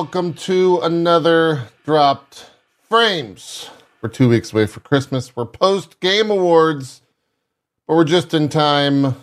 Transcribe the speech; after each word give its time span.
Welcome 0.00 0.32
to 0.32 0.80
another 0.82 1.68
Dropped 1.84 2.50
Frames. 2.88 3.68
We're 4.00 4.08
two 4.08 4.30
weeks 4.30 4.50
away 4.50 4.64
for 4.64 4.80
Christmas. 4.80 5.36
We're 5.36 5.44
post 5.44 6.00
Game 6.00 6.30
Awards, 6.30 7.02
but 7.86 7.96
we're 7.96 8.04
just 8.04 8.32
in 8.32 8.48
time 8.48 9.14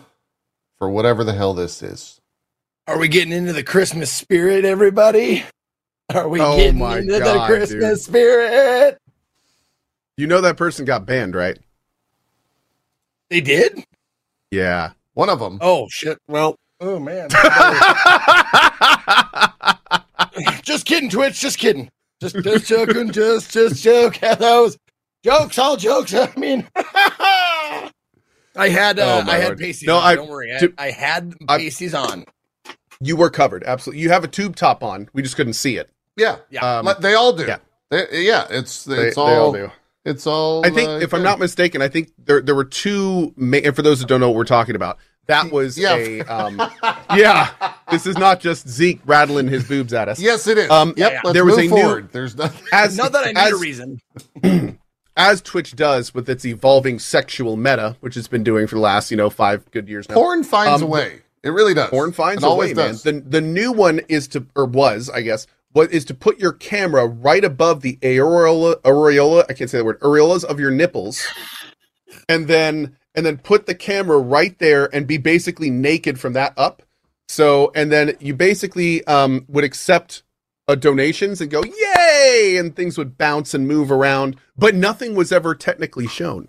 for 0.78 0.88
whatever 0.88 1.24
the 1.24 1.32
hell 1.32 1.52
this 1.52 1.82
is. 1.82 2.20
Are 2.86 2.96
we 2.96 3.08
getting 3.08 3.32
into 3.32 3.52
the 3.52 3.64
Christmas 3.64 4.12
spirit, 4.12 4.64
everybody? 4.64 5.42
Are 6.14 6.28
we 6.28 6.40
Oh 6.40 6.56
getting 6.56 6.80
into 6.80 7.18
the 7.18 7.42
Christmas 7.44 8.04
dude. 8.04 8.14
spirit? 8.14 8.98
You 10.16 10.28
know 10.28 10.40
that 10.42 10.56
person 10.56 10.84
got 10.84 11.04
banned, 11.04 11.34
right? 11.34 11.58
They 13.30 13.40
did? 13.40 13.82
Yeah. 14.52 14.92
One 15.14 15.28
of 15.28 15.40
them. 15.40 15.58
Oh 15.60 15.88
shit. 15.90 16.18
Well, 16.28 16.54
oh 16.80 17.00
man. 17.00 17.30
just 20.62 20.84
kidding, 20.86 21.10
Twitch. 21.10 21.40
Just 21.40 21.58
kidding. 21.58 21.90
Just 22.20 22.36
just 22.42 22.66
joking. 22.66 23.10
Just 23.12 23.52
just 23.52 23.82
joke. 23.82 24.18
Those 24.38 24.76
jokes, 25.24 25.58
all 25.58 25.76
jokes. 25.76 26.12
I 26.14 26.32
mean, 26.36 26.66
I 26.76 27.90
had 28.70 28.98
uh, 28.98 29.22
Oh, 29.26 29.30
I 29.30 29.36
had 29.36 29.44
Lord. 29.44 29.58
pasties. 29.58 29.86
No, 29.86 29.96
on, 29.96 30.02
I- 30.04 30.14
don't 30.16 30.28
worry. 30.28 30.54
I, 30.54 30.58
to- 30.58 30.74
I 30.78 30.90
had 30.90 31.34
I- 31.48 31.70
on. 31.94 32.24
you 33.00 33.16
were 33.16 33.30
covered. 33.30 33.62
Absolutely. 33.64 34.02
You 34.02 34.10
have 34.10 34.24
a 34.24 34.28
tube 34.28 34.56
top 34.56 34.82
on. 34.82 35.08
We 35.12 35.22
just 35.22 35.36
couldn't 35.36 35.52
see 35.54 35.76
it. 35.76 35.90
Yeah, 36.16 36.38
Yeah. 36.50 36.78
Um, 36.78 36.88
they 37.00 37.14
all 37.14 37.32
do. 37.32 37.46
yeah. 37.46 37.58
They- 37.90 38.24
yeah. 38.26 38.46
It's 38.50 38.86
it's 38.88 39.16
they 39.16 39.20
all, 39.22 39.28
all 39.46 39.52
do. 39.52 39.70
it's 40.04 40.26
all. 40.26 40.66
I 40.66 40.70
think, 40.70 40.88
uh, 40.88 40.98
if 41.00 41.14
I'm 41.14 41.22
not 41.22 41.38
mistaken, 41.38 41.80
I 41.82 41.88
think 41.88 42.10
there 42.18 42.40
there 42.40 42.54
were 42.56 42.64
two. 42.64 43.32
Ma- 43.36 43.58
and 43.58 43.76
for 43.76 43.82
those 43.82 44.00
that 44.00 44.06
don't 44.08 44.18
know 44.20 44.28
what 44.30 44.36
we're 44.36 44.44
talking 44.44 44.74
about, 44.74 44.98
that 45.28 45.50
was 45.52 45.78
Yeah. 45.78 45.94
a. 45.94 46.20
Um, 46.22 46.60
yeah. 47.16 47.50
This 47.90 48.06
is 48.06 48.18
not 48.18 48.40
just 48.40 48.68
Zeke 48.68 49.00
rattling 49.06 49.46
his 49.48 49.66
boobs 49.68 49.92
at 49.94 50.08
us. 50.08 50.18
Yes, 50.20 50.46
it 50.46 50.58
is. 50.58 50.70
Um, 50.70 50.94
yep. 50.96 51.12
yeah. 51.12 51.20
Let's 51.24 51.34
There 51.34 51.44
was 51.44 51.56
move 51.56 51.70
a 51.72 51.74
new- 51.74 51.80
forward. 51.82 52.08
There's 52.12 52.36
nothing. 52.36 52.66
As 52.72 52.96
Not 52.96 53.12
that 53.12 53.24
I 53.24 53.28
need 53.28 53.38
as, 53.38 53.52
a 53.52 53.56
reason. 53.56 54.00
as 55.16 55.40
Twitch 55.42 55.74
does 55.76 56.14
with 56.14 56.28
its 56.28 56.44
evolving 56.44 56.98
sexual 56.98 57.56
meta, 57.56 57.96
which 58.00 58.16
it's 58.16 58.28
been 58.28 58.44
doing 58.44 58.66
for 58.66 58.74
the 58.76 58.80
last 58.80 59.10
you 59.10 59.16
know 59.16 59.30
five 59.30 59.70
good 59.70 59.88
years 59.88 60.08
now. 60.08 60.14
Porn 60.16 60.44
finds 60.44 60.82
Um, 60.82 60.88
a 60.88 60.90
way. 60.90 61.20
It 61.42 61.50
really 61.50 61.74
does. 61.74 61.90
Porn 61.90 62.12
finds 62.12 62.42
it 62.42 62.46
a 62.46 62.48
always 62.48 62.70
way, 62.70 62.74
man. 62.82 62.88
does. 62.92 63.02
The 63.02 63.12
the 63.26 63.40
new 63.40 63.72
one 63.72 64.00
is 64.08 64.28
to 64.28 64.46
or 64.56 64.64
was, 64.66 65.08
I 65.10 65.22
guess, 65.22 65.46
what 65.72 65.92
is 65.92 66.04
to 66.06 66.14
put 66.14 66.38
your 66.38 66.52
camera 66.52 67.06
right 67.06 67.44
above 67.44 67.80
the 67.82 67.96
areola 68.02 68.76
areola, 68.82 69.44
I 69.48 69.52
can't 69.54 69.68
say 69.70 69.78
the 69.78 69.84
word, 69.84 70.00
areolas 70.00 70.44
of 70.44 70.58
your 70.60 70.70
nipples. 70.70 71.26
And 72.28 72.46
then 72.48 72.96
and 73.18 73.26
then 73.26 73.36
put 73.36 73.66
the 73.66 73.74
camera 73.74 74.16
right 74.16 74.56
there 74.60 74.88
and 74.94 75.08
be 75.08 75.18
basically 75.18 75.70
naked 75.70 76.20
from 76.20 76.34
that 76.34 76.54
up. 76.56 76.82
So 77.28 77.72
and 77.74 77.90
then 77.90 78.16
you 78.20 78.32
basically 78.34 79.04
um 79.06 79.44
would 79.48 79.64
accept 79.64 80.22
uh, 80.68 80.76
donations 80.76 81.40
and 81.40 81.50
go 81.50 81.62
yay 81.64 82.56
and 82.58 82.76
things 82.76 82.96
would 82.96 83.18
bounce 83.18 83.54
and 83.54 83.66
move 83.66 83.90
around, 83.90 84.36
but 84.56 84.74
nothing 84.74 85.16
was 85.16 85.32
ever 85.32 85.54
technically 85.54 86.06
shown. 86.06 86.48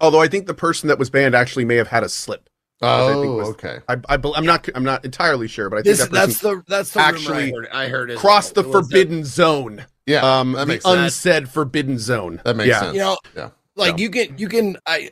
Although 0.00 0.20
I 0.20 0.28
think 0.28 0.46
the 0.46 0.54
person 0.54 0.88
that 0.88 0.98
was 0.98 1.10
banned 1.10 1.34
actually 1.34 1.66
may 1.66 1.76
have 1.76 1.88
had 1.88 2.02
a 2.04 2.08
slip. 2.08 2.48
I 2.82 3.06
think 3.06 3.16
oh, 3.26 3.36
was- 3.36 3.48
okay. 3.50 3.78
I, 3.88 3.94
I, 4.08 4.18
I'm 4.34 4.46
not 4.46 4.68
I'm 4.74 4.84
not 4.84 5.04
entirely 5.04 5.48
sure, 5.48 5.68
but 5.70 5.76
I 5.76 5.82
think 5.82 5.96
This, 5.96 6.06
that 6.06 6.12
that's 6.12 6.40
the 6.40 6.62
that's 6.66 6.92
the 6.92 7.00
actually 7.00 7.52
rumor 7.52 7.68
I 7.72 7.76
heard. 7.76 7.86
I 7.86 7.88
heard 7.88 8.10
as 8.12 8.18
crossed 8.18 8.54
the 8.54 8.62
well. 8.62 8.70
It 8.72 8.76
was 8.76 8.88
that- 8.88 8.94
forbidden 8.94 9.24
zone. 9.24 9.84
Yeah, 10.06 10.38
Um, 10.40 10.52
that 10.52 10.66
the 10.66 10.80
sense. 10.80 10.84
unsaid 10.86 11.48
forbidden 11.48 11.98
zone. 11.98 12.40
That 12.44 12.54
makes 12.56 12.68
yeah. 12.68 12.80
sense. 12.80 12.94
You 12.94 13.00
know, 13.00 13.18
Yeah. 13.36 13.50
like 13.74 13.92
So. 13.92 13.96
you 13.96 14.10
can 14.10 14.38
you 14.38 14.48
can 14.48 14.76
I 14.86 15.10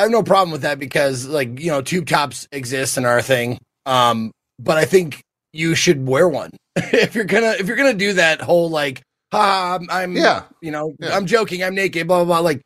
I 0.00 0.04
have 0.04 0.10
no 0.10 0.22
problem 0.22 0.50
with 0.50 0.62
that 0.62 0.78
because 0.78 1.26
like 1.26 1.60
you 1.60 1.70
know 1.70 1.82
tube 1.82 2.06
tops 2.06 2.48
exist 2.52 2.96
and 2.96 3.04
are 3.06 3.18
a 3.18 3.22
thing. 3.22 3.58
Um, 3.86 4.32
but 4.58 4.78
I 4.78 4.84
think 4.86 5.20
you 5.52 5.74
should 5.74 6.06
wear 6.06 6.28
one 6.28 6.50
if 6.76 7.14
you're 7.14 7.24
gonna 7.24 7.54
if 7.58 7.66
you're 7.66 7.76
gonna 7.76 7.92
do 7.94 8.14
that 8.14 8.40
whole 8.40 8.70
like 8.70 9.02
ha 9.32 9.76
I'm, 9.80 9.88
I'm 9.90 10.16
Yeah. 10.16 10.44
you 10.62 10.70
know 10.70 10.94
Yeah. 11.00 11.16
I'm 11.16 11.26
joking 11.26 11.62
I'm 11.62 11.74
naked 11.74 12.06
blah 12.06 12.24
blah 12.24 12.36
blah 12.36 12.40
like 12.40 12.60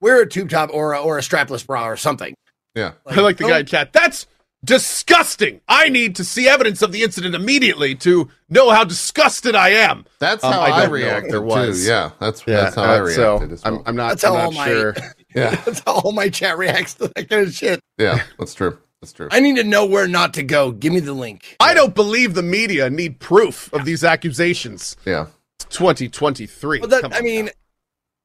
wear 0.00 0.22
a 0.22 0.28
tube 0.28 0.48
top 0.50 0.70
or 0.72 0.92
a, 0.94 1.00
or 1.00 1.18
a 1.18 1.22
strapless 1.22 1.66
bra 1.66 1.86
or 1.88 1.96
something. 1.96 2.34
Yeah. 2.74 2.92
I 3.06 3.20
like 3.20 3.36
the 3.36 3.44
don't- 3.44 3.50
guy 3.50 3.58
in 3.60 3.66
chat. 3.66 3.92
That's 3.92 4.26
disgusting. 4.64 5.60
I 5.68 5.88
need 5.90 6.16
to 6.16 6.24
see 6.24 6.48
evidence 6.48 6.80
of 6.82 6.90
the 6.92 7.02
incident 7.02 7.34
immediately 7.34 7.94
to 7.96 8.28
know 8.48 8.70
how 8.70 8.82
disgusted 8.84 9.54
I 9.54 9.68
am. 9.70 10.04
That's 10.20 10.42
Um, 10.42 10.52
how 10.54 10.60
I 10.60 10.64
I, 10.64 10.68
don't 10.70 10.78
know 10.78 10.84
if 10.84 10.90
reacted 10.92 11.32
there 11.32 11.42
was. 11.42 11.82
too. 11.82 11.88
Yeah, 11.90 12.10
that's 12.18 12.42
that's 12.42 12.74
how 12.74 12.82
I 12.82 12.98
uh, 12.98 13.02
reacted 13.02 13.14
so 13.16 13.54
as 13.54 13.64
well. 13.64 13.74
I'm, 13.76 13.82
I'm 13.86 13.96
not. 13.96 14.08
That's 14.10 14.24
I'm 14.24 14.32
all 14.32 14.38
not 14.50 14.54
my- 14.54 14.66
sure. 14.68 14.94
yeah, 15.34 15.54
That's 15.64 15.80
how 15.80 15.94
all 16.00 16.12
my 16.12 16.28
chat 16.28 16.56
reacts 16.58 16.94
to 16.94 17.08
that 17.14 17.28
kind 17.28 17.46
of 17.46 17.52
shit. 17.52 17.80
yeah, 17.98 18.22
that's 18.38 18.54
true. 18.54 18.78
That's 19.00 19.12
true. 19.12 19.28
I 19.30 19.40
need 19.40 19.56
to 19.56 19.64
know 19.64 19.84
where 19.84 20.08
not 20.08 20.32
to 20.34 20.42
go. 20.42 20.72
Give 20.72 20.92
me 20.92 21.00
the 21.00 21.12
link. 21.12 21.56
I 21.60 21.74
don't 21.74 21.94
believe 21.94 22.34
the 22.34 22.42
media 22.42 22.88
need 22.88 23.20
proof 23.20 23.72
of 23.74 23.84
these 23.84 24.02
accusations. 24.02 24.96
Yeah, 25.04 25.26
2023. 25.68 26.80
Well, 26.80 26.88
that 26.88 27.14
I 27.14 27.20
mean, 27.20 27.46
now. 27.46 27.50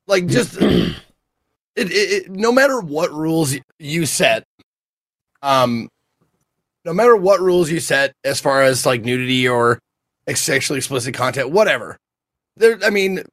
like 0.08 0.28
just 0.28 0.56
it, 0.62 0.96
it, 1.76 1.92
it. 1.92 2.32
No 2.32 2.52
matter 2.52 2.80
what 2.80 3.12
rules 3.12 3.56
you 3.78 4.06
set, 4.06 4.44
um, 5.42 5.90
no 6.86 6.94
matter 6.94 7.16
what 7.16 7.40
rules 7.42 7.70
you 7.70 7.80
set 7.80 8.14
as 8.24 8.40
far 8.40 8.62
as 8.62 8.86
like 8.86 9.04
nudity 9.04 9.48
or 9.48 9.80
ex- 10.28 10.42
sexually 10.42 10.78
explicit 10.78 11.14
content, 11.14 11.50
whatever. 11.52 11.98
There, 12.56 12.80
I 12.84 12.90
mean, 12.90 13.24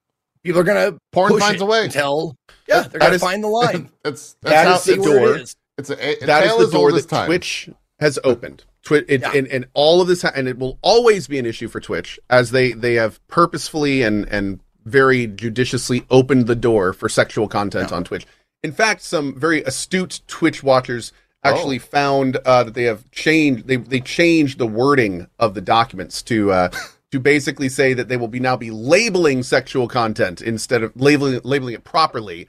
people 0.42 0.60
are 0.60 0.64
gonna 0.64 0.98
porn 1.12 1.32
push 1.32 1.42
finds 1.42 1.60
it 1.60 1.64
a 1.64 1.66
way. 1.66 1.84
until 1.84 2.34
yeah, 2.68 2.82
they're 2.82 2.90
That 2.90 3.00
gonna 3.00 3.14
is- 3.14 3.20
find 3.22 3.42
the 3.44 3.48
line. 3.60 3.90
That 4.02 4.20
that's 4.42 4.68
how 4.68 4.74
is 4.76 4.84
the 4.84 4.96
door. 4.96 5.34
it 5.36 5.40
is. 5.42 5.56
it's 5.78 5.90
a, 5.90 6.22
a 6.22 6.26
that 6.26 6.44
is 6.46 6.56
the 6.58 6.70
door 6.72 6.92
that 6.92 7.08
time. 7.08 7.26
Twitch 7.26 7.68
has 8.00 8.18
opened. 8.24 8.64
Twitch 8.82 9.04
it, 9.08 9.20
Yeah. 9.22 9.32
and, 9.32 9.46
and 9.48 9.66
all 9.74 10.00
of 10.00 10.08
this, 10.08 10.22
ha- 10.22 10.32
and 10.34 10.46
it 10.46 10.58
will 10.58 10.78
always 10.82 11.26
be 11.26 11.38
an 11.38 11.46
issue 11.46 11.68
for 11.68 11.80
Twitch 11.80 12.18
as 12.30 12.50
they 12.50 12.72
they 12.72 12.94
have 12.94 13.26
purposefully 13.28 14.02
and 14.02 14.28
and 14.28 14.60
very 14.84 15.26
judiciously 15.26 16.04
opened 16.10 16.46
the 16.46 16.54
door 16.54 16.92
for 16.92 17.08
sexual 17.08 17.48
content 17.48 17.92
on 17.92 18.04
Twitch. 18.04 18.26
In 18.62 18.70
fact, 18.72 19.02
some 19.02 19.38
very 19.38 19.62
astute 19.64 20.20
Twitch 20.28 20.62
watchers 20.62 21.12
actually 21.42 21.76
Oh. 21.76 21.80
found 21.80 22.36
uh, 22.44 22.64
that 22.64 22.74
they 22.74 22.84
have 22.84 23.10
changed 23.10 23.66
they 23.66 23.76
they 23.76 24.00
changed 24.00 24.58
the 24.58 24.66
wording 24.66 25.26
of 25.38 25.54
the 25.54 25.60
documents 25.60 26.22
to. 26.22 26.50
Uh, 26.52 26.70
To 27.12 27.20
basically 27.20 27.68
say 27.68 27.94
that 27.94 28.08
they 28.08 28.16
will 28.16 28.26
be 28.28 28.40
now 28.40 28.56
be 28.56 28.72
labeling 28.72 29.44
sexual 29.44 29.86
content 29.86 30.42
instead 30.42 30.82
of 30.82 30.92
labeling 30.96 31.40
labeling 31.44 31.74
it 31.74 31.84
properly, 31.84 32.48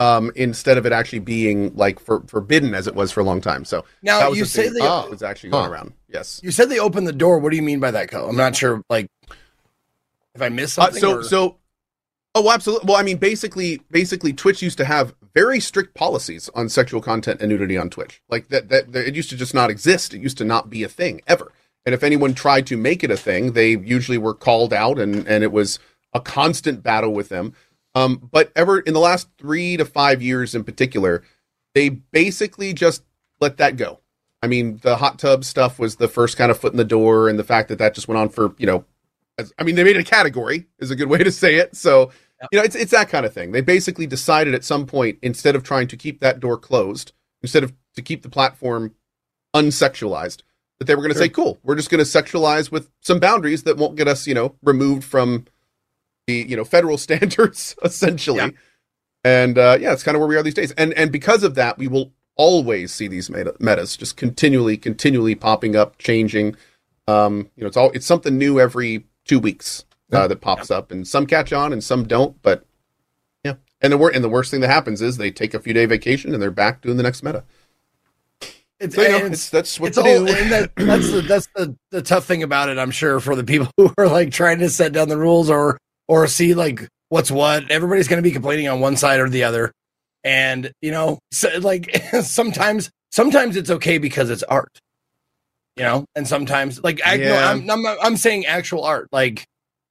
um, 0.00 0.30
instead 0.36 0.78
of 0.78 0.86
it 0.86 0.92
actually 0.92 1.18
being 1.18 1.74
like 1.74 1.98
for, 1.98 2.22
forbidden 2.26 2.74
as 2.74 2.86
it 2.86 2.94
was 2.94 3.10
for 3.10 3.20
a 3.20 3.24
long 3.24 3.40
time. 3.40 3.64
So 3.64 3.84
Now 4.02 4.20
that 4.20 4.30
was 4.30 4.38
you 4.38 4.44
the 4.44 4.50
say 4.50 4.62
thing 4.64 4.74
they 4.74 4.80
that 4.80 5.04
Oh. 5.06 5.10
was 5.10 5.22
actually 5.22 5.50
going 5.50 5.64
Huh. 5.64 5.70
around. 5.72 5.92
Yes. 6.08 6.40
you 6.42 6.50
said 6.50 6.68
they 6.68 6.78
opened 6.78 7.06
the 7.06 7.12
door. 7.12 7.38
What 7.38 7.50
do 7.50 7.56
you 7.56 7.62
mean 7.62 7.80
by 7.80 7.90
that, 7.90 8.10
Co? 8.10 8.28
I'm 8.28 8.36
not 8.36 8.54
sure. 8.56 8.80
Like, 8.88 9.08
if 10.34 10.42
I 10.42 10.48
missed 10.48 10.78
Uh, 10.78 10.84
something. 10.84 11.00
so 11.00 11.16
or- 11.18 11.22
so 11.24 11.56
oh 12.34 12.50
absolutely. 12.50 12.86
Well, 12.86 12.96
I 12.96 13.02
mean 13.02 13.16
basically 13.16 13.80
basically 13.90 14.32
Twitch 14.32 14.62
used 14.62 14.78
to 14.78 14.84
have 14.84 15.14
very 15.34 15.58
strict 15.60 15.94
policies 15.94 16.48
on 16.54 16.68
sexual 16.68 17.00
content 17.00 17.40
and 17.40 17.48
nudity 17.50 17.76
on 17.76 17.90
Twitch. 17.90 18.22
Like 18.28 18.48
that 18.48 18.68
that, 18.68 18.92
that 18.92 19.06
it 19.08 19.16
used 19.16 19.30
to 19.30 19.36
just 19.36 19.54
not 19.54 19.70
exist. 19.70 20.14
It 20.14 20.20
used 20.20 20.38
to 20.38 20.44
not 20.44 20.70
be 20.70 20.82
a 20.84 20.88
thing 20.88 21.22
ever. 21.26 21.52
And 21.84 21.94
if 21.94 22.02
anyone 22.04 22.34
tried 22.34 22.66
to 22.68 22.76
make 22.76 23.02
it 23.02 23.10
a 23.10 23.16
thing, 23.16 23.52
they 23.52 23.70
usually 23.70 24.18
were 24.18 24.34
called 24.34 24.72
out 24.72 24.98
and 24.98 25.26
and 25.26 25.42
it 25.42 25.50
was 25.52 25.78
a 26.14 26.20
constant 26.20 26.82
battle 26.82 27.12
with 27.12 27.28
them. 27.30 27.52
Um, 27.98 28.28
but 28.30 28.52
ever 28.54 28.78
in 28.78 28.94
the 28.94 29.00
last 29.00 29.28
three 29.38 29.76
to 29.76 29.84
five 29.84 30.22
years 30.22 30.54
in 30.54 30.62
particular, 30.64 31.24
they 31.74 31.88
basically 31.88 32.72
just 32.72 33.02
let 33.40 33.56
that 33.56 33.76
go. 33.76 34.00
I 34.42 34.46
mean, 34.46 34.78
the 34.82 34.96
hot 34.96 35.18
tub 35.18 35.44
stuff 35.44 35.78
was 35.80 35.96
the 35.96 36.06
first 36.08 36.36
kind 36.36 36.50
of 36.50 36.58
foot 36.58 36.72
in 36.72 36.76
the 36.78 36.84
door, 36.84 37.28
and 37.28 37.38
the 37.38 37.44
fact 37.44 37.68
that 37.68 37.78
that 37.78 37.94
just 37.94 38.06
went 38.06 38.18
on 38.18 38.28
for 38.28 38.54
you 38.58 38.66
know, 38.66 38.84
as, 39.36 39.52
I 39.58 39.64
mean, 39.64 39.74
they 39.74 39.84
made 39.84 39.96
it 39.96 40.00
a 40.00 40.04
category 40.04 40.66
is 40.78 40.90
a 40.90 40.96
good 40.96 41.08
way 41.08 41.18
to 41.18 41.32
say 41.32 41.56
it. 41.56 41.74
So 41.76 42.12
you 42.52 42.58
know, 42.58 42.64
it's 42.64 42.76
it's 42.76 42.92
that 42.92 43.08
kind 43.08 43.26
of 43.26 43.32
thing. 43.32 43.50
They 43.50 43.62
basically 43.62 44.06
decided 44.06 44.54
at 44.54 44.64
some 44.64 44.86
point 44.86 45.18
instead 45.22 45.56
of 45.56 45.64
trying 45.64 45.88
to 45.88 45.96
keep 45.96 46.20
that 46.20 46.38
door 46.38 46.56
closed, 46.56 47.12
instead 47.42 47.64
of 47.64 47.72
to 47.96 48.02
keep 48.02 48.22
the 48.22 48.28
platform 48.28 48.94
unsexualized, 49.56 50.42
that 50.78 50.84
they 50.86 50.94
were 50.94 51.02
going 51.02 51.12
to 51.12 51.18
Sure. 51.18 51.24
say, 51.24 51.30
"Cool, 51.30 51.58
we're 51.64 51.74
just 51.74 51.90
going 51.90 52.04
to 52.04 52.08
sexualize 52.08 52.70
with 52.70 52.90
some 53.00 53.18
boundaries 53.18 53.64
that 53.64 53.76
won't 53.76 53.96
get 53.96 54.06
us, 54.06 54.26
you 54.26 54.34
know, 54.34 54.54
removed 54.62 55.02
from 55.02 55.46
the 56.28 56.46
you 56.48 56.56
know 56.56 56.64
federal 56.64 56.96
standards, 57.06 57.74
essentially." 57.82 58.38
Yeah. 58.38 58.50
And 59.24 59.58
uh, 59.58 59.76
yeah, 59.80 59.92
it's 59.92 60.04
kind 60.04 60.14
of 60.14 60.20
where 60.20 60.28
we 60.28 60.36
are 60.36 60.42
these 60.44 60.54
days. 60.54 60.70
And 60.72 60.92
and 60.94 61.10
because 61.10 61.42
of 61.42 61.56
that, 61.56 61.76
we 61.78 61.88
will 61.88 62.12
always 62.36 62.92
see 62.94 63.08
these 63.08 63.28
meta- 63.28 63.56
metas 63.58 63.96
just 63.96 64.16
continually, 64.16 64.76
continually 64.76 65.34
popping 65.34 65.74
up, 65.74 65.98
changing. 65.98 66.54
Um, 67.08 67.50
you 67.56 67.62
know, 67.62 67.66
it's 67.66 67.76
all 67.76 67.90
it's 67.90 68.06
something 68.06 68.38
new 68.38 68.60
every 68.60 69.06
two 69.24 69.40
weeks 69.40 69.84
uh, 70.12 70.20
Yeah. 70.20 70.26
that 70.28 70.40
pops 70.40 70.70
up, 70.70 70.92
and 70.92 71.06
some 71.08 71.26
catch 71.26 71.52
on 71.52 71.72
and 71.72 71.82
some 71.82 72.04
don't. 72.06 72.40
But 72.42 72.64
yeah, 73.44 73.54
and 73.80 73.92
the 73.92 73.98
wor- 73.98 74.10
and 74.14 74.22
the 74.22 74.28
worst 74.28 74.50
thing 74.52 74.60
that 74.60 74.68
happens 74.70 75.02
is 75.02 75.16
they 75.16 75.30
take 75.32 75.52
a 75.52 75.58
few 75.60 75.72
day 75.74 75.86
vacation 75.86 76.32
and 76.32 76.40
they're 76.40 76.50
back 76.52 76.80
doing 76.82 76.96
the 76.96 77.02
next 77.02 77.22
meta. 77.24 77.42
it's, 78.78 78.94
So, 78.94 79.02
you 79.02 79.08
know, 79.08 79.24
and 79.24 79.34
it's, 79.34 79.50
that's 79.50 79.80
what 79.80 79.88
it's 79.88 79.98
all, 79.98 80.04
do. 80.04 80.28
and 80.28 80.52
that, 80.52 80.70
that's 80.76 81.10
the 81.10 81.20
that's 81.22 81.48
the, 81.56 81.74
the 81.90 82.02
tough 82.02 82.24
thing 82.24 82.42
about 82.44 82.68
it. 82.68 82.78
I'm 82.78 82.92
sure 82.92 83.18
for 83.20 83.34
the 83.34 83.44
people 83.44 83.68
who 83.76 83.92
are 83.98 84.06
like 84.06 84.30
trying 84.30 84.60
to 84.60 84.70
set 84.70 84.92
down 84.92 85.08
the 85.08 85.18
rules 85.18 85.50
or 85.50 85.78
or 86.08 86.26
see 86.26 86.54
like 86.54 86.88
what's 87.10 87.30
what. 87.30 87.70
Everybody's 87.70 88.08
going 88.08 88.18
to 88.22 88.28
be 88.28 88.32
complaining 88.32 88.68
on 88.68 88.80
one 88.80 88.96
side 88.96 89.20
or 89.20 89.28
the 89.28 89.44
other, 89.44 89.72
and 90.24 90.72
you 90.82 90.90
know, 90.90 91.18
so, 91.32 91.48
like 91.60 91.94
sometimes 92.22 92.90
sometimes 93.12 93.56
it's 93.56 93.70
okay 93.70 93.98
because 93.98 94.30
it's 94.30 94.42
art. 94.42 94.78
you 95.76 95.84
know, 95.84 96.04
and 96.16 96.26
sometimes 96.26 96.82
like 96.82 97.00
I, 97.04 97.16
no, 97.18 97.24
Yeah. 97.24 97.50
I'm, 97.50 97.70
I'm 97.70 97.86
I'm 97.86 98.16
saying 98.16 98.46
actual 98.46 98.84
art, 98.84 99.08
like 99.12 99.44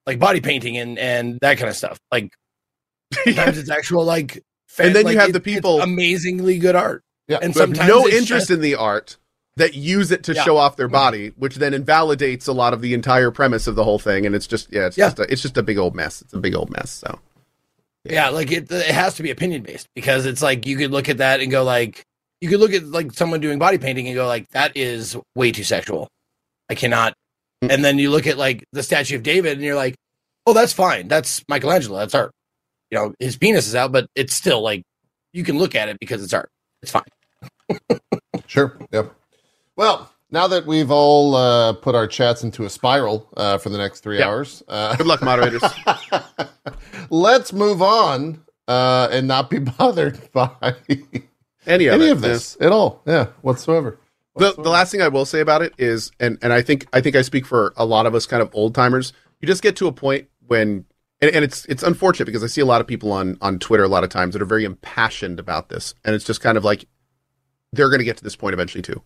like 0.05 0.19
body 0.19 0.41
painting 0.41 0.77
and 0.77 0.97
and 0.99 1.37
that 1.41 1.57
kind 1.57 1.69
of 1.69 1.75
stuff. 1.75 1.97
Like 2.11 2.29
sometimes 3.23 3.57
it's 3.57 3.69
actual 3.69 4.03
like, 4.03 4.41
And 4.79 4.93
then 4.95 5.07
you 5.07 5.17
have 5.17 5.29
it- 5.29 5.33
the 5.33 5.39
people- 5.39 5.81
amazingly 5.81 6.59
good 6.59 6.75
art. 6.75 7.01
Yeah. 7.29 7.39
and 7.41 7.53
sometimes 7.53 7.89
no 7.89 8.07
interest 8.07 8.27
just- 8.27 8.51
in 8.51 8.61
the 8.61 8.75
art 8.75 9.17
that 9.57 9.73
use 9.75 10.11
it 10.11 10.23
to 10.23 10.33
Yeah. 10.33 10.43
show 10.43 10.57
off 10.57 10.75
their 10.77 10.87
body, 10.87 11.33
which 11.37 11.55
then 11.57 11.73
invalidates 11.73 12.47
a 12.47 12.53
lot 12.53 12.73
of 12.73 12.81
the 12.81 12.93
entire 12.93 13.31
premise 13.31 13.67
of 13.67 13.75
the 13.75 13.83
whole 13.83 13.99
thing. 13.99 14.25
And 14.25 14.33
it's 14.35 14.47
just 14.47 14.71
yeah, 14.71 14.87
it's 14.87 14.97
Yeah. 14.97 15.07
just 15.07 15.19
a, 15.19 15.31
it's 15.31 15.41
just 15.41 15.57
a 15.57 15.63
big 15.63 15.77
old 15.77 15.95
mess. 15.95 16.21
It's 16.21 16.33
a 16.33 16.37
big 16.39 16.55
old 16.55 16.69
mess. 16.71 16.91
So 16.91 17.19
Yeah, 18.05 18.29
like 18.29 18.51
it 18.51 18.71
it 18.71 18.85
has 18.93 19.15
to 19.15 19.23
be 19.23 19.31
opinion 19.31 19.63
based 19.63 19.87
because 19.95 20.25
it's 20.25 20.41
like 20.41 20.65
you 20.65 20.77
could 20.77 20.91
look 20.91 21.09
at 21.09 21.17
that 21.17 21.41
and 21.41 21.51
go 21.51 21.63
like 21.63 22.03
you 22.41 22.49
could 22.49 22.59
look 22.59 22.73
at 22.73 22.85
like 22.85 23.11
someone 23.13 23.39
doing 23.41 23.59
body 23.59 23.77
painting 23.77 24.07
and 24.07 24.15
go 24.15 24.27
like 24.27 24.47
that 24.49 24.71
is 24.75 25.17
way 25.35 25.51
too 25.51 25.63
sexual. 25.63 26.07
I 26.69 26.75
cannot. 26.75 27.13
Mm. 27.63 27.73
And 27.73 27.85
then 27.85 27.97
you 27.99 28.11
look 28.11 28.27
at 28.27 28.37
like 28.37 28.63
the 28.73 28.83
statue 28.83 29.15
of 29.15 29.23
David 29.23 29.53
and 29.53 29.61
you're 29.63 29.75
like, 29.75 29.95
"Oh, 30.45 30.53
that's 30.53 30.73
fine. 30.73 31.07
That's 31.07 31.43
Michelangelo. 31.49 31.97
That's 31.97 32.13
art." 32.13 32.31
You 32.91 32.97
know, 32.99 33.13
his 33.19 33.35
penis 33.37 33.67
is 33.67 33.73
out, 33.75 33.91
but 33.91 34.05
it's 34.15 34.33
still 34.35 34.61
like 34.61 34.83
you 35.33 35.43
can 35.43 35.57
look 35.57 35.73
at 35.73 35.89
it 35.89 35.97
because 35.99 36.23
it's 36.23 36.33
art. 36.33 36.49
It's 36.83 36.91
fine. 36.91 37.03
Sure. 38.47 38.77
Yep. 38.93 39.11
Well, 39.77 40.11
now 40.31 40.47
that 40.47 40.65
we've 40.65 40.91
all 40.91 41.35
uh, 41.35 41.73
put 41.73 41.95
our 41.95 42.07
chats 42.07 42.43
into 42.43 42.65
a 42.65 42.69
spiral 42.69 43.29
uh, 43.37 43.57
for 43.59 43.69
the 43.69 43.77
next 43.77 44.01
three 44.01 44.17
Yep. 44.17 44.27
hours, 44.27 44.63
uh, 44.67 44.95
good 44.97 45.07
luck, 45.07 45.21
moderators. 45.21 45.63
let's 47.09 47.53
move 47.53 47.81
on 47.81 48.43
uh, 48.67 49.07
and 49.11 49.27
not 49.27 49.49
be 49.49 49.59
bothered 49.77 50.31
by 50.31 50.51
Any 51.65 51.87
of, 51.87 51.93
any 52.01 52.09
of 52.09 52.21
this 52.21 52.57
at 52.59 52.71
all. 52.71 53.01
Yeah, 53.05 53.27
whatsoever. 53.41 53.99
The, 54.35 54.53
the 54.53 54.69
last 54.69 54.91
thing 54.91 55.01
I 55.01 55.07
will 55.07 55.25
say 55.25 55.39
about 55.39 55.61
it 55.61 55.73
is, 55.77 56.11
and, 56.19 56.37
and 56.41 56.53
I 56.53 56.61
think 56.61 56.87
I 56.93 57.01
think 57.01 57.15
I 57.15 57.23
speak 57.23 57.45
for 57.45 57.73
a 57.75 57.85
lot 57.85 58.05
of 58.05 58.13
us 58.13 58.25
kind 58.27 58.41
of 58.41 58.49
old 58.53 58.75
timers. 58.75 59.11
You 59.41 59.47
just 59.47 59.63
get 59.63 59.75
to 59.77 59.87
a 59.87 59.91
point 59.91 60.27
when, 60.45 60.85
and, 61.21 61.31
and 61.33 61.43
it's 61.43 61.65
it's 61.65 61.81
unfortunate 61.81 62.25
because 62.27 62.43
I 62.43 62.47
see 62.47 62.61
a 62.61 62.65
lot 62.65 62.79
of 62.79 62.85
people 62.87 63.11
on 63.11 63.37
on 63.41 63.57
Twitter 63.57 63.83
a 63.83 63.87
lot 63.87 64.03
of 64.03 64.09
times 64.11 64.33
that 64.33 64.41
are 64.41 64.45
very 64.45 64.63
impassioned 64.63 65.39
about 65.39 65.69
this, 65.69 65.95
and 66.05 66.13
it's 66.13 66.23
just 66.23 66.39
kind 66.41 66.55
of 66.57 66.63
like 66.63 66.85
they're 67.73 67.89
going 67.89 67.99
to 67.99 68.05
get 68.05 68.17
to 68.17 68.23
this 68.23 68.35
point 68.35 68.53
eventually 68.53 68.83
too, 68.83 69.01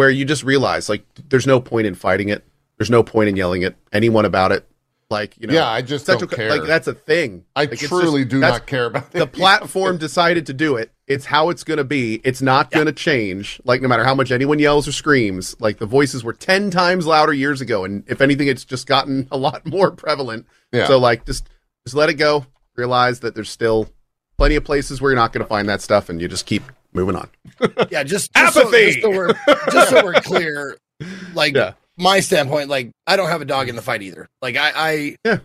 where 0.00 0.08
you 0.08 0.24
just 0.24 0.42
realize 0.44 0.88
like 0.88 1.04
there's 1.28 1.46
no 1.46 1.60
point 1.60 1.86
in 1.86 1.94
fighting 1.94 2.30
it, 2.30 2.42
there's 2.78 2.88
no 2.90 3.02
point 3.02 3.28
in 3.28 3.36
yelling 3.36 3.64
at 3.64 3.74
anyone 3.92 4.24
about 4.24 4.50
it, 4.50 4.66
like 5.10 5.36
you 5.38 5.46
know, 5.46 5.52
yeah, 5.52 5.68
I 5.68 5.82
just 5.82 6.06
don't 6.06 6.18
co- 6.20 6.26
care. 6.26 6.48
like 6.48 6.64
that's 6.66 6.86
a 6.86 6.94
thing. 6.94 7.44
I 7.54 7.64
Like, 7.66 7.78
truly 7.78 8.22
just- 8.22 8.30
do 8.30 8.38
not 8.38 8.66
care 8.66 8.86
about 8.86 9.10
the 9.10 9.26
platform 9.40 9.98
decided 9.98 10.46
to 10.46 10.54
do 10.54 10.76
it. 10.76 10.90
It's 11.06 11.26
how 11.26 11.50
it's 11.50 11.64
going 11.64 11.76
to 11.76 11.84
be. 11.84 12.14
It's 12.24 12.40
not 12.40 12.70
going 12.70 12.86
to 12.86 12.92
change. 12.92 13.60
Like 13.64 13.82
no 13.82 13.88
matter 13.88 14.04
how 14.04 14.14
much 14.14 14.30
anyone 14.30 14.58
yells 14.58 14.88
or 14.88 14.92
screams, 14.92 15.54
like 15.60 15.76
the 15.78 15.84
voices 15.86 16.24
were 16.24 16.32
10 16.32 16.70
times 16.70 17.04
louder 17.06 17.34
years 17.34 17.60
ago 17.60 17.84
and 17.84 18.02
if 18.06 18.22
anything 18.22 18.48
it's 18.48 18.64
just 18.64 18.86
gotten 18.86 19.28
a 19.32 19.36
lot 19.36 19.66
more 19.66 19.90
prevalent. 19.90 20.46
Yeah. 20.72 20.86
So 20.86 20.98
like 20.98 21.26
just 21.26 21.46
just 21.84 21.94
let 21.94 22.08
it 22.08 22.14
go. 22.14 22.46
Realize 22.76 23.20
that 23.20 23.34
there's 23.34 23.50
still 23.50 23.90
plenty 24.38 24.54
of 24.56 24.64
places 24.64 25.02
where 25.02 25.10
you're 25.10 25.20
not 25.20 25.34
going 25.34 25.44
to 25.44 25.48
find 25.48 25.68
that 25.68 25.82
stuff 25.82 26.08
and 26.08 26.18
you 26.22 26.26
just 26.28 26.46
keep 26.46 26.62
moving 26.92 27.16
on. 27.16 27.28
Yeah, 27.90 28.02
just, 28.04 28.32
just 28.34 28.54
so- 28.54 28.60
Apathy! 28.62 28.86
just 28.92 29.02
so, 29.02 29.10
we're 29.10 29.32
just 29.70 29.90
so 29.90 30.04
we're 30.04 30.14
clear, 30.14 30.76
like 31.34 31.54
Yeah. 31.54 31.72
my 31.96 32.20
standpoint, 32.20 32.68
like 32.70 32.90
I 33.06 33.16
don't 33.16 33.28
have 33.28 33.42
a 33.42 33.44
dog 33.44 33.68
in 33.68 33.76
the 33.76 33.82
fight 33.82 34.02
either. 34.02 34.28
Like 34.40 34.56
I, 34.56 34.72
I 34.74 35.16
Yeah. 35.24 35.38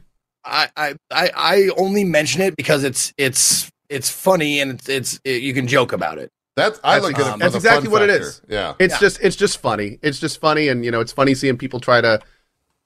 I, 0.44 0.69
I, 0.77 0.95
I, 1.12 1.31
I 1.36 1.69
only 1.77 2.03
mention 2.03 2.42
it 2.42 2.56
because 2.56 2.83
it's 2.83 3.13
it's 3.18 3.69
it's 3.89 4.09
funny 4.09 4.59
and 4.59 4.71
it's 4.71 4.88
it's 4.89 5.19
it, 5.24 5.42
you 5.42 5.53
can 5.53 5.68
joke 5.68 5.92
about 5.92 6.18
it. 6.19 6.30
That's 6.56 6.80
I 6.83 6.95
That's 6.95 7.06
look 7.07 7.15
good. 7.15 7.27
it. 7.27 7.33
Um, 7.33 7.39
That's 7.39 7.56
exactly 7.56 7.89
what 7.89 8.01
it 8.03 8.09
factor. 8.09 8.27
is. 8.27 8.41
Yeah. 8.48 8.74
It's 8.80 8.94
Yeah. 8.94 9.00
just 9.00 9.19
it's 9.21 9.36
just 9.36 9.57
funny. 9.59 10.00
It's 10.01 10.19
just 10.19 10.39
funny 10.39 10.68
and 10.69 10.86
you 10.86 10.91
know, 10.91 11.00
it's 11.01 11.12
funny 11.12 11.33
seeing 11.36 11.57
people 11.57 11.80
try 11.80 12.00
to 12.01 12.21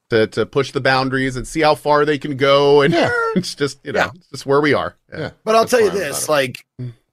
to, 0.10 0.26
to 0.28 0.46
push 0.48 0.72
the 0.72 0.82
boundaries 0.82 1.36
and 1.36 1.48
see 1.48 1.60
how 1.62 1.76
far 1.76 2.04
they 2.06 2.18
can 2.18 2.36
go 2.38 2.82
and 2.82 2.94
Yeah. 2.94 3.12
it's 3.36 3.54
just, 3.54 3.80
you 3.84 3.92
know, 3.92 4.00
Yeah. 4.00 4.12
it's 4.16 4.28
just 4.30 4.46
where 4.48 4.60
we 4.62 4.74
are. 4.74 4.96
Yeah. 5.12 5.32
But 5.44 5.54
I'll 5.56 5.62
That's 5.64 5.72
tell 5.72 5.82
you 5.82 5.92
this, 5.92 6.28
like 6.30 6.66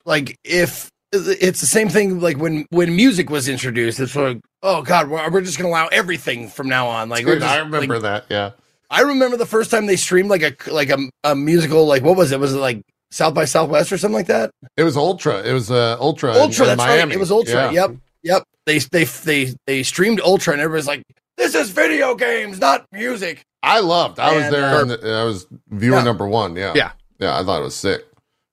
like 0.06 0.38
if 0.44 0.90
it's 1.12 1.60
the 1.60 1.66
same 1.66 1.88
thing 1.88 2.20
like 2.20 2.38
when 2.38 2.66
when 2.70 2.94
music 2.94 3.30
was 3.30 3.48
introduced, 3.48 4.00
it's 4.00 4.16
like 4.16 4.40
oh 4.62 4.82
god, 4.82 5.08
we're, 5.08 5.30
we're 5.30 5.40
just 5.40 5.58
gonna 5.58 5.68
allow 5.70 5.86
everything 5.88 6.48
from 6.48 6.68
now 6.68 6.86
on. 6.88 7.08
Like 7.08 7.24
Dude, 7.24 7.40
just, 7.40 7.50
I 7.50 7.58
remember 7.58 7.94
like, 7.94 8.02
that. 8.02 8.24
Yeah. 8.28 8.50
I 8.90 9.00
remember 9.02 9.36
the 9.36 9.46
first 9.46 9.70
time 9.70 9.86
they 9.86 9.96
streamed 9.96 10.30
like 10.30 10.42
a 10.42 10.70
like 10.70 10.90
a, 10.90 10.98
a 11.24 11.34
musical 11.34 11.86
like 11.86 12.02
what 12.02 12.16
was 12.16 12.32
it? 12.32 12.40
Was 12.40 12.54
it 12.54 12.58
like 12.58 12.82
South 13.10 13.34
by 13.34 13.44
Southwest 13.44 13.92
or 13.92 13.98
something 13.98 14.16
like 14.16 14.26
that? 14.26 14.50
It 14.76 14.84
was 14.84 14.96
Ultra. 14.96 15.42
It 15.42 15.52
was 15.52 15.70
uh, 15.70 15.96
Ultra. 16.00 16.32
Ultra, 16.32 16.64
in 16.64 16.68
that's 16.68 16.78
Miami. 16.78 17.10
right. 17.10 17.16
It 17.16 17.20
was 17.20 17.30
Ultra. 17.30 17.54
Yeah. 17.54 17.70
Yep, 17.72 17.96
yep. 18.22 18.42
They 18.66 18.78
they 18.78 19.04
they 19.04 19.54
they 19.66 19.82
streamed 19.82 20.20
Ultra, 20.20 20.52
and 20.52 20.62
everybody's 20.62 20.86
like, 20.86 21.02
"This 21.36 21.54
is 21.54 21.70
video 21.70 22.14
games, 22.14 22.60
not 22.60 22.84
music." 22.92 23.42
I 23.62 23.80
loved. 23.80 24.20
I 24.20 24.36
was 24.36 24.50
there. 24.50 24.64
uh, 24.64 24.82
and 24.82 24.92
I 25.08 25.24
was 25.24 25.46
viewer 25.68 25.96
Yeah. 25.96 26.04
number 26.04 26.26
one. 26.28 26.54
Yeah. 26.56 26.72
Yeah. 26.76 26.92
Yeah. 27.18 27.38
I 27.38 27.42
thought 27.44 27.60
it 27.60 27.64
was 27.64 27.74
sick. 27.76 28.04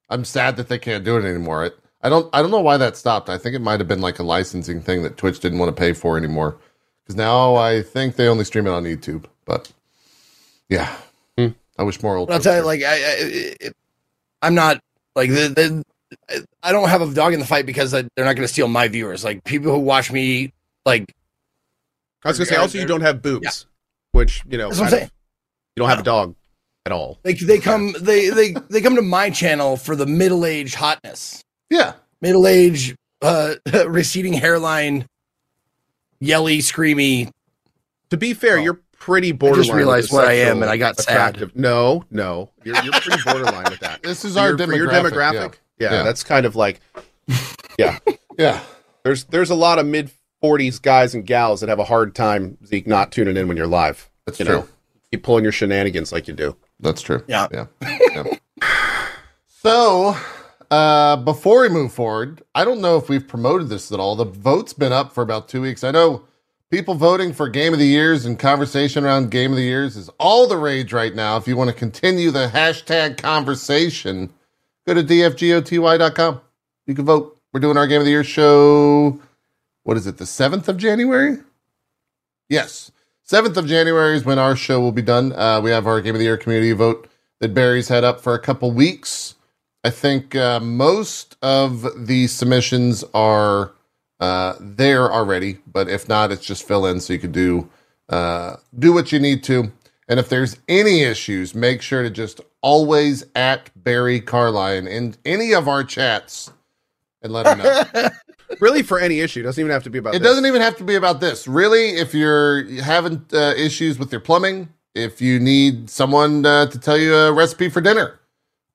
I'm 0.10 0.26
sad 0.26 0.58
that 0.58 0.68
they 0.70 0.80
can't 0.80 1.04
do 1.04 1.18
it 1.18 1.26
anymore. 1.26 1.66
It, 1.66 1.78
I 2.04 2.10
don't. 2.10 2.30
I 2.34 2.42
don't 2.42 2.52
know 2.52 2.60
why 2.62 2.78
that 2.78 2.98
stopped. 2.98 3.30
I 3.30 3.38
think 3.38 3.56
it 3.56 3.60
might 3.62 3.80
have 3.80 3.88
been 3.88 4.02
like 4.02 4.20
a 4.20 4.24
licensing 4.24 4.82
thing 4.82 5.04
that 5.04 5.18
Twitch 5.18 5.40
didn't 5.40 5.60
want 5.60 5.76
to 5.76 5.80
pay 5.80 5.94
for 5.94 6.18
anymore. 6.18 6.58
Because 7.04 7.16
now 7.16 7.56
I 7.56 7.82
think 7.82 8.16
they 8.18 8.28
only 8.28 8.44
stream 8.46 8.68
it 8.68 8.72
on 8.72 8.84
YouTube. 8.84 9.26
But 9.46 9.72
yeah, 10.70 10.94
Hmm. 11.38 11.48
I 11.78 11.84
wish 11.84 12.02
more 12.04 12.18
Ultra. 12.18 12.34
But 12.34 12.36
I'll 12.36 12.42
tell 12.42 12.58
you, 12.58 12.66
like, 12.66 12.82
I, 12.84 12.94
I 12.94 13.16
it, 13.62 13.74
I'm 14.42 14.54
not 14.56 14.80
like 15.16 15.30
the, 15.30 15.84
the 16.28 16.46
I 16.62 16.72
don't 16.72 16.90
have 16.90 17.02
a 17.02 17.14
dog 17.14 17.34
in 17.34 17.40
the 17.40 17.46
fight 17.46 17.66
because 17.66 17.94
I, 17.94 18.02
they're 18.16 18.26
not 18.26 18.36
going 18.36 18.46
to 18.48 18.48
steal 18.48 18.68
my 18.68 18.88
viewers. 18.88 19.24
Like 19.24 19.44
people 19.44 19.72
who 19.72 19.80
watch 19.80 20.12
me, 20.12 20.54
like 20.86 21.14
I 22.24 22.30
was 22.30 22.38
gonna 22.38 22.46
say 22.48 22.56
also 22.56 22.78
you 22.78 22.86
don't 22.86 23.02
have 23.02 23.22
boobs, 23.22 23.66
which 24.12 24.44
you 24.50 24.58
know 24.58 24.68
That's 24.70 24.80
what 24.80 24.86
I'm 24.86 24.92
kind 24.92 25.04
of- 25.04 25.12
you 25.76 25.82
don't 25.82 25.90
have 25.90 26.00
a 26.00 26.04
dog 26.04 26.36
at 26.86 26.92
all. 26.92 27.20
they 27.24 27.34
they 27.34 27.60
come 27.60 27.96
they 28.00 28.30
they 28.30 28.54
they 28.70 28.82
come 28.82 28.96
to 28.96 29.02
my 29.02 29.30
channel 29.30 29.76
for 29.78 29.96
the 29.96 30.06
middle 30.06 30.46
age 30.46 30.76
hotness, 30.76 31.43
there. 31.43 31.43
Yeah. 31.70 31.94
middle 32.22 32.48
age, 32.48 32.96
uh, 33.22 33.56
receding 33.88 34.34
hairline, 34.34 35.08
yelly, 36.20 36.60
screamy. 36.60 37.30
To 38.10 38.18
be 38.18 38.34
fair, 38.34 38.58
Oh. 38.60 38.62
you're 38.62 38.80
pretty 38.98 39.32
borderline. 39.32 39.76
realized 39.76 40.06
with 40.06 40.12
the 40.12 40.16
what 40.18 40.28
I 40.28 40.34
am, 40.34 40.62
and 40.62 40.72
I 40.72 40.78
got 40.78 40.98
sad. 41.00 41.52
No, 41.56 42.06
no, 42.12 42.50
you're 42.64 42.82
you're 42.84 42.94
pretty 42.94 43.22
borderline 43.26 43.66
with 43.70 43.80
that. 43.82 44.02
This 44.04 44.24
is 44.24 44.34
For 44.36 44.40
our 44.42 44.50
your, 44.50 44.58
for 44.58 44.74
your 44.74 44.88
demographic. 44.88 45.12
demographic. 45.12 45.54
Yeah. 45.80 45.94
Yeah. 45.94 46.04
that's 46.04 46.24
kind 46.24 46.46
of 46.46 46.56
like 46.56 46.80
Yeah. 47.78 47.98
yeah. 48.38 48.62
there's 49.04 49.26
there's 49.26 49.50
a 49.50 49.56
lot 49.56 49.80
of 49.80 49.86
mid 49.86 50.12
40s 50.44 50.82
guys 50.82 51.16
and 51.16 51.26
gals 51.26 51.60
that 51.62 51.70
have 51.70 51.80
a 51.80 51.84
hard 51.86 52.14
time 52.16 52.58
Zeke 52.66 52.86
not 52.88 53.12
tuning 53.12 53.36
in 53.38 53.48
when 53.48 53.58
you're 53.58 53.68
live. 53.68 54.10
That's 54.26 54.40
You 54.40 54.46
true. 54.46 54.56
know, 54.60 54.68
keep 55.12 55.24
pulling 55.24 55.44
your 55.44 55.52
shenanigans 55.54 56.12
like 56.14 56.28
you 56.28 56.34
do. 56.34 56.56
That's 56.80 57.02
true. 57.02 57.24
Yeah. 57.28 57.48
Yeah. 57.52 57.66
yeah. 57.82 58.24
so, 59.48 60.16
uh, 60.74 61.16
before 61.18 61.62
we 61.62 61.70
move 61.70 61.94
forward, 61.94 62.42
I 62.56 62.66
don't 62.66 62.82
know 62.82 62.98
if 62.98 63.08
we've 63.08 63.28
promoted 63.28 63.70
this 63.70 63.92
at 63.92 64.00
all. 64.00 64.16
The 64.16 64.26
vote's 64.26 64.74
been 64.74 64.92
up 64.92 65.14
for 65.14 65.22
about 65.22 65.48
two 65.48 65.62
weeks. 65.62 65.84
I 65.84 65.92
know 65.92 66.24
people 66.72 66.96
voting 66.96 67.32
for 67.32 67.48
Game 67.48 67.74
of 67.74 67.80
the 67.80 67.86
Years 67.86 68.26
and 68.26 68.40
conversation 68.40 69.06
around 69.06 69.30
Game 69.30 69.52
of 69.52 69.58
the 69.58 69.64
Years 69.64 69.96
is 69.96 70.10
all 70.18 70.48
the 70.48 70.58
rage 70.58 70.92
right 70.92 71.14
now. 71.14 71.38
If 71.38 71.48
you 71.48 71.56
want 71.56 71.70
to 71.70 71.76
continue 71.76 72.32
the 72.32 72.48
hashtag 72.48 73.18
conversation, 73.18 74.34
go 74.88 74.96
to 74.96 75.04
dfgoty.com. 75.04 76.42
You 76.88 76.96
can 76.96 77.06
vote. 77.06 77.40
We're 77.54 77.60
doing 77.60 77.78
our 77.78 77.86
Game 77.86 78.00
of 78.00 78.06
the 78.06 78.12
Year 78.12 78.24
show. 78.24 79.20
What 79.84 79.96
is 79.96 80.08
it, 80.08 80.18
the 80.18 80.26
7th 80.26 80.68
of 80.68 80.78
January? 80.78 81.38
Yes. 82.50 82.92
7th 83.30 83.58
of 83.58 83.68
January 83.68 84.16
is 84.18 84.26
when 84.26 84.40
our 84.40 84.56
show 84.56 84.80
will 84.82 84.92
be 84.92 85.04
done. 85.04 85.34
Uh, 85.34 85.62
we 85.62 85.70
have 85.70 85.86
our 85.86 86.02
Game 86.02 86.16
of 86.16 86.20
the 86.20 86.26
Year 86.26 86.38
community 86.38 86.72
vote 86.72 87.08
that 87.42 87.54
Barry's 87.54 87.90
had 87.90 88.04
up 88.04 88.22
for 88.22 88.34
a 88.34 88.40
couple 88.40 88.72
weeks. 88.72 89.36
I 89.84 89.90
think 89.90 90.36
uh, 90.36 90.60
most 90.62 91.36
of 91.42 92.08
the 92.08 92.28
submissions 92.28 93.04
are 93.14 93.74
uh, 94.20 94.56
there 94.60 95.12
already, 95.12 95.58
but 95.68 95.90
if 95.90 96.08
not, 96.08 96.32
it's 96.32 96.46
just 96.46 96.66
fill 96.66 96.86
in 96.86 97.02
so 97.02 97.14
you 97.14 97.20
can 97.20 97.32
do 97.32 97.70
uh, 98.10 98.56
do 98.78 98.94
what 98.94 99.12
you 99.12 99.20
need 99.20 99.44
to. 99.44 99.72
And 100.08 100.20
if 100.20 100.30
there's 100.30 100.58
any 100.68 101.02
issues, 101.02 101.56
make 101.56 101.82
sure 101.82 102.04
to 102.04 102.10
just 102.10 102.42
always 102.62 103.26
at 103.36 103.70
Barry 103.76 104.22
Carline 104.22 104.88
in 104.88 105.16
any 105.26 105.54
of 105.54 105.68
our 105.68 105.84
chats 105.84 106.52
and 107.22 107.34
let 107.34 107.48
him 107.48 107.60
know. 107.60 108.10
Really, 108.60 108.84
for 108.84 109.00
any 109.00 109.20
issue, 109.20 109.42
doesn't 109.42 109.60
even 109.60 109.72
have 109.72 109.84
to 109.84 109.90
be 109.90 109.98
about. 109.98 110.14
It 110.14 110.20
this. 110.20 110.30
doesn't 110.30 110.46
even 110.46 110.62
have 110.62 110.78
to 110.78 110.84
be 110.84 110.94
about 110.94 111.20
this. 111.20 111.48
Really, 111.48 111.98
if 111.98 112.14
you're 112.14 112.66
having 112.82 113.26
uh, 113.34 113.54
issues 113.58 113.98
with 113.98 114.12
your 114.12 114.22
plumbing, 114.22 114.70
if 114.94 115.22
you 115.22 115.40
need 115.40 115.90
someone 115.90 116.46
uh, 116.46 116.68
to 116.68 116.78
tell 116.78 116.98
you 116.98 117.16
a 117.16 117.34
recipe 117.34 117.70
for 117.70 117.82
dinner, 117.82 118.20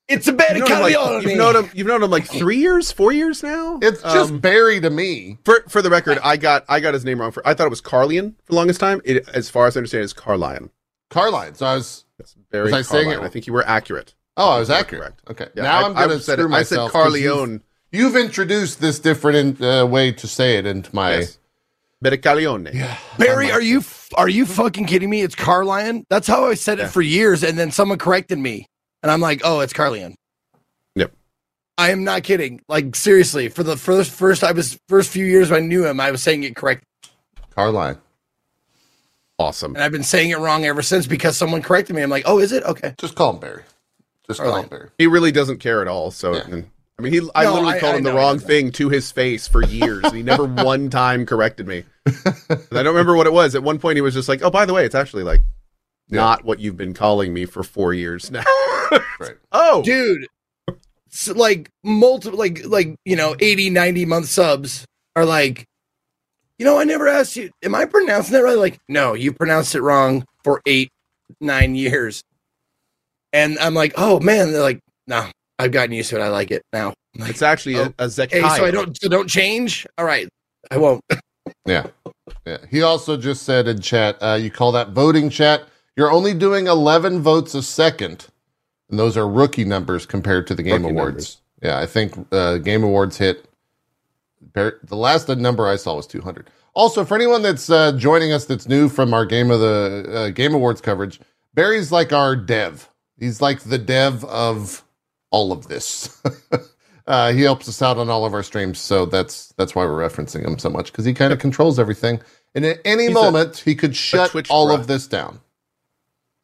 It's 0.10 0.28
a 0.28 0.34
bad 0.34 0.58
You've 0.58 0.68
known, 0.68 0.82
like, 0.82 1.24
you've 1.24 1.38
known 1.38 1.56
him. 1.56 1.70
You've 1.74 1.88
known 1.88 2.04
him 2.04 2.12
like 2.12 2.26
three 2.26 2.58
years, 2.58 2.92
four 2.92 3.14
years 3.14 3.42
now. 3.42 3.80
It's 3.82 4.02
just 4.04 4.32
Um, 4.34 4.40
Barry 4.40 4.82
to 4.82 4.90
me. 4.90 5.38
for 5.46 5.64
for 5.70 5.82
the 5.82 5.90
record. 5.90 6.20
I 6.24 6.36
got 6.38 6.66
I 6.68 6.82
got 6.82 6.94
his 6.94 7.06
name 7.06 7.22
wrong. 7.22 7.32
For 7.32 7.46
I 7.48 7.54
thought 7.54 7.68
it 7.68 7.70
was 7.72 7.82
Carlian 7.82 8.36
for 8.44 8.52
the 8.52 8.56
longest 8.56 8.80
time. 8.82 9.02
It, 9.06 9.28
as 9.30 9.50
far 9.50 9.66
as 9.66 9.76
I 9.76 9.80
understand, 9.80 10.04
it's 10.04 10.14
Carlion. 10.14 10.70
Carline. 11.10 11.56
So 11.56 11.66
I 11.66 11.76
was. 11.76 12.04
It's 12.20 12.36
Barry 12.52 12.66
Was 12.66 12.74
I 12.74 12.82
saying 12.84 13.12
it- 13.12 13.20
I 13.20 13.30
think 13.30 13.48
you 13.48 13.54
were 13.54 13.66
accurate. 13.66 14.14
Oh, 14.38 14.50
I 14.52 14.60
was 14.60 14.70
accurate. 14.70 15.14
correct. 15.26 15.30
Okay. 15.30 15.48
Yeah, 15.56 15.64
now 15.64 15.82
I, 15.82 15.86
I'm 15.86 15.94
going 15.94 16.10
to 16.10 16.20
said 16.20 16.40
screw 16.40 16.52
it- 16.52 16.56
I 16.56 16.64
said 16.64 16.76
myself. 16.78 16.92
'cause 16.92 17.20
you've- 17.20 17.60
You've 17.92 18.16
introduced 18.16 18.82
this 18.82 18.98
different 18.98 19.62
uh, 19.62 19.86
way 19.88 20.12
to 20.14 20.28
say 20.28 20.58
it 20.58 20.66
into 20.66 20.94
my. 20.96 21.18
Yes. 21.20 21.38
Bericalione. 22.04 22.74
Yeah. 22.74 22.98
Barry, 23.20 23.52
are 23.52 23.62
you 23.62 23.84
are 24.16 24.28
you 24.28 24.46
fucking 24.48 24.88
kidding 24.88 25.10
me? 25.12 25.22
It's 25.22 25.36
Carlion. 25.36 26.04
That's 26.10 26.28
how 26.28 26.46
I 26.48 26.56
said 26.56 26.80
it 26.80 26.84
Yeah. 26.84 26.88
for 26.90 27.02
years, 27.04 27.44
and 27.44 27.58
then 27.58 27.70
someone 27.72 28.00
corrected 28.00 28.40
me, 28.40 28.66
and 29.04 29.12
I'm 29.12 29.22
like, 29.22 29.42
oh, 29.46 29.60
it's 29.60 29.74
Carlion. 29.74 30.16
Yep. 30.96 31.14
I 31.78 31.92
am 31.92 32.04
not 32.04 32.24
kidding. 32.24 32.62
Like 32.68 32.96
seriously, 32.96 33.48
for 33.48 33.62
the 33.64 33.78
first 33.78 34.10
first 34.12 34.44
I 34.44 34.52
was 34.54 34.78
first 34.90 35.12
few 35.12 35.24
years 35.26 35.52
when 35.52 35.64
I 35.64 35.66
knew 35.68 35.86
him, 35.86 36.00
I 36.00 36.10
was 36.12 36.24
saying 36.24 36.44
it 36.44 36.56
correct, 36.56 36.84
Carline. 37.56 38.00
Awesome. 39.40 39.76
and 39.76 39.84
I've 39.84 39.92
been 39.92 40.04
saying 40.04 40.32
it 40.32 40.40
wrong 40.40 40.66
ever 40.66 40.82
since 40.82 41.06
because 41.08 41.38
someone 41.38 41.62
corrected 41.62 41.96
me. 41.96 42.02
I'm 42.02 42.10
like, 42.10 42.24
oh, 42.26 42.40
is 42.40 42.52
it 42.52 42.64
okay? 42.64 42.96
Just 42.98 43.16
call 43.16 43.34
him 43.34 43.40
Barry. 43.40 43.64
Just 44.28 44.40
call 44.40 44.64
Carline. 44.64 44.90
He 44.98 45.08
really 45.08 45.32
doesn't 45.32 45.58
care 45.60 45.82
at 45.82 45.88
all. 45.88 46.12
So, 46.12 46.36
Yeah. 46.36 46.44
and- 46.50 46.70
I 47.00 47.02
mean, 47.02 47.12
he. 47.14 47.22
I 47.34 47.46
No, 47.46 47.54
literally 47.56 47.74
I- 47.76 47.80
told 47.80 47.94
I 47.96 47.98
him 47.98 48.04
the 48.04 48.14
wrong 48.14 48.38
thing 48.40 48.72
to 48.74 48.88
his 48.90 49.12
face 49.12 49.48
for 49.48 49.64
years, 49.64 50.04
and 50.06 50.16
he 50.16 50.22
never 50.24 50.44
one 50.64 50.90
time 50.92 51.26
corrected 51.26 51.68
me. 51.68 51.84
And 52.50 52.80
I 52.80 52.84
don't 52.84 52.94
remember 52.94 53.16
what 53.16 53.26
it 53.28 53.34
was. 53.34 53.56
At 53.56 53.64
one 53.64 53.80
point, 53.80 53.98
he 53.98 54.02
was 54.02 54.14
just 54.14 54.30
like, 54.30 54.44
"Oh, 54.44 54.52
by 54.52 54.66
the 54.66 54.74
way, 54.74 54.86
it's 54.86 54.94
actually 54.96 55.24
like 55.24 55.42
Yeah. 56.10 56.18
not 56.22 56.46
what 56.46 56.60
you've 56.60 56.78
been 56.78 56.94
calling 56.94 57.34
me 57.34 57.46
for 57.46 57.64
four 57.64 57.94
years 57.94 58.30
now." 58.32 58.44
Right. 59.20 59.36
oh, 59.52 59.82
dude 59.84 60.28
s 61.12 61.28
like 61.30 61.70
multiple 61.84 62.38
like 62.38 62.64
like 62.66 62.96
you 63.06 63.16
know 63.16 63.36
80 63.40 63.70
90 63.72 64.06
month 64.06 64.28
subs 64.28 64.86
are 65.16 65.26
like 65.26 65.66
you 66.60 66.66
know 66.66 66.78
i 66.80 66.84
never 66.84 67.08
asked 67.08 67.36
you 67.36 67.50
am 67.64 67.74
i 67.74 67.86
pronouncing 67.86 68.34
that 68.34 68.44
right 68.44 68.58
like 68.58 68.80
no 68.88 69.14
you 69.14 69.32
pronounced 69.34 69.74
it 69.76 69.82
wrong 69.82 70.26
for 70.44 70.62
eight 70.68 70.92
nine 71.40 71.74
years 71.76 72.24
and 73.34 73.58
i'm 73.60 73.74
like 73.74 73.94
oh 73.98 74.20
man 74.22 74.52
they're 74.52 74.62
like 74.62 74.80
no 75.08 75.28
i've 75.60 75.72
gotten 75.72 75.92
used 75.94 76.10
to 76.10 76.16
it 76.18 76.22
i 76.22 76.30
like 76.30 76.52
it 76.52 76.62
now 76.72 76.94
like, 77.18 77.30
it's 77.30 77.42
actually 77.42 77.76
Oh, 77.76 77.94
a, 78.00 78.06
a 78.06 78.28
hey 78.30 78.42
so 78.42 78.66
i 78.66 78.72
don't 78.72 79.00
so 79.00 79.10
don't 79.10 79.28
change 79.28 79.86
all 79.98 80.06
right 80.06 80.28
i 80.72 80.78
won't 80.78 81.04
Yeah. 81.66 81.88
Yeah. 82.46 82.58
He 82.70 82.82
also 82.82 83.18
just 83.18 83.44
said 83.44 83.68
in 83.68 83.82
chat, 83.82 84.18
uh, 84.22 84.38
you 84.42 84.52
call 84.52 84.72
that 84.74 84.90
voting 84.90 85.30
chat. 85.30 85.64
You're 85.96 86.12
only 86.12 86.34
doing 86.34 86.68
11 86.68 87.22
votes 87.22 87.54
a 87.54 87.62
second. 87.62 88.28
And 88.90 89.00
those 89.00 89.18
are 89.18 89.28
rookie 89.28 89.66
numbers 89.66 90.06
compared 90.06 90.48
to 90.48 90.56
the 90.56 90.64
Game 90.64 90.84
Rookie 90.84 90.92
Awards. 90.94 91.14
numbers. 91.14 91.42
Yeah. 91.62 91.80
I 91.80 91.86
think 91.86 92.28
uh, 92.32 92.58
Game 92.58 92.84
Awards 92.84 93.18
hit. 93.18 93.46
The 94.54 94.76
last 94.92 95.30
number 95.30 95.68
I 95.68 95.78
saw 95.78 95.96
was 95.96 96.08
200. 96.08 96.50
Also, 96.76 97.06
for 97.06 97.16
anyone 97.16 97.42
that's 97.42 97.70
uh, 97.70 97.94
joining 97.94 98.32
us 98.32 98.46
that's 98.46 98.68
new 98.68 98.90
from 98.90 99.14
our 99.14 99.26
Game 99.26 99.50
of 99.52 99.60
the 99.60 100.06
uh, 100.14 100.30
Game 100.30 100.54
Awards 100.54 100.82
coverage, 100.82 101.20
Barry's 101.54 101.92
like 101.92 102.12
our 102.14 102.36
dev. 102.36 102.90
He's 103.20 103.42
like 103.42 103.62
the 103.62 103.78
dev 103.78 104.24
of 104.26 104.84
all 105.32 105.52
of 105.52 105.68
this. 105.68 106.22
uh, 107.08 107.32
he 107.32 107.42
helps 107.42 107.68
us 107.70 107.82
out 107.82 107.98
on 107.98 108.10
all 108.10 108.26
of 108.26 108.34
our 108.34 108.44
streams, 108.44 108.80
so 108.80 109.06
that's 109.06 109.54
that's 109.58 109.76
why 109.76 109.86
we're 109.86 110.08
referencing 110.08 110.46
him 110.46 110.58
so 110.58 110.70
much 110.70 110.92
because 110.92 111.06
he 111.06 111.14
kind 111.14 111.32
of 111.34 111.40
controls 111.40 111.80
everything. 111.80 112.22
And 112.56 112.66
at 112.66 112.80
any 112.86 113.04
He's 113.08 113.12
a- 113.12 113.14
moment, 113.14 113.58
he 113.58 113.76
could 113.76 113.96
shut 113.96 114.50
all 114.50 114.72
of 114.72 114.88
this 114.88 115.08
down. 115.08 115.40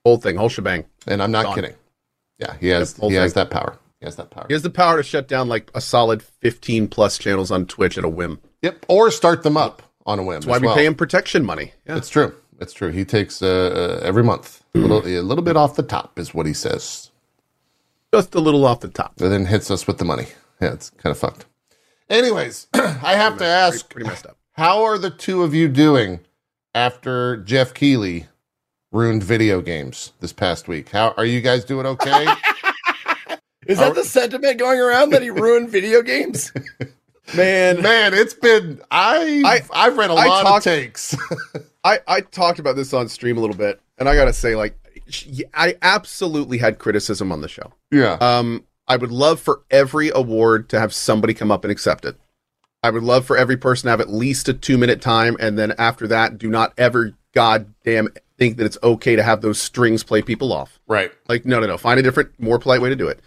whole 0.06 0.18
thing, 0.18 0.36
whole 0.38 0.50
shebang. 0.50 0.86
And 1.08 1.22
I'm 1.22 1.32
not 1.32 1.46
Gone. 1.46 1.56
kidding. 1.56 1.74
Yeah, 2.40 2.56
he 2.60 2.68
has 2.70 2.96
he 2.98 3.14
has 3.16 3.34
that 3.34 3.50
power. 3.50 3.78
He 4.00 4.06
has 4.06 4.16
that 4.16 4.30
power. 4.30 4.46
He 4.48 4.54
has 4.54 4.64
the 4.64 4.70
power 4.70 4.98
to 4.98 5.04
shut 5.04 5.28
down 5.28 5.50
like 5.50 5.70
a 5.76 5.82
solid 5.82 6.24
fifteen 6.24 6.88
plus 6.88 7.18
channels 7.18 7.52
on 7.52 7.66
Twitch 7.66 7.98
at 7.98 8.04
a 8.06 8.10
whim. 8.10 8.40
Yep, 8.62 8.86
or 8.88 9.12
start 9.12 9.44
them 9.44 9.58
up 9.58 9.82
on 10.06 10.20
a 10.20 10.24
whim. 10.24 10.36
That's 10.42 10.46
why 10.46 10.58
we 10.58 10.68
well. 10.68 10.76
pay 10.76 10.86
him 10.86 10.96
protection 10.96 11.46
money. 11.46 11.74
Yeah. 11.86 11.98
It's 11.98 12.10
true. 12.10 12.34
It's 12.60 12.74
true. 12.74 12.90
He 12.92 13.06
takes 13.06 13.42
uh, 13.42 14.00
uh, 14.02 14.06
every 14.06 14.24
month 14.24 14.64
a 14.76 14.80
little, 14.80 15.06
a 15.06 15.22
little 15.22 15.44
bit 15.44 15.56
off 15.58 15.76
the 15.76 15.84
top 15.84 16.20
is 16.20 16.34
what 16.34 16.46
he 16.46 16.54
says, 16.54 17.10
Just 18.14 18.36
a 18.36 18.40
little 18.40 18.66
off 18.66 18.82
the 18.82 18.88
top. 18.90 19.14
and 19.22 19.32
then 19.32 19.46
hits 19.46 19.72
us 19.72 19.88
with 19.88 19.98
the 19.98 20.06
money. 20.06 20.28
Yeah, 20.62 20.74
it's 20.74 20.90
kind 20.90 21.12
of 21.12 21.18
fucked. 21.18 21.46
Anyways, 22.10 22.68
I 22.74 23.14
have 23.16 23.38
to 23.38 23.46
ask, 23.46 23.90
Pretty, 23.90 24.06
pretty 24.06 24.10
messed 24.10 24.26
up. 24.26 24.38
how 24.54 24.84
are 24.84 24.98
the 24.98 25.10
two 25.10 25.44
of 25.44 25.54
you 25.54 25.68
doing 25.70 26.20
after 26.76 27.38
Jeff 27.38 27.74
Keighley 27.74 28.28
ruined 28.92 29.24
video 29.24 29.62
games 29.62 30.12
this 30.20 30.34
past 30.34 30.68
week? 30.68 30.90
How 30.90 31.14
are 31.18 31.26
you 31.26 31.40
guys 31.42 31.64
doing? 31.64 31.86
Okay. 31.86 32.26
is 33.68 33.78
that 33.78 33.96
the 33.96 34.04
sentiment 34.04 34.58
going 34.58 34.80
around 34.80 35.12
that 35.12 35.22
he 35.22 35.30
ruined 35.30 35.70
video 35.70 36.02
games 36.02 36.52
Man, 37.36 37.82
Man, 37.84 38.16
it's 38.16 38.34
been 38.34 38.82
I 38.90 39.44
I- 39.46 39.86
I've 39.88 39.98
read 39.98 40.10
a 40.10 40.14
I 40.14 40.26
lot 40.26 40.42
talked- 40.42 40.58
of 40.58 40.74
takes. 40.74 41.16
I, 41.90 42.00
I 42.08 42.22
talked 42.22 42.60
about 42.60 42.76
this 42.76 42.94
on 42.94 43.08
stream 43.10 43.38
a 43.38 43.42
little 43.42 43.56
bit, 43.56 43.82
and 43.98 44.08
I 44.08 44.16
gotta 44.16 44.34
say, 44.34 44.56
like, 44.56 44.76
I 45.54 45.76
absolutely 45.82 46.60
had 46.60 46.78
criticism 46.78 47.32
on 47.32 47.42
the 47.42 47.48
show. 47.48 47.74
yeah. 47.92 48.14
Um, 48.22 48.66
I 48.88 48.98
would 48.98 49.12
love 49.12 49.40
for 49.40 49.62
every 49.70 50.10
award 50.10 50.68
to 50.70 50.80
have 50.80 50.94
somebody 50.96 51.36
come 51.36 51.52
up 51.52 51.64
and 51.64 51.72
accept 51.72 52.06
it. 52.06 52.16
I 52.82 52.90
would 52.90 53.04
love 53.04 53.26
for 53.26 53.38
every 53.38 53.56
person 53.56 53.86
to 53.86 53.92
have 53.92 54.02
at 54.02 54.10
least 54.10 54.50
a 54.50 54.54
two 54.54 54.78
minute 54.78 55.02
time, 55.02 55.38
and 55.40 55.58
then 55.58 55.74
after 55.78 56.08
that, 56.08 56.38
do 56.38 56.50
not 56.50 56.74
ever 56.78 57.14
goddamn 57.34 58.10
think 58.38 58.58
that 58.58 58.66
it's 58.66 58.78
okay 58.82 59.16
to 59.16 59.24
have 59.24 59.42
those 59.42 59.62
strings 59.62 60.04
play 60.04 60.22
people 60.22 60.54
off. 60.54 60.80
right. 60.88 61.12
Like, 61.28 61.46
no, 61.46 61.60
no, 61.60 61.68
no. 61.68 61.78
Find 61.78 62.00
a 62.00 62.04
different, 62.04 62.32
more 62.40 62.58
polite 62.58 62.82
way 62.82 62.90
to 62.90 62.96
do 62.96 63.08
it. 63.08 63.20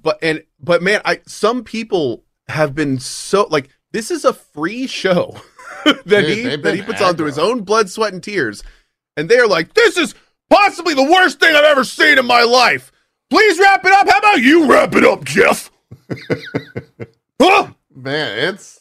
But 0.00 0.18
and 0.22 0.42
but 0.60 0.82
man, 0.82 1.00
I 1.04 1.20
some 1.26 1.64
people 1.64 2.24
have 2.48 2.74
been 2.74 2.98
so 2.98 3.46
like 3.50 3.70
this 3.92 4.10
is 4.10 4.24
a 4.24 4.32
free 4.34 4.86
show 4.86 5.40
that 6.06 6.06
Dude, 6.06 6.24
he 6.38 6.56
that 6.56 6.74
he 6.74 6.82
puts 6.82 7.00
on 7.02 7.16
through 7.16 7.26
his 7.26 7.38
own 7.38 7.62
blood, 7.62 7.90
sweat, 7.90 8.12
and 8.12 8.22
tears, 8.22 8.62
and 9.16 9.28
they 9.28 9.38
are 9.38 9.46
like, 9.48 9.74
this 9.74 9.96
is 9.96 10.14
possibly 10.50 10.94
the 10.94 11.02
worst 11.10 11.40
thing 11.40 11.54
I've 11.54 11.64
ever 11.64 11.84
seen 11.84 12.18
in 12.18 12.26
my 12.26 12.42
life. 12.42 12.90
Please 13.30 13.58
wrap 13.58 13.84
it 13.84 13.92
up. 13.92 14.08
How 14.08 14.18
about 14.18 14.40
you 14.42 14.70
wrap 14.70 14.94
it 14.94 15.04
up, 15.04 15.24
Jeff? 15.24 15.70
Huh? 17.40 17.72
Man, 17.94 18.54
it's 18.54 18.80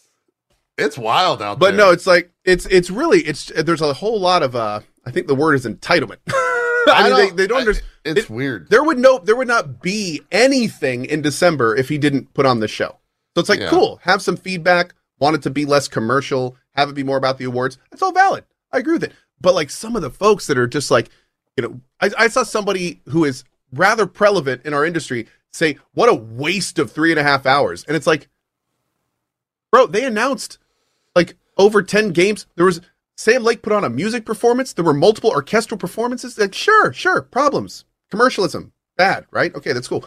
it's 0.78 0.98
wild 0.98 1.42
out 1.42 1.60
But 1.60 1.72
there. 1.72 1.78
no, 1.78 1.92
it's 1.92 2.08
like 2.08 2.32
it's 2.46 2.66
it's 2.68 2.90
really 2.90 3.20
it's 3.22 3.46
there's 3.56 3.82
a 3.82 3.94
whole 3.94 4.20
lot 4.20 4.44
of 4.44 4.56
uh 4.56 4.80
I 5.06 5.12
think 5.12 5.28
the 5.28 5.36
word 5.36 5.56
is 5.56 5.66
entitlement. 5.66 6.18
I, 6.86 7.04
mean, 7.10 7.16
they, 7.16 7.30
they 7.44 7.48
don't 7.48 7.58
I- 7.58 7.62
understand. 7.62 7.88
It's 8.06 8.30
weird. 8.30 8.70
there 8.70 8.84
would 8.84 9.00
no 9.00 9.18
there 9.20 9.36
would 9.36 9.48
not 9.48 9.82
be 9.82 10.22
anything 10.32 11.06
in 11.06 11.22
December 11.22 11.76
if 11.76 11.90
he 11.90 11.98
didn't 11.98 12.34
put 12.34 12.46
on 12.46 12.60
the 12.60 12.68
show. 12.68 13.00
So 13.36 13.40
it's 13.40 13.50
like 13.50 13.60
Yeah. 13.60 13.70
cool, 13.70 14.00
have 14.04 14.22
some 14.22 14.38
feedback, 14.38 14.94
want 15.20 15.36
it 15.36 15.42
to 15.44 15.50
be 15.50 15.66
less 15.66 15.88
commercial, 15.88 16.56
have 16.76 16.90
it 16.90 16.96
be 16.96 17.04
more 17.04 17.18
about 17.18 17.38
the 17.38 17.46
awards. 17.46 17.78
That's 17.90 18.02
all 18.02 18.12
valid. 18.12 18.46
I 18.72 18.80
agree 18.80 18.94
with 18.94 19.04
it. 19.04 19.14
But 19.40 19.56
like 19.56 19.70
some 19.70 19.96
of 19.96 20.02
the 20.02 20.10
folks 20.10 20.48
that 20.48 20.58
are 20.58 20.68
just 20.68 20.90
like, 20.90 21.10
you 21.58 21.64
know, 21.64 21.82
I, 22.02 22.12
I 22.18 22.28
saw 22.28 22.44
somebody 22.44 23.02
who 23.10 23.26
is 23.26 23.44
rather 23.72 24.08
prevalent 24.08 24.66
in 24.66 24.74
our 24.74 24.86
industry 24.86 25.28
say, 25.52 25.78
"What 25.94 26.10
a 26.10 26.14
waste 26.14 26.80
of 26.80 26.92
three 26.92 27.12
and 27.12 27.20
a 27.20 27.24
half 27.24 27.46
hours," 27.46 27.84
and 27.86 27.96
it's 27.96 28.08
like, 28.08 28.28
bro, 29.72 29.86
they 29.88 30.06
announced 30.06 30.58
like 31.16 31.36
over 31.58 31.84
ten 31.84 32.10
games. 32.10 32.48
There 32.56 32.66
was 32.66 32.82
Sam 33.18 33.44
Lake 33.44 33.62
put 33.62 33.74
on 33.74 33.84
a 33.84 33.90
music 33.90 34.26
performance. 34.26 34.74
There 34.74 34.86
were 34.86 34.94
multiple 34.94 35.30
orchestral 35.30 35.78
performances. 35.78 36.38
Like, 36.38 36.56
sure, 36.56 36.92
sure, 36.94 37.22
problems, 37.22 37.86
commercialism, 38.10 38.74
bad, 38.98 39.26
right? 39.32 39.54
Okay, 39.54 39.74
that's 39.74 39.88
cool. 39.88 40.06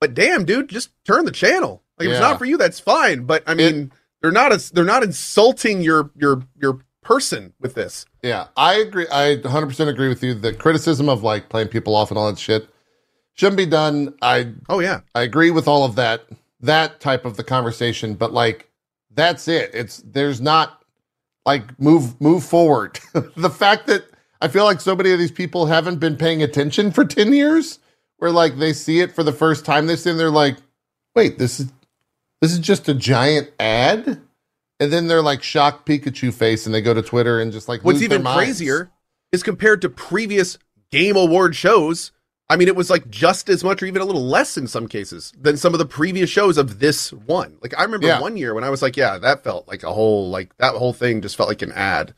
But 0.00 0.14
damn, 0.14 0.44
dude, 0.44 0.68
just 0.68 0.90
turn 1.04 1.24
the 1.24 1.32
channel. 1.32 1.82
Like, 1.98 2.06
if 2.06 2.12
it's 2.12 2.20
not 2.20 2.38
for 2.38 2.44
you, 2.44 2.56
that's 2.56 2.78
fine. 2.80 3.24
But 3.24 3.42
I 3.46 3.54
mean, 3.54 3.92
they're 4.22 4.32
not 4.32 4.52
as 4.52 4.70
they're 4.70 4.84
not 4.84 5.02
insulting 5.02 5.80
your 5.80 6.10
your 6.16 6.42
your 6.60 6.80
person 7.02 7.54
with 7.60 7.74
this. 7.74 8.04
Yeah, 8.22 8.48
I 8.56 8.74
agree. 8.74 9.06
I 9.10 9.36
100% 9.36 9.88
agree 9.88 10.08
with 10.08 10.22
you. 10.22 10.34
The 10.34 10.52
criticism 10.52 11.08
of 11.08 11.22
like 11.22 11.48
playing 11.48 11.68
people 11.68 11.94
off 11.94 12.10
and 12.10 12.18
all 12.18 12.28
that 12.28 12.38
shit 12.38 12.68
shouldn't 13.34 13.56
be 13.56 13.66
done. 13.66 14.14
I 14.20 14.52
Oh 14.68 14.80
yeah, 14.80 15.00
I 15.14 15.22
agree 15.22 15.50
with 15.50 15.68
all 15.68 15.84
of 15.84 15.94
that 15.96 16.26
that 16.60 17.00
type 17.00 17.24
of 17.24 17.36
the 17.36 17.44
conversation, 17.44 18.14
but 18.14 18.32
like 18.32 18.68
that's 19.14 19.48
it. 19.48 19.70
It's 19.72 20.02
there's 20.04 20.40
not 20.40 20.82
like 21.46 21.78
move 21.80 22.20
move 22.20 22.44
forward. 22.44 23.00
the 23.36 23.50
fact 23.50 23.86
that 23.86 24.04
I 24.40 24.48
feel 24.48 24.64
like 24.64 24.80
so 24.80 24.94
many 24.94 25.10
of 25.12 25.18
these 25.18 25.32
people 25.32 25.66
haven't 25.66 25.98
been 25.98 26.16
paying 26.16 26.42
attention 26.42 26.92
for 26.92 27.04
10 27.04 27.32
years 27.32 27.78
where 28.18 28.30
like 28.30 28.58
they 28.58 28.72
see 28.72 29.00
it 29.00 29.14
for 29.14 29.22
the 29.22 29.32
first 29.32 29.64
time 29.64 29.86
they 29.86 29.96
see 29.96 30.10
it 30.10 30.12
and 30.12 30.20
they're 30.20 30.30
like, 30.30 30.56
"Wait, 31.14 31.38
this 31.38 31.60
is 31.60 31.72
this 32.40 32.52
is 32.52 32.58
just 32.58 32.88
a 32.88 32.94
giant 32.94 33.50
ad?" 33.60 34.20
and 34.80 34.92
then 34.92 35.08
they're 35.08 35.22
like 35.22 35.42
shocked 35.42 35.86
Pikachu 35.88 36.32
face, 36.32 36.64
and 36.66 36.74
they 36.74 36.80
go 36.80 36.94
to 36.94 37.02
Twitter 37.02 37.40
and 37.40 37.50
just 37.52 37.68
like 37.68 37.82
What's 37.84 37.96
lose 37.96 38.04
even 38.04 38.22
their 38.22 38.32
minds. 38.34 38.44
crazier 38.58 38.90
is 39.32 39.42
compared 39.42 39.82
to 39.82 39.88
previous 39.88 40.58
Game 40.92 41.16
Award 41.16 41.54
shows. 41.56 42.12
I 42.50 42.56
mean, 42.56 42.68
it 42.68 42.76
was 42.76 42.88
like 42.88 43.10
just 43.10 43.50
as 43.50 43.62
much 43.62 43.82
or 43.82 43.86
even 43.86 44.00
a 44.00 44.06
little 44.06 44.24
less 44.24 44.56
in 44.56 44.66
some 44.68 44.88
cases 44.88 45.34
than 45.38 45.58
some 45.58 45.74
of 45.74 45.78
the 45.78 45.84
previous 45.84 46.30
shows 46.30 46.56
of 46.56 46.78
this 46.78 47.12
one. 47.12 47.58
Like 47.60 47.74
I 47.78 47.82
remember 47.82 48.06
Yeah. 48.06 48.20
one 48.20 48.36
year 48.38 48.54
when 48.54 48.64
I 48.64 48.70
was 48.70 48.80
like, 48.80 48.96
yeah, 48.96 49.18
that 49.18 49.44
felt 49.44 49.68
like 49.68 49.82
a 49.82 49.92
whole 49.92 50.30
like 50.30 50.56
that 50.56 50.74
whole 50.74 50.94
thing 50.94 51.20
just 51.20 51.36
felt 51.36 51.48
like 51.50 51.60
an 51.60 51.72
ad. 51.72 52.14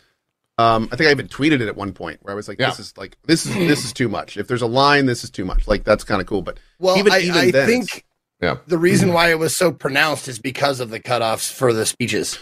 Um, 0.58 0.88
I 0.92 0.96
think 0.96 1.08
I 1.08 1.10
even 1.12 1.26
tweeted 1.26 1.60
it 1.62 1.68
at 1.68 1.74
one 1.76 1.92
point 1.94 2.20
where 2.22 2.32
I 2.32 2.36
was 2.36 2.46
like, 2.46 2.60
Yeah. 2.60 2.68
this 2.68 2.78
is 2.78 2.96
like 2.98 3.16
this 3.24 3.44
is 3.46 3.54
this 3.54 3.84
is 3.84 3.92
too 3.92 4.08
much. 4.08 4.36
If 4.36 4.46
there's 4.46 4.62
a 4.62 4.66
line, 4.66 5.06
this 5.06 5.24
is 5.24 5.30
too 5.30 5.44
much. 5.46 5.66
Like 5.66 5.82
that's 5.82 6.04
kind 6.04 6.20
of 6.20 6.26
cool, 6.28 6.42
but 6.42 6.60
Well, 6.78 6.96
even 6.98 7.12
I, 7.12 7.20
even 7.20 7.34
I 7.36 7.50
then, 7.50 7.66
think 7.66 7.84
it's- 7.84 8.02
Yeah. 8.40 8.56
the 8.66 8.78
reason 8.78 9.12
why 9.12 9.30
it 9.30 9.38
was 9.38 9.56
so 9.56 9.70
pronounced 9.72 10.26
is 10.28 10.38
because 10.38 10.80
of 10.80 10.90
the 10.90 10.98
cutoffs 11.00 11.52
for 11.52 11.72
the 11.72 11.84
speeches. 11.84 12.38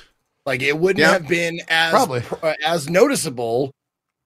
Like 0.47 0.63
it 0.63 0.79
wouldn't 0.79 1.01
Yeah. 1.01 1.13
have 1.13 1.27
been 1.29 1.61
as 1.69 1.91
Probably. 1.91 2.23
uh, 2.43 2.55
as 2.65 2.89
noticeable 2.89 3.73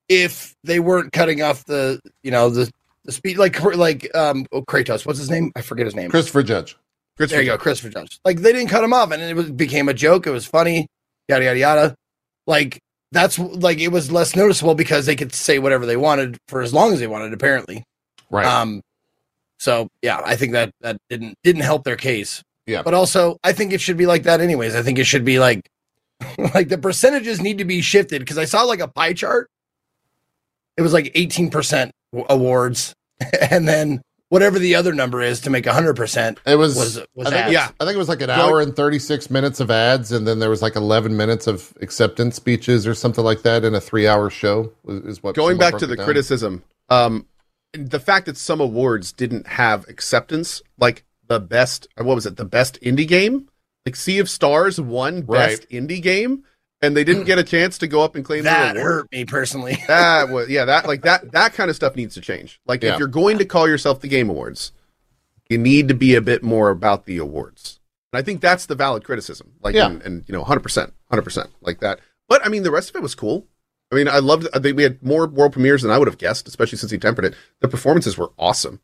if 0.08 0.54
they 0.64 0.80
weren't 0.80 1.12
cutting 1.12 1.42
off 1.42 1.64
the 1.64 2.00
you 2.22 2.30
know 2.30 2.50
the 2.50 2.70
the 3.04 3.12
speed 3.12 3.38
like 3.38 3.60
like 3.76 4.14
um 4.14 4.46
oh, 4.52 4.62
Kratos. 4.62 5.06
What's 5.06 5.18
his 5.18 5.30
name? 5.30 5.50
I 5.56 5.62
forget 5.62 5.86
his 5.86 5.94
name. 5.96 6.10
Christopher 6.10 6.42
Judge. 6.42 6.76
there 7.16 7.40
you 7.40 7.46
go, 7.46 7.58
Christopher 7.58 7.90
Judge. 7.90 8.18
Like 8.24 8.40
they 8.40 8.52
didn't 8.52 8.68
cut 8.68 8.84
him 8.84 8.92
off, 8.92 9.10
and 9.10 9.22
it 9.22 9.34
was, 9.34 9.50
became 9.50 9.88
a 9.88 9.94
joke. 9.94 10.26
It 10.26 10.30
was 10.30 10.46
funny, 10.46 10.86
yada 11.28 11.44
yada 11.44 11.58
yada. 11.58 11.94
Like 12.46 12.78
that's 13.12 13.38
like 13.38 13.78
it 13.78 13.88
was 13.88 14.12
less 14.12 14.36
noticeable 14.36 14.74
because 14.74 15.06
they 15.06 15.16
could 15.16 15.32
say 15.34 15.58
whatever 15.58 15.86
they 15.86 15.96
wanted 15.96 16.36
for 16.48 16.62
as 16.62 16.72
long 16.72 16.92
as 16.92 17.00
they 17.00 17.06
wanted. 17.06 17.32
Apparently, 17.32 17.82
Right. 18.30 18.46
um, 18.46 18.80
so 19.62 19.88
yeah, 20.02 20.20
I 20.24 20.34
think 20.34 20.52
that 20.52 20.72
that 20.80 20.96
didn't 21.08 21.36
didn't 21.44 21.62
help 21.62 21.84
their 21.84 21.96
case. 21.96 22.42
Yeah. 22.66 22.82
But 22.82 22.94
also, 22.94 23.38
I 23.44 23.52
think 23.52 23.72
it 23.72 23.80
should 23.80 23.96
be 23.96 24.06
like 24.06 24.24
that 24.24 24.40
anyways. 24.40 24.74
I 24.74 24.82
think 24.82 24.98
it 24.98 25.04
should 25.04 25.24
be 25.24 25.38
like 25.38 25.68
like 26.54 26.68
the 26.68 26.78
percentages 26.78 27.40
need 27.40 27.58
to 27.58 27.64
be 27.64 27.80
shifted 27.80 28.18
because 28.20 28.38
I 28.38 28.44
saw 28.44 28.62
like 28.62 28.80
a 28.80 28.88
pie 28.88 29.12
chart. 29.12 29.48
It 30.76 30.82
was 30.82 30.92
like 30.92 31.12
eighteen 31.14 31.48
percent 31.48 31.92
awards, 32.28 32.92
and 33.50 33.68
then 33.68 34.02
whatever 34.30 34.58
the 34.58 34.74
other 34.74 34.92
number 34.94 35.22
is 35.22 35.40
to 35.42 35.50
make 35.50 35.64
hundred 35.66 35.94
percent 35.94 36.40
it 36.44 36.56
was. 36.56 36.74
was 36.74 36.96
was 37.14 37.28
I 37.28 37.30
think, 37.30 37.42
ads. 37.44 37.52
yeah. 37.52 37.68
I 37.78 37.84
think 37.84 37.94
it 37.94 37.98
was 37.98 38.08
like 38.08 38.20
an 38.22 38.28
Going- 38.28 38.40
hour 38.40 38.60
and 38.60 38.74
36 38.74 39.30
minutes 39.30 39.60
of 39.60 39.70
ads, 39.70 40.10
and 40.10 40.26
then 40.26 40.40
there 40.40 40.50
was 40.50 40.60
like 40.60 40.74
11 40.74 41.16
minutes 41.16 41.46
of 41.46 41.72
acceptance 41.80 42.34
speeches 42.34 42.84
or 42.84 42.94
something 42.94 43.22
like 43.22 43.42
that 43.42 43.64
in 43.64 43.76
a 43.76 43.80
three 43.80 44.08
hour 44.08 44.28
show. 44.28 44.72
Is, 44.88 45.04
is 45.04 45.22
what 45.22 45.36
going 45.36 45.56
back 45.56 45.78
to 45.78 45.86
the 45.86 45.94
down. 45.94 46.04
criticism 46.04 46.64
um 46.88 47.26
the 47.72 48.00
fact 48.00 48.26
that 48.26 48.36
some 48.36 48.60
awards 48.60 49.12
didn't 49.12 49.46
have 49.46 49.88
acceptance 49.88 50.62
like 50.78 51.04
the 51.28 51.40
best 51.40 51.86
what 51.96 52.14
was 52.14 52.26
it 52.26 52.36
the 52.36 52.44
best 52.44 52.80
indie 52.82 53.08
game? 53.08 53.48
Like 53.86 53.96
sea 53.96 54.18
of 54.18 54.28
stars 54.30 54.80
won 54.80 55.22
best 55.22 55.68
indie 55.70 56.02
game 56.02 56.44
and 56.82 56.96
they 56.96 57.04
didn't 57.04 57.24
get 57.24 57.38
a 57.38 57.44
chance 57.44 57.78
to 57.78 57.86
go 57.86 58.02
up 58.02 58.14
and 58.16 58.24
claim 58.24 58.44
that 58.44 58.76
hurt 58.76 59.10
me 59.12 59.24
personally. 59.24 59.78
that 59.88 60.28
was 60.30 60.48
yeah 60.48 60.64
that 60.66 60.86
like 60.86 61.02
that 61.02 61.32
that 61.32 61.54
kind 61.54 61.70
of 61.70 61.76
stuff 61.76 61.96
needs 61.96 62.14
to 62.14 62.20
change. 62.20 62.60
Like 62.66 62.82
Yeah. 62.82 62.92
if 62.94 62.98
you're 62.98 63.08
going 63.08 63.38
to 63.38 63.44
call 63.44 63.66
yourself 63.68 64.00
the 64.00 64.08
game 64.08 64.28
awards 64.30 64.72
you 65.48 65.58
need 65.58 65.88
to 65.88 65.94
be 65.94 66.14
a 66.14 66.20
bit 66.20 66.42
more 66.42 66.70
about 66.70 67.04
the 67.06 67.18
awards. 67.18 67.80
And 68.12 68.18
i 68.18 68.22
think 68.22 68.40
that's 68.40 68.66
the 68.66 68.74
valid 68.74 69.04
criticism. 69.04 69.52
Like 69.62 69.74
Yeah. 69.74 69.86
and, 69.86 70.02
and 70.02 70.24
you 70.28 70.32
know 70.34 70.44
100% 70.44 70.92
100% 71.12 71.48
like 71.62 71.80
that. 71.80 72.00
But 72.28 72.44
i 72.44 72.48
mean 72.48 72.62
the 72.64 72.70
rest 72.70 72.90
of 72.90 72.96
it 72.96 73.02
was 73.02 73.14
cool 73.14 73.46
i 73.92 73.94
mean 73.94 74.08
i 74.08 74.18
loved 74.18 74.48
i 74.54 74.58
think 74.58 74.76
we 74.76 74.82
had 74.82 75.00
more 75.02 75.26
world 75.28 75.52
premieres 75.52 75.82
than 75.82 75.90
i 75.90 75.98
would 75.98 76.08
have 76.08 76.18
guessed 76.18 76.48
especially 76.48 76.78
since 76.78 76.90
he 76.90 76.98
tempered 76.98 77.24
it 77.24 77.34
the 77.60 77.68
performances 77.68 78.18
were 78.18 78.32
awesome 78.38 78.80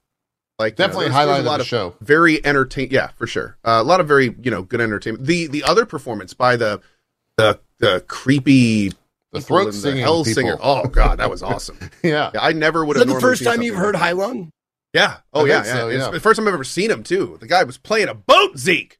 like 0.59 0.79
you 0.79 0.83
know, 0.83 0.87
Definitely 0.89 1.05
there's- 1.07 1.15
highlight 1.17 1.41
of 1.41 1.47
a 1.47 1.49
lot 1.49 1.57
the 1.57 1.63
of 1.63 1.67
show. 1.67 1.95
very 2.01 2.45
entertain 2.45 2.89
yeah 2.91 3.09
for 3.17 3.27
sure 3.27 3.57
uh, 3.65 3.79
a 3.81 3.85
lot 3.85 4.01
of 4.01 4.07
very 4.07 4.35
you 4.43 4.51
know 4.51 4.63
good 4.63 4.81
entertainment 4.81 5.27
the 5.27 5.47
the 5.49 5.65
other 5.65 5.85
performance 5.87 6.35
by 6.35 6.57
the 6.57 6.81
the 7.37 7.59
the 7.79 8.05
creepy 8.09 8.93
The 9.33 9.41
throat 9.41 9.67
and 9.67 9.75
singing 9.75 10.03
hell 10.03 10.25
people. 10.25 10.35
singer 10.35 10.57
oh 10.61 10.87
god 10.89 11.19
that 11.21 11.31
was 11.31 11.43
awesome 11.43 11.79
Yeah. 12.03 12.31
yeah, 12.35 12.41
I 12.43 12.53
never 12.53 12.85
would 12.85 12.97
Is 12.97 13.03
have. 13.03 13.09
that 13.09 13.15
the 13.15 13.21
first 13.21 13.45
time 13.45 13.63
you've 13.63 13.75
like 13.77 13.85
heard 13.85 13.95
that. 13.95 14.15
Heilung? 14.17 14.51
Yeah. 14.95 15.19
Oh 15.35 15.45
I 15.45 15.49
yeah. 15.49 15.65
yeah. 15.65 15.73
so, 15.75 15.89
It's 15.91 16.05
yeah. 16.05 16.11
the 16.11 16.19
first 16.21 16.39
time 16.39 16.49
I've 16.49 16.55
ever 16.55 16.65
seen 16.65 16.91
him 16.91 17.03
too. 17.03 17.37
The 17.41 17.47
guy 17.47 17.63
was 17.65 17.77
playing 17.79 18.09
a 18.09 18.15
boat, 18.15 18.57
Zeke. 18.59 18.99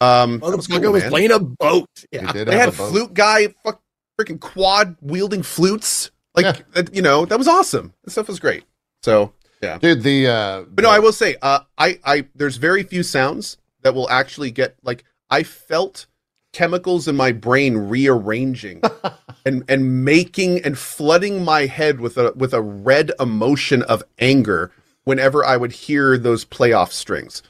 Um, 0.00 0.40
that 0.40 0.56
was 0.56 0.66
cool, 0.66 0.92
was 0.92 1.04
playing 1.04 1.30
a 1.30 1.38
boat. 1.38 1.88
Yeah. 2.10 2.30
did 2.32 2.48
They 2.48 2.58
had 2.58 2.68
a 2.68 2.72
boat. 2.72 2.90
flute 2.90 3.14
guy, 3.14 3.48
fuck, 3.64 3.80
freaking 4.20 4.40
quad 4.40 4.96
wielding 5.00 5.42
flutes. 5.42 6.10
Like 6.34 6.64
Yeah. 6.74 6.82
you 6.92 7.02
know, 7.02 7.24
that 7.26 7.38
was 7.38 7.48
awesome. 7.48 7.94
That 8.04 8.10
stuff 8.10 8.28
was 8.28 8.40
great. 8.40 8.64
So 9.02 9.32
yeah. 9.62 9.78
Dude, 9.78 10.02
the 10.02 10.26
uh 10.28 10.62
But 10.62 10.82
no, 10.82 10.90
I 10.90 10.98
will 10.98 11.12
say, 11.12 11.36
uh, 11.40 11.60
I, 11.78 11.98
I, 12.04 12.26
there's 12.34 12.56
very 12.56 12.82
few 12.82 13.02
sounds 13.02 13.56
that 13.82 13.94
will 13.94 14.10
actually 14.10 14.50
get 14.50 14.76
like 14.82 15.04
I 15.30 15.42
felt 15.42 16.06
chemicals 16.52 17.08
in 17.08 17.16
my 17.16 17.32
brain 17.32 17.76
rearranging 17.76 18.82
and 19.46 19.64
and 19.68 20.04
making 20.04 20.64
and 20.64 20.78
flooding 20.78 21.44
my 21.44 21.66
head 21.66 22.00
with 22.00 22.16
a 22.16 22.32
with 22.36 22.52
a 22.52 22.60
red 22.62 23.10
emotion 23.18 23.82
of 23.82 24.02
anger 24.18 24.70
whenever 25.04 25.44
I 25.44 25.56
would 25.56 25.72
hear 25.72 26.16
those 26.18 26.44
playoff 26.44 26.90
strings. 26.92 27.42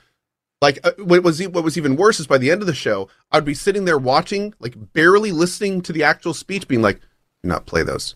Like 0.64 0.78
uh, 0.82 0.92
what 0.98 1.22
was 1.22 1.46
what 1.48 1.62
was 1.62 1.76
even 1.76 1.96
worse 1.96 2.18
is 2.20 2.26
by 2.26 2.38
the 2.38 2.50
end 2.50 2.60
of 2.62 2.66
the 2.66 2.74
show, 2.74 3.08
I'd 3.30 3.44
be 3.44 3.52
sitting 3.54 3.84
there 3.84 3.98
watching, 3.98 4.54
like 4.60 4.74
barely 4.94 5.30
listening 5.30 5.82
to 5.82 5.92
the 5.92 6.02
actual 6.04 6.32
speech, 6.32 6.66
being 6.66 6.80
like, 6.82 7.00
"Do 7.42 7.48
not 7.48 7.66
play 7.66 7.82
those," 7.82 8.14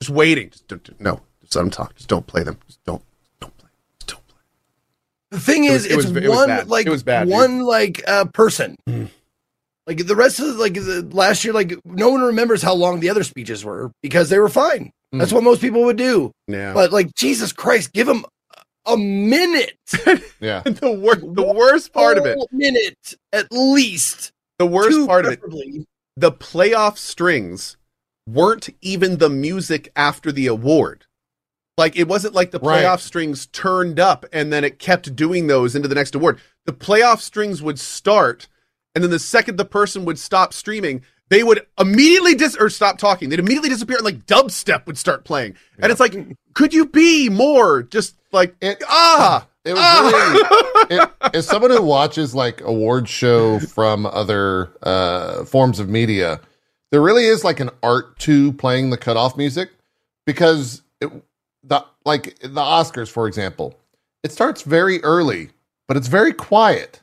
just 0.00 0.10
waiting. 0.10 0.48
Just 0.50 0.66
don't, 0.68 0.82
don't- 0.82 1.00
no, 1.00 1.20
just 1.42 1.54
let 1.54 1.62
them 1.62 1.70
talk. 1.70 1.94
Just 1.96 2.08
don't 2.08 2.26
play 2.26 2.42
them. 2.42 2.56
Just 2.66 2.82
don't, 2.84 3.02
don't 3.40 3.56
play. 3.58 3.68
Just 3.98 4.08
don't 4.14 4.26
play. 4.28 4.38
The 5.30 5.40
thing 5.40 5.64
It 5.64 5.72
is, 5.72 5.82
was- 5.82 5.86
it 5.92 5.96
was- 5.96 6.04
it's 6.06 6.16
it 6.26 6.28
was 6.30 6.36
one 6.38 6.48
bad. 6.48 6.68
like 6.68 6.86
It 6.86 6.90
was 6.90 7.02
bad, 7.02 7.24
dude. 7.24 7.32
one 7.34 7.60
like 7.64 8.02
uh, 8.08 8.24
person. 8.26 8.76
Mm. 8.88 9.10
Like 9.86 10.06
the 10.06 10.16
rest 10.16 10.40
of 10.40 10.46
the, 10.46 10.52
like 10.54 10.74
the 10.74 11.06
last 11.12 11.44
year, 11.44 11.52
like 11.52 11.74
no 11.84 12.08
one 12.10 12.22
remembers 12.22 12.62
how 12.62 12.74
long 12.74 13.00
the 13.00 13.10
other 13.10 13.24
speeches 13.24 13.64
were 13.64 13.90
because 14.02 14.28
they 14.30 14.38
were 14.38 14.48
fine. 14.48 14.92
That's 15.12 15.32
what 15.32 15.42
most 15.42 15.60
people 15.60 15.82
would 15.84 15.96
do. 15.98 16.30
Yeah. 16.46 16.72
But 16.72 16.92
like 16.92 17.14
Jesus 17.14 17.52
Christ, 17.52 17.92
give 17.92 18.06
them 18.06 18.24
a 18.92 18.96
minute, 18.96 19.78
yeah. 20.40 20.60
the 20.62 20.90
wor- 20.92 21.14
the 21.16 21.52
worst 21.54 21.92
part 21.92 22.18
of 22.18 22.26
it, 22.26 22.38
minute 22.52 23.14
at 23.32 23.46
least. 23.50 24.32
the 24.58 24.66
worst 24.66 24.90
Two 24.90 25.06
part 25.06 25.26
of 25.26 25.32
it, 25.32 25.40
the 26.16 26.32
playoff 26.32 26.96
strings 26.98 27.76
weren't 28.26 28.68
even 28.80 29.18
the 29.18 29.30
music 29.30 29.90
after 29.96 30.30
the 30.30 30.46
award. 30.46 31.06
Like 31.78 31.96
it 31.96 32.08
wasn't 32.08 32.34
like 32.34 32.50
the 32.50 32.58
Right. 32.58 32.84
playoff 32.84 33.00
strings 33.00 33.46
turned 33.46 33.98
up 33.98 34.26
and 34.32 34.52
then 34.52 34.64
it 34.64 34.78
kept 34.78 35.16
doing 35.16 35.46
those 35.46 35.74
into 35.74 35.88
the 35.88 35.94
next 35.94 36.14
award. 36.14 36.38
The 36.66 36.72
playoff 36.72 37.20
strings 37.20 37.62
would 37.62 37.78
start, 37.78 38.48
and 38.94 39.02
then 39.02 39.10
the 39.10 39.18
second 39.18 39.56
the 39.56 39.64
person 39.64 40.04
would 40.04 40.18
stop 40.18 40.52
streaming, 40.52 41.02
they 41.30 41.42
would 41.42 41.64
immediately 41.78 42.34
dis 42.34 42.56
or 42.56 42.68
stop 42.68 42.98
talking. 42.98 43.28
They'd 43.30 43.38
immediately 43.38 43.70
disappear, 43.70 43.96
and 43.96 44.04
like 44.04 44.26
dubstep 44.26 44.84
would 44.86 44.98
start 44.98 45.24
playing. 45.24 45.54
And 45.78 45.90
it's 45.90 46.00
like, 46.00 46.14
could 46.54 46.74
you 46.74 46.86
be 46.86 47.28
more 47.30 47.82
just 47.84 48.16
like 48.32 48.54
It- 48.60 48.82
ah? 48.88 49.46
It 49.64 49.74
was 49.74 49.82
ah! 49.82 50.86
really 50.88 51.02
it, 51.02 51.34
as 51.34 51.46
someone 51.46 51.70
who 51.70 51.82
watches 51.82 52.34
like 52.34 52.60
award 52.62 53.08
show 53.08 53.58
from 53.60 54.06
other 54.06 54.70
uh, 54.82 55.44
forms 55.44 55.78
of 55.80 55.88
media, 55.88 56.40
there 56.90 57.02
really 57.02 57.26
is 57.26 57.44
like 57.44 57.60
an 57.60 57.68
art 57.82 58.18
to 58.20 58.52
playing 58.54 58.88
the 58.90 58.96
cutoff 58.96 59.36
music 59.36 59.70
because 60.26 60.80
it, 61.02 61.10
the 61.62 61.84
like 62.06 62.38
the 62.40 62.48
Oscars, 62.60 63.10
for 63.10 63.28
example, 63.28 63.78
it 64.22 64.32
starts 64.32 64.62
very 64.62 65.02
early, 65.02 65.50
but 65.86 65.96
it's 65.98 66.08
very 66.08 66.32
quiet, 66.32 67.02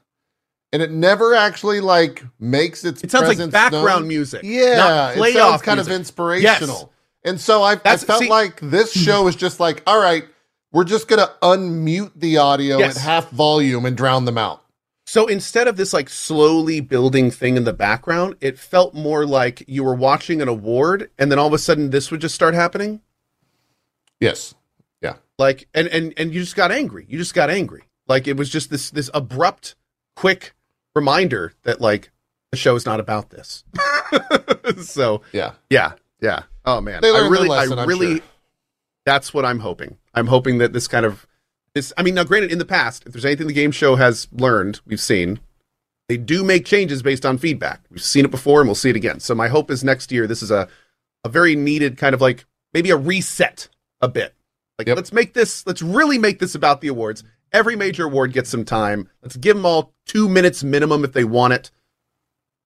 and 0.73 0.81
it 0.81 0.89
never 0.89 1.35
actually 1.35 1.79
like 1.79 2.23
makes 2.39 2.83
its. 2.83 3.03
it 3.03 3.11
sounds 3.11 3.27
like 3.37 3.51
background 3.51 4.01
known. 4.01 4.07
music. 4.07 4.41
Yeah, 4.43 4.77
not 4.77 5.17
it 5.17 5.33
sounds 5.33 5.61
kind 5.61 5.77
music. 5.77 5.93
of 5.93 5.99
inspirational. 5.99 6.91
And 7.23 7.39
so 7.39 7.61
I, 7.61 7.73
I 7.85 7.97
felt 7.97 8.23
see- 8.23 8.29
like 8.29 8.59
this 8.61 8.91
show 8.93 9.27
is 9.27 9.35
just 9.35 9.59
like, 9.59 9.83
all 9.85 10.01
right, 10.01 10.23
we're 10.77 10.83
just 10.83 11.07
gonna 11.07 11.31
unmute 11.41 12.11
the 12.15 12.37
audio 12.37 12.77
Yes. 12.77 12.97
at 12.97 13.01
half 13.01 13.31
volume 13.31 13.83
and 13.83 13.97
drown 13.97 14.25
them 14.25 14.37
out. 14.37 14.61
So 15.07 15.25
instead 15.25 15.67
of 15.67 15.75
this 15.75 15.91
like 15.91 16.07
slowly 16.07 16.81
building 16.81 17.31
thing 17.31 17.57
in 17.57 17.63
the 17.63 17.73
background, 17.73 18.35
it 18.41 18.59
felt 18.59 18.93
more 18.93 19.25
like 19.25 19.63
you 19.67 19.83
were 19.83 19.95
watching 19.95 20.39
an 20.39 20.47
award 20.47 21.09
and 21.17 21.31
then 21.31 21.39
all 21.39 21.47
of 21.47 21.53
a 21.53 21.57
sudden 21.57 21.89
this 21.89 22.11
would 22.11 22.21
just 22.21 22.35
start 22.35 22.53
happening. 22.53 23.01
Yes. 24.19 24.53
Yeah. 25.01 25.15
Like 25.39 25.67
and 25.73 25.87
and 25.87 26.13
and 26.15 26.31
you 26.31 26.41
just 26.41 26.55
got 26.55 26.71
angry. 26.71 27.07
You 27.09 27.17
just 27.17 27.33
got 27.33 27.49
angry. 27.49 27.85
Like 28.07 28.27
it 28.27 28.37
was 28.37 28.47
just 28.47 28.69
this 28.69 28.91
this 28.91 29.09
abrupt 29.15 29.73
quick 30.15 30.53
reminder 30.93 31.53
that 31.63 31.81
like 31.81 32.11
the 32.51 32.57
show 32.57 32.75
is 32.75 32.85
not 32.85 32.99
about 32.99 33.31
this. 33.31 33.63
so, 34.83 35.23
Yeah. 35.33 35.53
yeah. 35.71 35.93
Yeah. 36.21 36.43
Oh 36.65 36.81
man. 36.81 37.03
I 37.03 37.07
really 37.27 37.47
lesson, 37.49 37.79
I 37.79 37.85
really 37.85 38.17
sure. 38.17 38.25
that's 39.07 39.33
what 39.33 39.43
I'm 39.43 39.59
hoping. 39.59 39.97
I'm 40.17 40.27
hoping 40.27 40.58
that 40.60 40.73
this 40.73 40.88
kind 40.88 41.06
of 41.06 41.25
this 41.73 41.93
I 41.97 42.03
mean 42.03 42.15
now 42.15 42.23
granted 42.23 42.51
in 42.51 42.58
the 42.60 42.65
past, 42.65 43.03
if 43.06 43.13
there's 43.13 43.25
anything 43.25 43.47
the 43.47 43.53
game 43.53 43.71
show 43.71 43.95
has 43.95 44.27
learned, 44.32 44.82
we've 44.86 44.99
seen 45.01 45.39
they 46.10 46.17
do 46.17 46.43
make 46.43 46.65
changes 46.65 47.01
based 47.03 47.25
on 47.25 47.38
feedback. 47.38 47.82
We've 47.89 48.01
seen 48.01 48.23
it 48.25 48.32
before 48.32 48.62
and 48.62 48.67
we'll 48.67 48.75
see 48.75 48.89
it 48.89 48.95
again. 48.95 49.19
So 49.19 49.36
my 49.36 49.49
hope 49.49 49.69
is 49.69 49.84
next 49.84 50.12
year 50.12 50.27
this 50.27 50.41
is 50.41 50.51
a 50.51 50.67
a 51.23 51.30
very 51.30 51.56
needed 51.56 51.97
kind 51.97 52.13
of 52.15 52.21
like 52.21 52.45
maybe 52.73 52.89
a 52.91 52.97
reset 52.97 53.67
a 54.01 54.08
bit. 54.08 54.34
Like 54.77 54.88
Yep. 54.88 54.95
let's 54.97 55.13
make 55.13 55.34
this 55.34 55.65
let's 55.67 55.82
really 55.82 56.17
make 56.17 56.39
this 56.39 56.56
about 56.56 56.82
the 56.82 56.88
awards. 56.88 57.23
Every 57.51 57.75
major 57.75 58.06
award 58.06 58.34
gets 58.34 58.49
some 58.49 58.65
time. 58.65 59.10
Let's 59.21 59.38
give 59.38 59.56
them 59.56 59.65
all 59.65 59.93
2 60.06 60.27
minutes 60.30 60.63
minimum 60.63 61.03
if 61.03 61.13
they 61.13 61.23
want 61.23 61.53
it. 61.53 61.71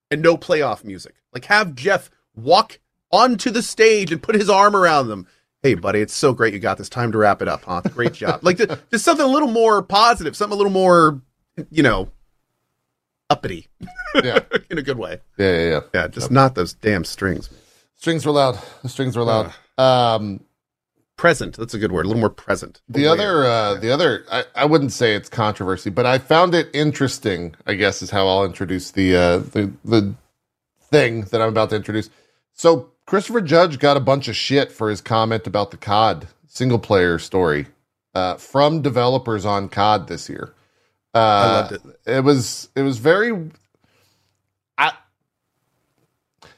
and 0.10 0.22
no 0.22 0.36
playoff 0.38 0.84
music. 0.84 1.16
Like 1.34 1.46
have 1.46 1.74
Jeff 1.76 2.10
walk 2.36 2.80
onto 3.12 3.50
the 3.50 3.62
stage 3.64 4.12
and 4.12 4.22
put 4.22 4.36
his 4.36 4.50
arm 4.50 4.76
around 4.76 5.08
them. 5.08 5.26
Hey, 5.64 5.76
buddy, 5.76 6.00
it's 6.02 6.14
so 6.14 6.34
great 6.34 6.54
you 6.54 6.60
got 6.60 6.78
this. 6.80 6.90
Time 6.90 7.12
to 7.12 7.18
wrap 7.20 7.42
it 7.42 7.48
up, 7.48 7.64
huh? 7.66 7.82
Great 7.94 8.14
job. 8.14 8.40
like 8.44 8.58
just 8.58 9.06
something 9.06 9.26
a 9.26 9.30
little 9.30 9.52
more 9.52 9.84
positive, 9.84 10.36
something 10.36 10.56
a 10.56 10.58
little 10.58 10.72
more, 10.72 11.22
you 11.70 11.84
know, 11.84 12.10
uppity 13.30 13.68
Yeah, 14.16 14.40
in 14.72 14.78
a 14.80 14.82
good 14.82 14.98
way. 14.98 15.20
yeah, 15.38 15.52
yeah. 15.58 15.70
yeah. 15.70 15.80
Yeah, 15.94 16.08
just 16.08 16.32
not 16.32 16.56
those 16.56 16.74
damn 16.74 17.04
strings. 17.04 17.50
Strings 17.96 18.26
were 18.26 18.32
loud. 18.32 18.58
The 18.82 18.90
strings 18.90 19.16
were 19.16 19.24
loud. 19.24 19.54
Um, 19.78 20.44
Present. 21.16 21.56
That's 21.58 21.76
a 21.76 21.78
good 21.78 21.92
word. 21.92 22.06
A 22.06 22.08
little 22.08 22.20
more 22.20 22.32
present. 22.32 22.82
the 22.90 23.06
other, 23.06 23.46
uh, 23.46 23.76
the 23.76 23.92
other, 23.92 24.26
I, 24.32 24.44
I 24.56 24.66
wouldn't 24.66 24.92
say 24.92 25.14
it's 25.14 25.30
controversy, 25.30 25.92
but 25.92 26.08
I 26.08 26.18
found 26.18 26.56
it 26.56 26.70
interesting. 26.74 27.54
I 27.68 27.76
guess 27.76 28.02
is 28.02 28.10
how 28.10 28.28
I'll 28.28 28.44
introduce 28.46 28.90
the 28.90 29.16
uh, 29.16 29.38
the 29.38 29.72
the 29.86 30.16
thing 30.90 31.22
that 31.26 31.40
I'm 31.40 31.50
about 31.50 31.70
to 31.70 31.76
introduce. 31.76 32.10
So 32.54 32.90
Christopher 33.12 33.42
Judge 33.42 33.78
got 33.78 33.98
a 33.98 34.00
bunch 34.00 34.30
of 34.30 34.38
shit 34.38 34.72
for 34.72 34.90
his 34.90 35.02
comment 35.02 35.46
about 35.46 35.72
the 35.72 35.76
COD 35.76 36.30
single 36.48 36.80
player 36.80 37.20
story 37.20 37.68
uh, 38.16 38.36
from 38.36 38.82
developers 38.82 39.44
on 39.46 39.68
COD 39.68 40.08
this 40.08 40.30
year. 40.30 40.54
Uh, 41.14 41.18
I 41.18 41.46
loved 41.48 41.72
it. 41.74 41.82
It 42.06 42.24
was 42.24 42.70
it 42.74 42.84
was 42.84 43.00
very. 43.00 43.52
I, 44.78 44.94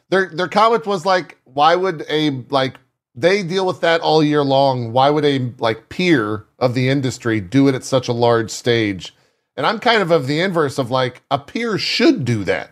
their 0.10 0.30
their 0.30 0.48
comment 0.48 0.86
was 0.86 1.08
like, 1.08 1.40
why 1.46 1.76
would 1.76 2.06
a 2.08 2.30
like 2.52 2.78
they 3.16 3.42
deal 3.42 3.66
with 3.66 3.82
that 3.82 4.02
all 4.02 4.24
year 4.24 4.44
long? 4.44 4.94
Why 4.94 5.10
would 5.10 5.26
a 5.26 5.52
like 5.58 5.90
peer 5.90 6.46
of 6.60 6.76
the 6.76 6.88
industry 6.88 7.42
do 7.42 7.68
it 7.68 7.74
at 7.74 7.84
such 7.84 8.08
a 8.08 8.14
large 8.14 8.52
stage? 8.52 9.16
And 9.58 9.66
I'm 9.66 9.80
kind 9.80 10.04
of 10.04 10.12
of 10.12 10.28
the 10.28 10.40
inverse 10.40 10.78
of 10.78 10.92
like 10.92 11.24
a 11.32 11.40
peer 11.40 11.80
should 11.80 12.26
do 12.26 12.44
that. 12.44 12.70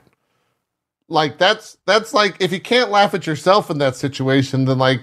Like 1.11 1.37
that's 1.37 1.77
that's 1.85 2.13
like 2.13 2.37
if 2.39 2.51
you 2.51 2.59
can't 2.59 2.89
laugh 2.89 3.13
at 3.13 3.27
yourself 3.27 3.69
in 3.69 3.77
that 3.79 3.95
situation, 3.95 4.65
then 4.65 4.77
like. 4.79 5.01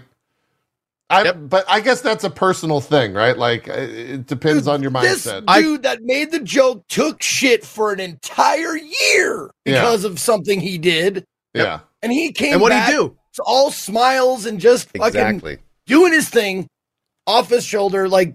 I, 1.11 1.25
Yep. 1.25 1.37
But 1.49 1.65
I 1.69 1.81
guess 1.81 2.03
that's 2.03 2.23
a 2.25 2.29
personal 2.29 2.83
thing, 2.83 3.15
right? 3.15 3.37
Like 3.39 3.67
it 3.67 3.91
it 3.91 4.27
depends 4.27 4.65
Dude, 4.65 4.75
on 4.75 4.83
your 4.83 4.91
This 4.91 5.27
mindset. 5.27 5.45
I- 5.49 5.63
dude 5.63 5.83
that 5.85 6.03
made 6.03 6.31
the 6.33 6.41
joke 6.41 6.87
took 6.89 7.23
shit 7.23 7.65
for 7.65 7.93
an 7.95 8.01
entire 8.01 8.77
year 8.77 9.51
Yeah. 9.65 9.81
because 9.81 10.05
of 10.05 10.19
something 10.19 10.61
he 10.61 10.77
did, 10.77 11.25
yeah. 11.55 11.81
and 12.03 12.13
he 12.13 12.31
came 12.33 12.53
And 12.55 12.61
what 12.61 12.69
do 12.69 12.75
back 12.75 12.91
you 12.91 12.95
do? 13.09 13.17
all 13.47 13.71
smiles 13.71 14.45
and 14.45 14.61
just 14.61 14.89
fucking 14.91 15.07
Exactly. 15.07 15.59
doing 15.87 16.13
his 16.13 16.29
thing 16.29 16.67
off 17.27 17.49
his 17.49 17.65
shoulder. 17.65 18.07
Like, 18.07 18.35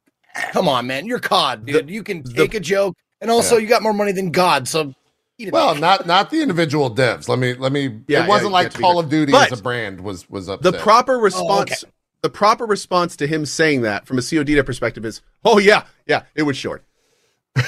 come 0.52 0.68
on, 0.68 0.88
man, 0.88 1.06
you're 1.06 1.20
COD, 1.20 1.66
dude. 1.68 1.90
you 1.92 2.02
can 2.02 2.24
the- 2.24 2.34
take 2.34 2.56
a 2.56 2.60
joke, 2.60 2.96
and 3.22 3.30
also 3.30 3.58
Yeah. 3.58 3.62
you 3.62 3.68
got 3.68 3.84
more 3.84 3.94
money 3.94 4.14
than 4.14 4.32
God. 4.32 4.68
So, 4.68 4.96
eat 5.38 5.48
it. 5.50 5.54
Well, 5.54 5.76
not 5.76 6.06
not 6.06 6.30
the 6.30 6.42
individual 6.42 6.94
devs. 6.94 7.28
Let 7.28 7.40
me 7.40 7.54
let 7.54 7.72
me. 7.72 8.02
Yeah, 8.08 8.26
it 8.26 8.28
wasn't 8.30 8.52
yeah, 8.52 8.54
like 8.54 8.66
yeah, 8.66 8.70
to 8.70 8.78
be 8.78 8.82
Call 8.84 9.00
of 9.00 9.10
Duty 9.10 9.32
But 9.32 9.52
as 9.52 9.60
a 9.60 9.64
brand 9.64 10.02
was 10.02 10.30
was 10.30 10.50
up. 10.50 10.62
The 10.62 10.74
proper 10.74 11.18
response, 11.18 11.84
okay. 11.84 11.92
the 12.22 12.30
proper 12.30 12.66
response 12.66 13.16
to 13.18 13.28
him 13.28 13.46
saying 13.46 13.82
that 13.82 14.06
from 14.08 14.18
a 14.18 14.22
COD 14.22 14.66
perspective 14.66 15.06
is, 15.06 15.22
"Oh 15.44 15.58
yeah, 15.60 15.86
yeah, 16.06 16.24
it 16.36 16.44
was 16.44 16.58
short." 16.58 16.84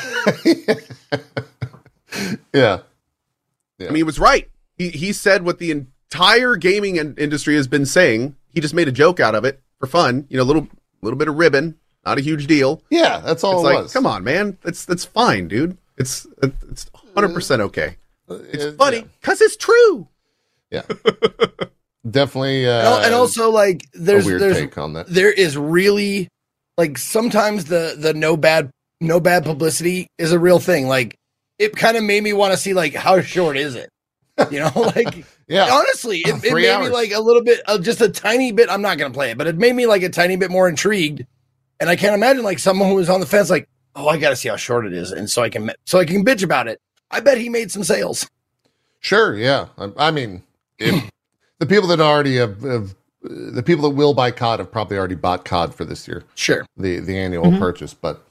yeah, 2.54 2.80
I 3.80 3.84
mean, 3.84 3.96
he 3.96 4.04
was 4.04 4.20
right. 4.20 4.50
He 4.78 4.90
he 4.90 5.14
said 5.14 5.44
what 5.44 5.60
the 5.60 5.72
entire 5.72 6.56
gaming 6.56 6.96
in- 6.96 7.16
industry 7.18 7.56
has 7.56 7.68
been 7.68 7.86
saying. 7.86 8.36
He 8.54 8.62
just 8.62 8.74
made 8.74 8.88
a 8.88 8.92
joke 8.92 9.20
out 9.20 9.36
of 9.36 9.44
it 9.44 9.62
for 9.80 9.88
fun. 9.88 10.26
You 10.30 10.38
know, 10.38 10.44
a 10.44 10.46
little 10.46 10.68
little 11.02 11.18
bit 11.18 11.28
of 11.28 11.36
ribbon, 11.36 11.78
not 12.06 12.18
a 12.18 12.22
huge 12.22 12.48
deal. 12.48 12.82
yeah. 12.90 13.20
That's 13.20 13.44
all 13.44 13.60
It's 13.60 13.62
it 13.62 13.74
like, 13.74 13.84
was. 13.84 13.94
come 13.94 14.06
on, 14.06 14.24
man, 14.24 14.58
that's 14.62 14.86
that's 14.86 15.06
fine, 15.06 15.48
dude. 15.48 15.78
It's 15.98 16.26
it's 16.42 16.90
hundred 17.16 17.34
percent 17.34 17.62
okay. 17.62 17.98
It's 18.30 18.64
Uh, 18.64 18.74
funny 18.78 19.06
because 19.22 19.42
it's 19.42 19.56
true. 19.58 20.08
Yeah, 20.72 20.82
definitely. 22.10 22.68
Uh, 22.68 22.96
and, 22.98 23.06
and 23.08 23.14
also 23.16 23.52
like 23.52 23.86
there's 23.94 24.26
there's 24.26 24.58
take 24.58 24.78
on 24.78 24.94
that. 24.94 25.08
there 25.08 25.32
is 25.32 25.58
really 25.58 26.28
like 26.78 26.98
sometimes 26.98 27.66
the 27.66 27.96
the 27.98 28.14
no 28.14 28.36
bad 28.38 28.70
no 29.02 29.20
bad 29.20 29.46
publicity 29.46 30.08
is 30.18 30.32
a 30.32 30.40
real 30.40 30.60
thing. 30.60 30.88
Like 30.88 31.16
it 31.60 31.76
kind 31.76 31.98
of 31.98 32.04
made 32.04 32.24
me 32.24 32.34
want 32.34 32.52
to 32.54 32.58
see 32.58 32.74
like 32.74 32.94
how 32.94 33.22
short 33.22 33.58
is 33.58 33.76
it? 33.76 33.90
You 34.52 34.60
know, 34.60 34.72
like 34.96 35.26
Yeah, 35.48 35.70
honestly, 35.72 36.20
it, 36.20 36.44
it 36.44 36.54
made 36.54 36.70
hours. 36.70 36.90
me 36.90 36.94
like 36.94 37.12
a 37.12 37.20
little 37.20 37.44
bit 37.44 37.62
of 37.68 37.84
just 37.84 38.02
a 38.02 38.10
tiny 38.10 38.52
bit. 38.52 38.70
I'm 38.70 38.82
not 38.82 38.98
gonna 38.98 39.14
play 39.14 39.32
it, 39.32 39.38
but 39.38 39.48
it 39.48 39.58
made 39.58 39.76
me 39.76 39.86
like 39.86 40.04
a 40.04 40.10
tiny 40.10 40.36
bit 40.36 40.52
more 40.52 40.68
intrigued. 40.68 41.26
And 41.80 41.90
I 41.90 41.96
can't 41.96 42.16
imagine 42.16 42.44
like 42.44 42.60
someone 42.60 42.90
who 42.90 42.96
was 42.96 43.10
on 43.10 43.20
the 43.20 43.26
fence, 43.26 43.50
like, 43.50 43.68
oh, 43.96 44.08
I 44.08 44.18
gotta 44.18 44.36
see 44.36 44.48
how 44.50 44.56
short 44.56 44.86
it 44.86 44.94
is, 44.94 45.12
and 45.12 45.30
so 45.30 45.44
I 45.44 45.50
can 45.50 45.72
so 45.86 46.00
I 46.00 46.06
can 46.06 46.24
bitch 46.26 46.44
about 46.44 46.68
it. 46.68 46.80
I 47.16 47.20
bet 47.22 47.38
he 47.38 47.50
made 47.50 47.72
some 47.72 47.84
sales. 47.84 48.30
sure. 49.00 49.36
Yeah, 49.36 49.68
I, 49.78 49.92
I 49.98 50.12
mean, 50.12 50.44
if 50.78 51.10
the 51.60 51.66
people 51.66 51.88
that 51.90 52.00
already 52.02 52.36
have, 52.38 52.62
have 52.62 52.96
the 53.22 53.64
people 53.64 53.84
that 53.90 53.96
will 53.96 54.14
buy 54.14 54.32
COD 54.32 54.60
have 54.60 54.72
probably 54.72 54.98
already 54.98 55.16
bought 55.16 55.46
COD 55.46 55.74
for 55.74 55.86
this 55.86 56.08
year. 56.08 56.24
Sure. 56.36 56.66
the 56.78 57.00
the 57.00 57.18
annual 57.18 57.46
Mhm. 57.46 57.60
purchase. 57.60 57.94
But 57.94 58.22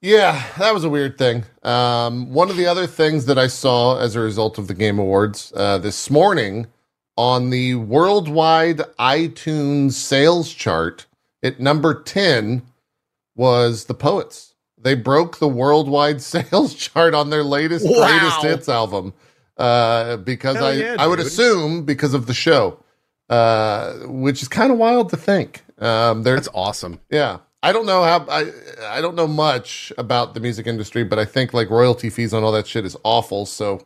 yeah, 0.00 0.42
that 0.58 0.72
was 0.72 0.84
a 0.84 0.88
weird 0.88 1.18
thing. 1.18 1.44
Um, 1.62 2.32
one 2.32 2.48
of 2.50 2.56
the 2.56 2.66
other 2.66 2.86
things 2.86 3.26
that 3.26 3.38
I 3.38 3.48
saw 3.48 3.98
as 3.98 4.14
a 4.14 4.20
result 4.20 4.56
of 4.58 4.68
the 4.68 4.74
Game 4.74 4.98
Awards 4.98 5.52
uh, 5.56 5.78
this 5.78 6.10
morning 6.10 6.66
on 7.16 7.50
the 7.50 7.74
worldwide 7.74 8.78
iTunes 8.98 9.92
sales 9.92 10.52
chart 10.52 11.06
at 11.42 11.58
number 11.60 11.94
ten 12.02 12.62
was 13.34 13.84
the 13.86 13.94
Poets. 13.94 14.45
They 14.78 14.94
broke 14.94 15.38
the 15.38 15.48
worldwide 15.48 16.20
sales 16.32 16.74
chart 16.74 17.14
on 17.14 17.30
their 17.30 17.42
latest 17.42 17.86
Wow. 17.86 18.06
greatest 18.06 18.42
hits 18.42 18.68
album 18.68 19.14
uh, 19.56 20.18
because 20.18 20.56
Hell 20.56 20.66
I 20.66 20.72
yeah, 20.72 20.96
I 20.98 21.06
would 21.06 21.18
assume 21.20 21.84
because 21.84 22.14
of 22.14 22.26
the 22.26 22.34
show, 22.34 22.78
uh, 23.30 23.94
which 24.04 24.42
is 24.42 24.48
kind 24.48 24.70
of 24.70 24.78
wild 24.78 25.10
to 25.10 25.16
think. 25.16 25.62
Um, 25.78 26.22
That's 26.22 26.48
awesome. 26.54 27.00
yeah. 27.10 27.38
I 27.62 27.72
don't 27.72 27.86
know 27.86 28.04
how 28.04 28.24
I 28.28 28.50
I 28.84 29.00
don't 29.00 29.16
know 29.16 29.26
much 29.26 29.92
about 29.98 30.34
the 30.34 30.40
music 30.40 30.66
industry, 30.68 31.02
but 31.04 31.18
I 31.18 31.24
think 31.24 31.52
like 31.52 31.68
royalty 31.68 32.10
fees 32.10 32.32
on 32.32 32.44
all 32.44 32.52
that 32.52 32.66
shit 32.66 32.84
is 32.84 32.96
awful. 33.02 33.44
So 33.44 33.84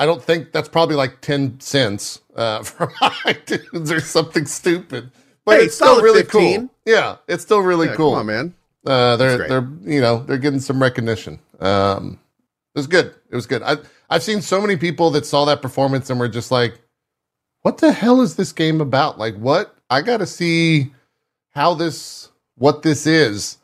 I 0.00 0.06
don't 0.06 0.22
think 0.22 0.50
that's 0.52 0.68
probably 0.68 0.96
like 0.96 1.20
ten 1.20 1.60
cents 1.60 2.22
uh, 2.34 2.62
from 2.64 2.88
iTunes 3.00 3.94
or 3.94 4.00
something 4.00 4.46
stupid. 4.46 5.12
But 5.44 5.58
Hey, 5.58 5.64
it's 5.66 5.76
still 5.76 6.00
really 6.02 6.22
15. 6.22 6.60
cool. 6.60 6.70
Yeah, 6.84 7.16
it's 7.28 7.42
still 7.44 7.60
really 7.60 7.86
Yeah, 7.88 7.94
cool. 7.94 8.10
Come 8.12 8.20
on, 8.20 8.26
man. 8.26 8.54
Uh, 8.86 9.16
they're 9.16 9.48
they're 9.48 9.68
you 9.82 10.00
know 10.00 10.22
they're 10.22 10.38
getting 10.38 10.60
some 10.60 10.80
recognition. 10.80 11.38
Um, 11.60 12.18
it 12.74 12.78
was 12.78 12.86
good. 12.86 13.14
It 13.30 13.34
was 13.34 13.46
good. 13.46 13.62
I 13.62 13.76
I've 14.08 14.22
seen 14.22 14.40
so 14.40 14.60
many 14.60 14.76
people 14.76 15.10
that 15.10 15.26
saw 15.26 15.44
that 15.46 15.62
performance 15.62 16.08
and 16.08 16.18
were 16.18 16.28
just 16.28 16.50
like, 16.50 16.80
"What 17.62 17.78
the 17.78 17.92
hell 17.92 18.22
is 18.22 18.36
this 18.36 18.52
game 18.52 18.80
about? 18.80 19.18
Like, 19.18 19.36
what? 19.36 19.76
I 19.90 20.02
got 20.02 20.18
to 20.18 20.26
see 20.26 20.92
how 21.50 21.74
this 21.74 22.28
what 22.56 22.82
this 22.82 23.06
is." 23.06 23.58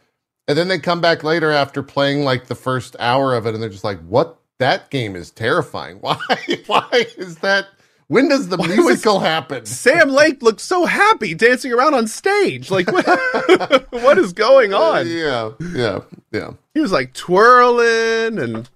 And 0.48 0.56
then 0.56 0.68
they 0.68 0.78
come 0.78 1.00
back 1.00 1.24
later 1.24 1.50
after 1.50 1.82
playing 1.82 2.22
like 2.22 2.46
the 2.46 2.54
first 2.54 2.94
hour 2.98 3.34
of 3.34 3.46
it, 3.46 3.54
and 3.54 3.62
they're 3.62 3.70
just 3.70 3.84
like, 3.84 4.00
"What? 4.00 4.38
That 4.58 4.90
game 4.90 5.16
is 5.16 5.30
terrifying. 5.30 5.98
Why? 6.00 6.18
Why 6.66 7.06
is 7.16 7.38
that? 7.38 7.68
When 8.08 8.28
does 8.28 8.48
the 8.48 8.56
Why 8.56 8.68
musical 8.68 9.18
happen?" 9.20 9.66
Sam 9.66 10.10
Lake 10.10 10.42
looked 10.42 10.60
so 10.60 10.84
happy 10.86 11.34
dancing 11.34 11.72
around 11.72 11.94
on 11.94 12.06
stage. 12.06 12.70
Like, 12.70 12.90
what, 12.90 13.06
what 13.90 14.18
is 14.18 14.32
going 14.32 14.72
uh, 14.72 14.78
on? 14.78 15.08
yeah, 15.08 15.50
yeah, 15.74 15.98
yeah. 16.32 16.50
He 16.74 16.80
was 16.80 16.92
like 16.92 17.12
twirling 17.14 18.38
and 18.38 18.68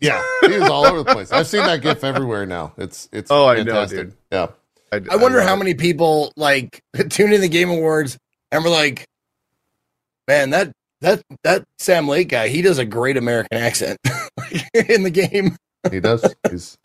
Yeah, 0.00 0.22
he 0.42 0.58
was 0.58 0.68
all 0.68 0.84
over 0.86 1.02
the 1.02 1.12
place. 1.12 1.30
I've 1.32 1.46
seen 1.46 1.62
that 1.64 1.80
GIF 1.82 2.02
everywhere 2.04 2.44
now. 2.46 2.72
It's 2.76 3.08
it's 3.12 3.30
Oh, 3.30 3.46
I 3.46 3.56
know, 3.62 3.72
fantastic. 3.72 3.98
dude. 3.98 4.12
Yeah, 4.32 4.46
I 4.92 5.16
wonder 5.16 5.38
love 5.38 5.46
how 5.48 5.54
it. 5.54 5.58
many 5.58 5.74
people 5.74 6.32
like 6.36 6.82
tune 7.10 7.32
in 7.32 7.40
the 7.40 7.48
Game 7.48 7.70
Awards 7.70 8.18
and 8.50 8.64
were 8.64 8.70
like, 8.70 9.06
"Man, 10.26 10.50
that 10.50 10.72
that 11.02 11.22
that 11.44 11.64
Sam 11.78 12.08
Lake 12.08 12.28
guy, 12.28 12.48
he 12.48 12.62
does 12.62 12.78
a 12.78 12.84
great 12.84 13.16
American 13.16 13.58
accent 13.58 13.98
in 14.74 15.02
the 15.04 15.10
game." 15.10 15.56
he 15.90 16.00
does. 16.00 16.34
He's 16.50 16.76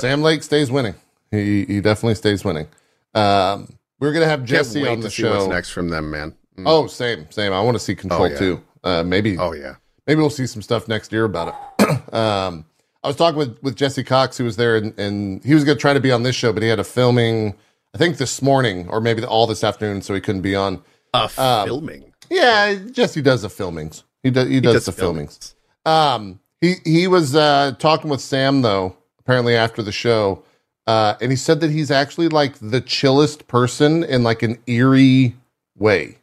Sam 0.00 0.22
Lake 0.22 0.42
stays 0.42 0.70
winning. 0.70 0.94
He 1.30 1.64
he 1.64 1.80
definitely 1.80 2.14
stays 2.16 2.44
winning. 2.44 2.68
Um, 3.14 3.68
we're 4.00 4.12
gonna 4.12 4.26
have 4.26 4.44
Jesse 4.44 4.86
on 4.86 5.00
the 5.00 5.10
show. 5.10 5.46
next 5.48 5.70
from 5.70 5.88
them, 5.88 6.10
man. 6.10 6.34
Mm. 6.58 6.64
Oh, 6.66 6.86
same, 6.86 7.30
same. 7.30 7.52
I 7.52 7.60
want 7.60 7.74
to 7.76 7.80
see 7.80 7.94
Control 7.94 8.22
Oh, 8.22 8.26
yeah. 8.26 8.38
too. 8.38 8.62
Uh, 8.84 9.02
maybe 9.02 9.36
oh 9.38 9.52
yeah. 9.52 9.74
maybe 10.06 10.20
we'll 10.20 10.30
see 10.30 10.46
some 10.46 10.62
stuff 10.62 10.86
next 10.88 11.10
year 11.12 11.24
about 11.24 11.54
it. 11.80 12.14
um, 12.14 12.64
I 13.02 13.08
was 13.08 13.16
talking 13.16 13.38
with 13.38 13.60
with 13.62 13.76
Jesse 13.76 14.04
Cox, 14.04 14.36
who 14.38 14.44
was 14.44 14.56
there, 14.56 14.76
and, 14.76 14.98
and 14.98 15.42
he 15.44 15.54
was 15.54 15.64
going 15.64 15.76
to 15.76 15.80
try 15.80 15.92
to 15.94 16.00
be 16.00 16.12
on 16.12 16.22
this 16.22 16.36
show, 16.36 16.52
but 16.52 16.62
he 16.62 16.68
had 16.68 16.78
a 16.78 16.84
filming, 16.84 17.54
I 17.94 17.98
think 17.98 18.16
this 18.18 18.40
morning 18.42 18.88
or 18.88 19.00
maybe 19.00 19.24
all 19.24 19.46
this 19.46 19.64
afternoon, 19.64 20.02
so 20.02 20.14
he 20.14 20.20
couldn't 20.20 20.42
be 20.42 20.54
on. 20.54 20.82
Uh, 21.12 21.28
Um, 21.38 21.66
filming. 21.66 22.12
Yeah, 22.30 22.74
Jesse 22.92 23.22
does 23.22 23.42
the 23.42 23.48
filmings. 23.48 24.02
He 24.22 24.30
does. 24.30 24.48
He 24.48 24.60
does, 24.60 24.86
the 24.86 24.92
filmings. 24.92 25.54
Um, 25.86 26.40
he 26.60 26.74
he 26.84 27.06
was 27.08 27.34
uh, 27.34 27.72
talking 27.78 28.10
with 28.10 28.20
Sam 28.20 28.62
though, 28.62 28.96
apparently 29.24 29.56
after 29.56 29.82
the 29.82 29.92
show, 29.92 30.42
uh, 30.86 31.14
and 31.20 31.32
he 31.32 31.36
said 31.36 31.60
that 31.60 31.70
he's 31.70 31.90
actually 31.90 32.28
like 32.28 32.56
the 32.60 32.80
chillest 32.80 33.48
person 33.48 34.04
in 34.04 34.22
like 34.22 34.42
an 34.42 34.58
eerie 34.66 35.34
way. 35.76 36.18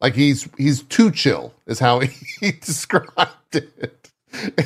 Like 0.00 0.14
he's 0.14 0.48
he's 0.56 0.82
too 0.82 1.10
chill 1.10 1.52
is 1.66 1.80
how 1.80 2.00
he, 2.00 2.08
he 2.40 2.52
described 2.52 3.54
it, 3.54 4.10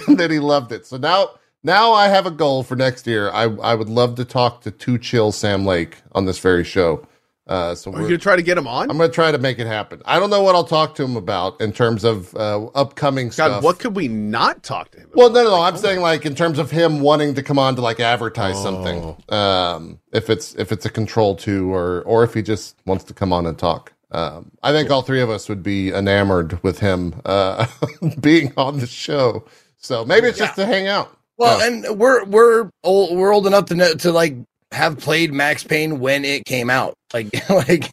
and 0.06 0.18
that 0.18 0.30
he 0.30 0.38
loved 0.38 0.72
it. 0.72 0.87
So 0.87 0.98
now 0.98 1.30
now 1.62 1.92
I 1.92 2.08
have 2.08 2.26
a 2.26 2.30
goal 2.30 2.62
for 2.62 2.76
next 2.76 3.06
year. 3.06 3.30
I 3.30 3.44
I 3.44 3.74
would 3.74 3.88
love 3.88 4.16
to 4.16 4.24
talk 4.24 4.61
to 4.62 4.70
too 4.70 4.98
Chill 4.98 5.32
Sam 5.32 5.64
Lake 5.64 5.96
on 6.12 6.26
this 6.26 6.38
very 6.38 6.64
show. 6.64 7.06
Uh, 7.53 7.75
so 7.75 7.91
Are 7.91 7.97
you 7.97 8.03
we're, 8.05 8.09
gonna 8.09 8.19
try 8.19 8.35
to 8.37 8.43
get 8.43 8.57
him 8.57 8.67
on? 8.67 8.88
I'm 8.91 8.97
going 8.97 9.11
to 9.11 9.15
try 9.15 9.31
to 9.31 9.37
make 9.37 9.59
it 9.59 9.67
happen. 9.67 10.01
I 10.07 10.19
don't 10.19 10.31
know 10.31 10.43
what 10.43 10.55
I'll 10.55 10.65
talk 10.65 10.95
to 10.95 11.03
him 11.03 11.17
about 11.17 11.61
in 11.61 11.71
terms 11.71 12.03
of 12.03 12.35
uh, 12.35 12.65
upcoming 12.75 13.27
God, 13.27 13.33
stuff. 13.35 13.62
what 13.62 13.79
could 13.79 13.95
we 13.95 14.09
not 14.09 14.62
talk 14.62 14.91
to 14.93 15.01
him? 15.01 15.11
Well, 15.12 15.29
no, 15.29 15.45
no, 15.45 15.51
no. 15.51 15.59
Like, 15.59 15.75
I'm 15.75 15.79
saying 15.79 16.01
like 16.01 16.25
in 16.25 16.35
terms 16.35 16.59
of 16.59 16.71
him 16.71 17.01
wanting 17.01 17.35
to 17.35 17.43
come 17.43 17.59
on 17.59 17.77
to 17.77 17.83
like 17.83 18.01
advertise 18.01 18.57
Oh. 18.57 18.62
something. 18.62 19.17
Um, 19.29 19.99
if 20.12 20.31
it's 20.31 20.55
if 20.55 20.73
it's 20.73 20.87
a 20.87 20.91
control 20.91 21.37
two 21.37 21.71
or 21.75 22.03
or 22.07 22.25
if 22.25 22.33
he 22.33 22.41
just 22.41 22.77
wants 22.87 23.05
to 23.05 23.12
come 23.15 23.35
on 23.35 23.47
and 23.47 23.59
talk. 23.59 23.93
Um, 24.12 24.51
I 24.62 24.73
think 24.73 24.91
all 24.91 25.03
three 25.03 25.21
of 25.21 25.29
us 25.29 25.49
would 25.51 25.62
be 25.62 25.91
enamored 25.93 26.62
with 26.62 26.79
him 26.81 27.21
uh, 27.27 27.67
being 28.21 28.53
on 28.57 28.79
the 28.79 28.87
show. 28.87 29.45
So 29.77 30.05
maybe 30.07 30.29
it's 30.29 30.38
just 30.38 30.55
to 30.57 30.65
hang 30.65 30.87
out. 30.87 31.15
Well, 31.37 31.59
Yeah. 31.59 31.67
and 31.88 31.99
we're 31.99 32.25
we're 32.25 32.71
old 32.83 33.17
we're 33.19 33.33
old 33.35 33.47
enough 33.47 33.67
to 33.67 33.75
know 33.75 33.95
to 33.95 34.11
like 34.12 34.37
have 34.72 34.98
played 34.98 35.32
Max 35.32 35.62
Payne 35.64 36.00
when 36.00 36.24
it 36.24 36.44
came 36.44 36.70
out. 36.70 36.94
Like 37.14 37.48
like 37.50 37.90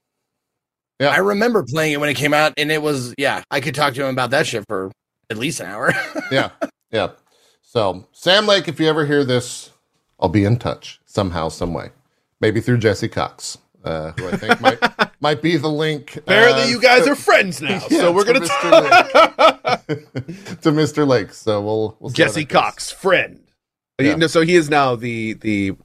Yeah. 0.99 1.09
I 1.09 1.17
remember 1.17 1.63
playing 1.67 1.91
it 1.93 1.99
when 1.99 2.09
it 2.09 2.13
came 2.15 2.33
out 2.33 2.53
and 2.57 2.71
it 2.71 2.81
was 2.81 3.13
yeah, 3.17 3.43
I 3.51 3.59
could 3.59 3.75
talk 3.75 3.93
to 3.95 4.03
him 4.05 4.09
about 4.09 4.29
that 4.31 4.47
shit 4.47 4.63
for 4.69 4.91
at 5.29 5.37
least 5.37 5.59
an 5.59 5.65
hour. 5.67 5.91
yeah, 6.31 6.51
yeah. 6.91 7.09
So 7.61 8.07
Sam 8.13 8.47
Lake, 8.47 8.67
if 8.69 8.79
you 8.79 8.87
ever 8.87 9.05
hear 9.05 9.25
this, 9.25 9.71
I'll 10.19 10.29
be 10.29 10.45
in 10.45 10.57
touch 10.57 10.99
somehow, 11.05 11.49
some 11.49 11.73
way. 11.73 11.89
Maybe 12.41 12.61
through 12.61 12.77
Jesse 12.77 13.09
Cox, 13.09 13.57
uh, 13.83 14.11
who 14.17 14.27
I 14.29 14.37
think 14.37 14.61
might 14.61 14.79
might 15.21 15.41
be 15.41 15.57
the 15.57 15.67
link. 15.69 16.15
Apparently, 16.15 16.63
uh, 16.63 16.67
you 16.67 16.79
guys 16.81 17.05
are 17.07 17.15
friends 17.15 17.61
now, 17.61 17.81
Yeah, 17.89 17.99
so 17.99 18.11
we're 18.13 18.23
to 18.23 18.33
gonna 18.33 18.45
Mr. 18.45 19.59
talk. 19.59 19.85
to 20.61 20.71
Mr. 20.71 21.05
Lake. 21.05 21.33
So 21.33 21.61
we'll, 21.61 21.97
we'll 21.99 22.09
see 22.09 22.15
Jesse 22.15 22.41
that 22.45 22.49
goes. 22.49 22.61
Cox, 22.61 22.91
friend. 22.91 23.41
Yeah. 23.99 24.15
No, 24.15 24.27
so 24.27 24.41
he 24.41 24.55
is 24.55 24.69
now 24.69 24.95
the 24.95 25.33
the 25.33 25.75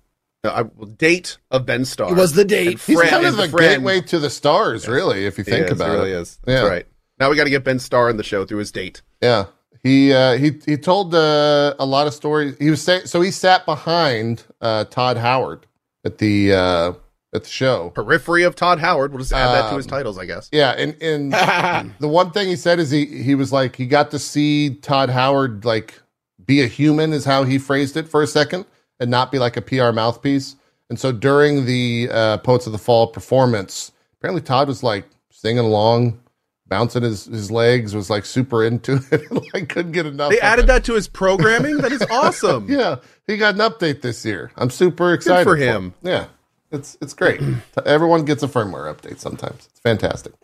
uh, 0.53 0.65
date 0.99 1.39
of 1.51 1.67
Ben 1.67 1.85
Starr. 1.85 2.11
it 2.13 2.17
was 2.17 2.33
the 2.35 2.45
date. 2.45 2.81
He's 2.81 2.97
friend 2.97 3.11
kind 3.11 3.27
of 3.27 3.37
the 3.37 3.47
the 3.47 3.59
gateway 3.59 4.01
to 4.03 4.19
the 4.19 4.31
stars, 4.31 4.89
really, 4.89 5.27
if 5.27 5.39
you 5.39 5.45
think 5.45 5.67
is, 5.67 5.73
about 5.73 5.91
really 5.93 6.11
it. 6.13 6.17
is. 6.19 6.39
That's 6.45 6.63
Yeah. 6.63 6.69
right. 6.69 6.87
Now 7.21 7.31
we 7.31 7.37
got 7.37 7.45
to 7.45 7.51
get 7.51 7.63
Ben 7.65 7.79
Starr 7.79 8.11
in 8.11 8.17
the 8.17 8.23
show 8.25 8.45
through 8.45 8.59
his 8.59 8.73
date. 8.73 9.03
Yeah. 9.23 9.47
He 9.83 10.13
uh, 10.13 10.37
he 10.39 10.53
he 10.65 10.77
told 10.77 11.15
uh, 11.15 11.75
a 11.79 11.85
lot 11.87 12.07
of 12.07 12.15
stories. 12.15 12.57
He 12.59 12.71
was 12.71 12.81
saying 12.83 13.07
so 13.07 13.21
he 13.21 13.31
sat 13.31 13.67
behind 13.67 14.43
uh, 14.61 14.85
Todd 14.85 15.19
Howard 15.19 15.67
at 16.05 16.19
the 16.19 16.55
uh, 16.55 16.93
at 17.35 17.45
the 17.45 17.51
show. 17.51 17.91
Periphery 17.91 18.45
of 18.45 18.57
Todd 18.57 18.79
Howard. 18.81 19.13
We'll 19.13 19.21
just 19.21 19.33
add 19.35 19.49
that 19.55 19.71
to 19.71 19.77
his 19.77 19.85
Um, 19.87 19.91
titles, 19.91 20.17
I 20.19 20.25
guess. 20.25 20.49
Yeah, 20.53 20.71
and 20.71 20.97
and 21.03 21.33
the 22.01 22.09
one 22.09 22.31
thing 22.31 22.49
he 22.49 22.57
said 22.57 22.79
is 22.81 22.91
he 22.91 23.05
he 23.23 23.35
was 23.35 23.53
like 23.53 23.77
he 23.77 23.85
got 23.87 24.11
to 24.13 24.19
see 24.19 24.71
Todd 24.77 25.11
Howard 25.11 25.67
like 25.67 26.01
be 26.45 26.63
a 26.63 26.67
human 26.67 27.13
is 27.13 27.25
how 27.27 27.45
he 27.45 27.59
phrased 27.59 27.97
it 27.99 28.09
for 28.09 28.23
a 28.23 28.27
second 28.27 28.65
and 29.01 29.11
not 29.11 29.33
be 29.33 29.39
like 29.39 29.57
a 29.57 29.63
PR 29.63 29.91
mouthpiece. 29.93 30.57
And 30.91 30.99
so 30.99 31.13
during 31.13 31.67
the 31.67 32.09
uh, 32.11 32.39
Poets 32.39 32.67
of 32.67 32.73
the 32.73 32.79
Fall 32.79 33.09
performance, 33.09 33.93
apparently 34.19 34.43
Todd 34.43 34.69
was 34.69 34.83
like 34.83 35.07
singing 35.31 35.65
along, 35.65 36.21
bouncing 36.67 37.03
his, 37.03 37.25
his 37.25 37.51
legs, 37.51 37.95
was 37.95 38.11
like 38.11 38.25
super 38.25 38.65
into 38.65 39.01
it, 39.11 39.55
like 39.55 39.69
couldn't 39.69 39.93
get 39.93 40.07
enough. 40.07 40.31
They 40.31 40.41
added 40.41 40.65
it. 40.65 40.69
that 40.69 40.85
to 40.85 40.95
his 40.95 41.09
programming. 41.09 41.79
that 41.79 41.93
is 41.93 42.03
awesome. 42.11 42.69
Yeah, 42.71 42.97
he 43.27 43.37
got 43.37 43.55
an 43.55 43.61
update 43.61 44.03
this 44.03 44.25
year. 44.25 44.53
I'm 44.57 44.71
super 44.71 45.13
excited 45.13 45.45
for 45.45 45.57
him. 45.57 45.95
Yeah, 46.03 46.27
it's 46.71 46.97
it's 47.01 47.15
great. 47.15 47.41
Everyone 47.87 48.25
gets 48.25 48.43
a 48.43 48.49
firmware 48.49 48.95
update 48.95 49.19
sometimes. 49.19 49.67
It's 49.71 49.81
fantastic. 49.81 50.35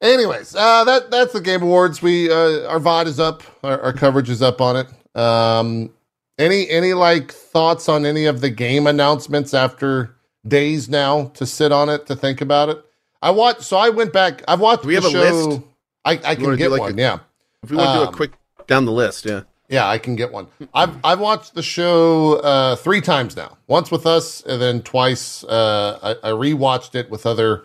Anyways, 0.00 0.54
uh, 0.54 0.84
that 0.84 1.10
that's 1.10 1.32
the 1.32 1.40
Game 1.40 1.62
Awards. 1.62 2.02
We 2.02 2.30
uh, 2.30 2.66
our 2.68 2.78
VOD 2.78 3.06
is 3.06 3.20
up. 3.20 3.42
Our, 3.62 3.80
our 3.80 3.92
coverage 3.92 4.28
is 4.28 4.42
up 4.42 4.60
on 4.60 4.76
it. 4.76 5.18
Um, 5.18 5.90
any 6.38 6.68
any 6.68 6.94
like 6.94 7.32
thoughts 7.32 7.88
on 7.88 8.04
any 8.06 8.26
of 8.26 8.40
the 8.40 8.50
game 8.50 8.86
announcements 8.86 9.54
after 9.54 10.14
days 10.46 10.88
now 10.88 11.26
to 11.34 11.46
sit 11.46 11.72
on 11.72 11.88
it 11.88 12.06
to 12.06 12.16
think 12.16 12.40
about 12.40 12.68
it? 12.68 12.84
I 13.22 13.30
watched. 13.30 13.62
So 13.62 13.76
I 13.76 13.88
went 13.88 14.12
back. 14.12 14.42
I've 14.46 14.60
watched. 14.60 14.82
Do 14.82 14.88
we 14.88 14.94
have 14.94 15.04
the 15.04 15.08
a 15.10 15.32
list? 15.32 15.60
I, 16.04 16.12
I 16.24 16.34
can 16.34 16.56
get 16.56 16.70
like 16.70 16.80
one. 16.80 16.98
a- 16.98 17.02
yeah. 17.02 17.18
If 17.62 17.70
we 17.70 17.76
want 17.76 17.88
to 17.88 17.94
do 17.94 18.02
Um, 18.02 18.08
a 18.08 18.12
quick 18.16 18.32
down 18.66 18.84
the 18.84 18.92
list, 18.92 19.24
yeah. 19.24 19.42
Yeah, 19.68 19.88
I 19.88 19.98
can 19.98 20.14
get 20.14 20.30
one. 20.32 20.46
I've 20.74 20.96
I've 21.02 21.18
watched 21.18 21.54
the 21.54 21.62
show 21.62 22.34
uh, 22.34 22.76
three 22.76 23.00
times 23.00 23.34
now. 23.36 23.56
Once 23.66 23.90
with 23.90 24.06
us, 24.06 24.40
and 24.42 24.62
then 24.62 24.82
twice. 24.82 25.42
Uh, 25.42 26.16
I, 26.22 26.28
I 26.28 26.32
rewatched 26.32 26.94
it 26.94 27.10
with 27.10 27.26
other 27.26 27.64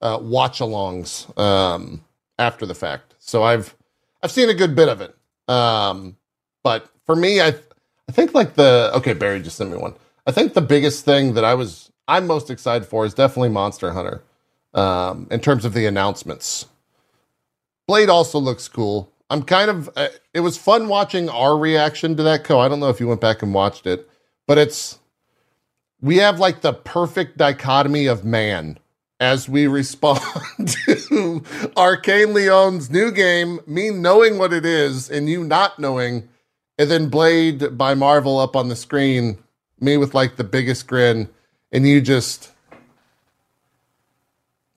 uh, 0.00 0.18
watch-alongs 0.22 1.36
um, 1.38 2.02
after 2.38 2.64
the 2.64 2.74
fact. 2.74 3.16
So 3.18 3.42
I've 3.42 3.76
I've 4.22 4.30
seen 4.30 4.48
a 4.48 4.54
good 4.54 4.74
bit 4.74 4.88
of 4.88 5.02
it. 5.02 5.14
Um, 5.46 6.16
but 6.62 6.88
for 7.04 7.14
me, 7.14 7.42
I 7.42 7.54
I 8.08 8.12
think 8.12 8.34
like 8.34 8.54
the 8.54 8.90
okay, 8.94 9.12
Barry 9.12 9.40
just 9.40 9.56
sent 9.56 9.70
me 9.70 9.76
one. 9.76 9.94
I 10.26 10.32
think 10.32 10.54
the 10.54 10.60
biggest 10.60 11.04
thing 11.04 11.34
that 11.34 11.44
I 11.44 11.54
was 11.54 11.90
I'm 12.08 12.26
most 12.26 12.50
excited 12.50 12.86
for 12.86 13.04
is 13.04 13.14
definitely 13.14 13.50
Monster 13.50 13.92
Hunter. 13.92 14.22
Um, 14.74 15.28
in 15.30 15.40
terms 15.40 15.64
of 15.64 15.74
the 15.74 15.86
announcements, 15.86 16.66
Blade 17.86 18.08
also 18.08 18.38
looks 18.38 18.68
cool. 18.68 19.12
I'm 19.30 19.42
kind 19.42 19.70
of. 19.70 19.90
Uh, 19.96 20.08
it 20.34 20.40
was 20.40 20.58
fun 20.58 20.88
watching 20.88 21.28
our 21.28 21.56
reaction 21.56 22.16
to 22.16 22.22
that. 22.24 22.44
Co. 22.44 22.58
I 22.58 22.68
don't 22.68 22.80
know 22.80 22.88
if 22.88 23.00
you 23.00 23.08
went 23.08 23.20
back 23.20 23.42
and 23.42 23.54
watched 23.54 23.86
it, 23.86 24.08
but 24.46 24.58
it's 24.58 24.98
we 26.00 26.16
have 26.16 26.38
like 26.38 26.60
the 26.60 26.72
perfect 26.72 27.38
dichotomy 27.38 28.06
of 28.06 28.24
man 28.24 28.78
as 29.20 29.48
we 29.48 29.66
respond 29.68 30.18
to 30.66 31.40
Arkane 31.76 32.34
Lyon's 32.34 32.90
new 32.90 33.10
game. 33.10 33.60
Me 33.66 33.90
knowing 33.90 34.36
what 34.36 34.52
it 34.52 34.66
is 34.66 35.10
and 35.10 35.30
you 35.30 35.44
not 35.44 35.78
knowing, 35.78 36.28
and 36.78 36.90
then 36.90 37.08
Blade 37.08 37.76
by 37.76 37.94
Marvel 37.94 38.38
up 38.38 38.56
on 38.56 38.68
the 38.68 38.76
screen. 38.76 39.38
Me 39.80 39.96
with 39.96 40.14
like 40.14 40.36
the 40.36 40.44
biggest 40.44 40.86
grin, 40.86 41.28
and 41.72 41.86
you 41.86 42.00
just 42.00 42.52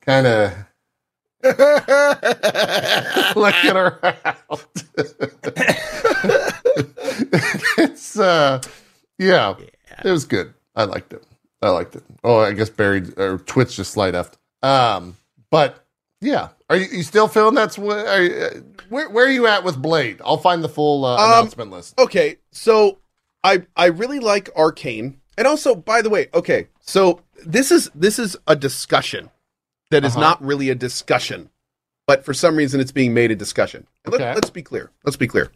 kind 0.02 0.26
of 0.26 0.54
looking 3.36 3.76
around. 3.76 4.16
it's 7.78 8.18
uh 8.18 8.62
yeah, 9.20 9.56
it 10.04 10.12
was 10.12 10.26
good. 10.26 10.54
I 10.76 10.86
liked 10.86 11.14
it. 11.14 11.24
I 11.62 11.70
liked 11.70 11.96
it. 11.96 12.04
Oh, 12.24 12.40
I 12.40 12.54
guess 12.54 12.70
Barry 12.70 13.04
or 13.18 13.38
Twitch 13.38 13.76
just 13.76 13.92
slide 13.92 14.14
left. 14.14 14.38
Um, 14.62 15.18
but 15.52 15.85
yeah, 16.22 16.50
are 16.70 16.78
you, 16.78 16.86
you 16.92 17.04
still 17.04 17.28
feeling 17.28 17.56
that's 17.56 17.78
what? 17.78 18.06
Are 18.08 18.24
you, 18.24 18.34
uh, 18.36 18.50
where 18.90 19.10
where 19.10 19.26
are 19.26 19.32
you 19.32 19.48
at 19.48 19.64
with 19.64 19.82
Blade? 19.82 20.22
I'll 20.24 20.38
find 20.38 20.64
the 20.64 20.70
full 20.70 21.06
uh, 21.06 21.16
Um, 21.18 21.32
announcement 21.32 21.72
list. 21.72 22.00
Okay, 22.00 22.38
so 22.52 23.00
I 23.44 23.64
I 23.76 23.88
really 23.88 24.20
like 24.20 24.54
Arkane, 24.56 25.16
and 25.38 25.48
also 25.48 25.76
by 25.76 26.02
the 26.02 26.10
way, 26.10 26.28
okay, 26.34 26.68
so 26.80 27.22
this 27.46 27.72
is 27.72 27.90
this 27.94 28.18
is 28.20 28.38
a 28.48 28.56
discussion 28.56 29.30
that 29.92 30.04
is 30.04 30.14
Uh-huh. 30.14 30.22
not 30.22 30.44
really 30.44 30.70
a 30.70 30.76
discussion, 30.76 31.50
but 32.08 32.26
for 32.26 32.34
some 32.34 32.56
reason 32.56 32.80
it's 32.80 32.92
being 32.92 33.14
made 33.14 33.32
a 33.32 33.36
discussion. 33.36 33.86
Okay. 34.08 34.18
Let, 34.24 34.36
let's 34.36 34.50
be 34.50 34.64
clear. 34.64 34.92
Let's 35.04 35.18
be 35.18 35.28
clear. 35.28 35.52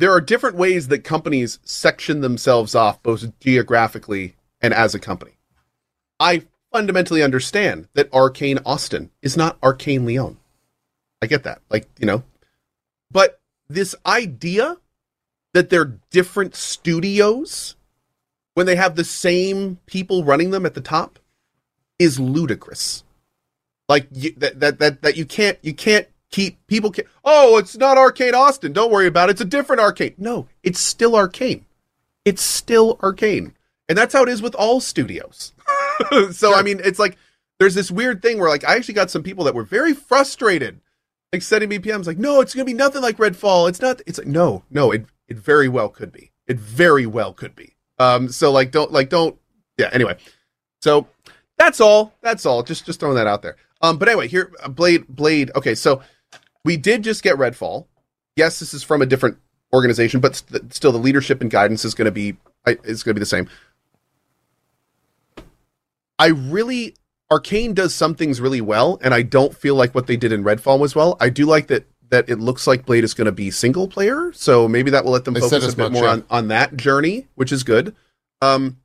There 0.00 0.10
are 0.10 0.20
different 0.20 0.56
ways 0.56 0.88
that 0.88 1.04
companies 1.04 1.60
section 1.62 2.20
themselves 2.20 2.74
off, 2.74 3.00
both 3.02 3.38
geographically 3.38 4.34
and 4.60 4.74
as 4.74 4.94
a 4.94 4.98
company. 4.98 5.32
I 6.18 6.42
fundamentally 6.74 7.22
understand 7.22 7.86
that 7.94 8.10
Arkane 8.10 8.60
Austin 8.66 9.08
is 9.22 9.36
not 9.36 9.60
Arkane 9.60 10.04
Lyon. 10.04 10.36
I 11.22 11.26
get 11.26 11.44
that. 11.44 11.60
Like, 11.70 11.88
you 12.00 12.04
know, 12.04 12.24
but 13.12 13.40
this 13.68 13.94
idea 14.04 14.78
that 15.52 15.70
they're 15.70 16.00
different 16.10 16.56
studios 16.56 17.76
when 18.54 18.66
they 18.66 18.74
have 18.74 18.96
the 18.96 19.04
same 19.04 19.78
people 19.86 20.24
running 20.24 20.50
them 20.50 20.66
at 20.66 20.74
the 20.74 20.80
top 20.80 21.20
is 22.00 22.18
ludicrous. 22.18 23.04
Like 23.88 24.08
you, 24.10 24.34
that, 24.38 24.58
that 24.58 24.80
that 24.80 25.02
that 25.02 25.16
you 25.16 25.26
can't 25.26 25.58
you 25.62 25.74
can't 25.74 26.08
keep 26.30 26.58
people 26.66 26.90
can 26.90 27.04
Oh, 27.24 27.56
it's 27.56 27.76
not 27.76 27.98
Arkane 27.98 28.32
Austin. 28.32 28.72
Don't 28.72 28.90
worry 28.90 29.06
about 29.06 29.28
it. 29.28 29.32
It's 29.32 29.40
a 29.40 29.44
different 29.44 29.80
Arkane. 29.80 30.14
No, 30.18 30.48
it's 30.64 30.80
still 30.80 31.12
Arkane. 31.12 31.62
It's 32.24 32.42
still 32.42 32.96
Arkane. 32.96 33.52
And 33.88 33.96
that's 33.96 34.12
how 34.12 34.24
it 34.24 34.28
is 34.28 34.42
with 34.42 34.56
all 34.56 34.80
studios. 34.80 35.53
so 36.32 36.54
I 36.54 36.62
mean, 36.62 36.80
it's 36.84 36.98
like 36.98 37.16
there's 37.58 37.74
this 37.74 37.90
weird 37.90 38.22
thing 38.22 38.38
where 38.38 38.48
like 38.48 38.64
I 38.64 38.76
actually 38.76 38.94
got 38.94 39.10
some 39.10 39.22
people 39.22 39.44
that 39.44 39.54
were 39.54 39.64
very 39.64 39.94
frustrated 39.94 40.80
like 41.34 41.42
sending 41.42 41.68
me 41.68 41.78
PMs 41.78 42.06
like, 42.06 42.18
no, 42.18 42.40
it's 42.40 42.54
gonna 42.54 42.64
be 42.64 42.72
nothing 42.72 43.02
like 43.02 43.16
Redfall. 43.16 43.68
It's 43.68 43.80
not. 43.80 44.00
It's 44.06 44.18
like, 44.18 44.26
no, 44.26 44.62
no. 44.70 44.92
It 44.92 45.06
it 45.28 45.36
very 45.36 45.68
well 45.68 45.88
could 45.88 46.12
be. 46.12 46.30
It 46.46 46.58
very 46.58 47.06
well 47.06 47.32
could 47.32 47.56
be. 47.56 47.74
Um. 47.98 48.28
So 48.28 48.52
like, 48.52 48.70
don't 48.70 48.92
like 48.92 49.08
don't. 49.08 49.36
Yeah. 49.76 49.90
Anyway. 49.92 50.16
So 50.80 51.08
that's 51.58 51.80
all. 51.80 52.14
That's 52.22 52.46
all. 52.46 52.62
Just 52.62 52.86
just 52.86 53.00
throwing 53.00 53.16
that 53.16 53.26
out 53.26 53.42
there. 53.42 53.56
Um. 53.82 53.98
But 53.98 54.08
anyway, 54.08 54.28
here 54.28 54.52
uh, 54.62 54.68
Blade 54.68 55.08
Blade. 55.08 55.50
Okay. 55.56 55.74
So 55.74 56.02
we 56.64 56.76
did 56.76 57.02
just 57.02 57.22
get 57.22 57.36
Redfall. 57.36 57.86
Yes, 58.36 58.60
this 58.60 58.72
is 58.72 58.82
from 58.82 59.02
a 59.02 59.06
different 59.06 59.38
organization, 59.72 60.20
but 60.20 60.36
st- 60.36 60.72
still 60.72 60.92
the 60.92 60.98
leadership 60.98 61.40
and 61.40 61.50
guidance 61.50 61.84
is 61.84 61.94
going 61.94 62.06
to 62.06 62.12
be 62.12 62.36
is 62.84 63.02
going 63.02 63.14
to 63.14 63.18
be 63.18 63.20
the 63.20 63.26
same. 63.26 63.48
I 66.18 66.28
really 66.28 66.94
Arkane 67.30 67.74
does 67.74 67.94
some 67.94 68.14
things 68.14 68.40
really 68.40 68.60
well, 68.60 68.98
and 69.02 69.14
I 69.14 69.22
don't 69.22 69.56
feel 69.56 69.74
like 69.74 69.94
what 69.94 70.06
they 70.06 70.16
did 70.16 70.32
in 70.32 70.44
Redfall 70.44 70.78
was 70.78 70.94
well. 70.94 71.16
I 71.20 71.30
do 71.30 71.46
like 71.46 71.68
that 71.68 71.86
that 72.10 72.28
it 72.28 72.38
looks 72.38 72.66
like 72.66 72.86
Blade 72.86 73.02
is 73.02 73.14
going 73.14 73.26
to 73.26 73.32
be 73.32 73.50
single 73.50 73.88
player, 73.88 74.32
so 74.32 74.68
maybe 74.68 74.90
that 74.90 75.04
will 75.04 75.12
let 75.12 75.24
them 75.24 75.34
They 75.34 75.40
focus 75.40 75.72
a 75.72 75.76
bit 75.76 75.92
more 75.92 76.04
yeah. 76.04 76.10
on 76.10 76.24
on 76.30 76.48
that 76.48 76.76
journey, 76.76 77.26
which 77.34 77.50
is 77.50 77.64
good. 77.64 77.94
Um, 78.40 78.78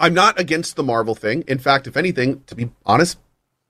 I'm 0.00 0.14
not 0.14 0.40
against 0.40 0.76
the 0.76 0.82
Marvel 0.82 1.14
thing. 1.14 1.44
In 1.46 1.58
fact, 1.58 1.86
if 1.86 1.96
anything, 1.96 2.42
to 2.46 2.54
be 2.56 2.70
honest, 2.84 3.18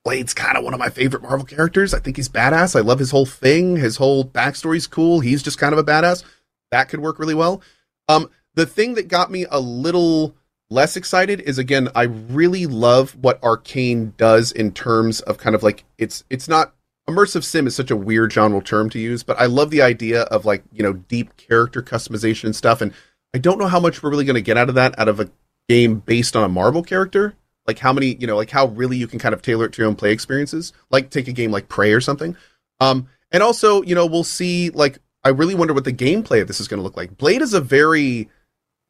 Blade's 0.04 0.32
kind 0.32 0.56
of 0.56 0.64
one 0.64 0.72
of 0.72 0.80
my 0.80 0.88
favorite 0.88 1.22
Marvel 1.22 1.44
characters. 1.44 1.92
I 1.92 1.98
think 1.98 2.16
he's 2.16 2.28
badass. 2.28 2.74
I 2.74 2.80
love 2.80 2.98
his 2.98 3.10
whole 3.10 3.26
thing. 3.26 3.76
His 3.76 3.96
whole 3.96 4.24
backstory's 4.24 4.86
cool. 4.86 5.20
He's 5.20 5.42
just 5.42 5.58
kind 5.58 5.72
of 5.72 5.78
a 5.78 5.84
badass. 5.84 6.24
That 6.70 6.88
could 6.88 7.00
work 7.00 7.18
really 7.18 7.34
well. 7.34 7.60
Um, 8.08 8.30
the 8.54 8.66
thing 8.66 8.94
that 8.94 9.08
got 9.08 9.30
me 9.30 9.46
a 9.50 9.60
little 9.60 10.34
less 10.72 10.96
excited 10.96 11.40
is 11.40 11.58
again, 11.58 11.88
I 11.94 12.04
really 12.04 12.66
love 12.66 13.16
what 13.20 13.40
Arkane 13.42 14.16
does 14.16 14.52
in 14.52 14.72
terms 14.72 15.20
of 15.20 15.38
kind 15.38 15.54
of 15.54 15.62
like 15.62 15.84
it's 15.98 16.24
it's 16.30 16.48
not 16.48 16.74
immersive 17.08 17.44
sim 17.44 17.66
is 17.66 17.76
such 17.76 17.90
a 17.90 17.96
weird 17.96 18.32
genre 18.32 18.62
term 18.62 18.88
to 18.90 18.98
use, 18.98 19.22
but 19.22 19.38
I 19.38 19.46
love 19.46 19.70
the 19.70 19.82
idea 19.82 20.22
of 20.22 20.44
like, 20.44 20.62
you 20.72 20.82
know, 20.82 20.92
deep 20.92 21.36
character 21.36 21.82
customization 21.82 22.44
and 22.44 22.56
stuff. 22.56 22.80
And 22.80 22.92
I 23.34 23.38
don't 23.38 23.58
know 23.58 23.66
how 23.66 23.80
much 23.80 24.02
we're 24.02 24.10
really 24.10 24.24
going 24.24 24.34
to 24.34 24.42
get 24.42 24.56
out 24.56 24.68
of 24.68 24.74
that 24.76 24.98
out 24.98 25.08
of 25.08 25.20
a 25.20 25.30
game 25.68 25.96
based 25.96 26.36
on 26.36 26.44
a 26.44 26.48
Marvel 26.48 26.82
character. 26.82 27.34
Like 27.66 27.78
how 27.78 27.92
many, 27.92 28.14
you 28.16 28.26
know, 28.26 28.36
like 28.36 28.50
how 28.50 28.66
really 28.66 28.96
you 28.96 29.06
can 29.06 29.18
kind 29.18 29.34
of 29.34 29.42
tailor 29.42 29.66
it 29.66 29.72
to 29.74 29.82
your 29.82 29.88
own 29.88 29.96
play 29.96 30.12
experiences. 30.12 30.72
Like 30.90 31.10
take 31.10 31.28
a 31.28 31.32
game 31.32 31.50
like 31.50 31.68
Prey 31.68 31.92
or 31.92 32.00
something. 32.00 32.36
Um, 32.80 33.08
and 33.30 33.42
also, 33.42 33.82
you 33.82 33.94
know, 33.94 34.06
we'll 34.06 34.24
see. 34.24 34.70
Like, 34.70 34.98
I 35.24 35.28
really 35.28 35.54
wonder 35.54 35.72
what 35.72 35.84
the 35.84 35.92
gameplay 35.92 36.40
of 36.40 36.48
this 36.48 36.60
is 36.60 36.66
going 36.66 36.78
to 36.78 36.84
look 36.84 36.96
like. 36.96 37.16
Blade 37.16 37.42
is 37.42 37.54
a 37.54 37.60
very 37.60 38.28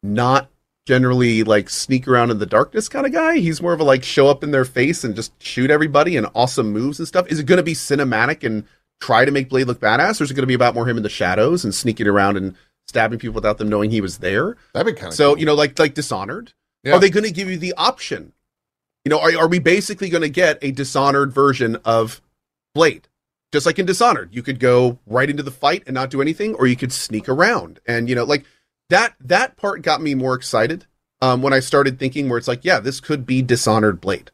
not 0.03 0.49
generally 0.87 1.45
like 1.45 1.71
sneak 1.71 2.09
around 2.09 2.31
in 2.31 2.39
the 2.39 2.47
darkness 2.47 2.89
kind 2.89 3.07
of 3.07 3.13
guy. 3.13 3.39
He's 3.39 3.63
more 3.63 3.73
of 3.73 3.81
a 3.81 3.85
like 3.85 4.03
show 4.03 4.29
up 4.29 4.43
in 4.43 4.51
their 4.51 4.65
face 4.65 5.05
and 5.05 5.15
just 5.15 5.33
shoot 5.43 5.71
everybody 5.71 6.17
and 6.17 6.27
awesome 6.35 6.73
moves 6.73 6.99
and 6.99 7.07
stuff. 7.07 7.29
Is 7.29 7.39
it 7.39 7.47
going 7.47 7.59
to 7.59 7.63
be 7.63 7.75
cinematic 7.75 8.45
and 8.45 8.65
try 9.01 9.25
to 9.25 9.31
make 9.31 9.49
Blade 9.49 9.67
look 9.67 9.81
badass, 9.81 10.21
or 10.21 10.25
is 10.25 10.31
it 10.31 10.35
going 10.35 10.43
to 10.43 10.47
be 10.49 10.55
about 10.55 10.75
more 10.75 10.89
him 10.89 10.97
in 10.97 11.03
the 11.03 11.09
shadows 11.09 11.65
and 11.65 11.75
sneaking 11.75 12.07
around 12.07 12.37
and 12.37 12.55
stabbing 12.87 13.19
people 13.19 13.35
without 13.35 13.59
them 13.59 13.69
knowing 13.69 13.91
he 13.91 14.01
was 14.01 14.19
there? 14.19 14.57
That'd 14.73 14.95
be 14.95 14.99
kind 14.99 15.09
of 15.09 15.15
So 15.15 15.37
you 15.37 15.47
know, 15.47 15.55
like 15.55 15.79
like 15.79 15.95
Dishonored. 15.95 16.53
Yeah. 16.83 16.95
Are 16.95 16.99
they 16.99 17.11
going 17.11 17.25
to 17.25 17.31
give 17.31 17.49
you 17.49 17.59
the 17.59 17.75
option? 17.77 18.33
You 19.05 19.11
know, 19.11 19.21
are 19.21 19.37
are 19.37 19.49
we 19.49 19.59
basically 19.61 20.09
going 20.09 20.23
to 20.23 20.29
get 20.29 20.59
a 20.63 20.73
Dishonored 20.73 21.33
version 21.33 21.77
of 21.85 22.21
Blade? 22.75 23.09
Just 23.53 23.67
like 23.67 23.79
in 23.79 23.87
Dishonored, 23.87 24.35
you 24.35 24.43
could 24.43 24.59
go 24.59 24.99
right 25.07 25.29
into 25.29 25.43
the 25.43 25.51
fight 25.51 25.83
and 25.87 25.95
not 25.95 26.11
do 26.11 26.23
anything, 26.23 26.55
or 26.55 26.67
you 26.67 26.77
could 26.77 26.93
sneak 26.93 27.29
around. 27.29 27.81
And 27.87 28.09
you 28.09 28.15
know, 28.15 28.25
like 28.25 28.45
that 28.91 29.15
that 29.21 29.57
part 29.57 29.83
got 29.83 30.03
me 30.03 30.15
more 30.15 30.35
excited 30.35 30.87
um, 31.21 31.41
when 31.43 31.53
I 31.53 31.61
started 31.61 31.99
thinking, 31.99 32.29
where 32.29 32.39
it's 32.39 32.49
like, 32.49 32.65
yeah, 32.65 32.81
this 32.81 33.01
could 33.01 33.25
be 33.25 33.43
Dishonored 33.43 34.01
Blade. 34.01 34.31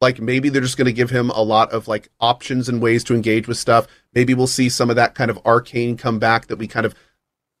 Like 0.00 0.20
maybe 0.20 0.48
they're 0.48 0.62
just 0.62 0.76
going 0.76 0.86
to 0.86 0.92
give 0.92 1.10
him 1.10 1.30
a 1.30 1.42
lot 1.42 1.72
of 1.72 1.88
like 1.88 2.08
options 2.20 2.68
and 2.68 2.80
ways 2.80 3.04
to 3.04 3.14
engage 3.14 3.46
with 3.46 3.58
stuff. 3.58 3.86
Maybe 4.14 4.32
we'll 4.32 4.46
see 4.46 4.68
some 4.68 4.90
of 4.90 4.96
that 4.96 5.14
kind 5.14 5.30
of 5.30 5.38
arcane 5.44 5.96
come 5.96 6.18
back 6.18 6.46
that 6.46 6.56
we 6.56 6.66
kind 6.66 6.86
of 6.86 6.94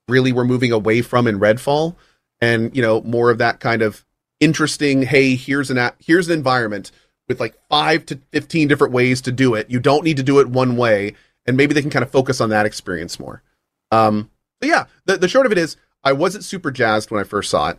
really 0.08 0.32
were 0.32 0.44
moving 0.44 0.72
away 0.72 1.02
from 1.02 1.26
in 1.26 1.38
Redfall, 1.38 1.96
and 2.40 2.74
you 2.74 2.82
know 2.82 3.02
more 3.02 3.30
of 3.30 3.38
that 3.38 3.60
kind 3.60 3.82
of 3.82 4.04
interesting. 4.40 5.02
Hey, 5.02 5.36
here's 5.36 5.70
an 5.70 5.78
a- 5.78 5.94
here's 5.98 6.28
an 6.28 6.34
environment 6.34 6.90
with 7.28 7.40
like 7.40 7.54
five 7.68 8.06
to 8.06 8.20
fifteen 8.32 8.68
different 8.68 8.92
ways 8.92 9.20
to 9.22 9.32
do 9.32 9.54
it. 9.54 9.70
You 9.70 9.80
don't 9.80 10.04
need 10.04 10.16
to 10.16 10.22
do 10.22 10.40
it 10.40 10.48
one 10.48 10.76
way, 10.76 11.14
and 11.46 11.56
maybe 11.56 11.74
they 11.74 11.82
can 11.82 11.90
kind 11.90 12.02
of 12.02 12.10
focus 12.10 12.40
on 12.40 12.50
that 12.50 12.66
experience 12.66 13.20
more. 13.20 13.42
Um, 13.90 14.30
but 14.60 14.68
yeah, 14.68 14.86
the 15.04 15.16
the 15.16 15.28
short 15.28 15.46
of 15.46 15.52
it 15.52 15.58
is, 15.58 15.76
I 16.04 16.12
wasn't 16.12 16.44
super 16.44 16.70
jazzed 16.70 17.10
when 17.10 17.20
I 17.20 17.24
first 17.24 17.50
saw 17.50 17.70
it, 17.70 17.78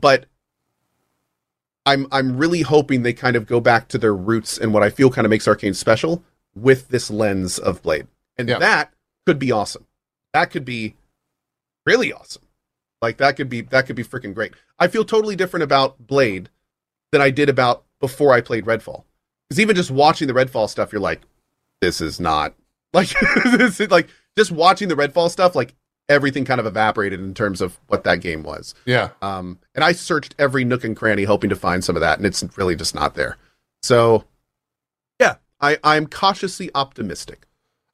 but 0.00 0.26
I'm 1.84 2.06
I'm 2.10 2.36
really 2.36 2.62
hoping 2.62 3.02
they 3.02 3.12
kind 3.12 3.36
of 3.36 3.46
go 3.46 3.60
back 3.60 3.88
to 3.88 3.98
their 3.98 4.14
roots 4.14 4.58
and 4.58 4.72
what 4.74 4.82
I 4.82 4.90
feel 4.90 5.10
kind 5.10 5.24
of 5.24 5.30
makes 5.30 5.46
Arkane 5.46 5.74
special 5.74 6.22
with 6.54 6.88
this 6.88 7.10
lens 7.10 7.58
of 7.58 7.82
Blade, 7.82 8.06
and 8.36 8.48
Yeah. 8.48 8.58
that 8.58 8.92
could 9.26 9.38
be 9.38 9.52
awesome. 9.52 9.86
That 10.32 10.50
could 10.50 10.64
be 10.64 10.96
really 11.84 12.12
awesome. 12.12 12.42
Like 13.02 13.18
that 13.18 13.36
could 13.36 13.48
be 13.48 13.60
that 13.62 13.86
could 13.86 13.96
be 13.96 14.04
freaking 14.04 14.34
great. 14.34 14.52
I 14.78 14.88
feel 14.88 15.04
totally 15.04 15.36
different 15.36 15.64
about 15.64 16.06
Blade 16.06 16.48
than 17.12 17.20
I 17.20 17.30
did 17.30 17.48
about 17.48 17.84
before 18.00 18.32
I 18.32 18.40
played 18.40 18.64
Redfall. 18.64 19.04
Because 19.48 19.60
even 19.60 19.76
just 19.76 19.90
watching 19.90 20.26
the 20.28 20.34
Redfall 20.34 20.68
stuff, 20.68 20.92
you're 20.92 21.00
like, 21.00 21.22
this 21.80 22.00
is 22.00 22.18
not 22.18 22.54
like 22.92 23.08
this 23.44 23.78
is 23.80 23.90
like 23.90 24.08
just 24.36 24.50
watching 24.50 24.88
the 24.88 24.96
Redfall 24.96 25.30
stuff, 25.30 25.54
like 25.54 25.74
everything 26.08 26.44
kind 26.44 26.60
of 26.60 26.66
evaporated 26.66 27.20
in 27.20 27.34
terms 27.34 27.60
of 27.60 27.78
what 27.88 28.04
that 28.04 28.20
game 28.20 28.42
was. 28.42 28.74
yeah. 28.84 29.10
Um, 29.22 29.58
and 29.74 29.84
I 29.84 29.92
searched 29.92 30.34
every 30.38 30.64
nook 30.64 30.84
and 30.84 30.96
cranny 30.96 31.24
hoping 31.24 31.50
to 31.50 31.56
find 31.56 31.82
some 31.84 31.96
of 31.96 32.00
that, 32.00 32.18
and 32.18 32.26
it's 32.26 32.44
really 32.56 32.76
just 32.76 32.94
not 32.94 33.14
there. 33.14 33.36
So, 33.82 34.24
yeah, 35.20 35.36
I, 35.60 35.78
I'm 35.82 36.06
cautiously 36.06 36.70
optimistic. 36.74 37.46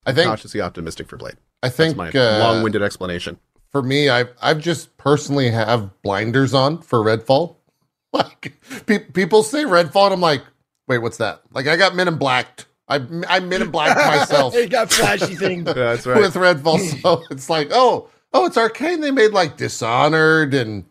I 0.04 0.12
think 0.12 0.26
cautiously 0.28 0.60
optimistic 0.60 1.08
for 1.08 1.16
Blade. 1.16 1.36
I 1.62 1.68
think 1.68 1.96
That's 1.96 2.14
my 2.14 2.20
uh, 2.20 2.38
long-winded 2.40 2.82
explanation. 2.82 3.38
for 3.70 3.82
me, 3.82 4.10
I 4.10 4.24
I've 4.42 4.58
just 4.58 4.96
personally 4.96 5.50
have 5.50 5.90
blinders 6.02 6.54
on 6.54 6.82
for 6.82 6.98
Redfall. 7.00 7.56
Like 8.14 8.60
pe- 8.84 8.98
people 8.98 9.42
say 9.42 9.64
Redfall, 9.64 10.04
and 10.06 10.12
I'm 10.14 10.20
like, 10.20 10.42
wait, 10.86 10.98
what's 10.98 11.16
that? 11.16 11.40
Like 11.50 11.66
I 11.66 11.76
got 11.78 11.94
Men 11.94 12.08
in 12.08 12.18
Blacked. 12.18 12.66
I 12.92 13.36
I 13.36 13.40
Men 13.40 13.62
in 13.62 13.70
Blacked 13.70 13.96
myself 13.96 14.54
you 14.56 14.68
got 14.68 14.92
flashy 14.92 15.34
things. 15.34 15.64
That's 15.64 16.06
right. 16.06 16.20
with 16.20 16.34
Redfall, 16.34 16.78
so 17.00 17.22
it's 17.30 17.48
like, 17.48 17.68
oh, 17.72 18.08
oh, 18.32 18.46
it's 18.46 18.56
Arkane. 18.56 19.00
They 19.00 19.10
made 19.10 19.32
like 19.32 19.56
Dishonored 19.56 20.54
and 20.54 20.84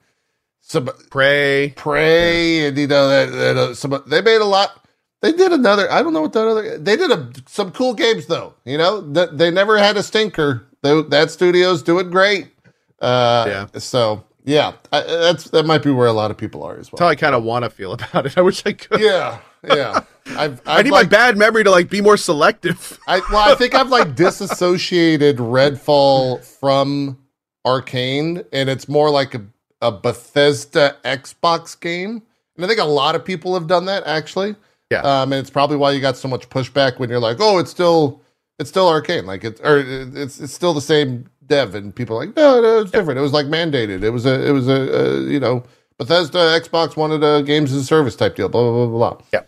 some 0.62 0.90
Pray. 1.10 1.74
Prey, 1.76 2.68
and 2.68 2.78
you 2.78 2.88
know 2.88 3.10
that, 3.10 3.32
that 3.32 3.58
uh, 3.58 3.74
some 3.74 4.04
they 4.08 4.22
made 4.22 4.42
a 4.42 4.46
lot. 4.46 4.86
They 5.22 5.32
did 5.32 5.52
another. 5.52 5.92
I 5.92 6.02
don't 6.02 6.14
know 6.14 6.22
what 6.22 6.34
that 6.34 6.48
other. 6.48 6.78
They 6.78 6.96
did 6.96 7.12
a, 7.12 7.32
some 7.48 7.72
cool 7.72 7.94
games 7.94 8.26
though. 8.26 8.56
You 8.66 8.78
know 8.78 9.02
that 9.12 9.38
they 9.38 9.52
never 9.52 9.78
had 9.78 9.98
a 9.98 10.04
stinker. 10.04 10.66
They, 10.82 11.02
that 11.04 11.30
studio's 11.30 11.84
doing 11.84 12.10
great. 12.10 12.52
Uh, 13.00 13.46
Yeah. 13.48 13.80
So 13.80 14.24
yeah, 14.44 14.74
I, 14.92 15.02
that's 15.02 15.50
that 15.52 15.66
might 15.66 15.84
be 15.84 15.92
where 15.92 16.08
a 16.08 16.14
lot 16.14 16.32
of 16.32 16.38
people 16.38 16.64
are 16.64 16.78
as 16.78 16.92
well. 16.92 16.98
That's 16.98 17.02
how. 17.02 17.08
I 17.08 17.16
kind 17.16 17.36
of 17.36 17.44
want 17.44 17.64
to 17.64 17.70
feel 17.70 17.94
about 17.94 18.26
it. 18.26 18.38
I 18.38 18.42
wish 18.42 18.66
I 18.66 18.74
could. 18.74 19.02
Yeah, 19.02 19.40
yeah. 19.64 20.02
I've, 20.28 20.38
I've 20.38 20.62
I 20.66 20.82
need 20.82 20.92
like, 20.92 21.06
my 21.06 21.10
bad 21.10 21.38
memory 21.38 21.64
to 21.64 21.72
like 21.72 21.90
be 21.90 22.02
more 22.02 22.18
selective. 22.18 23.00
I, 23.08 23.22
well, 23.32 23.52
I 23.52 23.56
think 23.56 23.76
I've 23.76 23.90
like 23.90 24.16
disassociated 24.16 25.38
Redfall 25.38 26.44
from 26.44 27.18
Arkane, 27.66 28.46
and 28.54 28.70
it's 28.70 28.88
more 28.88 29.10
like 29.10 29.36
a, 29.36 29.42
a 29.82 29.92
Bethesda 29.92 30.98
Xbox 31.04 31.80
game. 31.80 32.22
And 32.56 32.66
I 32.66 32.68
think 32.68 32.80
a 32.80 32.86
lot 32.86 33.16
of 33.16 33.26
people 33.26 33.54
have 33.54 33.68
done 33.68 33.86
that 33.86 34.04
actually. 34.06 34.56
Yeah. 34.90 35.00
Um, 35.00 35.32
and 35.32 35.40
it's 35.40 35.50
probably 35.50 35.78
why 35.78 35.92
you 35.92 36.02
got 36.02 36.18
so 36.18 36.28
much 36.28 36.50
pushback 36.50 37.00
when 37.00 37.10
you're 37.10 37.20
like, 37.20 37.38
oh, 37.40 37.60
it's 37.60 37.72
still 37.72 38.22
it's 38.60 38.70
still 38.70 38.90
Arkane, 38.90 39.26
like 39.26 39.44
it's 39.44 39.60
or 39.62 39.80
it's 39.80 40.40
it's 40.40 40.54
still 40.54 40.74
the 40.74 40.82
same 40.82 41.30
dev, 41.48 41.76
and 41.76 41.96
people 41.96 42.18
are 42.18 42.26
like, 42.26 42.36
no, 42.36 42.62
no, 42.62 42.82
it's 42.82 42.92
different. 42.92 43.18
It 43.18 43.22
was 43.24 43.34
like 43.34 43.48
mandated. 43.48 44.04
It 44.04 44.12
was 44.12 44.26
a 44.26 44.48
it 44.48 44.52
was 44.52 44.68
a, 44.68 44.74
a 44.74 45.22
you 45.22 45.40
know 45.40 45.64
Bethesda 45.98 46.38
Xbox 46.60 46.96
wanted 46.96 47.24
a 47.24 47.42
games 47.42 47.72
as 47.72 47.82
a 47.82 47.86
service 47.86 48.16
type 48.16 48.36
deal. 48.36 48.50
Blah 48.50 48.62
blah 48.62 48.72
blah 48.72 48.98
blah. 48.98 49.14
blah. 49.16 49.26
Yeah. 49.34 49.42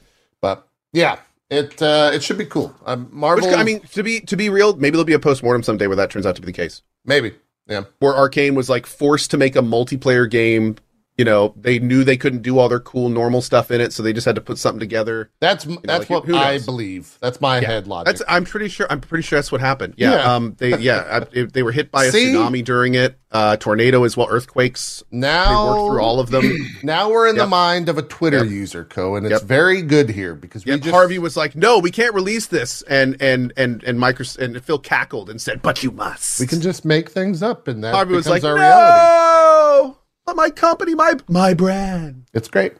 But 0.43 0.67
yeah, 0.91 1.19
it 1.49 1.81
uh, 1.81 2.11
it 2.13 2.21
should 2.21 2.37
be 2.37 2.45
cool. 2.45 2.75
Um, 2.85 3.07
Marvel. 3.13 3.47
Which, 3.47 3.57
I 3.57 3.63
mean, 3.63 3.79
to 3.93 4.03
be 4.03 4.19
to 4.19 4.35
be 4.35 4.49
real, 4.49 4.75
maybe 4.75 4.91
there'll 4.91 5.05
be 5.05 5.13
a 5.13 5.19
postmortem 5.19 5.63
someday 5.63 5.87
where 5.87 5.95
that 5.95 6.09
turns 6.09 6.25
out 6.25 6.35
to 6.35 6.41
be 6.41 6.47
the 6.47 6.51
case. 6.51 6.81
maybe. 7.05 7.33
Yeah. 7.65 7.85
Where 7.99 8.11
Arkane 8.11 8.53
was 8.53 8.69
like 8.69 8.85
forced 8.85 9.31
to 9.31 9.37
make 9.37 9.55
a 9.55 9.61
multiplayer 9.61 10.29
game. 10.29 10.75
You 11.18 11.26
know, 11.26 11.53
they 11.55 11.78
knew 11.78 12.03
they 12.03 12.18
couldn't 12.18 12.41
do 12.41 12.57
all 12.57 12.68
their 12.70 12.80
cool 12.80 13.07
normal 13.09 13.41
stuff 13.43 13.70
in 13.70 13.80
it, 13.82 13.93
so 13.93 14.01
they 14.01 14.14
just 14.14 14.26
had 14.26 14.34
to 14.34 14.41
put 14.41 14.57
something 14.57 14.80
together. 14.80 15.30
That's 15.39 15.64
that's 15.84 16.09
like, 16.09 16.28
what 16.28 16.34
I 16.36 16.57
believe. 16.57 17.20
That's 17.22 17.39
my 17.39 17.59
Yeah. 17.59 17.68
head 17.68 17.88
logic. 17.88 18.05
That's 18.07 18.24
I'm 18.28 18.45
pretty 18.45 18.68
sure 18.68 18.88
I'm 18.89 18.99
pretty 18.99 19.22
sure 19.22 19.38
that's 19.38 19.51
what 19.51 19.61
happened. 19.61 19.93
Yeah. 19.97 20.11
Yeah. 20.14 20.34
Um. 20.36 20.55
They 20.57 20.76
yeah. 20.80 21.22
I, 21.36 21.43
they 21.43 21.61
were 21.61 21.72
hit 21.72 21.91
by 21.91 22.05
a 22.05 22.11
See? 22.11 22.34
tsunami 22.34 22.64
during 22.66 22.95
it. 22.95 23.20
Uh. 23.32 23.57
Tornado 23.57 24.03
as 24.05 24.18
well. 24.18 24.28
Earthquakes. 24.28 25.03
Now 25.11 25.45
they 25.49 25.70
worked 25.80 25.91
through 25.91 26.01
all 26.01 26.20
of 26.20 26.32
them. 26.32 26.51
Now 26.84 27.11
we're 27.11 27.28
in 27.28 27.36
the 27.38 27.45
mind 27.47 27.89
of 27.89 27.97
a 27.99 28.01
Twitter 28.01 28.43
Yep. 28.43 28.49
user, 28.51 28.84
Co, 28.84 29.16
and 29.16 29.26
it's 29.28 29.34
Yep. 29.34 29.43
very 29.43 29.82
good 29.84 30.09
here 30.09 30.34
because 30.34 30.66
we 30.66 30.72
Yep, 30.72 30.82
just 30.82 30.91
Harvey 30.95 31.20
was 31.20 31.38
like, 31.38 31.55
"No, 31.55 31.78
we 31.78 31.91
can't 31.91 32.14
release 32.16 32.47
this," 32.47 32.82
and 32.84 33.16
and 33.22 33.53
and 33.55 33.84
and 33.84 33.99
Microsoft 33.99 34.39
and 34.39 34.64
Phil 34.64 34.80
cackled 34.80 35.30
and 35.30 35.39
said, 35.39 35.61
"But 35.61 35.84
you 35.84 35.91
must." 35.91 36.39
we 36.39 36.47
can 36.47 36.59
just 36.59 36.84
make 36.86 37.11
things 37.11 37.43
up, 37.43 37.68
and 37.68 37.84
that 37.84 37.93
Harvey 37.93 38.16
was 38.16 38.26
becomes 38.26 38.43
like, 38.43 38.51
our 38.51 38.57
"No, 38.57 38.61
reality. 38.64 39.97
But 40.26 40.36
my 40.36 40.49
company, 40.49 40.95
my 40.95 41.15
my 41.28 41.53
brand." 41.53 42.26
It's 42.34 42.47
great. 42.47 42.74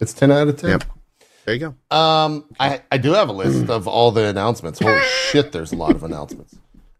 It's 0.00 0.12
ten 0.12 0.30
out 0.30 0.48
of 0.48 0.56
ten. 0.56 0.70
Yep. 0.70 0.84
There 1.44 1.54
you 1.54 1.60
go. 1.90 1.96
Um, 1.96 2.44
I 2.58 2.82
I 2.92 2.98
do 2.98 3.12
have 3.12 3.28
a 3.28 3.32
list 3.32 3.68
of 3.70 3.88
all 3.88 4.10
the 4.12 4.24
announcements. 4.26 4.78
Holy 4.78 5.00
shit, 5.30 5.52
there's 5.52 5.72
a 5.72 5.76
lot 5.76 5.92
of 5.92 6.02
announcements. 6.04 6.56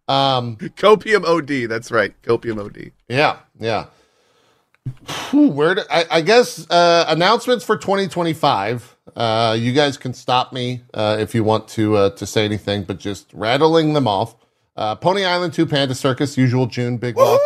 Um, 0.09 0.57
Copium 0.57 1.25
OD. 1.25 1.69
That's 1.69 1.91
right. 1.91 2.21
Copium 2.23 2.59
OD. 2.65 2.91
yeah, 3.09 3.39
yeah. 3.59 3.87
Whew, 5.31 5.49
Where 5.49 5.75
do, 5.77 5.83
I, 5.91 6.05
I 6.11 6.21
guess 6.23 6.69
uh, 6.71 7.05
announcements 7.09 7.65
for 7.65 7.77
2025. 7.77 8.97
Uh, 9.15 9.57
you 9.59 9.73
guys 9.73 9.97
can 9.97 10.15
stop 10.15 10.53
me 10.53 10.83
uh, 10.95 11.17
if 11.21 11.35
you 11.35 11.45
want 11.45 11.69
to 11.69 11.97
uh, 11.97 12.11
to 12.11 12.27
say 12.27 12.45
anything, 12.45 12.85
but 12.85 12.99
just 12.99 13.31
rattling 13.35 13.93
them 13.93 14.09
off. 14.09 14.35
Uh, 14.77 14.95
Pony 14.95 15.25
Island 15.25 15.53
2 15.53 15.67
Panda 15.67 15.95
Circus, 15.95 16.39
usual 16.39 16.67
June 16.67 16.97
Big 16.97 17.17
Walk, 17.17 17.41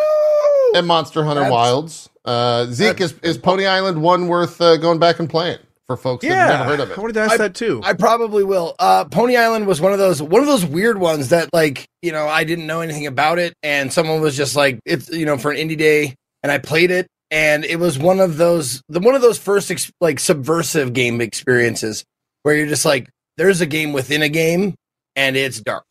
and 0.75 0.87
Monster 0.87 1.25
Hunter 1.25 1.41
That's- 1.43 1.53
Wilds. 1.53 2.11
Uh, 2.25 2.67
Zeke 2.67 3.03
is, 3.03 3.13
is 3.23 3.37
Pony 3.37 3.67
Island 3.67 4.01
one 4.01 4.29
worth 4.29 4.59
uh, 4.61 4.79
going 4.79 4.99
back 4.99 5.19
and 5.19 5.29
playing 5.29 5.59
for 5.87 5.95
folks 5.99 6.23
that 6.23 6.31
Yeah, 6.31 6.47
have 6.47 6.59
never 6.61 6.65
heard 6.71 6.81
of 6.81 6.91
it. 6.91 6.97
I 6.97 7.01
wanted 7.03 7.13
to 7.13 7.21
ask 7.21 7.33
I- 7.33 7.37
that 7.37 7.55
too. 7.55 7.83
I 7.85 7.93
probably 7.93 8.45
will. 8.45 8.75
Uh, 8.79 9.05
Pony 9.05 9.37
Island 9.37 9.67
was 9.67 9.79
one 9.81 9.93
of 9.93 9.99
those 9.99 10.23
one 10.23 10.41
of 10.41 10.47
those 10.49 10.65
weird 10.65 10.99
ones 10.99 11.29
that 11.29 11.51
like 11.53 11.87
you 12.03 12.13
know 12.13 12.27
I 12.27 12.45
didn't 12.45 12.67
know 12.67 12.81
anything 12.81 13.07
about 13.07 13.39
it, 13.39 13.53
and 13.63 13.93
someone 13.93 14.21
was 14.23 14.37
just 14.37 14.57
like 14.57 14.81
it's 14.87 15.11
you 15.11 15.27
know 15.27 15.37
for 15.37 15.51
an 15.51 15.59
indie 15.59 15.77
day, 15.77 16.15
and 16.43 16.51
I 16.51 16.57
played 16.57 16.91
it, 16.91 17.07
and 17.31 17.63
it 17.67 17.79
was 17.79 17.99
one 17.99 18.21
of 18.21 18.39
those 18.39 18.81
the 18.89 19.01
one 19.01 19.15
of 19.15 19.21
those 19.21 19.37
first 19.39 19.71
ex- 19.71 19.93
like 20.01 20.19
subversive 20.19 20.95
game 20.95 21.21
experiences 21.21 22.05
where 22.43 22.55
you're 22.57 22.67
just 22.69 22.87
like 22.87 23.11
there's 23.37 23.61
a 23.61 23.67
game 23.67 23.93
within 23.93 24.23
a 24.23 24.31
game, 24.31 24.75
and 25.15 25.37
it's 25.37 25.61
dark, 25.61 25.85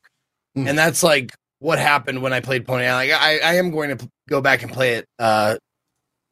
Hmm. 0.56 0.68
and 0.68 0.76
that's 0.80 1.04
like 1.04 1.32
what 1.64 1.80
happened 1.80 2.22
when 2.22 2.34
I 2.34 2.42
played 2.42 2.66
Pony 2.68 2.86
Island. 2.86 3.10
Like, 3.10 3.20
I 3.22 3.40
I 3.40 3.54
am 3.56 3.72
going 3.72 3.98
to 3.98 4.10
go 4.28 4.42
back 4.42 4.64
and 4.64 4.72
play 4.72 4.96
it. 4.96 5.06
Uh, 5.18 5.56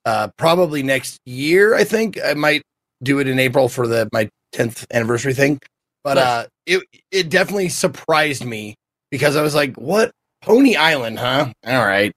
uh, 0.06 0.28
probably 0.38 0.84
next 0.84 1.20
year. 1.26 1.74
I 1.74 1.86
think 1.86 2.20
I 2.24 2.34
might 2.34 2.64
do 3.02 3.20
it 3.20 3.28
in 3.28 3.40
April 3.40 3.70
for 3.70 3.88
the 3.88 4.10
my 4.12 4.30
10th 4.54 4.86
anniversary 4.92 5.34
thing. 5.34 5.60
But 6.04 6.16
Nice. 6.16 6.26
uh, 6.26 6.48
it 6.66 6.84
it 7.12 7.30
definitely 7.30 7.70
surprised 7.70 8.44
me 8.44 8.76
because 9.10 9.36
I 9.36 9.42
was 9.42 9.56
like, 9.56 9.76
"What 9.78 10.12
Pony 10.42 10.76
Island, 10.76 11.20
huh? 11.20 11.54
All 11.66 11.86
right." 11.86 12.12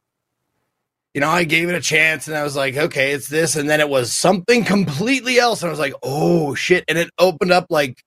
You 1.15 1.21
know, 1.21 1.31
I 1.31 1.45
gave 1.45 1.69
it 1.69 1.77
a 1.77 1.81
chance 1.81 2.27
and 2.27 2.37
I 2.37 2.43
was 2.43 2.57
like, 2.57 2.77
"Okay, 2.77 3.13
it's 3.13 3.29
this," 3.29 3.55
and 3.55 3.71
then 3.71 3.79
it 3.81 3.89
was 3.89 4.11
something 4.13 4.65
completely 4.65 5.39
else, 5.39 5.63
and 5.63 5.69
I 5.69 5.71
was 5.71 5.79
like, 5.79 5.95
"Oh 6.03 6.55
shit!" 6.57 6.83
And 6.89 6.99
it 6.99 7.11
opened 7.19 7.53
up 7.53 7.67
like, 7.71 8.03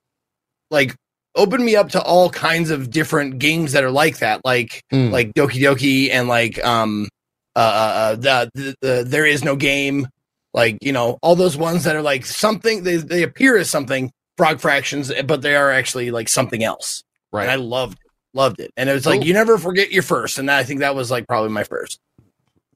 like 0.70 0.94
opened 1.38 1.64
me 1.64 1.76
up 1.76 1.90
to 1.90 2.02
all 2.02 2.30
kinds 2.30 2.70
of 2.70 2.90
different 2.90 3.40
games 3.40 3.72
that 3.72 3.84
are 3.84 3.92
like 3.92 4.20
that, 4.20 4.42
like 4.44 4.84
Hmm. 4.92 5.10
like 5.12 5.34
Doki 5.34 5.62
Doki 5.62 6.12
and 6.12 6.28
like 6.28 6.64
um 6.66 7.08
uh, 7.56 7.60
uh 7.60 8.16
the, 8.16 8.52
the 8.54 8.76
the 8.82 9.04
there 9.08 9.26
is 9.26 9.44
no 9.44 9.56
game 9.56 10.08
like 10.54 10.78
you 10.82 10.92
know 10.92 11.18
all 11.22 11.36
those 11.36 11.56
ones 11.58 11.84
that 11.86 11.96
are 11.96 12.02
like 12.02 12.26
something 12.26 12.84
they 12.84 12.98
they 12.98 13.24
appear 13.24 13.58
as 13.58 13.70
something 13.70 14.12
frog 14.38 14.60
fractions 14.60 15.12
but 15.26 15.42
they 15.42 15.56
are 15.56 15.72
actually 15.72 16.12
like 16.12 16.30
something 16.30 16.64
else 16.64 17.04
and 17.34 17.42
I 17.42 17.56
right. 17.56 17.60
loved 17.60 17.98
loved 18.34 18.60
it 18.60 18.72
and 18.78 18.90
it 18.90 18.94
was 18.94 19.06
like 19.06 19.26
you 19.26 19.34
never 19.34 19.58
forget 19.58 19.92
your 19.92 20.04
first 20.04 20.38
and 20.38 20.50
I 20.52 20.64
think 20.64 20.82
that 20.82 20.94
was 20.96 21.10
like 21.10 21.28
probably 21.28 21.50
my 21.50 21.64
first 21.64 22.00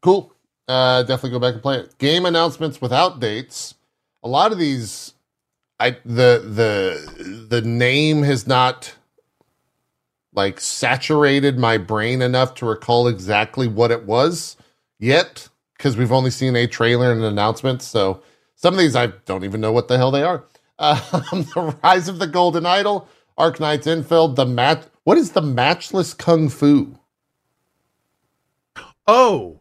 Cool. 0.01 0.33
Uh, 0.67 1.03
definitely 1.03 1.31
go 1.31 1.39
back 1.39 1.53
and 1.53 1.61
play 1.61 1.77
it. 1.77 1.97
Game 1.99 2.25
announcements 2.25 2.81
without 2.81 3.19
dates. 3.19 3.75
A 4.23 4.27
lot 4.27 4.51
of 4.51 4.57
these, 4.57 5.13
I 5.81 5.97
the 6.05 6.43
the 6.45 7.47
the 7.49 7.61
name 7.63 8.21
has 8.21 8.45
not 8.45 8.93
like 10.31 10.59
saturated 10.59 11.57
my 11.57 11.79
brain 11.79 12.21
enough 12.21 12.53
to 12.55 12.67
recall 12.67 13.07
exactly 13.07 13.67
what 13.67 13.89
it 13.89 14.05
was 14.05 14.57
yet 14.99 15.49
because 15.75 15.97
we've 15.97 16.11
only 16.11 16.29
seen 16.29 16.55
a 16.55 16.67
trailer 16.67 17.11
and 17.11 17.21
an 17.21 17.25
announcement. 17.25 17.81
So 17.81 18.21
some 18.55 18.75
of 18.75 18.79
these 18.79 18.95
I 18.95 19.07
don't 19.07 19.43
even 19.43 19.59
know 19.59 19.71
what 19.71 19.87
the 19.87 19.97
hell 19.97 20.11
they 20.11 20.21
are. 20.21 20.43
Um, 20.77 20.99
the 21.55 21.75
Rise 21.83 22.07
of 22.07 22.19
the 22.19 22.27
Golden 22.27 22.67
Idol, 22.67 23.09
Arknights 23.39 23.85
Endfield, 23.85 24.35
the 24.35 24.45
match. 24.45 24.83
What 25.03 25.17
is 25.17 25.31
the 25.31 25.41
matchless 25.41 26.13
kung 26.13 26.47
fu? 26.49 26.95
Oh, 29.07 29.60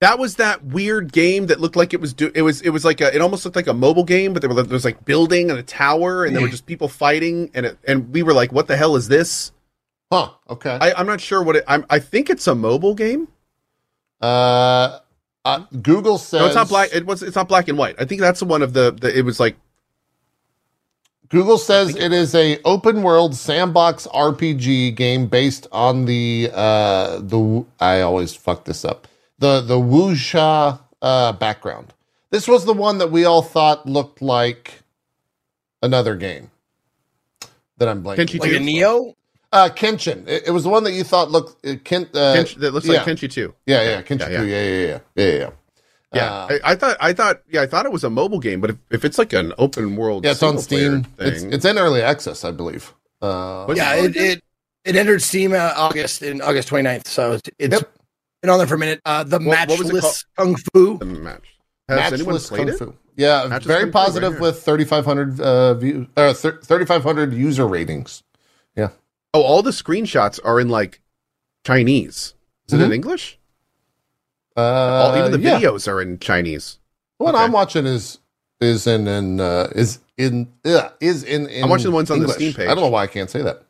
that 0.00 0.18
was 0.18 0.36
that 0.36 0.64
weird 0.64 1.12
game 1.12 1.46
that 1.46 1.60
looked 1.60 1.74
like 1.74 1.92
it 1.92 2.00
was 2.00 2.14
do. 2.14 2.30
It 2.34 2.42
was 2.42 2.60
it 2.60 2.70
was 2.70 2.84
like 2.84 3.00
a. 3.00 3.14
It 3.14 3.20
almost 3.20 3.44
looked 3.44 3.56
like 3.56 3.66
a 3.66 3.74
mobile 3.74 4.04
game, 4.04 4.32
but 4.32 4.42
there, 4.42 4.48
were, 4.48 4.62
there 4.62 4.72
was 4.72 4.84
like 4.84 5.04
building 5.04 5.50
and 5.50 5.58
a 5.58 5.62
tower, 5.62 6.24
and 6.24 6.34
there 6.34 6.42
were 6.42 6.48
just 6.48 6.66
people 6.66 6.88
fighting, 6.88 7.50
and 7.54 7.66
it, 7.66 7.78
and 7.86 8.12
we 8.12 8.22
were 8.22 8.32
like, 8.32 8.52
"What 8.52 8.68
the 8.68 8.76
hell 8.76 8.94
is 8.94 9.08
this?" 9.08 9.52
Huh. 10.12 10.30
Okay. 10.48 10.78
I, 10.80 10.94
I'm 10.94 11.06
not 11.06 11.20
sure 11.20 11.42
what 11.42 11.56
it. 11.56 11.64
I'm, 11.66 11.84
I 11.90 11.98
think 11.98 12.30
it's 12.30 12.46
a 12.46 12.54
mobile 12.54 12.94
game. 12.94 13.28
Uh, 14.20 15.00
uh, 15.44 15.64
Google 15.82 16.18
says 16.18 16.40
No, 16.40 16.46
it's 16.46 16.54
not 16.54 16.68
black. 16.68 16.90
It 16.94 17.04
was. 17.04 17.22
It's 17.22 17.36
not 17.36 17.48
black 17.48 17.68
and 17.68 17.76
white. 17.76 17.96
I 17.98 18.04
think 18.04 18.20
that's 18.20 18.40
the 18.40 18.46
one 18.46 18.62
of 18.62 18.72
the. 18.72 18.92
the 18.92 19.16
it 19.16 19.22
was 19.22 19.40
like 19.40 19.56
Google 21.28 21.58
says 21.58 21.94
it 21.94 22.12
is 22.12 22.34
a 22.34 22.60
open 22.64 23.02
world 23.02 23.34
sandbox 23.34 24.06
RPG 24.06 24.94
game 24.94 25.26
based 25.26 25.66
on 25.72 26.04
the 26.04 26.50
uh 26.54 27.18
the 27.18 27.66
I 27.80 28.00
always 28.00 28.34
fuck 28.34 28.64
this 28.64 28.84
up 28.84 29.08
the 29.38 29.60
the 29.60 29.76
wuxia 29.76 30.80
uh 31.02 31.32
background. 31.32 31.92
This 32.30 32.46
was 32.48 32.64
the 32.64 32.74
one 32.74 32.98
that 32.98 33.10
we 33.10 33.24
all 33.24 33.42
thought 33.42 33.86
looked 33.86 34.20
like 34.20 34.82
another 35.82 36.14
game 36.16 36.50
that 37.78 37.88
I'm 37.88 38.02
blanking. 38.02 38.16
Kenshi 38.26 38.40
like 38.40 38.52
a 38.52 38.58
Two? 38.58 38.64
Neo 38.64 39.14
Uh, 39.50 39.68
Kenshin. 39.70 40.26
It, 40.28 40.48
it 40.48 40.50
was 40.50 40.64
the 40.64 40.68
one 40.68 40.84
that 40.84 40.92
you 40.92 41.04
thought 41.04 41.30
looked 41.30 41.64
uh, 41.66 41.76
Ken, 41.84 42.02
uh, 42.12 42.34
Kenshi, 42.36 42.56
that 42.60 42.74
looks 42.74 42.86
yeah. 42.86 42.94
like 42.98 43.06
Kenshi 43.06 43.30
Two. 43.30 43.54
yeah 43.66 43.82
yeah 43.82 44.02
Kenshin 44.02 44.30
Yeah, 44.30 44.42
yeah 44.42 44.42
yeah. 44.42 44.62
yeah 44.62 44.62
yeah 44.62 44.92
yeah 44.92 44.96
yeah 45.16 45.24
yeah. 45.24 45.38
yeah. 45.38 45.50
Yeah, 46.14 46.32
Uh, 46.32 46.48
I, 46.64 46.72
I 46.72 46.74
thought. 46.74 46.96
I 47.00 47.12
thought. 47.12 47.42
Yeah, 47.50 47.60
I 47.60 47.66
thought 47.66 47.84
it 47.84 47.92
was 47.92 48.02
a 48.02 48.08
mobile 48.08 48.40
game, 48.40 48.62
but 48.62 48.70
if, 48.70 48.76
if 48.90 49.04
it's 49.04 49.18
like 49.18 49.34
an 49.34 49.52
open 49.58 49.94
world, 49.94 50.24
yeah, 50.24 50.30
it's 50.30 50.42
on 50.42 50.56
Steam. 50.58 51.04
It's 51.18 51.42
thing- 51.42 51.52
it's 51.52 51.66
in 51.66 51.76
early 51.78 52.00
access, 52.00 52.44
I 52.44 52.50
believe. 52.50 52.94
Uh, 53.20 53.70
yeah 53.76 53.94
it 53.94 54.16
it, 54.16 54.16
it 54.16 54.44
it 54.84 54.96
entered 54.96 55.20
Steam 55.20 55.52
uh, 55.52 55.72
August 55.76 56.22
in 56.22 56.40
August 56.40 56.70
29th 56.70 57.06
so 57.08 57.32
it's, 57.32 57.50
it's 57.58 57.72
Yep. 57.74 57.92
Been 58.40 58.50
on 58.50 58.58
there 58.58 58.66
for 58.66 58.74
a 58.74 58.78
minute 58.78 59.00
uh 59.04 59.24
the 59.24 59.38
What- 59.38 59.68
what 59.68 59.78
was 59.78 59.90
it 59.90 59.94
matchless 59.94 60.24
kung 60.36 60.56
fu 60.56 60.98
the 60.98 61.04
match. 61.04 61.44
Has 61.88 62.12
anyone 62.12 62.34
Matchless 62.34 62.48
played 62.48 62.58
Kung 62.58 62.68
it? 62.68 62.78
Fu. 62.78 62.94
Yeah, 63.16 63.46
Matchless 63.48 63.64
very 63.66 63.82
Kung 63.84 63.92
Fu, 63.92 63.98
right 63.98 64.04
positive 64.06 64.40
with 64.40 64.62
3,500 64.62 65.40
uh, 65.40 65.74
view, 65.74 66.06
uh, 66.18 66.34
3,500 66.34 67.32
user 67.32 67.66
ratings. 67.66 68.22
Yeah. 68.76 68.90
Oh, 69.32 69.42
all 69.42 69.62
the 69.62 69.70
screenshots 69.70 70.38
are 70.44 70.60
in 70.60 70.68
like 70.68 71.00
Chinese. 71.66 72.34
Is 72.68 72.74
it 72.74 72.80
in 72.82 72.90
Mhm. 72.90 72.94
English? 72.94 73.38
Uh, 74.56 74.60
all, 74.60 75.16
even 75.16 75.32
the 75.32 75.40
yeah. 75.40 75.58
videos 75.58 75.88
are 75.88 76.02
in 76.02 76.18
Chinese. 76.18 76.78
What 77.16 77.34
okay. 77.34 77.44
I'm 77.44 77.52
watching 77.52 77.86
is 77.86 78.18
is 78.60 78.86
in 78.86 79.08
in 79.08 79.40
uh, 79.40 79.68
is 79.74 80.00
in 80.18 80.52
uh, 80.66 80.90
is 81.00 81.22
in, 81.24 81.46
in 81.48 81.64
I'm 81.64 81.70
watching 81.70 81.86
the 81.86 81.92
ones 81.92 82.10
on 82.10 82.20
the 82.20 82.28
Steam 82.28 82.52
page. 82.52 82.68
I 82.68 82.74
don't 82.74 82.82
know 82.84 82.88
why 82.90 83.04
I 83.04 83.06
can't 83.06 83.30
say 83.30 83.40
that. 83.42 83.62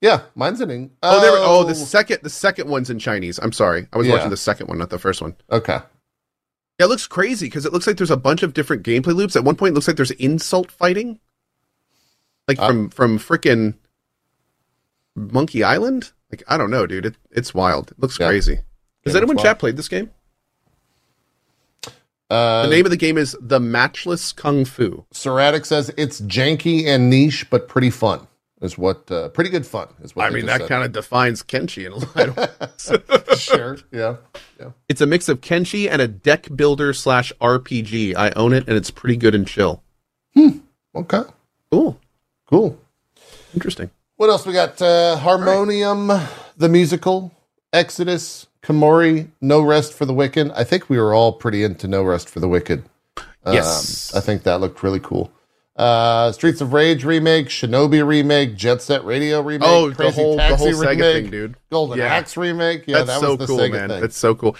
Yeah, 0.00 0.22
mine's 0.34 0.60
in 0.60 0.70
English. 0.70 0.92
Oh, 1.02 1.20
there. 1.20 1.32
Oh, 1.34 1.64
the 1.64 1.74
second. 1.74 2.20
The 2.22 2.30
second 2.30 2.68
one's 2.68 2.90
in 2.90 2.98
Chinese. 2.98 3.38
I'm 3.38 3.52
sorry. 3.52 3.86
I 3.92 3.98
was 3.98 4.06
Yeah. 4.06 4.14
watching 4.14 4.30
the 4.30 4.36
second 4.36 4.66
one, 4.68 4.78
not 4.78 4.90
the 4.90 4.98
first 4.98 5.20
one. 5.22 5.34
okay. 5.50 5.78
Yeah, 6.78 6.84
it 6.84 6.88
looks 6.90 7.06
crazy 7.06 7.46
because 7.46 7.64
it 7.64 7.72
looks 7.72 7.86
like 7.86 7.96
there's 7.96 8.10
a 8.10 8.18
bunch 8.18 8.42
of 8.42 8.52
different 8.52 8.82
gameplay 8.82 9.14
loops. 9.14 9.34
At 9.34 9.44
one 9.44 9.56
point, 9.56 9.70
it 9.72 9.74
looks 9.74 9.88
like 9.88 9.96
there's 9.96 10.10
insult 10.10 10.70
fighting, 10.70 11.18
like 12.46 12.58
Uh. 12.58 12.66
from 12.66 12.90
from 12.90 13.18
frickin' 13.18 13.74
Monkey 15.16 15.64
Island. 15.64 16.12
Like 16.30 16.42
I 16.46 16.58
don't 16.58 16.70
know, 16.70 16.86
dude. 16.86 17.06
It, 17.06 17.14
it's 17.30 17.54
wild. 17.54 17.92
It 17.92 17.98
looks 17.98 18.18
Yeah. 18.20 18.26
crazy. 18.28 18.56
Has 19.06 19.14
Yeah, 19.14 19.18
anyone 19.20 19.38
chat 19.38 19.58
played 19.58 19.78
this 19.78 19.88
game? 19.88 20.10
Uh, 22.28 22.64
The 22.64 22.70
name 22.70 22.84
of 22.84 22.90
the 22.90 22.96
game 22.96 23.16
is 23.16 23.36
The 23.40 23.60
Matchless 23.60 24.32
Kung 24.32 24.64
Fu. 24.64 25.06
Serratic 25.12 25.64
says 25.64 25.90
it's 25.96 26.20
janky 26.22 26.86
and 26.86 27.08
niche, 27.08 27.48
but 27.48 27.68
pretty 27.68 27.88
fun. 27.90 28.26
Is 28.62 28.78
what 28.78 29.10
uh, 29.10 29.28
pretty 29.28 29.50
good 29.50 29.66
fun 29.66 29.88
is 30.02 30.16
what 30.16 30.24
I 30.24 30.30
mean, 30.30 30.46
that 30.46 30.66
kind 30.66 30.82
of 30.82 30.90
defines 30.92 31.42
Kenshi 31.42 31.84
in 31.84 31.92
a 31.92 31.96
lot. 31.96 33.28
of 33.30 33.38
sure. 33.38 33.76
Yeah, 33.92 34.16
yeah. 34.58 34.70
It's 34.88 35.02
a 35.02 35.06
mix 35.06 35.28
of 35.28 35.42
Kenshi 35.42 35.90
and 35.90 36.00
a 36.00 36.08
deck 36.08 36.48
builder 36.56 36.94
slash 36.94 37.34
RPG. 37.38 38.14
I 38.16 38.30
own 38.30 38.54
it, 38.54 38.66
and 38.66 38.74
it's 38.76 38.90
pretty 38.90 39.18
good 39.18 39.34
and 39.34 39.46
chill. 39.46 39.82
Hmm. 40.34 40.60
Okay, 40.94 41.20
Cool, 41.70 42.00
cool. 42.46 42.78
interesting. 43.52 43.90
What 44.16 44.30
else 44.30 44.46
we 44.46 44.54
got? 44.54 44.80
Uh, 44.80 45.16
Harmonium, 45.18 46.10
the 46.56 46.70
musical, 46.70 47.32
Exodus, 47.74 48.46
Kamori, 48.62 49.28
No 49.42 49.60
Rest 49.60 49.92
for 49.92 50.06
the 50.06 50.14
Wicked. 50.14 50.50
I 50.52 50.64
think 50.64 50.88
we 50.88 50.98
were 50.98 51.12
all 51.12 51.34
pretty 51.34 51.62
into 51.62 51.86
No 51.88 52.02
Rest 52.02 52.30
for 52.30 52.40
the 52.40 52.48
Wicked. 52.48 52.84
Um, 53.44 53.52
Yes. 53.54 54.14
I 54.14 54.20
think 54.20 54.44
that 54.44 54.60
looked 54.62 54.82
really 54.82 55.00
cool. 55.00 55.30
Uh, 55.76 56.32
Streets 56.32 56.60
of 56.62 56.72
Rage 56.72 57.04
remake, 57.04 57.48
Shinobi 57.48 58.06
remake, 58.06 58.56
Jet 58.56 58.80
Set 58.80 59.04
Radio 59.04 59.42
remake, 59.42 59.68
Oh, 59.68 59.90
the 59.90 59.94
Crazy 59.96 60.14
whole 60.22 60.32
the 60.36 60.42
Taxi 60.42 60.56
whole 60.56 60.72
Sega 60.82 60.88
remake, 60.90 61.22
thing, 61.24 61.30
dude. 61.30 61.56
Golden 61.70 61.98
Yeah. 61.98 62.06
Axe 62.06 62.36
remake. 62.36 62.84
Yeah, 62.86 62.98
That's 63.02 63.08
that 63.08 63.20
so 63.20 63.30
was 63.36 63.38
the 63.40 63.46
cool, 63.46 63.58
Sega 63.58 63.72
man. 63.72 63.88
thing. 63.90 64.00
That's 64.00 64.16
so 64.16 64.34
cool. 64.34 64.56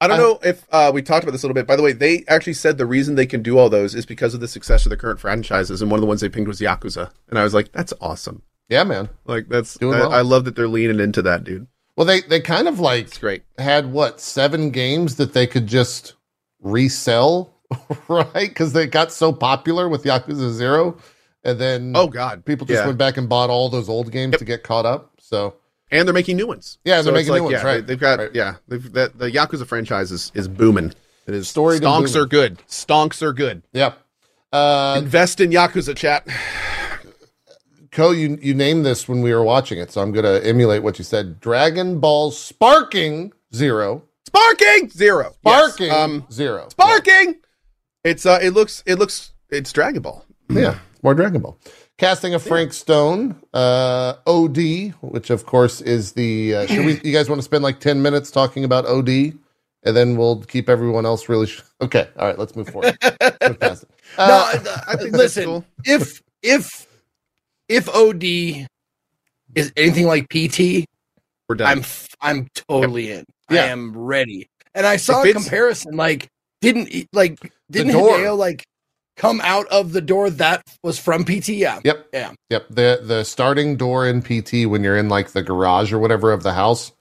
I 0.00 0.06
don't 0.08 0.18
I- 0.18 0.22
know 0.22 0.38
if 0.42 0.66
uh, 0.72 0.90
we 0.94 1.02
talked 1.02 1.24
about 1.24 1.32
this 1.32 1.42
a 1.42 1.46
little 1.46 1.54
bit. 1.54 1.66
By 1.66 1.76
the 1.76 1.82
way, 1.82 1.92
they 1.92 2.24
actually 2.28 2.52
said 2.54 2.78
the 2.78 2.86
reason 2.86 3.14
they 3.16 3.26
can 3.26 3.42
do 3.42 3.58
all 3.58 3.68
those 3.68 3.94
is 3.94 4.06
because 4.06 4.32
of 4.34 4.40
the 4.40 4.48
success 4.48 4.86
of 4.86 4.90
the 4.90 4.96
current 4.96 5.20
franchises, 5.20 5.80
and 5.82 5.90
one 5.90 5.98
of 5.98 6.02
the 6.02 6.06
ones 6.06 6.20
they 6.22 6.28
pinged 6.28 6.48
was 6.48 6.60
Yakuza, 6.60 7.10
and 7.28 7.38
I 7.38 7.44
was 7.44 7.52
like, 7.54 7.72
"That's 7.72 7.92
awesome! 8.00 8.42
yeah, 8.68 8.84
man. 8.84 9.08
Like 9.26 9.48
that's 9.48 9.76
I, 9.82 9.86
well. 9.86 10.12
I 10.12 10.20
love 10.22 10.44
that 10.46 10.54
they're 10.56 10.68
leaning 10.68 11.00
into 11.00 11.22
that, 11.22 11.44
dude. 11.44 11.66
Well, 11.96 12.06
they 12.06 12.20
they 12.22 12.40
kind 12.40 12.68
of 12.68 12.78
like 12.80 13.06
It's 13.06 13.16
great. 13.18 13.42
had 13.58 13.90
what 13.92 14.20
seven 14.20 14.70
games 14.70 15.16
that 15.16 15.32
they 15.32 15.46
could 15.46 15.66
just 15.66 16.12
resell, 16.60 17.54
right? 18.08 18.48
Because 18.48 18.72
they 18.72 18.86
got 18.86 19.12
so 19.12 19.32
popular 19.32 19.88
with 19.88 20.04
Yakuza 20.04 20.50
Zero, 20.52 20.96
and 21.44 21.58
then 21.58 21.92
Oh 21.94 22.06
God, 22.08 22.44
people 22.44 22.66
just 22.66 22.80
yeah. 22.80 22.86
went 22.86 22.98
back 22.98 23.16
and 23.16 23.28
bought 23.28 23.50
all 23.50 23.68
those 23.68 23.88
old 23.88 24.10
games 24.12 24.36
to 24.38 24.44
get 24.44 24.62
caught 24.62 24.86
up. 24.86 25.12
So 25.18 25.54
and 25.90 26.06
they're 26.06 26.14
making 26.14 26.36
new 26.36 26.46
ones. 26.46 26.78
Yeah, 26.84 27.02
they're 27.02 27.14
it's 27.14 27.28
making 27.28 27.34
new 27.34 27.44
ones, 27.44 27.52
Yeah, 27.62 27.64
right, 27.66 27.86
They, 27.86 27.92
have 27.94 28.00
got 28.00 28.18
right. 28.18 28.30
yeah. 28.34 28.56
They've, 28.68 28.92
that 28.92 29.18
the 29.18 29.30
Yakuza 29.30 29.66
franchise 29.66 30.10
is 30.12 30.32
is 30.34 30.48
booming. 30.48 30.92
It 31.26 31.34
is 31.34 31.56
and 31.56 31.82
stonks 31.82 32.14
are 32.14 32.26
good. 32.26 32.58
Stonks 32.68 33.20
are 33.22 33.32
good. 33.32 33.62
yeah, 33.72 33.94
uh, 34.52 34.96
Invest 34.98 35.40
in 35.40 35.50
Yakuza 35.50 35.96
chat. 35.96 36.26
Co, 37.92 38.10
you 38.10 38.38
you 38.42 38.52
named 38.54 38.84
this 38.84 39.08
when 39.08 39.22
we 39.22 39.32
were 39.32 39.42
watching 39.42 39.78
it, 39.78 39.90
so 39.90 40.02
I'm 40.02 40.12
gonna 40.12 40.40
emulate 40.42 40.82
what 40.82 40.98
you 40.98 41.04
said. 41.04 41.40
Dragon 41.40 41.98
Ball 41.98 42.30
Sparking 42.30 43.32
Zero, 43.54 44.02
Sparking 44.26 44.90
zero. 44.90 45.34
Yes. 45.44 45.74
Sparking 45.74 45.90
Um, 45.92 46.26
Zero, 46.30 46.68
Sparking. 46.68 47.36
It's 48.06 48.24
uh, 48.24 48.38
it 48.40 48.50
looks 48.50 48.82
it 48.86 48.94
looks 49.00 49.32
it's 49.50 49.72
Dragon 49.72 50.00
Ball. 50.02 50.24
Yeah, 50.48 50.78
more 51.02 51.14
Dragon 51.14 51.40
Ball. 51.42 51.58
Casting 51.98 52.34
of 52.34 52.42
Frank 52.42 52.72
Stone, 52.72 53.42
uh, 53.54 54.14
OD, 54.26 54.92
which 55.00 55.30
of 55.30 55.46
course 55.46 55.80
is 55.80 56.12
the. 56.12 56.54
Uh, 56.54 56.66
should 56.66 56.84
we? 56.86 57.00
You 57.02 57.12
guys 57.12 57.28
want 57.28 57.38
to 57.40 57.42
spend 57.42 57.64
like 57.64 57.80
ten 57.80 58.02
minutes 58.02 58.30
talking 58.30 58.64
about 58.64 58.86
OD, 58.86 59.08
and 59.08 59.36
then 59.96 60.16
we'll 60.16 60.42
keep 60.42 60.68
everyone 60.68 61.04
else 61.06 61.28
really. 61.28 61.46
Sh- 61.46 61.62
okay, 61.80 62.08
all 62.18 62.26
right, 62.28 62.38
let's 62.38 62.54
move 62.54 62.68
forward. 62.68 62.96
Let's 63.02 63.38
move 63.48 63.58
past 63.60 63.82
it. 63.84 63.90
no, 64.18 64.24
Uh, 64.24 64.52
I- 64.86 64.92
I 64.92 64.96
think 64.96 65.16
listen. 65.16 65.44
cool. 65.44 65.64
If 65.84 66.22
if 66.42 66.86
if 67.68 67.88
OD 67.88 68.22
is 69.54 69.72
anything 69.76 70.06
like 70.06 70.28
PT, 70.28 70.84
We're 71.48 71.56
done. 71.56 71.78
I'm 71.78 71.84
I'm 72.20 72.48
totally 72.68 73.10
in. 73.10 73.24
Yeah. 73.50 73.62
I 73.62 73.66
am 73.68 73.96
ready. 73.96 74.48
And 74.74 74.86
I 74.86 74.96
saw 74.98 75.22
If 75.22 75.30
a 75.30 75.32
comparison. 75.40 75.96
Like, 75.96 76.28
didn't 76.72 77.08
like 77.12 77.52
didn't 77.70 77.92
door. 77.92 78.16
Hideo 78.18 78.36
like 78.36 78.66
come 79.16 79.40
out 79.42 79.66
of 79.68 79.92
the 79.92 80.00
door 80.00 80.28
that 80.30 80.62
was 80.82 80.98
from 80.98 81.24
PT? 81.24 81.50
Yeah. 81.50 81.80
Yep. 81.84 82.08
Yeah. 82.12 82.32
Yep. 82.50 82.66
The 82.68 83.00
the 83.02 83.24
starting 83.24 83.76
door 83.76 84.06
in 84.06 84.20
PT 84.22 84.66
when 84.68 84.82
you're 84.84 84.96
in 84.96 85.08
like 85.08 85.30
the 85.30 85.42
garage 85.42 85.92
or 85.92 85.98
whatever 85.98 86.32
of 86.32 86.42
the 86.42 86.52
house 86.54 86.92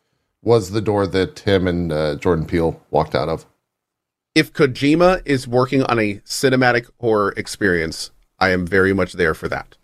was 0.42 0.72
the 0.72 0.82
door 0.82 1.08
that 1.08 1.36
Tim 1.36 1.68
and 1.68 1.92
uh, 1.92 2.16
Jordan 2.16 2.46
Peele 2.46 2.80
walked 2.92 3.16
out 3.16 3.30
of. 3.30 3.46
if 4.36 4.54
Kojima 4.54 5.22
is 5.26 5.48
working 5.48 5.82
on 5.84 5.98
a 5.98 6.16
cinematic 6.26 6.90
horror 7.00 7.34
experience, 7.38 8.12
I 8.38 8.50
am 8.50 8.68
very 8.68 8.94
much 8.94 9.14
there 9.14 9.34
for 9.34 9.48
that. 9.48 9.78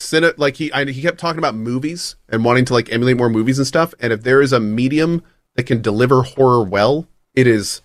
Cine, 0.00 0.32
like 0.36 0.56
he, 0.56 0.70
I, 0.72 0.84
he 0.84 1.00
kept 1.02 1.18
talking 1.18 1.38
about 1.38 1.54
movies 1.54 2.16
and 2.28 2.44
wanting 2.44 2.66
to 2.66 2.74
like 2.74 2.92
emulate 2.92 3.16
more 3.16 3.30
movies 3.30 3.58
and 3.58 3.66
stuff. 3.66 3.94
And 3.98 4.12
if 4.12 4.22
there 4.22 4.42
is 4.42 4.52
a 4.52 4.60
medium 4.60 5.22
that 5.54 5.64
can 5.64 5.80
deliver 5.80 6.22
horror 6.22 6.62
well, 6.62 7.08
it 7.34 7.46
is, 7.46 7.80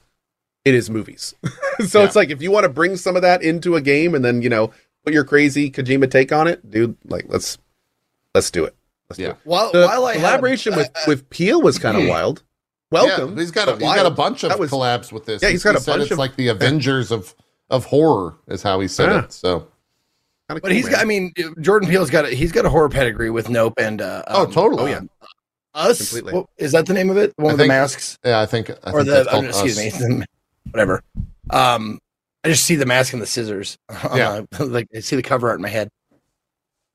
it 0.65 0.73
is 0.75 0.89
movies. 0.89 1.33
so 1.87 1.99
Yeah. 1.99 2.05
it's 2.05 2.15
like 2.15 2.29
if 2.29 2.41
you 2.41 2.51
want 2.51 2.63
to 2.63 2.69
bring 2.69 2.95
some 2.97 3.15
of 3.15 3.21
that 3.23 3.41
into 3.41 3.75
a 3.75 3.81
game 3.81 4.13
and 4.15 4.23
then 4.23 4.41
you 4.41 4.49
know 4.49 4.71
put 5.03 5.13
your 5.13 5.23
crazy 5.23 5.71
Kojima 5.71 6.09
take 6.09 6.31
on 6.31 6.47
it, 6.47 6.69
dude. 6.69 6.95
Like 7.05 7.25
let's 7.27 7.57
let's 8.35 8.51
do 8.51 8.65
it. 8.65 8.75
Let's 9.09 9.17
do 9.17 9.23
Yeah. 9.23 9.29
it. 9.31 9.37
While 9.43 9.71
The 9.71 9.85
while 9.87 10.05
I 10.05 10.13
had 10.13 10.17
a- 10.17 10.19
collaboration 10.27 10.75
with 10.75 10.87
uh, 10.95 10.99
with 11.07 11.29
Peele 11.29 11.61
was 11.61 11.79
kind 11.79 11.97
of 11.97 12.07
wild. 12.07 12.43
Welcome. 12.91 13.35
Yeah, 13.35 13.41
he's 13.41 13.51
got 13.51 13.69
a, 13.69 13.71
but 13.73 13.81
he's 13.81 13.95
got 13.95 14.05
a 14.05 14.09
bunch 14.11 14.43
of 14.43 14.57
was- 14.59 14.69
collabs 14.69 15.11
with 15.11 15.25
this. 15.25 15.41
Yeah, 15.41 15.49
he's 15.49 15.63
got 15.63 15.71
He 15.71 15.77
a 15.77 15.79
said 15.81 15.91
bunch 15.93 16.01
it's 16.03 16.11
of- 16.11 16.17
like 16.17 16.35
the 16.35 16.49
Avengers 16.49 17.11
of 17.11 17.33
of 17.69 17.85
horror 17.85 18.35
is 18.47 18.61
how 18.61 18.79
he 18.81 18.87
said 18.87 19.09
Yeah. 19.09 19.23
it. 19.23 19.31
So 19.33 19.59
kinda 19.59 19.67
but 20.49 20.63
cool, 20.63 20.71
he's 20.71 20.85
man. 20.85 20.91
got. 20.93 21.01
I 21.01 21.05
mean, 21.05 21.33
Jordan 21.61 21.87
Peele's 21.89 22.09
got. 22.09 22.25
A, 22.25 22.29
he's 22.29 22.51
got 22.51 22.65
a 22.65 22.69
horror 22.69 22.89
pedigree 22.89 23.29
with 23.29 23.49
Nope 23.49 23.75
and. 23.77 24.01
Uh, 24.01 24.23
oh, 24.27 24.43
um, 24.43 24.51
totally. 24.51 24.83
oh, 24.83 24.85
yeah. 24.87 24.99
Us. 25.73 25.99
Completely. 25.99 26.33
What- 26.33 26.47
is 26.57 26.73
that 26.73 26.85
the 26.85 26.93
name 26.93 27.09
of 27.09 27.15
it? 27.15 27.33
The 27.37 27.43
one 27.43 27.51
I 27.51 27.53
with 27.53 27.59
the 27.61 27.67
masks 27.69 28.19
Yeah, 28.25 28.41
I 28.41 28.45
think. 28.45 28.69
I 28.69 28.73
or 28.91 29.03
think 29.03 29.05
the 29.05 29.23
that's 29.23 29.27
uh, 29.33 29.41
excuse 29.63 29.77
Us. 29.77 30.01
me, 30.01 30.25
whatever. 30.69 31.01
Um, 31.49 31.99
I 32.43 32.49
just 32.49 32.65
see 32.65 32.75
the 32.75 32.85
mask 32.85 33.13
and 33.13 33.21
the 33.21 33.27
scissors. 33.27 33.77
Yeah. 34.15 34.41
like 34.59 34.87
I 34.95 34.99
see 34.99 35.15
the 35.15 35.23
cover 35.23 35.49
art 35.49 35.59
in 35.59 35.63
my 35.63 35.69
head. 35.69 35.89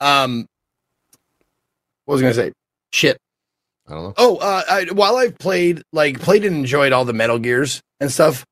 Um, 0.01 0.47
what 2.05 2.14
was 2.14 2.23
I 2.23 2.25
gonna 2.25 2.35
say? 2.35 2.53
Shit. 2.93 3.19
I 3.89 3.95
don't 3.95 4.03
know. 4.03 4.14
Oh, 4.17 4.37
uh, 4.37 4.62
I, 4.69 4.85
while 4.93 5.17
I've 5.17 5.39
played, 5.39 5.83
like, 5.93 6.21
played 6.21 6.45
and 6.45 6.57
enjoyed 6.57 6.93
all 6.93 7.05
the 7.05 7.12
Metal 7.12 7.39
Gears 7.39 7.81
and 8.01 8.11
stuff, 8.11 8.45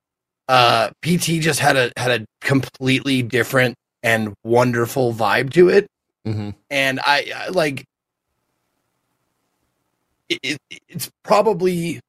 uh, 0.49 0.91
PT 1.03 1.41
just 1.41 1.59
had 1.59 1.77
a 1.77 1.91
had 1.97 2.21
a 2.23 2.27
completely 2.41 3.23
different 3.23 3.75
and 4.03 4.35
wonderful 4.45 5.12
vibe 5.12 5.53
to 5.55 5.71
it, 5.71 5.87
hmm 6.25 6.51
and 6.71 7.01
I, 7.01 7.33
I 7.35 7.49
like. 7.49 7.85
It, 10.29 10.59
it, 10.71 10.81
it's 10.89 11.11
probably, 11.23 12.01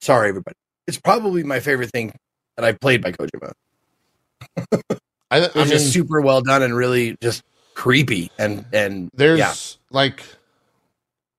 sorry 0.00 0.28
everybody, 0.28 0.56
it's 0.92 1.00
probably 1.00 1.42
my 1.42 1.58
favorite 1.58 1.90
thing 1.90 2.12
that 2.56 2.66
I've 2.66 2.78
played 2.78 3.02
by 3.02 3.12
Kojima. 3.12 3.52
I, 5.30 5.38
I 5.38 5.40
was 5.40 5.54
mean, 5.54 5.68
just 5.68 5.90
super 5.90 6.20
well 6.20 6.42
done 6.42 6.62
and 6.62 6.76
really 6.76 7.16
just 7.22 7.42
creepy 7.74 8.30
and 8.38 8.66
and 8.74 9.08
there's 9.14 9.38
yeah. 9.38 9.54
like, 9.90 10.22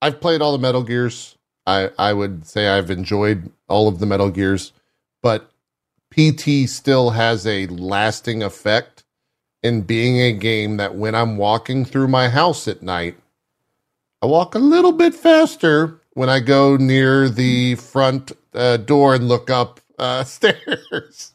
I've 0.01 0.19
played 0.19 0.41
all 0.41 0.51
the 0.53 0.57
Metal 0.57 0.81
Gears. 0.81 1.37
I 1.67 1.91
I 1.99 2.13
would 2.13 2.47
say 2.47 2.67
I've 2.67 2.89
enjoyed 2.89 3.51
all 3.67 3.87
of 3.87 3.99
the 3.99 4.07
Metal 4.07 4.31
Gears, 4.31 4.73
but 5.21 5.51
PT 6.09 6.67
still 6.67 7.11
has 7.11 7.45
a 7.45 7.67
lasting 7.67 8.41
effect 8.41 9.03
in 9.61 9.81
being 9.81 10.19
a 10.19 10.33
game 10.33 10.77
that 10.77 10.95
when 10.95 11.13
I'm 11.13 11.37
walking 11.37 11.85
through 11.85 12.07
my 12.07 12.27
house 12.27 12.67
at 12.67 12.81
night, 12.81 13.17
I 14.19 14.25
walk 14.25 14.55
a 14.55 14.59
little 14.59 14.93
bit 14.93 15.13
faster 15.13 16.01
when 16.13 16.27
I 16.27 16.39
go 16.39 16.75
near 16.75 17.29
the 17.29 17.75
front 17.75 18.31
uh, 18.55 18.77
door 18.77 19.15
and 19.15 19.27
look 19.27 19.49
up 19.49 19.79
uh, 19.99 20.23
stairs. 20.25 21.33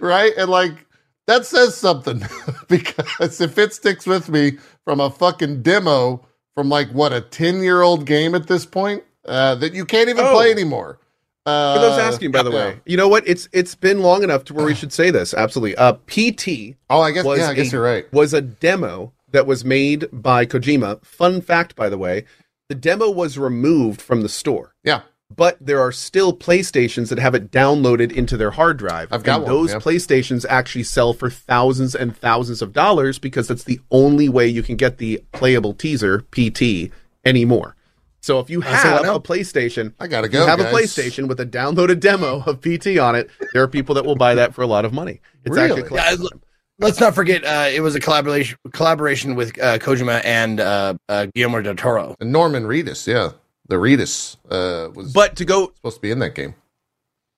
right? 0.00 0.32
And 0.36 0.50
like, 0.50 0.86
that 1.26 1.46
says 1.46 1.76
something 1.76 2.22
because 2.68 3.40
if 3.40 3.58
it 3.58 3.72
sticks 3.74 4.06
with 4.06 4.28
me 4.28 4.58
from 4.84 5.00
a 5.00 5.10
fucking 5.10 5.62
demo 5.62 6.26
from 6.54 6.68
like 6.68 6.90
what 6.90 7.12
a 7.12 7.20
10 7.20 7.62
year 7.62 7.82
old 7.82 8.04
game 8.06 8.34
at 8.34 8.46
this 8.48 8.66
point 8.66 9.04
uh, 9.26 9.54
that 9.56 9.72
you 9.74 9.84
can't 9.84 10.08
even 10.08 10.24
Oh. 10.24 10.34
play 10.34 10.50
anymore. 10.50 10.98
Uh, 11.46 11.74
For 11.74 11.80
those 11.80 11.98
asking, 11.98 12.32
by 12.32 12.42
the 12.42 12.50
yeah. 12.50 12.56
way, 12.56 12.80
you 12.84 12.96
know 12.98 13.08
what? 13.08 13.26
It's 13.26 13.48
it's 13.52 13.74
been 13.74 14.00
long 14.02 14.22
enough 14.22 14.44
to 14.44 14.54
where 14.54 14.66
we 14.66 14.74
should 14.74 14.92
say 14.92 15.10
this. 15.10 15.32
Absolutely. 15.32 15.74
Uh, 15.76 15.94
PT 16.06 16.76
Oh, 16.90 17.00
I 17.00 17.12
guess, 17.12 17.24
yeah, 17.24 17.48
I 17.48 17.54
guess 17.54 17.68
a- 17.68 17.70
you're 17.76 17.82
right. 17.82 18.12
was 18.12 18.34
a 18.34 18.42
demo 18.42 19.12
that 19.32 19.46
was 19.46 19.64
made 19.64 20.06
by 20.12 20.44
Kojima. 20.44 21.02
Fun 21.04 21.40
fact, 21.40 21.76
by 21.76 21.88
the 21.88 21.96
way, 21.96 22.24
the 22.68 22.74
demo 22.74 23.08
was 23.10 23.38
removed 23.38 24.02
from 24.02 24.20
the 24.20 24.28
store, 24.28 24.74
Yeah. 24.84 25.00
But 25.34 25.56
there 25.60 25.80
are 25.80 25.92
still 25.92 26.32
PlayStations 26.32 27.08
that 27.08 27.18
have 27.18 27.34
it 27.34 27.50
downloaded 27.50 28.12
into 28.12 28.36
their 28.36 28.50
hard 28.50 28.76
drive. 28.78 29.12
I've 29.12 29.22
got 29.22 29.36
and 29.36 29.44
one, 29.44 29.52
those 29.52 29.72
yeah. 29.72 29.78
PlayStations 29.78 30.44
actually 30.48 30.82
sell 30.84 31.12
for 31.12 31.30
thousands 31.30 31.94
and 31.94 32.16
thousands 32.16 32.62
of 32.62 32.72
dollars 32.72 33.18
because 33.18 33.46
that's 33.48 33.64
the 33.64 33.80
only 33.90 34.28
way 34.28 34.46
you 34.48 34.62
can 34.62 34.76
get 34.76 34.98
the 34.98 35.22
playable 35.32 35.72
teaser 35.74 36.20
PT 36.32 36.90
anymore. 37.24 37.76
So 38.22 38.38
if 38.38 38.50
you 38.50 38.60
That's 38.60 38.82
the 38.82 38.88
one 38.90 38.96
have 38.98 39.06
now. 39.06 39.14
a 39.14 39.20
PlayStation, 39.20 39.94
I 39.98 40.06
gotta 40.06 40.28
go. 40.28 40.42
you 40.42 40.46
have 40.46 40.58
guys. 40.58 40.70
a 40.72 40.76
PlayStation 40.76 41.26
with 41.26 41.40
a 41.40 41.46
downloaded 41.46 42.00
demo 42.00 42.42
of 42.44 42.60
PT 42.60 42.98
on 42.98 43.14
it, 43.14 43.30
there 43.54 43.62
are 43.62 43.68
people 43.68 43.94
that 43.94 44.04
will 44.04 44.16
buy 44.16 44.34
that 44.34 44.52
for 44.54 44.60
a 44.60 44.66
lot 44.66 44.84
of 44.84 44.92
money. 44.92 45.20
It's 45.44 45.56
Really? 45.56 45.80
actually 45.82 45.96
Yeah, 45.96 46.04
I- 46.10 46.38
Let's 46.78 46.98
not 47.00 47.14
forget, 47.14 47.44
uh, 47.44 47.68
it 47.70 47.80
was 47.82 47.94
a 47.94 48.00
collaboration 48.00 48.56
collaboration 48.72 49.34
with 49.36 49.58
uh, 49.62 49.78
Kojima 49.78 50.22
and 50.24 50.60
uh, 50.60 50.94
uh, 51.10 51.26
Guillermo 51.34 51.60
del 51.60 51.74
Toro. 51.76 52.14
And 52.20 52.32
Norman 52.32 52.64
Reedus, 52.64 53.06
yeah. 53.06 53.32
The 53.70 53.76
Reedus 53.76 54.36
uh, 54.50 54.90
was 54.92 55.12
But 55.12 55.36
to 55.36 55.44
go 55.44 55.72
supposed 55.76 55.96
to 55.96 56.02
be 56.02 56.10
in 56.10 56.18
that 56.18 56.34
game. 56.34 56.54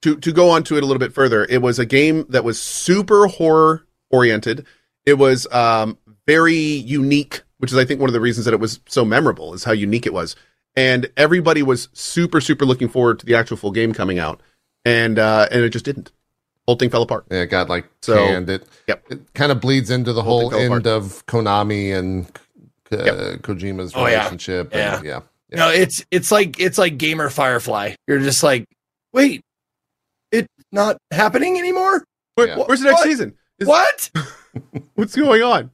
to 0.02 0.16
to 0.16 0.32
go 0.32 0.50
on 0.50 0.64
to 0.64 0.76
it 0.76 0.82
a 0.82 0.86
little 0.86 0.98
bit 0.98 1.12
further, 1.14 1.44
it 1.48 1.62
was 1.62 1.78
a 1.78 1.86
game 1.86 2.24
that 2.30 2.42
was 2.42 2.60
super 2.60 3.26
horror 3.28 3.86
oriented. 4.10 4.66
It 5.06 5.14
was 5.14 5.46
um, 5.52 5.98
very 6.26 6.54
unique, 6.56 7.42
which 7.58 7.70
is 7.72 7.78
I 7.78 7.84
think 7.84 8.00
one 8.00 8.08
of 8.08 8.14
the 8.14 8.20
reasons 8.20 8.44
that 8.46 8.54
it 8.54 8.60
was 8.60 8.80
so 8.88 9.04
memorable 9.04 9.52
is 9.54 9.64
how 9.64 9.72
unique 9.72 10.06
it 10.06 10.12
was. 10.12 10.34
And 10.74 11.10
everybody 11.18 11.62
was 11.62 11.88
super 11.92 12.40
super 12.40 12.64
looking 12.64 12.88
forward 12.88 13.18
to 13.20 13.26
the 13.26 13.34
actual 13.34 13.58
full 13.58 13.72
game 13.72 13.92
coming 13.92 14.18
out, 14.18 14.40
and 14.86 15.18
uh, 15.18 15.48
and 15.52 15.62
it 15.62 15.68
just 15.70 15.84
didn't. 15.84 16.10
Whole 16.66 16.76
thing 16.76 16.88
fell 16.90 17.02
apart. 17.02 17.26
Yeah, 17.30 17.42
it 17.42 17.46
got 17.48 17.68
like 17.68 17.90
So, 18.00 18.14
canned. 18.14 18.48
It, 18.48 18.64
yep. 18.86 19.04
it 19.10 19.34
kind 19.34 19.50
of 19.52 19.60
bleeds 19.60 19.90
into 19.90 20.12
the 20.14 20.22
Whole 20.22 20.42
whole 20.42 20.50
thing 20.50 20.68
fell 20.68 20.76
end 20.76 20.86
of 20.86 21.26
Konami 21.26 21.92
and 21.92 22.26
uh, 22.92 23.04
Yep. 23.04 23.42
Kojima's 23.42 23.92
Oh, 23.96 24.06
yeah. 24.06 24.18
relationship. 24.18 24.70
and- 24.72 25.04
yeah. 25.04 25.20
You 25.52 25.58
know, 25.58 25.68
it's 25.70 26.04
it's 26.10 26.32
like 26.32 26.58
it's 26.58 26.78
like 26.78 26.96
Gamer 26.98 27.28
Firefly. 27.30 27.94
You're 28.08 28.20
just 28.20 28.42
like, 28.42 28.64
wait, 29.12 29.42
it's 30.30 30.48
not 30.72 30.96
happening 31.10 31.58
anymore. 31.58 32.04
Where- 32.34 32.48
Yeah. 32.48 32.58
Where's 32.66 32.80
the 32.80 32.86
next 32.86 33.00
What? 33.00 33.04
season? 33.04 33.34
Is- 33.58 33.68
What? 33.68 34.10
What's 34.94 35.14
going 35.16 35.42
on? 35.42 35.70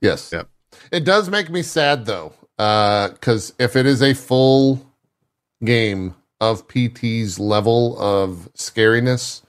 Yes. 0.00 0.30
Yep. 0.32 0.48
It 0.90 1.04
does 1.04 1.28
make 1.30 1.48
me 1.50 1.62
sad 1.62 2.06
though, 2.06 2.32
uh, 2.58 3.08
because 3.10 3.54
if 3.58 3.76
it 3.76 3.86
is 3.86 4.02
a 4.02 4.14
full 4.14 4.84
game 5.64 6.14
of 6.40 6.66
PT's 6.66 7.38
level 7.38 7.96
of 8.00 8.48
scariness, 8.58 9.42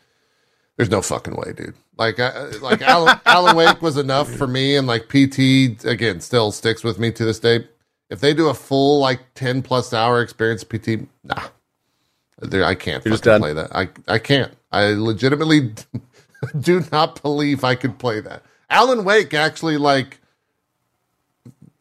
there's 0.78 0.92
no 0.92 1.02
fucking 1.02 1.36
way, 1.36 1.54
dude. 1.54 1.74
Like, 1.98 2.20
I, 2.20 2.46
like 2.62 2.82
Alan, 2.82 3.20
Alan 3.26 3.56
Wake 3.56 3.82
was 3.82 3.98
enough 3.98 4.32
for 4.32 4.48
me, 4.48 4.76
and 4.76 4.86
like 4.88 5.10
PT 5.10 5.84
again 5.86 6.22
still 6.22 6.52
sticks 6.52 6.84
with 6.84 7.00
me 7.00 7.12
to 7.12 7.26
this 7.26 7.40
day. 7.40 7.68
If 8.14 8.20
they 8.20 8.36
do 8.36 8.48
a 8.48 8.54
full 8.54 9.00
like 9.00 9.22
ten 9.34 9.64
plus 9.64 9.92
hour 9.92 10.22
experience 10.22 10.64
PT, 10.64 11.08
nah, 11.24 11.48
there 12.38 12.64
I 12.64 12.76
can't 12.76 13.04
You're 13.04 13.18
fucking 13.18 13.40
play 13.40 13.54
that. 13.54 13.76
I 13.76 13.90
I 14.08 14.20
can't. 14.20 14.54
I 14.72 14.90
legitimately 14.90 15.74
do 16.60 16.84
not 16.92 17.20
believe 17.24 17.64
I 17.64 17.74
could 17.74 17.98
play 17.98 18.22
that. 18.22 18.44
Alan 18.70 19.04
Wake 19.04 19.34
actually 19.34 19.78
like 19.78 20.20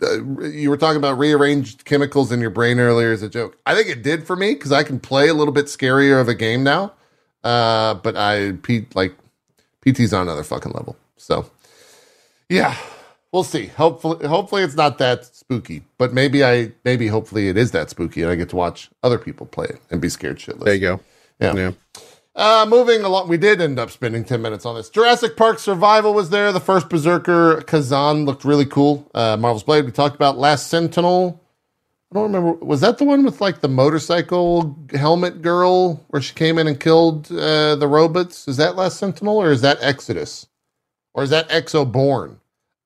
uh, 0.03 0.25
you 0.47 0.71
were 0.71 0.79
talking 0.79 0.97
about 0.97 1.19
rearranged 1.19 1.85
chemicals 1.85 2.33
in 2.33 2.41
your 2.41 2.49
brain 2.49 2.81
earlier 2.81 3.13
as 3.13 3.23
a 3.23 3.29
joke. 3.29 3.59
I 3.67 3.75
think 3.75 3.89
it 3.89 4.03
did 4.03 4.27
for 4.27 4.35
me 4.35 4.55
because 4.55 4.73
I 4.73 4.85
can 4.85 4.99
play 4.99 5.29
a 5.29 5.35
little 5.35 5.53
bit 5.53 5.67
scarier 5.67 6.19
of 6.19 6.29
a 6.29 6.35
game 6.35 6.65
now. 6.65 6.95
Uh, 7.45 7.93
but 7.93 8.17
I 8.17 8.53
P 8.63 8.87
like 8.95 9.15
PT's 9.83 10.15
on 10.15 10.23
another 10.23 10.45
fucking 10.45 10.73
level. 10.73 10.97
So 11.19 11.51
yeah, 12.49 12.75
we'll 13.33 13.45
see. 13.45 13.67
Hopefully, 13.67 14.27
hopefully 14.27 14.63
it's 14.63 14.75
not 14.77 14.99
that 14.99 15.25
spooky. 15.25 15.83
But 15.99 16.13
maybe 16.13 16.45
I 16.45 16.73
maybe 16.85 17.09
hopefully 17.09 17.49
it 17.49 17.57
is 17.57 17.73
that 17.73 17.91
spooky, 17.91 18.23
and 18.23 18.31
I 18.31 18.35
get 18.35 18.51
to 18.51 18.57
watch 18.57 18.91
other 19.03 19.19
people 19.19 19.47
play 19.47 19.67
it 19.67 19.81
and 19.91 20.01
be 20.01 20.09
scared 20.09 20.39
shitless. 20.39 20.65
There 20.65 20.75
you 20.75 20.81
go. 20.81 21.01
Yeah. 21.41 21.55
Yeah. 21.55 21.73
Uh, 22.35 22.65
moving 22.67 23.03
along, 23.03 23.29
we 23.29 23.37
did 23.37 23.61
end 23.61 23.79
up 23.79 23.91
spending 23.91 24.25
10 24.25 24.41
minutes 24.41 24.65
on 24.65 24.75
this. 24.75 24.89
Jurassic 24.89 25.37
Park 25.37 25.59
Survival 25.59 26.15
was 26.15 26.31
there. 26.31 26.51
The 26.51 26.61
first 26.61 26.89
Berserker 26.89 27.57
Khazan 27.67 28.25
looked 28.25 28.43
really 28.45 28.65
cool. 28.65 29.07
Uh, 29.13 29.37
Marvel's 29.37 29.65
Blade, 29.65 29.85
we 29.85 29.93
talked 29.93 30.15
about. 30.15 30.39
Last 30.39 30.69
Sentinel. 30.69 31.39
I 32.11 32.15
don't 32.15 32.33
remember. 32.33 32.53
Was 32.65 32.81
that 32.81 32.97
the 32.99 33.05
one 33.05 33.25
with 33.25 33.41
like 33.41 33.61
the 33.61 33.69
motorcycle 33.69 34.79
helmet 34.95 35.43
girl 35.43 36.05
where 36.09 36.23
she 36.23 36.35
came 36.35 36.59
in 36.59 36.67
and 36.67 36.81
killed 36.81 37.31
uh, 37.31 37.77
the 37.77 37.89
robots? 37.89 38.49
Is 38.49 38.57
that 38.59 38.77
Last 38.77 38.99
Sentinel 38.99 39.39
or 39.39 39.51
is 39.51 39.61
that 39.63 39.79
Exodus? 39.81 40.47
Or 41.15 41.23
is 41.23 41.31
that 41.31 41.49
Exoborn? 41.51 42.37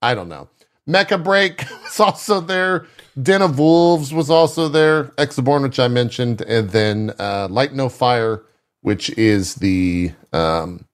I 0.03 0.15
don't 0.15 0.29
know. 0.29 0.49
Mecha 0.89 1.23
Break 1.23 1.65
was 1.85 2.01
also 2.01 2.41
there. 2.41 2.87
Den 3.21 3.43
of 3.43 3.59
Wolves 3.59 4.13
was 4.13 4.31
also 4.31 4.69
there. 4.69 5.05
Exoborn, 5.19 5.63
which 5.63 5.79
I 5.79 5.89
mentioned. 5.89 6.43
And 6.43 6.71
then 6.71 7.13
uh, 7.19 7.49
Light 7.51 7.75
No 7.75 7.89
Fire 7.89 8.43
which 8.87 9.11
is 9.19 9.57
the 9.57 10.13
um, 10.33 10.85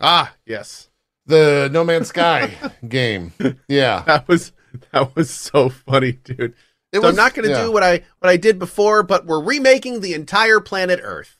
ah 0.00 0.34
yes 0.46 0.88
the 1.26 1.68
No 1.72 1.84
Man's 1.84 2.08
Sky 2.08 2.52
game. 2.88 3.32
Yeah, 3.68 4.02
that 4.04 4.26
was 4.26 4.50
that 4.90 5.14
was 5.14 5.30
so 5.30 5.68
funny, 5.68 6.10
dude. 6.10 6.54
It 6.92 6.96
so 6.96 7.02
was, 7.02 7.10
I'm 7.10 7.16
not 7.16 7.34
going 7.34 7.48
to 7.48 7.54
yeah. 7.54 7.62
do 7.62 7.70
what 7.70 7.84
I 7.84 8.02
what 8.18 8.28
I 8.28 8.36
did 8.36 8.58
before, 8.58 9.04
but 9.04 9.26
we're 9.26 9.42
remaking 9.42 10.00
the 10.00 10.14
entire 10.14 10.58
planet 10.58 10.98
Earth. 11.00 11.38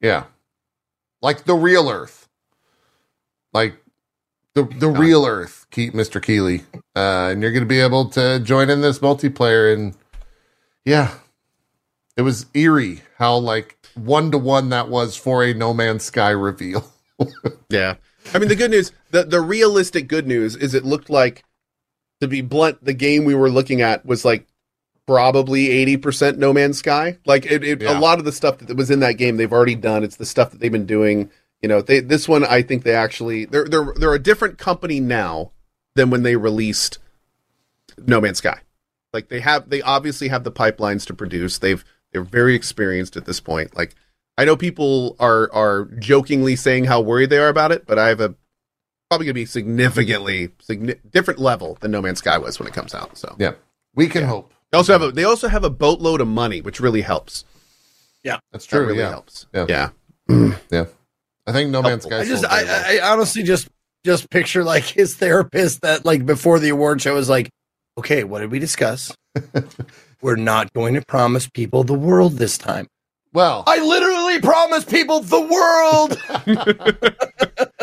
Yeah, 0.00 0.24
like 1.20 1.44
the 1.44 1.54
real 1.54 1.90
Earth, 1.90 2.30
like 3.52 3.76
the 4.56 4.64
the 4.64 4.88
real 4.88 5.24
Earth. 5.26 5.66
Keep 5.70 5.92
Mr. 5.92 6.20
Keighley, 6.20 6.64
uh, 6.96 7.28
and 7.30 7.42
you're 7.42 7.52
going 7.52 7.62
to 7.62 7.68
be 7.68 7.80
able 7.80 8.08
to 8.10 8.40
join 8.40 8.70
in 8.70 8.80
this 8.80 8.98
multiplayer. 8.98 9.72
And 9.72 9.94
yeah, 10.84 11.14
it 12.16 12.22
was 12.22 12.46
eerie 12.54 13.02
how 13.18 13.36
like 13.36 13.76
one 13.94 14.30
to 14.30 14.38
one 14.38 14.70
that 14.70 14.88
was 14.88 15.14
for 15.14 15.44
a 15.44 15.54
No 15.54 15.74
Man's 15.74 16.04
Sky 16.04 16.30
reveal. 16.30 16.90
yeah. 17.70 17.96
I 18.34 18.38
mean, 18.38 18.48
the 18.48 18.56
good 18.56 18.70
news, 18.70 18.92
the, 19.10 19.24
the 19.24 19.40
realistic 19.40 20.08
good 20.08 20.26
news 20.26 20.56
is 20.56 20.74
it 20.74 20.84
looked 20.84 21.10
like, 21.10 21.44
to 22.20 22.26
be 22.26 22.40
blunt, 22.40 22.82
the 22.84 22.92
game 22.92 23.24
we 23.24 23.34
were 23.34 23.50
looking 23.50 23.82
at 23.82 24.04
was 24.04 24.24
like 24.24 24.46
probably 25.06 25.68
80% 25.98 26.38
No 26.38 26.52
Man's 26.52 26.78
Sky. 26.78 27.18
Like, 27.24 27.46
it, 27.46 27.62
it 27.62 27.82
yeah. 27.82 27.96
a 27.96 28.00
lot 28.00 28.18
of 28.18 28.24
the 28.24 28.32
stuff 28.32 28.58
that 28.58 28.76
was 28.76 28.90
in 28.90 29.00
that 29.00 29.12
game, 29.14 29.36
they've 29.36 29.52
already 29.52 29.76
done. 29.76 30.02
It's 30.02 30.16
the 30.16 30.26
stuff 30.26 30.50
that 30.50 30.60
they've 30.60 30.72
been 30.72 30.86
doing. 30.86 31.30
You 31.62 31.68
know, 31.68 31.82
they, 31.82 32.00
this 32.00 32.28
one, 32.28 32.44
I 32.44 32.62
think 32.62 32.84
they 32.84 32.94
actually, 32.94 33.44
they're, 33.44 33.64
they're, 33.64 33.92
they're 33.96 34.14
a 34.14 34.18
different 34.18 34.58
company 34.58 35.00
now 35.00 35.52
than 35.94 36.10
when 36.10 36.22
they 36.22 36.36
released 36.36 36.98
No 37.98 38.20
Man's 38.20 38.38
Sky. 38.38 38.60
Like, 39.12 39.28
they 39.28 39.40
have, 39.40 39.70
they 39.70 39.80
obviously 39.80 40.28
have 40.28 40.44
the 40.44 40.52
pipelines 40.52 41.06
to 41.06 41.14
produce. 41.14 41.58
They've, 41.58 41.84
they're 42.12 42.22
very 42.22 42.54
experienced 42.54 43.16
at 43.16 43.26
this 43.26 43.40
point. 43.40 43.76
Like 43.76 43.94
I 44.38 44.44
know 44.44 44.56
people 44.56 45.16
are 45.18 45.52
are 45.52 45.84
jokingly 45.98 46.56
saying 46.56 46.84
how 46.84 47.00
worried 47.00 47.28
they 47.30 47.38
are 47.38 47.48
about 47.48 47.72
it, 47.72 47.86
but 47.86 47.98
I 47.98 48.08
have 48.08 48.20
a 48.20 48.34
probably 49.10 49.26
going 49.26 49.34
to 49.34 49.34
be 49.34 49.44
significantly 49.44 50.48
signi- 50.62 50.98
different 51.10 51.40
level 51.40 51.76
than 51.80 51.90
No 51.90 52.02
Man's 52.02 52.18
Sky 52.18 52.38
was 52.38 52.58
when 52.58 52.66
it 52.66 52.74
comes 52.74 52.94
out. 52.94 53.18
So 53.18 53.36
yeah, 53.38 53.52
we 53.94 54.08
can 54.08 54.22
yeah. 54.22 54.28
hope. 54.28 54.52
They 54.70 54.78
also 54.78 54.92
have 54.92 55.02
a 55.02 55.12
they 55.12 55.24
also 55.24 55.48
have 55.48 55.64
a 55.64 55.70
boatload 55.70 56.20
of 56.20 56.28
money, 56.28 56.60
which 56.60 56.80
really 56.80 57.02
helps. 57.02 57.44
Yeah, 58.22 58.38
that's 58.52 58.64
true. 58.64 58.80
That 58.80 58.86
really 58.86 58.98
yeah. 59.00 59.10
helps. 59.10 59.46
Yeah, 59.52 59.90
yeah, 60.28 60.56
yeah. 60.70 60.84
I 61.46 61.52
think 61.52 61.70
No 61.70 61.82
Man's 61.82 62.04
Sky. 62.04 62.20
I 62.20 62.24
just 62.24 62.44
I, 62.44 62.98
I 62.98 63.12
honestly 63.12 63.42
just 63.42 63.68
just 64.04 64.30
picture 64.30 64.64
like 64.64 64.84
his 64.84 65.16
therapist 65.16 65.82
that 65.82 66.04
like 66.04 66.26
before 66.26 66.58
the 66.58 66.70
award 66.70 67.02
show 67.02 67.14
was 67.14 67.28
like, 67.28 67.50
okay, 67.98 68.24
what 68.24 68.40
did 68.40 68.50
we 68.50 68.58
discuss? 68.58 69.14
We're 70.22 70.36
not 70.36 70.72
going 70.72 70.94
to 70.94 71.02
promise 71.02 71.48
people 71.48 71.84
the 71.84 71.94
world 71.94 72.34
this 72.34 72.56
time. 72.56 72.86
Well, 73.32 73.64
I 73.66 73.78
literally 73.78 74.40
promised 74.40 74.88
people 74.88 75.20
the 75.20 75.42
world. 75.42 76.18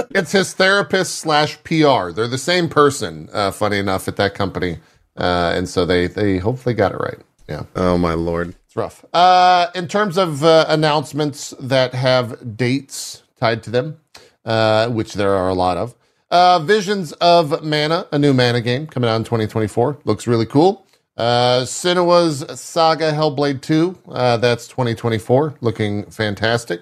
it's 0.16 0.32
his 0.32 0.54
therapist 0.54 1.16
slash 1.16 1.62
PR. 1.64 2.12
They're 2.12 2.28
the 2.28 2.40
same 2.40 2.70
person. 2.70 3.30
Uh, 3.32 3.52
funny 3.52 3.78
enough, 3.78 4.08
at 4.08 4.16
that 4.16 4.34
company, 4.34 4.80
uh, 5.16 5.54
and 5.56 5.70
so 5.70 5.86
they 5.86 6.08
they 6.08 6.40
hopefully 6.40 6.74
got 6.74 6.92
it 6.92 6.98
right. 6.98 7.20
Yeah. 7.48 7.66
Oh 7.76 8.00
my 8.00 8.16
lord, 8.16 8.56
it's 8.66 8.76
rough. 8.76 9.06
Uh, 9.14 9.68
in 9.76 9.88
terms 9.88 10.18
of 10.18 10.44
uh, 10.44 10.66
announcements 10.70 11.54
that 11.60 11.94
have 11.94 12.58
dates 12.58 13.23
tied 13.44 13.62
to 13.64 13.70
them, 13.70 14.00
uh, 14.46 14.88
which 14.88 15.16
there 15.16 15.34
are 15.36 15.50
a 15.50 15.54
lot 15.54 15.76
of. 15.76 15.96
Uh, 16.32 16.60
Visions 16.60 17.12
of 17.14 17.62
Mana, 17.62 18.08
a 18.14 18.18
new 18.18 18.34
Mana 18.34 18.62
game 18.62 18.88
coming 18.88 19.10
out 19.10 19.18
in 19.18 19.26
2024, 19.26 20.00
looks 20.06 20.26
really 20.28 20.46
cool. 20.46 20.88
Uh, 21.18 21.62
Senua's 21.64 22.60
Saga 22.60 23.12
Hellblade 23.12 23.62
2, 23.62 24.00
uh, 24.08 24.38
that's 24.38 24.66
2024, 24.68 25.56
looking 25.60 26.10
fantastic. 26.10 26.80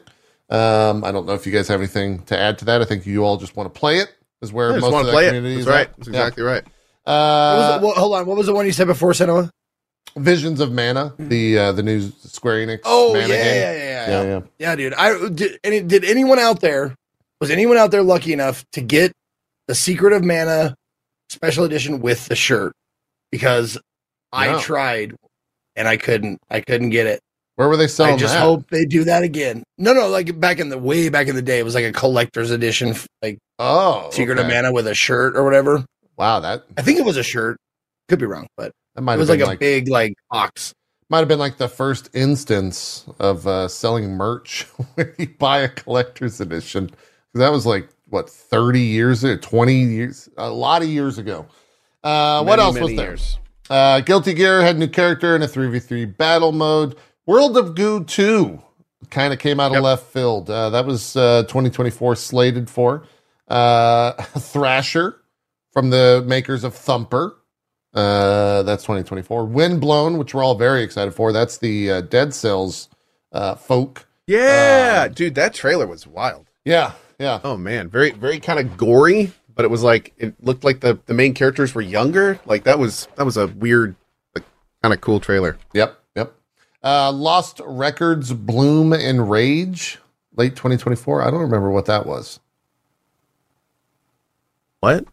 Um, 0.52 1.04
I 1.04 1.12
don't 1.12 1.26
know 1.26 1.34
if 1.34 1.48
you 1.48 1.52
guys 1.52 1.68
have 1.68 1.80
anything 1.80 2.22
to 2.26 2.38
add 2.38 2.60
to 2.60 2.66
that. 2.66 2.82
I 2.82 2.86
think 2.86 3.08
you 3.08 3.26
all 3.26 3.38
just 3.38 3.56
want 3.56 3.74
to 3.74 3.80
play 3.80 3.98
it, 3.98 4.14
is 4.44 4.54
where 4.54 4.80
most 4.80 4.94
of 4.94 5.06
the 5.08 5.12
community 5.12 5.62
is. 5.62 5.66
right. 5.66 5.90
That's 5.98 6.10
exactly 6.10 6.44
yeah. 6.44 6.50
right. 6.50 6.64
Uh, 7.08 7.80
what, 7.80 7.98
hold 7.98 8.14
on. 8.14 8.28
What 8.28 8.38
was 8.38 8.46
the 8.46 8.54
one 8.54 8.68
you 8.68 8.72
said 8.72 8.88
before, 8.88 9.12
Senua? 9.14 9.50
Visions 10.18 10.60
of 10.60 10.72
Mana, 10.72 11.14
the 11.18 11.58
uh, 11.58 11.72
the 11.72 11.84
new 11.84 12.12
Square 12.20 12.68
Enix. 12.68 12.82
Oh 12.84 13.14
Mana 13.14 13.28
yeah, 13.28 13.28
game. 13.28 13.46
yeah, 13.46 13.74
yeah, 13.74 14.08
yeah, 14.08 14.24
yeah, 14.24 14.42
yeah, 14.60 14.76
dude. 14.76 14.94
I 14.94 15.30
did. 15.30 15.60
Any, 15.64 15.82
did 15.82 16.04
anyone 16.04 16.40
out 16.40 16.60
there 16.60 16.96
was 17.42 17.50
anyone 17.50 17.76
out 17.76 17.92
there 17.92 18.04
lucky 18.04 18.32
enough 18.32 18.64
to 18.72 18.82
get 18.82 19.12
the 19.68 19.76
Secret 19.76 20.14
of 20.14 20.24
Mana 20.24 20.76
special 21.30 21.66
edition 21.66 22.00
with 22.00 22.28
the 22.28 22.36
shirt? 22.36 22.74
Because 23.32 23.78
I 24.32 24.62
tried 24.62 25.16
and 25.76 25.88
I 25.88 25.98
couldn't. 25.98 26.40
I 26.50 26.62
couldn't 26.62 26.92
get 26.92 27.08
it. 27.08 27.20
Where 27.56 27.68
were 27.68 27.78
they 27.78 27.88
selling? 27.88 28.14
I 28.14 28.18
just 28.18 28.34
that? 28.34 28.42
hope 28.42 28.70
they 28.70 28.86
do 28.86 29.04
that 29.06 29.24
again. 29.24 29.64
No, 29.78 29.94
no, 29.94 30.08
like 30.08 30.40
back 30.40 30.60
in 30.60 30.70
the 30.70 30.78
way 30.78 31.10
back 31.10 31.28
in 31.28 31.36
the 31.36 31.42
day, 31.42 31.60
it 31.60 31.66
was 31.66 31.76
like 31.76 31.86
a 31.86 31.92
collector's 31.92 32.52
edition, 32.52 32.96
like 33.22 33.40
oh, 33.60 34.10
Secret 34.12 34.38
okay. 34.38 34.48
of 34.48 34.54
Mana 34.54 34.72
with 34.72 34.88
a 34.88 34.96
shirt 34.96 35.36
or 35.36 35.44
whatever. 35.44 35.84
Wow, 36.18 36.40
that 36.42 36.64
I 36.78 36.82
think 36.82 37.00
it 37.00 37.06
was 37.06 37.18
a 37.18 37.24
shirt. 37.24 37.58
Could 38.08 38.20
be 38.20 38.26
wrong, 38.26 38.48
but 38.56 38.72
that 38.96 39.02
might 39.02 39.16
it 39.16 39.20
was 39.20 39.30
like 39.30 39.42
a 39.42 39.46
like, 39.46 39.60
big 39.60 39.88
like 39.88 40.16
box. 40.30 40.74
Might 41.10 41.20
have 41.20 41.28
been 41.28 41.40
like 41.40 41.58
the 41.58 41.68
first 41.68 42.10
instance 42.14 43.06
of 43.20 43.46
uh, 43.46 43.68
selling 43.68 44.12
merch 44.12 44.64
when 44.96 45.14
you 45.18 45.28
buy 45.38 45.60
a 45.60 45.70
collector's 45.70 46.40
edition. 46.40 46.90
That 47.34 47.52
was 47.52 47.66
like 47.66 47.90
what 48.10 48.30
thirty 48.30 48.82
years, 48.82 49.26
twenty 49.42 49.84
years, 49.84 50.30
a 50.38 50.50
lot 50.50 50.82
of 50.82 50.90
years 50.90 51.18
ago. 51.18 51.46
Uh, 52.04 52.42
many, 52.44 52.48
what 52.48 52.60
else 52.60 52.80
was 52.80 52.96
there? 52.96 53.10
Years. 53.10 53.38
Uh, 53.70 54.02
Guilty 54.02 54.34
Gear 54.34 54.62
had 54.62 54.76
a 54.76 54.80
new 54.80 54.88
character 54.88 55.34
in 55.34 55.42
a 55.42 55.48
3v3 55.48 56.18
battle 56.18 56.52
mode. 56.52 56.98
World 57.26 57.56
of 57.56 57.74
Goo 57.74 58.04
2 58.04 58.62
kind 59.10 59.32
of 59.32 59.40
came 59.40 59.62
out 59.62 59.74
of 59.74 59.82
left 59.82 60.08
field. 60.08 60.50
Uh, 60.50 60.70
that 60.72 60.86
was 60.86 61.16
uh, 61.16 61.44
2024 61.44 62.18
slated 62.18 62.70
for. 62.70 63.06
Uh, 63.48 64.12
Thrasher 64.38 65.22
from 65.72 65.90
the 65.90 66.24
makers 66.28 66.66
of 66.66 66.76
Thumper. 66.76 67.38
Uh, 67.94 68.64
that's 68.64 68.84
2024. 68.84 69.46
Windblown, 69.46 70.18
which 70.18 70.34
we're 70.34 70.44
all 70.44 70.56
very 70.56 70.84
excited 70.84 71.14
for. 71.14 71.34
That's 71.34 71.58
the 71.58 71.92
uh, 71.92 72.02
Dead 72.02 72.34
Cells 72.34 72.90
uh, 73.32 73.56
folk. 73.56 74.08
Yeah, 74.28 75.06
um, 75.08 75.14
dude, 75.14 75.36
that 75.36 75.54
trailer 75.54 75.88
was 75.88 76.08
wild. 76.08 76.48
Yeah, 76.64 76.94
yeah. 77.20 77.42
Oh 77.44 77.58
man, 77.58 77.90
very, 77.90 78.12
very 78.12 78.40
kind 78.40 78.60
of 78.60 78.78
gory 78.78 79.34
but 79.56 79.66
it 79.66 79.70
was 79.70 79.84
like 79.84 80.14
it 80.18 80.34
looked 80.44 80.64
like 80.64 80.80
the 80.80 81.00
the 81.06 81.14
main 81.14 81.34
characters 81.34 81.76
were 81.76 81.82
younger. 81.82 82.40
Like 82.46 82.64
that 82.64 82.80
was 82.80 83.08
that 83.16 83.26
was 83.26 83.38
a 83.38 83.48
weird, 83.48 83.96
like, 84.36 84.44
kind 84.82 84.94
of 84.94 85.02
cool 85.02 85.20
trailer. 85.20 85.58
Yep, 85.74 86.00
yep. 86.16 86.34
Uh, 86.84 87.12
Lost 87.12 87.62
Records, 87.64 88.34
Bloom 88.34 88.94
and 88.94 89.30
Rage, 89.30 90.00
late 90.36 90.56
2024. 90.56 91.22
I 91.22 91.30
don't 91.30 91.42
remember 91.42 91.70
what 91.70 91.86
that 91.86 92.06
was. 92.06 92.40
What? 94.80 95.06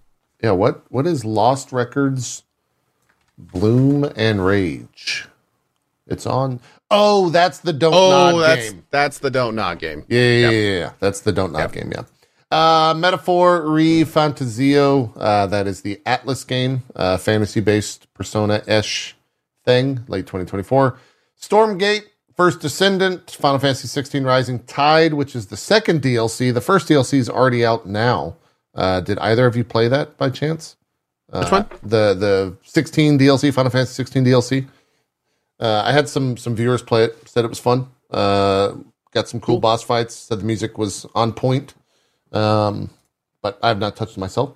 Yeah, 0.42 0.52
what 0.52 0.90
what 0.90 1.06
is 1.06 1.24
Lost 1.24 1.72
Records, 1.72 2.44
Bloom 3.38 4.10
and 4.16 4.44
Rage? 4.44 5.26
It's 6.06 6.26
on. 6.26 6.60
Oh, 6.90 7.30
that's 7.30 7.60
the 7.60 7.72
Don't 7.72 7.94
oh, 7.94 8.10
Nod 8.10 8.42
that's, 8.42 8.70
game. 8.70 8.84
That's 8.90 9.18
the 9.18 9.30
Don't 9.30 9.54
Nod 9.54 9.78
game. 9.78 10.04
Yeah, 10.08 10.20
yeah, 10.20 10.40
yep. 10.40 10.52
yeah, 10.52 10.58
yeah, 10.58 10.92
That's 11.00 11.20
the 11.20 11.32
Don't 11.32 11.52
Nod 11.52 11.60
yep. 11.60 11.72
game. 11.72 11.92
Yeah. 11.94 12.02
Uh, 12.50 12.94
Metaphor 12.94 13.60
ReFantazio, 13.62 15.12
uh, 15.16 15.46
that 15.46 15.66
is 15.66 15.82
the 15.82 16.00
Atlus 16.06 16.46
game, 16.46 16.82
uh, 16.96 17.18
fantasy 17.18 17.60
based 17.60 18.12
Persona 18.14 18.62
ish 18.66 19.14
thing, 19.66 20.00
late 20.08 20.26
2024. 20.26 20.98
Stormgate, 21.38 22.04
First 22.34 22.60
Descendant, 22.60 23.30
Final 23.32 23.58
Fantasy 23.58 23.86
16 23.86 24.24
Rising 24.24 24.60
Tide, 24.60 25.12
which 25.12 25.36
is 25.36 25.48
the 25.48 25.58
second 25.58 26.00
DLC. 26.00 26.54
The 26.54 26.62
first 26.62 26.88
DLC 26.88 27.18
is 27.18 27.28
already 27.28 27.66
out 27.66 27.86
now. 27.86 28.36
Uh, 28.74 29.00
did 29.00 29.18
either 29.18 29.44
of 29.44 29.54
you 29.54 29.64
play 29.64 29.88
that 29.88 30.16
by 30.16 30.30
chance? 30.30 30.76
Uh, 31.32 31.40
Which 31.42 31.52
one? 31.52 31.66
The 31.82 32.14
the 32.14 32.56
16 32.62 33.18
DLC, 33.18 33.52
Final 33.52 33.70
Fantasy 33.70 33.94
16 33.94 34.24
DLC. 34.24 34.66
Uh, 35.60 35.82
I 35.84 35.92
had 35.92 36.08
some 36.08 36.36
some 36.36 36.54
viewers 36.56 36.82
play 36.82 37.04
it, 37.04 37.28
said 37.28 37.44
it 37.44 37.48
was 37.48 37.58
fun. 37.58 37.88
Uh, 38.10 38.74
got 39.12 39.28
some 39.28 39.40
cool, 39.40 39.56
cool 39.56 39.60
boss 39.60 39.82
fights, 39.82 40.14
said 40.14 40.40
the 40.40 40.44
music 40.44 40.78
was 40.78 41.06
on 41.14 41.32
point. 41.32 41.74
Um, 42.32 42.90
but 43.42 43.58
I 43.62 43.68
have 43.68 43.78
not 43.78 43.96
touched 43.96 44.16
it 44.16 44.20
myself. 44.20 44.54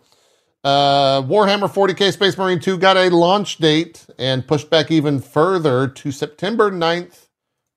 Uh, 0.64 1.22
Warhammer 1.22 1.68
40k 1.72 2.12
Space 2.12 2.38
Marine 2.38 2.60
2 2.60 2.78
got 2.78 2.96
a 2.96 3.08
launch 3.08 3.58
date 3.58 4.06
and 4.18 4.46
pushed 4.46 4.70
back 4.70 4.90
even 4.90 5.20
further 5.20 5.88
to 5.88 6.12
September 6.12 6.70
9th, 6.70 7.26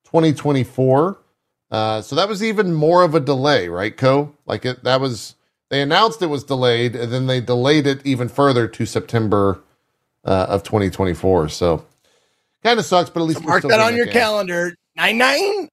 2024. 0.06 1.10
Uh, 1.10 1.16
Uh, 1.72 2.02
so 2.02 2.16
that 2.16 2.30
was 2.30 2.44
even 2.44 2.74
more 2.74 3.02
of 3.04 3.16
a 3.16 3.20
delay, 3.20 3.68
right, 3.68 3.98
Co? 3.98 4.36
Like 4.46 4.66
it, 4.66 4.84
that 4.84 5.02
was 5.02 5.36
they 5.76 5.82
announced 5.82 6.22
it 6.22 6.28
was 6.28 6.46
delayed, 6.46 6.96
and 6.96 7.12
then 7.12 7.28
they 7.28 7.42
delayed 7.42 7.86
it 7.86 8.00
even 8.06 8.30
further 8.30 8.66
to 8.66 8.86
September 8.86 9.60
uh, 10.24 10.46
of 10.48 10.64
2024. 10.64 11.50
So 11.50 11.86
kind 12.64 12.80
of 12.80 12.86
sucks, 12.86 13.10
but 13.10 13.20
at 13.20 13.24
least 13.26 13.42
So 13.42 13.46
mark 13.46 13.62
that 13.64 13.68
getting 13.70 13.86
on 13.86 13.96
your 13.96 14.06
game. 14.06 14.14
calendar. 14.14 14.74
Nine 14.96 15.18
nine. 15.18 15.68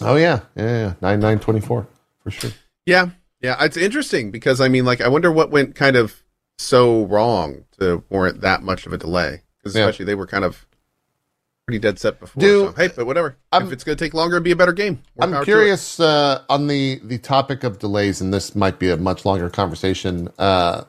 Oh 0.00 0.14
yeah, 0.14 0.40
yeah, 0.56 0.64
yeah, 0.64 0.94
nine 1.00 1.18
nine 1.18 1.40
twenty 1.40 1.60
four 1.60 1.86
for 2.22 2.30
sure. 2.30 2.50
Yeah, 2.86 3.10
yeah, 3.40 3.56
it's 3.64 3.76
interesting 3.76 4.30
because 4.30 4.60
I 4.60 4.68
mean, 4.68 4.84
like, 4.84 5.00
I 5.00 5.08
wonder 5.08 5.32
what 5.32 5.50
went 5.50 5.74
kind 5.74 5.96
of 5.96 6.22
so 6.58 7.04
wrong 7.06 7.64
to 7.80 8.04
warrant 8.08 8.40
that 8.42 8.62
much 8.62 8.86
of 8.86 8.92
a 8.92 8.98
delay. 8.98 9.42
Because 9.58 9.74
Yeah. 9.74 9.82
especially 9.82 10.04
they 10.06 10.14
were 10.14 10.26
kind 10.28 10.44
of 10.44 10.64
pretty 11.66 11.78
dead 11.78 11.98
set 11.98 12.18
before. 12.20 12.40
Do- 12.40 12.66
so, 12.66 12.72
hey, 12.72 12.88
but 12.94 13.06
whatever. 13.06 13.36
I'm- 13.52 13.66
if 13.66 13.72
it's 13.72 13.84
going 13.84 13.96
to 13.96 14.04
take 14.04 14.14
longer 14.14 14.36
and 14.36 14.44
be 14.44 14.50
a 14.50 14.56
better 14.56 14.72
game, 14.72 15.02
I'm 15.20 15.44
curious 15.44 16.00
uh, 16.00 16.42
on 16.48 16.66
the 16.66 17.00
the 17.04 17.18
topic 17.18 17.64
of 17.64 17.78
delays, 17.78 18.20
and 18.20 18.32
this 18.32 18.54
might 18.54 18.78
be 18.78 18.90
a 18.90 18.96
much 18.96 19.24
longer 19.24 19.48
conversation 19.48 20.28
uh, 20.38 20.84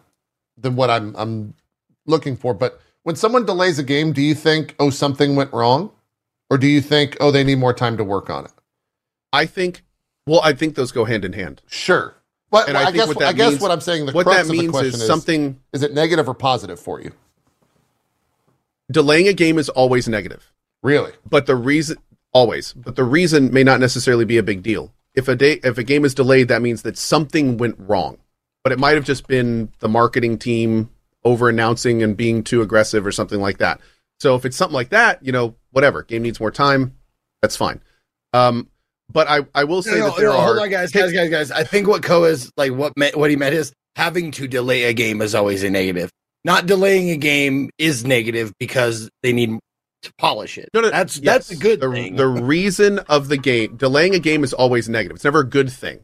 than 0.57 0.75
what 0.75 0.89
I'm 0.89 1.15
I'm 1.15 1.53
looking 2.05 2.35
for. 2.35 2.53
But 2.53 2.81
when 3.03 3.15
someone 3.15 3.45
delays 3.45 3.79
a 3.79 3.83
game, 3.83 4.13
do 4.13 4.21
you 4.21 4.35
think 4.35 4.75
oh 4.79 4.89
something 4.89 5.35
went 5.35 5.53
wrong, 5.53 5.91
or 6.49 6.57
do 6.57 6.67
you 6.67 6.81
think 6.81 7.17
oh 7.19 7.31
they 7.31 7.43
need 7.43 7.59
more 7.59 7.73
time 7.73 7.97
to 7.97 8.03
work 8.03 8.29
on 8.29 8.45
it? 8.45 8.51
I 9.31 9.45
think. 9.45 9.83
Well, 10.25 10.39
I 10.41 10.53
think 10.53 10.75
those 10.75 10.93
go 10.93 11.03
hand 11.03 11.25
in 11.25 11.33
hand. 11.33 11.61
Sure. 11.67 12.15
But 12.49 12.69
And 12.69 12.77
I 12.77 12.83
I, 12.83 12.85
think 12.85 12.95
guess 12.97 13.07
what 13.07 13.23
I 13.23 13.33
guess 13.33 13.49
means- 13.51 13.61
what 13.61 13.71
I'm 13.71 13.81
saying 13.81 14.05
the 14.05 14.13
what 14.13 14.23
crux 14.25 14.37
that 14.37 14.41
of 14.43 14.47
the 14.51 14.57
means 14.57 14.71
question 14.71 14.93
is 14.93 15.01
is 15.01 15.07
something 15.07 15.59
is 15.73 15.83
it 15.83 15.93
negative 15.93 16.29
or 16.29 16.33
positive 16.33 16.79
for 16.79 17.01
you? 17.01 17.11
delaying 18.91 19.27
a 19.27 19.33
game 19.33 19.57
is 19.57 19.69
always 19.69 20.07
negative. 20.07 20.52
Really? 20.83 21.11
but 21.27 21.45
the 21.47 21.55
reason 21.55 21.97
always 22.33 22.73
but 22.73 22.95
the 22.95 23.03
reason 23.03 23.51
may 23.53 23.63
not 23.63 23.79
necessarily 23.79 24.25
be 24.25 24.37
a 24.37 24.43
big 24.43 24.61
deal 24.63 24.93
if 25.15 25.27
a 25.27 25.35
day 25.35 25.59
if 25.63 25.77
a 25.77 25.83
game 25.83 26.03
is 26.05 26.13
delayed 26.13 26.47
that 26.49 26.61
means 26.61 26.81
that 26.83 26.97
something 26.97 27.57
went 27.57 27.75
wrong 27.79 28.17
but 28.63 28.71
it 28.71 28.79
might 28.79 28.95
have 28.95 29.05
just 29.05 29.27
been 29.27 29.71
the 29.79 29.87
marketing 29.89 30.37
team 30.37 30.89
over 31.23 31.47
announcing 31.49 32.03
and 32.03 32.17
being 32.17 32.43
too 32.43 32.61
aggressive 32.61 33.05
or 33.05 33.11
something 33.11 33.39
like 33.39 33.59
that 33.59 33.79
so 34.19 34.35
if 34.35 34.45
it's 34.45 34.57
something 34.57 34.73
like 34.73 34.89
that 34.89 35.23
you 35.23 35.31
know 35.31 35.55
whatever 35.71 36.03
game 36.03 36.23
needs 36.23 36.39
more 36.39 36.51
time 36.51 36.95
that's 37.41 37.55
fine 37.55 37.79
um 38.33 38.67
but 39.11 39.27
i 39.29 39.45
i 39.53 39.63
will 39.63 39.83
say 39.83 39.91
No, 39.91 39.97
no, 39.97 40.05
that 40.07 40.17
there 40.17 40.29
no, 40.29 40.37
are 40.37 40.45
hold 40.47 40.59
on, 40.59 40.69
guys, 40.69 40.91
guys, 40.91 41.11
guys, 41.11 41.29
guys. 41.29 41.51
I 41.51 41.63
think 41.63 41.87
what 41.87 42.01
Co 42.01 42.23
is 42.23 42.51
like 42.57 42.71
what 42.71 42.97
me, 42.97 43.11
what 43.13 43.29
he 43.29 43.35
meant 43.35 43.53
is 43.53 43.71
having 43.95 44.31
to 44.31 44.47
delay 44.47 44.83
a 44.83 44.93
game 44.93 45.21
is 45.21 45.35
always 45.35 45.61
a 45.63 45.69
negative. 45.69 46.09
Not 46.43 46.65
delaying 46.65 47.09
a 47.11 47.15
game 47.17 47.69
is 47.77 48.03
negative 48.05 48.53
because 48.59 49.09
they 49.21 49.33
need 49.33 49.59
to 50.03 50.13
polish 50.13 50.57
it. 50.57 50.69
No, 50.73 50.81
no, 50.81 50.89
that's 50.89 51.17
yes. 51.17 51.23
that's 51.23 51.51
a 51.51 51.55
good 51.55 51.79
the, 51.79 51.91
thing. 51.91 52.15
The 52.15 52.27
reason 52.27 52.99
of 52.99 53.27
the 53.27 53.37
game, 53.37 53.75
delaying 53.75 54.13
a 54.15 54.19
game 54.19 54.43
is 54.43 54.53
always 54.53 54.87
negative. 54.87 55.15
It's 55.15 55.23
never 55.23 55.39
a 55.39 55.47
good 55.47 55.71
thing 55.71 56.03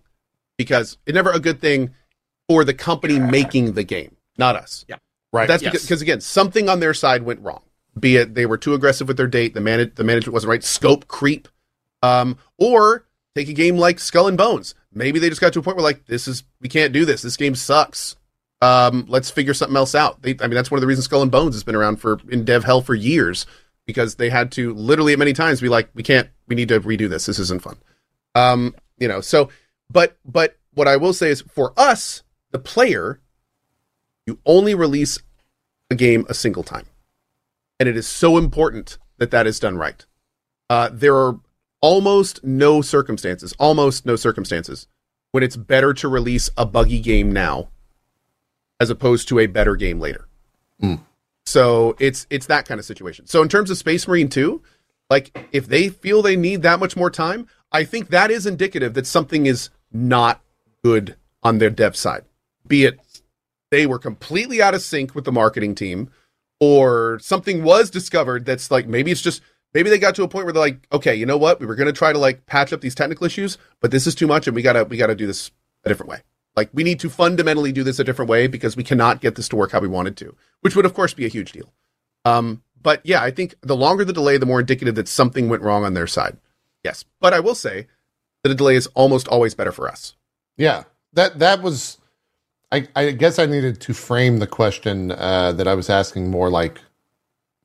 because 0.57 0.97
it's 1.05 1.15
never 1.15 1.31
a 1.31 1.39
good 1.39 1.61
thing 1.61 1.93
for 2.47 2.63
the 2.63 2.73
company 2.73 3.19
making 3.19 3.73
the 3.73 3.83
game, 3.83 4.15
not 4.37 4.55
us. 4.55 4.85
Yeah. 4.87 4.97
Right. 5.31 5.47
That's 5.47 5.61
Yes. 5.61 5.71
because, 5.71 5.85
because 5.85 6.01
again, 6.01 6.21
something 6.21 6.67
on 6.67 6.79
their 6.79 6.93
side 6.93 7.23
went 7.23 7.41
wrong. 7.41 7.61
Be 7.99 8.17
it 8.17 8.33
they 8.33 8.45
were 8.45 8.57
too 8.57 8.73
aggressive 8.73 9.07
with 9.07 9.17
their 9.17 9.27
date, 9.27 9.53
the 9.53 9.61
man 9.61 9.91
the 9.95 10.03
management 10.03 10.33
wasn't 10.33 10.49
right, 10.49 10.63
scope 10.63 11.07
creep, 11.07 11.47
um, 12.01 12.37
or 12.57 13.05
take 13.35 13.49
a 13.49 13.53
game 13.53 13.77
like 13.77 13.99
Skull 13.99 14.27
and 14.27 14.37
Bones. 14.37 14.73
Maybe 14.93 15.19
they 15.19 15.29
just 15.29 15.41
got 15.41 15.53
to 15.53 15.59
a 15.59 15.61
point 15.61 15.77
where 15.77 15.83
like 15.83 16.05
this 16.05 16.27
is 16.27 16.43
we 16.61 16.69
can't 16.69 16.93
do 16.93 17.05
this. 17.05 17.21
This 17.21 17.37
game 17.37 17.55
sucks. 17.55 18.15
Um, 18.61 19.05
let's 19.07 19.29
figure 19.29 19.53
something 19.53 19.77
else 19.77 19.95
out. 19.95 20.21
They, 20.21 20.35
I 20.39 20.47
mean, 20.47 20.55
that's 20.55 20.69
one 20.69 20.77
of 20.77 20.81
the 20.81 20.87
reasons 20.87 21.05
Skull 21.05 21.21
and 21.21 21.31
Bones 21.31 21.55
has 21.55 21.63
been 21.63 21.75
around 21.75 21.97
for 21.97 22.19
in 22.29 22.43
dev 22.43 22.63
hell 22.63 22.81
for 22.81 22.95
years 22.95 23.45
because 23.89 24.17
they 24.17 24.29
had 24.29 24.51
to 24.51 24.71
literally 24.75 25.15
many 25.15 25.33
times 25.33 25.61
be 25.61 25.67
like, 25.67 25.89
we 25.95 26.03
can't, 26.03 26.29
we 26.47 26.55
need 26.55 26.67
to 26.67 26.79
redo 26.79 27.09
this. 27.09 27.25
This 27.25 27.39
isn't 27.39 27.63
fun. 27.63 27.75
Um, 28.35 28.75
you 28.99 29.07
know, 29.07 29.19
so, 29.19 29.49
but, 29.89 30.15
but 30.23 30.59
what 30.75 30.87
I 30.87 30.95
will 30.95 31.11
say 31.11 31.31
is 31.31 31.41
for 31.41 31.73
us, 31.75 32.21
the 32.51 32.59
player, 32.59 33.19
you 34.27 34.37
only 34.45 34.75
release 34.75 35.17
a 35.89 35.95
game 35.95 36.23
a 36.29 36.35
single 36.35 36.61
time. 36.61 36.85
And 37.79 37.89
it 37.89 37.97
is 37.97 38.07
so 38.07 38.37
important 38.37 38.99
that 39.17 39.31
that 39.31 39.47
is 39.47 39.59
done 39.59 39.75
right. 39.75 40.05
Uh, 40.69 40.91
there 40.93 41.15
are 41.15 41.39
almost 41.81 42.43
no 42.43 42.83
circumstances, 42.83 43.55
almost 43.57 44.05
no 44.05 44.15
circumstances 44.15 44.85
when 45.31 45.41
it's 45.41 45.57
better 45.57 45.95
to 45.95 46.07
release 46.07 46.51
a 46.55 46.65
buggy 46.67 46.99
game 46.99 47.31
now 47.31 47.69
as 48.79 48.91
opposed 48.91 49.27
to 49.29 49.39
a 49.39 49.47
better 49.47 49.75
game 49.75 49.99
later. 49.99 50.27
Mm. 50.79 50.99
So 51.49 51.95
it's 51.99 52.27
it's 52.29 52.45
that 52.45 52.67
kind 52.67 52.79
of 52.79 52.85
situation. 52.85 53.25
So 53.25 53.41
in 53.41 53.49
terms 53.49 53.71
of 53.71 53.77
Space 53.77 54.07
Marine 54.07 54.29
2, 54.29 54.61
like 55.09 55.47
if 55.51 55.67
they 55.67 55.89
feel 55.89 56.21
they 56.21 56.35
need 56.35 56.61
that 56.61 56.79
much 56.79 56.95
more 56.95 57.09
time, 57.09 57.47
I 57.71 57.85
think 57.85 58.09
that 58.09 58.29
is 58.29 58.45
indicative 58.45 58.93
that 58.93 59.07
something 59.07 59.47
is 59.47 59.71
not 59.91 60.41
good 60.83 61.15
on 61.41 61.57
their 61.57 61.71
dev 61.71 61.95
side. 61.95 62.25
Be 62.67 62.85
it 62.85 62.99
they 63.71 63.87
were 63.87 63.99
completely 63.99 64.61
out 64.61 64.75
of 64.75 64.81
sync 64.81 65.15
with 65.15 65.25
the 65.25 65.31
marketing 65.31 65.73
team 65.73 66.11
or 66.59 67.17
something 67.19 67.63
was 67.63 67.89
discovered 67.89 68.45
that's 68.45 68.69
like 68.69 68.87
maybe 68.87 69.11
it's 69.11 69.21
just 69.21 69.41
maybe 69.73 69.89
they 69.89 69.97
got 69.97 70.15
to 70.15 70.23
a 70.23 70.27
point 70.27 70.45
where 70.45 70.53
they're 70.53 70.61
like 70.61 70.87
okay 70.91 71.15
you 71.15 71.25
know 71.25 71.37
what 71.37 71.59
we 71.59 71.65
were 71.65 71.75
going 71.75 71.87
to 71.87 71.93
try 71.93 72.11
to 72.11 72.19
like 72.19 72.45
patch 72.45 72.73
up 72.73 72.81
these 72.81 72.95
technical 72.95 73.25
issues 73.25 73.57
but 73.79 73.91
this 73.91 74.07
is 74.07 74.15
too 74.15 74.27
much 74.27 74.47
and 74.47 74.55
we 74.55 74.61
gotta 74.61 74.83
we 74.85 74.97
gotta 74.97 75.15
do 75.15 75.27
this 75.27 75.51
a 75.83 75.89
different 75.89 76.09
way 76.09 76.21
like 76.59 76.69
we 76.73 76.83
need 76.89 76.99
to 76.99 77.09
fundamentally 77.09 77.71
do 77.71 77.83
this 77.83 77.99
a 77.99 78.03
different 78.03 78.29
way 78.33 78.47
because 78.55 78.73
we 78.79 78.83
cannot 78.91 79.21
get 79.25 79.33
this 79.35 79.47
to 79.49 79.55
work 79.55 79.71
how 79.71 79.79
we 79.79 79.87
wanted 79.97 80.15
to 80.21 80.27
which 80.63 80.75
would 80.75 80.85
of 80.89 80.93
course 80.93 81.13
be 81.13 81.25
a 81.25 81.33
huge 81.37 81.51
deal 81.57 81.69
um 82.25 82.61
but 82.87 82.97
yeah 83.11 83.21
i 83.23 83.31
think 83.37 83.55
the 83.61 83.75
longer 83.85 84.03
the 84.05 84.13
delay 84.19 84.37
the 84.37 84.45
more 84.51 84.59
indicative 84.59 84.95
that 84.95 85.07
something 85.07 85.49
went 85.49 85.63
wrong 85.63 85.83
on 85.85 85.93
their 85.93 86.07
side 86.07 86.35
yes 86.83 87.05
but 87.19 87.33
i 87.33 87.39
will 87.39 87.55
say 87.55 87.87
that 88.43 88.51
a 88.51 88.55
delay 88.55 88.75
is 88.75 88.87
almost 89.01 89.27
always 89.27 89.53
better 89.55 89.71
for 89.71 89.87
us 89.95 90.15
Yeah, 90.57 90.83
that 91.13 91.39
that 91.39 91.61
was. 91.61 91.97
I, 92.71 92.87
I 92.95 93.11
guess 93.11 93.39
I 93.39 93.45
needed 93.47 93.75
to 93.81 93.93
frame 93.93 94.37
the 94.39 94.45
question 94.47 95.11
uh, 95.11 95.51
that 95.57 95.67
I 95.67 95.73
was 95.73 95.89
asking 95.89 96.29
more 96.29 96.49
like 96.61 96.77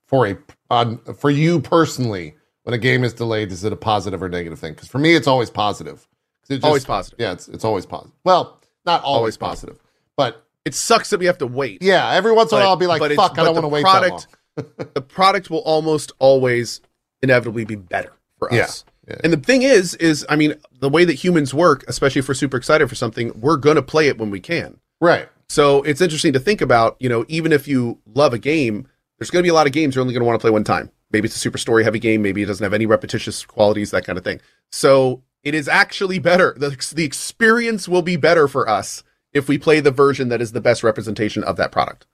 for 0.07 0.27
a 0.27 0.37
on 0.71 0.99
for 1.23 1.31
you 1.31 1.61
personally. 1.61 2.35
When 2.63 2.73
a 2.75 2.79
game 2.79 3.05
is 3.05 3.13
delayed, 3.13 3.53
is 3.53 3.63
it 3.65 3.73
a 3.73 3.77
positive 3.93 4.23
or 4.23 4.29
negative 4.31 4.59
thing? 4.59 4.73
Because 4.73 4.89
for 4.89 4.99
me, 4.99 5.15
it's 5.15 5.27
always 5.27 5.51
positive. 5.51 5.99
'Cause 6.41 6.51
it 6.51 6.55
just- 6.57 6.65
always 6.65 6.85
positive 6.87 7.21
Yeah, 7.21 7.33
it's 7.33 7.47
it's 7.49 7.65
always 7.65 7.85
positive. 7.87 8.15
Well, 8.25 8.61
not 8.87 9.03
always, 9.03 9.19
Always 9.19 9.37
positive, 9.37 9.79
but 10.17 10.45
it 10.65 10.75
sucks 10.75 11.11
that 11.11 11.19
we 11.19 11.27
have 11.27 11.39
to 11.39 11.47
wait 11.47 11.83
yeah, 11.83 12.11
every 12.13 12.33
once 12.33 12.53
in 12.53 12.59
a 12.59 12.61
while 12.61 12.71
I'll 12.71 12.77
be 12.77 12.87
like, 12.87 13.01
"Fuck, 13.15 13.39
I 13.39 13.45
don't 13.45 13.55
want 13.55 13.65
to 13.65 13.69
wait 13.69 13.83
product- 13.85 14.29
that 14.57 14.79
long." 14.79 14.89
the 14.95 15.01
product 15.03 15.51
will 15.51 15.59
almost 15.59 16.13
always 16.19 16.81
inevitably 17.23 17.65
be 17.65 17.75
better 17.77 18.13
for 18.39 18.49
Yeah. 18.53 18.65
us. 18.65 18.85
Yeah. 19.09 19.17
And 19.25 19.33
the 19.33 19.37
thing 19.39 19.63
is, 19.63 19.95
is 19.97 20.25
I 20.29 20.37
mean, 20.37 20.55
the 20.79 20.89
way 20.89 21.05
that 21.05 21.15
humans 21.15 21.53
work, 21.53 21.85
especially 21.89 22.21
if 22.21 22.29
we're 22.29 22.35
super 22.35 22.57
excited 22.57 22.89
for 22.89 22.95
something, 22.95 23.33
we're 23.39 23.57
gonna 23.57 23.83
play 23.83 24.09
it 24.09 24.17
when 24.19 24.31
we 24.31 24.41
can. 24.41 24.79
Right. 25.01 25.29
So 25.49 25.83
it's 25.83 26.01
interesting 26.01 26.33
to 26.33 26.41
think 26.41 26.61
about. 26.61 26.97
You 27.01 27.09
know, 27.09 27.25
even 27.29 27.53
if 27.53 27.69
you 27.69 27.99
love 28.15 28.33
a 28.33 28.39
game, 28.39 28.87
there's 29.19 29.31
gonna 29.31 29.43
be 29.43 29.49
a 29.51 29.55
lot 29.55 29.67
of 29.67 29.73
games 29.73 29.95
you're 29.95 30.01
only 30.03 30.15
gonna 30.15 30.25
want 30.25 30.39
to 30.41 30.43
play 30.43 30.51
one 30.51 30.65
time. 30.65 30.91
Maybe 31.11 31.27
it's 31.27 31.37
a 31.37 31.39
super 31.39 31.59
story 31.59 31.85
heavy 31.85 31.99
game. 31.99 32.23
Maybe 32.23 32.43
it 32.43 32.47
doesn't 32.47 32.65
have 32.65 32.73
any 32.75 32.87
repetitious 32.87 33.45
qualities, 33.45 33.91
that 33.91 34.05
kind 34.07 34.17
of 34.19 34.25
thing. 34.25 34.41
So 34.73 35.23
it 35.45 35.55
is 35.55 35.69
actually 35.69 36.19
better. 36.19 36.55
The 36.57 36.71
the 36.95 37.05
experience 37.05 37.87
will 37.89 38.03
be 38.03 38.17
better 38.17 38.49
for 38.49 38.69
us 38.69 39.03
if 39.33 39.49
we 39.49 39.59
play 39.59 39.81
the 39.81 39.91
version 39.91 40.29
that 40.29 40.41
is 40.41 40.53
the 40.53 40.61
best 40.61 40.83
representation 40.83 41.45
of 41.45 41.57
that 41.57 41.71
product. 41.73 42.07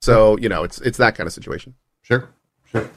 So 0.00 0.38
you 0.38 0.48
know, 0.48 0.62
it's 0.64 0.80
it's 0.80 0.98
that 0.98 1.14
kind 1.14 1.26
of 1.26 1.32
situation. 1.32 1.74
Sure. 2.02 2.28
Sure. 2.70 2.88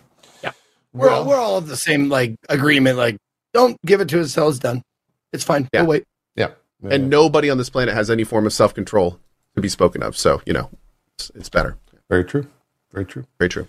Yeah. 0.43 0.51
We're 0.93 1.07
Well- 1.07 1.21
all, 1.23 1.27
we're 1.27 1.35
all 1.37 1.57
of 1.57 1.67
the 1.67 1.75
same 1.77 2.09
like 2.09 2.35
agreement. 2.49 2.97
Like, 2.97 3.17
don't 3.53 3.77
give 3.85 3.99
it 4.01 4.09
to 4.09 4.21
us 4.21 4.35
until 4.35 4.49
it's 4.49 4.59
done. 4.59 4.83
It's 5.31 5.43
fine. 5.43 5.67
Yeah. 5.73 5.81
We'll 5.81 5.89
wait. 5.89 6.03
Yeah. 6.35 6.51
and 6.83 7.09
nobody 7.09 7.49
on 7.49 7.57
this 7.57 7.69
planet 7.69 7.93
has 7.93 8.09
any 8.09 8.23
form 8.23 8.45
of 8.45 8.53
self 8.53 8.73
control 8.73 9.19
to 9.55 9.61
be 9.61 9.69
spoken 9.69 10.03
of. 10.03 10.17
So 10.17 10.41
you 10.45 10.53
know, 10.53 10.69
it's, 11.17 11.31
it's 11.35 11.49
better. 11.49 11.77
very 12.09 12.25
true. 12.25 12.47
Very 12.91 13.05
true. 13.05 13.25
Very 13.39 13.49
true. 13.49 13.67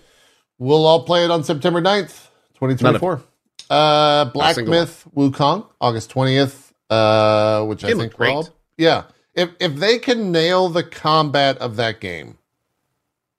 We'll 0.59 0.85
all 0.85 1.03
play 1.03 1.23
it 1.25 1.31
on 1.31 1.43
September 1.43 1.81
9th, 1.81 2.27
2024. 2.59 3.21
Uh, 3.69 4.25
Black 4.25 4.57
Myth 4.57 5.05
Wukong, 5.15 5.67
August 5.81 6.13
20th, 6.13 6.71
uh, 6.89 7.65
which 7.65 7.83
I 7.83 7.93
think 7.93 8.13
great. 8.15 8.49
yeah. 8.77 9.03
If 9.33 9.49
if 9.59 9.75
they 9.75 9.99
can 9.99 10.31
nail 10.31 10.69
the 10.69 10.83
combat 10.83 11.57
of 11.57 11.75
that 11.75 11.99
game, 11.99 12.37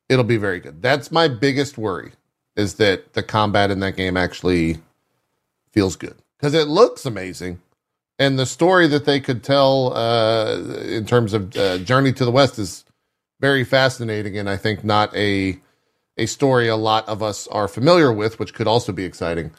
it'll 0.09 0.24
be 0.24 0.37
very 0.37 0.61
good. 0.61 0.83
That's 0.83 1.11
my 1.11 1.29
biggest 1.29 1.79
worry 1.79 2.12
is 2.55 2.74
that 2.74 3.12
the 3.12 3.22
combat 3.22 3.70
in 3.70 3.81
that 3.81 3.97
game 3.97 4.16
actually 4.16 4.79
feels 5.72 5.97
good 5.97 6.16
because 6.39 6.55
it 6.55 6.68
looks 6.68 7.07
amazing. 7.07 7.61
And 8.18 8.39
the 8.39 8.47
story 8.47 8.87
that 8.89 9.05
they 9.05 9.20
could 9.20 9.45
tell 9.45 9.95
uh, 9.95 10.57
in 10.87 11.05
terms 11.05 11.35
of 11.35 11.55
uh, 11.55 11.79
Journey 11.79 12.14
to 12.14 12.24
the 12.24 12.31
West 12.31 12.59
is 12.59 12.85
very 13.41 13.62
fascinating, 13.62 14.39
and 14.39 14.49
I 14.49 14.57
think 14.57 14.83
not 14.85 15.14
a 15.14 15.61
a 16.16 16.27
story 16.27 16.68
a 16.68 16.77
lot 16.77 17.07
of 17.09 17.22
us 17.22 17.47
are 17.49 17.68
familiar 17.68 18.11
with, 18.11 18.39
which 18.39 18.55
could 18.55 18.66
also 18.66 18.91
be 18.91 19.05
exciting. 19.05 19.51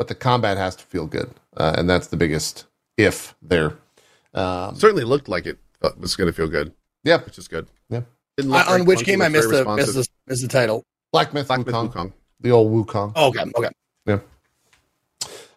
But 0.00 0.08
the 0.08 0.14
combat 0.14 0.56
has 0.56 0.76
to 0.76 0.84
feel 0.84 1.06
good, 1.06 1.28
uh, 1.58 1.74
and 1.76 1.86
that's 1.86 2.06
the 2.06 2.16
biggest 2.16 2.64
if 2.96 3.34
there. 3.42 3.76
Um, 4.32 4.74
Certainly 4.74 5.04
looked 5.04 5.28
like 5.28 5.44
it 5.44 5.58
uh, 5.82 5.90
was 5.98 6.16
going 6.16 6.26
to 6.26 6.32
feel 6.32 6.48
good, 6.48 6.72
yeah, 7.04 7.18
which 7.20 7.36
is 7.36 7.48
good. 7.48 7.66
Yeah. 7.90 8.00
Didn't 8.38 8.50
Uh, 8.50 8.60
on 8.60 8.64
very 8.66 8.82
which 8.84 9.04
game 9.04 9.20
I 9.20 9.28
missed 9.28 9.50
the, 9.50 9.62
missed 9.76 9.92
the 9.92 10.06
missed 10.26 10.40
the 10.40 10.48
title. 10.48 10.86
Black 11.12 11.34
Myth, 11.34 11.48
Black 11.48 11.66
Myth 11.66 11.74
Wukong, 11.74 11.92
Wukong. 11.92 12.12
the 12.40 12.50
old 12.50 12.72
Wukong. 12.72 13.12
Oh, 13.14 13.28
okay, 13.28 13.44
okay. 13.54 13.68
Yeah. 14.06 14.20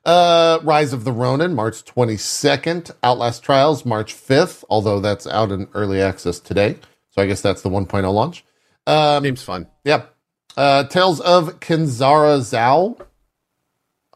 Uh, 0.03 0.59
Rise 0.61 0.91
of 0.91 1.05
the 1.05 1.13
Ronin, 1.13 1.55
March 1.55 1.85
22nd. 1.85 2.91
Outlast 3.01 3.43
Trials, 3.43 3.85
March 3.85 4.13
5th, 4.13 4.65
although 4.69 4.99
that's 4.99 5.25
out 5.25 5.53
in 5.53 5.69
early 5.73 6.01
access 6.01 6.41
today. 6.41 6.75
So 7.11 7.21
I 7.21 7.27
guess 7.27 7.39
that's 7.39 7.61
the 7.61 7.69
1.0 7.69 8.13
launch. 8.13 8.43
Um, 8.87 9.23
Seems 9.23 9.41
fun. 9.41 9.67
Yep. 9.85 10.13
Uh, 10.57 10.83
Tales 10.83 11.21
of 11.21 11.61
Kenzera 11.61 12.39
Zau. 12.41 12.99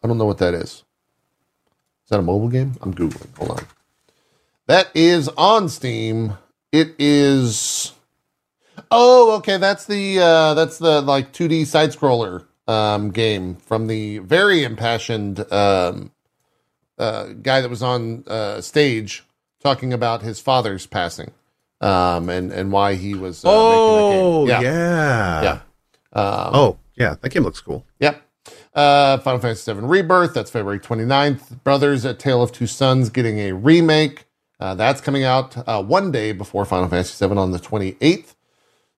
I 0.03 0.07
don't 0.07 0.17
know 0.17 0.25
what 0.25 0.37
that 0.39 0.53
is. 0.53 0.83
Is 2.07 2.09
that 2.09 2.19
a 2.19 2.23
mobile 2.23 2.49
game? 2.49 2.73
I'm 2.81 2.93
Googling. 2.93 3.35
Hold 3.37 3.51
on. 3.51 3.65
That 4.67 4.89
is 4.93 5.27
on 5.29 5.69
Steam. 5.69 6.37
It 6.71 6.95
is. 6.99 7.93
Oh, 8.91 9.35
okay. 9.37 9.57
That's 9.57 9.85
the 9.85 10.19
uh, 10.19 10.53
that's 10.53 10.77
the 10.77 11.01
like 11.01 11.33
2D 11.33 11.65
side 11.65 11.89
scroller 11.91 12.45
um, 12.67 13.11
game 13.11 13.55
from 13.55 13.87
the 13.87 14.19
very 14.19 14.63
impassioned 14.63 15.39
um, 15.51 16.11
uh, 16.97 17.27
guy 17.41 17.61
that 17.61 17.69
was 17.69 17.81
on 17.83 18.23
uh, 18.27 18.61
stage 18.61 19.23
talking 19.61 19.93
about 19.93 20.21
his 20.21 20.39
father's 20.39 20.85
passing 20.85 21.31
um, 21.81 22.29
and 22.29 22.51
and 22.51 22.71
why 22.71 22.95
he 22.95 23.13
was. 23.15 23.43
Uh, 23.43 23.49
oh, 23.51 24.45
making 24.45 24.47
that 24.47 24.61
game. 24.61 24.73
yeah. 24.73 25.41
yeah. 25.43 25.59
Um, 26.13 26.51
Oh, 26.53 26.79
yeah. 26.95 27.15
That 27.21 27.29
game 27.29 27.43
looks 27.43 27.61
cool. 27.61 27.85
Yep. 27.99 28.21
Uh, 28.77 29.17
Final 29.17 29.39
Fantasy 29.39 29.73
VII 29.73 29.79
Rebirth, 29.79 30.35
that's 30.35 30.51
February 30.51 30.79
29th. 30.79 31.63
Brothers, 31.63 32.05
A 32.05 32.13
Tale 32.13 32.43
of 32.43 32.51
Two 32.51 32.67
Sons 32.67 33.09
getting 33.09 33.39
a 33.39 33.53
remake. 33.53 34.25
Uh, 34.59 34.75
that's 34.75 35.01
coming 35.01 35.23
out 35.23 35.57
uh, 35.67 35.81
one 35.81 36.11
day 36.11 36.31
before 36.31 36.63
Final 36.63 36.87
Fantasy 36.87 37.27
VII 37.27 37.37
on 37.37 37.49
the 37.49 37.57
28th. 37.57 38.35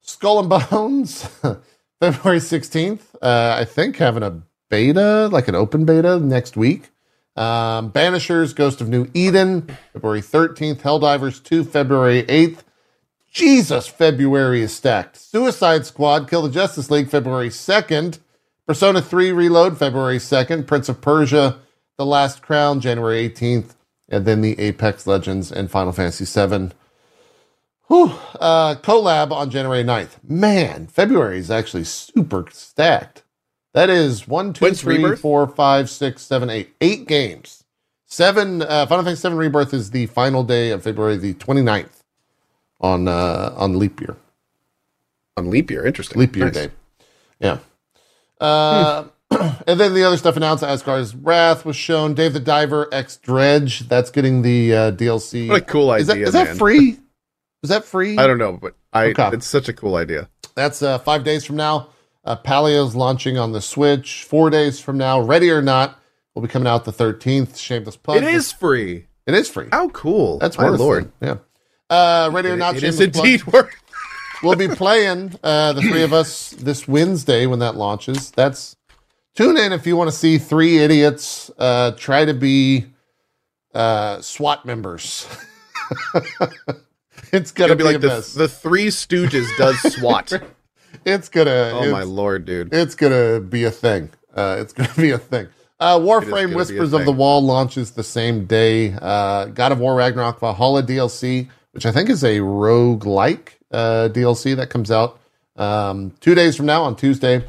Skull 0.02 0.40
and 0.40 0.50
Bones, 0.70 1.24
February 2.02 2.40
16th. 2.40 3.00
Uh, 3.22 3.56
I 3.58 3.64
think 3.64 3.96
having 3.96 4.22
a 4.22 4.42
beta, 4.68 5.30
like 5.32 5.48
an 5.48 5.56
open 5.56 5.86
beta 5.86 6.20
next 6.20 6.58
week. 6.58 6.90
Um, 7.38 7.90
Banishers, 7.90 8.54
Ghost 8.54 8.82
of 8.82 8.90
New 8.90 9.10
Eden, 9.14 9.78
February 9.94 10.22
13th. 10.22 10.82
Helldivers 10.82 11.42
2, 11.42 11.64
February 11.64 12.24
8th. 12.24 12.64
Jesus, 13.32 13.88
February 13.88 14.62
is 14.62 14.76
stacked. 14.76 15.16
Suicide 15.16 15.86
Squad, 15.86 16.30
Kill 16.30 16.42
the 16.42 16.50
Justice 16.50 16.92
League, 16.92 17.10
February 17.10 17.48
2nd. 17.48 18.20
Persona 18.70 19.02
3 19.02 19.32
Reload, 19.32 19.80
February 19.80 20.20
2nd. 20.20 20.68
Prince 20.68 20.90
of 20.90 21.02
Persia, 21.02 21.58
The 21.98 22.06
Last 22.06 22.44
Crown, 22.44 22.80
January 22.80 23.28
18th. 23.28 23.74
And 24.10 24.26
then 24.26 24.42
the 24.42 24.60
Apex 24.60 25.08
Legends 25.08 25.52
and 25.52 25.72
Final 25.72 25.92
Fantasy 25.92 26.24
VII. 26.24 26.70
Whew, 27.88 28.14
uh, 28.40 28.76
collab 28.76 29.32
on 29.32 29.50
January 29.50 29.84
9th. 29.84 30.24
Man, 30.24 30.86
February 30.86 31.40
is 31.40 31.50
actually 31.50 31.84
super 31.86 32.46
stacked. 32.52 33.24
That 33.74 33.90
is 33.90 34.28
one, 34.28 34.54
two, 34.54 34.66
When's 34.66 34.82
three, 34.82 34.98
Rebirth? 34.98 35.20
four, 35.20 35.48
five, 35.48 35.90
six, 35.90 36.22
seven, 36.22 36.52
eight. 36.52 36.70
Eight 36.80 37.08
games. 37.08 37.64
Seven, 38.06 38.62
uh, 38.62 38.86
Final 38.86 39.04
Fantasy 39.04 39.22
7 39.22 39.36
Rebirth 39.36 39.74
is 39.74 39.90
the 39.90 40.06
final 40.06 40.44
day 40.44 40.70
of 40.70 40.84
February 40.84 41.18
the 41.18 41.34
29th 41.34 42.04
on, 42.80 43.08
uh, 43.08 43.52
on 43.58 43.80
leap 43.80 44.00
year. 44.00 44.16
On 45.38 45.50
leap 45.50 45.72
year. 45.72 45.88
Interesting. 45.88 46.20
Leap 46.20 46.36
year 46.36 46.46
Nice. 46.46 46.54
day. 46.54 46.70
Yeah. 47.40 47.58
Uh, 48.40 49.06
and 49.68 49.80
then 49.80 49.94
the 49.94 50.04
other 50.04 50.18
stuff 50.18 50.36
announced 50.38 50.64
Asgard's 50.64 51.16
Wrath 51.16 51.66
was 51.66 51.76
shown. 51.76 52.14
Dave 52.14 52.34
the 52.34 52.40
Diver 52.40 52.88
X 52.92 53.18
Dredge. 53.18 53.88
That's 53.88 54.10
getting 54.12 54.42
the 54.42 54.74
uh, 54.74 54.92
DLC. 54.92 55.48
What 55.50 55.62
a 55.62 55.66
cool 55.66 55.94
is 55.94 56.08
that, 56.08 56.14
idea, 56.14 56.28
is 56.28 56.34
that 56.34 56.58
free? 56.58 56.98
Is 57.62 57.70
that 57.72 57.84
free? 57.84 58.18
I 58.18 58.26
don't 58.26 58.38
know, 58.38 58.54
but 58.54 58.76
I 58.94 59.08
Okay. 59.08 59.32
it's 59.34 59.46
such 59.46 59.68
a 59.68 59.74
cool 59.74 59.98
idea. 59.98 60.30
That's 60.56 60.82
uh, 60.82 60.98
five 61.00 61.26
days 61.26 61.44
from 61.44 61.58
now. 61.58 61.90
Uh, 62.24 62.38
Palia's 62.38 62.96
launching 62.96 63.38
on 63.38 63.52
the 63.52 63.60
Switch. 63.60 64.24
Four 64.24 64.50
days 64.50 64.80
from 64.80 64.98
now. 64.98 65.20
Ready 65.20 65.50
or 65.52 65.62
Not 65.62 66.00
will 66.34 66.42
be 66.42 66.48
coming 66.48 66.70
out 66.70 66.86
the 66.86 66.94
13th. 66.94 67.58
Shameless 67.58 67.98
plug. 67.98 68.16
It 68.16 68.24
is 68.24 68.54
free. 68.54 69.08
It 69.28 69.34
is 69.34 69.50
free. 69.50 69.68
How 69.74 69.90
cool. 69.90 70.38
That's 70.40 70.58
my 70.58 70.70
lord. 70.70 71.12
it. 71.22 71.26
Yeah. 71.26 71.36
Uh, 71.90 72.30
Ready 72.32 72.48
or 72.48 72.56
Not. 72.56 72.78
it 72.78 72.84
is 72.84 73.02
indeed 73.02 73.46
worth. 73.52 73.76
We'll 74.44 74.56
be 74.56 74.68
playing 74.68 75.36
uh, 75.44 75.74
the 75.74 75.82
three 75.82 76.04
of 76.04 76.14
us 76.14 76.52
this 76.52 76.88
Wednesday 76.88 77.46
when 77.46 77.60
that 77.60 77.76
launches. 77.76 78.32
That's 78.32 78.76
tune 79.36 79.58
in 79.58 79.74
if 79.74 79.86
you 79.86 79.96
want 79.96 80.10
to 80.10 80.16
see 80.16 80.38
three 80.38 80.80
idiots 80.80 81.52
uh, 81.58 81.92
try 81.92 82.26
to 82.26 82.34
be 82.34 82.88
uh, 83.74 84.22
SWAT 84.22 84.66
members. 84.66 85.28
it's 87.32 87.52
gonna 87.52 87.74
It'll 87.74 87.78
be, 87.78 87.84
be 87.84 87.84
like 87.84 87.96
a 87.96 88.00
the, 88.00 88.08
mess. 88.08 88.34
the 88.34 88.48
Three 88.48 88.88
Stooges 88.88 89.56
does 89.58 89.80
SWAT. 89.96 90.34
it's 91.06 91.30
gonna. 91.30 91.72
oh 91.74 91.84
it's, 91.84 91.92
my 91.92 92.04
lord, 92.04 92.46
dude. 92.46 92.74
It's 92.74 92.96
gonna 92.96 93.40
be 93.40 93.64
a 93.66 93.72
thing. 93.72 94.10
Uh, 94.34 94.58
it's 94.60 94.74
gonna 94.74 94.94
be 94.98 95.12
a 95.12 95.18
thing. 95.18 95.48
Uh, 95.80 95.98
Warframe 95.98 96.48
gonna 96.48 96.56
Whispers 96.58 96.94
of 96.94 97.06
the. 97.06 97.12
Wall 97.12 97.42
launches 97.42 97.92
the 97.92 98.04
same 98.04 98.46
day. 98.46 98.94
Uh, 99.02 99.46
God 99.46 99.72
of 99.72 99.80
War 99.80 99.96
Ragnarok 99.96 100.40
Valhalla 100.40 100.84
DLC, 100.84 101.48
which 101.72 101.86
I 101.86 101.92
think 101.92 102.10
is 102.10 102.24
a 102.24 102.42
rogue-like 102.42 103.59
uh, 103.72 104.10
DLC 104.12 104.56
that 104.56 104.70
comes 104.70 104.92
out 104.92 105.20
um, 105.56 106.12
two 106.20 106.36
days 106.36 106.56
from 106.56 106.66
now 106.66 106.84
on 106.84 106.96
Tuesday. 106.96 107.44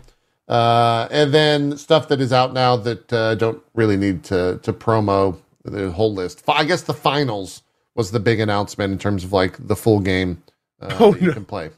Uh, 0.48 1.06
and 1.12 1.32
then 1.32 1.76
stuff 1.78 2.08
that 2.08 2.20
is 2.20 2.32
out 2.32 2.52
now 2.52 2.74
that 2.76 3.12
uh, 3.12 3.34
don't 3.36 3.62
really 3.74 3.96
need 3.96 4.24
to 4.24 4.58
to 4.64 4.72
promo 4.72 5.38
the 5.64 5.90
whole 5.92 6.12
list. 6.12 6.42
I 6.48 6.64
guess 6.64 6.82
the 6.82 6.94
finals 6.94 7.62
was 7.94 8.10
the 8.10 8.18
big 8.18 8.40
announcement 8.40 8.92
in 8.92 8.98
terms 8.98 9.22
of 9.22 9.32
like 9.32 9.64
the 9.68 9.76
full 9.76 10.00
game 10.00 10.42
uh, 10.80 10.96
Oh, 10.98 11.12
that 11.12 11.20
you 11.22 11.28
no. 11.28 11.34
can 11.34 11.44
play. 11.44 11.70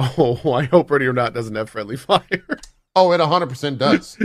Oh, 0.00 0.52
I 0.52 0.64
hope 0.64 0.90
Ready 0.90 1.06
or 1.06 1.12
Not 1.12 1.34
doesn't 1.34 1.54
have 1.54 1.70
friendly 1.70 1.96
fire. 1.96 2.20
Oh, 2.96 3.12
it 3.12 3.18
100% 3.20 3.78
does. 3.78 4.18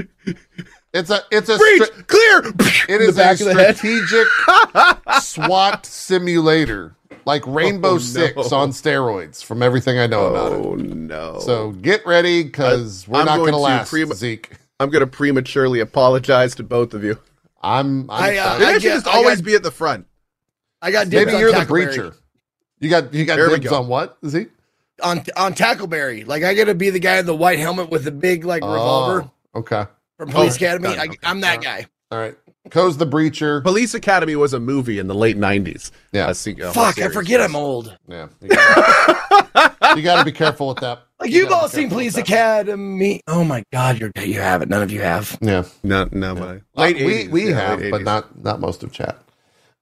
It's 0.93 1.09
a 1.09 1.21
it's 1.31 1.49
a 1.49 1.57
Breach, 1.57 1.83
stra- 1.83 2.03
clear. 2.03 2.39
It 2.89 3.01
is 3.01 3.17
a 3.17 3.21
back 3.21 3.39
of 3.39 3.45
the 3.47 3.53
head. 3.53 3.77
strategic 3.77 4.27
SWAT 5.21 5.85
simulator, 5.85 6.95
like 7.25 7.45
Rainbow 7.47 7.89
Oh, 7.91 7.93
no. 7.93 7.97
Six 7.99 8.51
on 8.51 8.69
steroids. 8.71 9.43
From 9.43 9.61
everything 9.61 9.99
I 9.99 10.07
know 10.07 10.27
about 10.27 10.51
it. 10.53 10.65
Oh 10.65 10.75
no. 10.75 11.39
So 11.39 11.71
get 11.71 12.05
ready 12.05 12.43
because 12.43 13.07
we're 13.07 13.19
I'm 13.19 13.25
not 13.25 13.37
going 13.37 13.51
going 13.51 13.53
to 13.53 13.57
to 13.57 13.63
last, 13.63 13.89
pre- 13.89 14.05
Zeke. 14.13 14.51
I'm 14.79 14.89
going 14.89 15.01
to 15.01 15.07
prematurely 15.07 15.79
apologize 15.79 16.55
to 16.55 16.63
both 16.63 16.93
of 16.93 17.03
you. 17.03 17.19
I'm. 17.61 18.09
I'm 18.09 18.23
I, 18.23 18.37
uh, 18.37 18.43
I, 18.59 18.65
I 18.65 18.73
should 18.73 18.81
just 18.81 19.07
I 19.07 19.11
always 19.17 19.37
got- 19.41 19.45
be 19.45 19.55
at 19.55 19.63
the 19.63 19.71
front. 19.71 20.07
I 20.81 20.89
got 20.91 21.07
maybe 21.09 21.33
you're 21.33 21.51
the 21.51 21.59
Tackleberry. 21.59 21.93
breacher. 21.93 22.15
You 22.79 22.89
got 22.89 23.13
you 23.13 23.23
got 23.25 23.35
There 23.35 23.49
dibs 23.49 23.69
go. 23.69 23.75
on 23.81 23.87
what, 23.87 24.17
Zeke? 24.25 24.49
on 25.03 25.23
on 25.37 25.53
Tackleberry. 25.53 26.25
Like 26.25 26.43
I 26.43 26.55
got 26.55 26.65
to 26.65 26.73
be 26.75 26.89
the 26.89 26.99
guy 26.99 27.17
in 27.19 27.27
the 27.27 27.35
white 27.35 27.59
helmet 27.59 27.89
with 27.91 28.03
the 28.03 28.11
big 28.11 28.43
like 28.45 28.63
revolver 28.63 29.29
Oh, 29.53 29.59
okay. 29.59 29.85
from 30.17 30.29
Police 30.29 30.53
Oh, 30.53 30.55
Academy. 30.55 30.95
got 30.95 30.97
it, 30.97 30.99
I, 30.99 31.05
okay. 31.05 31.17
I'm 31.23 31.41
that 31.41 31.61
guy. 31.61 31.85
All 32.09 32.17
right. 32.17 32.35
Co's 32.69 32.97
the 32.97 33.07
breacher. 33.07 33.63
Police 33.63 33.93
Academy 33.95 34.35
was 34.35 34.53
a 34.53 34.59
movie 34.59 34.99
in 34.99 35.07
the 35.07 35.15
late 35.15 35.35
'90s. 35.37 35.89
Yeah. 36.11 36.29
A 36.29 36.35
see, 36.35 36.51
a 36.59 36.65
whole 36.65 36.73
Fuck, 36.73 36.97
I 36.99 37.01
series. 37.01 37.13
forget 37.15 37.41
I'm 37.41 37.55
old. 37.55 37.97
Yeah. 38.07 38.27
You 38.39 38.49
gotta, 38.49 39.75
you 39.97 40.01
gotta 40.03 40.23
be 40.23 40.31
careful 40.31 40.67
with 40.67 40.77
that. 40.77 41.01
Like 41.19 41.31
You 41.31 41.41
you've 41.43 41.51
all 41.51 41.67
seen 41.67 41.89
Police 41.89 42.15
with 42.15 42.27
that. 42.27 42.31
Academy. 42.61 43.21
Oh 43.27 43.43
my 43.43 43.63
God, 43.73 43.97
you're 43.99 44.11
you 44.15 44.35
haven't. 44.39 44.69
None 44.69 44.83
of 44.83 44.91
you 44.91 45.01
have. 45.01 45.37
Yeah. 45.41 45.63
No, 45.83 46.07
no, 46.11 46.35
but 46.35 46.61
Uh, 46.77 46.81
late 46.81 46.97
we 46.97 47.25
80s, 47.25 47.29
we 47.31 47.49
yeah, 47.49 47.55
have, 47.59 47.79
late 47.81 47.91
but 47.91 48.03
not 48.03 48.43
not 48.43 48.59
most 48.59 48.83
of 48.83 48.91
chat. 48.91 49.17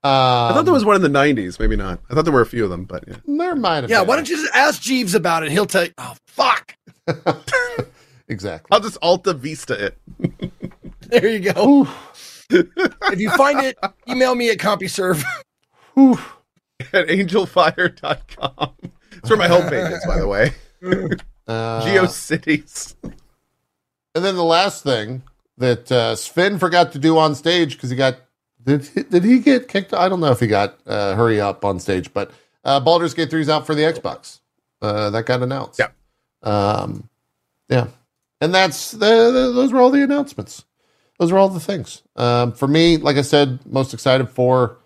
I 0.01 0.07
thought 0.53 0.59
Um, 0.59 0.65
there 0.65 0.73
was 0.73 0.85
one 0.85 0.95
in 0.95 1.01
the 1.01 1.09
'90s. 1.09 1.59
Maybe 1.59 1.75
not. 1.75 1.99
I 2.09 2.13
thought 2.13 2.23
there 2.23 2.33
were 2.33 2.39
a 2.41 2.45
few 2.45 2.63
of 2.63 2.69
them, 2.69 2.85
but 2.85 3.03
yeah. 3.05 3.17
There 3.27 3.55
might 3.57 3.81
have 3.81 3.89
Yeah, 3.89 3.99
been. 3.99 4.07
why 4.07 4.15
don't 4.15 4.29
you 4.29 4.37
just 4.37 4.55
ask 4.55 4.81
Jeeves 4.81 5.13
about 5.15 5.43
it? 5.43 5.51
He'll 5.51 5.65
tell 5.65 5.83
you. 5.83 5.91
Oh 5.97 6.15
fuck. 6.27 6.75
exactly. 8.29 8.67
I'll 8.71 8.79
just 8.79 8.97
Alta 9.01 9.33
Vista 9.33 9.85
it 9.87 9.97
There 11.09 11.27
you 11.27 11.51
go. 11.51 11.87
If 12.49 13.19
you 13.19 13.29
find 13.31 13.59
it, 13.59 13.77
email 14.07 14.35
me 14.35 14.49
at 14.49 14.57
CompuServe. 14.57 15.23
at 15.97 17.07
angelfire.com. 17.07 18.73
That's 19.11 19.29
where 19.29 19.37
my 19.37 19.47
homepage 19.47 19.91
is, 19.91 20.05
by 20.05 20.19
the 20.19 20.27
way. 20.27 20.53
Uh, 21.49 21.83
GeoCities. 21.83 22.93
and 23.01 24.23
then 24.23 24.35
the 24.35 24.43
last 24.43 24.83
thing 24.83 25.23
that 25.57 25.91
uh, 25.91 26.15
Swen 26.15 26.59
forgot 26.59 26.91
to 26.91 26.99
do 26.99 27.17
on 27.17 27.33
stage 27.33 27.75
because 27.75 27.89
he 27.89 27.95
got 27.95 28.19
did 28.63 28.85
he, 28.85 29.01
did 29.01 29.23
he 29.23 29.39
get 29.39 29.67
kicked? 29.67 29.91
I 29.91 30.09
don't 30.09 30.19
know 30.19 30.31
if 30.31 30.39
he 30.39 30.45
got 30.45 30.77
uh, 30.85 31.15
hurry 31.15 31.41
up 31.41 31.65
on 31.65 31.79
stage, 31.79 32.13
but 32.13 32.29
uh, 32.63 32.79
Baldur's 32.79 33.15
Gate 33.15 33.31
3 33.31 33.41
is 33.41 33.49
out 33.49 33.65
for 33.65 33.73
the 33.73 33.81
Xbox. 33.81 34.41
Uh, 34.79 35.09
that 35.09 35.25
got 35.25 35.41
announced. 35.41 35.79
Yeah. 35.79 35.89
Um, 36.43 37.09
yeah, 37.67 37.87
and 38.39 38.53
that's 38.53 38.91
the, 38.91 39.31
the, 39.31 39.51
those 39.51 39.73
were 39.73 39.79
all 39.79 39.89
the 39.89 40.03
announcements. 40.03 40.65
Those 41.19 41.31
are 41.31 41.37
all 41.37 41.49
the 41.49 41.59
things. 41.59 42.01
Um, 42.15 42.53
for 42.53 42.67
me, 42.67 42.97
like 42.97 43.17
I 43.17 43.21
said, 43.21 43.59
most 43.65 43.93
excited 43.93 44.29
for 44.29 44.77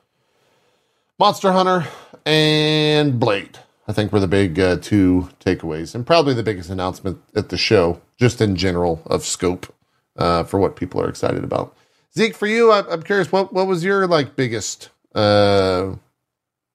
Monster 1.20 1.52
Hunter 1.52 1.88
and 2.26 3.20
Blade. 3.20 3.60
I 3.88 3.94
think 3.94 4.12
were 4.12 4.20
the 4.20 4.28
big 4.28 4.60
uh, 4.60 4.78
two 4.78 5.30
takeaways, 5.40 5.94
and 5.94 6.08
probably 6.08 6.34
the 6.34 6.44
biggest 6.44 6.70
announcement 6.70 7.22
at 7.36 7.50
the 7.50 7.58
show, 7.58 8.02
just 8.18 8.42
in 8.42 8.56
general 8.56 9.02
of 9.06 9.24
scope 9.24 9.74
uh, 10.18 10.44
for 10.44 10.60
what 10.60 10.76
people 10.76 11.02
are 11.02 11.10
excited 11.10 11.44
about. 11.44 11.76
Zeke, 12.18 12.36
for 12.36 12.48
you, 12.48 12.72
I, 12.72 12.84
I'm 12.90 13.04
curious 13.04 13.32
what 13.32 13.54
what 13.54 13.68
was 13.68 13.84
your 13.84 14.08
like 14.08 14.36
biggest 14.36 14.90
uh, 15.14 15.96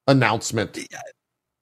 announcement? 0.07 0.79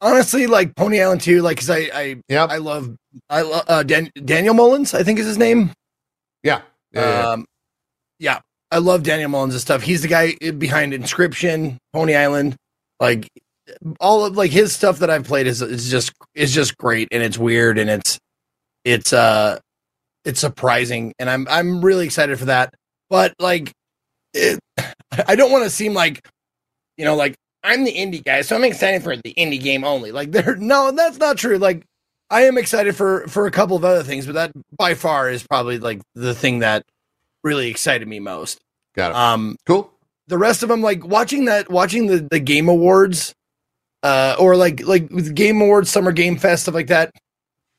Honestly, 0.01 0.47
like 0.47 0.75
Pony 0.75 1.01
Island 1.01 1.21
2, 1.23 1.43
like 1.43 1.57
because 1.57 1.71
I 1.71 1.91
I 1.95 2.17
Yep. 2.29 2.51
I 2.51 2.57
love 2.59 2.97
I 3.31 3.43
love 3.43 3.65
uh, 3.69 3.83
Dan- 3.85 4.13
Daniel 4.23 4.55
Mullins. 4.55 4.95
I 4.95 5.03
think 5.03 5.19
is 5.19 5.27
his 5.27 5.39
name. 5.39 5.71
Yeah. 6.43 6.63
Yeah. 6.93 7.01
yeah. 7.01 7.29
Um, 7.31 7.47
yeah, 8.19 8.41
I 8.71 8.79
love 8.79 9.03
Daniel 9.03 9.31
Mullins' 9.31 9.61
stuff. 9.61 9.83
He's 9.83 10.03
the 10.03 10.09
guy 10.09 10.35
behind 10.53 10.93
Inscryption, 10.93 11.77
Pony 11.93 12.15
Island, 12.15 12.57
like 13.01 13.29
all 14.01 14.25
of 14.25 14.37
like 14.37 14.51
his 14.51 14.73
stuff 14.73 15.01
that 15.01 15.11
I've 15.11 15.25
played 15.25 15.47
is 15.47 15.63
is 15.63 15.91
just 15.91 16.13
is 16.35 16.53
just 16.53 16.77
great 16.77 17.09
and 17.11 17.23
it's 17.23 17.39
weird 17.39 17.79
and 17.79 17.91
it's 17.91 18.19
it's 18.85 19.13
uh 19.13 19.59
it's 20.25 20.41
surprising 20.41 21.13
and 21.19 21.29
I'm 21.29 21.47
I'm 21.49 21.85
really 21.85 22.05
excited 22.05 22.39
for 22.39 22.47
that. 22.47 22.75
But 23.11 23.35
like 23.39 23.73
it, 24.35 24.59
I 25.27 25.37
don't 25.37 25.53
want 25.53 25.65
to 25.65 25.71
seem 25.71 25.95
like 25.95 26.27
you 26.97 27.05
know 27.05 27.17
like 27.17 27.35
I'm 27.63 27.85
the 27.85 27.93
indie 27.95 28.23
guy, 28.25 28.43
so 28.43 28.55
I'm 28.57 28.65
excited 28.65 29.03
for 29.03 29.17
the 29.17 29.35
indie 29.35 29.61
game 29.61 29.85
only. 29.85 30.13
Like 30.13 30.33
there 30.33 30.57
no, 30.57 30.91
that's 30.93 31.19
not 31.19 31.37
true. 31.37 31.59
Like 31.59 31.85
I 32.31 32.43
am 32.43 32.59
excited 32.59 32.97
for 32.97 33.27
for 33.29 33.47
a 33.47 33.51
couple 33.51 33.77
of 33.77 33.85
other 33.85 34.03
things, 34.03 34.27
but 34.27 34.35
that 34.35 34.53
by 34.77 34.95
far 34.95 35.31
is 35.31 35.47
probably 35.47 35.79
like 35.79 36.01
the 36.15 36.35
thing 36.35 36.61
that 36.61 36.85
really 37.47 37.69
excited 37.69 38.07
me 38.09 38.19
most. 38.21 38.59
Got 38.95 39.13
it. 39.13 39.17
Um 39.17 39.57
cool. 39.67 39.91
the 40.27 40.39
rest 40.39 40.63
of 40.63 40.69
them 40.69 40.83
like 40.83 41.07
watching 41.07 41.45
that 41.47 41.71
watching 41.71 42.07
the 42.09 42.27
the 42.31 42.41
game 42.41 42.69
awards 42.69 43.33
uh 44.03 44.37
or 44.39 44.57
like 44.57 44.85
like 44.87 45.09
with 45.11 45.35
game 45.35 45.61
awards 45.61 45.91
summer 45.91 46.13
game 46.13 46.37
fest 46.37 46.65
stuff 46.65 46.75
like 46.75 46.89
that 46.89 47.11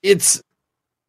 it's 0.04 0.42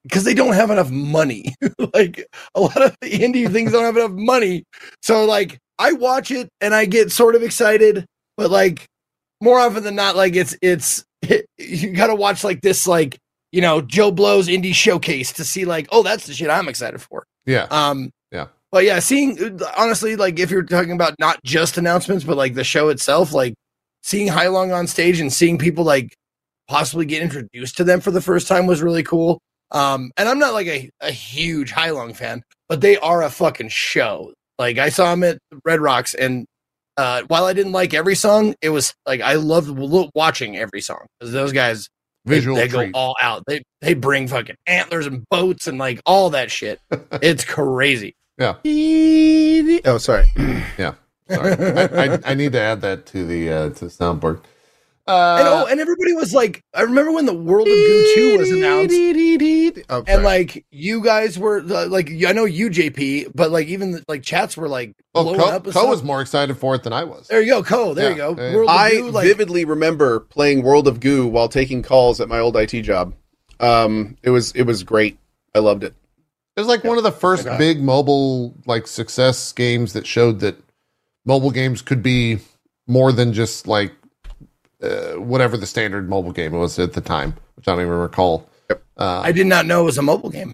because 0.05 0.25
they 0.25 0.35
don't 0.35 0.55
have 0.55 0.71
enough 0.71 0.91
money 0.91 1.55
like 1.95 2.27
a 2.55 2.61
lot 2.61 2.81
of 2.83 2.95
the 3.01 3.11
indie 3.11 3.51
things 3.51 3.73
don't 3.73 3.85
have 3.85 3.97
enough 3.97 4.13
money 4.13 4.65
so 5.03 5.25
like 5.25 5.59
i 5.79 5.93
watch 5.93 6.31
it 6.31 6.49
and 6.61 6.75
i 6.75 6.85
get 6.85 7.11
sort 7.13 7.35
of 7.35 7.43
excited 7.43 8.05
but 8.37 8.51
like 8.51 8.87
more 9.41 9.59
often 9.59 9.83
than 9.83 9.95
not 9.95 10.17
like 10.17 10.37
it's 10.37 10.57
it's 10.63 11.05
you 11.59 11.91
gotta 11.93 12.15
watch 12.15 12.45
like 12.45 12.61
this 12.61 12.87
like 12.87 13.19
you 13.53 13.61
know 13.61 13.81
joe 13.81 14.11
blow's 14.11 14.49
indie 14.49 14.75
showcase 14.75 15.33
to 15.33 15.45
see 15.45 15.65
like 15.65 15.87
oh 15.91 16.03
that's 16.03 16.27
the 16.27 16.35
shit 16.35 16.51
i'm 16.51 16.69
excited 16.69 17.01
for 17.01 17.25
Yeah. 17.47 17.67
um, 17.71 18.11
But 18.71 18.85
yeah, 18.85 18.99
seeing 18.99 19.61
honestly, 19.77 20.16
like 20.16 20.39
if 20.39 20.51
you're 20.51 20.62
talking 20.62 20.93
about 20.93 21.14
not 21.19 21.39
just 21.45 21.79
announcements, 21.79 22.25
but 22.25 22.37
like 22.37 22.55
the 22.55 22.64
show 22.64 22.89
itself, 22.89 23.33
like 23.33 23.55
seeing 24.03 24.29
Heilung 24.29 24.75
on 24.75 24.87
stage 24.87 25.21
and 25.21 25.33
seeing 25.33 25.59
people 25.59 25.85
like 25.85 26.14
possibly 26.69 27.07
get 27.07 27.23
introduced 27.23 27.77
to 27.79 27.85
them 27.85 28.01
for 28.01 28.11
the 28.11 28.21
first 28.21 28.47
time 28.47 28.66
was 28.66 28.83
really 28.83 29.03
cool. 29.03 29.41
Um, 29.71 30.11
and 30.16 30.29
I'm 30.29 30.39
not 30.39 30.53
like 30.53 30.66
a, 30.66 30.91
a 31.01 31.11
huge 31.11 31.73
Heilung 31.73 32.14
fan, 32.14 32.43
but 32.69 32.81
they 32.81 32.97
are 32.99 33.23
a 33.23 33.31
fucking 33.31 33.69
show. 33.69 34.33
Like 34.59 34.79
I 34.79 34.91
saw 34.91 35.11
them 35.11 35.25
at 35.25 35.39
Red 35.64 35.81
Rocks, 35.81 36.14
and 36.14 36.47
uh, 36.97 37.23
while 37.29 37.45
I 37.45 37.53
didn't 37.53 37.73
like 37.73 37.95
every 37.95 38.16
song, 38.16 38.55
it 38.61 38.71
was 38.71 38.93
like 39.07 39.21
I 39.21 39.35
loved 39.35 39.71
watching 40.14 40.57
every 40.57 40.81
song 40.81 41.07
because 41.19 41.33
those 41.33 41.53
guys 41.53 41.89
they- 42.25 42.37
Visual 42.37 42.57
They, 42.57 42.69
go 42.69 42.91
all 42.93 43.16
out. 43.23 43.45
They 43.47 43.62
they 43.81 43.95
bring 43.95 44.29
fucking 44.29 44.57
antlers 44.66 45.07
and 45.07 45.25
boats 45.31 45.66
and 45.66 45.79
like 45.79 46.01
all 46.05 46.31
that 46.31 46.51
shit. 46.51 46.81
it's 46.91 47.45
crazy. 47.45 48.14
Oh, 49.84 49.99
sorry. 49.99 50.24
Yeah. 50.78 50.95
Sorry. 51.28 51.53
I, 51.55 52.14
I, 52.14 52.18
I 52.24 52.34
need 52.34 52.53
to 52.53 52.61
add 52.61 52.80
that 52.82 53.05
to 53.07 53.26
the 53.26 53.51
uh, 53.51 53.68
to 53.70 53.84
the 53.86 53.91
soundboard. 53.91 54.36
and 54.36 55.49
oh, 55.49 55.64
Uh, 55.64 55.66
and 55.70 55.80
everybody 55.80 56.12
was 56.14 56.32
like, 56.32 56.62
I 56.72 56.82
remember 56.82 57.11
when 57.12 57.26
the 57.26 57.34
World 57.34 57.66
of 57.68 57.74
Goo 57.74 58.12
two 58.14 58.39
was 58.39 58.51
announced, 58.51 58.95
Oh, 59.91 60.05
and 60.07 60.22
like 60.22 60.64
you 60.70 61.03
guys 61.03 61.39
were 61.39 61.59
uh, 61.68 61.86
like, 61.89 62.11
I 62.26 62.32
know 62.32 62.45
you 62.45 62.70
JP, 62.70 63.32
but 63.34 63.51
like 63.51 63.66
even 63.66 64.03
like 64.09 64.22
chats 64.22 64.57
were 64.57 64.68
like 64.68 64.93
well, 65.14 65.24
blowing 65.24 65.41
Co, 65.41 65.47
up. 65.49 65.64
Co 65.64 65.70
stuff. 65.72 65.89
was 65.89 66.03
more 66.03 66.20
excited 66.20 66.57
for 66.57 66.74
it 66.76 66.82
than 66.84 66.93
I 66.93 67.05
was. 67.05 67.26
there 67.28 67.43
you 67.43 67.51
go, 67.51 67.62
Co. 67.62 67.93
There 67.93 68.11
you 68.11 68.16
go. 68.16 68.34
yeah, 68.39 68.49
yeah. 68.51 68.55
World 68.55 68.70
of 68.70 68.76
I 68.76 68.91
Goo, 68.93 69.11
like 69.11 69.26
vividly 69.26 69.64
remember 69.64 70.20
playing 70.20 70.62
World 70.62 70.86
of 70.89 71.01
Goo 71.01 71.26
while 71.26 71.49
taking 71.49 71.82
calls 71.82 72.20
at 72.20 72.28
my 72.28 72.39
old 72.39 72.57
IT 72.57 72.80
job. 72.82 73.14
Um, 73.61 74.16
it 74.22 74.30
was 74.30 74.53
it 74.53 74.62
was 74.62 74.82
great. 74.84 75.18
I 75.55 75.59
loved 75.59 75.82
it. 75.84 75.95
It 76.59 76.63
was 76.63 76.67
like 76.67 76.83
one 76.83 76.99
of 76.99 77.05
the 77.05 77.13
first 77.13 77.47
Okay. 77.47 77.57
big 77.57 77.81
mobile 77.81 78.53
like 78.67 78.89
success 78.89 79.53
games 79.53 79.93
that 79.93 80.09
showed 80.09 80.41
that 80.41 80.57
mobile 81.25 81.53
games 81.53 81.83
could 81.83 82.03
be 82.03 82.41
more 82.89 83.13
than 83.13 83.33
just 83.33 83.69
like 83.69 83.93
uh, 84.83 85.13
whatever 85.13 85.57
the 85.57 85.67
standard 85.67 86.09
mobile 86.11 86.33
game 86.33 86.51
was 86.53 86.77
at 86.81 86.95
the 86.95 87.01
time, 87.01 87.37
which 87.55 87.69
I 87.69 87.73
don't 87.77 87.83
even 87.83 87.93
recall. 87.95 88.49
Yep. 88.71 88.83
Uh, 88.97 89.21
I 89.25 89.31
did 89.31 89.47
not 89.47 89.67
know 89.67 89.83
it 89.83 89.85
was 89.85 89.99
a 89.99 90.03
mobile 90.03 90.31
game. 90.31 90.51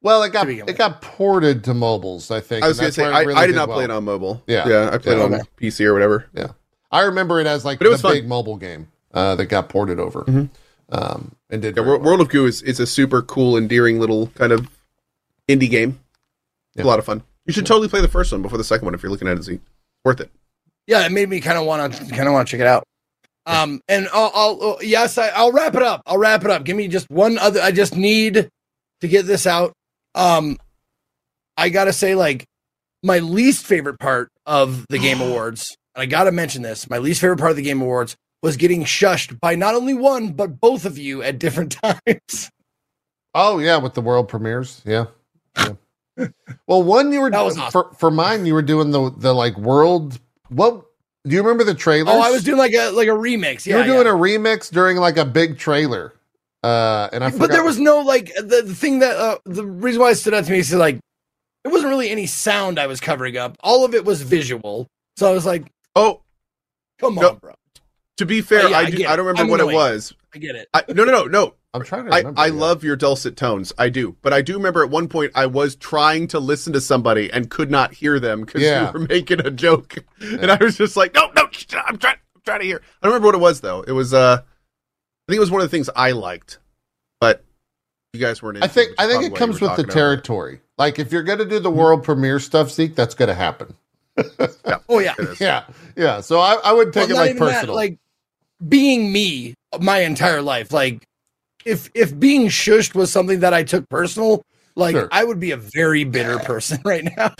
well, 0.00 0.24
it 0.24 0.32
got 0.32 0.48
it 0.48 0.66
with. 0.66 0.76
got 0.76 1.00
ported 1.02 1.62
to 1.64 1.72
mobiles. 1.74 2.32
I 2.32 2.40
think. 2.40 2.64
I 2.64 2.68
was 2.68 2.80
gonna 2.80 2.90
say 2.90 3.02
where 3.02 3.14
I, 3.14 3.20
really 3.20 3.34
I 3.38 3.46
did 3.46 3.54
not 3.54 3.68
well. 3.68 3.76
play 3.78 3.84
it 3.84 3.90
on 3.92 4.02
mobile. 4.02 4.42
Yeah. 4.48 4.68
yeah, 4.68 4.90
I 4.92 4.98
played 4.98 5.18
Yeah. 5.18 5.26
it 5.26 5.32
on 5.34 5.40
PC 5.56 5.84
or 5.84 5.92
whatever. 5.92 6.26
Yeah, 6.34 6.48
I 6.90 7.02
remember 7.02 7.40
it 7.40 7.46
as 7.46 7.64
like 7.64 7.78
But 7.78 7.86
it 7.86 7.90
was 7.90 8.00
fun. 8.02 8.14
big 8.14 8.26
mobile 8.26 8.56
game 8.56 8.88
uh, 9.14 9.36
that 9.36 9.46
got 9.46 9.68
ported 9.68 10.00
over, 10.00 10.22
Mhm. 10.22 10.48
um, 10.88 11.36
and 11.48 11.62
did 11.62 11.76
Yeah, 11.76 11.84
World, 11.84 12.02
well. 12.04 12.20
Of 12.20 12.28
Goo 12.28 12.44
is, 12.46 12.60
is 12.62 12.80
a 12.80 12.86
super 12.88 13.22
cool, 13.22 13.56
endearing 13.56 14.00
little 14.00 14.26
kind 14.34 14.50
of 14.52 14.66
indie 15.54 15.70
game. 15.70 16.00
Yeah. 16.74 16.84
a 16.84 16.86
lot 16.86 16.98
of 16.98 17.04
fun. 17.04 17.22
You 17.46 17.52
should 17.52 17.66
totally 17.66 17.88
play 17.88 18.00
the 18.00 18.08
first 18.08 18.32
one 18.32 18.42
before 18.42 18.58
the 18.58 18.64
second 18.64 18.84
one 18.86 18.94
if 18.94 19.02
you're 19.02 19.10
looking 19.10 19.28
at 19.28 19.36
it. 19.36 19.42
Z. 19.42 19.60
Worth 20.04 20.20
it. 20.20 20.30
Yeah, 20.86 21.04
it 21.04 21.12
made 21.12 21.28
me 21.28 21.40
kind 21.40 21.58
of 21.58 21.64
want 21.66 21.94
to 21.94 22.04
kind 22.06 22.28
of 22.28 22.32
want 22.32 22.48
to 22.48 22.50
check 22.50 22.60
it 22.60 22.66
out. 22.66 22.84
Um, 23.44 23.80
and 23.88 24.08
I'll, 24.12 24.30
I'll 24.34 24.58
oh, 24.60 24.78
yes, 24.80 25.18
I, 25.18 25.28
I'll 25.28 25.52
wrap 25.52 25.74
it 25.74 25.82
up. 25.82 26.02
I'll 26.06 26.18
wrap 26.18 26.44
it 26.44 26.50
up. 26.50 26.64
Give 26.64 26.76
me 26.76 26.88
just 26.88 27.10
one 27.10 27.38
other. 27.38 27.60
I 27.60 27.72
just 27.72 27.96
need 27.96 28.48
to 29.00 29.08
get 29.08 29.26
this 29.26 29.46
out. 29.46 29.72
Um, 30.14 30.58
I 31.56 31.68
gotta 31.68 31.92
say, 31.92 32.14
like, 32.14 32.44
my 33.02 33.18
least 33.18 33.66
favorite 33.66 33.98
part 33.98 34.28
of 34.46 34.86
the 34.88 34.98
Game 34.98 35.20
Awards, 35.22 35.76
and 35.94 36.02
I 36.02 36.06
gotta 36.06 36.32
mention 36.32 36.62
this. 36.62 36.88
My 36.88 36.98
least 36.98 37.20
favorite 37.20 37.38
part 37.38 37.50
of 37.50 37.56
the 37.56 37.62
Game 37.62 37.80
Awards 37.80 38.16
was 38.42 38.56
getting 38.56 38.84
shushed 38.84 39.38
by 39.40 39.54
not 39.54 39.74
only 39.74 39.94
one 39.94 40.32
but 40.32 40.60
both 40.60 40.84
of 40.84 40.98
you 40.98 41.22
at 41.22 41.38
different 41.38 41.72
times. 41.82 42.50
Oh 43.34 43.58
yeah, 43.58 43.78
with 43.78 43.94
the 43.94 44.00
world 44.00 44.28
premieres. 44.28 44.82
Yeah. 44.84 45.06
Yeah. 45.56 45.74
well, 46.66 46.82
one 46.82 47.12
you 47.12 47.20
were 47.20 47.30
That 47.30 47.42
was 47.42 47.58
awesome. 47.58 47.70
for 47.90 47.94
for 47.96 48.10
mine. 48.10 48.46
You 48.46 48.54
were 48.54 48.62
doing 48.62 48.90
the 48.90 49.10
the 49.16 49.32
like 49.32 49.56
world. 49.58 50.20
What 50.48 50.84
do 51.24 51.34
you 51.34 51.42
remember 51.42 51.64
the 51.64 51.74
trailer? 51.74 52.12
Oh, 52.12 52.20
I 52.20 52.30
was 52.30 52.44
doing 52.44 52.58
like 52.58 52.74
a 52.74 52.90
like 52.90 53.08
a 53.08 53.12
remix. 53.12 53.66
You 53.66 53.76
were 53.76 53.84
doing 53.84 54.06
yeah. 54.06 54.12
a 54.12 54.16
remix 54.16 54.70
during 54.70 54.96
like 54.98 55.16
a 55.16 55.24
big 55.24 55.58
trailer. 55.58 56.12
Uh, 56.62 57.08
and 57.12 57.24
I 57.24 57.30
but 57.30 57.50
there 57.50 57.64
was 57.64 57.78
no 57.80 58.00
like 58.00 58.32
the, 58.36 58.62
the 58.64 58.74
thing 58.74 59.00
that 59.00 59.16
uh, 59.16 59.38
the 59.44 59.64
reason 59.66 60.00
why 60.00 60.10
it 60.10 60.14
stood 60.16 60.34
out 60.34 60.44
to 60.44 60.52
me 60.52 60.58
is 60.58 60.72
like 60.72 61.00
it 61.64 61.68
wasn't 61.68 61.90
really 61.90 62.10
any 62.10 62.26
sound 62.26 62.78
I 62.78 62.86
was 62.86 63.00
covering 63.00 63.36
up. 63.36 63.56
All 63.60 63.84
of 63.84 63.94
it 63.94 64.04
was 64.04 64.22
visual. 64.22 64.86
So 65.16 65.28
I 65.30 65.34
was 65.34 65.44
like, 65.44 65.64
Oh, 65.96 66.22
"Come 66.98 67.16
No. 67.16 67.30
on, 67.30 67.36
bro! 67.36 67.54
to 68.18 68.26
be 68.26 68.40
fair, 68.42 68.68
yeah, 68.68 68.76
I, 68.76 68.80
I 68.82 68.90
do, 68.90 69.04
I 69.04 69.12
it. 69.12 69.16
don't 69.16 69.26
remember 69.26 69.42
I'm 69.42 69.48
what 69.48 69.60
it 69.60 69.74
was. 69.74 70.14
I 70.34 70.38
get 70.38 70.56
it." 70.56 70.68
I, 70.74 70.82
no, 70.88 71.04
no, 71.04 71.12
no, 71.12 71.24
no. 71.26 71.54
I'm 71.74 71.82
trying 71.84 72.04
to 72.06 72.12
I, 72.12 72.18
remember. 72.18 72.40
I 72.40 72.46
yeah. 72.46 72.52
love 72.52 72.84
your 72.84 72.96
dulcet 72.96 73.34
tones. 73.36 73.72
I 73.78 73.88
do. 73.88 74.14
But 74.20 74.34
I 74.34 74.42
do 74.42 74.54
remember 74.54 74.82
at 74.84 74.90
one 74.90 75.08
point 75.08 75.32
I 75.34 75.46
was 75.46 75.74
trying 75.74 76.28
to 76.28 76.38
listen 76.38 76.72
to 76.74 76.80
somebody 76.82 77.32
and 77.32 77.48
could 77.48 77.70
not 77.70 77.94
hear 77.94 78.20
them 78.20 78.42
because 78.42 78.60
Yeah. 78.62 78.88
you 78.88 78.92
were 78.92 79.06
making 79.06 79.40
a 79.40 79.50
joke. 79.50 79.96
And 80.20 80.50
I 80.50 80.56
was 80.62 80.76
just 80.76 80.96
like, 80.98 81.14
no, 81.14 81.30
no, 81.34 81.44
I'm 81.44 81.50
trying, 81.50 81.84
I'm 81.88 81.98
trying 82.44 82.60
to 82.60 82.66
hear. 82.66 82.82
I 83.02 83.06
don't 83.06 83.14
remember 83.14 83.28
what 83.28 83.34
it 83.36 83.40
was 83.40 83.62
though. 83.62 83.80
It 83.82 83.92
was, 83.92 84.12
uh, 84.12 84.42
I 84.42 85.32
think 85.32 85.36
it 85.38 85.40
was 85.40 85.50
one 85.50 85.62
of 85.62 85.64
the 85.70 85.74
things 85.74 85.88
I 85.96 86.10
liked, 86.12 86.58
but 87.20 87.42
you 88.12 88.20
guys 88.20 88.42
weren't. 88.42 88.62
I 88.62 88.66
think 88.68 88.90
I 88.98 89.06
think 89.06 89.24
it 89.24 89.34
comes 89.34 89.58
with 89.60 89.70
the 89.70 89.84
talking 89.84 89.84
over 89.86 89.92
territory. 89.92 90.60
Like 90.76 90.98
if 90.98 91.10
you're 91.10 91.22
gonna 91.22 91.46
do 91.46 91.58
the 91.58 91.70
world 91.70 92.02
premiere 92.04 92.38
stuff, 92.38 92.70
Zeke, 92.70 92.94
that's 92.94 93.14
gonna 93.14 93.32
happen. 93.34 93.74
Oh 94.90 94.98
yeah, 94.98 95.14
Yeah, 95.40 95.64
yeah. 95.96 96.20
So 96.20 96.38
I, 96.40 96.56
I 96.62 96.72
wouldn't 96.74 96.92
take 96.92 97.08
Well, 97.08 97.16
it 97.16 97.20
like 97.20 97.30
even 97.30 97.46
that, 97.46 97.52
personal. 97.54 97.74
like 97.76 97.98
being 98.68 99.12
me 99.12 99.54
my 99.80 100.00
entire 100.00 100.42
life. 100.42 100.72
Like 100.72 101.04
if 101.64 101.90
if 101.94 102.18
being 102.18 102.48
shushed 102.48 102.94
was 102.94 103.10
something 103.12 103.40
that 103.40 103.54
I 103.54 103.62
took 103.62 103.88
personal, 103.88 104.42
like 104.76 104.94
Sure. 104.94 105.08
I 105.12 105.24
would 105.24 105.40
be 105.40 105.50
a 105.50 105.56
very 105.56 106.04
bitter 106.04 106.38
person 106.38 106.80
right 106.84 107.04
now. 107.16 107.32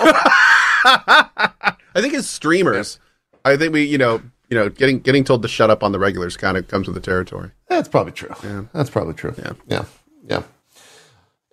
I 0.84 1.74
think 2.00 2.14
as 2.14 2.28
streamers, 2.28 2.98
I 3.44 3.56
think 3.56 3.72
we, 3.72 3.84
you 3.84 3.98
know, 3.98 4.22
you 4.48 4.56
know, 4.56 4.68
getting 4.68 5.00
getting 5.00 5.24
told 5.24 5.42
to 5.42 5.48
shut 5.48 5.70
up 5.70 5.82
on 5.82 5.92
the 5.92 5.98
regulars 5.98 6.36
kind 6.36 6.56
of 6.56 6.68
comes 6.68 6.86
with 6.86 6.94
the 6.94 7.00
territory. 7.00 7.50
That's 7.68 7.88
probably 7.88 8.12
true. 8.12 8.34
Yeah. 8.42 8.64
That's 8.72 8.90
probably 8.90 9.14
true. 9.14 9.34
Yeah. 9.38 9.52
Yeah. 9.66 9.84
Yeah. 10.26 10.42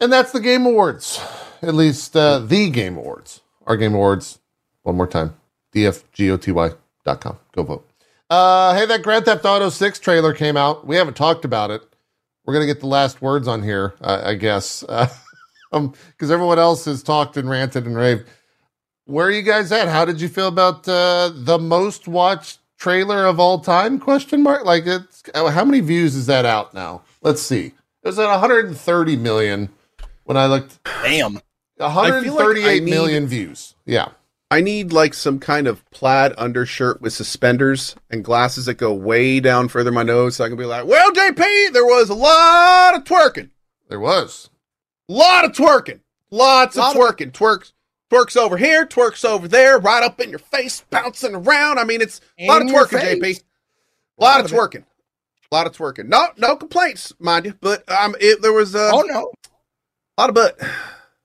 And 0.02 0.12
that's 0.12 0.32
the 0.32 0.40
Game 0.40 0.66
Awards. 0.66 1.20
At 1.62 1.76
least 1.76 2.16
uh, 2.16 2.40
the 2.40 2.70
Game 2.70 2.96
Awards. 2.98 3.42
Our 3.68 3.76
Game 3.76 3.94
Awards. 3.94 4.40
One 4.84 4.96
more 4.96 5.08
time. 5.08 5.36
DFGOTY.com. 5.76 7.38
Go 7.54 7.64
vote. 7.64 7.89
Uh, 8.30 8.76
hey, 8.76 8.86
that 8.86 9.02
Grand 9.02 9.26
Theft 9.26 9.44
Auto 9.46 9.70
6 9.70 10.00
trailer 10.00 10.34
came 10.34 10.56
out. 10.56 10.86
We 10.86 10.96
haven't 10.96 11.16
talked 11.18 11.46
about 11.46 11.72
it. 11.72 11.82
We're 12.46 12.54
going 12.54 12.68
to 12.68 12.74
get 12.74 12.80
the 12.80 12.88
last 12.88 13.22
words 13.22 13.48
on 13.48 13.64
here, 13.64 13.96
uh, 14.02 14.22
I 14.24 14.36
guess. 14.36 14.84
Uh, 14.84 15.08
um, 15.72 15.94
because 16.12 16.30
everyone 16.32 16.60
else 16.60 16.86
has 16.86 17.02
talked 17.02 17.38
and 17.38 17.50
ranted 17.50 17.86
and 17.86 17.96
raved. 17.96 18.26
Where 19.06 19.28
are 19.28 19.32
you 19.32 19.42
guys 19.42 19.72
at? 19.72 19.88
How 19.88 20.06
did 20.06 20.22
you 20.22 20.28
feel 20.28 20.48
about 20.48 20.88
uh, 20.88 21.32
the 21.34 21.58
most 21.58 22.08
watched 22.08 22.60
trailer 22.78 23.26
of 23.26 23.40
all 23.40 23.60
time? 23.60 24.00
Question 24.00 24.44
mark. 24.44 24.64
Like, 24.66 24.86
it's 24.86 25.24
how 25.34 25.66
many 25.66 25.80
views 25.80 26.16
is 26.16 26.28
that 26.28 26.46
out 26.46 26.74
now? 26.76 27.02
Let's 27.22 27.42
see. 27.42 27.66
It 28.04 28.08
was 28.08 28.20
at 28.20 28.30
130 28.30 29.16
million 29.16 29.70
when 30.26 30.38
I 30.38 30.46
looked. 30.46 30.84
Damn. 31.04 31.40
138 31.78 32.84
need- 32.84 32.90
million 32.90 33.26
views. 33.26 33.74
Yeah. 33.86 34.10
I 34.52 34.62
need 34.62 34.91
like 34.91 35.14
some 35.14 35.39
kind 35.39 35.68
of 35.68 35.88
plaid 35.91 36.34
undershirt 36.38 37.02
with 37.02 37.14
suspenders 37.14 37.95
and 38.10 38.24
glasses 38.26 38.66
that 38.66 38.76
go 38.76 38.91
way 38.93 39.39
down 39.39 39.68
further 39.68 39.91
my 39.91 40.02
nose 40.04 40.36
so 40.38 40.43
I 40.43 40.47
can 40.47 40.58
be 40.58 40.66
like, 40.66 40.86
well, 40.88 41.12
JP, 41.12 41.72
there 41.74 41.86
was 41.86 42.10
a 42.10 42.16
lot 42.16 42.95
of 42.95 43.04
twerking. 43.04 43.50
There 43.89 44.00
was. 44.00 44.50
A 45.08 45.14
lot 45.14 45.45
of 45.45 45.52
twerking. 45.52 46.00
Lots 46.32 46.78
of 46.78 46.82
Lot 46.82 46.95
of- 46.95 47.02
twerking. 47.18 47.32
Twerks. 47.32 47.74
twerks 48.12 48.36
over 48.38 48.58
here, 48.58 48.88
twerks 48.88 49.24
over 49.24 49.47
there, 49.47 49.78
right 49.78 50.04
up 50.04 50.20
in 50.20 50.32
your 50.32 50.39
face, 50.39 50.84
bouncing 50.89 51.36
around. 51.36 51.78
I 51.78 51.84
mean, 51.84 52.02
it's 52.02 52.20
a 52.39 52.47
lot 52.47 52.62
of 52.62 52.68
In 52.68 52.74
your 52.74 52.86
twerking. 52.88 53.22
JP. 53.22 53.43
A 54.18 54.24
lot 54.24 54.39
of 54.39 54.45
of 54.45 54.52
twerking. 54.52 54.84
A 55.52 55.56
lot 55.56 55.68
of 55.68 55.76
twerking. 55.78 56.08
No, 56.08 56.28
no 56.38 56.56
complaints, 56.56 57.14
mind 57.20 57.45
you. 57.45 57.54
But 57.62 57.89
um, 57.91 58.16
it, 58.20 58.41
there 58.41 58.54
was 58.54 58.74
uh, 58.76 58.89
Oh 58.93 59.02
no. 59.02 59.32
a 60.18 60.22
lot 60.22 60.30
of 60.30 60.36
but. 60.36 60.60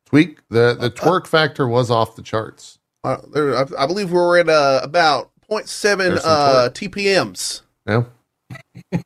Tweak 0.07 0.41
the 0.51 0.77
the 0.79 0.91
twerk 0.91 1.27
factor 1.27 1.67
was 1.67 1.91
off 1.91 2.17
the 2.17 2.23
charts. 2.23 2.79
Uh, 3.05 3.19
there, 3.33 3.57
I, 3.57 3.67
I 3.79 3.87
believe 3.87 4.11
we 4.11 4.17
were 4.17 4.39
at 4.39 4.49
uh, 4.49 4.81
about 4.83 5.31
0.7 5.51 6.21
uh, 6.25 6.71
TPMs. 6.71 7.61
Yeah, 7.87 8.05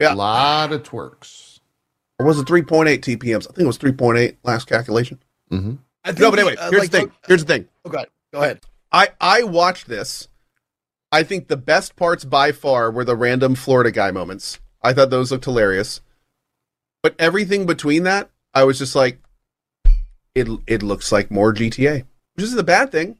Yeah. 0.00 0.14
a 0.14 0.16
lot 0.16 0.72
of 0.72 0.82
twerks. 0.84 1.60
Or 2.18 2.26
was 2.26 2.38
it 2.38 2.46
3.8 2.46 3.00
TPMs? 3.00 3.46
I 3.48 3.52
think 3.52 3.60
it 3.60 3.66
was 3.66 3.78
3.8 3.78 4.36
last 4.44 4.68
calculation. 4.68 5.20
Mm-hmm. 5.50 5.74
I 6.04 6.08
think 6.10 6.20
No, 6.20 6.30
but 6.30 6.36
the, 6.36 6.42
anyway, 6.42 6.56
uh, 6.56 6.70
here's 6.70 6.82
like, 6.82 6.90
the 6.92 6.98
thing. 6.98 7.12
Here's 7.26 7.44
the 7.44 7.52
thing. 7.52 7.68
Oh, 7.84 7.90
God. 7.90 8.06
Go 8.32 8.42
ahead. 8.42 8.60
I 8.92 9.08
I 9.20 9.42
watched 9.42 9.88
this. 9.88 10.28
I 11.10 11.22
think 11.24 11.48
the 11.48 11.56
best 11.56 11.96
parts 11.96 12.24
by 12.24 12.52
far 12.52 12.90
were 12.90 13.04
the 13.04 13.16
random 13.16 13.54
Florida 13.54 13.90
guy 13.90 14.10
moments. 14.10 14.60
I 14.82 14.92
thought 14.92 15.10
those 15.10 15.32
looked 15.32 15.44
hilarious. 15.44 16.00
But 17.02 17.14
everything 17.18 17.66
between 17.66 18.04
that, 18.04 18.30
I 18.54 18.64
was 18.64 18.78
just 18.78 18.94
like, 18.94 19.18
it 20.34 20.48
it 20.66 20.82
looks 20.82 21.10
like 21.12 21.30
more 21.30 21.52
GTA, 21.52 22.04
which 22.36 22.44
isn't 22.44 22.58
a 22.58 22.62
bad 22.64 22.92
thing. 22.92 23.18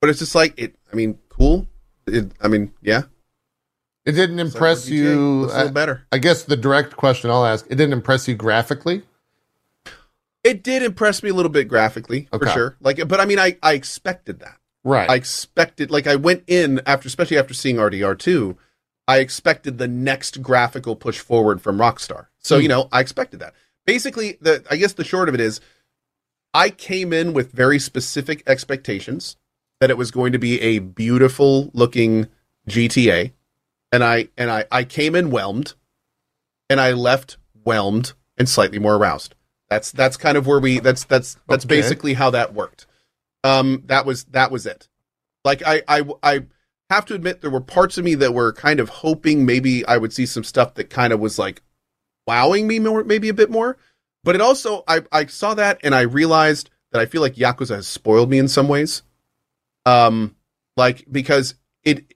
But 0.00 0.10
it's 0.10 0.18
just 0.18 0.34
like 0.34 0.54
it. 0.58 0.74
I 0.92 0.96
mean, 0.96 1.18
cool. 1.28 1.66
It, 2.06 2.32
I 2.40 2.48
mean, 2.48 2.72
yeah. 2.82 3.02
It 4.06 4.12
didn't 4.12 4.38
impress 4.38 4.88
you. 4.88 5.40
Looks 5.42 5.52
a 5.54 5.56
little 5.58 5.72
better. 5.72 6.06
I 6.10 6.18
guess 6.18 6.42
the 6.44 6.56
direct 6.56 6.96
question 6.96 7.30
I'll 7.30 7.44
ask: 7.44 7.66
It 7.68 7.74
didn't 7.76 7.92
impress 7.92 8.26
you 8.26 8.34
graphically. 8.34 9.02
It 10.42 10.62
did 10.62 10.82
impress 10.82 11.22
me 11.22 11.28
a 11.28 11.34
little 11.34 11.50
bit 11.50 11.68
graphically, 11.68 12.26
for 12.32 12.46
sure. 12.48 12.76
Like, 12.80 13.06
but 13.06 13.20
I 13.20 13.26
mean, 13.26 13.38
I 13.38 13.58
I 13.62 13.74
expected 13.74 14.40
that. 14.40 14.56
Right. 14.82 15.10
I 15.10 15.14
expected, 15.16 15.90
like, 15.90 16.06
I 16.06 16.16
went 16.16 16.44
in 16.46 16.80
after, 16.86 17.06
especially 17.06 17.36
after 17.36 17.52
seeing 17.52 17.76
RDR 17.76 18.18
two, 18.18 18.56
I 19.06 19.18
expected 19.18 19.76
the 19.76 19.86
next 19.86 20.40
graphical 20.40 20.96
push 20.96 21.18
forward 21.18 21.60
from 21.60 21.76
Rockstar. 21.76 22.28
So 22.38 22.56
Hmm. 22.56 22.62
you 22.62 22.68
know, 22.68 22.88
I 22.90 23.00
expected 23.00 23.40
that. 23.40 23.52
Basically, 23.84 24.38
the 24.40 24.64
I 24.70 24.76
guess 24.76 24.94
the 24.94 25.04
short 25.04 25.28
of 25.28 25.34
it 25.34 25.40
is, 25.42 25.60
I 26.52 26.70
came 26.70 27.12
in 27.12 27.32
with 27.32 27.52
very 27.52 27.78
specific 27.78 28.42
expectations 28.46 29.36
that 29.80 29.90
it 29.90 29.96
was 29.96 30.10
going 30.10 30.32
to 30.32 30.38
be 30.38 30.60
a 30.60 30.78
beautiful 30.80 31.70
looking 31.72 32.26
GTA, 32.68 33.32
and 33.92 34.04
I 34.04 34.28
and 34.36 34.50
I 34.50 34.64
I 34.70 34.84
came 34.84 35.14
in 35.14 35.30
whelmed, 35.30 35.74
and 36.68 36.80
I 36.80 36.92
left 36.92 37.36
whelmed 37.64 38.12
and 38.36 38.48
slightly 38.48 38.78
more 38.78 38.96
aroused. 38.96 39.34
That's 39.68 39.92
that's 39.92 40.16
kind 40.16 40.36
of 40.36 40.46
where 40.46 40.60
we 40.60 40.80
that's 40.80 41.04
that's 41.04 41.36
that's 41.48 41.64
Okay. 41.64 41.76
basically 41.76 42.14
how 42.14 42.30
that 42.30 42.52
worked. 42.54 42.86
Um, 43.44 43.84
that 43.86 44.04
was 44.04 44.24
that 44.24 44.50
was 44.50 44.66
it. 44.66 44.88
Like 45.44 45.62
I 45.64 45.82
I 45.88 46.04
I 46.22 46.40
have 46.90 47.06
to 47.06 47.14
admit 47.14 47.40
there 47.40 47.50
were 47.50 47.60
parts 47.60 47.96
of 47.96 48.04
me 48.04 48.16
that 48.16 48.34
were 48.34 48.52
kind 48.52 48.80
of 48.80 48.88
hoping 48.88 49.46
maybe 49.46 49.86
I 49.86 49.96
would 49.96 50.12
see 50.12 50.26
some 50.26 50.44
stuff 50.44 50.74
that 50.74 50.90
kind 50.90 51.12
of 51.12 51.20
was 51.20 51.38
like 51.38 51.62
wowing 52.26 52.66
me 52.66 52.80
more 52.80 53.04
maybe 53.04 53.28
a 53.28 53.34
bit 53.34 53.50
more. 53.50 53.78
But 54.24 54.34
it 54.34 54.40
also 54.40 54.84
I 54.86 55.02
I 55.12 55.26
saw 55.26 55.54
that 55.54 55.80
and 55.82 55.94
I 55.94 56.02
realized 56.02 56.70
that 56.92 57.00
I 57.00 57.06
feel 57.06 57.22
like 57.22 57.34
Yakuza 57.36 57.76
has 57.76 57.86
spoiled 57.86 58.30
me 58.30 58.38
in 58.38 58.48
some 58.48 58.68
ways. 58.68 59.02
Um 59.86 60.36
like 60.76 61.06
because 61.10 61.54
it 61.84 62.14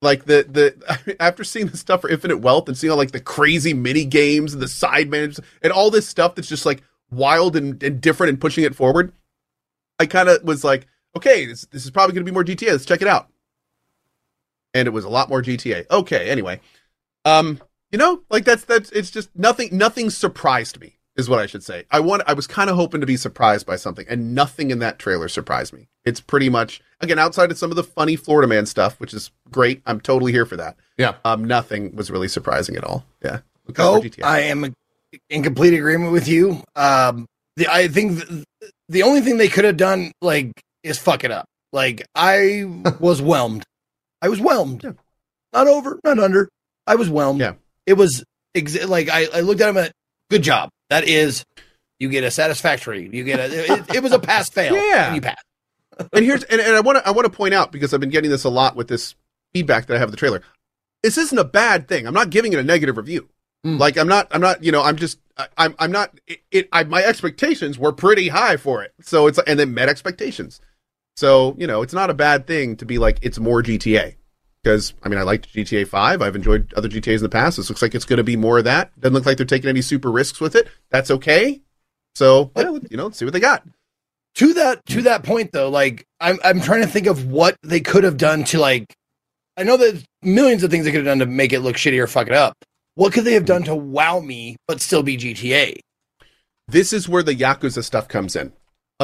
like 0.00 0.24
the 0.24 0.46
the 0.48 1.16
after 1.20 1.44
seeing 1.44 1.66
the 1.66 1.76
stuff 1.76 2.00
for 2.00 2.10
Infinite 2.10 2.38
Wealth 2.38 2.68
and 2.68 2.76
seeing 2.76 2.90
all 2.90 2.96
like 2.96 3.12
the 3.12 3.20
crazy 3.20 3.74
mini 3.74 4.04
games 4.04 4.52
and 4.52 4.62
the 4.62 4.68
side 4.68 5.10
menus 5.10 5.40
and 5.62 5.72
all 5.72 5.90
this 5.90 6.08
stuff 6.08 6.34
that's 6.34 6.48
just 6.48 6.66
like 6.66 6.82
wild 7.10 7.56
and, 7.56 7.82
and 7.82 8.00
different 8.00 8.30
and 8.30 8.40
pushing 8.40 8.64
it 8.64 8.74
forward, 8.74 9.12
I 9.98 10.06
kind 10.06 10.28
of 10.28 10.42
was 10.44 10.64
like, 10.64 10.86
okay, 11.16 11.46
this 11.46 11.66
this 11.66 11.84
is 11.84 11.90
probably 11.90 12.14
going 12.14 12.24
to 12.24 12.30
be 12.30 12.34
more 12.34 12.44
GTA. 12.44 12.72
Let's 12.72 12.84
check 12.84 13.02
it 13.02 13.08
out. 13.08 13.28
And 14.72 14.88
it 14.88 14.92
was 14.92 15.04
a 15.04 15.10
lot 15.10 15.28
more 15.28 15.42
GTA. 15.42 15.88
Okay, 15.90 16.28
anyway, 16.30 16.60
um, 17.24 17.60
you 17.92 17.98
know, 17.98 18.22
like 18.30 18.44
that's 18.44 18.64
that's 18.64 18.90
it's 18.90 19.10
just 19.10 19.30
nothing. 19.36 19.76
Nothing 19.76 20.10
surprised 20.10 20.80
me 20.80 20.98
is 21.16 21.28
what 21.28 21.38
I 21.38 21.46
should 21.46 21.62
say. 21.62 21.84
I 21.90 22.00
want. 22.00 22.22
I 22.26 22.32
was 22.32 22.46
kind 22.46 22.68
of 22.70 22.76
hoping 22.76 23.00
to 23.00 23.06
be 23.06 23.16
surprised 23.16 23.66
by 23.66 23.76
something, 23.76 24.06
and 24.08 24.34
nothing 24.34 24.70
in 24.70 24.80
that 24.80 24.98
trailer 24.98 25.28
surprised 25.28 25.72
me. 25.72 25.88
It's 26.04 26.20
pretty 26.20 26.48
much 26.48 26.80
again 27.00 27.18
outside 27.18 27.50
of 27.50 27.58
some 27.58 27.70
of 27.70 27.76
the 27.76 27.84
funny 27.84 28.16
Florida 28.16 28.48
man 28.48 28.66
stuff, 28.66 28.98
which 29.00 29.14
is 29.14 29.30
great. 29.50 29.82
I'm 29.86 30.00
totally 30.00 30.32
here 30.32 30.46
for 30.46 30.56
that. 30.56 30.76
Yeah. 30.98 31.14
Um, 31.24 31.44
nothing 31.44 31.94
was 31.94 32.10
really 32.10 32.28
surprising 32.28 32.76
at 32.76 32.84
all. 32.84 33.04
Yeah. 33.22 33.40
Looking 33.66 34.10
Go. 34.10 34.26
I 34.26 34.40
am 34.40 34.74
in 35.30 35.42
complete 35.42 35.74
agreement 35.74 36.12
with 36.12 36.28
you. 36.28 36.62
Um, 36.76 37.26
the 37.56 37.68
I 37.72 37.88
think 37.88 38.26
th- 38.26 38.44
the 38.88 39.02
only 39.04 39.20
thing 39.20 39.38
they 39.38 39.48
could 39.48 39.64
have 39.64 39.76
done 39.76 40.12
like 40.20 40.52
is 40.82 40.98
fuck 40.98 41.24
it 41.24 41.30
up. 41.30 41.46
Like 41.72 42.04
I 42.14 42.64
was 43.00 43.20
whelmed. 43.22 43.64
I 44.20 44.28
was 44.28 44.40
whelmed. 44.40 44.82
Yeah. 44.84 44.92
Not 45.52 45.68
over, 45.68 46.00
not 46.04 46.18
under. 46.18 46.48
I 46.86 46.96
was 46.96 47.08
whelmed. 47.08 47.40
Yeah. 47.40 47.54
It 47.86 47.94
was 47.94 48.24
ex- 48.54 48.84
like 48.84 49.08
I, 49.08 49.26
I 49.32 49.40
looked 49.40 49.60
at 49.60 49.68
him 49.70 49.76
at 49.78 49.92
good 50.30 50.42
job. 50.42 50.70
That 50.94 51.08
is, 51.08 51.44
you 51.98 52.08
get 52.08 52.22
a 52.22 52.30
satisfactory. 52.30 53.10
You 53.12 53.24
get 53.24 53.40
a. 53.40 53.72
It, 53.72 53.96
it 53.96 54.02
was 54.04 54.12
a 54.12 54.18
pass 54.20 54.48
fail. 54.50 54.76
Yeah. 54.76 55.06
and 55.06 55.16
you 55.16 55.20
pass. 55.20 55.42
and 56.12 56.24
here's 56.24 56.44
and, 56.44 56.60
and 56.60 56.76
I 56.76 56.80
want 56.80 56.98
to 56.98 57.08
I 57.08 57.10
want 57.10 57.24
to 57.24 57.36
point 57.36 57.52
out 57.52 57.72
because 57.72 57.92
I've 57.92 57.98
been 57.98 58.10
getting 58.10 58.30
this 58.30 58.44
a 58.44 58.48
lot 58.48 58.76
with 58.76 58.86
this 58.86 59.16
feedback 59.52 59.86
that 59.86 59.96
I 59.96 59.98
have 59.98 60.12
the 60.12 60.16
trailer. 60.16 60.40
This 61.02 61.18
isn't 61.18 61.36
a 61.36 61.42
bad 61.42 61.88
thing. 61.88 62.06
I'm 62.06 62.14
not 62.14 62.30
giving 62.30 62.52
it 62.52 62.60
a 62.60 62.62
negative 62.62 62.96
review. 62.96 63.28
Mm. 63.66 63.80
Like 63.80 63.98
I'm 63.98 64.06
not 64.06 64.28
I'm 64.30 64.40
not 64.40 64.62
you 64.62 64.70
know 64.70 64.84
I'm 64.84 64.94
just 64.94 65.18
I, 65.36 65.48
I'm 65.58 65.74
I'm 65.80 65.90
not 65.90 66.16
it, 66.28 66.38
it 66.52 66.68
I, 66.70 66.84
my 66.84 67.02
expectations 67.02 67.76
were 67.76 67.92
pretty 67.92 68.28
high 68.28 68.56
for 68.56 68.84
it. 68.84 68.94
So 69.00 69.26
it's 69.26 69.40
and 69.48 69.58
then 69.58 69.74
met 69.74 69.88
expectations. 69.88 70.60
So 71.16 71.56
you 71.58 71.66
know 71.66 71.82
it's 71.82 71.94
not 71.94 72.08
a 72.08 72.14
bad 72.14 72.46
thing 72.46 72.76
to 72.76 72.86
be 72.86 72.98
like 72.98 73.18
it's 73.20 73.40
more 73.40 73.64
GTA 73.64 74.14
because 74.64 74.94
I 75.04 75.08
mean 75.08 75.18
I 75.20 75.22
liked 75.22 75.52
GTA 75.54 75.86
Five. 75.86 76.22
I've 76.22 76.34
enjoyed 76.34 76.72
other 76.74 76.88
GTA's 76.88 77.20
in 77.20 77.24
the 77.24 77.28
past. 77.28 77.58
This 77.58 77.68
looks 77.68 77.82
like 77.82 77.94
it's 77.94 78.04
going 78.06 78.16
to 78.16 78.24
be 78.24 78.36
more 78.36 78.58
of 78.58 78.64
that. 78.64 78.98
Doesn't 78.98 79.14
look 79.14 79.26
like 79.26 79.36
they're 79.36 79.46
taking 79.46 79.68
any 79.70 79.82
super 79.82 80.10
risks 80.10 80.40
with 80.40 80.56
it. 80.56 80.68
That's 80.90 81.10
okay. 81.12 81.60
So 82.16 82.50
yeah, 82.56 82.78
you 82.90 82.96
know 82.96 83.10
see 83.10 83.24
what 83.24 83.34
they 83.34 83.40
got. 83.40 83.62
to 84.36 84.54
that 84.54 84.84
to 84.86 85.02
that 85.02 85.22
point 85.22 85.52
though 85.52 85.68
like 85.68 86.04
i'm 86.20 86.38
i'm 86.44 86.60
trying 86.60 86.80
to 86.80 86.86
think 86.88 87.06
of 87.06 87.26
what 87.26 87.56
they 87.62 87.80
could 87.80 88.02
have 88.04 88.16
done 88.16 88.42
to 88.44 88.58
like 88.58 88.92
i 89.56 89.62
know 89.62 89.76
there's 89.76 90.04
millions 90.22 90.62
of 90.64 90.70
things 90.70 90.84
they 90.84 90.90
could 90.90 91.06
have 91.06 91.18
done 91.18 91.18
to 91.20 91.26
make 91.26 91.52
it 91.52 91.60
look 91.60 91.76
shitty 91.76 92.00
or 92.02 92.06
fuck 92.08 92.26
it 92.26 92.32
up 92.32 92.54
what 92.96 93.12
could 93.12 93.24
they 93.24 93.34
have 93.34 93.44
done 93.44 93.62
to 93.62 93.74
wow 93.74 94.18
me 94.20 94.56
but 94.66 94.80
still 94.80 95.02
be 95.04 95.16
gta 95.16 95.76
this 96.68 96.92
is 96.92 97.08
where 97.08 97.22
the 97.22 97.34
yakuza 97.34 97.82
stuff 97.84 98.08
comes 98.08 98.34
in 98.36 98.52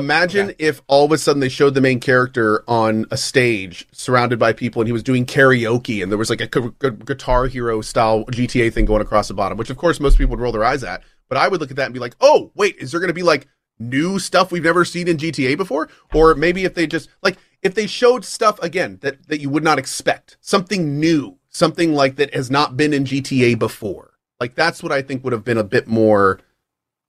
imagine 0.01 0.47
Okay. 0.51 0.57
if 0.59 0.83
all 0.89 1.05
of 1.05 1.13
a 1.13 1.19
sudden 1.19 1.39
they 1.39 1.49
showed 1.49 1.75
the 1.75 1.81
main 1.81 2.01
character 2.01 2.65
on 2.67 3.07
a 3.13 3.17
stage 3.17 3.87
surrounded 3.93 4.39
by 4.41 4.53
people 4.53 4.83
and 4.83 4.89
he 4.89 4.93
was 4.93 5.05
doing 5.05 5.25
karaoke 5.25 6.03
and 6.03 6.11
there 6.11 6.19
was 6.19 6.29
like 6.31 6.41
a 6.41 6.49
gu- 6.49 6.75
gu- 6.81 6.91
guitar 6.91 7.47
hero 7.47 7.81
style 7.81 8.25
gta 8.27 8.73
thing 8.73 8.85
going 8.85 9.01
across 9.03 9.29
the 9.29 9.35
bottom 9.35 9.57
which 9.57 9.71
of 9.71 9.77
course 9.77 10.01
most 10.01 10.19
people 10.19 10.31
would 10.33 10.41
roll 10.41 10.51
their 10.53 10.65
eyes 10.65 10.83
at 10.83 11.03
but 11.29 11.39
i 11.39 11.47
would 11.47 11.61
look 11.61 11.71
at 11.71 11.77
that 11.77 11.85
and 11.85 11.95
be 11.95 12.01
like 12.01 12.17
oh 12.21 12.51
wait 12.57 12.75
is 12.79 12.91
there 12.91 12.99
going 13.01 13.09
to 13.09 13.15
be 13.15 13.23
like 13.23 13.47
new 13.79 14.19
stuff 14.19 14.51
we've 14.51 14.65
never 14.65 14.85
seen 14.85 15.07
in 15.07 15.17
gta 15.17 15.57
before 15.57 15.89
or 16.13 16.35
maybe 16.35 16.65
if 16.65 16.75
they 16.75 16.87
just 16.87 17.09
like 17.23 17.39
if 17.63 17.75
they 17.75 17.87
showed 17.87 18.25
stuff 18.25 18.59
again 18.63 18.99
that 19.03 19.27
that 19.29 19.41
you 19.41 19.49
would 19.49 19.65
not 19.65 19.79
expect 19.79 20.37
something 20.41 20.99
new 20.99 21.39
something 21.49 21.95
like 21.95 22.17
that 22.17 22.35
has 22.35 22.51
not 22.51 22.77
been 22.77 22.93
in 22.93 23.05
gta 23.05 23.59
before 23.59 24.15
like 24.41 24.55
that's 24.55 24.83
what 24.83 24.93
i 24.93 25.01
think 25.01 25.23
would 25.23 25.33
have 25.33 25.45
been 25.45 25.59
a 25.59 25.65
bit 25.65 25.87
more 25.87 26.41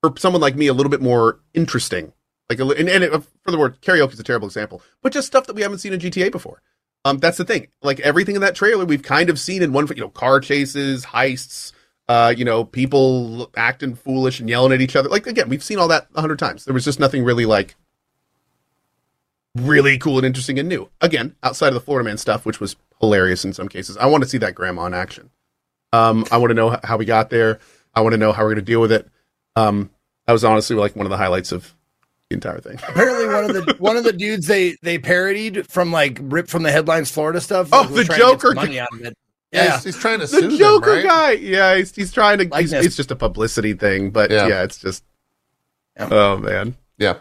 for 0.01 0.13
someone 0.17 0.41
like 0.41 0.55
me 0.55 0.65
a 0.65 0.73
little 0.73 0.89
bit 0.89 0.99
more 1.01 1.39
interesting. 1.53 2.11
Like, 2.51 2.59
a, 2.59 2.67
and, 2.79 2.89
and 2.89 3.03
it, 3.03 3.11
for 3.43 3.51
the 3.51 3.57
word 3.57 3.81
karaoke 3.81 4.13
is 4.13 4.19
a 4.19 4.23
terrible 4.23 4.47
example, 4.47 4.81
but 5.01 5.13
just 5.13 5.27
stuff 5.27 5.47
that 5.47 5.55
we 5.55 5.61
haven't 5.61 5.77
seen 5.77 5.93
in 5.93 5.99
GTA 5.99 6.31
before. 6.31 6.61
Um, 7.05 7.17
that's 7.17 7.37
the 7.37 7.45
thing. 7.45 7.67
Like 7.81 7.99
everything 8.01 8.35
in 8.35 8.41
that 8.41 8.55
trailer, 8.55 8.85
we've 8.85 9.01
kind 9.01 9.29
of 9.29 9.39
seen 9.39 9.63
in 9.63 9.73
one, 9.73 9.87
you 9.87 9.95
know, 10.01 10.09
car 10.09 10.39
chases, 10.39 11.05
heists, 11.05 11.71
uh, 12.07 12.33
you 12.35 12.43
know, 12.43 12.63
people 12.63 13.49
acting 13.55 13.95
foolish 13.95 14.39
and 14.39 14.49
yelling 14.49 14.73
at 14.73 14.81
each 14.81 14.95
other. 14.95 15.09
Like 15.09 15.27
again, 15.27 15.49
we've 15.49 15.63
seen 15.63 15.79
all 15.79 15.87
that 15.87 16.07
a 16.13 16.21
hundred 16.21 16.39
times. 16.39 16.65
There 16.65 16.73
was 16.73 16.85
just 16.85 16.99
nothing 16.99 17.23
really 17.23 17.45
like 17.45 17.75
really 19.55 19.97
cool 19.97 20.17
and 20.17 20.25
interesting 20.25 20.59
and 20.59 20.69
new. 20.69 20.89
Again, 20.99 21.35
outside 21.41 21.69
of 21.69 21.73
the 21.73 21.79
Florida 21.79 22.07
Man 22.07 22.17
stuff, 22.17 22.45
which 22.45 22.59
was 22.59 22.75
hilarious 22.99 23.45
in 23.45 23.53
some 23.53 23.67
cases. 23.67 23.97
I 23.97 24.05
want 24.05 24.23
to 24.23 24.29
see 24.29 24.37
that 24.39 24.55
grandma 24.55 24.85
in 24.85 24.93
action. 24.93 25.29
Um, 25.93 26.25
I 26.31 26.37
want 26.37 26.51
to 26.51 26.55
know 26.55 26.77
how 26.83 26.97
we 26.97 27.05
got 27.05 27.29
there. 27.29 27.59
I 27.93 28.01
want 28.01 28.13
to 28.13 28.17
know 28.17 28.31
how 28.31 28.43
we're 28.43 28.49
going 28.49 28.65
to 28.65 28.71
deal 28.71 28.81
with 28.81 28.91
it. 28.91 29.09
Um, 29.55 29.89
that 30.25 30.33
was 30.33 30.43
honestly 30.43 30.75
like 30.75 30.95
one 30.95 31.05
of 31.05 31.09
the 31.09 31.17
highlights 31.17 31.51
of 31.51 31.73
entire 32.33 32.59
thing. 32.59 32.75
apparently 32.89 33.27
one 33.27 33.43
of 33.45 33.53
the 33.53 33.75
one 33.79 33.97
of 33.97 34.03
the 34.03 34.13
dudes 34.13 34.47
they 34.47 34.75
they 34.81 34.97
parodied 34.97 35.67
from 35.67 35.91
like 35.91 36.19
ripped 36.21 36.49
from 36.49 36.63
the 36.63 36.71
headlines 36.71 37.09
florida 37.11 37.39
stuff 37.41 37.69
Oh, 37.71 37.83
was 37.87 37.91
the 37.95 38.03
trying 38.05 38.19
to 38.19 38.25
get 38.25 38.29
some 38.29 38.39
Joker 38.39 38.53
money 38.55 38.79
out 38.79 38.89
of 38.93 39.01
it 39.01 39.17
Yeah, 39.51 39.63
yeah 39.65 39.73
he's, 39.75 39.83
he's 39.83 39.97
trying 39.97 40.19
to 40.19 40.27
sue 40.27 40.41
The 40.41 40.47
them, 40.47 40.57
Joker 40.57 40.91
right? 40.91 41.03
guy, 41.03 41.31
yeah, 41.33 41.75
he's, 41.75 41.93
he's 41.95 42.11
trying 42.13 42.37
to. 42.49 42.57
He's, 42.57 42.71
it's 42.73 42.95
just 42.95 43.11
a 43.11 43.15
publicity 43.15 43.73
thing, 43.73 44.09
but 44.11 44.31
Yeah. 44.31 44.47
yeah, 44.47 44.63
it's 44.63 44.77
just. 44.77 45.03
Yeah. 45.97 46.07
Oh 46.11 46.37
man, 46.37 46.75
Yeah. 46.97 47.17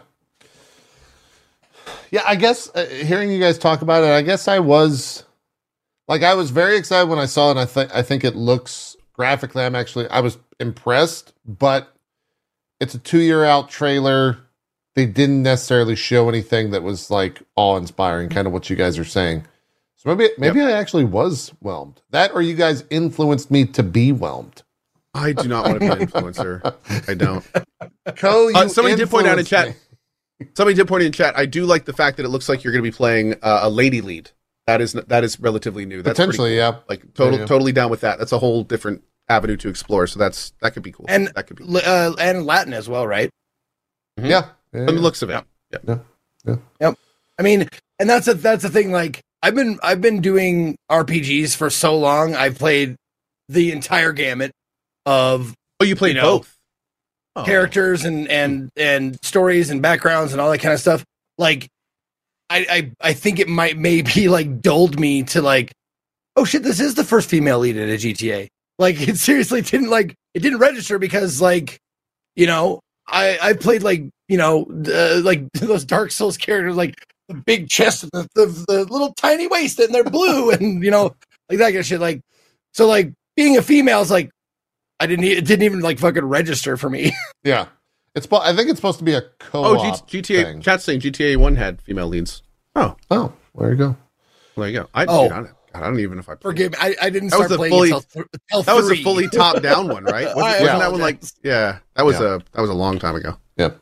Yeah, 2.09 2.23
I 2.25 2.35
guess 2.35 2.69
uh, 2.75 2.85
hearing 2.85 3.31
you 3.31 3.39
guys 3.39 3.57
talk 3.57 3.81
about 3.81 4.03
it, 4.03 4.09
I 4.09 4.21
guess 4.21 4.47
I 4.47 4.59
was 4.59 5.23
like 6.07 6.23
I 6.23 6.33
was 6.33 6.51
very 6.51 6.77
excited 6.77 7.09
when 7.09 7.19
I 7.19 7.25
saw 7.25 7.47
it. 7.47 7.51
And 7.51 7.59
I 7.59 7.65
think 7.65 7.95
I 7.95 8.01
think 8.01 8.23
it 8.23 8.35
looks 8.35 8.95
graphically. 9.13 9.63
I'm 9.63 9.75
actually 9.75 10.09
I 10.09 10.19
was 10.19 10.37
impressed, 10.59 11.33
but 11.45 11.93
it's 12.81 12.93
a 12.95 12.99
two 12.99 13.19
year 13.19 13.45
out 13.45 13.69
trailer. 13.69 14.39
They 14.95 15.05
didn't 15.05 15.43
necessarily 15.43 15.95
show 15.95 16.27
anything 16.29 16.71
that 16.71 16.83
was 16.83 17.09
like 17.09 17.41
awe 17.55 17.77
inspiring, 17.77 18.29
kind 18.29 18.47
of 18.47 18.53
what 18.53 18.69
you 18.69 18.75
guys 18.75 18.97
are 18.99 19.05
saying. 19.05 19.45
So 19.97 20.13
maybe 20.15 20.31
maybe 20.37 20.61
I 20.61 20.71
actually 20.71 21.05
was 21.05 21.49
whelmed. 21.59 22.01
That 22.09 22.31
or 22.33 22.41
you 22.41 22.55
guys 22.55 22.83
influenced 22.89 23.51
me 23.51 23.65
to 23.65 23.83
be 23.83 24.11
whelmed. 24.11 24.63
I 25.13 25.33
do 25.33 25.47
not 25.47 25.65
want 25.65 25.75
to 25.75 25.79
be 25.81 25.87
an 25.87 26.07
influencer. 26.07 26.75
I 27.07 27.13
don't. 27.13 27.45
Co, 28.15 28.47
you 28.47 28.55
Uh, 28.55 28.67
somebody 28.67 28.95
did 28.95 29.09
point 29.09 29.27
out 29.27 29.37
in 29.39 29.45
chat. 29.45 29.67
me. 30.39 30.47
Somebody 30.55 30.75
did 30.75 30.87
point 30.87 31.03
in 31.03 31.11
chat. 31.11 31.37
I 31.37 31.45
do 31.45 31.65
like 31.65 31.85
the 31.85 31.93
fact 31.93 32.17
that 32.17 32.25
it 32.25 32.29
looks 32.29 32.49
like 32.49 32.63
you're 32.63 32.73
going 32.73 32.83
to 32.83 32.89
be 32.91 32.95
playing 32.95 33.33
uh, 33.43 33.59
a 33.63 33.69
lady 33.69 34.01
lead. 34.01 34.31
That 34.67 34.79
is 34.81 34.93
that 34.93 35.23
is 35.23 35.39
relatively 35.39 35.85
new. 35.85 36.01
That's 36.01 36.17
Potentially, 36.17 36.51
cool. 36.51 36.57
yeah. 36.57 36.75
Like 36.89 37.13
total, 37.13 37.39
Yeah. 37.39 37.45
totally 37.45 37.71
down 37.73 37.91
with 37.91 38.01
that. 38.01 38.17
That's 38.19 38.31
a 38.31 38.39
whole 38.39 38.63
different 38.63 39.03
avenue 39.29 39.57
to 39.57 39.69
explore. 39.69 40.07
So 40.07 40.17
that's 40.17 40.53
that 40.61 40.73
could 40.73 40.83
be 40.83 40.91
cool. 40.91 41.05
And- 41.09 41.27
that 41.35 41.45
could 41.47 41.57
be 41.57 41.65
L- 41.65 41.77
Uh, 41.85 42.15
and 42.19 42.45
Latin 42.45 42.73
as 42.73 42.87
well, 42.89 43.05
right? 43.05 43.29
Mhm. 44.19 44.29
Yeah. 44.29 44.45
Yeah, 44.73 44.85
from 44.85 44.95
the 44.95 45.01
looks 45.01 45.21
of 45.21 45.29
it. 45.29 45.43
Yeah. 45.71 45.99
yeah, 46.45 46.55
yeah. 46.79 46.93
I 47.39 47.43
mean, 47.43 47.67
and 47.99 48.09
that's 48.09 48.27
a 48.27 48.33
that's 48.33 48.63
the 48.63 48.69
thing. 48.69 48.91
Like 48.91 49.21
I've 49.43 49.55
been 49.55 49.79
I've 49.83 50.01
been 50.01 50.21
doing 50.21 50.77
RPGs 50.89 51.55
for 51.55 51.69
so 51.69 51.97
long. 51.97 52.35
I've 52.35 52.57
played 52.57 52.95
the 53.49 53.71
entire 53.71 54.11
gamut 54.11 54.51
of 55.05 55.53
Oh, 55.79 55.83
you 55.83 55.95
played 55.95 56.15
You 56.15 56.21
know, 56.21 56.37
both. 56.39 56.55
Oh. 57.35 57.43
characters 57.43 58.05
and 58.05 58.27
and 58.29 58.69
and 58.75 59.17
stories 59.23 59.69
and 59.69 59.81
backgrounds 59.81 60.31
and 60.33 60.41
all 60.41 60.51
that 60.51 60.59
kind 60.59 60.73
of 60.73 60.79
stuff. 60.79 61.03
Like, 61.37 61.67
I 62.49 62.65
I 62.69 63.09
I 63.09 63.13
think 63.13 63.39
it 63.39 63.47
might 63.47 63.77
maybe 63.77 64.27
like 64.27 64.61
dulled 64.61 64.99
me 64.99 65.23
to 65.23 65.41
like, 65.41 65.71
oh 66.35 66.45
shit, 66.45 66.61
this 66.61 66.79
is 66.79 66.95
the 66.95 67.03
first 67.03 67.29
female 67.29 67.59
lead 67.59 67.77
in 67.77 67.89
a 67.89 67.93
GTA. 67.93 68.47
Like, 68.77 69.01
it 69.07 69.17
seriously 69.17 69.61
didn't 69.61 69.89
like 69.89 70.13
it 70.33 70.41
didn't 70.41 70.59
register 70.59 70.99
because 70.99 71.41
like, 71.41 71.79
you 72.35 72.45
know, 72.45 72.79
I 73.07 73.37
I 73.41 73.53
played 73.53 73.83
like 73.83 74.03
you 74.27 74.37
know 74.37 74.65
uh, 74.87 75.21
like 75.23 75.51
those 75.53 75.85
Dark 75.85 76.11
Souls 76.11 76.37
characters 76.37 76.75
like 76.75 76.95
the 77.27 77.35
big 77.35 77.69
chest 77.69 78.03
and 78.03 78.11
the, 78.11 78.27
the 78.35 78.65
the 78.67 78.83
little 78.85 79.13
tiny 79.13 79.47
waist 79.47 79.79
and 79.79 79.93
they're 79.93 80.03
blue 80.03 80.51
and 80.51 80.83
you 80.83 80.91
know 80.91 81.13
like 81.49 81.59
that 81.59 81.67
kind 81.67 81.77
of 81.77 81.85
shit. 81.85 81.99
Like, 82.01 82.21
so 82.73 82.87
like 82.87 83.13
being 83.35 83.57
a 83.57 83.61
female 83.61 84.01
is 84.01 84.11
like. 84.11 84.29
I 84.99 85.07
didn't. 85.07 85.25
It 85.25 85.45
didn't 85.45 85.63
even 85.63 85.79
like 85.79 85.97
fucking 85.97 86.23
register 86.25 86.77
for 86.77 86.87
me. 86.87 87.11
Yeah. 87.43 87.65
It's 88.13 88.27
I 88.31 88.55
think 88.55 88.69
it's 88.69 88.77
supposed 88.77 88.99
to 88.99 89.03
be 89.03 89.13
a 89.15 89.21
Oh, 89.51 89.75
co-op 89.79 90.07
G- 90.07 90.21
GTA. 90.21 90.43
thing. 90.43 90.61
Chat 90.61 90.79
saying 90.83 90.99
GTA 90.99 91.37
One 91.37 91.55
had 91.55 91.81
female 91.81 92.05
leads. 92.07 92.43
Oh, 92.75 92.95
Oh, 93.09 93.33
there 93.55 93.71
you 93.71 93.77
go. 93.77 93.97
there 94.55 94.67
you 94.67 94.79
go. 94.81 94.89
I, 94.93 95.05
Oh. 95.07 95.27
dude, 95.27 95.49
I, 95.73 95.79
don't, 95.79 95.81
God, 95.81 95.83
I 95.87 95.89
don't 95.91 95.99
even 95.99 96.15
know 96.17 96.19
if 96.21 96.29
I. 96.29 96.35
Forgive 96.35 96.71
me. 96.73 96.77
I, 96.81 96.95
I 97.01 97.09
didn't 97.09 97.29
That 97.29 97.39
was 97.39 97.45
start 97.47 97.51
a 97.51 97.57
playing 97.57 97.71
fully- 97.73 97.91
until, 97.91 98.01
th- 98.01 98.25
until 98.33 98.63
That 98.63 98.75
was 98.75 98.91
a 98.91 99.03
fully 99.03 99.27
top 99.29 99.61
down 99.61 99.87
one, 99.87 100.03
right? 100.03 100.25
Wasn't, 100.35 100.43
I 100.43 100.61
wasn't 100.61 100.79
that 100.79 100.91
one 100.91 101.01
like? 101.01 101.21
Yeah, 101.43 101.79
that 101.95 102.05
was 102.05 102.19
Yeah. 102.19 102.35
a 102.35 102.39
that 102.39 102.61
was 102.61 102.69
a 102.69 102.73
long 102.73 102.99
time 102.99 103.15
ago. 103.15 103.37
Yep. 103.57 103.79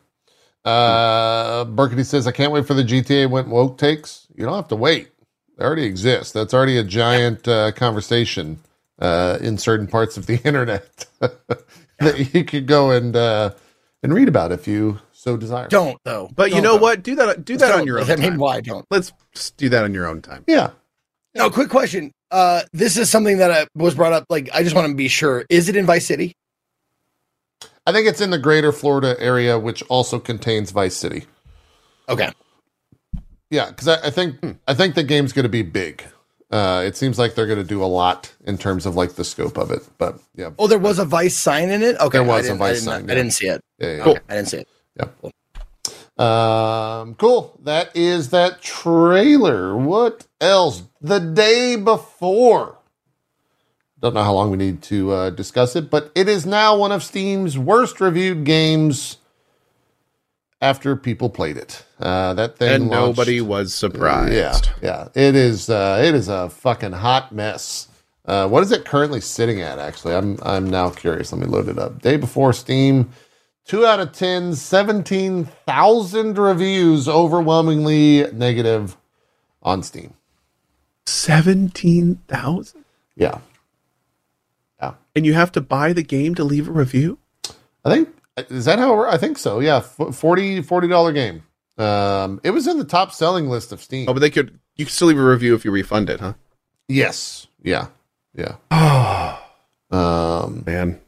Uh, 0.65 1.65
Burkity 1.65 2.05
says, 2.05 2.27
I 2.27 2.31
can't 2.31 2.51
wait 2.51 2.67
for 2.67 2.73
the 2.73 2.83
GTA 2.83 3.29
went 3.29 3.47
woke 3.47 3.77
takes. 3.77 4.27
You 4.35 4.45
don't 4.45 4.55
have 4.55 4.67
to 4.69 4.75
wait. 4.75 5.09
They 5.57 5.65
already 5.65 5.83
exist. 5.85 6.33
That's 6.33 6.53
already 6.53 6.77
a 6.77 6.83
giant 6.83 7.47
uh, 7.47 7.71
conversation 7.71 8.59
uh, 8.99 9.37
in 9.41 9.57
certain 9.57 9.87
parts 9.87 10.17
of 10.17 10.25
the 10.25 10.35
internet 10.45 11.05
that 11.19 12.33
you 12.33 12.43
could 12.43 12.67
go 12.67 12.91
and 12.91 13.15
uh, 13.15 13.51
and 14.03 14.13
read 14.13 14.27
about 14.27 14.51
if 14.51 14.67
you 14.67 14.99
so 15.11 15.37
desire. 15.37 15.67
Don't 15.69 15.97
though. 16.03 16.29
But 16.35 16.49
you 16.49 16.55
Don't, 16.55 16.63
know 16.63 16.73
though. 16.77 16.81
what? 16.83 17.03
Do 17.03 17.15
that. 17.15 17.43
Do 17.45 17.57
that 17.57 17.69
Don't. 17.69 17.79
on 17.81 17.87
your 17.87 17.99
own 17.99 18.09
I 18.11 18.15
mean, 18.17 18.31
time. 18.31 18.37
why 18.39 18.61
don't? 18.61 18.85
Let's 18.91 19.11
just 19.33 19.57
do 19.57 19.69
that 19.69 19.83
on 19.83 19.93
your 19.93 20.07
own 20.07 20.21
time. 20.21 20.43
Yeah. 20.47 20.71
No, 21.35 21.49
quick 21.49 21.69
question. 21.69 22.11
Uh, 22.31 22.61
this 22.73 22.97
is 22.97 23.09
something 23.09 23.37
that 23.37 23.51
I 23.51 23.67
was 23.75 23.95
brought 23.95 24.13
up. 24.13 24.25
Like, 24.29 24.49
I 24.53 24.63
just 24.63 24.75
want 24.75 24.87
to 24.87 24.95
be 24.95 25.07
sure. 25.07 25.45
Is 25.49 25.69
it 25.69 25.75
in 25.75 25.85
Vice 25.85 26.05
City? 26.05 26.35
I 27.85 27.91
think 27.91 28.07
it's 28.07 28.21
in 28.21 28.29
the 28.29 28.37
greater 28.37 28.71
Florida 28.71 29.15
area, 29.19 29.57
which 29.57 29.81
also 29.83 30.19
contains 30.19 30.71
Vice 30.71 30.95
City. 30.95 31.25
Okay. 32.07 32.31
Yeah, 33.49 33.69
because 33.69 33.87
I, 33.87 34.07
I 34.07 34.09
think 34.11 34.35
I 34.67 34.73
think 34.75 34.93
the 34.95 35.03
game's 35.03 35.33
going 35.33 35.43
to 35.43 35.49
be 35.49 35.63
big. 35.63 36.03
Uh, 36.51 36.83
it 36.85 36.95
seems 36.97 37.17
like 37.19 37.35
they're 37.35 37.47
going 37.47 37.59
to 37.59 37.63
do 37.67 37.83
a 37.83 37.85
lot 37.85 38.31
in 38.45 38.57
terms 38.57 38.85
of 38.85 38.95
like 38.95 39.13
the 39.13 39.23
scope 39.23 39.57
of 39.57 39.71
it. 39.71 39.87
But 39.97 40.19
yeah, 40.35 40.49
Oh, 40.59 40.67
there 40.67 40.77
was 40.79 40.99
a 40.99 41.05
Vice 41.05 41.37
sign 41.37 41.69
in 41.69 41.81
it. 41.83 41.95
Okay, 41.99 42.17
There 42.19 42.23
was 42.27 42.47
a 42.49 42.55
Vice 42.55 42.87
I 42.87 42.91
sign, 42.99 43.03
I 43.09 43.13
didn't 43.15 43.31
see 43.31 43.47
it. 43.47 43.61
yeah, 43.79 43.95
yeah. 43.97 44.03
Okay, 44.05 44.19
I 44.29 44.35
didn't 44.35 44.47
see 44.49 44.57
it. 44.57 44.67
Um, 46.19 47.15
cool. 47.15 47.57
That 47.63 47.95
is 47.95 48.29
that 48.31 48.61
trailer. 48.61 49.75
What 49.77 50.27
else? 50.41 50.83
The 51.01 51.19
day 51.19 51.75
before. 51.77 52.77
Don't 54.01 54.13
know 54.13 54.23
how 54.23 54.33
long 54.33 54.51
we 54.51 54.57
need 54.57 54.81
to 54.83 55.11
uh, 55.11 55.29
discuss 55.29 55.75
it, 55.75 55.89
but 55.89 56.11
it 56.15 56.29
is 56.29 56.45
now 56.45 56.77
one 56.77 56.91
of 56.91 57.03
Steam's 57.03 57.57
worst 57.57 57.99
reviewed 57.99 58.43
games 58.45 59.17
after 60.61 60.95
people 60.95 61.29
played 61.29 61.57
it. 61.57 61.83
Uh, 61.99 62.33
that 62.33 62.57
thing 62.57 62.69
And 62.69 62.89
launched- 62.89 63.17
nobody 63.17 63.41
was 63.41 63.73
surprised. 63.73 64.33
Yeah, 64.33 64.57
yeah. 64.81 65.07
It 65.15 65.35
is. 65.35 65.69
Uh, 65.69 66.01
it 66.03 66.15
is 66.15 66.27
a 66.27 66.49
fucking 66.49 66.93
hot 66.93 67.31
mess. 67.33 67.87
Uh, 68.25 68.47
what 68.47 68.61
is 68.63 68.71
it 68.71 68.85
currently 68.85 69.21
sitting 69.21 69.61
at? 69.61 69.79
Actually, 69.79 70.15
I'm 70.15 70.37
I'm 70.43 70.69
now 70.69 70.89
curious. 70.89 71.31
Let 71.31 71.41
me 71.41 71.47
load 71.47 71.67
it 71.69 71.79
up. 71.79 72.01
Day 72.01 72.15
before 72.17 72.53
Steam, 72.53 73.09
two 73.69 73.85
out 73.85 73.99
of 73.99 74.11
10, 74.11 74.55
17,000 74.55 76.37
reviews, 76.37 77.07
overwhelmingly 77.07 78.25
negative 78.33 78.97
on 79.61 79.83
Steam. 79.83 80.13
Seventeen 81.05 82.15
thousand, 82.27 82.85
Yeah, 83.15 83.39
Yeah. 84.81 84.93
and 85.15 85.25
you 85.25 85.33
have 85.33 85.51
to 85.53 85.61
buy 85.61 85.91
the 85.93 86.03
game 86.03 86.35
to 86.35 86.43
leave 86.43 86.67
a 86.67 86.71
review. 86.71 87.17
I 87.83 87.89
think 87.93 88.09
is 88.49 88.65
that 88.65 88.77
how? 88.79 89.03
I 89.05 89.17
think 89.17 89.37
so. 89.37 89.59
Yeah, 89.59 89.77
F- 89.77 90.15
40 90.15 90.61
dollar 90.87 91.11
game. 91.11 91.43
Um, 91.77 92.39
it 92.43 92.51
was 92.51 92.67
in 92.67 92.77
the 92.77 92.83
top 92.85 93.11
selling 93.11 93.49
list 93.49 93.71
of 93.71 93.81
Steam. 93.81 94.07
Oh, 94.07 94.13
but 94.13 94.19
they 94.19 94.29
could. 94.29 94.59
You 94.75 94.85
can 94.85 94.91
still 94.93 95.07
leave 95.07 95.17
a 95.17 95.23
review 95.23 95.55
if 95.55 95.65
you 95.65 95.71
refund 95.71 96.09
it, 96.09 96.19
huh? 96.19 96.33
yes. 96.87 97.47
Yeah. 97.63 97.87
Yeah. 98.35 98.55
Oh 98.71 99.39
Um, 99.91 100.63
man, 100.65 100.99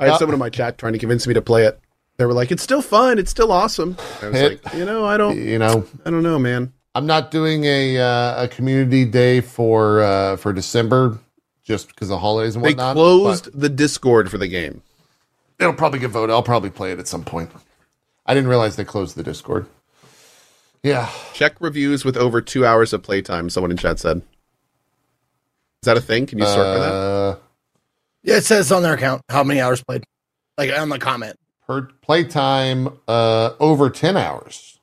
I 0.00 0.04
had 0.06 0.12
Uh, 0.14 0.18
someone 0.18 0.34
in 0.34 0.38
my 0.40 0.48
chat 0.50 0.78
trying 0.78 0.94
to 0.94 0.98
convince 0.98 1.26
me 1.26 1.34
to 1.34 1.42
play 1.42 1.64
it. 1.66 1.78
They 2.16 2.26
were 2.26 2.32
like, 2.32 2.50
"It's 2.50 2.62
still 2.62 2.82
fun. 2.82 3.18
It's 3.18 3.30
still 3.30 3.52
awesome." 3.52 3.96
I 4.22 4.28
was 4.28 4.38
It- 4.40 4.64
like, 4.64 4.74
"You 4.74 4.84
know, 4.84 5.04
I 5.04 5.16
don't. 5.16 5.36
you 5.38 5.58
know, 5.58 5.84
I 6.04 6.10
don't 6.10 6.22
know, 6.22 6.38
man." 6.38 6.72
I'm 6.94 7.06
not 7.06 7.30
doing 7.30 7.64
a 7.64 7.98
uh, 7.98 8.44
a 8.44 8.48
community 8.48 9.04
day 9.04 9.40
for 9.40 10.00
uh, 10.02 10.36
for 10.36 10.52
December 10.52 11.18
just 11.62 11.88
because 11.88 12.10
of 12.10 12.18
holidays 12.20 12.56
and 12.56 12.64
whatnot." 12.64 12.94
They 12.96 13.00
closed 13.00 13.48
the 13.58 13.68
Discord 13.68 14.30
for 14.30 14.38
the 14.38 14.48
game. 14.48 14.82
it'll 15.58 15.74
probably 15.74 15.98
get 16.00 16.10
voted. 16.10 16.30
I'll 16.32 16.42
probably 16.42 16.70
play 16.70 16.90
it 16.90 16.98
at 16.98 17.06
some 17.06 17.22
point. 17.22 17.50
I 18.26 18.32
didn't 18.34 18.48
realize 18.48 18.76
they 18.76 18.84
closed 18.84 19.14
the 19.14 19.22
Discord. 19.22 19.66
Yeah, 20.82 21.10
Check 21.34 21.56
reviews 21.60 22.04
with 22.06 22.16
over 22.16 22.40
two 22.40 22.64
hours 22.64 22.94
of 22.94 23.02
playtime. 23.02 23.50
Someone 23.50 23.70
in 23.70 23.76
chat 23.76 23.98
said. 23.98 24.18
Is 25.82 25.86
that 25.86 25.96
a 25.96 26.00
thing? 26.00 26.24
Can 26.26 26.38
you 26.38 26.46
sort 26.46 26.56
for 26.56 26.78
that? 26.80 27.38
Yeah, 28.22 28.36
it 28.36 28.44
says 28.44 28.70
on 28.70 28.82
their 28.82 28.94
account 28.94 29.22
how 29.28 29.42
many 29.44 29.60
hours 29.60 29.82
played. 29.82 30.04
Like 30.58 30.70
on 30.76 30.88
the 30.88 30.98
comment. 30.98 31.36
per 31.66 31.82
playtime 32.02 32.88
uh, 33.08 33.52
over 33.60 33.88
ten 33.90 34.16
hours. 34.16 34.78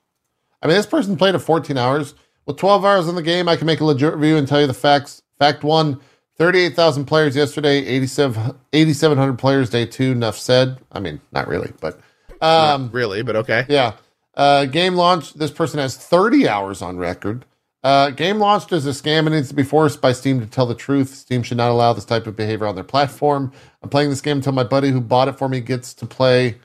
I 0.61 0.67
mean, 0.67 0.75
this 0.75 0.87
person 0.87 1.17
played 1.17 1.35
it 1.35 1.39
14 1.39 1.77
hours. 1.77 2.15
With 2.47 2.57
12 2.57 2.83
hours 2.83 3.07
in 3.07 3.13
the 3.15 3.21
game, 3.21 3.47
I 3.47 3.55
can 3.57 3.67
make 3.67 3.79
a 3.79 3.85
legit 3.85 4.15
review 4.15 4.37
and 4.37 4.47
tell 4.47 4.59
you 4.59 4.65
the 4.67 4.73
facts. 4.73 5.21
Fact 5.37 5.63
one 5.63 5.99
38,000 6.37 7.05
players 7.05 7.35
yesterday, 7.35 7.85
87 7.85 8.55
8,700 8.73 9.37
players 9.37 9.69
day 9.69 9.85
two. 9.85 10.11
Enough 10.13 10.37
said. 10.37 10.77
I 10.91 10.99
mean, 10.99 11.21
not 11.31 11.47
really, 11.47 11.71
but. 11.79 11.99
Um, 12.41 12.83
Not 12.83 12.93
really, 12.93 13.21
but 13.23 13.35
okay. 13.35 13.65
Yeah. 13.67 13.93
Uh, 14.35 14.65
game 14.65 14.93
launch. 14.95 15.33
This 15.33 15.49
person 15.51 15.79
has 15.79 15.95
30 15.97 16.47
hours 16.47 16.81
on 16.83 16.97
record. 16.97 17.45
Uh, 17.87 18.09
game 18.09 18.37
launched 18.37 18.73
as 18.73 18.85
a 18.85 18.89
scam 18.89 19.19
and 19.19 19.29
needs 19.29 19.47
to 19.47 19.55
be 19.55 19.63
forced 19.63 20.01
by 20.01 20.11
Steam 20.11 20.41
to 20.41 20.45
tell 20.45 20.65
the 20.65 20.75
truth. 20.75 21.15
Steam 21.15 21.41
should 21.41 21.55
not 21.55 21.71
allow 21.71 21.93
this 21.93 22.03
type 22.03 22.27
of 22.27 22.35
behavior 22.35 22.67
on 22.67 22.75
their 22.75 22.83
platform. 22.83 23.49
I'm 23.81 23.87
playing 23.87 24.09
this 24.09 24.19
game 24.19 24.39
until 24.39 24.51
my 24.51 24.65
buddy 24.65 24.89
who 24.89 24.99
bought 24.99 25.29
it 25.29 25.37
for 25.37 25.47
me 25.47 25.61
gets 25.61 25.93
to 25.93 26.05
play, 26.05 26.57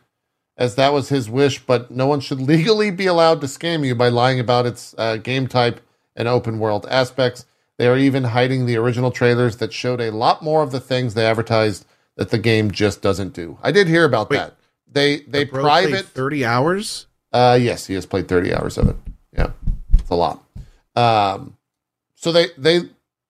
as 0.57 0.75
that 0.75 0.93
was 0.93 1.11
his 1.11 1.31
wish. 1.31 1.61
But 1.61 1.93
no 1.93 2.09
one 2.09 2.19
should 2.19 2.41
legally 2.53 2.91
be 2.91 3.07
allowed 3.07 3.41
to 3.43 3.47
scam 3.47 3.87
you 3.87 3.95
by 3.95 4.09
lying 4.09 4.41
about 4.41 4.67
its 4.67 4.97
uh, 4.99 5.17
game 5.19 5.47
type 5.47 5.81
and 6.17 6.27
open 6.27 6.59
world 6.59 6.87
aspects. 6.91 7.47
They 7.79 7.87
are 7.87 7.97
even 7.97 8.25
hiding 8.25 8.67
the 8.67 8.77
original 8.79 9.13
trailers 9.13 9.59
that 9.59 9.73
showed 9.73 10.01
a 10.01 10.11
lot 10.11 10.43
more 10.43 10.65
of 10.65 10.73
the 10.73 10.81
things 10.81 11.15
they 11.15 11.25
advertised 11.25 11.87
that 12.17 12.31
the 12.31 12.39
game 12.39 12.73
just 12.73 13.01
doesn't 13.01 13.33
do. 13.33 13.59
I 13.63 13.71
did 13.71 13.87
hear 13.87 14.05
about 14.05 14.29
Wait. 14.29 14.39
that. 14.39 14.57
They 14.91 15.21
they 15.21 15.45
played 15.45 15.63
private 15.63 16.07
thirty 16.07 16.45
hours. 16.45 17.07
uh, 17.33 17.57
yes, 17.63 17.87
he 17.87 17.95
has 17.95 18.07
played 18.07 18.27
30 18.27 18.53
hours 18.53 18.77
of 18.77 18.89
it. 18.89 18.97
Yeah, 19.33 19.51
it's 19.93 20.11
a 20.11 20.17
lot. 20.17 20.42
Um, 20.97 21.57
so 22.17 22.33
they 22.33 22.49
they 22.59 22.83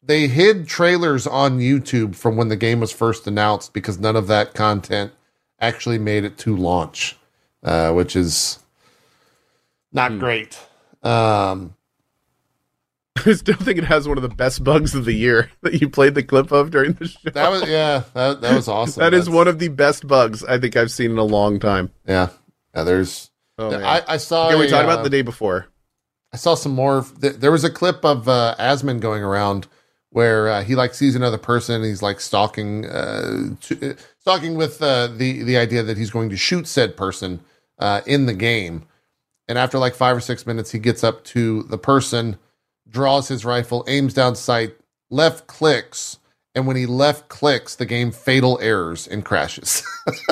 they 0.03 0.27
hid 0.27 0.67
trailers 0.67 1.27
on 1.27 1.59
YouTube 1.61 2.15
from 2.17 2.37
when 2.37 2.49
the 2.49 2.57
game 2.57 2.81
was 2.81 2.91
first 2.93 3.27
announced 3.27 3.73
because 3.73 3.99
none 3.99 4.17
of 4.17 4.27
that 4.27 4.55
content 4.55 5.13
actually 5.61 5.99
made 5.99 6.25
it 6.25 6.37
to 6.39 6.57
launch, 6.57 7.17
uh, 7.63 7.93
which 7.93 8.17
is 8.17 8.59
not 9.93 10.11
Hmm. 10.13 10.19
great. 10.19 10.59
Um, 11.03 11.75
I 13.27 13.35
still 13.35 13.57
think 13.57 13.79
it 13.79 13.85
has 13.85 14.09
one 14.09 14.19
of 14.19 14.23
the 14.23 14.29
best 14.29 14.65
bugs 14.65 14.95
of 14.95 15.05
the 15.05 15.13
year 15.13 15.51
that 15.63 15.81
you 15.81 15.89
played 15.89 16.15
the 16.15 16.23
clip 16.23 16.51
of 16.51 16.71
during 16.71 16.95
the 16.95 17.07
show. 17.09 17.31
that 17.31 17.51
was 17.51 17.69
yeah, 17.69 18.03
that, 18.15 18.41
that 18.41 18.55
was 18.57 18.67
awesome. 18.69 19.01
that 19.01 19.15
is 19.15 19.27
That's- 19.27 19.37
one 19.37 19.49
of 19.49 19.59
the 19.61 19.69
best 19.69 20.07
bugs 20.09 20.43
I 20.45 20.59
think 20.59 20.77
I've 20.77 20.91
seen 20.91 21.13
in 21.13 21.19
a 21.19 21.25
long 21.25 21.61
time. 21.61 21.91
Yeah, 22.07 22.31
yeah. 22.75 22.83
There's 22.85 23.31
Oh, 23.59 23.71
man. 23.71 23.85
I, 23.85 24.03
I 24.09 24.17
saw. 24.17 24.49
yeah, 24.51 24.57
we 24.59 24.67
a, 24.67 24.71
talked 24.71 24.89
uh, 24.89 24.91
about 24.93 25.05
the 25.05 25.11
day 25.11 25.21
before. 25.23 25.67
I 26.33 26.37
saw 26.37 26.55
some 26.55 26.73
more. 26.73 27.05
There 27.19 27.53
was 27.53 27.65
a 27.65 27.71
clip 27.71 28.05
of 28.05 28.29
uh, 28.29 28.55
Asmon 28.59 29.01
going 29.01 29.23
around 29.23 29.67
where 30.13 30.49
uh, 30.49 30.63
he 30.63 30.75
like 30.75 30.95
sees 30.95 31.17
another 31.17 31.39
person. 31.39 31.77
And 31.77 31.85
he's 31.85 32.03
like 32.03 32.21
stalking, 32.21 32.87
uh, 32.87 33.55
to, 33.63 33.91
uh, 33.91 33.95
stalking 34.19 34.55
with 34.55 34.81
uh, 34.81 35.09
the 35.09 35.43
the 35.43 35.57
idea 35.57 35.83
that 35.83 35.97
he's 35.99 36.11
going 36.11 36.31
to 36.31 36.37
shoot 36.37 36.67
said 36.67 36.97
person 36.97 37.41
uh, 37.79 38.03
in 38.07 38.27
the 38.27 38.35
game. 38.35 38.85
And 39.49 39.59
after 39.59 39.79
like 39.79 39.95
five 39.95 40.17
or 40.17 40.21
six 40.21 40.47
minutes, 40.47 40.71
he 40.71 40.79
gets 40.79 41.03
up 41.03 41.25
to 41.25 41.65
the 41.65 41.79
person, 41.79 42.37
draws 42.89 43.29
his 43.29 43.45
rifle, 43.45 43.85
aims 43.89 44.15
down 44.15 44.37
sight, 44.37 44.77
left 45.11 45.47
clicks, 45.47 46.19
and 46.55 46.67
when 46.67 46.77
he 46.77 46.87
left 46.87 47.29
clicks, 47.29 47.75
the 47.75 47.87
game 47.87 48.13
fatal 48.13 48.59
errors 48.63 49.09
and 49.09 49.25
crashes. 49.25 49.83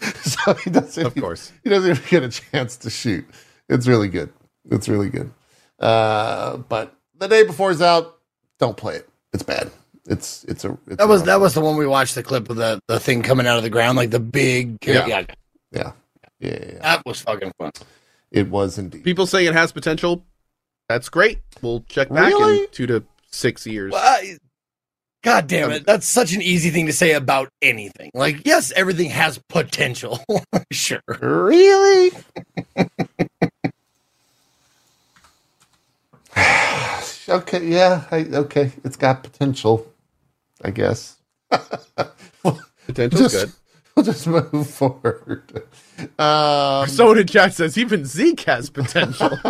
so 0.00 0.54
he 0.54 0.70
doesn't. 0.70 1.06
Of 1.06 1.14
course. 1.14 1.52
he 1.62 1.70
doesn't 1.70 1.90
even 1.90 2.04
get 2.08 2.22
a 2.24 2.28
chance 2.28 2.76
to 2.78 2.90
shoot. 2.90 3.26
It's 3.68 3.86
really 3.86 4.08
good. 4.08 4.32
It's 4.70 4.88
really 4.88 5.08
good. 5.10 5.30
Uh, 5.78 6.58
but 6.58 6.94
the 7.18 7.28
day 7.28 7.44
before 7.44 7.70
is 7.70 7.80
out, 7.82 8.18
don't 8.58 8.76
play 8.76 8.96
it. 8.96 9.08
It's 9.32 9.42
bad. 9.42 9.70
It's 10.06 10.44
it's 10.44 10.64
a. 10.64 10.76
It's 10.86 10.96
That 10.96 11.08
was 11.08 11.20
rough 11.20 11.26
that 11.26 11.34
one. 11.34 11.42
was 11.42 11.54
the 11.54 11.60
one 11.60 11.76
we 11.76 11.86
watched 11.86 12.14
the 12.14 12.22
clip 12.22 12.48
of 12.50 12.56
the 12.56 12.80
the 12.88 12.98
thing 12.98 13.22
coming 13.22 13.46
out 13.46 13.56
of 13.58 13.62
the 13.62 13.70
ground, 13.70 13.96
like 13.96 14.10
the 14.10 14.20
big. 14.20 14.78
Yeah. 14.86 15.06
yeah 15.06 15.06
yeah 15.06 15.24
yeah, 15.70 15.92
yeah, 16.40 16.58
yeah. 16.72 16.78
that 16.82 17.02
was 17.06 17.20
fucking 17.20 17.52
fun. 17.58 17.72
It 18.30 18.48
was 18.50 18.78
indeed. 18.78 19.04
People 19.04 19.26
say 19.26 19.46
it 19.46 19.54
has 19.54 19.70
potential. 19.72 20.24
That's 20.88 21.08
great. 21.08 21.40
We'll 21.62 21.80
check 21.88 22.08
back 22.08 22.26
Really? 22.32 22.60
in 22.64 22.66
two 22.72 22.86
to 22.86 23.04
six 23.30 23.66
years. 23.66 23.92
Well, 23.92 24.02
I- 24.02 24.38
God 25.24 25.48
damn 25.48 25.72
it. 25.72 25.84
That's 25.84 26.06
such 26.06 26.32
an 26.32 26.40
easy 26.40 26.70
thing 26.70 26.86
to 26.86 26.92
say 26.92 27.12
about 27.12 27.48
anything. 27.60 28.10
Like, 28.14 28.46
yes, 28.46 28.70
everything 28.76 29.10
has 29.10 29.36
potential. 29.48 30.20
sure. 30.72 31.02
Really? 31.20 32.12
okay, 37.28 37.66
yeah, 37.66 38.04
I, 38.10 38.24
okay. 38.32 38.72
It's 38.84 38.96
got 38.96 39.22
potential, 39.22 39.86
I 40.62 40.70
guess. 40.70 41.16
Potential's 42.86 43.32
Just- 43.32 43.46
good. 43.46 43.52
We'll 43.94 44.04
just 44.04 44.26
move 44.28 44.70
forward. 44.70 45.64
Um, 46.20 46.86
Someone 46.86 47.18
in 47.18 47.26
chat 47.26 47.52
says 47.52 47.76
even 47.76 48.04
Zeke 48.04 48.42
has 48.42 48.70
potential. 48.70 49.36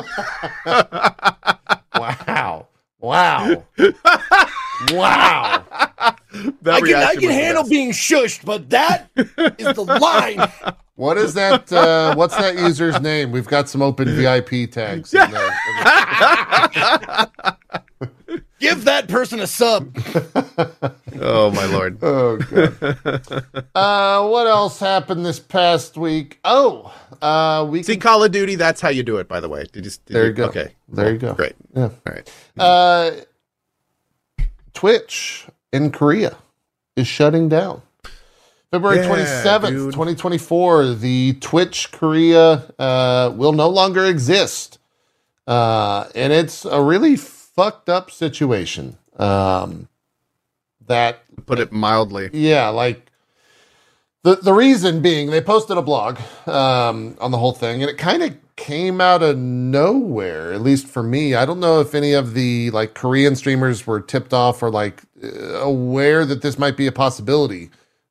wow. 1.94 2.66
Wow. 2.98 3.65
wow. 4.92 5.64
That 6.62 6.74
I 6.74 6.80
can, 6.80 6.94
I 6.94 7.14
can 7.16 7.30
handle 7.30 7.62
best. 7.64 7.70
being 7.70 7.90
shushed, 7.90 8.44
but 8.44 8.68
that 8.70 9.09
is 9.16 9.74
the 9.74 9.84
line. 9.84 10.40
What 10.94 11.16
is 11.16 11.34
that? 11.34 11.72
Uh, 11.72 12.16
what's 12.16 12.36
that 12.36 12.56
user's 12.56 13.00
name? 13.00 13.30
We've 13.30 13.46
got 13.46 13.68
some 13.68 13.82
open 13.82 14.09
VIP 14.09 14.68
tags. 14.68 15.14
In 15.14 15.30
there. 15.30 15.50
Give 18.59 18.84
that 18.84 19.06
person 19.06 19.38
a 19.38 19.46
sub. 19.46 19.96
Oh 21.20 21.52
my 21.52 21.66
lord. 21.66 21.98
Oh, 22.02 22.36
God. 22.38 23.44
Uh, 23.76 24.26
what 24.28 24.48
else 24.48 24.80
happened 24.80 25.24
this 25.24 25.38
past 25.38 25.96
week? 25.96 26.40
Oh, 26.44 26.92
uh, 27.22 27.64
we 27.70 27.84
See, 27.84 27.92
can, 27.92 28.00
Call 28.00 28.24
of 28.24 28.32
Duty. 28.32 28.56
That's 28.56 28.80
how 28.80 28.88
you 28.88 29.05
do 29.05 29.18
it. 29.18 29.28
By 29.28 29.38
the 29.38 29.48
way, 29.48 29.66
did 29.72 29.84
you? 29.84 29.92
Did 29.92 30.14
there 30.14 30.26
you 30.26 30.32
go. 30.32 30.46
Okay, 30.46 30.72
There 30.88 31.12
you 31.12 31.18
go. 31.18 31.32
great. 31.34 31.55
Yeah. 31.76 31.82
All 31.84 31.92
right. 32.06 32.28
Uh, 32.59 33.10
Twitch 34.78 35.48
in 35.72 35.90
Korea 35.90 36.36
is 36.94 37.09
shutting 37.09 37.48
down. 37.48 37.82
February 38.70 38.98
Yeah, 38.98 39.09
27th, 39.09 39.68
dude. 39.70 39.92
2024, 39.92 40.94
the 40.94 41.32
Twitch 41.40 41.90
Korea 41.90 42.62
uh, 42.78 43.32
will 43.34 43.50
no 43.50 43.68
longer 43.68 44.05
exist. 44.05 44.78
Uh, 45.48 46.05
and 46.14 46.32
it's 46.32 46.64
a 46.64 46.80
really 46.80 47.16
fucked 47.16 47.88
up 47.88 48.09
situation. 48.12 48.96
Um, 49.18 49.88
that 50.86 51.22
Put 51.44 51.59
it 51.59 51.72
mildly. 51.72 52.30
yeah, 52.32 52.68
like 52.68 53.07
the 54.23 54.36
the 54.36 54.53
reason 54.53 55.01
being 55.01 55.31
they 55.31 55.40
posted 55.40 55.77
a 55.77 55.82
blog 55.82 56.19
um, 56.47 57.16
on 57.20 57.31
the 57.31 57.39
whole 57.39 57.53
thing, 57.53 57.82
and 57.82 57.90
it 57.90 57.99
kind 57.99 58.23
of 58.23 58.36
came 58.57 59.01
out 59.01 59.23
of 59.23 59.39
nowhere. 59.39 60.53
At 60.53 60.61
least 60.61 60.89
for 60.89 61.03
me, 61.03 61.35
I 61.35 61.47
don't 61.47 61.61
know 61.61 61.81
if 61.81 61.95
any 61.95 62.12
of 62.12 62.35
the 62.35 62.70
like 62.70 62.95
Korean 62.95 63.36
streamers 63.36 63.86
were 63.86 64.01
tipped 64.01 64.35
off 64.35 64.62
or 64.62 64.70
like 64.70 65.03
uh, 65.23 65.61
aware 65.61 66.24
that 66.24 66.43
this 66.43 66.59
might 66.59 66.77
be 66.77 66.86
a 66.86 66.93
possibility. 66.93 67.70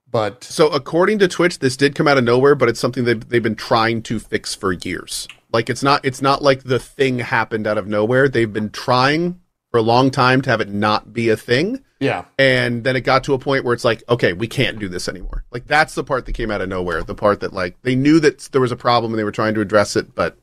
But 0.10 0.44
So, 0.46 0.70
according 0.70 1.20
to 1.20 1.28
Twitch, 1.28 1.60
this 1.60 1.76
did 1.76 1.94
come 1.94 2.08
out 2.08 2.18
of 2.18 2.24
nowhere, 2.24 2.56
but 2.56 2.70
it's 2.70 2.80
something 2.80 3.04
they've, 3.04 3.28
they've 3.28 3.44
been 3.44 3.56
trying 3.56 4.02
to 4.04 4.20
fix 4.20 4.56
for 4.56 4.72
years. 4.72 5.28
Like 5.52 5.70
it's 5.70 5.84
not 5.84 6.04
it's 6.06 6.22
not 6.22 6.42
like 6.42 6.64
the 6.64 6.80
thing 6.80 7.20
happened 7.20 7.68
out 7.68 7.78
of 7.78 7.88
nowhere. 7.88 8.30
They've 8.30 8.52
been 8.52 8.70
trying 8.70 9.42
for 9.72 9.77
a 9.77 9.81
long 9.81 10.11
time 10.11 10.41
to 10.41 10.49
have 10.49 10.61
it 10.61 10.69
not 10.69 11.14
be 11.14 11.30
a 11.30 11.38
thing. 11.38 11.84
yeah, 11.99 12.26
and 12.38 12.84
then 12.84 12.95
it 12.95 13.02
got 13.02 13.23
to 13.26 13.34
a 13.34 13.39
point 13.39 13.64
where 13.65 13.73
it's 13.73 13.84
like 13.85 14.03
okay 14.07 14.34
we 14.34 14.48
can't 14.48 14.77
do 14.80 14.88
this 14.88 15.07
anymore 15.10 15.44
like 15.52 15.65
that's 15.65 15.95
the 15.95 16.03
part 16.03 16.26
that 16.27 16.34
came 16.34 16.52
out 16.52 16.61
of 16.61 16.69
nowhere 16.69 17.02
the 17.03 17.15
part 17.15 17.39
that 17.39 17.53
like 17.53 17.76
they 17.81 17.95
knew 17.95 18.19
that 18.19 18.39
there 18.52 18.61
was 18.61 18.72
a 18.72 18.76
problem 18.76 19.11
and 19.11 19.19
they 19.19 19.23
were 19.23 19.31
trying 19.31 19.56
to 19.56 19.61
address 19.61 19.95
it 19.95 20.14
but 20.14 20.38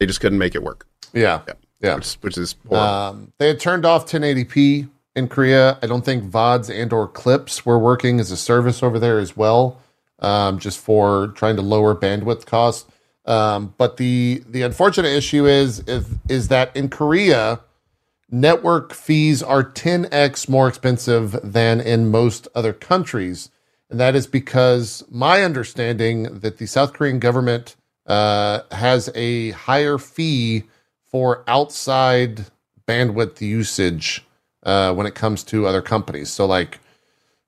they 0.00 0.06
just 0.06 0.20
couldn't 0.20 0.38
make 0.38 0.54
it 0.56 0.62
work 0.62 0.86
yeah, 1.12 1.40
Yeah. 1.46 1.54
yeah. 1.80 1.94
which, 1.94 2.14
which 2.16 2.36
is. 2.36 2.56
Um, 2.70 3.32
they 3.38 3.46
had 3.48 3.60
turned 3.60 3.86
off 3.86 4.06
1080p 4.10 4.88
in 5.16 5.28
Korea. 5.28 5.78
I 5.82 5.86
don't 5.86 6.04
think 6.04 6.24
VODs 6.24 6.68
and 6.68 6.92
or 6.92 7.08
clips 7.08 7.64
were 7.64 7.78
working 7.78 8.20
as 8.20 8.30
a 8.30 8.36
service 8.36 8.82
over 8.82 8.98
there 8.98 9.18
as 9.18 9.36
well, 9.36 9.80
um, 10.18 10.58
just 10.58 10.78
for 10.78 11.28
trying 11.28 11.56
to 11.56 11.62
lower 11.62 11.94
bandwidth 11.94 12.44
costs. 12.44 12.90
Um, 13.24 13.74
but 13.78 13.96
the 13.96 14.42
the 14.48 14.62
unfortunate 14.62 15.08
issue 15.08 15.46
is, 15.46 15.80
is 15.80 16.06
is 16.28 16.48
that 16.48 16.76
in 16.76 16.88
Korea, 16.90 17.60
network 18.30 18.92
fees 18.92 19.42
are 19.42 19.64
10x 19.64 20.48
more 20.48 20.68
expensive 20.68 21.38
than 21.42 21.80
in 21.80 22.10
most 22.10 22.48
other 22.54 22.72
countries. 22.72 23.50
And 23.90 23.98
that 23.98 24.14
is 24.14 24.26
because 24.26 25.04
my 25.10 25.42
understanding 25.42 26.40
that 26.40 26.58
the 26.58 26.66
South 26.66 26.92
Korean 26.92 27.18
government 27.18 27.76
uh, 28.06 28.60
has 28.72 29.10
a 29.14 29.50
higher 29.52 29.98
fee 29.98 30.64
for 31.06 31.42
outside 31.46 32.46
bandwidth 32.86 33.40
usage 33.40 34.24
uh, 34.62 34.92
when 34.94 35.06
it 35.06 35.14
comes 35.14 35.42
to 35.44 35.66
other 35.66 35.82
companies. 35.82 36.30
So, 36.30 36.46
like 36.46 36.80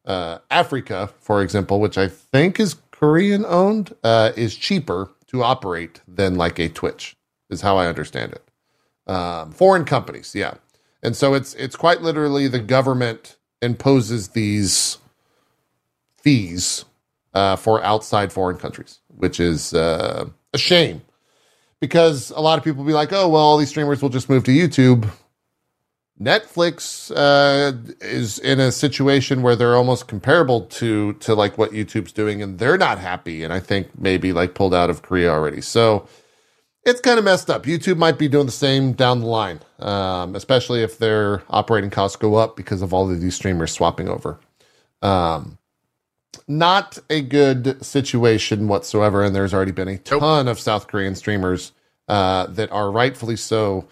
uh, 0.07 0.39
Afreeca, 0.51 1.11
for 1.21 1.43
example, 1.43 1.81
which 1.81 1.99
I 1.99 2.09
think 2.09 2.59
is 2.59 2.77
Korean 2.91 3.45
owned, 3.47 3.95
uh, 4.03 4.33
is 4.37 4.57
cheaper 4.57 5.11
to 5.29 5.43
operate 5.43 6.01
than 6.09 6.37
like 6.37 6.59
a 6.59 6.69
Twitch, 6.69 7.17
is 7.49 7.61
how 7.61 7.77
I 7.77 7.87
understand 7.87 8.33
it. 8.33 9.11
Um, 9.11 9.53
foreign 9.53 9.85
companies, 9.85 10.35
yeah, 10.35 10.55
and 11.03 11.17
so 11.17 11.35
it's 11.35 11.55
it's 11.55 11.77
quite 11.77 12.03
literally 12.03 12.49
the 12.49 12.59
government 12.59 13.37
imposes 13.63 14.29
these 14.29 14.99
fees 16.17 16.85
uh, 17.35 17.57
for 17.57 17.83
outside 17.83 18.33
foreign 18.33 18.57
countries, 18.57 19.01
which 19.09 19.41
is 19.41 19.75
uh, 19.75 20.29
a 20.53 20.59
shame 20.59 21.03
because 21.81 22.31
a 22.31 22.41
lot 22.41 22.59
of 22.59 22.65
people 22.65 22.85
be 22.85 22.93
like, 22.93 23.13
oh, 23.13 23.29
well, 23.29 23.43
all 23.43 23.57
these 23.57 23.71
streamers 23.71 24.03
will 24.03 24.11
just 24.11 24.29
move 24.29 24.45
to 24.45 24.51
YouTube. 24.51 25.11
Netflix 26.21 27.11
uh, 27.17 27.73
is 28.03 28.39
in 28.39 28.61
a 28.61 28.71
situation 28.71 29.41
where 29.41 29.57
they're 29.57 29.75
almost 29.75 30.07
comparable 30.07 30.63
to 30.67 31.15
to 31.15 31.35
like 31.35 31.57
what 31.57 31.71
YouTube's 31.71 32.13
doing, 32.13 32.43
and 32.43 32.59
they're 32.59 32.77
not 32.77 32.99
happy. 32.99 33.43
And 33.43 33.55
I 33.55 33.61
think 33.61 33.99
maybe 33.99 34.35
like 34.35 34.55
pulled 34.55 34.75
out 34.75 34.91
of 34.91 35.01
Korea 35.01 35.31
already. 35.31 35.63
So 35.63 36.07
it's 36.85 37.01
kind 37.01 37.19
of 37.19 37.25
messed 37.25 37.51
up. 37.51 37.65
YouTube 37.65 37.99
might 37.99 38.19
be 38.19 38.29
doing 38.29 38.47
the 38.47 38.53
same 38.53 38.93
down 38.93 39.21
the 39.21 39.27
line, 39.27 39.61
um, 39.81 40.35
especially 40.35 40.83
if 40.83 40.99
their 40.99 41.43
operating 41.51 41.91
costs 41.91 42.17
go 42.17 42.37
up 42.37 42.57
because 42.57 42.83
of 42.83 42.93
all 42.95 43.11
of 43.11 43.21
these 43.21 43.35
streamers 43.35 43.73
swapping 43.73 44.09
over. 44.09 44.39
Um, 45.03 45.59
not 46.49 46.99
a 47.11 47.21
good 47.23 47.85
situation 47.85 48.69
whatsoever. 48.69 49.23
And 49.23 49.35
there's 49.35 49.55
already 49.55 49.73
been 49.73 49.89
a 49.89 49.99
ton 49.99 50.49
of 50.49 50.59
South 50.61 50.87
Korean 50.89 51.15
streamers 51.15 51.73
uh, 52.09 52.47
that 52.47 52.71
are 52.73 52.91
rightfully 52.91 53.37
so 53.37 53.87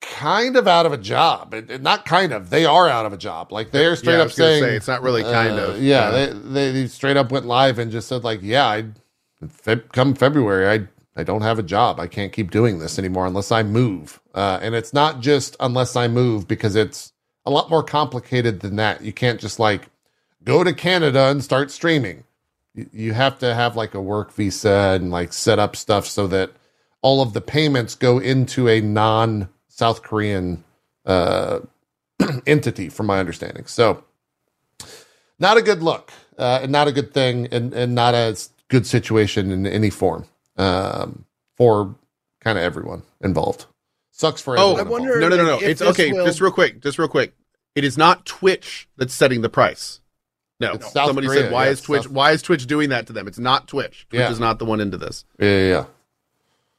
kind 0.00 0.56
of 0.56 0.66
out 0.68 0.86
of 0.86 0.92
a 0.92 0.96
job. 0.98 1.54
It- 1.54 1.70
it- 1.70 1.82
not 1.82 2.04
kind 2.04 2.32
of, 2.32 2.50
they 2.50 2.64
are 2.64 2.88
out 2.88 3.06
of 3.06 3.12
a 3.12 3.16
job. 3.16 3.52
Like 3.52 3.70
they're 3.70 3.96
straight 3.96 4.16
Yeah, 4.16 4.22
up 4.22 4.32
saying 4.32 4.62
say, 4.64 4.76
it's 4.76 4.88
not 4.88 5.02
really 5.02 5.22
kind 5.22 5.58
uh, 5.58 5.62
of. 5.62 5.82
Yeah, 5.82 6.02
Uh, 6.08 6.10
they, 6.10 6.32
they 6.32 6.72
they 6.72 6.86
straight 6.88 7.16
up 7.16 7.30
went 7.32 7.46
live 7.46 7.78
and 7.78 7.90
just 7.90 8.08
said 8.08 8.24
like, 8.24 8.40
yeah, 8.42 8.66
I 8.66 8.84
Feb, 9.44 9.90
come 9.92 10.14
February, 10.14 10.68
I 10.68 10.88
I 11.14 11.24
don't 11.24 11.42
have 11.42 11.58
a 11.58 11.62
job. 11.62 12.00
I 12.00 12.06
can't 12.06 12.32
keep 12.32 12.50
doing 12.50 12.78
this 12.78 12.98
anymore 12.98 13.26
unless 13.26 13.52
I 13.52 13.62
move. 13.62 14.20
Uh, 14.34 14.58
and 14.62 14.74
it's 14.74 14.92
not 14.92 15.20
just 15.20 15.56
unless 15.60 15.94
I 15.94 16.08
move 16.08 16.48
because 16.48 16.74
it's 16.74 17.12
a 17.44 17.50
lot 17.50 17.68
more 17.68 17.82
complicated 17.82 18.60
than 18.60 18.76
that. 18.76 19.02
You 19.02 19.12
can't 19.12 19.40
just 19.40 19.58
like 19.58 19.88
go 20.42 20.64
to 20.64 20.72
Canada 20.72 21.26
and 21.26 21.44
start 21.44 21.70
streaming. 21.70 22.24
You, 22.74 22.88
you 22.92 23.12
have 23.12 23.38
to 23.40 23.54
have 23.54 23.76
like 23.76 23.94
a 23.94 24.00
work 24.00 24.32
visa 24.32 24.92
and 24.94 25.10
like 25.10 25.32
set 25.34 25.58
up 25.58 25.76
stuff 25.76 26.06
so 26.06 26.26
that 26.28 26.52
all 27.02 27.20
of 27.20 27.34
the 27.34 27.40
payments 27.40 27.94
go 27.94 28.18
into 28.18 28.68
a 28.68 28.80
non 28.80 29.48
South 29.68 30.02
Korean 30.02 30.64
uh, 31.04 31.60
entity, 32.46 32.88
from 32.88 33.06
my 33.06 33.18
understanding. 33.18 33.66
So, 33.66 34.04
not 35.38 35.56
a 35.56 35.62
good 35.62 35.82
look, 35.82 36.12
uh, 36.38 36.60
and 36.62 36.70
not 36.70 36.88
a 36.88 36.92
good 36.92 37.12
thing, 37.12 37.48
and, 37.50 37.74
and 37.74 37.94
not 37.94 38.14
a 38.14 38.38
good 38.68 38.86
situation 38.86 39.50
in 39.50 39.66
any 39.66 39.90
form 39.90 40.26
um, 40.56 41.24
for 41.56 41.94
kind 42.40 42.58
of 42.58 42.64
everyone 42.64 43.02
involved. 43.20 43.66
Sucks 44.10 44.40
for 44.42 44.58
Oh, 44.58 44.72
everyone. 44.72 44.86
I 44.86 44.90
wonder- 44.90 45.14
involved. 45.14 45.36
no, 45.36 45.36
no, 45.44 45.50
no, 45.56 45.60
no. 45.60 45.66
It's 45.66 45.82
okay. 45.82 46.12
will- 46.12 46.24
Just 46.26 46.40
real 46.40 46.52
quick. 46.52 46.80
Just 46.80 46.98
real 46.98 47.08
quick. 47.08 47.34
It 47.74 47.84
is 47.84 47.96
not 47.96 48.26
Twitch 48.26 48.88
that's 48.96 49.14
setting 49.14 49.40
the 49.40 49.48
price. 49.48 50.00
No, 50.60 50.72
It's 50.74 50.92
South 50.92 51.06
somebody 51.06 51.26
Korea, 51.26 51.40
said, 51.44 51.52
"Why 51.52 51.64
yeah, 51.64 51.70
is 51.72 51.80
Twitch? 51.80 52.02
South- 52.02 52.12
Why 52.12 52.30
is 52.32 52.42
Twitch 52.42 52.66
doing 52.66 52.90
that 52.90 53.06
to 53.08 53.12
them?" 53.12 53.26
It's 53.26 53.38
not 53.38 53.66
Twitch. 53.66 54.06
Twitch 54.10 54.20
Yeah. 54.20 54.30
is 54.30 54.38
not 54.38 54.58
the 54.58 54.64
one 54.64 54.80
into 54.80 54.96
this. 54.96 55.24
Yeah, 55.40 55.48
yeah, 55.48 55.68
yeah. 55.68 55.84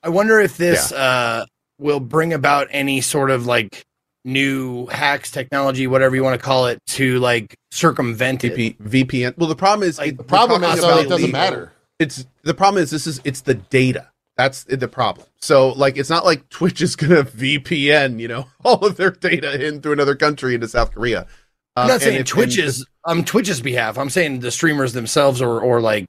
I 0.04 0.10
wonder 0.10 0.40
if 0.40 0.56
this 0.58 0.92
uh, 0.92 1.46
will 1.80 2.00
bring 2.00 2.32
about 2.34 2.68
any 2.72 3.02
sort 3.02 3.30
of 3.32 3.46
like 3.46 3.84
new 4.24 4.86
hacks, 4.88 5.32
technology, 5.32 5.88
whatever 5.88 6.16
you 6.16 6.24
want 6.24 6.40
to 6.40 6.46
call 6.46 6.68
it, 6.68 6.80
to 6.92 7.20
like 7.20 7.56
circumvent 7.72 8.44
it. 8.46 8.56
VP, 8.56 8.78
VPN. 9.06 9.38
Well, 9.38 9.50
the 9.50 9.56
problem 9.56 9.88
is 9.90 9.98
Like, 9.98 10.16
The 10.18 10.24
problem 10.24 10.64
is 10.64 10.70
talking 10.80 10.84
about 10.86 11.00
it 11.06 11.10
doesn't 11.10 11.26
legal- 11.26 11.32
matter. 11.42 11.72
It's 12.04 12.26
the 12.44 12.54
problem 12.54 12.82
is 12.84 12.92
this 12.92 13.08
is 13.08 13.20
it's 13.24 13.42
the 13.42 13.56
data. 13.56 14.10
That's 14.38 14.64
the 14.66 14.88
problem. 14.88 15.28
So 15.42 15.70
like 15.74 15.98
it's 15.98 16.10
not 16.10 16.26
like 16.26 16.48
Twitch 16.50 16.82
is 16.82 16.96
gonna 16.96 17.24
VPN, 17.24 18.20
you 18.20 18.28
know, 18.28 18.48
all 18.64 18.86
of 18.86 18.98
their 18.98 19.12
data 19.12 19.66
in 19.66 19.82
through 19.82 19.94
another 19.94 20.16
country 20.16 20.56
into 20.56 20.68
South 20.68 20.92
Korea. 20.94 21.28
I'm 21.76 21.84
Um, 21.84 21.88
not 21.88 21.94
and 21.96 22.02
saying 22.04 22.20
if- 22.22 22.28
Twitch's 22.28 22.86
on 23.06 23.26
Twitch's 23.26 23.62
behalf. 23.62 23.98
I'm 23.98 24.10
saying 24.10 24.40
the 24.42 24.52
streamers 24.52 24.94
themselves, 24.94 25.42
or 25.42 25.60
or 25.62 25.82
like, 25.82 26.06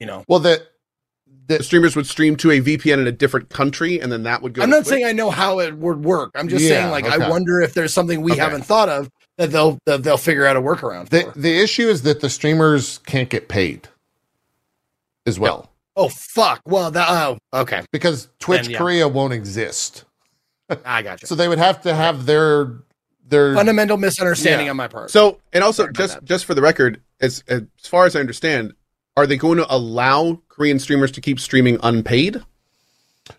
you 0.00 0.06
know, 0.06 0.24
Well, 0.28 0.40
that 0.40 0.62
the 1.48 1.62
streamers 1.62 1.94
would 1.94 2.06
stream 2.08 2.34
to 2.36 2.50
a 2.50 2.60
VPN 2.60 2.98
in 2.98 3.06
a 3.06 3.12
different 3.12 3.50
country, 3.50 4.00
and 4.00 4.10
then 4.10 4.24
that 4.24 4.42
would 4.42 4.52
go. 4.52 4.62
I'm 4.62 4.70
not 4.70 4.78
Twitch. 4.78 4.88
saying 4.88 5.06
I 5.06 5.12
know 5.12 5.30
how 5.30 5.60
it 5.60 5.76
would 5.76 6.04
work. 6.04 6.32
I'm 6.34 6.48
just 6.48 6.64
Yeah, 6.64 6.70
saying 6.70 6.90
like 6.90 7.04
okay. 7.06 7.24
I 7.24 7.30
wonder 7.30 7.60
if 7.60 7.72
there's 7.72 7.92
something 7.94 8.20
we 8.22 8.32
Okay. 8.32 8.40
haven't 8.40 8.62
thought 8.64 8.88
of 8.88 9.08
that 9.38 9.50
they'll 9.52 9.78
that 9.86 10.02
they'll 10.02 10.16
figure 10.18 10.44
out 10.46 10.56
a 10.56 10.60
workaround 10.60 11.08
the 11.10 11.22
for. 11.32 11.38
the 11.38 11.56
issue 11.62 11.88
is 11.88 12.02
that 12.02 12.20
the 12.20 12.28
streamers 12.30 12.98
can't 13.06 13.28
get 13.30 13.48
paid 13.48 13.88
as 15.26 15.38
well 15.38 15.70
Oh 15.98 16.10
fuck! 16.10 16.60
Well, 16.66 16.90
that 16.90 17.08
oh 17.08 17.38
okay, 17.54 17.82
because 17.90 18.28
Twitch 18.38 18.64
Then, 18.64 18.72
yeah. 18.72 18.78
Korea 18.78 19.08
won't 19.08 19.32
exist. 19.32 20.04
I 20.84 21.00
got 21.00 21.22
you. 21.22 21.26
So 21.26 21.34
they 21.34 21.48
would 21.48 21.58
have 21.58 21.80
to 21.82 21.94
have 21.94 22.26
their 22.26 22.70
their 23.26 23.54
Fundamental 23.54 23.96
misunderstanding 23.96 24.66
Yeah. 24.66 24.70
on 24.72 24.76
my 24.76 24.88
part. 24.88 25.10
So, 25.10 25.40
and 25.54 25.64
also 25.64 25.84
Sorry 25.84 25.94
just 25.94 26.22
just 26.24 26.44
for 26.44 26.52
the 26.54 26.60
record, 26.60 27.00
as 27.20 27.42
as 27.48 27.62
far 27.82 28.04
as 28.04 28.14
I 28.14 28.20
understand, 28.20 28.74
are 29.16 29.26
they 29.26 29.38
going 29.38 29.56
to 29.56 29.74
allow 29.74 30.38
Korean 30.48 30.78
streamers 30.78 31.10
to 31.12 31.22
keep 31.22 31.40
streaming 31.40 31.78
unpaid, 31.82 32.42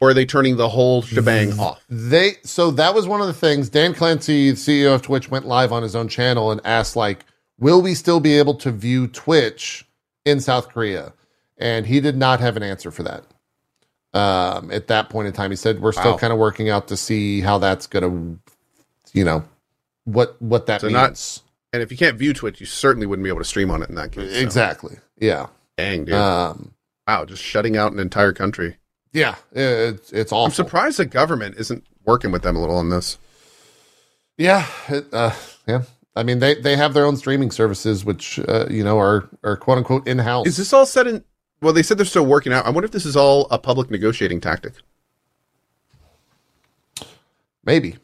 or 0.02 0.10
are 0.10 0.14
they 0.16 0.26
turning 0.26 0.58
the 0.58 0.70
whole 0.70 1.04
shebang 1.04 1.60
off? 1.60 1.84
They 1.90 2.38
so 2.44 2.72
that 2.72 2.96
was 2.96 3.08
one 3.08 3.22
of 3.22 3.28
the 3.28 3.34
things. 3.34 3.70
Dan 3.70 3.94
Clancy, 3.94 4.54
CEO 4.54 4.96
of 4.96 5.04
Twitch, 5.04 5.30
went 5.30 5.46
live 5.46 5.72
on 5.72 5.84
his 5.84 5.96
own 5.96 6.08
channel 6.08 6.52
and 6.52 6.60
asked, 6.66 6.96
like, 6.96 7.24
will 7.60 7.84
we 7.84 7.94
still 7.94 8.20
be 8.20 8.36
able 8.40 8.56
to 8.56 8.72
view 8.72 9.06
Twitch 9.08 9.86
in 10.26 10.40
South 10.40 10.70
Korea? 10.70 11.14
And 11.58 11.86
he 11.88 12.00
did 12.00 12.16
not 12.18 12.40
have 12.40 12.56
an 12.58 12.64
answer 12.64 12.92
for 12.92 13.04
that. 13.04 13.24
Um, 14.14 14.72
at 14.72 14.88
that 14.88 15.10
point 15.10 15.28
in 15.28 15.34
time, 15.34 15.52
he 15.52 15.58
said, 15.58 15.80
We're 15.82 15.92
still 15.92 16.12
Wow. 16.12 16.18
kind 16.18 16.32
of 16.34 16.40
working 16.40 16.70
out 16.70 16.88
to 16.90 16.98
see 16.98 17.42
how 17.42 17.58
that's 17.58 17.88
gonna 17.88 18.38
you 19.14 19.24
know, 19.24 19.44
what 20.06 20.40
what 20.42 20.66
that 20.68 20.82
So 20.82 20.90
not- 20.90 21.10
means. 21.12 21.42
And 21.74 21.84
if 21.84 21.92
you 21.92 21.98
can't 21.98 22.18
view 22.18 22.34
Twitch, 22.34 22.60
you 22.60 22.66
certainly 22.66 23.06
wouldn't 23.06 23.24
be 23.24 23.30
able 23.30 23.40
to 23.42 23.46
stream 23.46 23.70
on 23.70 23.84
it 23.84 23.90
in 23.90 23.96
that 23.96 24.12
case. 24.14 24.32
so. 24.34 24.40
exactly. 24.40 24.98
Yeah. 25.20 25.48
Dang, 25.78 26.06
dude. 26.06 26.14
Um 26.16 26.72
wow, 27.08 27.26
just 27.26 27.44
shutting 27.44 27.76
out 27.78 27.92
an 27.92 28.00
entire 28.00 28.34
country. 28.34 28.78
yeah, 29.14 29.36
it's 29.52 30.12
it's 30.14 30.32
awful. 30.32 30.46
I'm 30.46 30.52
surprised 30.52 30.98
the 31.00 31.06
government 31.06 31.56
isn't 31.58 31.86
working 32.06 32.32
with 32.32 32.42
them 32.44 32.56
a 32.56 32.60
little 32.60 32.78
on 32.78 32.90
this. 32.90 33.18
Yeah, 34.38 34.66
it, 34.88 35.08
uh, 35.14 35.34
yeah. 35.68 35.84
I 36.16 36.24
mean, 36.24 36.40
they 36.40 36.56
they 36.56 36.76
have 36.78 36.94
their 36.94 37.06
own 37.06 37.18
streaming 37.18 37.52
services, 37.52 38.06
which 38.06 38.40
uh, 38.48 38.66
you 38.70 38.84
know 38.84 38.98
are 39.00 39.28
are 39.44 39.58
quote 39.58 39.78
unquote 39.80 40.08
in 40.08 40.20
house. 40.20 40.48
Is 40.48 40.58
this 40.58 40.72
all 40.74 40.86
said 40.86 41.08
in? 41.08 41.24
Well, 41.62 41.74
they 41.74 41.84
said 41.84 41.98
they're 41.98 42.06
still 42.06 42.26
working 42.26 42.54
out. 42.54 42.66
I 42.66 42.70
wonder 42.70 42.86
if 42.86 42.92
this 42.92 43.06
is 43.06 43.16
all 43.16 43.48
a 43.50 43.58
public 43.58 43.90
negotiating 43.90 44.42
tactic. 44.42 44.74
Maybe. 47.64 47.98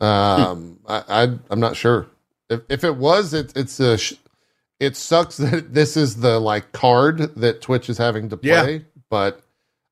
Um, 0.00 0.78
I, 0.88 1.02
I 1.08 1.22
I'm 1.50 1.60
not 1.60 1.76
sure. 1.76 2.06
If 2.48 2.62
if 2.68 2.84
it 2.84 2.96
was, 2.96 3.34
it, 3.34 3.52
it's 3.56 3.78
a. 3.80 3.98
Sh- 3.98 4.14
it 4.78 4.96
sucks 4.96 5.36
that 5.36 5.74
this 5.74 5.96
is 5.96 6.16
the 6.16 6.40
like 6.40 6.72
card 6.72 7.18
that 7.36 7.60
Twitch 7.60 7.90
is 7.90 7.98
having 7.98 8.30
to 8.30 8.38
Yeah. 8.42 8.62
play, 8.62 8.84
but 9.10 9.42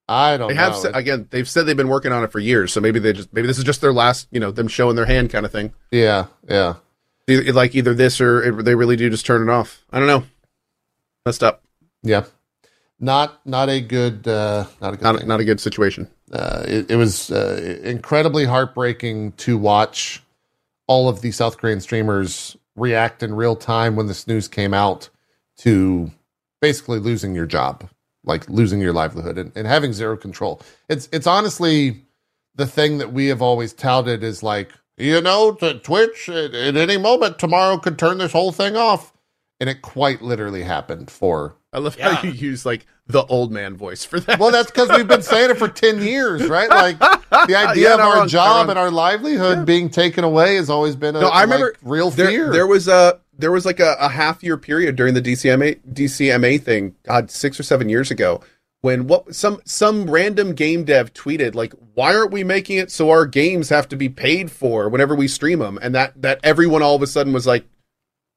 I 0.09 0.39
don't 0.39 0.49
They 0.49 0.55
have 0.55 0.73
know. 0.73 0.79
said, 0.79 0.97
again. 0.97 1.29
They've 1.31 1.47
said 1.49 1.67
they've 1.67 1.77
been 1.77 1.89
working 1.91 2.11
on 2.11 2.25
it 2.25 2.33
for 2.33 2.39
years, 2.39 2.73
so 2.73 2.81
maybe 2.81 2.99
they 2.99 3.13
just 3.13 3.31
maybe 3.35 3.47
this 3.47 3.59
is 3.59 3.65
just 3.65 3.83
their 3.83 3.93
last, 3.93 4.29
you 4.31 4.41
know, 4.41 4.51
them 4.51 4.67
showing 4.67 4.97
their 4.97 5.05
hand 5.05 5.29
kind 5.31 5.45
of 5.45 5.53
thing. 5.53 5.73
yeah, 5.91 6.27
yeah. 6.49 6.77
Like 7.29 7.75
either 7.75 7.93
this 7.93 8.19
or 8.23 8.63
they 8.63 8.75
really 8.75 8.97
do 8.97 9.11
just 9.11 9.27
turn 9.27 9.47
it 9.47 9.53
off. 9.53 9.85
I 9.93 9.99
don't 9.99 10.09
know. 10.09 10.25
Messed 11.27 11.43
up. 11.45 11.63
Yeah. 12.03 12.25
Not 13.01 13.47
not 13.47 13.69
a 13.69 13.81
good 13.81 14.27
uh 14.27 14.67
not 14.81 14.95
a 14.95 14.97
good 14.97 15.03
Not 15.05 15.27
not 15.27 15.41
a 15.41 15.45
good 15.45 15.61
situation. 15.61 16.09
uh, 16.33 16.65
it, 16.67 16.91
it 16.91 16.97
was 16.97 17.31
uh, 17.31 17.79
incredibly 17.85 18.45
heartbreaking 18.45 19.33
to 19.33 19.57
watch 19.59 20.23
all 20.89 21.09
of 21.09 21.21
the 21.21 21.31
South 21.31 21.59
Korean 21.59 21.81
streamers 21.81 22.57
react 22.77 23.23
in 23.23 23.35
real 23.35 23.57
time 23.57 23.97
when 23.97 24.07
this 24.07 24.27
news 24.27 24.49
came 24.49 24.75
out 24.75 25.11
to 25.59 26.11
basically 26.61 26.99
losing 26.99 27.35
your 27.35 27.47
job, 27.47 27.89
like 28.25 28.49
losing 28.49 28.81
your 28.81 28.93
livelihood 28.93 29.39
and, 29.39 29.53
and 29.55 29.67
having 29.67 29.93
zero 29.93 30.17
control. 30.17 30.61
It's 30.89 31.09
it's 31.13 31.27
honestly 31.27 32.05
the 32.57 32.67
thing 32.67 32.99
that 32.99 33.13
we 33.13 33.27
have 33.29 33.43
always 33.43 33.73
touted 33.73 34.25
is 34.25 34.43
like, 34.43 34.73
you 34.97 35.21
know, 35.21 35.53
to 35.55 35.79
Twitch 35.79 36.29
at, 36.29 36.55
at 36.55 36.77
any 36.77 36.97
moment 36.99 37.39
tomorrow 37.39 37.79
could 37.79 37.99
turn 37.99 38.19
this 38.19 38.33
whole 38.33 38.53
thing 38.53 38.77
off. 38.77 39.13
And 39.61 39.71
it 39.71 39.83
quite 39.83 40.23
literally 40.23 40.65
happened 40.65 41.11
for 41.11 41.57
I 41.73 41.79
love 41.79 41.97
Yeah. 41.99 42.15
how 42.15 42.23
you 42.27 42.33
use 42.33 42.65
like 42.65 42.87
the 43.07 43.25
old 43.27 43.53
man 43.53 43.77
voice 43.77 44.05
for 44.05 44.21
that. 44.21 44.39
well, 44.39 44.51
that's 44.51 44.71
because 44.71 44.89
we've 44.91 45.07
been 45.09 45.23
saying 45.35 45.51
it 45.51 45.59
for 45.59 45.69
10 45.69 46.03
years, 46.03 46.47
right? 46.49 46.69
Like 46.69 46.99
the 46.99 47.57
idea 47.57 47.89
Yeah, 47.89 47.93
of 47.95 47.99
not 48.01 48.09
our 48.09 48.17
wrong, 48.21 48.29
job 48.29 48.69
and 48.71 48.79
our 48.79 48.91
livelihood 48.91 49.67
being 49.67 49.89
taken 49.91 50.25
away 50.25 50.57
has 50.57 50.71
always 50.71 50.97
been 50.97 51.17
a, 51.17 51.21
No, 51.21 51.29
I 51.29 51.41
a, 51.41 51.45
remember 51.45 51.67
like, 51.67 51.77
real 51.83 52.11
there, 52.11 52.29
fear. 52.29 52.53
there 52.53 52.67
was 52.67 52.89
a 52.89 53.21
there 53.39 53.53
was 53.53 53.65
like 53.65 53.81
a, 53.81 53.97
a 54.01 54.09
half 54.09 54.43
year 54.43 54.57
period 54.57 54.97
during 54.97 55.15
the 55.15 55.23
DCMA 55.23 55.81
DCMA 55.93 56.61
thing, 56.61 56.95
God, 57.05 57.31
six 57.31 57.61
or 57.61 57.63
seven 57.63 57.89
years 57.89 58.11
ago, 58.11 58.41
when 58.81 59.07
what 59.07 59.35
some 59.35 59.61
some 59.65 60.11
random 60.11 60.55
game 60.55 60.85
dev 60.85 61.13
tweeted 61.13 61.55
like, 61.55 61.73
"Why 61.95 62.15
aren't 62.17 62.33
we 62.33 62.43
making 62.45 62.79
it 62.79 62.91
so 62.91 63.11
our 63.11 63.27
games 63.27 63.69
have 63.69 63.89
to 63.91 63.97
be 63.97 64.09
paid 64.09 64.51
for 64.51 64.89
whenever 64.89 65.15
we 65.15 65.29
stream 65.29 65.61
them?" 65.61 65.79
And 65.81 65.95
that 65.95 66.21
that 66.23 66.41
everyone 66.43 66.83
all 66.83 66.97
of 66.97 67.03
a 67.03 67.07
sudden 67.07 67.33
was 67.33 67.47
like, 67.47 67.65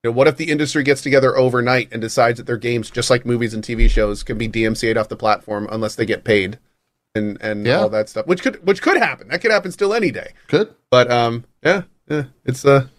you 0.04 0.10
know, 0.10 0.16
what 0.16 0.28
if 0.28 0.38
the 0.38 0.50
industry 0.50 0.84
gets 0.84 1.02
together 1.02 1.38
overnight 1.38 1.90
and 1.92 2.02
decides 2.02 2.38
that 2.38 2.48
their 2.48 2.58
games, 2.58 2.90
just 2.90 3.10
like 3.10 3.26
movies 3.26 3.54
and 3.54 3.64
TV 3.64 3.90
shows, 3.90 4.24
can 4.24 4.38
be 4.38 4.48
DMCA'd 4.50 4.98
off 4.98 5.10
the 5.10 5.16
platform 5.16 5.68
unless 5.72 5.96
they 5.96 6.06
get 6.06 6.24
paid, 6.24 6.58
and 7.14 7.38
and 7.42 7.66
Yeah. 7.66 7.82
all 7.82 7.90
that 7.90 8.10
stuff, 8.10 8.26
which 8.28 8.42
could 8.42 8.66
which 8.66 8.82
could 8.82 8.98
happen. 8.98 9.28
That 9.28 9.42
could 9.42 9.52
happen 9.52 9.72
still 9.72 9.94
any 9.94 10.12
day. 10.12 10.34
Good. 10.48 10.74
But 10.90 11.12
um, 11.12 11.46
yeah, 11.64 11.84
yeah, 12.10 12.24
it's 12.46 12.66
a 12.66 12.90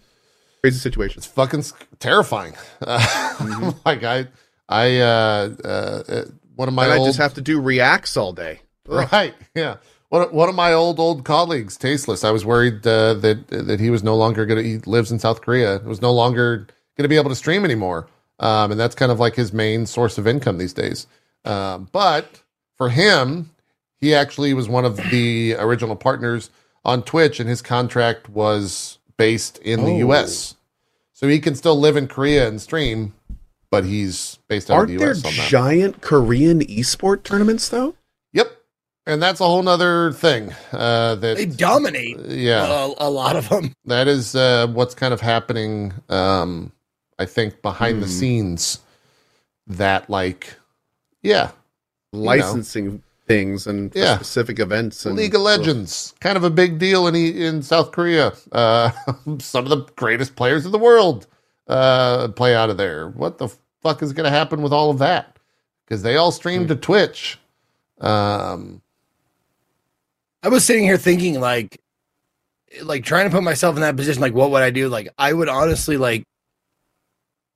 crazy 0.61 0.79
situation. 0.79 1.17
It's 1.19 1.27
fucking 1.27 1.63
terrifying. 1.99 2.53
Uh, 2.81 3.73
like 3.85 4.03
I, 4.03 4.27
I, 4.69 4.99
uh, 4.99 5.49
uh, 5.63 5.67
uh, 6.07 6.23
one 6.55 6.67
of 6.69 6.73
my 6.73 6.85
and 6.85 6.93
I 6.93 7.05
just 7.05 7.17
have 7.19 7.33
to 7.33 7.41
do 7.41 7.59
reacts 7.59 8.15
all 8.15 8.31
day. 8.33 8.61
Ugh. 8.89 9.07
right. 9.11 9.33
Yeah. 9.55 9.75
One, 10.09 10.21
of- 10.21 10.31
one 10.31 10.47
of 10.47 10.55
my 10.55 10.71
old, 10.73 10.99
old 10.99 11.25
colleagues, 11.25 11.75
Tasteless, 11.75 12.23
I 12.23 12.29
was 12.31 12.45
worried, 12.45 12.85
uh, 12.87 13.15
that, 13.15 13.47
that 13.47 13.79
he 13.79 13.89
was 13.89 14.03
no 14.03 14.15
longer 14.15 14.45
going 14.45 14.63
to, 14.63 14.69
he 14.69 14.77
lives 14.77 15.11
in 15.11 15.17
South 15.17 15.41
Korea, 15.41 15.77
It 15.77 15.85
was 15.85 16.01
no 16.03 16.13
longer 16.13 16.67
going 16.97 17.03
to 17.03 17.09
be 17.09 17.17
able 17.17 17.29
to 17.29 17.35
stream 17.35 17.65
anymore. 17.65 18.07
Um, 18.39 18.71
and 18.71 18.79
that's 18.79 18.95
kind 18.95 19.11
of 19.11 19.19
like 19.19 19.35
his 19.35 19.53
main 19.53 19.85
source 19.85 20.17
of 20.17 20.27
income 20.27 20.57
these 20.57 20.73
days. 20.73 21.07
Um, 21.45 21.87
but 21.91 22.41
for 22.77 22.89
him, 22.89 23.51
he 23.99 24.13
actually 24.13 24.53
was 24.53 24.67
one 24.67 24.85
of 24.85 24.97
the 25.11 25.55
original 25.59 25.95
partners 25.95 26.49
on 26.83 27.03
Twitch, 27.03 27.39
and 27.39 27.47
his 27.47 27.61
contract 27.61 28.27
was 28.29 28.97
based 29.17 29.57
in 29.59 29.85
the 29.85 29.91
Oh. 29.91 29.97
U.S. 29.99 30.55
So 31.13 31.27
he 31.27 31.39
can 31.39 31.55
still 31.55 31.79
live 31.79 31.95
in 31.95 32.07
Korea 32.07 32.47
and 32.47 32.61
stream, 32.61 33.13
but 33.71 33.85
he's 33.85 34.39
based 34.49 34.69
out 34.69 34.75
Aren't 34.75 34.89
of 34.91 34.93
the 34.95 34.99
there 34.99 35.13
U.S. 35.13 35.25
on 35.25 35.31
that. 35.35 35.49
giant 35.49 36.01
Korean 36.01 36.59
esport 36.61 37.23
tournaments 37.23 37.69
though? 37.69 37.95
Yep, 38.33 38.51
and 39.05 39.21
that's 39.21 39.39
a 39.39 39.45
whole 39.45 39.63
nother 39.63 40.11
thing. 40.11 40.53
Uh, 40.73 41.15
that 41.15 41.37
they 41.37 41.45
dominate 41.45 42.19
yeah, 42.25 42.65
a, 42.67 42.93
a 42.97 43.09
lot 43.09 43.35
of 43.37 43.47
them. 43.47 43.73
that 43.85 44.07
is 44.09 44.35
uh, 44.35 44.67
what's 44.67 44.95
kind 44.95 45.13
of 45.13 45.21
happening. 45.21 45.93
Um, 46.09 46.73
I 47.23 47.25
think 47.25 47.61
behind 47.61 48.01
the 48.01 48.05
Hmm. 48.07 48.11
scenes, 48.11 48.79
that 49.65 50.09
like, 50.09 50.55
yeah, 51.21 51.51
Licensing 52.11 53.01
things 53.27 53.65
and 53.65 53.91
Yeah. 53.95 54.15
specific 54.17 54.59
events 54.59 55.05
and 55.05 55.15
League 55.15 55.33
of 55.33 55.41
Legends, 55.41 56.13
kind 56.19 56.35
of 56.37 56.43
a 56.43 56.49
big 56.49 56.77
deal 56.77 57.07
in 57.07 57.15
in 57.15 57.63
South 57.63 57.91
Korea. 57.93 58.33
Uh, 58.51 58.91
some 59.39 59.63
of 59.65 59.69
the 59.69 59.85
greatest 59.95 60.35
players 60.35 60.65
in 60.65 60.71
the 60.73 60.77
world 60.77 61.25
uh, 61.67 62.27
play 62.27 62.53
out 62.53 62.69
of 62.69 62.75
there. 62.77 63.07
What 63.07 63.37
the 63.37 63.47
fuck 63.81 64.03
is 64.03 64.11
going 64.13 64.25
to 64.25 64.29
happen 64.37 64.61
with 64.61 64.73
all 64.73 64.91
of 64.91 64.99
that? 64.99 65.37
Because 65.85 66.03
they 66.03 66.17
all 66.17 66.31
stream 66.31 66.67
to 66.67 66.75
Twitch. 66.75 67.39
Um, 68.01 68.81
I 70.43 70.49
was 70.49 70.65
sitting 70.65 70.83
here 70.83 70.97
thinking 70.97 71.39
like 71.39 71.79
like 72.81 73.03
trying 73.05 73.29
to 73.29 73.31
put 73.35 73.43
myself 73.43 73.75
in 73.75 73.81
that 73.81 73.95
position 73.95 74.21
like 74.21 74.33
what 74.33 74.51
would 74.51 74.61
I 74.61 74.71
do 74.71 74.89
like 74.89 75.07
I 75.17 75.31
would 75.31 75.47
honestly 75.47 75.95
like 75.95 76.25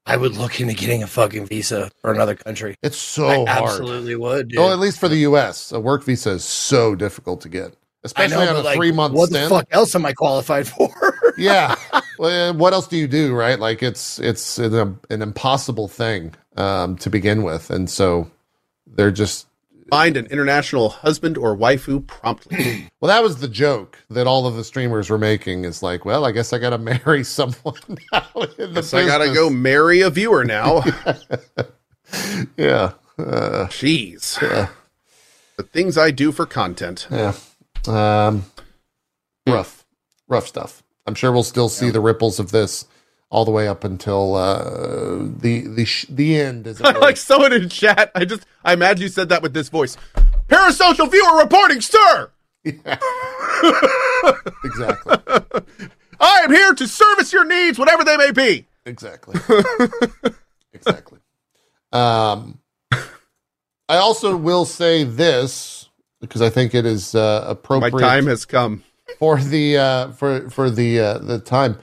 I 0.08 0.18
would 0.18 0.38
look 0.38 0.60
into 0.62 0.74
getting 0.74 1.04
a 1.04 1.08
fucking 1.08 1.48
visa 1.48 1.92
for 2.02 2.12
another 2.14 2.34
country. 2.36 2.76
It's 2.82 2.98
so 2.98 3.28
I 3.28 3.46
hard. 3.46 3.70
absolutely 3.70 4.16
would. 4.16 4.50
Dude. 4.50 4.60
Oh, 4.60 4.72
at 4.72 4.80
least 4.80 5.00
for 5.00 5.10
the 5.10 5.18
U.S., 5.18 5.72
a 5.72 5.80
work 5.80 6.04
visa 6.04 6.32
is 6.32 6.46
so 6.46 6.96
difficult 6.96 7.42
to 7.42 7.50
get, 7.50 7.76
especially 8.04 8.46
know, 8.46 8.52
on 8.52 8.56
a 8.58 8.62
like, 8.62 8.78
three 8.78 8.92
month 8.92 9.14
what 9.14 9.30
stint. 9.30 9.50
the 9.50 9.56
fuck 9.56 9.68
else 9.72 9.94
am 9.96 10.06
I 10.06 10.14
qualified 10.14 10.68
for? 10.68 10.90
yeah. 11.38 11.76
Well, 12.18 12.54
what 12.54 12.74
else 12.74 12.88
do 12.88 12.98
you 12.98 13.08
do, 13.08 13.36
right? 13.36 13.60
Like 13.60 13.84
it's 13.84 14.20
it's 14.20 14.58
an, 14.58 15.00
an 15.10 15.22
impossible 15.22 15.88
thing 15.88 16.34
um, 16.56 16.96
to 16.98 17.10
begin 17.10 17.44
with, 17.44 17.70
and 17.70 17.90
so 17.90 18.32
they're 18.88 19.12
just 19.12 19.47
Find 19.90 20.18
an 20.18 20.26
international 20.28 20.90
husband 20.90 21.38
or 21.38 21.56
waifu 21.56 22.06
promptly. 22.06 22.90
well. 23.02 23.08
That 23.10 23.24
was 23.24 23.40
the 23.40 23.48
joke 23.48 23.98
that 24.10 24.28
all 24.28 24.46
of 24.46 24.56
the 24.56 24.64
streamers 24.64 25.10
were 25.10 25.18
making. 25.18 25.66
Is 25.66 25.82
like, 25.82 26.06
well, 26.06 26.26
I 26.26 26.32
guess 26.32 26.54
I 26.54 26.60
got 26.60 26.72
to 26.72 26.78
marry 27.06 27.24
someone 27.24 27.76
now 28.12 28.28
in 28.58 28.74
Guess 28.74 28.94
I 28.94 29.06
gotta 29.06 29.34
go 29.34 29.50
marry 29.50 30.02
a 30.02 30.10
viewer 30.10 30.44
now. 30.44 30.84
Yeah. 32.56 32.94
Uh, 33.18 33.68
Jeez. 33.68 34.42
yeah. 34.42 34.70
The 35.58 35.64
things 35.64 35.98
I 35.98 36.12
do 36.12 36.32
for 36.32 36.46
content. 36.46 37.08
Yeah. 37.12 37.34
Um, 37.88 38.46
rough, 39.48 39.86
rough 40.28 40.48
stuff. 40.48 40.84
I'm 41.06 41.16
sure 41.16 41.32
we'll 41.32 41.44
still 41.44 41.70
see 41.70 41.90
the 41.90 42.00
ripples 42.00 42.40
of 42.40 42.52
this 42.52 42.86
all 43.30 43.44
the 43.46 43.52
way 43.52 43.68
up 43.68 43.84
until 43.84 44.36
uh, 44.36 45.20
the 45.40 45.66
the 45.68 45.86
sh- 45.86 46.06
the 46.10 46.40
end. 46.40 46.68
As 46.68 46.80
like 46.82 47.18
someone 47.18 47.54
in 47.54 47.70
chat. 47.70 48.12
I 48.16 48.26
just 48.26 48.46
I 48.64 48.74
imagine 48.74 49.04
you 49.04 49.10
said 49.10 49.30
that 49.30 49.42
with 49.42 49.54
this 49.54 49.70
voice. 49.70 49.98
Parasocial 50.48 51.10
viewer 51.12 51.38
reporting, 51.38 51.82
sir. 51.82 52.32
Yeah. 52.64 52.98
exactly, 54.64 55.16
I 56.20 56.42
am 56.44 56.52
here 56.52 56.74
to 56.74 56.88
service 56.88 57.32
your 57.32 57.46
needs, 57.46 57.78
whatever 57.80 58.04
they 58.04 58.18
may 58.18 58.32
be. 58.32 58.66
exactly, 58.86 59.40
exactly. 60.74 61.20
Um, 61.92 62.60
I 62.92 63.98
also 63.98 64.36
will 64.36 64.66
say 64.66 65.04
this 65.06 65.90
because 66.20 66.42
I 66.42 66.50
think 66.50 66.76
it 66.76 66.86
is 66.86 67.16
uh, 67.16 67.44
My 67.46 67.52
appropriate. 67.52 68.00
time 68.06 68.28
has 68.28 68.46
come. 68.46 68.84
for 69.20 69.38
the 69.40 69.78
uh, 69.78 70.12
for 70.12 70.50
for 70.50 70.70
the 70.70 71.00
uh, 71.00 71.18
the 71.20 71.40
time. 71.40 71.78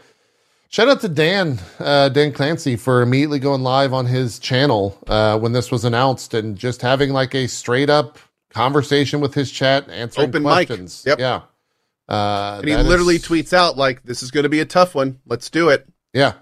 Shout 0.75 0.89
out 0.89 1.01
to 1.03 1.09
Dan 1.09 1.61
uh, 1.79 2.09
Dan 2.09 2.33
Clancy 2.33 2.75
for 2.75 3.01
immediately 3.01 3.39
going 3.39 3.63
live 3.63 3.93
on 3.93 4.07
his 4.07 4.41
channel 4.41 4.99
uh, 5.07 5.39
when 5.39 5.53
this 5.53 5.71
was 5.71 5.85
announced 5.85 6.35
and 6.35 6.57
just 6.59 6.83
having 6.83 7.11
like 7.13 7.33
a 7.33 7.47
straight 7.47 7.89
up 7.89 8.19
conversation 8.51 9.21
with 9.21 9.35
his 9.35 9.53
chat, 9.53 9.89
answering 9.89 10.31
Open 10.31 10.43
mic. 10.43 10.67
questions. 10.67 11.05
Yep. 11.07 11.21
Yeah, 11.21 11.43
uh, 12.09 12.59
And 12.59 12.69
he 12.69 12.77
literally 12.77 13.15
is- 13.15 13.25
tweets 13.25 13.53
out 13.53 13.77
like, 13.77 14.03
"This 14.03 14.21
is 14.25 14.33
going 14.33 14.43
to 14.43 14.49
be 14.49 14.59
a 14.59 14.65
tough 14.65 14.97
one. 14.97 15.21
Let's 15.27 15.49
do 15.49 15.69
it." 15.69 15.87
Yeah, 16.13 16.33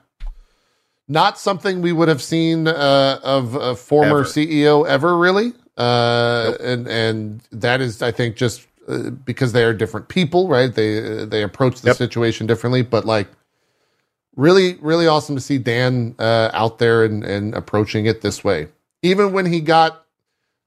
not 1.08 1.38
something 1.38 1.82
we 1.82 1.92
would 1.92 2.08
have 2.08 2.22
seen 2.22 2.68
uh, 2.68 3.20
of 3.22 3.54
a 3.54 3.76
former 3.76 4.20
Ever. 4.20 4.24
CEO 4.24 4.88
ever 4.88 5.14
really, 5.18 5.52
uh, 5.76 6.52
Nope. 6.52 6.56
and 6.62 6.88
and 6.88 7.42
that 7.52 7.82
is 7.82 8.00
I 8.00 8.12
think 8.12 8.36
just 8.36 8.66
uh, 8.88 9.10
because 9.10 9.52
they 9.52 9.64
are 9.64 9.74
different 9.74 10.08
people, 10.08 10.48
right? 10.48 10.74
They 10.74 11.26
they 11.26 11.42
approach 11.42 11.82
the 11.82 11.88
Yep. 11.88 11.96
situation 11.98 12.46
differently, 12.46 12.80
but 12.80 13.04
like 13.04 13.28
really 14.36 14.74
really 14.76 15.06
awesome 15.06 15.34
to 15.34 15.40
see 15.40 15.58
Dan 15.58 16.14
uh, 16.18 16.50
out 16.52 16.78
there 16.78 17.04
and 17.04 17.24
and 17.24 17.54
approaching 17.54 18.06
it 18.06 18.20
this 18.20 18.42
way, 18.42 18.68
even 19.02 19.32
when 19.32 19.46
he 19.46 19.60
got 19.60 20.04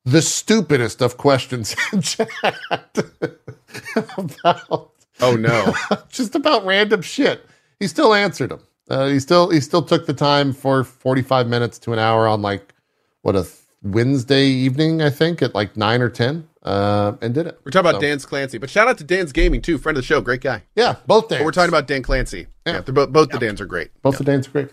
the 0.03 0.21
stupidest 0.21 1.01
of 1.01 1.17
questions 1.17 1.75
in 1.93 2.01
chat 2.01 2.29
about 4.17 4.91
Oh 5.21 5.35
no. 5.35 5.73
just 6.09 6.35
about 6.35 6.65
random 6.65 7.01
shit. 7.01 7.45
He 7.79 7.87
still 7.87 8.13
answered 8.13 8.51
them. 8.51 8.61
Uh, 8.89 9.07
he 9.07 9.19
still 9.19 9.49
he 9.49 9.59
still 9.59 9.81
took 9.81 10.05
the 10.05 10.13
time 10.13 10.53
for 10.53 10.83
forty 10.83 11.21
five 11.21 11.47
minutes 11.47 11.79
to 11.79 11.93
an 11.93 11.99
hour 11.99 12.27
on 12.27 12.41
like 12.41 12.73
what 13.21 13.35
a 13.35 13.47
Wednesday 13.81 14.45
evening, 14.45 15.01
I 15.01 15.09
think, 15.09 15.41
at 15.41 15.55
like 15.55 15.75
nine 15.75 16.01
or 16.01 16.09
ten, 16.09 16.47
uh, 16.63 17.13
and 17.21 17.33
did 17.33 17.47
it. 17.47 17.59
We're 17.63 17.71
talking 17.71 17.89
about 17.89 18.01
So, 18.01 18.07
Dan's 18.07 18.25
Clancy, 18.25 18.57
but 18.57 18.69
shout 18.69 18.87
out 18.87 18.97
to 18.99 19.03
Dan's 19.03 19.31
Gaming 19.31 19.61
too, 19.61 19.77
friend 19.77 19.97
of 19.97 20.03
the 20.03 20.05
show, 20.05 20.21
great 20.21 20.41
guy. 20.41 20.63
Yeah, 20.75 20.95
both 21.07 21.29
days. 21.29 21.39
But 21.39 21.45
we're 21.45 21.51
talking 21.51 21.69
about 21.69 21.87
Dan 21.87 22.03
Clancy. 22.03 22.47
Yeah. 22.65 22.73
Yeah, 22.73 22.81
they're 22.81 22.93
both 22.93 23.11
both 23.11 23.29
the 23.29 23.39
Dans 23.39 23.61
are 23.61 23.65
great. 23.65 23.91
both 24.01 24.17
the 24.17 24.23
Danes 24.23 24.47
are 24.47 24.51
great. 24.51 24.69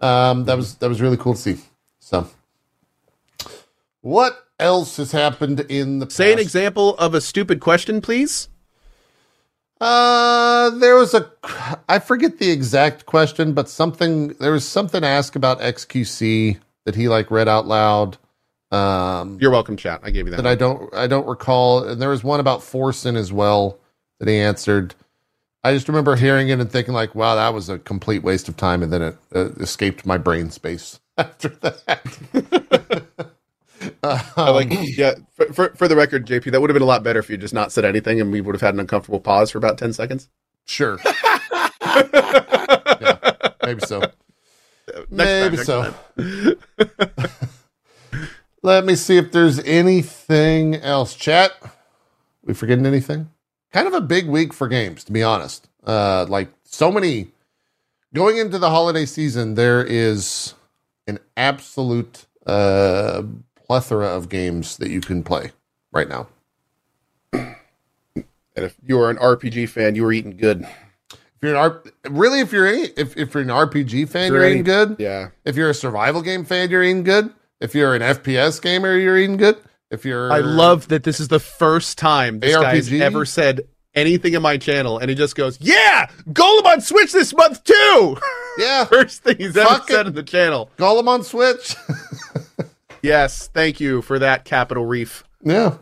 Um, 0.00 0.44
that 0.44 0.56
was 0.56 0.76
that 0.76 0.88
was 0.88 1.00
really 1.00 1.16
cool 1.16 1.34
to 1.34 1.40
see. 1.40 1.58
So, 2.00 2.28
what 4.00 4.46
else 4.58 4.96
has 4.96 5.12
happened 5.12 5.60
in 5.68 5.98
the 5.98 6.10
Say 6.10 6.32
an 6.32 6.38
example 6.38 6.96
of 6.96 7.14
a 7.14 7.20
stupid 7.20 7.60
question, 7.60 8.00
please. 8.00 8.48
Uh, 9.80 10.70
there 10.70 10.96
was 10.96 11.12
a, 11.12 11.30
I 11.88 11.98
forget 11.98 12.38
the 12.38 12.50
exact 12.50 13.04
question, 13.04 13.52
but 13.52 13.68
something 13.68 14.28
there 14.40 14.52
was 14.52 14.66
something 14.66 15.04
asked 15.04 15.36
about 15.36 15.60
XQC 15.60 16.58
that 16.84 16.94
he 16.94 17.08
like 17.08 17.30
read 17.30 17.48
out 17.48 17.66
loud. 17.66 18.16
Um, 18.72 19.38
You're 19.40 19.50
welcome, 19.50 19.76
chat. 19.76 20.00
I 20.02 20.10
gave 20.10 20.26
you 20.26 20.30
that. 20.30 20.38
that 20.38 20.46
I 20.46 20.54
don't 20.54 20.92
I 20.94 21.06
don't 21.06 21.26
recall. 21.26 21.84
And 21.84 22.00
there 22.00 22.08
was 22.08 22.24
one 22.24 22.40
about 22.40 22.60
Forsen 22.60 23.16
as 23.16 23.32
well 23.32 23.78
that 24.18 24.28
he 24.28 24.36
answered. 24.38 24.94
I 25.66 25.74
just 25.74 25.88
remember 25.88 26.14
hearing 26.14 26.48
it 26.48 26.60
and 26.60 26.70
thinking 26.70 26.94
like, 26.94 27.16
wow, 27.16 27.34
that 27.34 27.52
was 27.52 27.68
a 27.68 27.80
complete 27.80 28.22
waste 28.22 28.48
of 28.48 28.56
time, 28.56 28.84
and 28.84 28.92
then 28.92 29.02
it 29.02 29.16
uh, 29.34 29.48
escaped 29.58 30.06
my 30.06 30.16
brain 30.16 30.52
space 30.52 31.00
after 31.18 31.48
that. 31.48 32.06
I 34.04 34.50
like, 34.50 34.68
yeah. 34.70 35.14
For, 35.34 35.52
for, 35.52 35.68
for 35.70 35.88
the 35.88 35.96
record, 35.96 36.24
JP, 36.24 36.52
that 36.52 36.60
would 36.60 36.70
have 36.70 36.76
been 36.76 36.82
a 36.84 36.86
lot 36.86 37.02
better 37.02 37.18
if 37.18 37.28
you 37.28 37.36
just 37.36 37.52
not 37.52 37.72
said 37.72 37.84
anything, 37.84 38.20
and 38.20 38.30
we 38.30 38.40
would 38.40 38.54
have 38.54 38.62
had 38.62 38.74
an 38.74 38.80
uncomfortable 38.80 39.18
pause 39.18 39.50
for 39.50 39.58
about 39.58 39.76
ten 39.76 39.92
seconds. 39.92 40.28
Sure. 40.66 41.00
yeah, 41.82 43.18
maybe 43.64 43.80
so. 43.80 43.98
Next 44.00 44.12
time, 44.86 45.10
maybe 45.10 45.56
next 45.56 45.66
so. 45.66 45.94
time. 46.16 47.38
Let 48.62 48.84
me 48.84 48.94
see 48.94 49.16
if 49.16 49.32
there's 49.32 49.58
anything 49.60 50.76
else. 50.76 51.16
Chat, 51.16 51.50
we 52.44 52.54
forgetting 52.54 52.86
anything? 52.86 53.30
Kind 53.76 53.88
of 53.88 53.92
a 53.92 54.00
big 54.00 54.26
week 54.26 54.54
for 54.54 54.68
games, 54.68 55.04
to 55.04 55.12
be 55.12 55.22
honest. 55.22 55.68
Uh, 55.86 56.24
like 56.30 56.48
so 56.64 56.90
many 56.90 57.28
going 58.14 58.38
into 58.38 58.58
the 58.58 58.70
holiday 58.70 59.04
season, 59.04 59.54
there 59.54 59.84
is 59.84 60.54
an 61.06 61.18
absolute 61.36 62.24
uh, 62.46 63.22
plethora 63.66 64.06
of 64.06 64.30
games 64.30 64.78
that 64.78 64.88
you 64.88 65.02
can 65.02 65.22
play 65.22 65.50
right 65.92 66.08
now. 66.08 66.26
And 67.34 67.54
if 68.54 68.78
you 68.82 68.98
are 68.98 69.10
an 69.10 69.18
RPG 69.18 69.68
fan, 69.68 69.94
you 69.94 70.06
are 70.06 70.12
eating 70.14 70.38
good. 70.38 70.66
If 71.12 71.42
you're 71.42 71.50
an 71.50 71.58
R- 71.58 71.82
really, 72.08 72.40
if 72.40 72.52
you're 72.52 72.66
any, 72.66 72.84
if, 72.96 73.14
if 73.14 73.34
you're 73.34 73.42
an 73.42 73.50
RPG 73.50 74.08
fan, 74.08 74.32
You're 74.32 74.40
you're 74.40 74.50
eating 74.52 74.64
good. 74.64 74.96
Yeah. 74.98 75.28
If 75.44 75.54
you're 75.54 75.68
a 75.68 75.74
survival 75.74 76.22
game 76.22 76.46
fan, 76.46 76.70
you're 76.70 76.82
eating 76.82 77.04
good. 77.04 77.30
If 77.60 77.74
you're 77.74 77.94
an 77.94 78.00
FPS 78.00 78.58
gamer, 78.62 78.96
you're 78.96 79.18
eating 79.18 79.36
good. 79.36 79.58
If 79.90 80.04
you're, 80.04 80.32
I 80.32 80.38
love 80.40 80.88
that 80.88 81.04
this 81.04 81.20
is 81.20 81.28
the 81.28 81.38
first 81.40 81.96
time 81.98 82.40
this 82.40 82.56
guy's 82.56 82.92
ever 82.92 83.24
said 83.24 83.62
anything 83.94 84.34
in 84.34 84.42
my 84.42 84.56
channel, 84.58 84.98
and 84.98 85.08
he 85.08 85.14
just 85.14 85.36
goes, 85.36 85.58
"Yeah, 85.60 86.08
Golem 86.30 86.64
on 86.64 86.80
Switch 86.80 87.12
this 87.12 87.32
month 87.34 87.62
too." 87.64 88.16
yeah, 88.58 88.84
First 88.84 89.22
thing 89.22 89.36
he's 89.38 89.56
ever 89.56 89.80
said 89.88 90.06
in 90.08 90.14
the 90.14 90.22
channel. 90.24 90.70
Golem 90.76 91.06
on 91.08 91.22
Switch. 91.22 91.76
Yes, 93.02 93.48
thank 93.54 93.78
you 93.78 94.02
for 94.02 94.18
that, 94.18 94.44
Capital 94.44 94.84
Reef. 94.84 95.22
Yeah, 95.44 95.76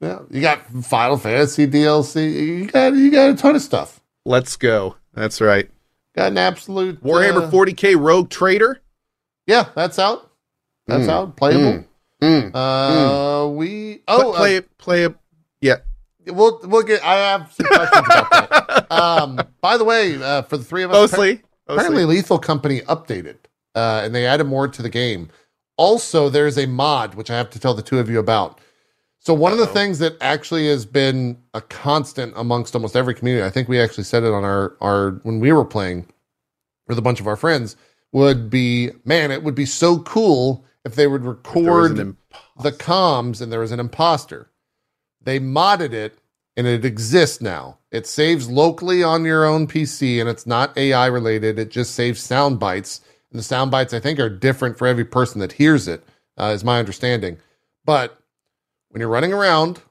yeah. 0.00 0.20
You 0.30 0.40
got 0.40 0.64
Final 0.84 1.16
Fantasy 1.16 1.66
DLC. 1.66 2.32
You 2.60 2.66
got 2.66 2.94
you 2.94 3.10
got 3.10 3.30
a 3.30 3.34
ton 3.34 3.56
of 3.56 3.62
stuff. 3.62 4.00
Let's 4.24 4.56
go. 4.56 4.94
That's 5.12 5.40
right. 5.40 5.68
Got 6.14 6.28
an 6.32 6.38
absolute 6.38 7.02
Warhammer 7.02 7.48
uh, 7.48 7.50
40k 7.50 7.98
Rogue 7.98 8.30
Trader. 8.30 8.80
Yeah, 9.46 9.70
that's 9.74 9.98
out. 9.98 10.30
That's 10.86 11.06
Mm, 11.06 11.10
out. 11.10 11.36
Playable. 11.36 11.72
Mm, 11.80 11.84
Uh, 12.20 13.48
we 13.52 14.02
Oh, 14.08 14.32
play 14.36 14.60
play 14.78 15.04
a 15.04 15.14
yeah. 15.60 15.74
uh, 16.28 16.34
we'll 16.34 16.60
we'll 16.64 16.82
get. 16.82 17.02
I 17.04 17.14
have 17.14 17.52
some 17.52 17.66
questions 17.66 18.06
about 18.06 18.30
that. 18.30 18.64
Um, 18.90 19.38
by 19.60 19.76
the 19.76 19.84
way, 19.84 20.16
uh, 20.20 20.42
for 20.42 20.56
the 20.56 20.64
three 20.64 20.82
of 20.82 20.90
us, 20.90 21.12
Mostly. 21.12 21.42
apparently 21.66 22.06
Lethal 22.06 22.38
Company 22.38 22.80
updated, 22.82 23.36
uh, 23.74 24.00
and 24.02 24.14
they 24.14 24.24
added 24.26 24.44
more 24.44 24.66
to 24.66 24.80
the 24.82 24.88
game. 24.88 25.28
Also, 25.76 26.30
there's 26.30 26.56
a 26.56 26.66
mod 26.66 27.14
which 27.16 27.30
I 27.30 27.36
have 27.36 27.50
to 27.50 27.60
tell 27.60 27.74
the 27.74 27.82
two 27.82 27.98
of 27.98 28.08
you 28.08 28.18
about. 28.18 28.60
So 29.20 29.34
one 29.34 29.52
of 29.52 29.58
the 29.58 29.66
things 29.66 29.98
that 29.98 30.16
actually 30.22 30.68
has 30.68 30.86
been 30.86 31.36
a 31.52 31.60
constant 31.60 32.32
amongst 32.34 32.74
almost 32.74 32.96
every 32.96 33.14
community, 33.14 33.44
I 33.44 33.50
think 33.50 33.68
we 33.68 33.78
actually 33.78 34.04
said 34.04 34.22
it 34.24 34.32
on 34.32 34.42
our 34.42 34.74
our 34.80 35.20
when 35.22 35.38
we 35.38 35.52
were 35.52 35.66
playing 35.66 36.06
with 36.88 36.98
a 36.98 37.02
bunch 37.02 37.20
of 37.20 37.26
our 37.26 37.36
friends, 37.36 37.76
would 38.12 38.48
be 38.48 38.90
man, 39.04 39.30
it 39.30 39.42
would 39.42 39.54
be 39.54 39.66
so 39.66 39.98
cool 40.00 40.64
if 40.84 40.94
they 40.94 41.06
would 41.06 41.24
record 41.24 42.16
the 42.60 42.72
comms 42.72 43.40
and 43.40 43.52
there 43.52 43.60
was 43.60 43.72
an 43.72 43.80
imposter. 43.80 44.50
They 45.20 45.38
modded 45.38 45.92
it 45.92 46.18
and 46.56 46.66
it 46.66 46.84
exists 46.84 47.40
now. 47.40 47.78
It 47.90 48.06
saves 48.06 48.48
locally 48.48 49.02
on 49.02 49.24
your 49.24 49.44
own 49.44 49.66
PC 49.66 50.20
and 50.20 50.28
it's 50.28 50.46
not 50.46 50.76
AI 50.76 51.06
related. 51.06 51.58
It 51.58 51.70
just 51.70 51.94
saves 51.94 52.20
sound 52.20 52.58
bites. 52.58 53.00
And 53.30 53.38
the 53.38 53.44
sound 53.44 53.70
bites, 53.70 53.92
I 53.92 54.00
think, 54.00 54.18
are 54.18 54.30
different 54.30 54.78
for 54.78 54.86
every 54.86 55.04
person 55.04 55.40
that 55.40 55.52
hears 55.52 55.86
it, 55.86 56.02
uh, 56.38 56.52
is 56.54 56.64
my 56.64 56.78
understanding. 56.78 57.38
But 57.84 58.18
when 58.88 59.00
you're 59.00 59.08
running 59.08 59.32
around, 59.32 59.82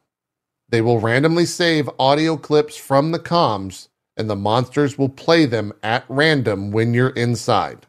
they 0.69 0.81
will 0.81 0.99
randomly 0.99 1.45
save 1.45 1.89
audio 1.99 2.35
clips 2.35 2.75
from 2.75 3.11
the 3.11 3.19
comms 3.19 3.87
and 4.17 4.29
the 4.29 4.35
monsters 4.35 4.97
will 4.97 5.09
play 5.09 5.45
them 5.45 5.71
at 5.83 6.03
random 6.09 6.71
when 6.71 6.93
you're 6.93 7.09
inside. 7.09 7.85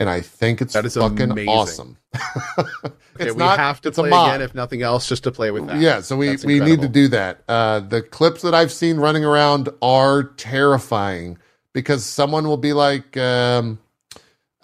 And 0.00 0.10
I 0.10 0.20
think 0.20 0.60
it's 0.60 0.74
That 0.74 0.84
is 0.84 0.94
fucking 0.96 1.30
amazing. 1.30 1.48
awesome. 1.48 1.98
Okay, 3.16 3.26
it's 3.26 3.34
we 3.36 3.38
not 3.38 3.60
have 3.60 3.80
to 3.82 3.92
play 3.92 4.08
again, 4.08 4.42
if 4.42 4.56
nothing 4.56 4.82
else, 4.82 5.08
just 5.08 5.22
to 5.22 5.30
play 5.30 5.52
with 5.52 5.68
that. 5.68 5.78
Yeah, 5.78 6.00
so 6.00 6.16
we, 6.16 6.36
we 6.44 6.58
need 6.58 6.80
to 6.80 6.88
do 6.88 7.06
that. 7.08 7.44
Uh, 7.46 7.78
the 7.78 8.02
clips 8.02 8.42
that 8.42 8.54
I've 8.54 8.72
seen 8.72 8.96
running 8.96 9.24
around 9.24 9.68
are 9.80 10.24
terrifying 10.24 11.38
because 11.72 12.04
someone 12.04 12.48
will 12.48 12.56
be 12.56 12.72
like, 12.72 13.16
um, 13.16 13.78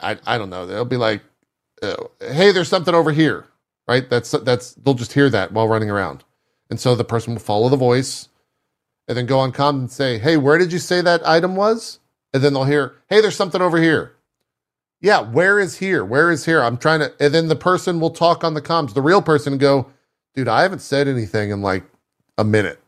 I, 0.03 0.19
I 0.27 0.37
don't 0.37 0.51
know, 0.51 0.67
they'll 0.67 0.85
be 0.85 0.97
like, 0.97 1.23
uh, 1.81 1.95
hey, 2.21 2.51
there's 2.51 2.69
something 2.69 2.93
over 2.93 3.13
here, 3.13 3.47
right? 3.87 4.11
That's, 4.11 4.33
that's, 4.33 4.75
they'll 4.75 4.95
just 4.95 5.13
hear 5.13 5.31
that 5.31 5.53
while 5.53 5.69
running 5.69 5.89
around. 5.91 6.25
And 6.71 6.81
so 6.81 6.97
the 6.97 7.05
person 7.05 7.35
will 7.35 7.41
follow 7.41 7.69
the 7.69 7.77
voice 7.77 8.29
and 9.07 9.17
then 9.17 9.27
go 9.27 9.39
on 9.39 9.53
comm 9.53 9.79
and 9.79 9.91
say, 9.93 10.19
hey, 10.19 10.37
where 10.37 10.59
did 10.59 10.73
you 10.73 10.81
say 10.81 11.01
that 11.03 11.25
item 11.25 11.55
was? 11.55 12.01
And 12.35 12.43
then 12.43 12.53
they'll 12.53 12.65
hear, 12.65 12.97
hey, 13.09 13.21
there's 13.21 13.37
something 13.37 13.63
over 13.63 13.81
here. 13.81 14.13
Yeah, 15.01 15.21
where 15.23 15.59
is 15.59 15.79
here? 15.79 16.05
Where 16.05 16.31
is 16.31 16.45
here? 16.45 16.63
I'm 16.63 16.77
trying 16.77 17.01
to, 17.01 17.13
and 17.19 17.33
then 17.35 17.49
the 17.49 17.57
person 17.57 18.01
will 18.01 18.11
talk 18.11 18.45
on 18.45 18.55
the 18.55 18.61
comms, 18.63 18.93
the 18.95 19.01
real 19.03 19.23
person, 19.23 19.55
and 19.55 19.61
go, 19.61 19.91
dude, 20.35 20.49
I 20.49 20.63
haven't 20.63 20.81
said 20.81 21.09
anything 21.09 21.51
in 21.51 21.63
like 21.63 21.85
a 22.37 22.45
minute. 22.45 22.79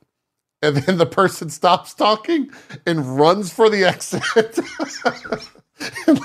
And 0.60 0.76
then 0.76 0.98
the 0.98 1.06
person 1.06 1.48
stops 1.60 1.94
talking 1.94 2.50
and 2.86 3.18
runs 3.18 3.52
for 3.52 3.68
the 3.70 3.84
exit. 3.84 4.22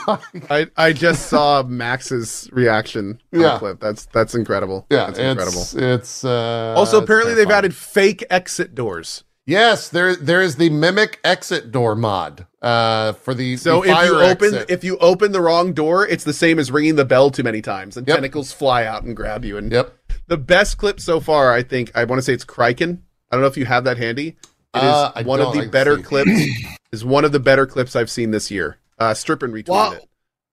Like, 0.07 0.51
I, 0.51 0.67
I 0.77 0.93
just 0.93 1.27
saw 1.29 1.63
Max's 1.63 2.47
reaction 2.51 3.19
Yeah. 3.31 3.57
clip. 3.57 3.79
That's 3.79 4.05
that's 4.07 4.35
incredible. 4.35 4.85
yeah, 4.91 5.07
that's 5.07 5.17
incredible. 5.17 5.61
it's 5.61 5.73
it's 5.73 6.23
uh, 6.25 6.75
also, 6.77 6.97
it's 6.97 7.05
apparently, 7.05 7.33
they've 7.33 7.49
added 7.49 7.73
fake 7.75 8.23
exit 8.29 8.75
doors. 8.75 9.23
yes. 9.47 9.89
There 9.89 10.15
there 10.15 10.41
is 10.43 10.57
the 10.57 10.69
mimic 10.69 11.19
exit 11.23 11.71
door 11.71 11.95
mod 11.95 12.45
uh, 12.61 13.13
for 13.13 13.33
the 13.33 13.57
So 13.57 13.81
the 13.81 13.89
if 13.89 13.95
fire 13.95 14.05
you 14.07 14.19
open 14.21 14.45
exit. 14.55 14.69
if 14.71 14.83
you 14.83 14.97
open 14.97 15.31
the 15.31 15.41
wrong 15.41 15.73
door, 15.73 16.05
it's 16.07 16.23
the 16.23 16.33
same 16.33 16.59
as 16.59 16.71
ringing 16.71 16.95
the 16.95 17.05
bell 17.05 17.29
too 17.31 17.43
many 17.43 17.61
times, 17.61 17.97
and 17.97 18.07
Yep. 18.07 18.17
tentacles 18.17 18.51
fly 18.51 18.85
out 18.85 19.03
and 19.03 19.15
grab 19.15 19.45
you. 19.45 19.57
And 19.57 19.71
yep. 19.71 19.93
the 20.27 20.37
best 20.37 20.77
clip 20.77 20.99
so 20.99 21.19
far, 21.19 21.51
I 21.53 21.61
think, 21.63 21.91
I 21.95 22.03
want 22.05 22.17
to 22.19 22.23
say 22.23 22.33
it's 22.33 22.43
Kraken. 22.43 23.03
I 23.31 23.35
don't 23.35 23.41
know 23.41 23.47
if 23.47 23.57
you 23.57 23.65
have 23.65 23.83
that 23.83 23.97
handy. 23.97 24.37
It 24.73 24.77
is 24.79 24.83
Uh, 24.83 25.23
one 25.23 25.39
of 25.41 25.53
the 25.53 25.61
can 25.61 25.69
better 25.71 25.97
see. 25.97 26.03
clips. 26.03 26.31
is 26.91 27.03
one 27.05 27.25
of 27.25 27.31
the 27.31 27.39
better 27.39 27.65
clips 27.65 27.95
I've 27.95 28.09
seen 28.09 28.31
this 28.31 28.49
year. 28.49 28.77
Uh, 28.97 29.13
Strippin 29.13 29.51
retweet 29.51 29.67
Wow. 29.69 29.91
it. 29.93 30.05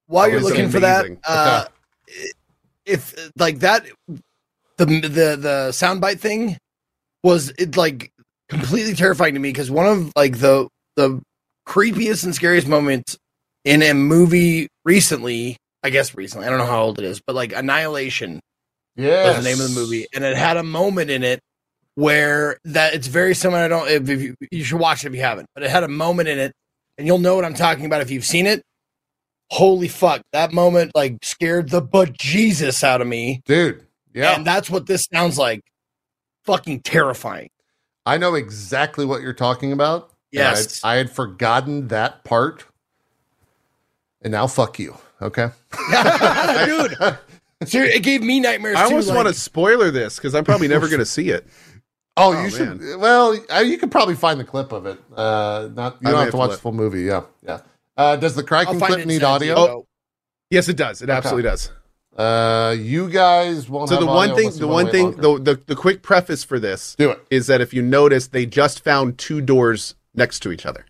While 0.06 0.28
you're 0.28 0.39
it's 0.39 0.48
looking 0.48 0.68
for 0.68 0.81
that, 0.81 1.01
amazing. 1.01 1.20
uh, 1.26 1.64
if 2.85 3.14
like 3.39 3.60
that, 3.60 3.86
the 4.76 4.85
the 4.85 5.36
the 5.40 5.68
soundbite 5.72 6.20
thing 6.20 6.59
was 7.22 7.51
it 7.59 7.76
like 7.76 8.12
completely 8.48 8.94
terrifying 8.94 9.32
to 9.35 9.40
me 9.40 9.48
because 9.51 9.70
one 9.70 9.86
of 9.86 10.12
like 10.16 10.39
the 10.40 10.68
the 10.97 11.22
creepiest 11.66 12.24
and 12.24 12.35
scariest 12.35 12.66
moments 12.69 13.16
in 13.65 13.82
a 13.82 13.93
movie 13.95 14.69
recently, 14.85 15.57
I 15.82 15.91
guess 15.91 16.15
recently, 16.15 16.47
I 16.47 16.51
don't 16.51 16.59
know 16.59 16.66
how 16.66 16.82
old 16.82 16.99
it 16.99 17.05
is, 17.05 17.20
but 17.27 17.35
like 17.35 17.53
Annihilation 17.53 18.41
Yes. 18.97 19.35
was 19.36 19.45
the 19.45 19.51
name 19.51 19.61
of 19.61 19.69
the 19.74 19.81
movie, 19.81 20.07
and 20.15 20.23
it 20.23 20.36
had 20.36 20.57
a 20.57 20.62
moment 20.62 21.11
in 21.11 21.24
it 21.24 21.41
where 21.97 22.59
that 22.65 22.95
it's 22.95 23.07
very 23.09 23.35
similar. 23.35 23.62
I 23.62 23.69
don't 23.69 23.89
if, 23.89 24.09
if 24.09 24.23
you 24.23 24.35
you 24.53 24.62
should 24.65 24.78
watch 24.78 25.05
it 25.05 25.09
if 25.09 25.15
you 25.15 25.20
haven't, 25.23 25.47
but 25.55 25.65
it 25.65 25.70
had 25.70 25.82
a 25.82 25.89
moment 25.89 26.28
in 26.28 26.39
it, 26.39 26.53
and 26.97 27.07
you'll 27.07 27.19
know 27.19 27.35
what 27.35 27.45
I'm 27.45 27.55
talking 27.55 27.86
about 27.86 28.03
if 28.03 28.11
you've 28.11 28.24
seen 28.24 28.47
it. 28.47 28.62
Holy 29.51 29.89
fuck! 29.89 30.23
That 30.32 30.53
moment 30.53 30.93
like 30.95 31.16
scared 31.23 31.70
the 31.70 31.81
but 31.81 32.12
Jesus 32.16 32.85
out 32.85 33.01
of 33.01 33.07
me, 33.09 33.43
dude. 33.47 33.85
Yeah, 34.12 34.36
and 34.36 34.47
that's 34.47 34.70
what 34.70 34.86
this 34.86 35.09
sounds 35.12 35.39
like. 35.39 35.61
Fucking 36.45 36.82
terrifying. 36.82 37.49
I 38.07 38.16
know 38.16 38.35
exactly 38.35 39.05
what 39.05 39.23
you're 39.23 39.32
talking 39.32 39.73
about. 39.73 40.12
And 40.35 40.43
I- 40.43 40.51
Yes. 40.51 40.82
I, 40.85 40.97
had 40.97 41.11
forgotten 41.11 41.89
that 41.89 42.24
part, 42.24 42.65
and 44.23 44.32
now 44.32 44.47
fuck 44.47 44.78
you. 44.78 44.97
Okay. 45.23 45.48
dude. 46.65 46.97
Ser- 47.66 47.85
it 47.85 48.02
gave 48.02 48.23
me 48.23 48.40
nightmares. 48.40 48.77
I 48.77 48.81
too, 48.82 48.90
almost 48.90 49.09
like- 49.09 49.16
want 49.16 49.28
to 49.28 49.35
spoiler 49.35 49.90
this 49.90 50.16
because 50.16 50.35
I'm 50.35 50.44
probably 50.44 50.69
never 50.69 50.86
going 50.89 50.98
to 50.98 51.06
see 51.06 51.31
it. 51.31 51.47
Oh, 52.16 52.32
Oh, 52.36 52.43
you 52.44 52.51
should. 52.51 52.81
Well, 53.01 53.36
uh, 53.52 53.59
you 53.59 53.77
could 53.78 53.90
probably 53.90 54.15
find 54.15 54.39
the 54.39 54.44
clip 54.44 54.70
of 54.73 54.86
it. 54.86 55.01
Uh, 55.16 55.69
not 55.74 55.97
you 56.01 56.09
I 56.09 56.11
don't 56.12 56.12
have 56.12 56.19
have 56.19 56.27
to 56.27 56.31
to 56.32 56.36
watch 56.36 56.48
look. 56.51 56.59
the 56.59 56.62
full 56.62 56.73
movie. 56.73 57.02
Yeah, 57.02 57.23
yeah. 57.44 57.61
Uh, 57.97 58.16
does 58.16 58.35
the 58.35 58.43
I'll 58.43 58.47
Kraken 58.47 58.78
clip 58.78 58.90
need 58.98 58.98
send 58.98 59.11
it 59.11 59.19
to 59.20 59.27
audio? 59.27 59.66
you. 59.78 59.86
Yes, 60.51 60.69
it 60.69 60.77
does. 60.77 61.02
It 61.02 61.11
absolutely 61.11 61.43
does. 61.51 61.70
Uh, 62.16 62.77
you 62.78 63.09
guys 63.11 63.69
won't. 63.69 63.89
So 63.89 63.98
the 63.98 64.06
one 64.06 64.36
thing, 64.36 64.51
the 64.52 64.69
one 64.69 64.89
thing, 64.90 65.12
the, 65.12 65.39
the 65.40 65.61
the 65.66 65.74
quick 65.74 66.02
preface 66.02 66.44
for 66.44 66.61
this 66.61 66.94
do 66.94 67.11
it. 67.11 67.20
is 67.31 67.48
that 67.48 67.61
if 67.61 67.74
you 67.74 67.82
notice, 67.82 68.28
they 68.28 68.47
just 68.47 68.85
found 68.85 69.19
two 69.19 69.40
doors 69.40 69.97
next 70.15 70.41
to 70.41 70.53
each 70.53 70.66
other. 70.66 70.86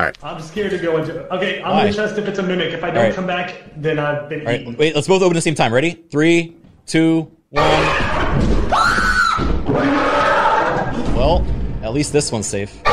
All 0.00 0.06
right. 0.06 0.18
I'm 0.24 0.40
scared 0.40 0.70
to 0.72 0.78
go 0.78 0.96
into. 0.96 1.32
Okay, 1.34 1.62
I'm 1.62 1.70
gonna 1.76 1.92
test 1.92 2.18
if 2.18 2.26
it's 2.26 2.38
a 2.38 2.42
mimic. 2.42 2.72
If 2.72 2.82
I 2.82 2.88
don't 2.88 2.96
Alright. 2.98 3.14
come 3.14 3.26
back, 3.26 3.62
then 3.76 3.98
I've 3.98 4.28
been 4.28 4.40
All 4.40 4.46
right, 4.46 4.60
eaten. 4.62 4.76
wait. 4.76 4.94
Let's 4.94 5.06
both 5.06 5.22
open 5.22 5.36
at 5.36 5.38
the 5.38 5.42
same 5.42 5.54
time. 5.54 5.72
Ready? 5.72 6.04
Three, 6.10 6.56
two, 6.86 7.30
one. 7.50 7.62
Well, 11.14 11.46
at 11.82 11.92
least 11.92 12.12
this 12.12 12.32
one's 12.32 12.46
safe. 12.46 12.76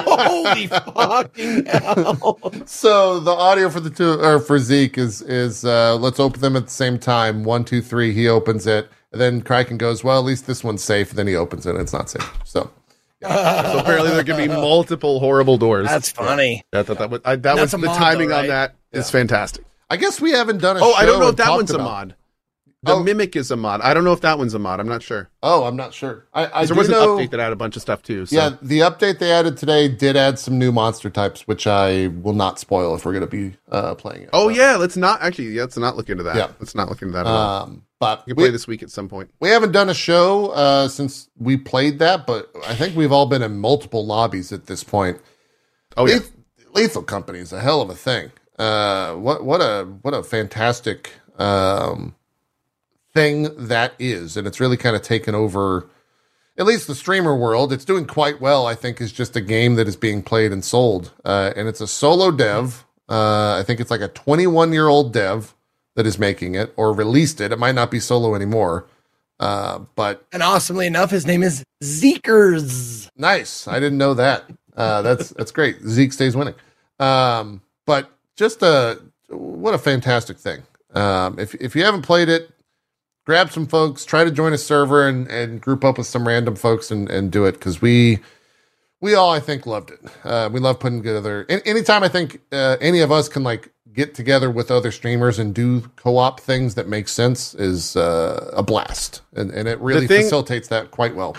Holy 0.00 0.66
fucking 0.66 1.66
hell! 1.66 2.40
So 2.66 3.20
the 3.20 3.30
audio 3.30 3.68
for 3.68 3.80
the 3.80 3.90
two 3.90 4.18
or 4.20 4.38
for 4.40 4.58
Zeke 4.58 4.96
is 4.98 5.20
is 5.22 5.64
uh, 5.64 5.96
let's 5.96 6.18
open 6.18 6.40
them 6.40 6.56
at 6.56 6.64
the 6.64 6.70
same 6.70 6.98
time. 6.98 7.44
One, 7.44 7.64
two, 7.64 7.82
three. 7.82 8.12
He 8.14 8.28
opens 8.28 8.66
it, 8.66 8.88
and 9.12 9.20
then 9.20 9.42
Kraken 9.42 9.76
goes, 9.76 10.02
"Well, 10.02 10.18
at 10.18 10.24
least 10.24 10.46
this 10.46 10.64
one's 10.64 10.82
safe." 10.82 11.10
And 11.10 11.18
then 11.18 11.26
he 11.26 11.36
opens 11.36 11.66
it, 11.66 11.70
and 11.70 11.80
it's 11.80 11.92
not 11.92 12.08
safe. 12.10 12.30
So 12.44 12.70
So 13.22 13.78
apparently 13.78 14.10
there 14.12 14.24
can 14.24 14.36
be 14.36 14.48
multiple 14.48 15.18
horrible 15.20 15.58
doors. 15.58 15.86
That's 15.88 16.10
funny. 16.12 16.62
I 16.72 16.82
thought 16.82 16.98
that 16.98 17.10
was 17.10 17.20
I, 17.24 17.36
that 17.36 17.42
That's 17.42 17.60
was 17.60 17.74
a 17.74 17.78
the 17.78 17.86
mod, 17.86 17.96
timing 17.98 18.28
though, 18.28 18.34
on 18.36 18.40
right? 18.42 18.48
that 18.48 18.76
is 18.92 19.06
Yeah. 19.08 19.12
fantastic. 19.20 19.64
I 19.90 19.96
guess 19.96 20.20
we 20.20 20.30
haven't 20.32 20.58
done 20.58 20.76
a. 20.76 20.80
Oh, 20.82 20.92
I 20.92 21.04
don't 21.06 21.18
know 21.18 21.24
if 21.26 21.30
and 21.30 21.38
that 21.38 21.44
talked 21.46 21.56
one's 21.56 21.70
a 21.72 21.74
about- 21.76 21.84
mod. 21.84 22.14
The 22.84 22.92
Oh. 22.92 23.02
mimic 23.02 23.34
is 23.34 23.50
a 23.50 23.56
mod. 23.56 23.80
I 23.80 23.92
don't 23.92 24.04
know 24.04 24.12
if 24.12 24.20
that 24.20 24.38
one's 24.38 24.54
a 24.54 24.58
mod. 24.60 24.78
I'm 24.78 24.86
not 24.86 25.02
sure. 25.02 25.28
Oh, 25.42 25.64
I'm 25.64 25.74
not 25.74 25.92
sure. 25.92 26.26
I, 26.32 26.46
I 26.46 26.64
There 26.64 26.74
do 26.74 26.78
was 26.78 26.88
an 26.88 26.94
update 26.94 27.30
that 27.32 27.40
had 27.40 27.52
a 27.52 27.56
bunch 27.56 27.74
of 27.74 27.82
stuff 27.82 28.04
too. 28.04 28.24
So. 28.24 28.36
Yeah, 28.36 28.50
the 28.62 28.78
update 28.80 29.18
they 29.18 29.32
added 29.32 29.56
today 29.56 29.88
did 29.88 30.16
add 30.16 30.38
some 30.38 30.60
new 30.60 30.70
monster 30.70 31.10
types, 31.10 31.40
which 31.48 31.66
I 31.66 32.06
will 32.06 32.34
not 32.34 32.60
spoil 32.60 32.94
if 32.94 33.04
we're 33.04 33.14
going 33.14 33.26
to 33.28 33.30
be 33.50 33.56
uh, 33.72 33.96
playing 33.96 34.22
it. 34.22 34.30
Oh 34.32 34.48
yeah, 34.48 34.76
let's 34.76 34.96
not 34.96 35.20
actually. 35.22 35.48
Yeah, 35.48 35.62
let's 35.62 35.76
not 35.76 35.96
look 35.96 36.08
into 36.08 36.22
that. 36.22 36.36
Yeah. 36.36 36.48
Let's 36.60 36.76
not 36.76 36.88
look 36.88 37.02
into 37.02 37.14
that 37.14 37.26
at 37.26 37.32
all. 37.32 37.62
Um, 37.64 37.82
but 38.00 38.24
We 38.26 38.32
can 38.34 38.36
play 38.36 38.50
this 38.50 38.66
week 38.66 38.82
at 38.82 38.90
some 38.90 39.08
point. 39.08 39.30
we 39.40 39.48
haven't 39.48 39.72
done 39.72 39.88
a 39.88 39.94
show 39.94 40.48
uh, 40.50 40.88
since 40.88 41.28
we 41.36 41.56
played 41.56 41.98
that, 41.98 42.26
but 42.26 42.50
I 42.66 42.74
think 42.74 42.96
we've 42.96 43.12
all 43.12 43.26
been 43.26 43.42
in 43.42 43.58
multiple 43.58 44.06
lobbies 44.06 44.52
at 44.52 44.66
this 44.66 44.84
point. 44.84 45.20
Oh 45.96 46.06
yeah. 46.06 46.14
Leth- 46.14 46.32
Lethal 46.74 47.02
Company 47.02 47.38
is 47.40 47.52
a 47.52 47.60
hell 47.60 47.80
of 47.80 47.90
a 47.90 47.94
thing. 47.94 48.30
Uh, 48.58 49.14
what 49.14 49.44
what 49.44 49.60
a 49.60 49.84
what 50.02 50.14
a 50.14 50.22
fantastic 50.22 51.12
um, 51.38 52.14
thing 53.14 53.48
that 53.68 53.94
is, 53.98 54.36
and 54.36 54.46
it's 54.46 54.60
really 54.60 54.76
kind 54.76 54.94
of 54.96 55.02
taken 55.02 55.34
over. 55.34 55.88
At 56.56 56.66
least 56.66 56.88
the 56.88 56.94
streamer 56.96 57.36
world, 57.36 57.72
it's 57.72 57.84
doing 57.84 58.04
quite 58.04 58.40
well. 58.40 58.66
I 58.66 58.74
think 58.74 59.00
is 59.00 59.12
just 59.12 59.36
a 59.36 59.40
game 59.40 59.76
that 59.76 59.86
is 59.86 59.94
being 59.96 60.22
played 60.22 60.50
and 60.52 60.64
sold, 60.64 61.12
uh, 61.24 61.52
and 61.56 61.68
it's 61.68 61.80
a 61.80 61.86
solo 61.86 62.30
dev. 62.32 62.84
Uh, 63.08 63.56
I 63.58 63.62
think 63.64 63.80
it's 63.80 63.90
like 63.92 64.00
a 64.00 64.08
21 64.08 64.72
year 64.72 64.88
old 64.88 65.12
dev 65.12 65.54
that 65.98 66.06
is 66.06 66.16
making 66.16 66.54
it 66.54 66.72
or 66.76 66.92
released 66.92 67.40
it. 67.40 67.50
It 67.50 67.58
might 67.58 67.74
not 67.74 67.90
be 67.90 67.98
solo 67.98 68.36
anymore, 68.36 68.86
uh, 69.40 69.80
but 69.96 70.24
And 70.30 70.44
awesomely 70.44 70.86
enough, 70.86 71.10
his 71.10 71.26
name 71.26 71.42
is 71.42 71.64
Zeekerss. 71.82 73.08
Nice. 73.16 73.66
I 73.66 73.80
didn't 73.80 73.98
know 73.98 74.14
that. 74.14 74.44
Uh, 74.76 75.02
that's 75.02 75.30
that's 75.30 75.50
great. 75.50 75.82
Zeke 75.82 76.12
stays 76.12 76.36
winning. 76.36 76.54
Um, 77.00 77.62
but 77.84 78.12
just 78.36 78.62
a 78.62 79.00
what 79.28 79.74
a 79.74 79.78
fantastic 79.78 80.38
thing. 80.38 80.62
Um, 80.94 81.36
if 81.36 81.56
if 81.56 81.74
you 81.74 81.82
haven't 81.84 82.02
played 82.02 82.28
it, 82.28 82.48
grab 83.26 83.50
some 83.50 83.66
folks, 83.66 84.04
try 84.04 84.22
to 84.22 84.30
join 84.30 84.52
a 84.52 84.58
server 84.58 85.08
and, 85.08 85.26
and 85.26 85.60
group 85.60 85.84
up 85.84 85.98
with 85.98 86.06
some 86.06 86.28
random 86.28 86.54
folks 86.54 86.92
and, 86.92 87.10
and 87.10 87.32
do 87.32 87.44
it 87.44 87.52
because 87.54 87.82
we 87.82 88.20
we 89.00 89.16
all 89.16 89.32
I 89.32 89.40
think 89.40 89.66
loved 89.66 89.90
it. 89.90 89.98
Uh, 90.22 90.48
we 90.52 90.60
love 90.60 90.78
putting 90.78 90.98
together. 91.02 91.44
an- 91.48 91.62
Anytime 91.66 92.04
I 92.04 92.08
think 92.08 92.40
uh, 92.52 92.76
any 92.80 93.00
of 93.00 93.10
us 93.10 93.28
can 93.28 93.42
like 93.42 93.72
get 93.98 94.14
together 94.14 94.48
with 94.48 94.70
other 94.70 94.92
streamers 94.92 95.40
and 95.40 95.52
do 95.52 95.80
co-op 95.96 96.38
things 96.38 96.76
that 96.76 96.88
make 96.88 97.08
sense 97.08 97.52
is 97.54 97.96
uh, 97.96 98.50
a 98.54 98.62
blast, 98.62 99.22
and 99.34 99.50
and 99.50 99.66
it 99.68 99.78
really 99.80 100.06
thing- 100.06 100.22
facilitates 100.22 100.68
that 100.68 100.90
quite 100.92 101.14
well. 101.16 101.36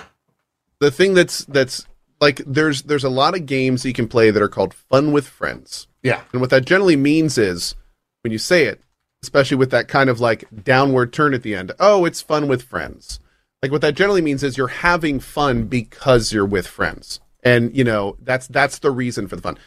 the 0.82 0.92
thing 0.92 1.14
that's 1.14 1.46
that's 1.46 1.88
like 2.22 2.42
there's 2.46 2.84
there's 2.84 3.06
a 3.06 3.10
lot 3.10 3.34
of 3.34 3.46
games 3.46 3.86
you 3.86 3.94
can 3.94 4.08
play 4.08 4.30
that 4.30 4.42
are 4.42 4.50
called 4.50 4.74
fun 4.74 5.12
with 5.12 5.26
friends. 5.26 5.88
Yeah. 6.04 6.22
And 6.32 6.42
what 6.42 6.50
that 6.50 6.66
generally 6.66 6.98
means 6.98 7.38
is 7.38 7.76
when 8.24 8.32
you 8.32 8.38
say 8.38 8.66
it, 8.66 8.82
especially 9.24 9.58
with 9.58 9.72
that 9.72 9.88
kind 9.88 10.10
of 10.10 10.20
like 10.20 10.46
downward 10.64 11.14
turn 11.14 11.34
at 11.34 11.44
the 11.44 11.56
end, 11.56 11.72
oh, 11.80 12.06
it's 12.06 12.22
fun 12.22 12.48
with 12.48 12.64
friends. 12.64 13.20
Like 13.62 13.72
what 13.72 13.82
that 13.82 13.96
generally 13.96 14.22
means 14.22 14.44
is 14.44 14.58
you're 14.58 14.68
having 14.68 15.20
fun 15.20 15.66
because 15.66 16.34
you're 16.34 16.46
with 16.46 16.68
friends. 16.68 17.20
And 17.42 17.76
you 17.76 17.86
know, 17.86 18.18
that's 18.22 18.48
that's 18.48 18.80
the 18.80 18.92
reason 18.92 19.28
for 19.28 19.38
the 19.38 19.42
fun. 19.42 19.58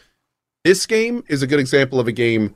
This 0.64 0.86
game 0.86 1.24
is 1.28 1.42
a 1.42 1.46
good 1.46 1.58
example 1.58 1.98
of 1.98 2.06
a 2.06 2.12
game 2.12 2.54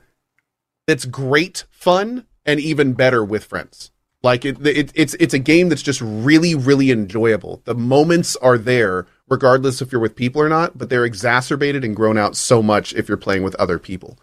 that's 0.87 1.05
great 1.05 1.65
fun 1.69 2.25
and 2.45 2.59
even 2.59 2.93
better 2.93 3.23
with 3.23 3.43
friends. 3.43 3.91
Like 4.23 4.45
it, 4.45 4.65
it 4.65 4.91
it's 4.95 5.13
it's 5.15 5.33
a 5.33 5.39
game 5.39 5.69
that's 5.69 5.83
just 5.83 6.01
really 6.01 6.55
really 6.55 6.89
enjoyable. 6.89 7.61
The 7.65 7.75
moments 7.75 8.35
are 8.37 8.57
there 8.57 9.05
regardless 9.29 9.81
if 9.81 9.91
you're 9.91 10.01
with 10.01 10.15
people 10.15 10.41
or 10.41 10.49
not, 10.49 10.77
but 10.77 10.89
they're 10.89 11.05
exacerbated 11.05 11.83
and 11.83 11.95
grown 11.95 12.17
out 12.17 12.35
so 12.35 12.63
much 12.63 12.93
if 12.93 13.07
you're 13.07 13.17
playing 13.17 13.43
with 13.43 13.55
other 13.55 13.77
people. 13.77 14.17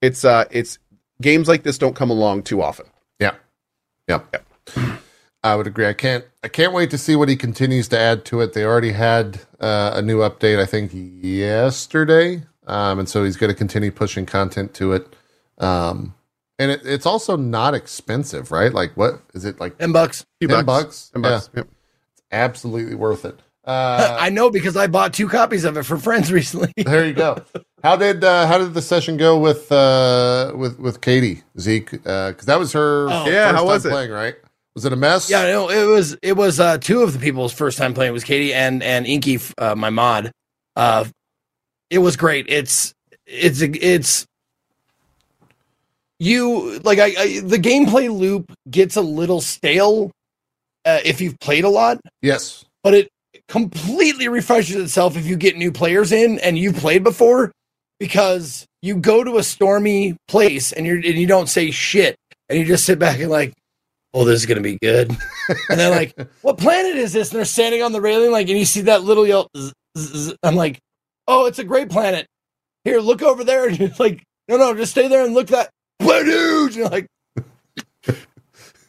It's 0.00 0.24
uh 0.24 0.46
it's 0.50 0.78
games 1.20 1.46
like 1.46 1.62
this 1.62 1.76
don't 1.76 1.94
come 1.94 2.10
along 2.10 2.44
too 2.44 2.62
often. 2.62 2.86
Yeah. 3.20 3.34
Yep. 4.08 4.46
I 5.42 5.56
would 5.56 5.66
agree. 5.66 5.86
I 5.86 5.92
can't 5.92 6.24
I 6.42 6.48
can't 6.48 6.72
wait 6.72 6.90
to 6.90 6.98
see 6.98 7.14
what 7.14 7.28
he 7.28 7.36
continues 7.36 7.86
to 7.88 7.98
add 7.98 8.24
to 8.26 8.40
it. 8.40 8.54
They 8.54 8.64
already 8.64 8.92
had 8.92 9.42
uh, 9.60 9.92
a 9.94 10.02
new 10.02 10.18
update, 10.20 10.58
I 10.58 10.64
think, 10.64 10.90
yesterday. 10.94 12.44
Um, 12.66 12.98
and 12.98 13.08
so 13.08 13.24
he's 13.24 13.36
going 13.36 13.50
to 13.50 13.56
continue 13.56 13.90
pushing 13.90 14.24
content 14.24 14.72
to 14.74 14.94
it. 14.94 15.14
Um, 15.58 16.14
and 16.58 16.70
it, 16.70 16.82
it's 16.84 17.06
also 17.06 17.36
not 17.36 17.74
expensive, 17.74 18.50
right? 18.52 18.72
Like, 18.72 18.96
what 18.96 19.22
is 19.34 19.44
it 19.44 19.58
like? 19.60 19.78
Ten 19.78 19.92
bucks. 19.92 20.24
Few 20.40 20.48
10 20.48 20.64
bucks? 20.64 21.10
Ten 21.12 21.22
bucks. 21.22 21.50
Yep. 21.54 21.68
Absolutely 22.32 22.94
worth 22.94 23.24
it. 23.24 23.38
Uh, 23.64 24.16
I 24.20 24.30
know 24.30 24.50
because 24.50 24.76
I 24.76 24.86
bought 24.86 25.14
two 25.14 25.28
copies 25.28 25.64
of 25.64 25.76
it 25.76 25.84
for 25.84 25.96
friends 25.96 26.30
recently. 26.40 26.72
there 26.76 27.06
you 27.06 27.12
go. 27.12 27.42
How 27.82 27.96
did 27.96 28.22
uh, 28.24 28.46
how 28.46 28.58
did 28.58 28.74
the 28.74 28.82
session 28.82 29.16
go 29.16 29.38
with 29.38 29.70
uh, 29.72 30.52
with 30.56 30.78
with 30.78 31.00
Katie 31.00 31.42
Zeke? 31.58 31.94
Uh 32.06 32.30
because 32.30 32.46
that 32.46 32.58
was 32.58 32.72
her 32.72 33.08
Oh. 33.10 33.26
Yeah, 33.26 33.52
how 33.52 33.58
time 33.58 33.66
was 33.66 33.84
it? 33.86 33.90
playing, 33.90 34.10
right? 34.10 34.34
Was 34.74 34.84
it 34.84 34.92
a 34.92 34.96
mess? 34.96 35.30
Yeah, 35.30 35.42
no, 35.46 35.70
it 35.70 35.84
was 35.84 36.16
it 36.22 36.32
was 36.36 36.58
uh, 36.58 36.78
two 36.78 37.02
of 37.02 37.12
the 37.12 37.18
people's 37.18 37.52
first 37.52 37.78
time 37.78 37.94
playing. 37.94 38.10
It 38.10 38.12
was 38.12 38.24
Katie 38.24 38.52
and 38.52 38.82
and 38.82 39.06
Inky, 39.06 39.38
uh, 39.58 39.74
my 39.76 39.90
mod. 39.90 40.32
Uh, 40.76 41.04
it 41.90 41.98
was 41.98 42.16
great. 42.16 42.46
It's 42.48 42.92
it's 43.26 43.60
it's 43.62 44.26
you 46.24 46.78
like 46.80 46.98
I, 46.98 47.14
I 47.18 47.40
the 47.40 47.58
gameplay 47.58 48.10
loop 48.16 48.52
gets 48.70 48.96
a 48.96 49.00
little 49.02 49.40
stale 49.40 50.10
uh, 50.84 51.00
if 51.04 51.20
you've 51.20 51.38
played 51.40 51.64
a 51.64 51.68
lot, 51.68 51.98
Yes. 52.22 52.64
but 52.82 52.94
it 52.94 53.08
completely 53.48 54.28
refreshes 54.28 54.76
itself 54.76 55.16
if 55.16 55.26
you 55.26 55.36
get 55.36 55.56
new 55.56 55.70
players 55.72 56.12
in 56.12 56.38
and 56.40 56.58
you've 56.58 56.76
played 56.76 57.04
before 57.04 57.52
because 58.00 58.64
you 58.82 58.96
go 58.96 59.22
to 59.24 59.38
a 59.38 59.42
stormy 59.42 60.16
place 60.28 60.72
and 60.72 60.86
you're 60.86 60.96
and 60.96 61.04
you 61.06 61.26
don't 61.26 61.48
say 61.48 61.70
shit 61.70 62.16
and 62.48 62.58
you 62.58 62.64
just 62.64 62.84
sit 62.84 62.98
back 62.98 63.18
and 63.20 63.30
like 63.30 63.52
oh 64.14 64.24
this 64.24 64.40
is 64.40 64.46
gonna 64.46 64.60
be 64.60 64.78
good. 64.82 65.10
And 65.68 65.78
they're 65.78 65.90
like 65.90 66.14
what 66.40 66.56
planet 66.56 66.96
is 66.96 67.12
this? 67.12 67.30
And 67.30 67.38
they're 67.38 67.44
standing 67.44 67.82
on 67.82 67.92
the 67.92 68.00
railing 68.00 68.30
like 68.30 68.48
and 68.48 68.58
you 68.58 68.64
see 68.64 68.82
that 68.82 69.02
little 69.04 69.46
zzz. 69.96 70.34
i'm 70.42 70.56
like 70.56 70.78
oh 71.28 71.46
it's 71.46 71.58
a 71.58 71.64
great 71.64 71.90
planet. 71.90 72.26
Here 72.84 72.98
look 73.00 73.20
over 73.22 73.44
there. 73.44 73.68
And 73.68 73.78
you're 73.80 73.90
like 73.98 74.22
no 74.48 74.56
no 74.56 74.74
just 74.74 74.92
stay 74.92 75.06
there 75.08 75.24
and 75.24 75.34
look 75.34 75.48
that 75.48 75.68
what 75.98 76.24
dude 76.24 76.74
you're 76.74 76.88
like 76.88 77.06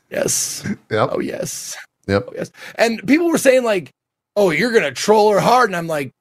yes 0.09 0.65
Yep. 0.89 1.09
oh 1.11 1.19
yes 1.19 1.75
Yep. 2.07 2.25
Oh, 2.27 2.33
yes. 2.35 2.51
And 2.75 3.05
people 3.07 3.29
were 3.29 3.37
saying 3.37 3.63
like, 3.63 3.91
"Oh, 4.35 4.51
you're 4.51 4.71
gonna 4.71 4.91
troll 4.91 5.31
her 5.31 5.39
hard," 5.39 5.69
and 5.69 5.75
I'm 5.75 5.87
like, 5.87 6.11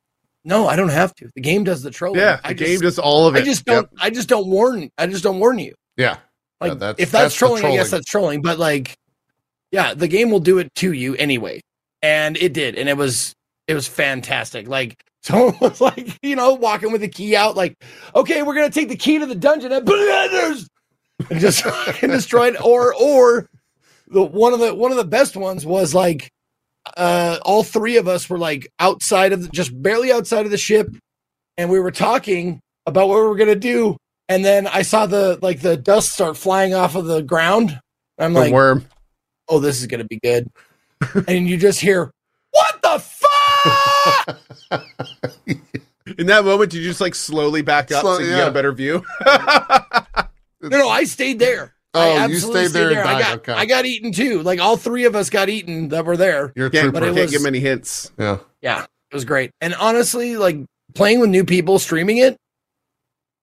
"No, 0.45 0.67
I 0.67 0.77
don't 0.77 0.89
have 0.89 1.15
to. 1.17 1.29
The 1.35 1.43
game 1.43 1.65
does 1.65 1.83
the 1.83 1.91
trolling. 1.91 2.21
Yeah, 2.21 2.37
the 2.37 2.49
I 2.49 2.53
game 2.55 2.69
just, 2.69 2.83
does 2.83 2.99
all 2.99 3.27
of 3.27 3.37
it. 3.37 3.41
I 3.41 3.45
just 3.45 3.65
don't. 3.65 3.89
Yep. 3.93 4.01
I 4.01 4.11
just 4.11 4.29
don't 4.29 4.47
warn. 4.47 4.89
I 4.97 5.07
just 5.07 5.23
don't 5.23 5.39
warn 5.41 5.59
you. 5.59 5.75
Yeah. 5.97 6.17
Like, 6.61 6.79
that's- 6.79 6.95
if 6.99 7.11
that's 7.11 7.25
that's, 7.25 7.35
the 7.35 7.39
trolling, 7.39 7.65
I 7.67 7.77
guess 7.77 7.91
that's 7.91 8.07
trolling. 8.07 8.41
But 8.41 8.59
like, 8.59 8.95
yeah, 9.73 9.93
the 9.93 10.09
game 10.09 10.31
will 10.31 10.41
do 10.41 10.59
it 10.59 10.75
to 10.77 10.93
you 10.93 11.15
anyway, 11.17 11.61
and 12.01 12.37
it 12.39 12.55
did, 12.55 12.77
and 12.77 12.89
it 12.89 12.97
was 12.97 13.35
it 13.69 13.75
was 13.75 13.87
fantastic. 13.87 14.69
Like. 14.69 14.97
Someone 15.25 15.57
was 15.59 15.81
like, 15.81 16.19
you 16.23 16.37
know, 16.37 16.53
walking 16.53 16.93
with 16.93 17.01
the 17.01 17.09
key 17.09 17.35
out, 17.35 17.57
like, 17.57 17.75
okay, 18.15 18.43
we're 18.43 18.55
gonna 18.55 18.69
take 18.69 18.91
the 18.91 18.97
key 18.97 19.19
to 19.19 19.25
the 19.25 19.35
dungeon 19.35 19.73
and 19.73 19.87
blenders 19.89 20.67
and 21.31 21.41
just 21.41 21.63
fucking 21.65 22.11
destroyed. 22.11 22.57
Or, 22.63 22.95
or 22.95 23.49
the 24.09 24.23
one 24.23 24.53
of 24.53 24.61
the 24.61 24.75
one 24.75 24.91
of 24.91 24.97
the 24.97 25.05
best 25.05 25.37
ones 25.37 25.65
was 25.67 25.95
like, 25.95 26.31
uh, 26.97 27.39
all 27.43 27.63
three 27.63 27.97
of 27.97 28.09
us 28.09 28.29
were 28.29 28.39
like 28.39 28.69
outside 28.79 29.33
of 29.33 29.43
the, 29.43 29.49
just 29.49 29.71
barely 29.83 30.13
outside 30.13 30.45
of 30.45 30.51
the 30.51 30.59
ship, 30.59 30.89
and 31.57 31.71
we 31.71 31.81
were 31.81 31.91
talking 31.91 32.61
about 32.87 33.09
what 33.09 33.17
we 33.17 33.23
were 33.27 33.37
gonna 33.37 33.55
do, 33.55 33.97
and 34.29 34.45
then 34.45 34.67
I 34.67 34.83
saw 34.83 35.07
the 35.07 35.39
like 35.41 35.61
the 35.61 35.77
dust 35.77 36.13
start 36.13 36.37
flying 36.37 36.75
off 36.75 36.95
of 36.97 37.07
the 37.07 37.23
ground. 37.23 37.81
I'm 38.19 38.35
The 38.35 38.41
like, 38.41 38.53
worm. 38.53 38.85
oh, 39.49 39.59
this 39.61 39.81
is 39.81 39.87
gonna 39.87 40.05
be 40.05 40.19
good, 40.23 40.49
and 41.27 41.49
you 41.49 41.57
just 41.57 41.81
hear, 41.81 42.11
what 42.51 42.83
the 42.83 42.99
fuck? 42.99 44.41
In 46.19 46.27
that 46.27 46.45
moment, 46.45 46.71
did 46.71 46.79
you 46.83 46.85
just 46.91 47.01
like 47.01 47.15
slowly 47.15 47.63
back 47.63 47.91
up 47.91 48.03
Slow- 48.03 48.19
so 48.19 48.23
you 48.23 48.29
yeah. 48.31 48.37
get 48.41 48.49
a 48.49 48.51
better 48.53 48.73
view? 48.73 49.03
No, 50.71 50.79
no, 50.79 50.89
I 50.89 51.05
stayed 51.05 51.39
there. 51.39 51.75
Oh, 51.97 52.01
I 52.01 52.27
you 52.27 52.35
absolutely 52.35 52.67
stayed 52.67 52.81
there 52.81 52.91
and 52.99 53.09
I 53.09 53.21
got, 53.21 53.37
okay. 53.39 53.53
I 53.53 53.67
got 53.67 53.85
eaten 53.87 54.11
too. 54.13 54.43
Like 54.43 54.59
all 54.61 54.77
three 54.77 55.05
of 55.05 55.15
us 55.15 55.31
got 55.31 55.49
eaten 55.49 55.89
that 55.91 56.05
were 56.05 56.17
there. 56.17 56.53
You're 56.57 56.67
a 56.67 56.71
can't 56.71 56.85
trooper. 56.85 57.01
But 57.01 57.03
it 57.05 57.07
can't 57.15 57.21
was- 57.27 57.31
give 57.31 57.43
many 57.43 57.61
hints. 57.61 58.11
yeah. 58.19 58.39
Yeah, 58.63 58.83
it 58.83 59.15
was 59.15 59.25
great. 59.25 59.51
And 59.61 59.75
honestly, 59.75 60.37
like 60.37 60.57
playing 60.95 61.21
with 61.21 61.31
new 61.31 61.45
people, 61.45 61.79
streaming 61.79 62.17
it, 62.19 62.37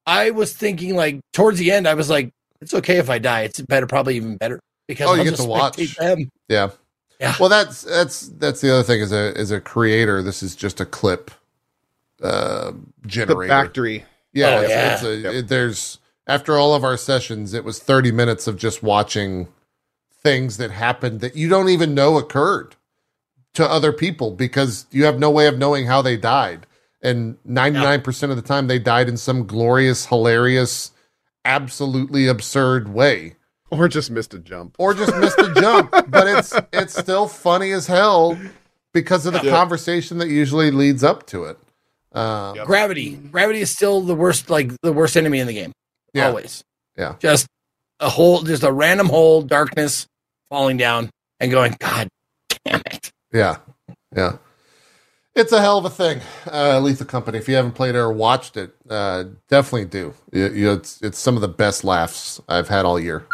I 0.06 0.32
was 0.32 0.54
thinking 0.54 0.96
like 0.96 1.22
towards 1.32 1.60
the 1.60 1.72
end, 1.72 1.88
I 1.88 1.94
was 1.94 2.10
like, 2.10 2.32
it's 2.60 2.74
okay 2.74 2.98
if 2.98 3.10
I 3.10 3.20
die. 3.20 3.42
It's 3.42 3.62
better, 3.62 3.88
probably 3.88 4.16
even 4.18 4.36
better 4.38 4.60
because 4.88 5.08
Oh, 5.10 5.14
you 5.14 5.20
I'll 5.20 5.24
get 5.24 5.30
just 5.32 5.44
to 5.44 5.48
watch. 5.48 5.96
them. 5.98 6.30
Yeah. 6.50 6.70
Yeah. 7.20 7.36
Well, 7.40 7.50
that's 7.50 7.84
that's 7.84 8.30
that's 8.30 8.62
the 8.62 8.74
other 8.74 8.84
thing. 8.84 9.00
As 9.02 9.12
a 9.12 9.32
as 9.38 9.52
a 9.52 9.62
creator, 9.62 10.24
this 10.24 10.42
is 10.42 10.56
just 10.56 10.82
a 10.82 10.86
clip 10.86 11.30
uh, 12.22 12.72
The 13.04 13.08
generator. 13.08 13.48
factory. 13.50 14.06
Yeah, 14.34 14.48
Oh, 14.58 14.62
it's, 14.62 14.70
yeah. 14.70 14.94
it's 14.94 15.04
a, 15.04 15.16
Yep. 15.18 15.34
it, 15.34 15.48
there's 15.48 16.00
after 16.28 16.58
all 16.58 16.74
of 16.74 16.84
our 16.84 16.98
sessions, 16.98 17.54
it 17.54 17.64
was 17.64 17.80
30 17.80 18.12
minutes 18.12 18.48
of 18.48 18.58
just 18.58 18.84
watching 18.84 19.48
things 20.24 20.58
that 20.58 20.72
happened 20.72 21.20
that 21.22 21.36
you 21.36 21.50
don't 21.50 21.70
even 21.70 21.94
know 21.96 22.18
occurred 22.18 22.76
to 23.54 23.66
other 23.70 23.92
people 23.92 24.32
because 24.32 24.86
you 24.92 25.04
have 25.06 25.20
no 25.20 25.30
way 25.32 25.48
of 25.48 25.58
knowing 25.58 25.88
how 25.88 26.02
they 26.02 26.16
died. 26.16 26.66
And 27.02 27.38
99% 27.48 28.30
of 28.30 28.36
the 28.36 28.42
time 28.44 28.68
they 28.68 28.78
died 28.80 29.10
in 29.10 29.18
some 29.18 29.48
glorious, 29.48 30.06
hilarious, 30.06 30.92
absolutely 31.44 32.28
absurd 32.28 32.88
way 32.94 33.36
Or 33.72 33.88
just 33.88 34.12
missed 34.12 34.34
a 34.36 34.40
jump. 34.40 34.76
or 34.78 34.94
just 34.94 35.16
missed 35.18 35.40
a 35.40 35.52
jump, 35.56 35.92
but 36.08 36.28
it's 36.28 36.56
it's 36.72 36.96
still 36.98 37.28
funny 37.28 37.72
as 37.72 37.88
hell 37.88 38.40
because 38.94 39.26
of 39.26 39.34
the 39.34 39.42
Yeah. 39.44 39.50
conversation 39.52 40.20
that 40.20 40.30
usually 40.30 40.70
leads 40.70 41.04
up 41.04 41.26
to 41.28 41.46
it. 41.46 41.58
Um, 42.14 42.58
Yep. 42.58 42.68
Gravity, 42.68 43.16
gravity 43.16 43.62
is 43.62 43.72
still 43.72 44.02
the 44.02 44.14
worst, 44.16 44.50
like 44.52 44.72
the 44.84 44.94
worst 44.94 45.18
enemy 45.18 45.40
in 45.40 45.48
the 45.48 45.54
game. 45.54 45.72
Yeah. 46.14 46.28
Always. 46.28 46.64
Yeah. 46.98 47.16
Just 47.20 47.48
a 48.00 48.10
whole, 48.10 48.42
just 48.44 48.64
a 48.64 48.72
random 48.72 49.08
hole, 49.08 49.42
darkness 49.42 50.08
falling 50.50 50.78
down 50.78 51.10
and 51.40 51.52
going, 51.52 51.76
God 51.80 52.08
damn 52.66 52.82
it. 52.86 53.12
Yeah, 53.34 53.58
yeah. 54.16 54.38
It's 55.34 55.54
a 55.54 55.62
hell 55.62 55.78
of 55.78 55.86
a 55.86 55.90
thing, 55.90 56.20
uh, 56.52 56.80
Lethal 56.82 57.06
Company. 57.06 57.38
If 57.38 57.48
you 57.48 57.56
haven't 57.56 57.72
played 57.72 57.96
it 57.96 58.00
or 58.00 58.12
watched 58.12 58.58
it, 58.58 58.76
uh, 58.90 59.24
definitely 59.48 59.86
do. 59.86 60.14
You, 60.34 60.50
you, 60.50 60.72
it's 60.74 61.02
it's 61.02 61.18
some 61.18 61.36
of 61.36 61.42
the 61.42 61.48
best 61.48 61.86
laughs 61.86 62.42
I've 62.50 62.68
had 62.68 62.84
all 62.84 63.00
year. 63.00 63.26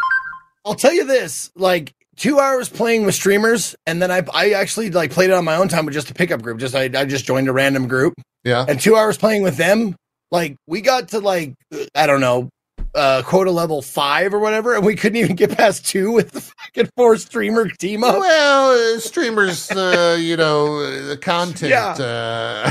I'll 0.64 0.76
tell 0.76 0.92
you 0.92 1.04
this, 1.04 1.50
like 1.56 1.92
two 2.14 2.38
hours 2.38 2.68
playing 2.68 3.04
with 3.04 3.16
streamers, 3.16 3.74
and 3.84 4.00
then 4.00 4.12
I 4.12 4.22
I 4.32 4.50
actually 4.52 4.92
like 4.92 5.10
played 5.10 5.30
it 5.30 5.32
on 5.32 5.44
my 5.44 5.56
own 5.56 5.66
time 5.66 5.86
with 5.86 5.94
just 5.94 6.08
a 6.08 6.14
pickup 6.14 6.40
group. 6.40 6.60
Just 6.60 6.76
I, 6.76 6.84
I 6.84 7.04
just 7.04 7.24
joined 7.24 7.48
a 7.48 7.52
random 7.52 7.88
group 7.88 8.14
Yeah, 8.44 8.64
and 8.68 8.80
two 8.80 8.94
hours 8.94 9.18
playing 9.18 9.42
with 9.42 9.56
them, 9.56 9.96
like 10.30 10.54
we 10.68 10.80
got 10.82 11.08
to 11.08 11.18
like 11.18 11.54
I 11.96 12.06
don't 12.06 12.20
know, 12.20 12.48
uh 12.94 13.22
quota 13.24 13.50
level 13.50 13.82
five 13.82 14.32
or 14.34 14.38
whatever, 14.38 14.74
and 14.74 14.84
we 14.84 14.96
couldn't 14.96 15.16
even 15.16 15.36
get 15.36 15.56
past 15.56 15.86
two 15.86 16.10
with 16.12 16.30
the 16.32 16.40
fucking 16.40 16.90
four 16.96 17.16
streamer 17.16 17.68
team 17.68 18.02
up. 18.04 18.18
well, 18.18 18.96
uh, 18.96 18.98
streamers, 19.00 19.70
uh, 19.70 20.16
you 20.18 20.36
know, 20.36 20.78
uh, 20.78 21.06
the 21.08 21.18
content. 21.20 21.70
Yeah. 21.70 21.94
Uh, 21.98 22.70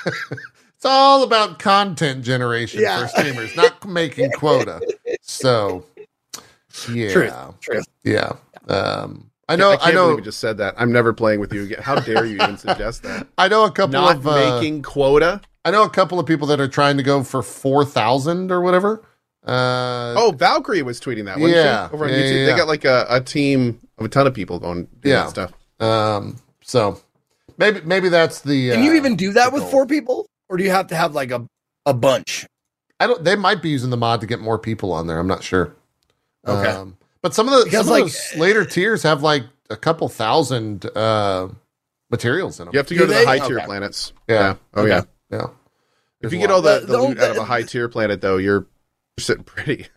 it's 0.76 0.84
all 0.84 1.22
about 1.22 1.58
content 1.58 2.24
generation 2.24 2.80
Yeah. 2.80 3.02
for 3.02 3.08
streamers, 3.08 3.56
not 3.56 3.86
making 3.86 4.30
quota. 4.32 4.80
So, 5.22 5.84
yeah, 6.92 7.12
Truth, 7.12 7.34
truth. 7.60 7.86
yeah. 8.04 8.32
Um, 8.68 9.30
I 9.48 9.56
know, 9.56 9.70
I 9.70 9.74
I, 9.74 9.76
can't 9.78 9.94
know, 9.94 10.04
believe 10.08 10.18
you 10.18 10.24
just 10.24 10.40
said 10.40 10.58
that. 10.58 10.74
I'm 10.76 10.92
never 10.92 11.12
playing 11.14 11.40
with 11.40 11.52
you 11.54 11.62
again. 11.64 11.80
How 11.82 11.98
dare 12.00 12.26
you 12.26 12.34
even 12.34 12.58
suggest 12.58 13.02
that? 13.04 13.26
I 13.38 13.48
know 13.48 13.64
a 13.64 13.70
couple 13.70 13.92
Not 13.92 14.16
of 14.16 14.26
uh, 14.28 14.34
making 14.60 14.82
quota. 14.82 15.40
I 15.64 15.70
know 15.70 15.84
a 15.84 15.90
couple 15.90 16.20
of 16.20 16.26
people 16.26 16.46
that 16.48 16.60
are 16.60 16.68
trying 16.68 16.96
to 16.98 17.02
go 17.02 17.22
for 17.24 17.42
four 17.42 17.84
thousand 17.84 18.50
or 18.52 18.60
whatever. 18.60 19.02
Uh, 19.48 20.14
Oh, 20.16 20.32
Valkyrae 20.36 20.82
was 20.82 21.00
tweeting 21.00 21.24
that. 21.24 21.38
Wasn't 21.38 21.56
Yeah. 21.56 21.88
she? 21.88 21.94
over 21.94 22.04
on 22.04 22.10
Yeah, 22.10 22.16
YouTube. 22.18 22.40
yeah, 22.40 22.46
They 22.52 22.56
got 22.56 22.68
like 22.68 22.84
a, 22.84 23.06
a 23.08 23.20
team 23.20 23.80
of 23.98 24.04
a 24.06 24.08
ton 24.08 24.26
of 24.26 24.34
people 24.34 24.58
going 24.58 24.84
doing 25.00 25.14
Yeah. 25.14 25.22
that 25.24 25.30
stuff. 25.30 25.52
um, 25.80 26.36
so 26.62 27.00
maybe 27.56 27.80
maybe 27.82 28.08
that's 28.10 28.40
the. 28.42 28.70
Can 28.70 28.84
you 28.84 28.92
uh, 28.92 28.96
even 28.96 29.16
do 29.16 29.32
that 29.32 29.52
with 29.52 29.62
goal. 29.62 29.70
four 29.70 29.86
people, 29.86 30.26
or 30.48 30.56
do 30.58 30.64
you 30.64 30.70
have 30.70 30.88
to 30.88 30.96
have 30.96 31.14
like 31.14 31.30
a 31.30 31.46
a 31.86 31.94
bunch? 31.94 32.46
I 33.00 33.06
don't. 33.06 33.24
They 33.24 33.36
might 33.36 33.62
be 33.62 33.70
using 33.70 33.90
the 33.90 33.96
mod 33.96 34.20
to 34.20 34.26
get 34.26 34.40
more 34.40 34.58
people 34.58 34.92
on 34.92 35.06
there. 35.06 35.18
I'm 35.18 35.26
not 35.28 35.42
sure. 35.42 35.74
Okay. 36.46 36.70
Um, 36.70 36.96
but 37.22 37.34
some 37.34 37.48
of 37.48 37.58
the 37.58 37.64
Because, 37.64 37.86
some 37.86 37.94
of 37.94 38.00
like- 38.02 38.12
those 38.12 38.36
later 38.36 38.64
tiers 38.64 39.02
have 39.02 39.22
like 39.22 39.44
a 39.70 39.76
couple 39.76 40.08
thousand 40.08 40.84
uh 40.96 41.48
materials 42.10 42.58
in 42.60 42.66
them. 42.66 42.74
You 42.74 42.78
have 42.78 42.86
to 42.88 42.94
Do 42.94 43.00
go 43.00 43.06
to 43.06 43.12
they? 43.12 43.20
the 43.20 43.26
high 43.26 43.38
tier 43.38 43.56
Okay. 43.58 43.66
planets. 43.66 44.12
Yeah. 44.28 44.54
Oh 44.74 44.82
Okay. 44.82 44.90
yeah. 44.90 45.02
Yeah. 45.30 45.42
If 46.20 46.30
There's 46.30 46.32
you 46.32 46.38
get 46.40 46.50
all 46.50 46.62
the, 46.62 46.80
The- 46.80 46.86
the, 46.86 46.92
the- 46.94 47.02
loot 47.02 47.18
out 47.20 47.30
of 47.32 47.36
a 47.38 47.44
high 47.44 47.62
tier 47.62 47.88
planet, 47.88 48.20
though, 48.20 48.38
you're 48.38 48.66
sitting 49.18 49.44
pretty. 49.44 49.86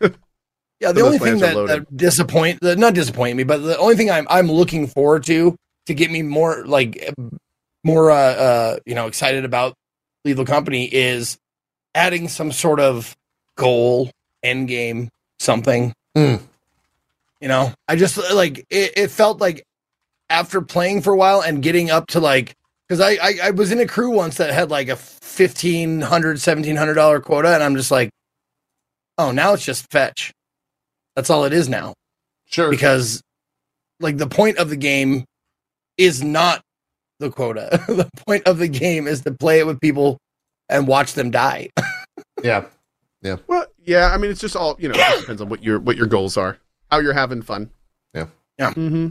Yeah, 0.80 0.90
the 0.90 1.02
Those 1.02 1.14
only 1.14 1.18
thing 1.20 1.38
that, 1.38 1.66
that 1.68 1.96
disappoint, 1.96 2.60
that 2.62 2.76
not 2.76 2.92
disappoint 2.92 3.36
me, 3.36 3.44
but 3.44 3.58
the 3.58 3.78
only 3.78 3.94
thing 3.94 4.10
I'm 4.10 4.26
I'm 4.28 4.50
looking 4.50 4.88
forward 4.88 5.22
to 5.26 5.54
to 5.86 5.94
get 5.94 6.10
me 6.10 6.22
more 6.22 6.66
like 6.66 7.08
more 7.84 8.10
uh, 8.10 8.16
uh 8.16 8.76
you 8.84 8.96
know 8.96 9.06
excited 9.06 9.44
about 9.44 9.74
Lethal 10.24 10.44
Company 10.44 10.92
is 10.92 11.38
adding 11.94 12.26
some 12.26 12.50
sort 12.50 12.80
of 12.80 13.14
goal 13.56 14.10
end 14.42 14.66
game 14.66 15.08
something. 15.38 15.92
Hmm. 16.16 16.36
You 17.40 17.46
know, 17.46 17.72
I 17.86 17.94
just 17.94 18.18
like 18.32 18.66
it, 18.68 18.92
it 18.96 19.10
felt 19.12 19.40
like 19.40 19.62
after 20.30 20.60
playing 20.62 21.02
for 21.02 21.12
a 21.12 21.16
while 21.16 21.42
and 21.42 21.62
getting 21.62 21.90
up 21.90 22.08
to 22.08 22.18
like 22.18 22.54
because 22.88 23.00
I, 23.00 23.12
I 23.22 23.34
I 23.44 23.50
was 23.50 23.70
in 23.70 23.78
a 23.78 23.86
crew 23.86 24.10
once 24.10 24.38
that 24.38 24.52
had 24.52 24.70
like 24.70 24.88
a 24.88 24.96
fifteen 24.96 26.00
hundred 26.00 26.40
seventeen 26.40 26.74
hundred 26.74 26.94
dollar 26.94 27.20
quota 27.20 27.54
and 27.54 27.62
I'm 27.62 27.76
just 27.76 27.92
like, 27.92 28.10
oh 29.18 29.30
now 29.30 29.52
it's 29.54 29.64
just 29.64 29.90
fetch. 29.90 30.32
That's 31.16 31.30
all 31.30 31.44
it 31.44 31.52
is 31.52 31.68
now 31.68 31.94
Sure. 32.46 32.70
because 32.70 33.22
like 34.00 34.16
the 34.18 34.26
point 34.26 34.58
of 34.58 34.68
the 34.70 34.76
game 34.76 35.24
is 35.98 36.22
not 36.22 36.62
the 37.20 37.30
quota. 37.30 37.68
the 37.88 38.08
point 38.26 38.46
of 38.46 38.58
the 38.58 38.68
game 38.68 39.06
is 39.06 39.20
to 39.22 39.32
play 39.32 39.58
it 39.58 39.66
with 39.66 39.80
people 39.80 40.18
and 40.68 40.86
watch 40.88 41.12
them 41.14 41.30
die. 41.30 41.68
yeah. 42.42 42.64
Yeah. 43.22 43.36
Well, 43.46 43.66
yeah. 43.84 44.10
I 44.12 44.16
mean, 44.18 44.30
it's 44.30 44.40
just 44.40 44.56
all 44.56 44.76
you 44.80 44.88
know. 44.88 44.94
It 44.96 45.20
depends 45.20 45.40
on 45.40 45.48
what 45.48 45.62
your 45.62 45.78
what 45.78 45.96
your 45.96 46.06
goals 46.06 46.36
are, 46.36 46.58
how 46.90 46.98
you're 46.98 47.12
having 47.12 47.42
fun. 47.42 47.70
Yeah. 48.14 48.26
Yeah. 48.58 48.70
Mm-hmm. 48.70 49.08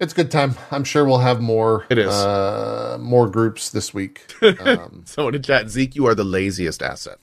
It's 0.00 0.12
a 0.12 0.16
good 0.16 0.30
time. 0.30 0.54
I'm 0.70 0.82
sure 0.84 1.04
we'll 1.04 1.18
have 1.18 1.40
more. 1.40 1.84
It 1.90 1.98
is. 1.98 2.08
uh, 2.08 2.98
more 3.00 3.28
groups 3.28 3.70
this 3.70 3.92
week. 3.94 4.22
Um, 4.60 5.02
So 5.06 5.28
in 5.28 5.40
chat, 5.42 5.68
Zeke, 5.70 5.94
you 5.96 6.06
are 6.06 6.14
the 6.14 6.24
laziest 6.24 6.82
asset. 6.82 7.18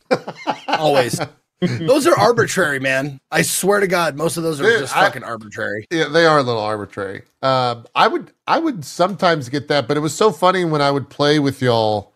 Always. 0.68 1.20
those 1.62 2.06
are 2.06 2.18
arbitrary, 2.20 2.80
man. 2.80 3.20
I 3.32 3.42
swear 3.42 3.80
to 3.80 3.88
God, 3.88 4.16
most 4.16 4.38
of 4.38 4.44
those 4.44 4.60
are 4.60 4.64
Dude, 4.64 4.80
just 4.82 4.96
I- 4.96 5.06
fucking 5.06 5.24
arbitrary. 5.24 5.88
yeah, 5.92 6.08
they 6.10 6.26
are 6.26 6.40
a 6.40 6.44
little 6.44 6.62
arbitrary. 6.62 7.24
Uh, 7.42 7.82
I 7.96 8.08
would 8.08 8.32
I 8.48 8.60
would 8.60 8.84
sometimes 8.86 9.50
get 9.50 9.68
that, 9.70 9.88
but 9.88 9.98
it 9.98 10.02
was 10.02 10.14
so 10.16 10.32
funny 10.32 10.66
when 10.66 10.82
I 10.82 10.92
would 10.92 11.10
play 11.10 11.40
with 11.40 11.62
y'all 11.62 12.14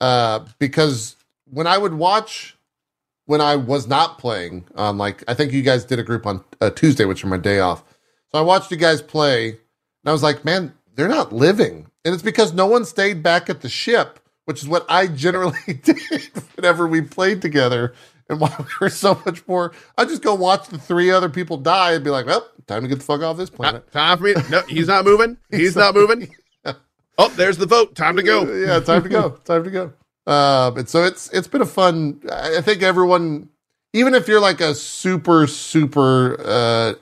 uh, 0.00 0.40
because 0.58 1.16
when 1.50 1.66
I 1.66 1.78
would 1.78 1.94
watch 1.94 2.56
when 3.26 3.40
I 3.40 3.56
was 3.56 3.86
not 3.88 4.18
playing 4.18 4.64
on 4.74 4.98
like 4.98 5.24
I 5.26 5.34
think 5.34 5.52
you 5.52 5.62
guys 5.62 5.84
did 5.84 5.98
a 5.98 6.02
group 6.02 6.26
on 6.26 6.44
uh, 6.60 6.70
Tuesday, 6.70 7.04
which 7.06 7.24
was 7.24 7.30
my 7.30 7.38
day 7.38 7.60
off. 7.60 7.82
So 8.32 8.38
I 8.38 8.42
watched 8.42 8.70
you 8.70 8.76
guys 8.76 9.00
play, 9.00 9.48
and 9.48 9.58
I 10.04 10.12
was 10.12 10.22
like, 10.22 10.44
man, 10.44 10.74
they're 10.94 11.08
not 11.08 11.32
living, 11.32 11.86
and 12.04 12.12
it's 12.12 12.22
because 12.22 12.52
no 12.52 12.66
one 12.66 12.84
stayed 12.84 13.22
back 13.22 13.48
at 13.48 13.62
the 13.62 13.68
ship, 13.68 14.20
which 14.44 14.60
is 14.62 14.68
what 14.68 14.84
I 14.90 15.06
generally 15.06 15.56
did 15.82 15.98
whenever 16.56 16.86
we 16.86 17.00
played 17.00 17.40
together. 17.40 17.94
And 18.28 18.40
why 18.40 18.54
we 18.58 18.64
were 18.80 18.90
so 18.90 19.20
much 19.26 19.46
more, 19.46 19.72
I 19.98 20.04
just 20.04 20.22
go 20.22 20.34
watch 20.34 20.68
the 20.68 20.78
three 20.78 21.10
other 21.10 21.28
people 21.28 21.56
die 21.56 21.92
and 21.92 22.02
be 22.02 22.10
like, 22.10 22.26
well, 22.26 22.48
time 22.66 22.82
to 22.82 22.88
get 22.88 22.98
the 22.98 23.04
fuck 23.04 23.22
off 23.22 23.36
this 23.36 23.50
planet. 23.50 23.90
Time 23.92 24.18
for 24.18 24.24
me. 24.24 24.34
No, 24.50 24.62
he's 24.62 24.88
not 24.88 25.04
moving. 25.04 25.36
He's 25.50 25.76
not 25.76 25.94
moving. 25.94 26.34
Oh, 27.16 27.28
there's 27.28 27.58
the 27.58 27.66
vote. 27.66 27.94
Time 27.94 28.16
to 28.16 28.22
go. 28.22 28.42
yeah, 28.66 28.80
time 28.80 29.02
to 29.02 29.08
go. 29.08 29.30
Time 29.44 29.64
to 29.64 29.70
go. 29.70 29.92
Um, 30.26 30.78
and 30.78 30.88
so 30.88 31.04
it's 31.04 31.28
it's 31.30 31.46
been 31.46 31.62
a 31.62 31.66
fun. 31.66 32.20
I 32.30 32.58
I 32.58 32.60
think 32.60 32.82
everyone, 32.82 33.50
even 33.92 34.14
if 34.14 34.26
you're 34.26 34.40
like 34.40 34.60
a 34.60 34.74
super 34.74 35.46
super 35.46 36.40
uh, 36.40 36.94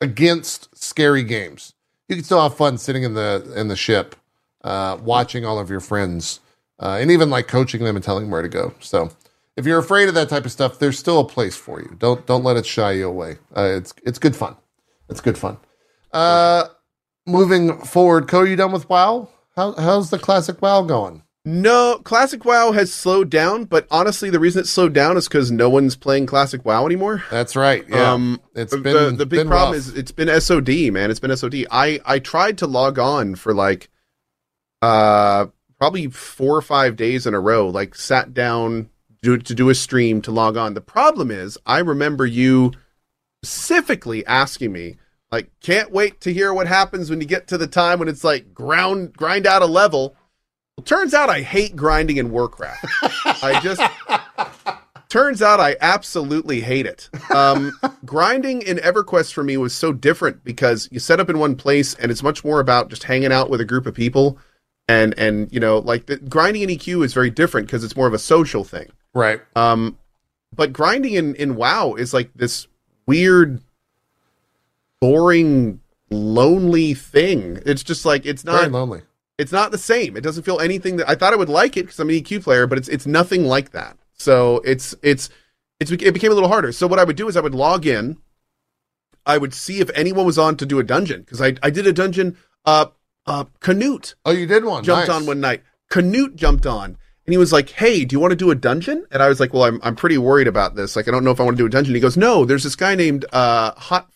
against 0.00 0.76
scary 0.76 1.22
games, 1.22 1.74
you 2.08 2.16
can 2.16 2.24
still 2.24 2.42
have 2.42 2.56
fun 2.56 2.78
sitting 2.78 3.02
in 3.02 3.14
the 3.14 3.52
in 3.56 3.68
the 3.68 3.76
ship, 3.76 4.16
uh, 4.62 4.98
watching 5.02 5.44
all 5.44 5.58
of 5.58 5.70
your 5.70 5.80
friends, 5.80 6.40
uh, 6.78 6.98
and 7.00 7.10
even 7.10 7.30
like 7.30 7.48
coaching 7.48 7.82
them 7.82 7.96
and 7.96 8.04
telling 8.04 8.24
them 8.24 8.30
where 8.30 8.42
to 8.42 8.48
go. 8.48 8.74
So 8.80 9.10
if 9.60 9.66
you're 9.66 9.78
afraid 9.78 10.08
of 10.08 10.14
that 10.14 10.28
type 10.28 10.44
of 10.44 10.50
stuff, 10.52 10.78
there's 10.78 10.98
still 10.98 11.20
a 11.20 11.24
place 11.24 11.54
for 11.56 11.80
you. 11.80 11.94
Don't 11.98 12.26
don't 12.26 12.42
let 12.42 12.56
it 12.56 12.66
shy 12.66 12.92
you 12.92 13.08
away. 13.08 13.38
Uh, 13.56 13.74
it's 13.76 13.94
it's 14.04 14.18
good 14.18 14.34
fun. 14.34 14.56
It's 15.08 15.20
good 15.20 15.38
fun. 15.38 15.58
Uh, 16.12 16.64
moving 17.26 17.78
forward, 17.82 18.26
Cody, 18.26 18.50
you 18.50 18.56
done 18.56 18.72
with 18.72 18.88
WoW? 18.88 19.28
How, 19.56 19.72
how's 19.72 20.10
the 20.10 20.18
classic 20.18 20.60
WoW 20.62 20.82
going? 20.82 21.22
No, 21.44 21.98
Classic 22.04 22.44
WoW 22.44 22.72
has 22.72 22.92
slowed 22.92 23.30
down, 23.30 23.64
but 23.64 23.86
honestly, 23.90 24.28
the 24.28 24.38
reason 24.38 24.60
it's 24.60 24.68
slowed 24.70 24.92
down 24.92 25.16
is 25.16 25.26
because 25.26 25.50
no 25.50 25.70
one's 25.70 25.96
playing 25.96 26.26
Classic 26.26 26.62
WoW 26.66 26.84
anymore. 26.84 27.24
That's 27.30 27.56
right. 27.56 27.82
Yeah, 27.88 28.12
Um, 28.12 28.40
it's 28.54 28.72
the, 28.72 28.78
been 28.78 29.16
the 29.16 29.24
big 29.24 29.38
been 29.40 29.48
problem 29.48 29.72
rough. 29.72 29.78
is 29.78 29.96
it's 29.96 30.12
been 30.12 30.28
SOD, 30.40 30.92
man. 30.92 31.10
It's 31.10 31.18
been 31.20 31.34
SOD. 31.34 31.64
I 31.70 31.98
I 32.04 32.18
tried 32.18 32.58
to 32.58 32.66
log 32.66 32.98
on 32.98 33.36
for 33.36 33.54
like 33.54 33.88
uh 34.82 35.46
probably 35.78 36.08
four 36.08 36.56
or 36.56 36.62
five 36.62 36.96
days 36.96 37.26
in 37.26 37.32
a 37.34 37.40
row. 37.40 37.68
Like 37.68 37.94
sat 37.94 38.34
down 38.34 38.90
to, 39.22 39.38
to 39.38 39.54
do 39.54 39.68
a 39.68 39.74
stream 39.74 40.22
to 40.22 40.30
log 40.30 40.56
on. 40.56 40.74
The 40.74 40.80
problem 40.80 41.30
is 41.30 41.58
I 41.66 41.78
remember 41.78 42.26
you 42.26 42.72
specifically 43.42 44.24
asking 44.26 44.72
me 44.72 44.96
like 45.32 45.50
can't 45.60 45.90
wait 45.90 46.20
to 46.20 46.32
hear 46.32 46.52
what 46.52 46.66
happens 46.66 47.08
when 47.08 47.20
you 47.20 47.26
get 47.26 47.46
to 47.48 47.58
the 47.58 47.66
time 47.66 47.98
when 47.98 48.08
it's 48.08 48.24
like 48.24 48.52
ground 48.52 49.14
grind 49.14 49.46
out 49.46 49.62
a 49.62 49.66
level. 49.66 50.16
Well, 50.76 50.84
turns 50.84 51.14
out 51.14 51.30
I 51.30 51.42
hate 51.42 51.76
grinding 51.76 52.16
in 52.16 52.30
Warcraft. 52.30 52.84
I 53.24 53.60
just 53.62 53.80
turns 55.08 55.42
out 55.42 55.60
I 55.60 55.76
absolutely 55.80 56.60
hate 56.60 56.86
it. 56.86 57.10
Um, 57.34 57.78
grinding 58.04 58.62
in 58.62 58.78
EverQuest 58.78 59.32
for 59.32 59.44
me 59.44 59.56
was 59.56 59.74
so 59.74 59.92
different 59.92 60.42
because 60.42 60.88
you 60.90 60.98
set 60.98 61.20
up 61.20 61.28
in 61.28 61.38
one 61.38 61.56
place 61.56 61.94
and 61.94 62.10
it's 62.10 62.22
much 62.22 62.44
more 62.44 62.60
about 62.60 62.88
just 62.88 63.04
hanging 63.04 63.32
out 63.32 63.50
with 63.50 63.60
a 63.60 63.64
group 63.64 63.86
of 63.86 63.94
people. 63.94 64.38
And, 64.88 65.16
and, 65.18 65.52
you 65.52 65.60
know, 65.60 65.78
like 65.78 66.06
the 66.06 66.16
grinding 66.16 66.62
in 66.62 66.70
EQ 66.70 67.04
is 67.04 67.14
very 67.14 67.30
different 67.30 67.66
because 67.66 67.84
it's 67.84 67.96
more 67.96 68.08
of 68.08 68.14
a 68.14 68.18
social 68.18 68.64
thing. 68.64 68.90
Right. 69.14 69.40
Um, 69.56 69.98
but 70.54 70.72
grinding 70.72 71.14
in, 71.14 71.34
in 71.36 71.56
WoW 71.56 71.94
is 71.94 72.12
like 72.14 72.30
this 72.34 72.66
weird, 73.06 73.60
boring, 75.00 75.80
lonely 76.10 76.94
thing. 76.94 77.60
It's 77.66 77.82
just 77.82 78.04
like, 78.04 78.26
it's 78.26 78.42
Very 78.42 78.62
not, 78.62 78.72
lonely. 78.72 79.02
it's 79.38 79.52
not 79.52 79.70
the 79.70 79.78
same. 79.78 80.16
It 80.16 80.22
doesn't 80.22 80.42
feel 80.44 80.60
anything 80.60 80.96
that 80.96 81.08
I 81.08 81.14
thought 81.14 81.32
I 81.32 81.36
would 81.36 81.48
like 81.48 81.76
it 81.76 81.82
because 81.82 81.98
I'm 82.00 82.08
an 82.10 82.16
EQ 82.16 82.42
player, 82.42 82.66
but 82.66 82.78
it's 82.78 82.88
it's 82.88 83.06
nothing 83.06 83.44
like 83.44 83.70
that. 83.72 83.96
So 84.14 84.56
it's 84.64 84.94
it's 85.02 85.30
it's 85.78 85.90
it 85.90 86.12
became 86.12 86.30
a 86.30 86.34
little 86.34 86.48
harder. 86.50 86.72
So 86.72 86.86
what 86.86 86.98
I 86.98 87.04
would 87.04 87.16
do 87.16 87.28
is 87.28 87.36
I 87.36 87.40
would 87.40 87.54
log 87.54 87.86
in, 87.86 88.18
I 89.26 89.38
would 89.38 89.54
see 89.54 89.80
if 89.80 89.90
anyone 89.94 90.26
was 90.26 90.38
on 90.38 90.56
to 90.58 90.66
do 90.66 90.78
a 90.78 90.84
dungeon 90.84 91.20
because 91.20 91.40
I 91.40 91.54
I 91.62 91.70
did 91.70 91.86
a 91.86 91.92
dungeon. 91.92 92.36
Uh, 92.64 92.86
uh, 93.26 93.44
Knut 93.60 94.14
Oh, 94.24 94.32
you 94.32 94.46
did 94.46 94.64
one. 94.64 94.82
jumped 94.84 95.08
Nice. 95.08 95.16
on 95.16 95.26
one 95.26 95.40
night. 95.40 95.62
Knut 95.90 96.34
jumped 96.34 96.66
on 96.66 96.96
and 97.26 97.32
he 97.32 97.38
was 97.38 97.52
like, 97.52 97.70
"Hey, 97.70 98.04
do 98.04 98.14
you 98.14 98.20
want 98.20 98.32
to 98.32 98.36
do 98.36 98.50
a 98.50 98.54
dungeon?" 98.54 99.06
And 99.10 99.22
I 99.22 99.28
was 99.28 99.40
like, 99.40 99.52
"Well, 99.52 99.64
I'm 99.64 99.80
I'm 99.82 99.96
pretty 99.96 100.18
worried 100.18 100.48
about 100.48 100.74
this. 100.74 100.96
Like, 100.96 101.08
I 101.08 101.10
don't 101.10 101.24
know 101.24 101.30
if 101.30 101.40
I 101.40 101.44
want 101.44 101.56
to 101.56 101.62
do 101.62 101.66
a 101.66 101.70
dungeon." 101.70 101.94
He 101.94 102.00
goes, 102.00 102.16
"No, 102.16 102.44
there's 102.44 102.64
this 102.64 102.76
guy 102.76 102.94
named 102.94 103.24
uh 103.32 103.72
Hot 103.72 104.08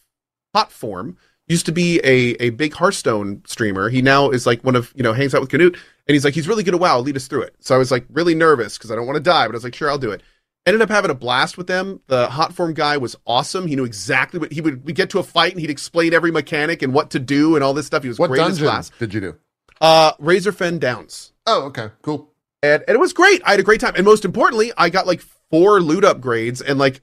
Hotform." 0.55 1.17
Used 1.47 1.67
to 1.67 1.73
be 1.73 1.99
a, 2.03 2.43
a 2.43 2.51
big 2.51 2.73
Hearthstone 2.73 3.43
streamer. 3.47 3.91
He 3.91 4.01
now 4.01 4.31
is 4.31 4.47
like 4.47 4.65
one 4.65 4.75
of 4.77 4.91
you 4.97 5.03
know 5.03 5.13
hangs 5.13 5.35
out 5.35 5.43
with 5.43 5.51
Knut, 5.51 5.75
and 5.75 6.15
he's 6.15 6.25
like 6.25 6.33
he's 6.33 6.49
really 6.49 6.63
good 6.63 6.73
at 6.75 6.81
WoW. 6.81 7.01
Lead 7.01 7.17
us 7.17 7.27
through 7.27 7.43
it. 7.43 7.55
So 7.61 7.75
I 7.75 7.79
was 7.79 7.91
like 7.91 8.07
really 8.11 8.35
nervous 8.35 8.79
because 8.79 8.91
I 8.91 8.95
don't 8.95 9.07
want 9.07 9.17
to 9.19 9.23
die, 9.23 9.47
but 9.47 9.53
I 9.55 9.57
was 9.57 9.65
like 9.65 9.75
sure 9.75 9.91
I'll 9.91 9.99
do 9.99 10.11
it. 10.11 10.23
Ended 10.65 10.81
up 10.81 10.89
having 10.89 11.11
a 11.11 11.15
blast 11.15 11.59
with 11.59 11.67
them. 11.67 12.01
The 12.07 12.29
Hotform 12.29 12.73
guy 12.73 12.97
was 12.97 13.15
awesome. 13.27 13.67
He 13.67 13.77
knew 13.77 13.85
exactly 13.85 14.41
what 14.41 14.53
he 14.53 14.63
would. 14.63 14.87
We 14.87 14.95
get 14.95 15.11
to 15.11 15.19
a 15.19 15.23
fight 15.23 15.53
and 15.53 15.61
he'd 15.61 15.69
explain 15.69 16.15
every 16.15 16.31
mechanic 16.31 16.81
and 16.81 16.95
what 16.95 17.11
to 17.11 17.19
do 17.19 17.57
and 17.57 17.63
all 17.63 17.75
this 17.75 17.85
stuff. 17.85 18.03
He 18.05 18.09
was 18.09 18.19
What 18.19 18.29
great 18.29 18.39
dungeon 18.39 18.65
class. 18.67 18.91
did 18.99 19.13
you 19.13 19.21
do? 19.21 19.37
Uh, 19.83 20.15
Razorfen 20.15 20.81
Downs 20.81 21.33
Oh, 21.47 21.65
okay, 21.65 21.91
cool. 22.01 22.31
And, 22.65 22.85
and 22.89 22.95
it 22.95 23.01
was 23.01 23.13
great. 23.13 23.43
I 23.45 23.51
had 23.51 23.61
a 23.61 23.65
great 23.65 23.81
time, 23.81 23.95
and 23.97 24.05
most 24.05 24.25
importantly, 24.25 24.73
I 24.77 24.89
got 24.89 25.07
like 25.07 25.21
four 25.51 25.81
loot 25.81 26.05
upgrades 26.05 26.63
and 26.67 26.79
like 26.79 27.03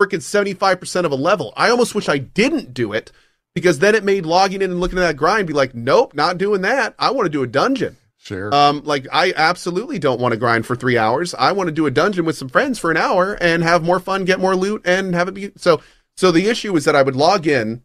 freaking 0.00 0.22
seventy 0.22 0.54
five 0.54 0.80
percent 0.80 1.06
of 1.06 1.12
a 1.12 1.16
level. 1.16 1.52
I 1.56 1.70
almost 1.70 1.94
wish 1.94 2.08
I 2.08 2.18
didn't 2.18 2.74
do 2.74 2.92
it 2.92 3.12
because 3.54 3.78
then 3.78 3.94
it 3.94 4.04
made 4.04 4.26
logging 4.26 4.62
in 4.62 4.70
and 4.70 4.80
looking 4.80 4.98
at 4.98 5.02
that 5.02 5.16
grind 5.16 5.46
be 5.46 5.52
like, 5.52 5.74
nope, 5.74 6.14
not 6.14 6.38
doing 6.38 6.62
that. 6.62 6.94
I 6.98 7.10
want 7.10 7.26
to 7.26 7.30
do 7.30 7.42
a 7.42 7.46
dungeon. 7.46 7.96
Sure. 8.16 8.54
Um, 8.54 8.82
like 8.84 9.06
I 9.12 9.34
absolutely 9.36 9.98
don't 9.98 10.20
want 10.20 10.32
to 10.32 10.38
grind 10.38 10.64
for 10.64 10.74
three 10.74 10.96
hours. 10.96 11.34
I 11.34 11.52
want 11.52 11.68
to 11.68 11.72
do 11.72 11.84
a 11.84 11.90
dungeon 11.90 12.24
with 12.24 12.38
some 12.38 12.48
friends 12.48 12.78
for 12.78 12.90
an 12.90 12.96
hour 12.96 13.34
and 13.34 13.62
have 13.62 13.84
more 13.84 14.00
fun, 14.00 14.24
get 14.24 14.40
more 14.40 14.56
loot, 14.56 14.80
and 14.86 15.14
have 15.14 15.28
it 15.28 15.34
be 15.34 15.52
so. 15.56 15.82
So 16.16 16.30
the 16.30 16.48
issue 16.48 16.74
is 16.76 16.84
that 16.86 16.96
I 16.96 17.02
would 17.02 17.16
log 17.16 17.46
in, 17.46 17.82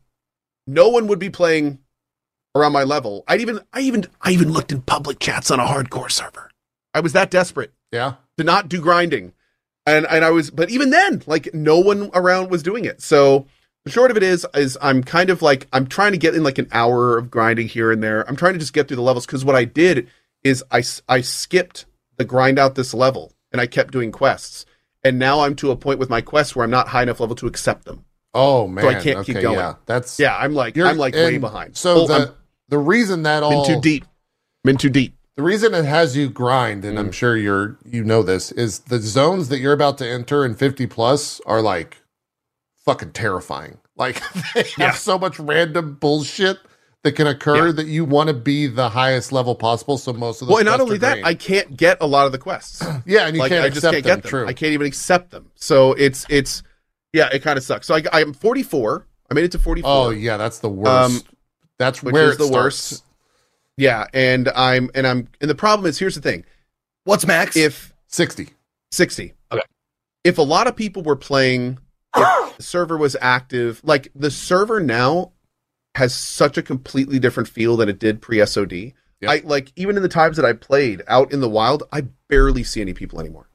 no 0.66 0.88
one 0.88 1.08
would 1.08 1.20
be 1.20 1.30
playing 1.30 1.80
around 2.56 2.74
my 2.74 2.84
level. 2.84 3.24
I'd 3.28 3.42
even, 3.42 3.60
I 3.74 3.82
even, 3.82 4.06
I 4.22 4.32
even 4.32 4.52
looked 4.52 4.72
in 4.72 4.82
public 4.82 5.20
chats 5.20 5.52
on 5.52 5.60
a 5.60 5.66
hardcore 5.66 6.12
server. 6.12 6.49
I 6.94 7.02
was 7.02 7.14
that 7.14 7.32
desperate 7.32 7.74
yeah. 7.92 8.16
to 8.38 8.44
not 8.44 8.70
do 8.70 8.82
grinding, 8.82 9.34
and 9.86 10.06
and 10.08 10.26
I 10.26 10.32
was, 10.32 10.52
but 10.52 10.70
even 10.70 10.90
then, 10.90 11.22
like 11.26 11.54
no 11.54 11.80
one 11.80 12.10
around 12.14 12.50
was 12.50 12.64
doing 12.64 12.86
it. 12.86 13.02
So 13.02 13.46
the 13.86 13.92
short 13.92 14.12
of 14.12 14.18
it 14.18 14.24
is, 14.24 14.46
is 14.54 14.78
I'm 14.82 15.04
kind 15.04 15.30
of 15.30 15.42
like 15.42 15.68
I'm 15.74 15.88
trying 15.88 16.12
to 16.12 16.18
get 16.18 16.36
in 16.36 16.44
like 16.44 16.58
an 16.58 16.68
hour 16.72 17.18
of 17.18 17.32
grinding 17.32 17.68
here 17.68 17.92
and 17.92 18.04
there. 18.04 18.28
I'm 18.28 18.36
trying 18.36 18.54
to 18.54 18.60
just 18.60 18.74
get 18.74 18.88
through 18.88 18.98
the 18.98 19.04
levels 19.04 19.26
because 19.26 19.46
what 19.46 19.56
I 19.56 19.66
did 19.66 20.10
is 20.44 20.64
I 20.72 20.84
I 21.08 21.22
skipped 21.22 21.86
the 22.18 22.26
grind 22.26 22.60
out 22.60 22.76
this 22.76 22.94
level 22.94 23.34
and 23.52 23.62
I 23.62 23.68
kept 23.68 23.92
doing 23.92 24.12
quests, 24.12 24.66
and 25.04 25.18
now 25.18 25.42
I'm 25.42 25.56
to 25.58 25.72
a 25.72 25.76
point 25.76 26.00
with 26.00 26.10
my 26.10 26.22
quests 26.22 26.56
where 26.56 26.64
I'm 26.64 26.72
not 26.72 26.90
high 26.90 27.04
enough 27.04 27.20
level 27.20 27.36
to 27.38 27.48
accept 27.48 27.86
them. 27.86 28.06
Oh 28.34 28.68
man. 28.68 28.84
So 28.84 28.90
I 28.90 28.96
can't 28.96 29.26
keep 29.26 29.40
going. 29.40 29.58
Yeah, 29.58 29.76
that's 29.86 30.20
Yeah, 30.20 30.36
I'm 30.36 30.54
like 30.54 30.78
I'm 30.78 30.98
like 30.98 31.14
way 31.14 31.38
behind. 31.38 31.78
So 31.78 32.02
Oh, 32.02 32.08
the 32.08 32.14
I'm 32.14 32.30
the 32.68 32.78
reason 32.78 33.24
that 33.24 33.44
all 33.44 33.66
been 33.66 33.76
too 33.76 33.82
deep. 33.82 34.06
I'm 34.68 34.78
too 34.78 34.90
deep. 34.90 35.16
The 35.40 35.44
reason 35.46 35.74
it 35.74 35.86
has 35.86 36.18
you 36.18 36.30
grind, 36.30 36.84
and 36.84 36.98
Mm. 36.98 37.00
I'm 37.00 37.12
sure 37.14 37.38
you're 37.38 37.78
you 37.86 38.04
know 38.04 38.24
this, 38.24 38.52
is 38.52 38.80
the 38.80 39.00
zones 39.00 39.48
that 39.48 39.60
you're 39.60 39.72
about 39.72 39.98
to 40.00 40.06
enter 40.08 40.44
in 40.44 40.54
50 40.54 40.86
plus 40.88 41.40
are 41.46 41.62
like 41.62 42.02
fucking 42.86 43.12
terrifying. 43.14 43.78
Like 43.96 44.22
they 44.54 44.64
have 44.64 44.78
Yeah. 44.78 44.92
so 44.94 45.18
much 45.20 45.40
random 45.40 45.96
bullshit 45.96 46.58
that 47.04 47.14
can 47.14 47.28
occur 47.28 47.68
Yeah. 47.68 47.72
that 47.74 47.88
you 47.88 48.04
want 48.06 48.28
to 48.28 48.34
be 48.34 48.68
the 48.68 48.90
highest 48.90 49.32
level 49.34 49.56
possible. 49.56 49.98
So 49.98 50.12
most 50.14 50.42
of 50.42 50.48
the 50.48 50.54
Well, 50.54 50.60
and 50.60 50.66
not 50.68 50.80
only 50.82 50.98
that. 51.00 51.20
I 51.26 51.34
can't 51.36 51.76
get 51.78 51.98
a 52.02 52.08
lot 52.08 52.26
of 52.26 52.32
the 52.34 52.38
quests. 52.38 52.82
yeah, 53.06 53.28
and 53.28 53.36
you 53.36 53.42
like 53.42 53.50
can't 53.52 53.64
I 53.66 53.70
just 53.70 53.82
can't 53.82 53.96
them. 53.96 54.02
get 54.04 54.24
them. 54.24 54.30
True. 54.30 54.48
I 54.48 54.54
can't 54.54 54.72
even 54.74 54.88
accept 54.88 55.32
them. 55.32 55.52
So 55.56 55.94
it's 55.94 56.26
it's 56.30 56.64
Yeah, 57.14 57.30
it 57.32 57.40
kind 57.44 57.58
of 57.58 57.64
sucks. 57.64 57.88
So 57.88 57.96
I, 57.96 58.04
I'm 58.14 58.34
44. 58.34 59.06
I 59.32 59.34
made 59.34 59.44
it 59.46 59.52
to 59.52 59.60
44. 59.60 59.90
Oh 59.92 60.10
yeah, 60.12 60.36
that's 60.38 60.60
the 60.60 60.70
worst. 60.70 61.16
Um, 61.16 61.22
that's 61.78 62.02
where 62.04 62.30
is 62.32 62.38
the 62.38 62.46
starts. 62.48 62.92
worst. 62.92 63.04
Yeah, 63.80 64.08
and 64.14 64.50
I'm 64.50 64.92
and 64.94 65.08
I'm 65.08 65.30
and 65.40 65.50
the 65.50 65.56
problem 65.56 65.88
is 65.88 65.98
here's 65.98 66.16
the 66.16 66.22
thing. 66.22 66.44
What's 67.06 67.26
max? 67.26 67.56
If 67.56 67.94
Sixty. 68.08 68.50
60. 68.92 69.34
Okay. 69.52 69.62
If 70.24 70.40
a 70.40 70.42
lot 70.42 70.68
of 70.68 70.76
people 70.76 71.04
were 71.04 71.16
playing, 71.16 71.78
if 72.16 72.58
the 72.58 72.64
server 72.64 72.98
was 72.98 73.16
active, 73.22 73.80
like 73.84 74.12
the 74.16 74.32
server 74.32 74.80
now 74.80 75.32
has 75.96 76.14
such 76.14 76.58
a 76.58 76.64
completely 76.64 77.20
different 77.20 77.48
feel 77.48 77.78
than 77.78 77.88
it 77.88 78.00
did 78.00 78.22
pre 78.22 78.44
SOD. 78.46 78.74
Yep. 78.74 78.94
I 79.28 79.42
like 79.46 79.72
even 79.76 79.96
in 79.96 80.02
the 80.02 80.10
times 80.10 80.38
that 80.38 80.46
I 80.46 80.54
played 80.54 81.04
out 81.08 81.32
in 81.32 81.40
the 81.40 81.50
wild, 81.50 81.84
I 81.92 82.02
barely 82.28 82.64
see 82.64 82.82
any 82.82 82.94
people 82.94 83.20
anymore. 83.20 83.48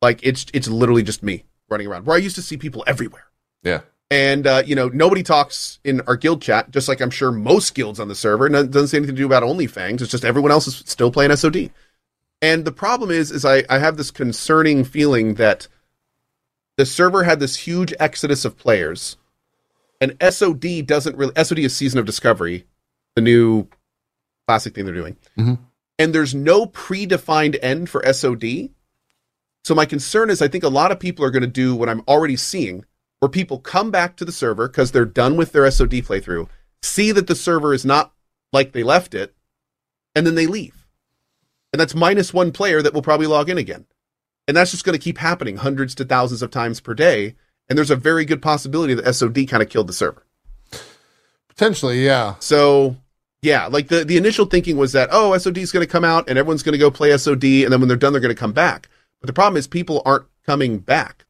Like 0.00 0.20
it's 0.22 0.46
it's 0.54 0.68
literally 0.68 1.02
just 1.02 1.22
me 1.22 1.44
running 1.68 1.88
around. 1.88 2.06
Where 2.06 2.16
I 2.16 2.20
used 2.20 2.36
to 2.36 2.42
see 2.42 2.56
people 2.56 2.84
everywhere. 2.86 3.24
Yeah. 3.64 3.80
And 4.12 4.46
uh, 4.46 4.62
you 4.66 4.74
know, 4.74 4.88
nobody 4.88 5.22
talks 5.22 5.78
in 5.84 6.02
our 6.02 6.16
guild 6.16 6.42
chat, 6.42 6.70
just 6.70 6.86
like 6.86 7.00
I'm 7.00 7.08
sure 7.10 7.32
most 7.32 7.74
guilds 7.74 7.98
on 7.98 8.08
the 8.08 8.14
server. 8.14 8.44
And 8.44 8.54
it 8.54 8.70
doesn't 8.70 8.88
say 8.88 8.98
anything 8.98 9.16
to 9.16 9.20
do 9.22 9.24
about 9.26 9.42
OnlyFangs. 9.42 10.02
It's 10.02 10.10
just 10.10 10.24
everyone 10.24 10.50
else 10.50 10.66
is 10.66 10.82
still 10.86 11.10
playing 11.10 11.34
SOD. 11.34 11.70
And 12.42 12.66
the 12.66 12.72
problem 12.72 13.10
is, 13.10 13.30
is 13.30 13.46
I, 13.46 13.64
I 13.70 13.78
have 13.78 13.96
this 13.96 14.10
concerning 14.10 14.84
feeling 14.84 15.36
that 15.36 15.66
the 16.76 16.84
server 16.84 17.24
had 17.24 17.40
this 17.40 17.56
huge 17.56 17.94
exodus 17.98 18.44
of 18.44 18.58
players, 18.58 19.16
and 19.98 20.14
SOD 20.20 20.84
doesn't 20.84 21.16
really. 21.16 21.32
SOD 21.42 21.60
is 21.60 21.74
Season 21.74 21.98
of 21.98 22.04
Discovery, 22.04 22.66
the 23.14 23.22
new 23.22 23.66
classic 24.46 24.74
thing 24.74 24.84
they're 24.84 24.94
doing, 24.94 25.16
Mhm. 25.38 25.58
and 25.98 26.14
there's 26.14 26.34
no 26.34 26.66
predefined 26.66 27.58
end 27.62 27.88
for 27.88 28.04
SOD. 28.04 28.72
So 29.64 29.74
my 29.74 29.86
concern 29.86 30.28
is, 30.28 30.42
I 30.42 30.48
think 30.48 30.64
a 30.64 30.68
lot 30.68 30.92
of 30.92 31.00
people 31.00 31.24
are 31.24 31.30
going 31.30 31.42
to 31.42 31.46
do 31.46 31.74
what 31.74 31.88
I'm 31.88 32.02
already 32.08 32.36
seeing, 32.36 32.84
where 33.22 33.28
people 33.28 33.60
come 33.60 33.92
back 33.92 34.16
to 34.16 34.24
the 34.24 34.32
server 34.32 34.66
because 34.66 34.90
they're 34.90 35.04
done 35.04 35.36
with 35.36 35.52
their 35.52 35.70
SOD 35.70 35.92
playthrough, 35.92 36.48
see 36.82 37.12
that 37.12 37.28
the 37.28 37.36
server 37.36 37.72
is 37.72 37.84
not 37.84 38.12
like 38.52 38.72
they 38.72 38.82
left 38.82 39.14
it, 39.14 39.32
and 40.16 40.26
then 40.26 40.34
they 40.34 40.48
leave. 40.48 40.88
And 41.72 41.78
that's 41.78 41.94
minus 41.94 42.34
one 42.34 42.50
player 42.50 42.82
that 42.82 42.92
will 42.92 43.00
probably 43.00 43.28
log 43.28 43.48
in 43.48 43.58
again. 43.58 43.86
And 44.48 44.56
that's 44.56 44.72
just 44.72 44.84
going 44.84 44.98
to 44.98 45.02
keep 45.02 45.18
happening 45.18 45.58
hundreds 45.58 45.94
to 45.94 46.04
thousands 46.04 46.42
of 46.42 46.50
times 46.50 46.80
per 46.80 46.94
day. 46.94 47.36
And 47.68 47.78
there's 47.78 47.92
a 47.92 47.96
very 47.96 48.24
good 48.24 48.42
possibility 48.42 48.92
that 48.92 49.14
SOD 49.14 49.46
kind 49.46 49.62
of 49.62 49.68
killed 49.68 49.86
the 49.86 49.92
server. 49.92 50.26
Potentially, 51.46 52.04
yeah. 52.04 52.34
So, 52.40 52.96
yeah, 53.40 53.66
like 53.68 53.86
the, 53.86 54.04
the 54.04 54.16
initial 54.16 54.46
thinking 54.46 54.76
was 54.76 54.90
that, 54.94 55.10
oh, 55.12 55.38
SOD 55.38 55.58
is 55.58 55.70
going 55.70 55.86
to 55.86 55.92
come 55.92 56.04
out 56.04 56.28
and 56.28 56.40
everyone's 56.40 56.64
going 56.64 56.72
to 56.72 56.76
go 56.76 56.90
play 56.90 57.16
SOD. 57.16 57.44
And 57.44 57.72
then 57.72 57.78
when 57.78 57.86
they're 57.86 57.96
done, 57.96 58.12
they're 58.12 58.20
going 58.20 58.34
to 58.34 58.40
come 58.40 58.52
back. 58.52 58.88
But 59.20 59.28
the 59.28 59.32
problem 59.32 59.56
is 59.56 59.68
people 59.68 60.02
aren't 60.04 60.26
coming 60.44 60.78
back. 60.78 61.24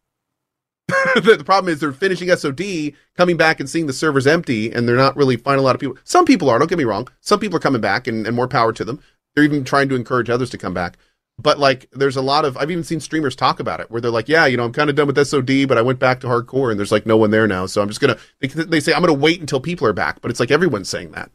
the, 1.15 1.43
problem 1.45 1.73
is 1.73 1.81
they're 1.81 1.93
finishing 1.93 2.35
SOD, 2.35 2.95
coming 3.17 3.37
back 3.37 3.61
and 3.61 3.69
seeing 3.69 3.87
the 3.87 3.93
servers 3.93 4.27
empty, 4.27 4.73
and 4.73 4.89
they're 4.89 4.97
not 4.97 5.17
really 5.17 5.37
finding 5.37 5.61
a 5.61 5.65
lot 5.65 5.75
of 5.75 5.81
people. 5.81 5.97
Some 6.05 6.25
people 6.25 6.51
are, 6.51 6.59
don't 6.59 6.69
get 6.69 6.79
me 6.79 6.85
wrong. 6.85 7.09
Some 7.21 7.41
people 7.41 7.57
are 7.57 7.61
coming 7.61 7.81
back 7.81 8.07
and, 8.07 8.27
and 8.27 8.37
more 8.37 8.49
power 8.49 8.73
to 8.73 8.85
them. 8.85 9.01
They're 9.35 9.45
even 9.45 9.65
trying 9.65 9.89
to 9.89 9.95
encourage 9.95 10.29
others 10.29 10.51
to 10.51 10.59
come 10.59 10.75
back. 10.75 10.99
But 11.39 11.59
like, 11.59 11.89
there's 11.93 12.17
a 12.17 12.23
lot 12.23 12.45
of, 12.45 12.57
I've 12.57 12.71
even 12.71 12.85
seen 12.85 13.01
streamers 13.01 13.35
talk 13.35 13.59
about 13.59 13.81
it 13.81 13.91
where 13.91 14.01
they're 14.01 14.11
like, 14.11 14.29
yeah, 14.29 14.47
you 14.47 14.57
know, 14.57 14.65
I'm 14.65 14.73
kind 14.73 14.91
of 14.91 14.97
done 14.97 15.07
with 15.07 15.27
SOD, 15.27 15.67
but 15.67 15.79
I 15.79 15.83
went 15.83 15.99
back 15.99 16.21
to 16.21 16.27
hardcore 16.27 16.71
and 16.71 16.79
there's 16.79 16.93
like 16.93 17.07
no 17.07 17.17
one 17.17 17.31
there 17.31 17.49
now. 17.49 17.67
So 17.67 17.81
I'm 17.81 17.89
just 17.89 18.01
going 18.01 18.15
to, 18.15 18.21
they, 18.41 18.65
they 18.65 18.81
say, 18.81 18.93
I'm 18.93 19.03
going 19.03 19.15
to 19.15 19.21
wait 19.21 19.41
until 19.41 19.61
people 19.61 19.87
are 19.87 19.93
back. 19.93 20.21
But 20.21 20.31
it's 20.31 20.41
like 20.41 20.51
everyone's 20.51 20.89
saying 20.89 21.13
that. 21.13 21.31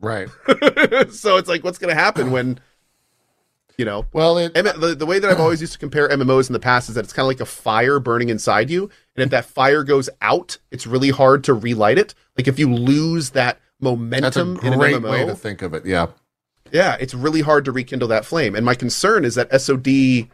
Right. 0.00 0.28
so 1.10 1.38
it's 1.38 1.48
like, 1.48 1.64
what's 1.64 1.78
going 1.78 1.94
to 1.94 2.00
happen 2.00 2.30
when, 2.30 2.60
you 3.78 3.84
know, 3.84 4.04
Well, 4.12 4.36
it, 4.38 4.52
M- 4.56 4.64
the, 4.80 4.94
the 4.94 5.06
way 5.06 5.18
that 5.20 5.30
I've 5.30 5.40
always 5.40 5.60
used 5.60 5.72
to 5.72 5.78
compare 5.78 6.08
MMOs 6.08 6.48
in 6.48 6.52
the 6.52 6.58
past 6.60 6.88
is 6.88 6.96
that 6.96 7.04
it's 7.04 7.12
kind 7.12 7.24
of 7.24 7.28
like 7.28 7.40
a 7.40 7.46
fire 7.46 8.00
burning 8.00 8.28
inside 8.28 8.68
you. 8.70 8.90
And 9.16 9.24
if 9.24 9.30
that 9.30 9.44
fire 9.46 9.84
goes 9.84 10.10
out, 10.20 10.58
it's 10.70 10.86
really 10.86 11.10
hard 11.10 11.44
to 11.44 11.54
relight 11.54 11.96
it. 11.96 12.14
Like 12.36 12.48
if 12.48 12.58
you 12.58 12.72
lose 12.74 13.30
that 13.30 13.60
momentum, 13.80 14.20
that's 14.22 14.36
a 14.36 14.44
momentum 14.44 14.66
in 14.66 14.72
an 14.74 14.78
great 14.78 14.96
MMO, 14.96 15.10
way 15.10 15.24
to 15.26 15.34
think 15.34 15.62
of 15.62 15.72
it. 15.74 15.86
Yeah. 15.86 16.08
yeah, 16.72 16.96
it's 17.00 17.14
really 17.14 17.40
hard 17.40 17.64
to 17.66 17.72
rekindle 17.72 18.08
that 18.08 18.24
flame. 18.24 18.54
And 18.56 18.66
my 18.66 18.74
concern 18.74 19.24
is 19.24 19.36
that 19.36 19.48
SOD 19.60 20.28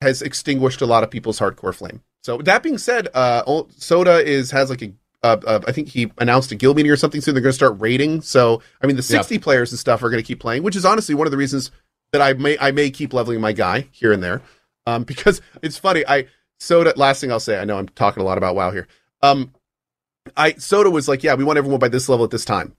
has 0.00 0.22
extinguished 0.22 0.80
a 0.80 0.86
lot 0.86 1.02
of 1.02 1.10
people's 1.10 1.40
hardcore 1.40 1.74
flame. 1.74 2.02
So 2.22 2.38
that 2.38 2.62
being 2.62 2.78
said, 2.78 3.08
uh, 3.14 3.42
Ol- 3.46 3.68
Soda 3.76 4.24
is 4.24 4.50
has 4.52 4.70
like 4.70 4.82
a 4.82 4.92
uh, 5.24 5.36
uh, 5.44 5.60
I 5.66 5.72
think 5.72 5.88
he 5.88 6.12
announced 6.18 6.52
a 6.52 6.54
guild 6.54 6.76
meeting 6.76 6.92
or 6.92 6.96
something 6.96 7.20
soon. 7.20 7.34
They're 7.34 7.42
going 7.42 7.50
to 7.50 7.56
start 7.56 7.74
raiding. 7.80 8.20
So 8.20 8.62
I 8.80 8.86
mean, 8.86 8.94
the 8.94 9.02
Yeah. 9.02 9.18
sixty 9.18 9.38
players 9.38 9.72
and 9.72 9.78
stuff 9.78 10.00
are 10.04 10.10
going 10.10 10.22
to 10.22 10.26
keep 10.26 10.38
playing, 10.38 10.62
which 10.62 10.76
is 10.76 10.84
honestly 10.84 11.14
one 11.16 11.26
of 11.26 11.32
the 11.32 11.36
reasons 11.36 11.72
that 12.12 12.22
I 12.22 12.32
may 12.34 12.58
I 12.58 12.70
may 12.70 12.90
keep 12.90 13.12
leveling 13.12 13.40
my 13.40 13.52
guy 13.52 13.88
here 13.92 14.12
and 14.12 14.22
there, 14.22 14.42
um, 14.86 15.04
because 15.04 15.40
it's 15.62 15.78
funny. 15.78 16.04
I 16.06 16.26
Soda. 16.58 16.92
Last 16.96 17.20
thing 17.20 17.30
I'll 17.30 17.40
say, 17.40 17.58
I 17.58 17.64
know 17.64 17.78
I'm 17.78 17.88
talking 17.88 18.22
a 18.22 18.26
lot 18.26 18.38
about 18.38 18.54
WoW 18.54 18.70
here. 18.70 18.88
Um, 19.22 19.52
I 20.36 20.52
Soda 20.54 20.90
was 20.90 21.08
like, 21.08 21.22
yeah, 21.22 21.34
we 21.34 21.44
want 21.44 21.58
everyone 21.58 21.80
by 21.80 21.88
this 21.88 22.08
level 22.08 22.24
at 22.24 22.30
this 22.30 22.44
time. 22.44 22.74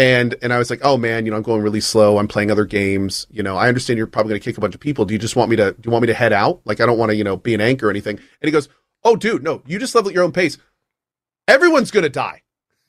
And 0.00 0.36
and 0.42 0.52
I 0.52 0.58
was 0.58 0.70
like, 0.70 0.80
oh 0.82 0.96
man, 0.96 1.24
you 1.24 1.32
know, 1.32 1.36
I'm 1.36 1.42
going 1.42 1.62
really 1.62 1.80
slow. 1.80 2.18
I'm 2.18 2.28
playing 2.28 2.50
other 2.50 2.64
games. 2.64 3.26
You 3.30 3.42
know, 3.42 3.56
I 3.56 3.68
understand 3.68 3.98
you're 3.98 4.06
probably 4.06 4.30
going 4.30 4.40
to 4.40 4.44
kick 4.44 4.56
a 4.56 4.60
bunch 4.60 4.74
of 4.74 4.80
people. 4.80 5.04
Do 5.04 5.12
you 5.12 5.18
just 5.18 5.34
want 5.34 5.50
me 5.50 5.56
to? 5.56 5.72
Do 5.72 5.80
you 5.84 5.90
want 5.90 6.02
me 6.02 6.06
to 6.06 6.14
head 6.14 6.32
out? 6.32 6.60
Like, 6.64 6.80
I 6.80 6.86
don't 6.86 6.98
want 6.98 7.10
to, 7.10 7.16
you 7.16 7.24
know, 7.24 7.36
be 7.36 7.54
an 7.54 7.60
anchor 7.60 7.88
or 7.88 7.90
anything. 7.90 8.16
And 8.16 8.46
he 8.46 8.50
goes, 8.50 8.68
oh 9.04 9.16
dude, 9.16 9.42
no, 9.42 9.62
you 9.66 9.78
just 9.78 9.94
level 9.94 10.10
at 10.10 10.14
your 10.14 10.24
own 10.24 10.32
pace. 10.32 10.58
Everyone's 11.46 11.90
going 11.90 12.02
to 12.02 12.10
die, 12.10 12.42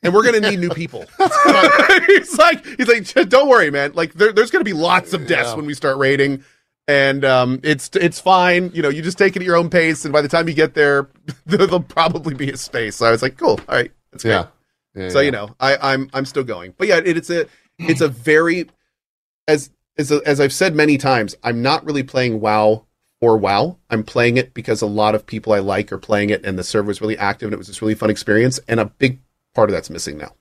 and 0.03 0.13
we're 0.13 0.23
going 0.23 0.41
to 0.41 0.49
need 0.49 0.59
new 0.59 0.69
people. 0.69 1.05
he's 2.07 2.37
like, 2.37 2.65
he's 2.77 2.87
like, 2.87 3.29
don't 3.29 3.49
worry, 3.49 3.69
man. 3.71 3.91
Like, 3.93 4.13
there, 4.13 4.31
there's 4.31 4.51
going 4.51 4.61
to 4.61 4.65
be 4.69 4.73
lots 4.73 5.13
of 5.13 5.27
deaths 5.27 5.49
Yeah. 5.49 5.55
when 5.55 5.65
we 5.65 5.73
start 5.73 5.97
raiding. 5.97 6.43
And 6.87 7.23
um, 7.23 7.59
it's 7.63 7.91
it's 7.95 8.19
fine, 8.19 8.71
you 8.73 8.81
know. 8.81 8.89
You 8.89 9.03
just 9.03 9.19
take 9.19 9.35
it 9.35 9.43
at 9.43 9.45
your 9.45 9.55
own 9.55 9.69
pace, 9.69 10.05
and 10.05 10.11
by 10.11 10.21
the 10.23 10.27
time 10.27 10.47
you 10.47 10.55
get 10.55 10.73
there, 10.73 11.07
there'll 11.45 11.81
probably 11.83 12.33
be 12.33 12.49
a 12.49 12.57
space. 12.57 12.95
So 12.95 13.05
I 13.05 13.11
was 13.11 13.21
like, 13.21 13.37
"Cool, 13.37 13.59
all 13.69 13.75
right, 13.75 13.91
that's 14.11 14.23
great." 14.23 14.31
Yeah. 14.31 14.45
Yeah, 14.95 15.09
So 15.09 15.19
yeah. 15.19 15.25
you 15.25 15.31
know, 15.31 15.55
I, 15.59 15.77
I'm 15.93 16.09
I'm 16.13 16.25
still 16.25 16.43
going, 16.43 16.73
but 16.79 16.87
yeah, 16.87 16.97
it, 16.97 17.15
it's 17.15 17.29
a 17.29 17.45
it's 17.77 18.01
a 18.01 18.07
very 18.07 18.71
as 19.47 19.69
as 19.99 20.11
as 20.11 20.39
I've 20.39 20.51
said 20.51 20.73
many 20.73 20.97
times, 20.97 21.35
I'm 21.43 21.61
not 21.61 21.85
really 21.85 22.01
playing 22.01 22.41
WoW 22.41 22.85
or 23.21 23.37
WoW. 23.37 23.77
I'm 23.91 24.03
playing 24.03 24.37
it 24.37 24.55
because 24.55 24.81
a 24.81 24.87
lot 24.87 25.13
of 25.13 25.27
people 25.27 25.53
I 25.53 25.59
like 25.59 25.91
are 25.91 25.99
playing 25.99 26.31
it, 26.31 26.43
and 26.43 26.57
the 26.57 26.63
server 26.63 26.87
was 26.87 27.01
really 27.01 27.19
active, 27.19 27.45
and 27.49 27.53
it 27.53 27.57
was 27.59 27.67
this 27.67 27.83
really 27.83 27.93
fun 27.93 28.09
experience. 28.09 28.59
And 28.67 28.79
a 28.79 28.85
big 28.85 29.19
part 29.59 29.69
of 29.69 29.73
that's 29.73 29.89
missing 29.89 30.17
now. 30.17 30.31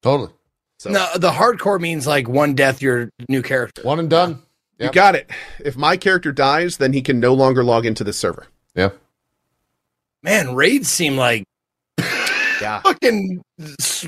Totally. 0.00 0.30
So 0.78 0.90
No, 0.90 1.08
the 1.16 1.30
hardcore 1.32 1.80
means 1.80 2.06
like 2.06 2.28
one 2.28 2.54
death, 2.54 2.80
your 2.80 3.10
new 3.28 3.42
character. 3.42 3.82
One 3.82 3.98
and 3.98 4.08
done. 4.08 4.42
you 4.78 4.84
Yep. 4.84 4.92
got 4.92 5.14
it. 5.16 5.28
If 5.58 5.76
my 5.76 5.96
character 5.96 6.30
dies, 6.30 6.76
then 6.76 6.92
he 6.92 7.02
can 7.02 7.18
no 7.18 7.34
longer 7.34 7.64
log 7.64 7.84
into 7.84 8.04
the 8.04 8.12
server. 8.12 8.46
Yeah. 8.76 8.90
Man, 10.22 10.54
raids 10.54 10.88
seem 10.88 11.16
like 11.16 11.44
Yeah. 12.60 12.80
fucking 12.82 13.42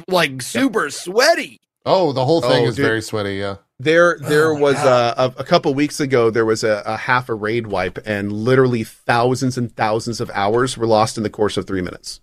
like 0.08 0.42
super 0.42 0.90
sweaty. 0.90 1.58
Oh, 1.84 2.12
the 2.12 2.24
whole 2.24 2.40
thing 2.40 2.66
Oh, 2.66 2.68
is 2.68 2.76
dude. 2.76 2.84
very 2.86 3.02
sweaty. 3.02 3.34
Yeah. 3.34 3.56
There, 3.80 4.18
there 4.20 4.50
Oh 4.52 4.58
was 4.60 4.74
God. 4.76 4.86
uh, 5.18 5.30
a, 5.36 5.40
a 5.40 5.44
couple 5.44 5.74
weeks 5.74 5.98
ago. 6.00 6.30
There 6.30 6.44
was 6.46 6.62
a, 6.64 6.82
a 6.86 6.96
half 6.96 7.28
a 7.28 7.34
raid 7.34 7.66
wipe, 7.66 7.98
and 8.06 8.32
literally 8.32 8.84
thousands 8.84 9.58
and 9.58 9.74
thousands 9.76 10.20
of 10.20 10.30
hours 10.34 10.78
were 10.78 10.86
lost 10.86 11.16
in 11.16 11.22
the 11.24 11.30
course 11.30 11.56
of 11.56 11.66
three 11.66 11.82
minutes. 11.82 12.20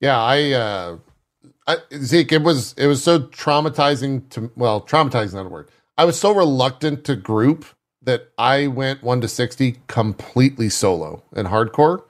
Yeah, 0.00 0.20
I, 0.20 0.52
uh, 0.52 0.98
I 1.66 1.78
Zeke, 1.98 2.32
it 2.32 2.42
was 2.42 2.74
it 2.78 2.86
was 2.86 3.02
so 3.02 3.20
traumatizing 3.20 4.28
to 4.30 4.50
well, 4.56 4.80
traumatizing 4.82 5.34
not 5.34 5.46
a 5.46 5.50
word. 5.50 5.70
I 5.98 6.04
was 6.06 6.18
so 6.20 6.34
reluctant 6.34 7.04
to 7.04 7.16
group 7.16 7.66
that 8.02 8.30
I 8.38 8.68
went 8.68 9.02
one 9.02 9.20
to 9.22 9.28
sixty 9.28 9.78
completely 9.88 10.68
solo 10.70 11.22
and 11.34 11.48
hardcore. 11.48 12.04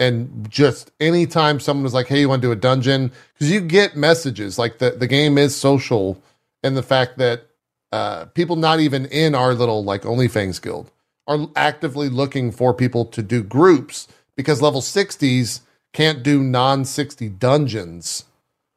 And 0.00 0.48
just 0.50 0.92
anytime 1.00 1.60
someone 1.60 1.84
was 1.84 1.94
like, 1.94 2.08
"Hey, 2.08 2.20
you 2.20 2.28
want 2.28 2.42
to 2.42 2.48
do 2.48 2.52
a 2.52 2.56
dungeon?" 2.56 3.12
Because 3.34 3.52
you 3.52 3.60
get 3.60 3.96
messages 3.96 4.58
like 4.58 4.78
the 4.78 4.90
the 4.92 5.06
game 5.08 5.38
is 5.38 5.56
social, 5.56 6.22
and 6.64 6.76
the 6.76 6.82
fact 6.82 7.18
that 7.18 7.46
uh, 7.92 8.26
people 8.26 8.56
not 8.56 8.80
even 8.80 9.06
in 9.06 9.34
our 9.34 9.54
little 9.54 9.84
like 9.84 10.02
OnlyFangs 10.02 10.60
guild 10.62 10.90
are 11.28 11.48
actively 11.56 12.08
looking 12.08 12.52
for 12.52 12.74
people 12.74 13.04
to 13.06 13.22
do 13.22 13.42
groups 13.42 14.08
because 14.36 14.60
level 14.62 14.82
60s 14.82 15.60
can't 15.94 16.22
do 16.22 16.42
non 16.42 16.84
60 16.84 17.30
dungeons 17.30 18.24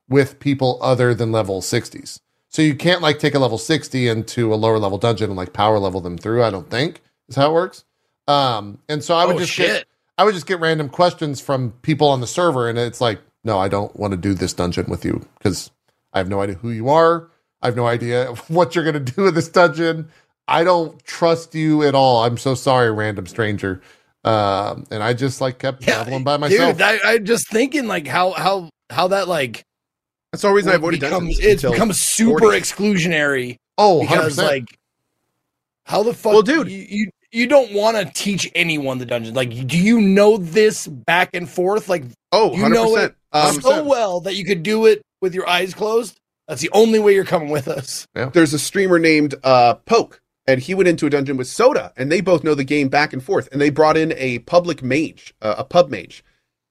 with 0.07 0.39
people 0.39 0.79
other 0.81 1.13
than 1.13 1.33
level 1.33 1.61
60s. 1.61 2.19
So 2.49 2.61
you 2.61 2.75
can't 2.75 3.01
like 3.01 3.19
take 3.19 3.35
a 3.35 3.39
level 3.39 3.57
60 3.57 4.07
into 4.07 4.53
a 4.53 4.55
lower 4.55 4.79
level 4.79 4.97
dungeon 4.97 5.29
and 5.29 5.35
like 5.37 5.51
power 5.51 5.77
level 5.79 5.99
them 5.99 6.17
through, 6.17 6.43
I 6.45 6.49
don't 6.49 6.69
think 6.69 7.01
is 7.27 7.35
how 7.35 7.49
it 7.49 7.53
works. 7.53 7.83
Um, 8.27 8.77
and 8.87 9.03
so 9.03 9.15
I 9.15 9.25
would 9.25 9.35
Oh, 9.35 9.39
just 9.39 9.51
shit. 9.51 9.67
get 9.67 9.85
I 10.17 10.23
would 10.23 10.33
just 10.33 10.47
get 10.47 10.59
random 10.59 10.89
questions 10.89 11.39
from 11.41 11.71
people 11.81 12.07
on 12.07 12.21
the 12.21 12.27
server 12.27 12.69
and 12.69 12.79
it's 12.79 13.01
like, 13.01 13.19
no, 13.43 13.59
I 13.59 13.67
don't 13.67 13.95
want 13.95 14.11
to 14.11 14.17
do 14.17 14.33
this 14.33 14.53
dungeon 14.53 14.85
with 14.89 15.05
you 15.05 15.25
because 15.37 15.69
I 16.13 16.17
have 16.19 16.29
no 16.29 16.41
idea 16.41 16.55
who 16.55 16.71
you 16.71 16.89
are. 16.89 17.29
I 17.61 17.67
have 17.67 17.75
no 17.75 17.85
idea 17.85 18.27
what 18.47 18.73
you're 18.75 18.83
going 18.83 19.05
to 19.05 19.11
do 19.11 19.27
in 19.27 19.33
this 19.35 19.49
dungeon. 19.49 20.09
I 20.47 20.63
don't 20.63 21.03
trust 21.03 21.53
you 21.53 21.83
at 21.83 21.93
all. 21.93 22.23
I'm 22.23 22.37
so 22.37 22.55
sorry, 22.55 22.89
random 22.91 23.27
stranger. 23.27 23.81
Um, 24.27 24.85
and 24.91 25.01
I 25.03 25.13
just 25.13 25.41
like 25.41 25.59
kept 25.59 25.81
traveling 25.83 26.23
by 26.23 26.37
myself. 26.37 26.73
Dude, 26.77 26.81
I, 26.81 26.97
I 27.13 27.17
just 27.19 27.47
thinking 27.49 27.87
like 27.87 28.07
how 28.07 28.31
how 28.31 28.69
how 28.89 29.07
that 29.09 29.27
like 29.27 29.63
That's 30.31 30.41
the 30.41 30.51
reason 30.51 30.71
I 30.71 30.75
avoided 30.75 30.99
becomes, 30.99 31.37
dungeons. 31.37 31.39
it's 31.39 31.63
until- 31.63 31.71
become 31.73 31.93
super 31.93 32.39
40. 32.39 32.59
exclusionary 32.59 33.55
oh, 33.77 34.01
because 34.01 34.37
100%. 34.37 34.43
like 34.47 34.65
how 35.85 36.03
the 36.03 36.13
fuck 36.13 36.33
Well, 36.33 36.41
dude. 36.41 36.69
you, 36.69 36.85
you 36.89 37.09
you 37.31 37.47
don't 37.47 37.73
want 37.73 37.97
to 37.97 38.05
teach 38.13 38.49
anyone 38.55 38.97
the 38.99 39.05
dungeon. 39.05 39.33
Like, 39.33 39.49
do 39.67 39.77
you 39.77 39.99
know 39.99 40.37
this 40.37 40.87
back 40.87 41.31
and 41.33 41.47
forth? 41.49 41.89
Like, 41.89 42.05
Oh, 42.31 42.55
You 42.55 42.63
100%. 42.63 42.71
know 42.73 42.95
it 42.97 43.15
um, 43.33 43.61
so 43.61 43.83
well 43.83 44.21
that 44.21 44.35
you 44.35 44.45
could 44.45 44.63
do 44.63 44.85
it 44.85 45.01
with 45.21 45.33
your 45.35 45.47
eyes 45.47 45.73
closed. 45.73 46.17
That's 46.47 46.61
the 46.61 46.69
only 46.71 46.99
way 46.99 47.13
you're 47.13 47.25
coming 47.25 47.49
with 47.49 47.67
us. 47.67 48.07
there's 48.13 48.53
a 48.53 48.59
streamer 48.59 48.97
named 48.97 49.35
uh, 49.43 49.73
Poke, 49.85 50.21
and 50.47 50.61
he 50.61 50.73
went 50.73 50.87
into 50.87 51.05
a 51.05 51.09
dungeon 51.09 51.37
with 51.37 51.47
Soda, 51.47 51.91
and 51.97 52.11
they 52.11 52.21
both 52.21 52.43
know 52.43 52.55
the 52.55 52.63
game 52.63 52.87
back 52.89 53.11
and 53.13 53.21
forth. 53.23 53.49
And 53.51 53.59
they 53.61 53.69
brought 53.69 53.97
in 53.97 54.13
a 54.15 54.39
public 54.39 54.81
mage, 54.81 55.33
uh, 55.41 55.55
a 55.57 55.63
pub 55.63 55.89
mage. 55.89 56.23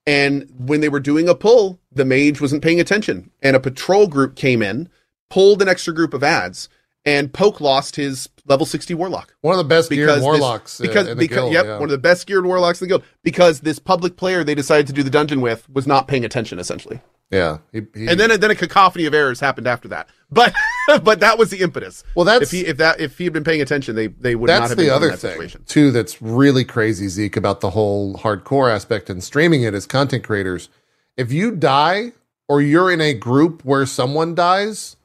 And 0.07 0.49
when 0.57 0.81
they 0.81 0.89
were 0.89 1.01
doing 1.01 1.29
a 1.29 1.35
pull, 1.35 1.81
the 1.93 2.05
mage 2.05 2.41
wasn't 2.41 2.63
paying 2.63 2.81
attention, 2.81 3.31
and 3.43 3.57
a 3.57 3.61
patrol 3.61 4.07
group 4.07 4.37
came 4.37 4.63
in, 4.63 4.89
pulled 5.31 5.61
an 5.63 5.69
extra 5.69 5.93
group 5.93 6.15
of 6.15 6.23
ads, 6.23 6.69
and 7.05 7.33
Poke 7.33 7.61
lost 7.61 7.97
his 7.97 8.29
level 8.47 8.65
60 8.67 8.95
warlock. 8.95 9.35
One 9.41 9.53
of 9.55 9.59
the 9.59 9.65
best 9.65 9.91
geared 9.91 10.07
Because 10.07 10.17
this- 10.19 10.25
warlocks 10.25 10.81
uh, 10.81 10.83
because 10.83 11.09
in 11.09 11.17
the 11.17 11.21
because 11.21 11.37
guild. 11.37 11.53
yep, 11.53 11.65
yeah. 11.67 11.75
one 11.75 11.85
of 11.85 11.91
the 11.91 11.99
best 11.99 12.27
geared 12.27 12.47
warlocks 12.47 12.81
in 12.81 12.87
the 12.87 12.89
guild. 12.89 13.03
Because 13.25 13.61
this 13.61 13.79
public 13.81 14.17
player 14.17 14.45
they 14.45 14.55
decided 14.55 14.87
to 14.89 14.93
do 14.93 15.03
the 15.03 15.11
dungeon 15.11 15.41
with 15.41 15.69
was 15.71 15.87
not 15.87 16.07
paying 16.09 16.25
attention, 16.25 16.59
essentially. 16.61 17.01
yeah. 17.31 17.59
He, 17.73 17.83
he, 17.95 18.07
And 18.09 18.19
then 18.21 18.39
then 18.41 18.51
a 18.51 18.55
cacophony 18.57 19.07
of 19.07 19.15
errors 19.15 19.41
happened 19.41 19.67
after 19.67 19.89
that. 19.89 20.09
But 20.31 20.55
but 21.03 21.21
that 21.21 21.39
was 21.39 21.51
the 21.51 21.61
impetus. 21.61 22.03
well, 22.15 22.25
that's 22.25 22.45
if 22.45 22.51
he 22.51 22.67
if 22.67 22.77
that 22.79 23.01
if 23.01 23.19
he 23.19 23.25
had 23.25 23.33
been 23.33 23.45
paying 23.45 23.61
attention, 23.63 23.95
they 23.95 24.09
they 24.09 24.35
would 24.35 24.49
not 24.49 24.61
that's 24.61 24.71
have 24.71 24.79
the 24.79 24.85
been 24.85 24.93
other 24.93 25.11
thing 25.11 25.33
situation. 25.33 25.63
too. 25.67 25.91
That's 25.91 26.21
really 26.21 26.65
crazy, 26.65 27.09
Zeke, 27.09 27.37
about 27.37 27.61
the 27.61 27.71
whole 27.71 28.15
hardcore 28.15 28.73
aspect 28.73 29.09
and 29.09 29.23
streaming 29.23 29.63
it 29.63 29.75
as 29.75 29.87
content 29.87 30.25
creators. 30.25 30.69
If 31.17 31.33
you 31.33 31.53
die 31.53 32.13
or 32.49 32.61
you're 32.61 32.91
in 32.91 33.01
a 33.01 33.15
group 33.15 33.65
where 33.65 33.87
someone 33.87 34.35
dies, 34.35 34.97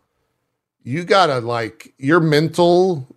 you 0.84 1.03
gotta 1.03 1.39
like 1.39 1.93
your 1.98 2.19
mental 2.19 3.07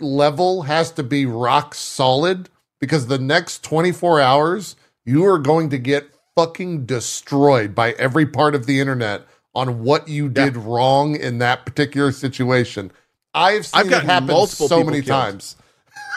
level 0.00 0.62
has 0.62 0.90
to 0.92 1.02
be 1.02 1.24
rock 1.24 1.74
solid 1.74 2.48
because 2.80 3.06
the 3.06 3.18
next 3.18 3.62
24 3.62 4.20
hours 4.20 4.76
you 5.04 5.24
are 5.24 5.38
going 5.38 5.70
to 5.70 5.78
get 5.78 6.10
fucking 6.34 6.84
destroyed 6.84 7.74
by 7.74 7.92
every 7.92 8.26
part 8.26 8.54
of 8.54 8.66
the 8.66 8.80
internet 8.80 9.22
on 9.54 9.82
what 9.82 10.08
you 10.08 10.28
did 10.28 10.56
wrong 10.56 11.16
in 11.16 11.38
that 11.38 11.66
particular 11.66 12.12
situation. 12.12 12.90
I've 13.34 13.66
seen 13.66 13.80
I've 13.80 13.92
it 13.92 14.04
happen 14.04 14.28
multiple 14.28 14.68
so 14.68 14.82
many 14.82 15.02
killed. 15.02 15.06
times. 15.08 15.56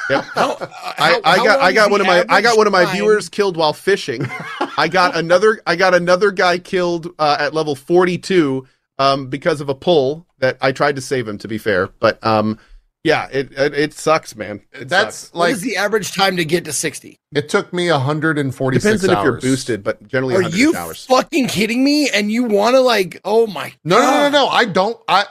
Yep. 0.08 0.24
How, 0.36 0.58
I, 1.00 1.20
I 1.24 1.38
got 1.38 1.60
I 1.62 1.74
got 1.74 1.90
one 1.90 2.00
of 2.00 2.06
my 2.06 2.24
I 2.30 2.40
got 2.40 2.58
one 2.58 2.68
of 2.68 2.72
my 2.72 2.86
viewers 2.94 3.28
killed 3.28 3.58
while 3.58 3.74
fishing. 3.74 4.24
I 4.78 4.88
got 4.88 5.18
another 5.18 5.60
I 5.66 5.76
got 5.76 5.96
another 5.96 6.30
guy 6.30 6.60
killed 6.60 7.08
uh, 7.18 7.38
at 7.40 7.56
level 7.56 7.74
42 7.76 8.68
um, 9.00 9.30
because 9.30 9.62
of 9.62 9.70
a 9.70 9.74
pull 9.74 10.28
that 10.38 10.58
I 10.62 10.74
tried 10.74 10.96
to 10.98 11.02
save 11.02 11.28
him 11.28 11.40
to 11.40 11.48
be 11.48 11.58
fair, 11.58 11.88
but 12.00 12.24
um 12.24 12.60
yeah, 13.06 13.30
it 13.32 13.52
it, 13.54 13.74
it 13.74 13.94
sucks, 13.94 14.36
man. 14.36 14.62
It 14.74 14.90
That's 14.90 15.16
sucks. 15.18 15.36
Like 15.36 15.54
is 15.54 15.62
the 15.62 15.78
average 15.78 16.14
time 16.14 16.36
to 16.38 16.44
get 16.46 16.66
to 16.66 16.74
60? 16.74 17.18
it 17.36 17.48
took 17.50 17.72
me 17.72 17.90
146 17.92 18.84
depends 18.84 19.08
on 19.08 19.16
hours. 19.16 19.20
if 19.38 19.44
you're 19.44 19.52
boosted, 19.52 19.84
but 19.84 20.06
generally 20.08 20.36
Are 20.36 20.42
100 20.42 20.58
you 20.58 20.76
hours. 20.76 21.06
fucking 21.06 21.48
kidding 21.48 21.84
me? 21.84 22.10
And 22.10 22.32
you 22.32 22.44
want 22.46 22.76
to 22.76 22.82
like, 22.82 23.22
oh 23.24 23.46
my 23.48 23.74
No, 23.84 23.98
no, 23.98 24.02
no, 24.02 24.08
God. 24.12 24.32
no. 24.34 24.48
I 24.48 24.66
don't. 24.66 24.98
I 25.08 25.26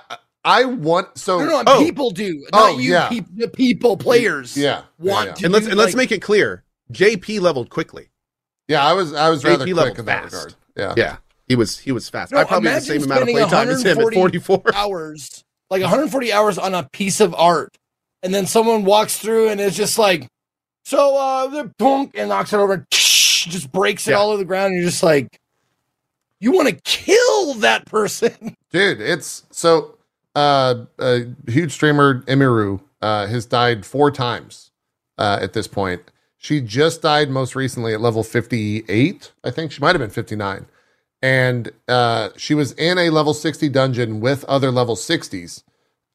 I 0.44 0.64
want 0.66 1.16
so. 1.18 1.38
No, 1.38 1.46
no, 1.46 1.62
Oh. 1.66 1.84
people 1.84 2.10
do. 2.10 2.46
Oh, 2.52 2.78
you, 2.78 2.92
yeah. 2.92 3.09
peop- 3.09 3.34
the 3.36 3.48
people, 3.48 3.96
players. 3.96 4.56
Yeah, 4.56 4.82
yeah, 5.01 5.12
Want 5.12 5.26
yeah. 5.28 5.34
to 5.34 5.44
and 5.46 5.52
let's 5.52 5.64
do, 5.66 5.70
and 5.72 5.78
let's 5.78 5.94
make 5.94 6.12
it 6.12 6.20
clear. 6.22 6.64
JP 6.92 7.40
leveled 7.40 7.70
quickly. 7.70 8.10
Yeah, 8.68 8.84
I 8.84 8.92
was 8.92 9.12
I 9.14 9.30
was 9.30 9.42
JP 9.42 9.48
rather 9.48 9.66
level 9.66 9.84
quick 9.84 9.98
in 10.01 10.05
that 10.06 10.22
fast. 10.30 10.34
regard. 10.34 10.55
Yeah. 10.76 10.94
Yeah, 10.96 11.16
he 11.48 11.56
was 11.56 11.78
he 11.78 11.92
was 11.92 12.09
fast. 12.10 12.30
No, 12.32 12.38
I 12.38 12.44
probably 12.44 12.70
had 12.70 12.82
the 12.82 12.86
same 12.86 13.02
amount 13.05 13.22
of 13.22 13.28
spending 13.28 13.36
playtime 13.48 13.68
as 13.70 13.82
him 13.84 13.98
at 13.98 14.12
44. 14.14 14.62
hours, 14.74 15.44
like 15.74 15.82
140 15.82 16.32
hours 16.32 16.56
on 16.59 16.74
a 16.74 16.88
piece 16.92 17.20
of 17.20 17.34
art, 17.34 17.76
and 18.22 18.32
then 18.32 18.46
someone 18.46 18.84
walks 18.84 19.18
through 19.18 19.48
and 19.48 19.60
it's 19.60 19.76
just 19.76 19.98
like, 19.98 20.28
so 20.84 21.16
uh, 21.16 21.46
the 21.48 21.72
punk 21.78 22.12
and 22.16 22.28
knocks 22.28 22.52
it 22.52 22.56
over, 22.59 22.74
and 22.74 22.86
just 22.90 23.72
breaks 23.72 24.06
it 24.06 24.12
Yeah. 24.12 24.18
all 24.18 24.28
over 24.30 24.38
the 24.38 24.44
ground. 24.44 24.72
And 24.72 24.76
you're 24.82 24.90
just 24.90 25.02
like, 25.02 25.40
you 26.40 26.52
want 26.52 26.68
to 26.68 26.74
kill 26.84 27.55
that 27.55 27.86
person. 27.86 28.55
Dude, 28.70 29.01
it's 29.01 29.44
so 29.51 29.96
uh 30.34 30.84
a 30.98 31.24
huge 31.48 31.72
streamer 31.72 32.22
Emiru 32.22 32.80
uh 33.02 33.26
has 33.26 33.46
died 33.46 33.86
four 33.86 34.10
times 34.10 34.70
uh 35.18 35.38
at 35.40 35.52
this 35.52 35.66
point. 35.68 36.02
She 36.38 36.60
just 36.60 37.01
died 37.02 37.30
most 37.30 37.55
recently 37.56 37.94
at 37.94 38.01
level 38.01 38.22
58. 38.22 39.32
I 39.44 39.51
think 39.51 39.72
she 39.72 39.80
might 39.80 39.94
have 39.94 40.01
been 40.01 40.10
59. 40.10 40.66
And 41.24 41.72
uh 41.88 42.28
she 42.36 42.55
was 42.55 42.72
in 42.72 42.98
a 42.98 43.09
level 43.09 43.32
60 43.32 43.70
dungeon 43.70 44.20
with 44.20 44.44
other 44.44 44.70
level 44.70 44.94
60s. 44.94 45.62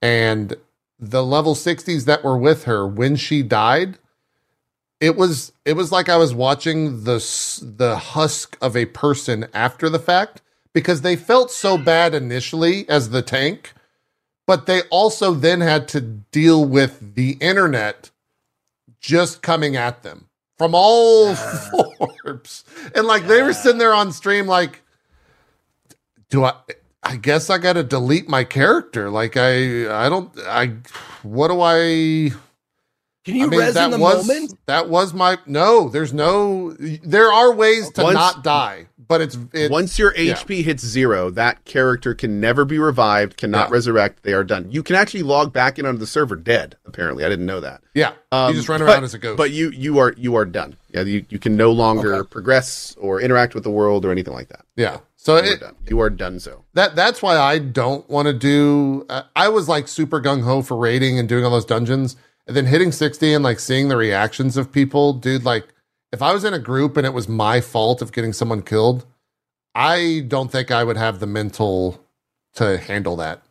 And 0.04 0.56
the 1.00 1.26
level 1.26 1.56
60s 1.56 2.06
that 2.06 2.24
were 2.24 2.38
with 2.38 2.66
her 2.66 2.86
when 2.88 3.16
she 3.16 3.42
died, 3.42 3.98
it 5.00 5.16
was 5.16 5.52
it 5.66 5.74
was 5.74 5.92
like 5.92 6.10
I 6.10 6.18
was 6.18 6.36
watching 6.36 7.06
the 7.06 7.18
the 7.64 7.98
husk 7.98 8.56
of 8.62 8.78
a 8.78 8.86
person 8.86 9.48
after 9.52 9.90
the 9.90 9.98
fact 9.98 10.44
because 10.74 11.02
they 11.02 11.16
felt 11.16 11.50
so 11.50 11.76
bad 11.76 12.14
initially 12.14 12.88
as 12.88 13.10
the 13.10 13.24
tank, 13.24 13.74
but 14.46 14.68
they 14.68 14.84
also 14.92 15.34
then 15.34 15.62
had 15.62 15.88
to 15.90 16.02
deal 16.02 16.64
with 16.64 17.16
the 17.16 17.32
internet 17.42 18.12
just 19.00 19.42
coming 19.42 19.76
at 19.76 20.04
them 20.04 20.28
from 20.60 20.76
all 20.76 21.34
forbs. 21.34 22.64
And 22.94 23.08
like 23.08 23.26
they 23.26 23.42
were 23.42 23.54
sitting 23.54 23.80
there 23.80 23.96
on 23.96 24.12
stream 24.12 24.46
like 24.46 24.84
do 26.30 26.44
I 26.46 26.54
I 27.04 27.16
guess 27.16 27.50
I 27.50 27.58
got 27.58 27.74
to 27.74 27.84
delete 27.84 28.28
my 28.30 28.44
character. 28.44 29.10
Like 29.10 29.38
I 29.38 30.06
I 30.06 30.10
don't 30.10 30.32
I 30.40 30.74
what 31.24 31.48
do 31.50 31.62
I 31.62 32.32
Can 33.26 33.36
you 33.36 33.46
I 33.46 33.50
mean, 33.50 33.60
res 33.60 33.76
in 33.76 33.92
the 33.92 33.98
was 34.00 34.28
moment? 34.28 34.54
that 34.66 34.90
was 34.90 35.14
my 35.14 35.38
no. 35.46 35.90
There's 35.90 36.14
no. 36.14 36.74
There 36.74 37.32
are 37.32 37.54
ways 37.54 37.90
to 37.92 38.04
Once- 38.04 38.14
not 38.16 38.44
die, 38.44 38.88
but 39.08 39.22
it's, 39.22 39.38
it's 39.54 39.72
Once 39.72 39.98
your 40.00 40.16
yeah. 40.16 40.34
HP 40.36 40.64
hits 40.64 40.86
zero, 40.86 41.30
that 41.32 41.66
character 41.66 42.14
can 42.14 42.40
never 42.40 42.64
be 42.66 42.80
revived, 42.80 43.36
cannot 43.38 43.70
Yeah. 43.70 43.74
resurrect. 43.74 44.24
They 44.24 44.34
are 44.34 44.44
done. 44.44 44.72
You 44.72 44.84
can 44.84 44.96
actually 44.96 45.24
log 45.24 45.52
back 45.52 45.78
in 45.80 45.86
onto 45.86 46.00
the 46.00 46.08
server 46.08 46.36
dead. 46.36 46.78
Apparently, 46.86 47.26
I 47.26 47.30
didn't 47.30 47.46
know 47.46 47.60
that. 47.60 47.82
yeah. 47.94 48.12
Um, 48.32 48.50
you 48.52 48.56
just 48.58 48.70
run 48.70 48.80
but- 48.80 48.88
around 48.90 49.04
as 49.04 49.14
a 49.14 49.20
ghost. 49.20 49.38
But 49.38 49.52
you 49.52 49.70
you 49.72 50.00
are 50.00 50.14
you 50.18 50.36
are 50.36 50.46
done. 50.46 50.76
Yeah, 50.94 51.02
you, 51.02 51.26
you 51.30 51.40
can 51.40 51.56
no 51.58 51.72
longer 51.72 52.24
progress 52.24 52.96
or 53.00 53.20
interact 53.22 53.54
with 53.54 53.64
the 53.64 53.72
world 53.72 54.06
or 54.06 54.12
anything 54.12 54.34
like 54.34 54.50
that. 54.50 54.62
yeah. 54.76 55.00
So 55.22 55.36
You 55.36 55.42
are 55.42 55.54
it, 55.54 55.60
done. 55.60 55.76
You 55.90 56.00
are 56.00 56.10
done. 56.10 56.40
So 56.40 56.64
that 56.76 56.96
that's 56.96 57.22
why 57.22 57.38
I 57.38 57.60
don't 57.60 58.10
want 58.10 58.28
to 58.28 58.34
do. 58.34 59.06
Uh, 59.10 59.24
I 59.36 59.50
was 59.50 59.68
like 59.68 59.90
super 59.90 60.22
gung 60.22 60.44
ho 60.44 60.62
for 60.62 60.78
raiding 60.78 61.20
and 61.20 61.28
doing 61.28 61.44
all 61.44 61.52
those 61.52 61.66
dungeons, 61.66 62.16
and 62.48 62.56
then 62.56 62.66
hitting 62.66 62.94
sixty 62.94 63.34
and 63.34 63.44
like 63.44 63.60
seeing 63.60 63.90
the 63.90 63.98
reactions 63.98 64.56
of 64.56 64.72
people, 64.72 65.12
dude. 65.12 65.44
Like 65.44 65.68
if 66.14 66.22
I 66.22 66.32
was 66.32 66.46
in 66.46 66.54
a 66.54 66.60
group 66.60 66.96
and 66.96 67.06
it 67.06 67.14
was 67.14 67.28
my 67.28 67.60
fault 67.60 68.02
of 68.02 68.14
getting 68.14 68.32
someone 68.32 68.62
killed, 68.62 69.06
I 69.76 70.24
don't 70.26 70.50
think 70.54 70.72
I 70.72 70.86
would 70.86 70.96
have 70.96 71.20
the 71.20 71.28
mental 71.28 72.02
to 72.56 72.78
handle 72.78 73.18
that. 73.18 73.44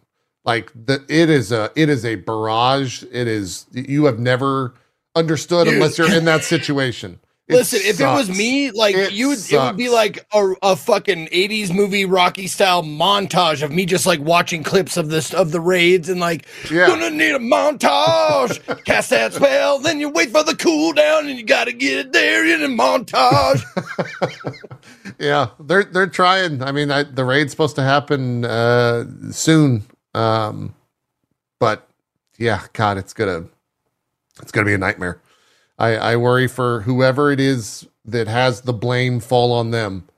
Like 0.47 0.73
the 0.75 1.05
it 1.07 1.29
is 1.29 1.53
a 1.53 1.71
it 1.77 1.91
is 1.91 2.03
a 2.03 2.15
barrage. 2.15 3.03
It 3.13 3.29
is 3.29 3.67
you 3.73 4.07
have 4.07 4.19
never 4.19 4.73
understood 5.15 5.67
Dude. 5.67 5.75
unless 5.75 5.99
you're 5.99 6.15
in 6.15 6.25
that 6.25 6.45
situation. 6.55 7.21
Listen, 7.49 7.81
if 7.83 7.99
it 7.99 8.05
was 8.05 8.29
me, 8.29 8.71
like 8.71 8.95
It 8.95 9.13
you 9.13 9.29
would, 9.29 9.39
it 9.51 9.57
would 9.59 9.77
be 9.77 9.89
like 9.89 10.27
a, 10.35 10.53
a 10.63 10.77
fucking 10.77 11.29
'80s 11.29 11.75
movie 11.75 12.05
Rocky 12.05 12.47
style 12.47 12.83
montage 12.83 13.63
of 13.63 13.73
me 13.73 13.87
just 13.87 14.05
like 14.07 14.21
watching 14.21 14.63
clips 14.63 14.97
of 14.97 15.09
this 15.09 15.33
of 15.33 15.51
the 15.51 15.61
raids 15.61 16.09
and 16.11 16.21
like, 16.21 16.47
Yeah. 16.71 16.89
gonna 16.89 17.11
need 17.11 17.35
a 17.35 17.39
montage. 17.39 18.85
Cast 18.85 19.11
that 19.11 19.33
spell, 19.35 19.79
then 19.79 19.99
you 19.99 20.11
wait 20.11 20.31
for 20.31 20.45
the 20.45 20.53
cooldown, 20.53 21.21
and 21.29 21.39
you 21.39 21.43
gotta 21.45 21.73
get 21.73 21.99
it 21.99 22.13
there 22.13 22.47
in 22.47 22.63
a 22.63 22.69
montage. 22.69 23.63
Yeah, 25.19 25.49
they're 25.59 25.83
they're 25.85 26.07
trying. 26.07 26.63
I 26.63 26.71
mean, 26.71 26.93
I, 26.93 27.03
the 27.03 27.25
raid's 27.25 27.51
supposed 27.51 27.75
to 27.77 27.83
happen 27.83 28.45
uh, 28.45 29.05
soon, 29.33 29.83
um, 30.15 30.75
but 31.59 31.89
yeah, 32.37 32.63
God, 32.73 32.99
it's 32.99 33.13
gonna 33.13 33.47
it's 34.41 34.53
gonna 34.53 34.67
be 34.67 34.75
a 34.75 34.79
nightmare. 34.79 35.21
I, 35.79 35.97
I 35.97 36.17
worry 36.17 36.49
for 36.49 36.83
whoever 36.83 37.33
it 37.33 37.41
is 37.41 37.89
that 38.05 38.29
has 38.29 38.63
the 38.63 38.73
blame 38.75 39.21
fall 39.21 39.53
on 39.53 39.71
them, 39.73 40.09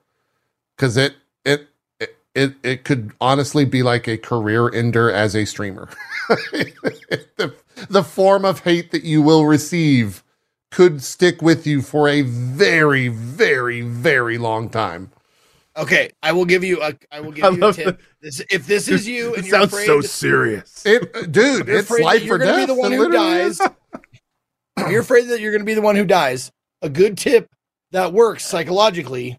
because 0.76 0.96
it 0.96 1.16
it 1.44 1.68
it 2.00 2.16
it 2.34 2.54
it 2.62 2.84
could 2.84 3.12
honestly 3.20 3.64
be 3.66 3.82
like 3.82 4.08
a 4.08 4.18
career 4.18 4.72
ender 4.74 5.10
as 5.10 5.36
a 5.36 5.44
streamer. 5.46 5.90
the, 6.28 7.54
the 7.90 8.04
form 8.04 8.44
of 8.44 8.60
hate 8.60 8.92
that 8.92 9.04
you 9.04 9.22
will 9.22 9.46
receive 9.46 10.24
could 10.70 11.02
stick 11.02 11.42
with 11.42 11.66
you 11.66 11.82
for 11.82 12.08
a 12.08 12.22
very, 12.22 13.08
very, 13.08 13.82
very 13.82 14.38
long 14.38 14.70
time. 14.70 15.12
okay, 15.76 16.10
I 16.22 16.32
will 16.32 16.44
give 16.46 16.64
you 16.64 16.82
a 16.82 16.94
I 17.12 17.20
will 17.20 17.34
I 17.42 17.48
give 17.48 17.52
you 17.52 17.64
a 17.64 17.68
tip. 17.68 18.00
This, 18.22 18.42
if 18.50 18.66
this 18.66 18.88
is 18.88 19.08
you, 19.08 19.34
it 19.34 19.36
and 19.36 19.46
you're 19.46 19.60
sounds 19.60 19.72
afraid, 19.72 19.86
so 19.86 20.02
serious. 20.02 20.86
It, 20.86 21.32
dude, 21.32 21.68
it's 21.68 21.98
life 21.98 22.24
you're 22.24 22.36
or 22.36 22.38
gonna 22.38 22.54
be 22.54 22.66
death. 22.66 22.66
the 22.66 22.74
one 22.74 22.92
who 22.92 23.08
literally 23.08 23.08
dies. 23.08 23.68
Is. 24.78 24.90
you're 24.90 25.00
afraid 25.00 25.24
that 25.28 25.40
you're 25.40 25.52
going 25.52 25.60
to 25.62 25.66
be 25.66 25.74
the 25.74 25.82
one 25.82 25.96
who 25.96 26.04
dies. 26.04 26.50
A 26.82 26.88
good 26.88 27.18
tip 27.18 27.48
that 27.92 28.12
works 28.12 28.44
psychologically: 28.46 29.36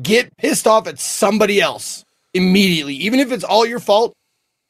get 0.00 0.36
pissed 0.36 0.66
off 0.66 0.86
at 0.86 0.98
somebody 0.98 1.60
else 1.60 2.04
immediately, 2.34 2.94
even 2.94 3.20
if 3.20 3.30
it's 3.32 3.44
all 3.44 3.66
your 3.66 3.80
fault. 3.80 4.14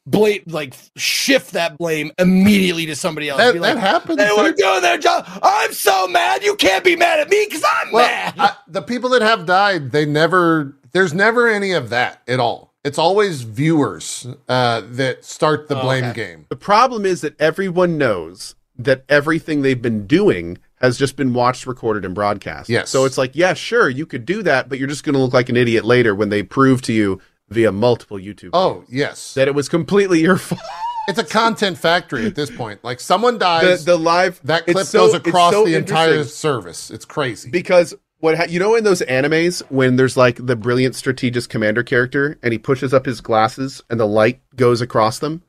blame 0.05 0.41
like 0.47 0.73
shift 0.97 1.51
that 1.53 1.77
blame 1.77 2.11
immediately 2.19 2.85
to 2.87 2.95
somebody 2.95 3.29
else. 3.29 3.39
That, 3.39 3.53
Be 3.53 3.59
that 3.59 3.75
like, 3.75 3.77
happens. 3.77 4.17
they 4.17 4.29
were 4.35 4.51
doing 4.51 4.81
their 4.81 4.97
job. 4.97 5.25
I'm 5.41 5.71
so 5.71 6.07
mad. 6.09 6.43
You 6.43 6.55
can't 6.55 6.83
be 6.83 6.97
mad 6.97 7.21
at 7.21 7.29
me 7.29 7.45
because 7.47 7.63
I'm 7.81 7.91
Well, 7.93 8.05
mad. 8.07 8.33
I, 8.37 8.55
the 8.67 8.81
people 8.81 9.09
that 9.11 9.21
have 9.21 9.45
died, 9.45 9.91
they 9.91 10.05
never. 10.05 10.75
There's 10.91 11.13
never 11.13 11.47
any 11.47 11.71
of 11.71 11.89
that 11.89 12.21
at 12.27 12.39
all. 12.41 12.73
It's 12.83 12.97
always 12.97 13.43
viewers 13.43 14.27
uh, 14.49 14.81
that 14.91 15.23
start 15.23 15.69
the 15.69 15.79
Oh, 15.79 15.83
blame 15.83 16.03
okay. 16.03 16.13
game. 16.33 16.45
The 16.49 16.57
problem 16.57 17.05
is 17.05 17.21
that 17.21 17.39
everyone 17.39 17.97
knows 17.97 18.55
that 18.77 19.03
everything 19.09 19.61
they've 19.61 19.81
been 19.81 20.07
doing 20.07 20.57
has 20.81 20.97
just 20.97 21.15
been 21.15 21.33
watched, 21.33 21.65
recorded, 21.67 22.03
and 22.05 22.13
broadcast. 22.15 22.69
Yes. 22.69 22.89
So 22.89 23.05
it's 23.05 23.17
like, 23.17 23.35
yeah, 23.35 23.53
sure, 23.53 23.89
you 23.89 24.05
could 24.05 24.25
do 24.25 24.43
that, 24.43 24.67
but 24.69 24.79
you're 24.79 24.87
just 24.87 25.03
going 25.03 25.13
to 25.13 25.19
look 25.19 25.33
like 25.33 25.49
an 25.49 25.55
idiot 25.57 25.85
later 25.85 26.13
when 26.15 26.29
they 26.29 26.43
prove 26.43 26.81
to 26.83 26.93
you 26.93 27.21
via 27.49 27.71
multiple 27.71 28.17
YouTube 28.17 28.49
Oh 28.53 28.83
yes, 28.89 29.33
that 29.35 29.47
it 29.47 29.53
was 29.53 29.69
completely 29.69 30.21
your 30.21 30.37
fault. 30.37 30.61
it's 31.07 31.19
a 31.19 31.23
content 31.23 31.77
factory 31.77 32.25
at 32.25 32.35
this 32.35 32.49
point. 32.49 32.83
Like 32.83 32.99
someone 32.99 33.37
dies, 33.37 33.85
the 33.85 33.97
live 33.97 34.41
that 34.43 34.65
clip 34.65 34.87
so- 34.87 35.05
goes 35.05 35.13
across 35.13 35.53
so 35.53 35.65
the 35.65 35.75
entire 35.75 36.23
service. 36.23 36.89
It's 36.89 37.05
crazy. 37.05 37.49
because 37.51 37.93
what 38.19 38.37
ha- 38.37 38.45
you 38.49 38.57
know 38.59 38.73
in 38.75 38.83
those 38.85 39.01
animes 39.01 39.61
when 39.69 39.97
there's 39.97 40.15
like 40.17 40.37
the 40.45 40.55
brilliant 40.55 40.95
strategist 40.95 41.49
commander 41.49 41.83
character 41.83 42.39
and 42.41 42.53
he 42.53 42.57
pushes 42.57 42.93
up 42.93 43.05
his 43.05 43.19
glasses 43.21 43.81
and 43.89 43.99
the 43.99 44.07
light 44.07 44.41
goes 44.55 44.81
across 44.81 45.19
them. 45.19 45.43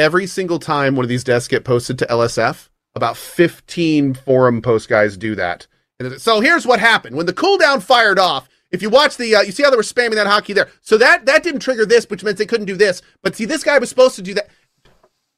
Every 0.00 0.26
single 0.26 0.58
time 0.58 0.96
one 0.96 1.04
of 1.04 1.10
these 1.10 1.24
deaths 1.24 1.46
get 1.46 1.62
posted 1.62 1.98
to 1.98 2.06
LSF, 2.06 2.70
about 2.94 3.18
15 3.18 4.14
forum 4.14 4.62
post 4.62 4.88
guys 4.88 5.18
do 5.18 5.34
that. 5.34 5.66
And 5.98 6.18
so 6.18 6.40
here's 6.40 6.66
what 6.66 6.80
happened 6.80 7.16
when 7.16 7.26
the 7.26 7.34
cooldown 7.34 7.82
fired 7.82 8.18
off. 8.18 8.48
If 8.70 8.80
you 8.80 8.88
watch 8.88 9.18
the, 9.18 9.34
uh, 9.34 9.42
you 9.42 9.52
see 9.52 9.62
how 9.62 9.68
they 9.68 9.76
were 9.76 9.82
spamming 9.82 10.14
that 10.14 10.26
hockey 10.26 10.54
there. 10.54 10.70
So 10.80 10.96
that 10.96 11.26
that 11.26 11.42
didn't 11.42 11.60
trigger 11.60 11.84
this, 11.84 12.08
which 12.08 12.24
meant 12.24 12.38
they 12.38 12.46
couldn't 12.46 12.64
do 12.64 12.76
this. 12.76 13.02
But 13.22 13.36
see, 13.36 13.44
this 13.44 13.62
guy 13.62 13.78
was 13.78 13.90
supposed 13.90 14.16
to 14.16 14.22
do 14.22 14.32
that. 14.32 14.48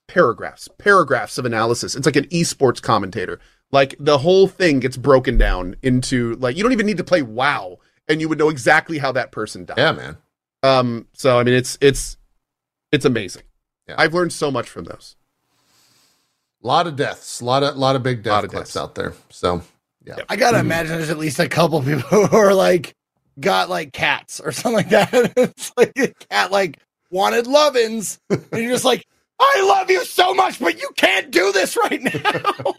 Paragraphs, 0.06 0.68
paragraphs 0.78 1.38
of 1.38 1.44
analysis. 1.44 1.96
It's 1.96 2.06
like 2.06 2.14
an 2.14 2.26
esports 2.26 2.80
commentator. 2.80 3.40
Like 3.72 3.96
the 3.98 4.18
whole 4.18 4.46
thing 4.46 4.78
gets 4.78 4.96
broken 4.96 5.38
down 5.38 5.74
into 5.82 6.36
like 6.36 6.56
you 6.56 6.62
don't 6.62 6.70
even 6.70 6.86
need 6.86 6.98
to 6.98 7.04
play 7.04 7.22
WoW, 7.22 7.78
and 8.06 8.20
you 8.20 8.28
would 8.28 8.38
know 8.38 8.48
exactly 8.48 8.98
how 8.98 9.10
that 9.10 9.32
person 9.32 9.64
died. 9.64 9.78
yeah, 9.78 9.90
man. 9.90 10.18
Um. 10.62 11.08
So 11.14 11.40
I 11.40 11.42
mean, 11.42 11.54
it's 11.54 11.78
it's 11.80 12.16
it's 12.92 13.04
amazing. 13.04 13.42
Yeah. 13.92 14.02
I've 14.02 14.14
learned 14.14 14.32
so 14.32 14.50
much 14.50 14.68
from 14.68 14.84
those. 14.84 15.16
A 16.62 16.66
lot 16.66 16.86
of 16.86 16.96
deaths, 16.96 17.40
a 17.40 17.44
lot 17.44 17.62
of 17.62 17.76
lot 17.76 17.96
of 17.96 18.02
big 18.02 18.22
death 18.22 18.32
Lot 18.32 18.44
of 18.44 18.50
clips 18.50 18.68
deaths. 18.74 18.76
out 18.76 18.94
there. 18.94 19.12
So 19.30 19.62
yeah. 20.04 20.16
I 20.28 20.36
gotta 20.36 20.58
imagine 20.58 20.96
there's 20.96 21.10
at 21.10 21.18
least 21.18 21.38
a 21.38 21.48
couple 21.48 21.82
people 21.84 22.26
who 22.26 22.36
are 22.36 22.54
like 22.54 22.94
got 23.40 23.68
like 23.68 23.92
cats 23.92 24.40
or 24.40 24.52
something 24.52 24.74
like 24.76 24.90
that. 24.90 25.08
it's 25.36 25.72
like 25.76 25.92
a 25.98 26.08
cat 26.30 26.50
like 26.52 26.78
wanted 27.10 27.46
lovin's, 27.46 28.18
and 28.30 28.42
you're 28.52 28.70
just 28.72 28.84
like, 28.84 29.04
I 29.40 29.64
love 29.66 29.90
you 29.90 30.04
so 30.04 30.32
much, 30.34 30.60
but 30.60 30.80
you 30.80 30.88
can't 30.96 31.30
do 31.30 31.52
this 31.52 31.76
right 31.76 32.00
now. 32.02 32.74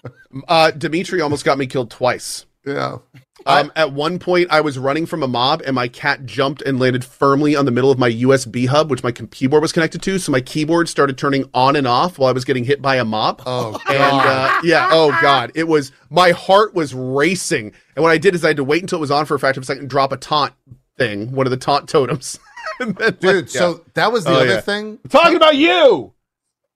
Uh, 0.47 0.71
Dimitri 0.71 1.21
almost 1.21 1.43
got 1.45 1.57
me 1.57 1.67
killed 1.67 1.91
twice. 1.91 2.45
Yeah, 2.65 2.97
Um, 3.45 3.71
at 3.75 3.91
one 3.91 4.19
point, 4.19 4.47
I 4.51 4.61
was 4.61 4.77
running 4.79 5.05
from 5.05 5.21
a 5.21 5.27
mob, 5.27 5.61
and 5.65 5.75
my 5.75 5.87
cat 5.89 6.25
jumped 6.25 6.61
and 6.61 6.79
landed 6.79 7.03
firmly 7.03 7.55
on 7.55 7.65
the 7.65 7.71
middle 7.71 7.91
of 7.91 7.99
my 7.99 8.09
USB 8.09 8.67
hub, 8.67 8.89
which 8.89 9.03
my 9.03 9.11
keyboard 9.11 9.61
was 9.61 9.71
connected 9.73 10.01
to. 10.03 10.17
So 10.19 10.31
my 10.31 10.39
keyboard 10.39 10.87
started 10.87 11.17
turning 11.17 11.49
on 11.53 11.75
and 11.75 11.85
off 11.87 12.17
while 12.17 12.29
I 12.29 12.31
was 12.31 12.45
getting 12.45 12.63
hit 12.63 12.81
by 12.81 12.95
a 12.95 13.03
mob. 13.05 13.41
Oh 13.45 13.77
and 13.89 13.97
uh, 14.01 14.59
yeah, 14.63 14.87
oh 14.91 15.09
god, 15.21 15.51
it 15.55 15.67
was 15.67 15.91
my 16.09 16.31
heart 16.31 16.73
was 16.73 16.93
racing, 16.93 17.73
and 17.95 18.03
what 18.03 18.11
I 18.11 18.17
did 18.17 18.33
is 18.35 18.45
I 18.45 18.49
had 18.49 18.57
to 18.57 18.63
wait 18.63 18.81
until 18.81 18.97
it 18.99 19.01
was 19.01 19.11
on 19.11 19.25
for 19.25 19.35
a 19.35 19.39
fraction 19.39 19.59
of 19.59 19.63
a 19.63 19.65
second, 19.65 19.81
and 19.81 19.89
drop 19.89 20.11
a 20.13 20.17
taunt 20.17 20.53
thing, 20.97 21.31
one 21.33 21.45
of 21.47 21.51
the 21.51 21.57
taunt 21.57 21.89
totems. 21.89 22.39
and 22.79 22.95
then, 22.95 23.17
Dude, 23.19 23.53
yeah. 23.53 23.59
so 23.59 23.81
that 23.95 24.11
was 24.13 24.23
the 24.23 24.31
Oh, 24.31 24.35
other 24.35 24.45
yeah. 24.45 24.61
thing. 24.61 24.99
Talking 25.09 25.35
about 25.35 25.55
you. 25.57 26.13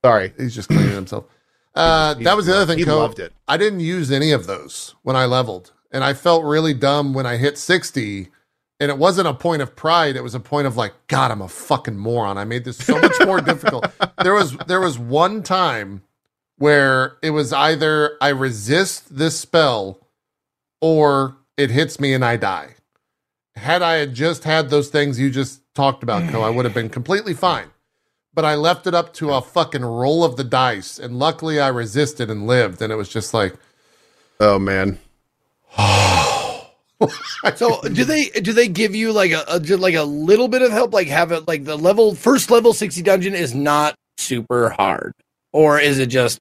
sorry, 0.03 0.33
He's 0.37 0.53
just 0.53 0.67
cleaning 0.67 0.89
himself. 0.89 1.25
Uh, 1.75 2.15
that 2.15 2.35
was 2.35 2.47
the 2.47 2.55
other 2.55 2.65
thing. 2.65 2.79
he 2.79 2.85
Co. 2.85 2.97
loved 2.97 3.19
it. 3.19 3.31
I 3.47 3.55
didn't 3.57 3.81
use 3.81 4.11
any 4.11 4.31
of 4.31 4.47
those 4.47 4.95
when 5.03 5.15
I 5.15 5.25
leveled, 5.25 5.73
and 5.91 6.03
I 6.03 6.13
felt 6.13 6.43
really 6.43 6.73
dumb 6.73 7.13
when 7.13 7.25
I 7.25 7.37
hit 7.37 7.57
sixty. 7.57 8.29
And 8.79 8.91
it 8.91 8.99
wasn't 8.99 9.27
a 9.27 9.33
point 9.33 9.63
of 9.63 9.75
pride; 9.75 10.15
it 10.15 10.21
was 10.21 10.35
a 10.35 10.39
point 10.39 10.67
of 10.67 10.77
like, 10.77 10.93
God, 11.07 11.31
I'm 11.31 11.41
a 11.41 11.47
fucking 11.47 11.97
moron. 11.97 12.37
I 12.37 12.43
made 12.43 12.63
this 12.63 12.77
so 12.77 12.99
much 12.99 13.15
more 13.25 13.41
difficult. 13.41 13.85
There 14.23 14.33
was 14.33 14.57
there 14.67 14.81
was 14.81 14.97
one 14.97 15.43
time 15.43 16.01
where 16.57 17.17
it 17.21 17.29
was 17.29 17.53
either 17.53 18.17
I 18.19 18.29
resist 18.29 19.15
this 19.15 19.39
spell, 19.39 19.99
or 20.81 21.37
it 21.55 21.69
hits 21.69 21.99
me 21.99 22.13
and 22.13 22.25
I 22.25 22.35
die. 22.37 22.75
Had 23.55 23.81
I 23.81 23.95
had 23.95 24.13
just 24.13 24.43
had 24.43 24.69
those 24.69 24.89
things 24.89 25.19
you 25.19 25.29
just 25.29 25.61
talked 25.75 26.03
about, 26.03 26.23
Cohh, 26.31 26.43
I 26.43 26.49
would 26.49 26.65
have 26.65 26.73
been 26.73 26.89
completely 26.89 27.33
fine 27.33 27.69
but 28.37 28.45
I 28.45 28.53
left 28.53 28.85
it 28.85 28.93
up 28.93 29.13
to 29.15 29.33
a 29.33 29.41
fucking 29.41 29.83
roll 29.83 30.23
of 30.23 30.35
the 30.35 30.43
dice, 30.43 30.99
and 30.99 31.17
luckily 31.17 31.59
I 31.59 31.69
resisted 31.69 32.29
and 32.29 32.45
lived, 32.45 32.83
and 32.83 32.93
it 32.93 32.95
was 32.95 33.09
just 33.09 33.33
like, 33.33 33.55
Oh 34.39 34.59
man, 34.59 34.99
so 37.55 37.81
do 37.81 38.03
they 38.03 38.25
do 38.29 38.53
they 38.53 38.67
give 38.67 38.95
you 38.95 39.11
like 39.11 39.31
a, 39.31 39.43
a 39.47 39.59
just 39.59 39.79
like 39.79 39.95
a 39.95 40.03
little 40.03 40.47
bit 40.47 40.61
of 40.61 40.71
help? 40.71 40.93
Like 40.93 41.07
have 41.07 41.31
it 41.31 41.47
like 41.47 41.63
the 41.65 41.75
level 41.77 42.15
first 42.15 42.49
level 42.51 42.73
sixty 42.73 43.01
dungeon 43.01 43.33
is 43.35 43.53
not 43.53 43.95
super 44.17 44.69
hard, 44.71 45.13
or 45.53 45.79
is 45.79 45.99
it 45.99 46.07
just 46.07 46.39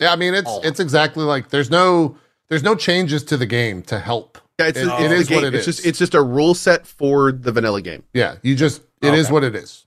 yeah, 0.00 0.12
I 0.12 0.16
mean, 0.16 0.32
it's 0.34 0.48
Oh. 0.48 0.60
it's 0.64 0.80
exactly 0.80 1.24
like 1.24 1.50
there's 1.50 1.70
no 1.70 2.16
there's 2.48 2.62
no 2.62 2.74
changes 2.74 3.22
to 3.24 3.36
the 3.36 3.46
game 3.46 3.82
to 3.82 3.98
help. 3.98 4.38
yeah, 4.58 4.66
it's, 4.68 4.78
It- 4.78 4.88
it's 4.88 5.30
it 5.30 5.34
what 5.34 5.44
it 5.44 5.54
it's 5.54 5.68
is. 5.68 5.76
just 5.76 5.86
it's 5.86 5.98
just 5.98 6.14
a 6.14 6.22
rule 6.22 6.54
set 6.54 6.86
for 6.86 7.32
the 7.32 7.52
vanilla 7.52 7.82
game. 7.82 8.02
Yeah, 8.14 8.36
you 8.42 8.54
just 8.56 8.82
it 9.02 9.12
is 9.14 9.26
Okay. 9.26 9.32
what 9.34 9.44
it 9.44 9.54
is. 9.54 9.86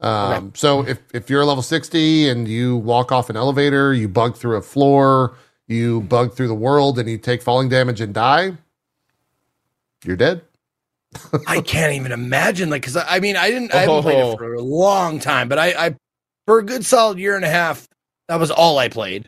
Um, 0.00 0.52
so 0.56 0.80
if 0.84 0.98
if 1.14 1.30
you're 1.30 1.44
level 1.44 1.62
sixty 1.62 2.28
and 2.28 2.48
you 2.48 2.76
walk 2.78 3.12
off 3.12 3.30
an 3.30 3.36
elevator, 3.36 3.92
you 3.94 4.08
bug 4.08 4.34
through 4.36 4.56
a 4.56 4.62
floor, 4.62 5.36
you 5.72 6.02
bug 6.02 6.34
through 6.34 6.48
the 6.48 6.54
world, 6.54 6.98
and 6.98 7.08
you 7.08 7.18
take 7.18 7.42
falling 7.42 7.68
damage 7.68 8.00
and 8.00 8.12
die, 8.14 8.56
you're 10.04 10.16
dead. 10.16 10.42
I 11.46 11.60
can't 11.60 11.92
even 11.94 12.12
imagine. 12.12 12.70
Like, 12.70 12.82
because 12.82 12.96
I, 12.96 13.16
I 13.16 13.20
mean, 13.20 13.36
I 13.36 13.50
didn't, 13.50 13.74
I 13.74 13.78
haven't 13.78 14.02
played 14.02 14.16
Oh. 14.22 14.32
it 14.32 14.38
for 14.38 14.54
a 14.54 14.62
long 14.62 15.18
time, 15.18 15.48
but 15.48 15.58
I, 15.58 15.86
I, 15.86 15.96
for 16.46 16.58
a 16.58 16.62
good 16.64 16.84
solid 16.86 17.18
year 17.18 17.36
and 17.36 17.44
a 17.44 17.48
half, 17.48 17.86
that 18.28 18.40
was 18.40 18.50
all 18.50 18.78
I 18.78 18.88
played, 18.88 19.26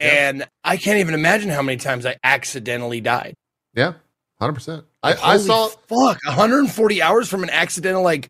and 0.00 0.46
I 0.64 0.76
can't 0.76 0.98
even 0.98 1.14
imagine 1.14 1.48
how 1.50 1.62
many 1.62 1.78
times 1.78 2.04
I 2.04 2.16
accidentally 2.22 3.00
died. 3.00 3.34
Yeah, 3.74 3.94
hundred 4.40 4.54
percent. 4.54 4.84
I, 5.02 5.10
Like, 5.10 5.18
I 5.22 5.32
holy 5.32 5.44
saw 5.44 5.68
fuck 5.68 6.18
140 6.26 7.02
hours 7.02 7.28
from 7.28 7.42
an 7.42 7.50
accidental 7.50 8.02
like, 8.02 8.28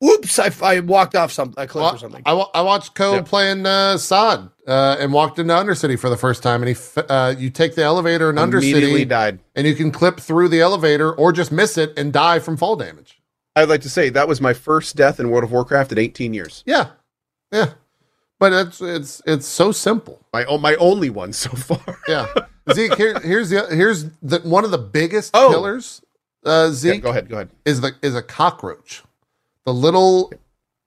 whoops, 0.00 0.38
I, 0.38 0.50
I 0.62 0.80
walked 0.80 1.14
off 1.14 1.32
some 1.32 1.54
a 1.56 1.66
clip 1.66 1.82
Well, 1.82 1.94
or 1.94 1.98
something. 1.98 2.22
I, 2.26 2.32
I 2.32 2.62
watched 2.62 2.94
Cohh 2.94 3.14
Yeah. 3.16 3.22
playing 3.22 3.66
uh, 3.66 3.96
Sod 3.98 4.50
uh, 4.66 4.96
and 4.98 5.12
walked 5.12 5.38
into 5.38 5.52
Undercity 5.54 5.98
for 5.98 6.08
the 6.10 6.16
first 6.16 6.42
time. 6.42 6.62
And 6.62 6.76
he, 6.76 7.00
uh, 7.08 7.34
you 7.38 7.50
take 7.50 7.74
the 7.74 7.82
elevator 7.82 8.30
in 8.30 8.38
Immediately 8.38 9.04
Undercity, 9.04 9.08
died. 9.08 9.38
and 9.56 9.66
you 9.66 9.74
can 9.74 9.90
clip 9.90 10.20
through 10.20 10.48
the 10.48 10.60
elevator 10.60 11.12
or 11.12 11.32
just 11.32 11.50
miss 11.52 11.76
it 11.78 11.92
and 11.98 12.12
die 12.12 12.38
from 12.38 12.56
fall 12.56 12.76
damage. 12.76 13.20
I'd 13.56 13.68
like 13.68 13.80
to 13.82 13.90
say 13.90 14.08
that 14.10 14.28
was 14.28 14.40
my 14.40 14.52
first 14.54 14.94
death 14.94 15.18
in 15.18 15.30
World 15.30 15.44
of 15.44 15.50
Warcraft 15.50 15.90
in 15.92 15.98
18 15.98 16.32
years. 16.32 16.62
Yeah, 16.64 16.90
yeah. 17.50 17.72
But 18.38 18.52
it's 18.52 18.80
it's 18.80 19.20
it's 19.26 19.46
so 19.48 19.72
simple. 19.72 20.24
My 20.32 20.44
o- 20.44 20.58
my 20.58 20.76
only 20.76 21.10
one 21.10 21.32
so 21.32 21.50
far. 21.56 21.98
Yeah, 22.06 22.26
Zeke. 22.72 22.94
Here, 22.94 23.18
here's 23.18 23.50
the 23.50 23.66
here's 23.66 24.04
the 24.22 24.38
one 24.44 24.64
of 24.64 24.70
the 24.70 24.78
biggest 24.78 25.32
Oh. 25.34 25.48
killers. 25.50 26.02
Uh, 26.46 26.66
Yeah, 26.68 26.72
Zeke 26.72 27.02
go 27.02 27.10
ahead, 27.10 27.28
go 27.28 27.34
ahead. 27.34 27.50
is 27.64 27.80
the 27.80 27.96
is 28.00 28.14
a 28.14 28.22
cockroach, 28.22 29.02
the 29.68 29.74
little 29.74 30.32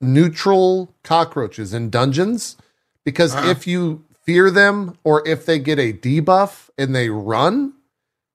neutral 0.01 0.91
cockroaches 1.03 1.71
in 1.71 1.91
dungeons. 1.91 2.57
Because 3.05 3.35
Uh-huh. 3.35 3.49
if 3.49 3.67
you 3.67 4.03
fear 4.25 4.49
them 4.49 4.97
or 5.03 5.27
if 5.27 5.45
they 5.45 5.59
get 5.59 5.77
a 5.77 5.93
debuff 5.93 6.69
and 6.79 6.95
they 6.95 7.09
run, 7.09 7.73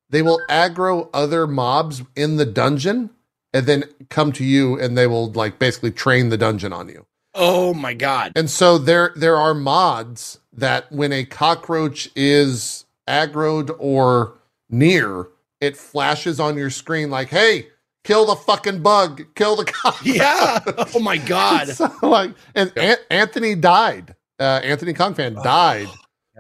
they 0.09 0.23
will 0.23 0.41
aggro 0.49 1.09
other 1.13 1.49
mobs 1.49 2.03
in 2.15 2.37
the 2.37 2.47
dungeon 2.47 3.11
and 3.53 3.67
then 3.67 3.85
come 4.09 4.31
to 4.33 4.45
you 4.45 4.79
and 4.79 4.97
they 4.97 5.07
will 5.09 5.33
like 5.33 5.59
basically 5.59 5.91
train 5.91 6.29
the 6.29 6.37
dungeon 6.37 6.73
on 6.73 6.89
you. 6.89 7.07
oh 7.35 7.75
my 7.75 7.93
god! 7.93 8.33
And 8.37 8.49
so 8.49 8.79
there 8.79 9.13
there 9.17 9.37
are 9.37 9.53
mods 9.55 10.39
that 10.53 10.91
when 10.93 11.13
a 11.13 11.25
cockroach 11.25 12.09
is 12.17 12.85
aggroed 13.09 13.75
or 13.79 14.33
near, 14.71 15.29
it 15.61 15.77
flashes 15.77 16.39
on 16.41 16.57
your 16.57 16.71
screen 16.71 17.11
like, 17.11 17.29
"Hey, 17.29 17.69
kill 18.07 18.27
the 18.27 18.37
fucking 18.37 18.83
bug, 18.83 19.23
kill 19.35 19.57
the 19.57 19.65
cockroach." 19.65 20.07
Yeah. 20.17 20.61
Oh 20.95 21.01
my 21.01 21.17
god. 21.19 21.69
so 21.77 21.91
like, 22.03 22.33
and 22.55 22.73
An- 22.77 22.99
Anthony 23.11 23.55
died. 23.55 24.15
Uh, 24.39 24.61
Anthony 24.63 24.93
Kongphan 24.95 25.43
died 25.43 25.89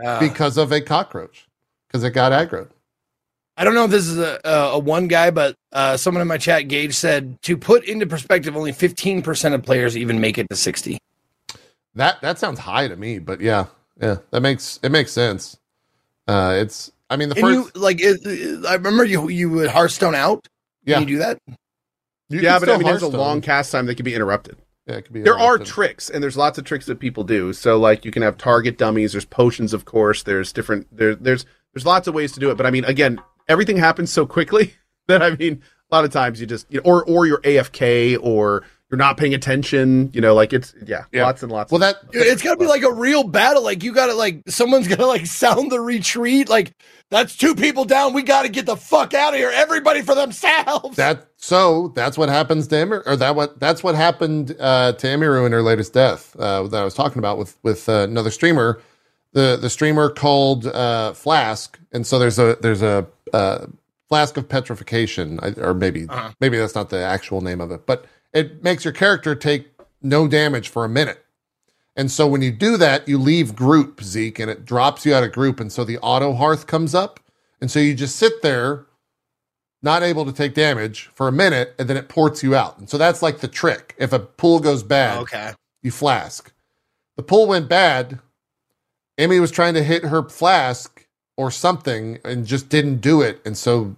Yeah. 0.02 0.18
because 0.20 0.56
of 0.58 0.70
a 0.72 0.80
cockroach 0.80 1.46
because 1.88 2.04
it 2.04 2.10
got 2.10 2.32
aggro. 2.32 2.68
I 3.58 3.64
don't 3.64 3.72
know 3.74 3.84
if 3.86 3.90
this 3.90 4.06
is 4.06 4.18
a, 4.18 4.38
a, 4.44 4.50
a 4.72 4.78
one 4.78 5.08
guy, 5.08 5.30
but 5.30 5.54
uh, 5.72 5.96
someone 5.96 6.20
in 6.20 6.28
my 6.28 6.36
chat, 6.36 6.68
Gage, 6.68 6.94
said 6.94 7.40
to 7.42 7.56
put 7.56 7.84
into 7.84 8.06
perspective, 8.06 8.54
only 8.54 8.70
15% 8.72 9.54
of 9.54 9.62
players 9.62 9.96
even 9.96 10.20
make 10.20 10.36
it 10.36 10.46
to 10.50 10.56
60. 10.56 10.98
That 11.94 12.20
that 12.20 12.38
sounds 12.38 12.58
high 12.58 12.86
to 12.88 12.96
me, 12.96 13.18
but 13.18 13.40
yeah, 13.40 13.64
yeah, 13.98 14.16
that 14.30 14.42
makes 14.42 14.78
it 14.82 14.92
makes 14.92 15.10
sense. 15.10 15.56
Uh, 16.28 16.56
it's 16.60 16.92
I 17.08 17.16
mean 17.16 17.30
the 17.30 17.36
And 17.36 17.44
first 17.46 17.74
you 17.74 17.80
like, 17.80 18.00
it, 18.02 18.20
it- 18.26 18.66
I 18.66 18.74
remember 18.74 19.04
you 19.06 19.30
you 19.30 19.48
would 19.48 19.70
Hearthstone 19.70 20.14
out. 20.14 20.46
Yeah 20.86 20.98
Can 20.98 21.08
you 21.08 21.14
do 21.16 21.18
that? 21.18 21.40
you 22.28 22.40
yeah, 22.40 22.58
but 22.58 22.68
I 22.68 22.76
mean, 22.78 22.86
there's 22.86 23.02
a 23.02 23.08
long 23.08 23.40
cast 23.40 23.70
time 23.70 23.86
that 23.86 23.96
can 23.96 24.04
be 24.04 24.14
interrupted. 24.14 24.56
Yeah, 24.86 24.96
it 24.96 25.02
could 25.02 25.12
be. 25.14 25.22
there 25.22 25.38
are 25.38 25.58
tricks 25.58 26.08
and 26.10 26.22
there's 26.22 26.36
lots 26.36 26.58
of 26.58 26.64
tricks 26.64 26.86
that 26.86 27.00
people 27.00 27.24
do 27.24 27.52
so 27.52 27.76
like 27.76 28.04
you 28.04 28.12
can 28.12 28.22
have 28.22 28.38
target 28.38 28.78
dummies 28.78 29.10
there's 29.12 29.24
potions 29.24 29.74
of 29.74 29.84
course 29.84 30.22
there's 30.22 30.52
different 30.52 30.86
there, 30.96 31.16
there's 31.16 31.44
there's 31.74 31.84
lots 31.84 32.06
of 32.06 32.14
ways 32.14 32.30
to 32.30 32.38
do 32.38 32.52
it 32.52 32.56
but 32.56 32.66
i 32.66 32.70
mean 32.70 32.84
again 32.84 33.20
everything 33.48 33.76
happens 33.76 34.12
so 34.12 34.24
quickly 34.24 34.74
that 35.08 35.24
i 35.24 35.30
mean 35.30 35.60
a 35.90 35.94
lot 35.94 36.04
of 36.04 36.12
times 36.12 36.40
you 36.40 36.46
just 36.46 36.70
you 36.70 36.78
know, 36.80 36.88
or 36.88 37.04
or 37.04 37.26
you're 37.26 37.40
afk 37.40 38.16
or 38.22 38.62
you're 38.90 38.98
not 38.98 39.16
paying 39.16 39.34
attention 39.34 40.10
you 40.12 40.20
know 40.20 40.34
like 40.34 40.52
it's 40.52 40.72
yeah, 40.86 41.04
Yeah. 41.12 41.24
lots 41.24 41.42
and 41.42 41.50
lots 41.50 41.72
Well, 41.72 41.80
that 41.80 42.10
Dude, 42.12 42.26
it's 42.26 42.42
gotta 42.42 42.58
be 42.58 42.66
like 42.66 42.82
a 42.84 42.92
real 42.92 43.24
battle. 43.24 43.62
Like 43.64 43.82
you 43.82 43.92
gotta 43.92 44.14
like 44.14 44.42
someone's 44.48 44.86
gonna 44.88 45.06
like 45.06 45.26
sound 45.26 45.72
the 45.72 45.80
retreat. 45.80 46.48
Like 46.48 46.72
that's 47.10 47.36
two 47.36 47.54
people 47.54 47.84
down. 47.84 48.12
We 48.14 48.22
gotta 48.22 48.48
get 48.48 48.66
the 48.66 48.76
fuck 48.76 49.12
out 49.14 49.32
of 49.34 49.38
here. 49.40 49.50
Everybody 49.52 50.02
for 50.02 50.14
themselves. 50.14 50.96
that 50.96 51.26
so 51.36 51.88
that's 51.96 52.16
what 52.16 52.28
happens 52.28 52.66
to 52.68 52.76
Emir, 52.80 53.02
or 53.06 53.16
that 53.16 53.34
what 53.34 53.58
that's 53.60 53.82
what 53.82 53.94
happened 53.94 54.54
uh, 54.60 54.92
to 54.92 55.06
Emiru 55.06 55.46
in 55.46 55.52
her 55.52 55.62
latest 55.62 55.92
death 55.92 56.34
uh, 56.38 56.62
that 56.68 56.80
I 56.80 56.84
was 56.84 56.94
talking 56.94 57.18
about 57.18 57.38
with 57.38 57.56
with 57.62 57.88
uh, 57.88 58.02
another 58.08 58.30
streamer, 58.30 58.80
the 59.32 59.58
the 59.60 59.70
streamer 59.70 60.10
called 60.10 60.66
uh, 60.66 61.12
Flask, 61.12 61.78
and 61.92 62.06
so 62.06 62.18
there's 62.18 62.38
a 62.38 62.56
there's 62.60 62.82
a 62.82 63.06
uh, 63.32 63.66
flask 64.08 64.36
of 64.36 64.48
petrification, 64.48 65.40
or 65.58 65.74
maybe 65.74 66.06
Uh-huh. 66.08 66.30
maybe 66.40 66.56
that's 66.56 66.74
not 66.76 66.90
the 66.90 67.02
actual 67.04 67.40
name 67.40 67.60
of 67.60 67.70
it, 67.72 67.84
but 67.86 68.04
it 68.36 68.62
makes 68.62 68.84
your 68.84 68.92
character 68.92 69.34
take 69.34 69.70
no 70.02 70.28
damage 70.28 70.68
for 70.68 70.84
a 70.84 70.88
minute. 70.90 71.24
And 71.96 72.10
so 72.10 72.26
when 72.26 72.42
you 72.42 72.52
do 72.52 72.76
that, 72.76 73.08
you 73.08 73.16
leave 73.16 73.56
group, 73.56 74.02
Zeke, 74.02 74.38
and 74.38 74.50
it 74.50 74.66
drops 74.66 75.06
you 75.06 75.14
out 75.14 75.24
of 75.24 75.32
group. 75.32 75.58
And 75.58 75.72
so 75.72 75.82
the 75.84 75.98
auto 75.98 76.34
hearth 76.34 76.66
comes 76.66 76.94
up. 76.94 77.18
And 77.62 77.70
so 77.70 77.80
you 77.80 77.94
just 77.94 78.16
sit 78.16 78.42
there, 78.42 78.84
not 79.82 80.02
able 80.02 80.26
to 80.26 80.32
take 80.32 80.52
damage 80.52 81.06
for 81.14 81.26
a 81.26 81.32
minute, 81.32 81.74
and 81.78 81.88
then 81.88 81.96
it 81.96 82.10
ports 82.10 82.42
you 82.42 82.54
out. 82.54 82.78
And 82.78 82.90
so 82.90 82.98
that's 82.98 83.22
like 83.22 83.38
the 83.38 83.48
trick. 83.48 83.94
If 83.96 84.12
a 84.12 84.18
pool 84.18 84.60
goes 84.60 84.82
bad, 84.82 85.18
okay. 85.22 85.52
you 85.82 85.90
flask. 85.90 86.52
The 87.16 87.22
pool 87.22 87.46
went 87.46 87.70
bad. 87.70 88.20
Amy 89.16 89.40
was 89.40 89.50
trying 89.50 89.72
to 89.72 89.82
hit 89.82 90.04
her 90.04 90.22
flask 90.28 91.06
or 91.38 91.50
something 91.50 92.18
and 92.22 92.46
just 92.46 92.68
didn't 92.68 92.98
do 93.00 93.22
it. 93.22 93.40
And 93.46 93.56
so 93.56 93.96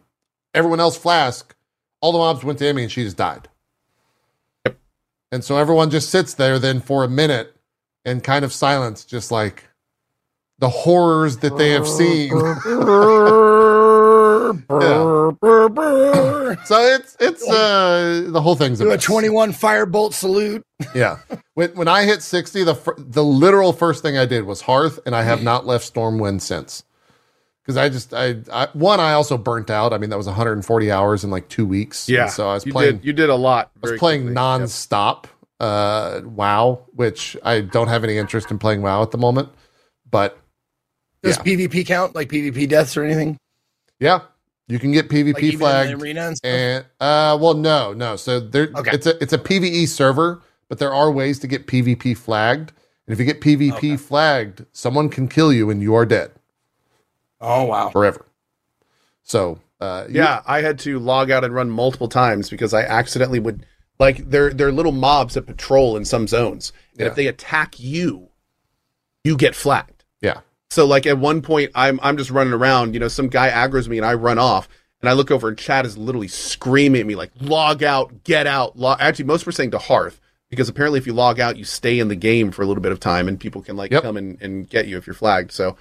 everyone 0.54 0.78
else 0.78 0.96
flask, 0.96 1.56
all 2.00 2.12
the 2.12 2.18
mobs 2.18 2.44
went 2.44 2.60
to 2.60 2.66
Amy 2.66 2.84
and 2.84 2.92
she 2.92 3.02
just 3.02 3.16
died. 3.16 3.48
And 5.30 5.44
so 5.44 5.56
everyone 5.56 5.90
just 5.90 6.10
sits 6.10 6.34
there 6.34 6.58
then 6.58 6.80
for 6.80 7.04
a 7.04 7.08
minute 7.08 7.54
in 8.04 8.20
kind 8.20 8.44
of 8.44 8.52
silence, 8.52 9.04
just 9.04 9.30
like 9.30 9.64
the 10.58 10.68
horrors 10.68 11.38
that 11.38 11.56
they 11.56 11.70
have 11.70 11.86
seen. 11.86 12.30
so 16.64 16.78
it's 16.80 17.16
it's 17.20 17.48
uh 17.48 18.24
the 18.26 18.40
whole 18.40 18.54
thing's 18.54 18.78
Do 18.78 18.86
a 18.86 18.94
mess. 18.94 19.04
21 19.04 19.52
firebolt 19.52 20.14
salute. 20.14 20.64
Yeah. 20.94 21.18
When 21.54 21.70
when 21.72 21.88
I 21.88 22.04
hit 22.04 22.22
60, 22.22 22.64
the 22.64 22.94
the 22.96 23.24
literal 23.24 23.72
first 23.72 24.02
thing 24.02 24.16
I 24.16 24.24
did 24.24 24.44
was 24.44 24.62
Hearth, 24.62 24.98
and 25.04 25.14
I 25.14 25.22
have 25.22 25.42
not 25.50 25.66
left 25.66 25.92
Stormwind 25.92 26.40
since. 26.40 26.84
Because 27.68 27.76
I 27.76 27.90
just 27.90 28.14
I, 28.14 28.36
I 28.50 28.68
one 28.72 28.98
I 28.98 29.12
also 29.12 29.36
burnt 29.36 29.68
out. 29.68 29.92
I 29.92 29.98
mean 29.98 30.08
that 30.08 30.16
was 30.16 30.26
140 30.26 30.90
hours 30.90 31.22
in 31.22 31.28
like 31.28 31.50
two 31.50 31.66
weeks. 31.66 32.08
yeah 32.08 32.22
And 32.22 32.30
so 32.32 32.48
I 32.48 32.54
was 32.54 32.64
you 32.64 32.72
playing 32.72 32.96
did 32.96 33.04
you 33.04 33.12
did 33.12 33.28
a 33.28 33.34
lot 33.34 33.70
I 33.76 33.90
was 33.90 33.98
playing 33.98 34.22
quickly. 34.22 34.34
non-stop 34.34 35.28
uh 35.60 36.22
WoW, 36.24 36.86
which 36.94 37.36
I 37.42 37.60
don't 37.60 37.88
have 37.88 38.04
any 38.04 38.16
interest 38.16 38.50
in 38.50 38.58
playing 38.58 38.80
WoW 38.80 39.02
at 39.02 39.10
the 39.10 39.18
moment. 39.18 39.50
But 40.10 40.38
Does 41.22 41.36
Yeah. 41.36 41.42
PvP 41.44 41.86
count? 41.86 42.14
Like 42.14 42.30
PvP 42.30 42.66
deaths 42.70 42.96
or 42.96 43.04
anything? 43.04 43.36
yeah, 44.00 44.20
you 44.66 44.78
can 44.78 44.90
get 44.92 45.10
PvP 45.10 45.34
Like 45.34 45.42
even 45.42 45.58
flagged. 45.58 46.02
arena 46.02 46.28
and 46.28 46.36
stuff? 46.38 46.50
And 46.50 46.84
uh, 47.00 47.36
well, 47.38 47.52
no, 47.52 47.92
no. 47.92 48.16
So 48.16 48.40
there, 48.40 48.70
Okay. 48.74 48.92
it's 48.94 49.06
a 49.06 49.22
it's 49.22 49.34
a 49.34 49.38
PVE 49.38 49.88
server, 49.88 50.40
but 50.70 50.78
there 50.78 50.94
are 50.94 51.10
ways 51.10 51.38
to 51.40 51.46
get 51.46 51.66
PvP 51.66 52.16
flagged. 52.16 52.72
And 53.06 53.12
if 53.12 53.18
you 53.18 53.26
get 53.26 53.42
PvP 53.42 53.72
Okay. 53.76 53.96
flagged, 53.98 54.64
someone 54.72 55.10
can 55.10 55.28
kill 55.28 55.52
you, 55.52 55.68
and 55.68 55.82
you 55.82 55.94
are 55.94 56.06
dead 56.06 56.30
oh 57.40 57.64
wow. 57.64 57.90
forever. 57.90 58.24
So 59.22 59.58
uh, 59.80 60.06
Yeah, 60.08 60.42
I 60.46 60.60
had 60.62 60.78
to 60.80 60.98
log 60.98 61.30
out 61.30 61.44
and 61.44 61.54
run 61.54 61.70
multiple 61.70 62.08
times 62.08 62.50
because 62.50 62.74
I 62.74 62.82
accidentally 62.82 63.38
would 63.40 63.64
like 63.98 64.28
they're 64.30 64.52
they're 64.52 64.72
little 64.72 64.92
mobs 64.92 65.34
that 65.34 65.42
patrol 65.46 65.96
in 65.96 66.04
some 66.04 66.26
zones. 66.28 66.72
And 66.92 67.00
Yeah. 67.00 67.06
if 67.06 67.14
they 67.14 67.26
attack 67.26 67.78
you, 67.78 68.28
you 69.24 69.36
get 69.36 69.54
flagged. 69.54 70.04
yeah, 70.20 70.40
So 70.70 70.86
like 70.86 71.06
at 71.06 71.18
one 71.18 71.42
point 71.42 71.70
I'm 71.74 71.98
I'm 72.02 72.16
just 72.16 72.30
running 72.30 72.52
around, 72.52 72.94
you 72.94 73.00
know, 73.00 73.08
some 73.08 73.28
guy 73.28 73.50
aggro's 73.50 73.88
me 73.88 73.98
and 73.98 74.06
I 74.06 74.14
run 74.14 74.38
off 74.38 74.68
and 75.00 75.08
I 75.08 75.12
look 75.12 75.30
over 75.30 75.48
and 75.48 75.58
Chad 75.58 75.86
is 75.86 75.96
literally 75.98 76.28
screaming 76.28 77.00
at 77.00 77.06
me 77.06 77.14
like 77.14 77.30
log 77.40 77.82
out, 77.82 78.24
get 78.24 78.46
out. 78.46 78.78
Log-. 78.78 78.98
Actually 79.00 79.26
most 79.26 79.46
were 79.46 79.52
saying 79.52 79.70
to 79.72 79.78
Hearth 79.78 80.20
because 80.50 80.68
apparently 80.68 80.98
if 80.98 81.06
you 81.06 81.12
log 81.12 81.38
out 81.38 81.56
you 81.56 81.64
stay 81.64 81.98
in 82.00 82.08
the 82.08 82.16
game 82.16 82.50
for 82.50 82.62
a 82.62 82.66
little 82.66 82.82
bit 82.82 82.90
of 82.92 82.98
time 83.00 83.28
and 83.28 83.38
people 83.38 83.62
can 83.62 83.76
like 83.76 83.90
Yep. 83.92 84.02
come 84.02 84.16
and, 84.16 84.40
and 84.40 84.68
get 84.68 84.86
you 84.88 84.96
if 84.96 85.06
you're 85.06 85.14
flagged. 85.14 85.52
So 85.52 85.76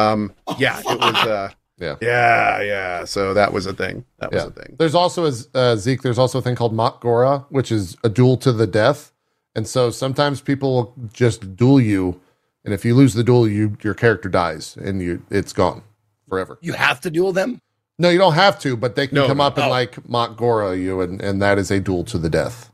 um 0.00 0.32
yeah, 0.58 0.78
it 0.80 0.98
was 0.98 1.14
uh 1.26 1.50
yeah. 1.78 1.96
yeah, 2.02 2.60
yeah. 2.62 3.04
So 3.06 3.32
that 3.34 3.52
was 3.54 3.64
a 3.66 3.72
thing. 3.72 4.04
That 4.18 4.30
was 4.32 4.42
Yeah. 4.42 4.48
a 4.48 4.50
thing. 4.50 4.76
There's 4.78 4.94
also 4.94 5.24
a 5.24 5.32
uh, 5.54 5.76
Zeke. 5.76 6.02
There's 6.02 6.18
also 6.18 6.38
a 6.38 6.42
thing 6.42 6.54
called 6.54 6.74
Mak'gora, 6.74 7.46
which 7.48 7.72
is 7.72 7.96
a 8.04 8.10
duel 8.10 8.36
to 8.38 8.52
the 8.52 8.66
death. 8.66 9.12
And 9.56 9.66
so 9.66 9.90
sometimes 9.90 10.40
people 10.42 10.74
will 10.74 10.94
just 11.12 11.56
duel 11.56 11.80
you, 11.80 12.20
and 12.66 12.74
if 12.74 12.84
you 12.84 12.94
lose 12.94 13.14
the 13.14 13.24
duel, 13.24 13.48
you 13.48 13.76
your 13.82 13.94
character 13.94 14.28
dies 14.28 14.76
and 14.76 15.00
you 15.00 15.22
it's 15.30 15.54
gone 15.54 15.80
forever. 16.28 16.58
You 16.60 16.74
have 16.74 17.00
to 17.00 17.10
duel 17.10 17.32
them? 17.32 17.60
No, 17.98 18.08
you 18.10 18.18
don't 18.18 18.34
have 18.34 18.58
to, 18.60 18.76
but 18.76 18.94
they 18.94 19.06
can 19.06 19.14
No, 19.16 19.26
come 19.26 19.38
no. 19.38 19.44
up 19.44 19.56
and 19.56 19.66
Oh. 19.66 19.70
like 19.70 19.92
Mak'gora 20.06 20.78
you, 20.78 21.00
and, 21.00 21.20
and 21.22 21.40
that 21.42 21.56
is 21.58 21.70
a 21.70 21.80
duel 21.80 22.04
to 22.04 22.18
the 22.18 22.28
death. 22.30 22.70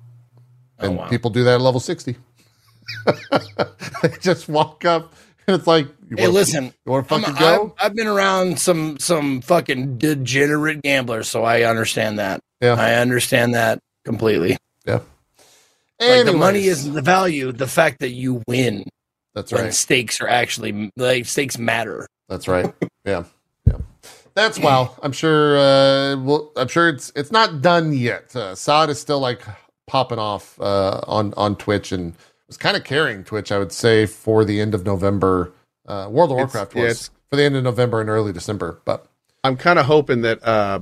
Oh, 0.80 0.86
And 0.86 0.96
wow. 0.98 1.08
people 1.08 1.30
do 1.30 1.42
that 1.44 1.54
at 1.54 1.60
level 1.60 1.80
60. 1.80 2.16
they 4.02 4.10
just 4.20 4.48
walk 4.48 4.84
up, 4.84 5.04
and 5.04 5.25
it's 5.54 5.66
like, 5.66 5.86
you 6.08 6.16
Hey, 6.16 6.22
wanna- 6.24 6.32
listen. 6.34 6.64
you 6.84 6.92
want 6.92 7.08
to 7.08 7.14
I'm, 7.14 7.22
fucking 7.22 7.36
go? 7.38 7.74
I've, 7.78 7.86
I've 7.86 7.94
been 7.96 8.06
around 8.06 8.58
some 8.58 8.98
some 8.98 9.40
fucking 9.40 9.98
degenerate 9.98 10.82
gamblers, 10.82 11.28
so 11.28 11.44
I 11.44 11.62
understand 11.62 12.18
that. 12.18 12.40
yeah. 12.60 12.74
I 12.74 12.94
understand 12.94 13.54
that 13.54 13.78
completely. 14.04 14.56
yeah. 14.86 15.00
Like 16.00 16.26
the 16.26 16.32
money 16.34 16.66
isn't 16.66 16.92
the 16.92 17.00
value; 17.02 17.52
the 17.52 17.66
fact 17.66 18.00
that 18.00 18.10
you 18.10 18.42
win 18.46 18.84
That's 19.34 19.50
right. 19.52 19.72
stakes 19.72 20.20
are 20.20 20.28
actually 20.28 20.90
like 20.96 21.24
stakes 21.24 21.56
matter. 21.58 22.06
That's 22.28 22.48
right. 22.48 22.72
Yeah. 23.06 23.22
Yeah. 23.66 23.78
That's 24.34 24.58
wow. 24.58 24.94
I'm 25.02 25.12
sure. 25.12 25.56
Uh, 25.56 26.16
well, 26.18 26.50
I'm 26.56 26.66
sure 26.68 26.88
it's 26.88 27.12
it's 27.16 27.30
not 27.32 27.62
done 27.62 27.92
yet. 27.92 28.34
Uh, 28.36 28.54
Sod 28.56 28.90
is 28.90 29.00
still 29.00 29.20
like 29.20 29.40
popping 29.86 30.18
off 30.18 30.60
uh, 30.60 31.00
on 31.06 31.32
on 31.36 31.54
Twitch 31.56 31.92
and 31.92 32.14
was 32.48 32.56
kind 32.56 32.76
of 32.76 32.84
carrying 32.84 33.24
Twitch. 33.24 33.50
I 33.52 33.58
would 33.58 33.72
say 33.72 34.06
for 34.06 34.44
the 34.44 34.60
end 34.60 34.74
of 34.74 34.84
November. 34.84 35.52
Uh, 35.86 36.08
World 36.10 36.30
of 36.32 36.36
Warcraft 36.38 36.74
yeah, 36.74 36.82
was 36.82 36.90
it's- 36.92 37.10
for 37.30 37.36
the 37.36 37.42
end 37.44 37.54
of 37.56 37.62
November 37.64 38.00
and 38.00 38.10
early 38.10 38.32
December. 38.32 38.80
But 38.84 39.06
I'm 39.44 39.56
kind 39.56 39.78
of 39.78 39.86
hoping 39.86 40.22
that 40.22 40.42
uh, 40.46 40.80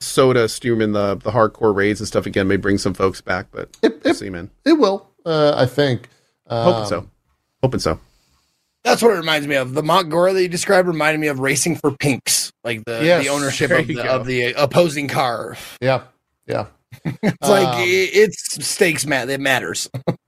Soda 0.00 0.48
streaming 0.48 0.92
the 0.92 1.16
the 1.16 1.30
hardcore 1.32 1.74
raids 1.74 2.00
and 2.00 2.06
stuff 2.06 2.26
again 2.26 2.46
may 2.46 2.56
bring 2.56 2.78
some 2.78 2.94
folks 2.94 3.20
back, 3.20 3.46
but 3.50 3.76
it 3.82 4.00
we'll 4.04 4.12
it, 4.12 4.16
see, 4.16 4.30
man. 4.30 4.50
it 4.64 4.74
will. 4.74 5.08
Uh, 5.26 5.54
I 5.56 5.66
think. 5.66 6.08
Um, 6.46 6.64
Hoping 6.72 6.86
so. 6.88 7.10
Hoping 7.62 7.80
so. 7.80 7.98
That's 8.84 9.00
what 9.00 9.12
it 9.12 9.16
reminds 9.16 9.46
me 9.46 9.54
of. 9.56 9.72
The 9.72 9.82
Mont 9.82 10.10
Gora 10.10 10.34
that 10.34 10.42
you 10.42 10.48
described 10.48 10.86
reminded 10.86 11.18
me 11.18 11.28
of 11.28 11.38
racing 11.40 11.76
for 11.76 11.90
pinks, 11.90 12.52
like 12.64 12.84
the, 12.84 13.02
Yes, 13.02 13.24
the 13.24 13.30
ownership 13.30 13.70
of 13.70 13.86
the, 13.86 14.00
of 14.06 14.26
the 14.26 14.52
opposing 14.52 15.08
car. 15.08 15.56
Yeah. 15.80 16.02
Yeah. 16.46 16.66
It's 17.22 17.48
like 17.48 17.66
Um, 17.66 17.74
i 17.76 17.84
it's 18.12 18.64
stakes, 18.64 19.06
mat. 19.06 19.30
It 19.30 19.40
matters. 19.40 19.88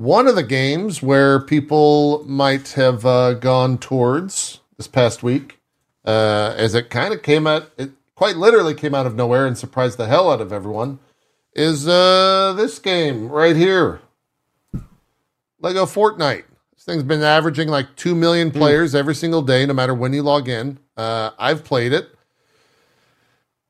One 0.00 0.26
of 0.26 0.34
the 0.34 0.42
games 0.42 1.02
where 1.02 1.38
people 1.38 2.24
might 2.24 2.70
have 2.70 3.04
uh, 3.04 3.34
gone 3.34 3.76
towards 3.76 4.60
this 4.78 4.88
past 4.88 5.22
week, 5.22 5.60
uh, 6.06 6.54
as 6.56 6.74
it 6.74 6.88
kind 6.88 7.12
of 7.12 7.22
came 7.22 7.46
out, 7.46 7.70
it 7.76 7.90
quite 8.14 8.38
literally 8.38 8.72
came 8.72 8.94
out 8.94 9.04
of 9.04 9.14
nowhere 9.14 9.46
and 9.46 9.58
surprised 9.58 9.98
the 9.98 10.06
hell 10.06 10.30
out 10.30 10.40
of 10.40 10.54
everyone, 10.54 11.00
is 11.52 11.86
uh, 11.86 12.54
this 12.56 12.78
game 12.78 13.28
right 13.28 13.54
here 13.54 14.00
Lego 15.60 15.84
Fortnite. 15.84 16.44
This 16.72 16.84
thing's 16.86 17.02
been 17.02 17.22
averaging 17.22 17.68
like 17.68 17.94
2 17.96 18.14
million 18.14 18.50
players 18.50 18.94
every 18.94 19.14
single 19.14 19.42
day, 19.42 19.66
no 19.66 19.74
matter 19.74 19.92
when 19.92 20.14
you 20.14 20.22
log 20.22 20.48
in. 20.48 20.78
Uh, 20.96 21.32
I've 21.38 21.62
played 21.62 21.92
it. 21.92 22.08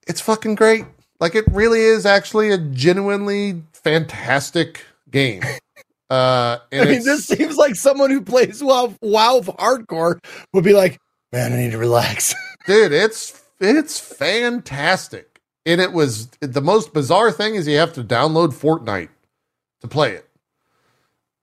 It's 0.07 0.20
fucking 0.20 0.55
great. 0.55 0.85
Like, 1.19 1.35
it 1.35 1.47
really 1.51 1.81
is 1.81 2.07
actually 2.07 2.52
a 2.52 2.59
genuinely 2.59 3.65
fantastic 3.73 4.85
game. 5.11 5.43
Uh, 6.11 6.59
and 6.73 6.89
I 6.89 6.93
mean, 6.93 7.05
this 7.05 7.27
seems 7.27 7.57
like 7.57 7.77
someone 7.77 8.11
who 8.11 8.20
plays 8.20 8.62
WoW, 8.62 8.93
WoW 9.01 9.41
hardcore 9.41 10.19
would 10.53 10.65
be 10.65 10.73
like, 10.73 10.99
"Man, 11.32 11.53
I 11.53 11.57
need 11.57 11.70
to 11.70 11.78
relax." 11.78 12.35
dude, 12.66 12.93
it's 12.93 13.41
it's 13.61 13.99
fantastic. 13.99 15.41
And 15.66 15.81
it 15.81 15.93
was 15.93 16.28
the 16.41 16.62
most 16.62 16.93
bizarre 16.93 17.31
thing 17.31 17.55
is 17.55 17.69
you 17.69 17.77
have 17.77 17.93
to 17.93 18.03
download 18.03 18.49
Fortnite 18.49 19.11
to 19.82 19.89
play 19.89 20.12
it. 20.15 20.27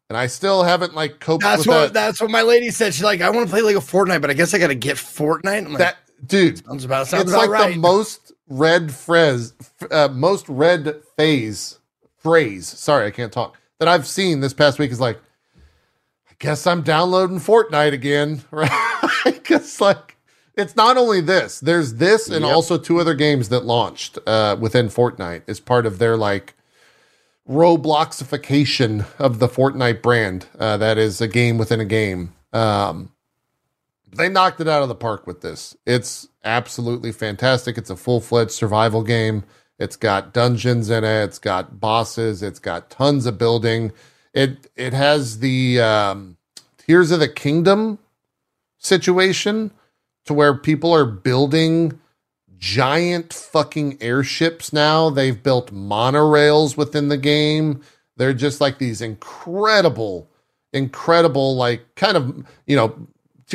And 0.09 0.17
I 0.17 0.27
still 0.27 0.63
haven't 0.63 0.95
like 0.95 1.19
coped 1.19 1.43
That's 1.43 1.59
with 1.59 1.67
what 1.67 1.81
that. 1.81 1.93
that's 1.93 2.21
what 2.21 2.31
my 2.31 2.41
lady 2.41 2.69
said. 2.69 2.93
She's 2.93 3.03
like, 3.03 3.21
"I 3.21 3.29
want 3.29 3.47
to 3.47 3.51
play 3.51 3.61
like 3.61 3.75
a 3.75 3.79
Fortnite, 3.79 4.21
but 4.21 4.29
I 4.29 4.33
guess 4.33 4.53
I 4.53 4.57
got 4.57 4.67
to 4.67 4.75
get 4.75 4.97
Fortnite." 4.97 5.65
I'm 5.65 5.69
like, 5.69 5.77
that 5.77 5.97
dude, 6.25 6.65
sounds 6.65 6.83
about 6.83 7.07
sounds 7.07 7.23
it's 7.23 7.31
about 7.31 7.41
like 7.41 7.49
right. 7.49 7.73
the 7.73 7.79
most 7.81 8.33
red 8.49 8.91
phrase, 8.93 9.53
uh, 9.91 10.09
most 10.11 10.47
red 10.49 11.01
phase 11.15 11.79
phrase. 12.17 12.67
Sorry, 12.67 13.05
I 13.05 13.11
can't 13.11 13.31
talk. 13.31 13.57
That 13.79 13.87
I've 13.87 14.07
seen 14.07 14.39
this 14.39 14.53
past 14.53 14.79
week 14.79 14.91
is 14.91 14.99
like, 14.99 15.19
I 16.29 16.33
guess 16.39 16.65
I'm 16.67 16.81
downloading 16.81 17.39
Fortnite 17.39 17.93
again, 17.93 18.43
right? 18.51 19.01
Because 19.23 19.79
like 19.81 20.17
it's 20.55 20.75
not 20.75 20.97
only 20.97 21.21
this. 21.21 21.59
There's 21.59 21.95
this 21.95 22.29
and 22.29 22.43
Yep. 22.43 22.53
also 22.53 22.77
two 22.77 22.99
other 22.99 23.13
games 23.13 23.49
that 23.49 23.65
launched 23.65 24.17
uh, 24.25 24.55
within 24.59 24.87
Fortnite 24.87 25.43
as 25.47 25.59
part 25.59 25.85
of 25.85 25.99
their 25.99 26.17
like 26.17 26.55
Robloxification 27.47 29.05
of 29.19 29.39
the 29.39 29.47
Fortnite 29.47 30.01
brand. 30.01 30.47
Uh, 30.59 30.77
that 30.77 30.97
is 30.97 31.21
a 31.21 31.27
game 31.27 31.57
within 31.57 31.79
a 31.79 31.85
game. 31.85 32.33
Um, 32.53 33.11
they 34.15 34.29
knocked 34.29 34.59
it 34.59 34.67
out 34.67 34.81
of 34.81 34.89
the 34.89 34.95
park 34.95 35.27
with 35.27 35.41
this. 35.41 35.75
It's 35.85 36.27
absolutely 36.43 37.11
fantastic. 37.11 37.77
It's 37.77 37.89
a 37.89 37.95
full 37.95 38.19
fledged 38.19 38.51
survival 38.51 39.03
game. 39.03 39.43
It's 39.79 39.95
got 39.95 40.33
dungeons 40.33 40.89
in 40.89 41.03
it. 41.03 41.23
It's 41.23 41.39
got 41.39 41.79
bosses. 41.79 42.41
It's 42.41 42.59
got 42.59 42.89
tons 42.89 43.25
of 43.25 43.37
building. 43.37 43.91
It 44.33 44.69
it 44.75 44.93
has 44.93 45.39
the 45.39 45.79
um, 45.81 46.37
Tears 46.77 47.11
of 47.11 47.19
the 47.19 47.27
Kingdom 47.27 47.99
situation 48.77 49.71
to 50.25 50.33
where 50.33 50.53
people 50.53 50.93
are 50.93 51.05
building 51.05 51.99
giant 52.57 53.33
fucking 53.33 53.97
airships 54.01 54.73
now. 54.73 55.09
They've 55.09 55.41
built 55.41 55.73
monorails 55.73 56.75
within 56.75 57.09
the 57.09 57.17
game. 57.17 57.81
They're 58.15 58.33
just 58.33 58.59
like 58.59 58.79
these 58.79 59.01
incredible, 59.01 60.29
incredible, 60.73 61.55
like 61.55 61.95
kind 61.95 62.17
of, 62.17 62.45
you 62.65 62.75
know, 62.75 63.07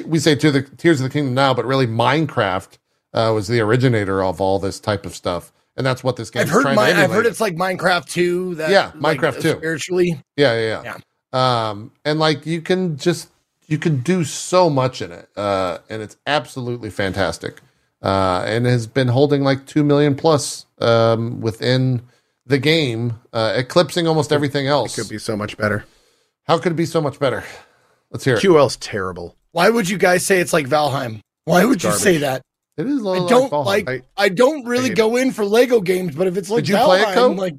we 0.06 0.18
say 0.18 0.34
to 0.36 0.50
the 0.50 0.62
Tears 0.62 1.00
of 1.00 1.04
the 1.04 1.12
Kingdom 1.12 1.34
now, 1.34 1.52
but 1.52 1.64
really 1.64 1.86
Minecraft 1.86 2.78
uh, 3.12 3.32
was 3.34 3.48
the 3.48 3.60
originator 3.60 4.22
of 4.22 4.40
all 4.40 4.58
this 4.58 4.80
type 4.80 5.04
of 5.04 5.14
stuff. 5.14 5.52
And 5.76 5.86
that's 5.86 6.04
what 6.04 6.16
this 6.16 6.30
game 6.30 6.42
I've 6.42 6.48
is 6.48 6.52
heard 6.52 6.62
trying 6.62 6.76
my, 6.76 6.90
to 6.92 6.98
I've 6.98 7.10
heard 7.10 7.24
it's 7.26 7.40
like 7.40 7.54
Minecraft 7.56 8.06
2 8.06 8.54
that 8.56 8.70
Yeah, 8.70 8.92
like, 8.96 9.18
Minecraft 9.18 9.40
2. 9.40 9.50
spiritually. 9.56 10.22
Yeah, 10.36 10.58
yeah, 10.60 10.82
yeah. 10.84 10.98
Um, 11.70 11.92
and 12.04 12.18
like 12.18 12.44
you 12.44 12.60
can 12.60 12.98
just 12.98 13.30
you 13.66 13.78
can 13.78 14.00
do 14.00 14.22
so 14.24 14.68
much 14.68 15.00
in 15.00 15.10
it, 15.12 15.30
uh, 15.36 15.78
and 15.88 16.02
it's 16.02 16.16
absolutely 16.26 16.90
fantastic. 16.90 17.60
Uh, 18.02 18.42
and 18.46 18.66
has 18.66 18.86
been 18.86 19.08
holding 19.08 19.42
like 19.42 19.64
two 19.64 19.82
million 19.84 20.14
plus 20.14 20.66
um, 20.80 21.40
within 21.40 22.02
the 22.44 22.58
game, 22.58 23.18
uh, 23.32 23.54
eclipsing 23.56 24.06
almost 24.08 24.32
everything 24.32 24.66
else. 24.66 24.96
Could 24.96 25.08
be 25.08 25.18
so 25.18 25.36
much 25.36 25.56
better. 25.56 25.84
How 26.44 26.58
could 26.58 26.72
it 26.72 26.76
be 26.76 26.84
so 26.86 27.00
much 27.00 27.18
better? 27.20 27.44
Let's 28.10 28.24
hear 28.24 28.34
it. 28.34 28.42
QL's 28.42 28.76
terrible. 28.76 29.36
Why 29.52 29.70
would 29.70 29.88
you 29.88 29.96
guys 29.96 30.26
say 30.26 30.40
it's 30.40 30.52
like 30.52 30.66
Valheim? 30.66 31.20
Why 31.44 31.64
would 31.64 31.82
you 31.82 31.90
Garbage. 31.90 32.02
say 32.02 32.16
that? 32.18 32.42
It 32.76 32.86
is. 32.86 33.02
a 33.02 33.04
I 33.04 33.10
little 33.12 33.28
don't 33.28 33.50
Valheim. 33.52 33.64
like. 33.66 33.88
I- 33.88 34.02
I, 34.16 34.28
don't 34.28 34.64
really 34.64 34.88
hate 34.88 34.96
go 34.96 35.16
in 35.16 35.30
for 35.32 35.44
Lego 35.44 35.80
games, 35.80 36.14
but 36.14 36.26
if 36.26 36.36
it's 36.36 36.48
like 36.50 36.64
Did 36.64 36.70
you 36.70 36.76
play 36.84 37.02
it, 37.02 37.06
Valheim, 37.08 37.14
Cohh? 37.34 37.38
like 37.38 37.54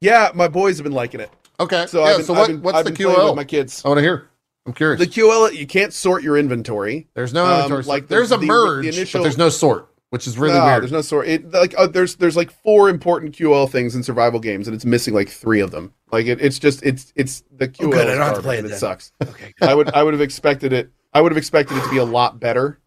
Yeah, 0.00 0.30
my 0.34 0.48
boys 0.48 0.76
have 0.78 0.84
been 0.84 0.92
liking 0.92 1.20
it. 1.20 1.30
Okay. 1.58 1.86
So, 1.86 2.00
yeah. 2.00 2.06
I've 2.06 2.16
been, 2.18 2.26
so 2.26 2.32
I've 2.34 2.38
what, 2.38 2.46
been- 2.48 2.62
what's 2.62 2.78
I've 2.78 2.84
the 2.84 2.90
been 2.92 3.06
playing 3.06 3.18
QL? 3.18 3.26
with 3.26 3.36
my 3.36 3.44
kids. 3.44 3.82
I 3.84 3.88
want 3.88 3.98
to 3.98 4.02
hear. 4.02 4.28
I'm 4.66 4.72
curious. 4.74 5.00
The 5.00 5.06
QL, 5.06 5.52
you 5.54 5.66
can't 5.66 5.92
sort 5.92 6.22
your 6.22 6.36
inventory. 6.38 7.08
there's 7.14 7.32
no 7.32 7.44
um, 7.46 7.52
inventory. 7.64 7.82
like 7.84 8.08
the- 8.08 8.14
there's 8.14 8.30
a 8.32 8.36
the- 8.36 8.40
the 8.42 8.46
merge, 8.46 8.86
initial- 8.86 9.18
but 9.20 9.22
there's 9.24 9.38
no 9.38 9.48
sort, 9.48 9.88
which 10.10 10.26
is 10.26 10.38
really 10.38 10.54
no, 10.58 10.64
weird. 10.64 10.82
There's 10.82 10.92
no 10.92 11.00
sort. 11.02 11.26
It 11.28 11.50
like 11.50 11.74
uh, 11.76 11.86
there's 11.86 12.16
there's 12.16 12.36
like 12.36 12.50
four 12.50 12.88
important 12.88 13.34
QL 13.36 13.68
things 13.70 13.94
in 13.96 14.02
survival 14.02 14.38
games, 14.38 14.68
and 14.68 14.74
it's 14.74 14.84
missing 14.84 15.14
like 15.14 15.28
three 15.30 15.60
of 15.60 15.70
them. 15.70 15.92
Like 16.12 16.26
it, 16.26 16.40
it's 16.40 16.58
just 16.58 16.82
it's 16.82 17.12
it's 17.16 17.42
the 17.56 17.68
QL. 17.68 17.86
Oh, 17.86 17.90
good, 17.90 18.06
I 18.08 18.14
don't 18.14 18.22
have 18.22 18.36
to 18.36 18.42
play 18.42 18.58
it 18.58 18.64
and 18.64 18.72
It 18.72 18.78
sucks. 18.78 19.12
okay, 19.22 19.52
I 19.62 19.74
would 19.74 19.90
I 19.92 20.02
would 20.02 20.14
have 20.14 20.20
expected 20.20 20.72
it. 20.72 20.90
I 21.12 21.20
would 21.20 21.32
have 21.32 21.38
expected 21.38 21.76
it 21.78 21.82
to 21.84 21.90
be 21.90 21.96
a 21.98 22.04
lot 22.04 22.38
better. 22.38 22.78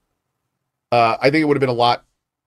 Uh, 0.94 1.18
I 1.22 1.30
think 1.32 1.42
it 1.42 1.46
would 1.46 1.58
have 1.58 1.62
been 1.62 1.70
a 1.70 1.74
lot. 1.74 2.00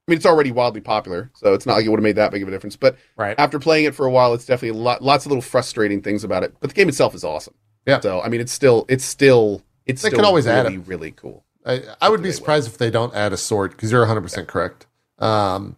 I 0.07 0.13
mean, 0.13 0.17
it's 0.19 0.27
already 0.27 0.53
wildly 0.53 0.81
popular, 0.81 1.31
so 1.35 1.53
it's 1.53 1.67
not 1.67 1.75
like 1.75 1.85
it 1.85 1.89
would 1.89 1.99
have 1.99 2.05
made 2.05 2.15
that 2.17 2.31
big 2.31 2.43
of 2.43 2.49
a 2.49 2.51
difference. 2.53 2.77
But 2.77 2.97
right. 3.17 3.35
after 3.39 3.59
playing 3.59 3.87
it 3.87 3.95
for 3.95 4.07
a 4.07 4.11
while, 4.11 4.35
it's 4.35 4.45
definitely 4.47 4.79
a 4.79 4.83
lot, 4.83 5.03
lots 5.03 5.27
of 5.27 5.33
little 5.33 5.43
frustrating 5.43 6.01
things 6.01 6.23
about 6.23 6.45
it. 6.45 6.55
But 6.61 6.71
the 6.71 6.75
game 6.75 6.89
itself 6.89 7.13
is 7.15 7.25
awesome. 7.25 7.55
Yeah. 7.87 7.99
So 8.01 8.21
I 8.21 8.29
mean, 8.29 8.41
it's 8.41 8.53
still 8.53 8.85
it's 8.89 9.05
still 9.05 9.63
it's 9.85 10.03
They 10.03 10.11
still 10.11 10.19
could 10.19 10.25
always 10.27 10.47
really, 10.47 10.59
add 10.59 10.67
it. 10.73 10.79
really 10.87 11.11
cool. 11.11 11.45
I, 11.67 11.83
I 12.01 12.09
would 12.09 12.19
be 12.21 12.25
they 12.25 12.29
will. 12.29 12.35
surprised 12.37 12.69
if 12.69 12.79
they 12.79 12.91
don't 12.91 13.13
add 13.17 13.33
a 13.33 13.37
sort 13.37 13.73
because 13.73 13.91
you're 13.91 14.03
100 14.03 14.21
percent 14.21 14.47
correct. 14.47 14.87
Um, 15.19 15.77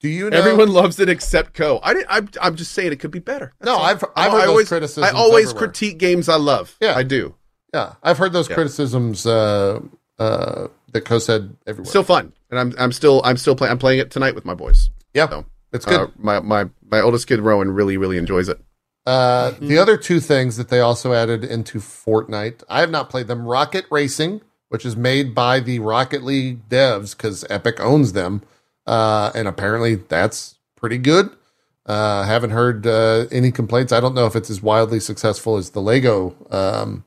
do 0.00 0.08
you 0.10 0.28
know? 0.28 0.36
Everyone 0.36 0.68
loves 0.68 1.00
it 1.00 1.08
except 1.08 1.54
Cohh. 1.54 1.80
I 1.82 1.94
didn't, 1.94 2.08
I'm 2.10 2.28
I'm 2.42 2.56
just 2.56 2.72
saying 2.72 2.92
it 2.92 3.00
could 3.00 3.10
be 3.10 3.20
better. 3.20 3.54
That's 3.58 3.66
No, 3.70 3.76
all. 3.76 3.84
I've- 3.84 4.04
I've 4.16 4.32
I 4.32 4.34
heard 4.34 4.40
those 4.42 4.48
always, 4.48 4.68
criticisms 4.68 5.06
I 5.06 5.10
always 5.12 5.46
everywhere. 5.50 5.68
critique 5.68 5.98
games 5.98 6.28
I 6.28 6.36
love. 6.36 6.76
Yeah. 6.80 6.94
I 6.94 7.04
do. 7.04 7.36
Yeah, 7.72 7.94
I've 8.02 8.18
heard 8.18 8.34
those 8.34 8.50
Yeah. 8.50 8.54
criticisms 8.56 9.24
uh, 9.24 9.80
uh, 10.18 10.68
that 10.92 11.04
Cohh 11.04 11.20
said 11.20 11.56
everywhere. 11.66 11.90
Still 11.90 12.04
fun, 12.04 12.32
and 12.50 12.58
I'm 12.58 12.74
I'm 12.78 12.92
still 12.92 13.20
I'm 13.24 13.36
still 13.36 13.56
playing. 13.56 13.72
I'm 13.72 13.78
playing 13.78 14.00
it 14.00 14.10
tonight 14.10 14.34
with 14.34 14.44
my 14.44 14.54
boys. 14.54 14.90
yeah, 15.14 15.28
So, 15.28 15.44
it's 15.72 15.84
good. 15.84 16.00
Uh, 16.00 16.06
my 16.18 16.40
my 16.40 16.68
my 16.88 17.00
oldest 17.00 17.26
kid 17.26 17.40
Rowan 17.40 17.70
really 17.70 17.96
really 17.96 18.18
enjoys 18.18 18.48
it. 18.48 18.60
Uh, 19.04 19.50
Mm-hmm. 19.52 19.66
The 19.68 19.78
other 19.78 19.96
two 19.96 20.20
things 20.20 20.56
that 20.56 20.68
they 20.68 20.80
also 20.80 21.12
added 21.12 21.42
into 21.42 21.78
Fortnite, 21.80 22.62
I 22.68 22.80
have 22.80 22.90
not 22.90 23.10
played 23.10 23.26
them. 23.26 23.44
Rocket 23.44 23.84
Racing, 23.90 24.40
which 24.68 24.86
is 24.86 24.96
made 24.96 25.34
by 25.34 25.58
the 25.60 25.80
Rocket 25.80 26.22
League 26.22 26.68
devs 26.68 27.16
because 27.16 27.44
Epic 27.50 27.80
owns 27.80 28.12
them, 28.12 28.42
uh, 28.86 29.32
and 29.34 29.48
apparently 29.48 29.96
that's 29.96 30.56
pretty 30.76 30.98
good. 30.98 31.30
Uh, 31.84 32.22
haven't 32.22 32.50
heard 32.50 32.86
uh, 32.86 33.26
any 33.32 33.50
complaints. 33.50 33.92
I 33.92 33.98
don't 33.98 34.14
know 34.14 34.26
if 34.26 34.36
it's 34.36 34.50
as 34.50 34.62
wildly 34.62 35.00
successful 35.00 35.56
as 35.56 35.70
the 35.70 35.80
Lego 35.82 36.36
um, 36.50 37.04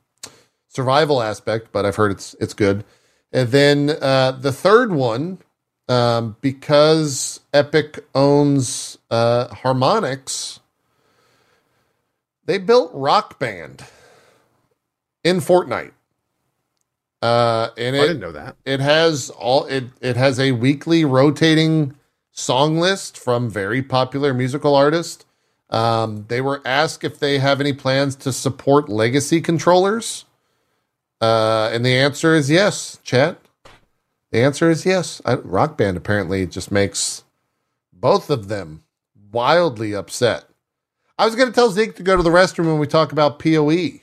survival 0.67 1.21
aspect, 1.21 1.69
but 1.71 1.85
I've 1.85 1.95
heard 1.95 2.11
it's 2.11 2.35
it's 2.41 2.53
good. 2.53 2.83
And 3.35 3.49
then 3.49 3.89
uh, 4.01 4.31
the 4.31 4.53
third 4.53 4.93
one, 4.93 5.39
um, 5.89 6.37
because 6.39 7.41
Epic 7.53 8.05
owns 8.15 8.97
uh, 9.11 9.49
Harmonix, 9.49 10.61
they 12.45 12.57
built 12.57 12.91
Rock 12.93 13.37
Band 13.37 13.83
in 15.25 15.37
Fortnite. 15.41 15.91
Uh, 17.21 17.69
and 17.77 17.97
I 17.97 17.99
it, 17.99 18.07
didn't 18.07 18.19
know 18.21 18.31
that. 18.31 18.55
it 18.65 18.79
has 18.79 19.29
all 19.31 19.65
it 19.65 19.85
it 19.99 20.15
has 20.15 20.39
a 20.39 20.53
weekly 20.53 21.03
rotating 21.03 21.95
song 22.31 22.77
list 22.79 23.17
from 23.17 23.49
very 23.49 23.81
popular 23.81 24.33
musical 24.33 24.75
artists. 24.75 25.25
Um, 25.69 26.25
they 26.29 26.39
were 26.39 26.61
asked 26.65 27.03
if 27.03 27.19
they 27.19 27.39
have 27.39 27.59
any 27.59 27.73
plans 27.73 28.15
to 28.17 28.31
support 28.31 28.87
legacy 28.87 29.41
controllers, 29.41 30.24
uh, 31.21 31.69
and 31.71 31.85
the 31.85 31.95
answer 31.95 32.35
is 32.35 32.49
yes. 32.49 32.99
Chat. 33.03 33.39
The 34.31 34.41
answer 34.41 34.69
is 34.69 34.85
yes. 34.85 35.21
I, 35.25 35.35
Rock 35.35 35.77
Band 35.77 35.97
apparently 35.97 36.45
just 36.45 36.71
makes 36.71 37.23
both 37.93 38.29
of 38.29 38.47
them 38.47 38.83
wildly 39.31 39.93
upset. 39.95 40.45
I 41.17 41.25
was 41.25 41.35
going 41.35 41.47
to 41.47 41.55
tell 41.55 41.71
Zeke 41.71 41.95
to 41.95 42.03
go 42.03 42.17
to 42.17 42.23
the 42.23 42.29
restroom 42.29 42.65
when 42.65 42.79
we 42.79 42.87
talk 42.87 43.13
about 43.13 43.39
PoE, 43.39 44.01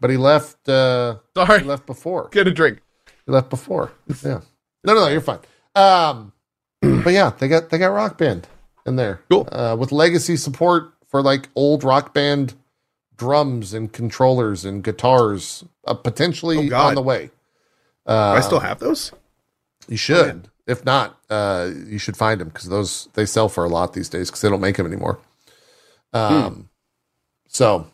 but 0.00 0.10
he 0.10 0.16
left. 0.16 0.68
Uh, 0.68 1.18
he 1.34 1.44
Sorry, 1.44 1.62
left 1.62 1.86
before. 1.86 2.28
get 2.30 2.48
a 2.48 2.50
drink. 2.50 2.80
You 3.26 3.32
left 3.32 3.50
before. 3.50 3.92
Yeah. 4.24 4.40
No, 4.84 4.94
no, 4.94 5.00
no, 5.06 5.08
you're 5.08 5.20
fine. 5.20 5.38
Um, 5.74 6.32
but 6.82 7.12
yeah, 7.12 7.30
they 7.38 7.48
got 7.48 7.70
they 7.70 7.78
got 7.78 7.88
Rock 7.88 8.18
Band 8.18 8.48
in 8.86 8.96
there. 8.96 9.20
Cool. 9.30 9.48
Uh, 9.50 9.76
with 9.78 9.92
legacy 9.92 10.36
support 10.36 10.92
for 11.08 11.22
like 11.22 11.48
old 11.54 11.84
Rock 11.84 12.12
Band 12.12 12.54
drums 13.16 13.72
and 13.74 13.92
controllers 13.92 14.64
and 14.64 14.82
guitars, 14.82 15.64
uh, 15.86 15.94
potentially 15.94 16.72
Oh, 16.72 16.76
on 16.76 16.94
the 16.94 17.02
way. 17.02 17.26
Do 18.06 18.12
Uh, 18.12 18.34
I 18.36 18.40
still 18.40 18.60
have 18.60 18.78
those? 18.80 19.12
You 19.88 19.96
should. 19.96 20.26
man. 20.26 20.46
if 20.66 20.84
not, 20.84 21.18
uh, 21.30 21.70
you 21.86 21.98
should 21.98 22.16
find 22.16 22.40
them 22.40 22.48
because 22.48 22.68
those 22.68 23.08
they 23.14 23.26
sell 23.26 23.48
for 23.48 23.64
a 23.64 23.68
lot 23.68 23.92
these 23.92 24.08
days 24.08 24.28
because 24.30 24.40
they 24.42 24.48
don't 24.48 24.60
make 24.60 24.76
them 24.76 24.86
anymore. 24.86 25.18
Um, 26.12 26.68
so 27.48 27.86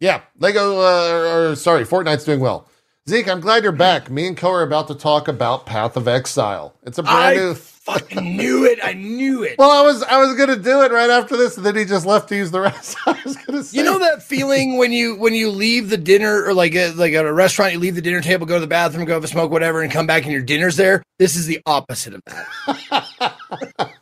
yeah, 0.00 0.22
Lego. 0.38 0.80
Uh, 0.80 1.10
or, 1.10 1.50
or, 1.52 1.56
sorry, 1.56 1.84
Fortnite's 1.84 2.24
doing 2.24 2.40
well. 2.40 2.68
Zeke, 3.08 3.28
I'm 3.28 3.40
glad 3.40 3.62
you're 3.64 3.72
back. 3.72 4.10
Me 4.10 4.26
and 4.26 4.36
Cohh 4.36 4.50
are 4.52 4.62
about 4.62 4.88
to 4.88 4.94
talk 4.94 5.26
about 5.28 5.66
Path 5.66 5.96
of 5.96 6.06
Exile. 6.06 6.74
It's 6.84 6.98
a 6.98 7.02
brand 7.02 7.18
I 7.18 7.34
new. 7.34 7.56
Fucking 7.84 8.36
knew 8.36 8.64
it. 8.64 8.78
I 8.80 8.92
knew 8.92 9.42
it. 9.42 9.58
Well, 9.58 9.72
I 9.72 9.82
was 9.82 10.04
I 10.04 10.18
was 10.18 10.36
gonna 10.36 10.54
do 10.54 10.82
it 10.82 10.92
right 10.92 11.10
after 11.10 11.36
this, 11.36 11.56
and 11.56 11.66
then 11.66 11.74
he 11.74 11.84
just 11.84 12.06
left 12.06 12.28
to 12.28 12.36
use 12.36 12.52
the 12.52 12.60
rest. 12.60 12.96
I 13.06 13.20
was 13.24 13.36
gonna 13.36 13.64
say, 13.64 13.76
You 13.76 13.82
know 13.82 13.98
that 13.98 14.22
feeling 14.22 14.78
when 14.78 14.92
you 14.92 15.16
when 15.16 15.34
you 15.34 15.50
leave 15.50 15.88
the 15.88 15.96
dinner 15.96 16.44
or 16.44 16.54
like 16.54 16.76
a, 16.76 16.92
like 16.92 17.12
at 17.12 17.24
a 17.24 17.32
restaurant, 17.32 17.72
you 17.72 17.80
leave 17.80 17.96
the 17.96 18.00
dinner 18.00 18.20
table, 18.20 18.46
go 18.46 18.54
to 18.54 18.60
the 18.60 18.68
bathroom, 18.68 19.04
go 19.04 19.14
have 19.14 19.24
a 19.24 19.28
smoke, 19.28 19.50
whatever, 19.50 19.82
and 19.82 19.90
come 19.90 20.06
back 20.06 20.22
and 20.22 20.32
your 20.32 20.42
dinner's 20.42 20.76
there. 20.76 21.02
This 21.18 21.34
is 21.34 21.46
the 21.46 21.60
opposite 21.66 22.14
of 22.14 22.22
that. 22.26 23.34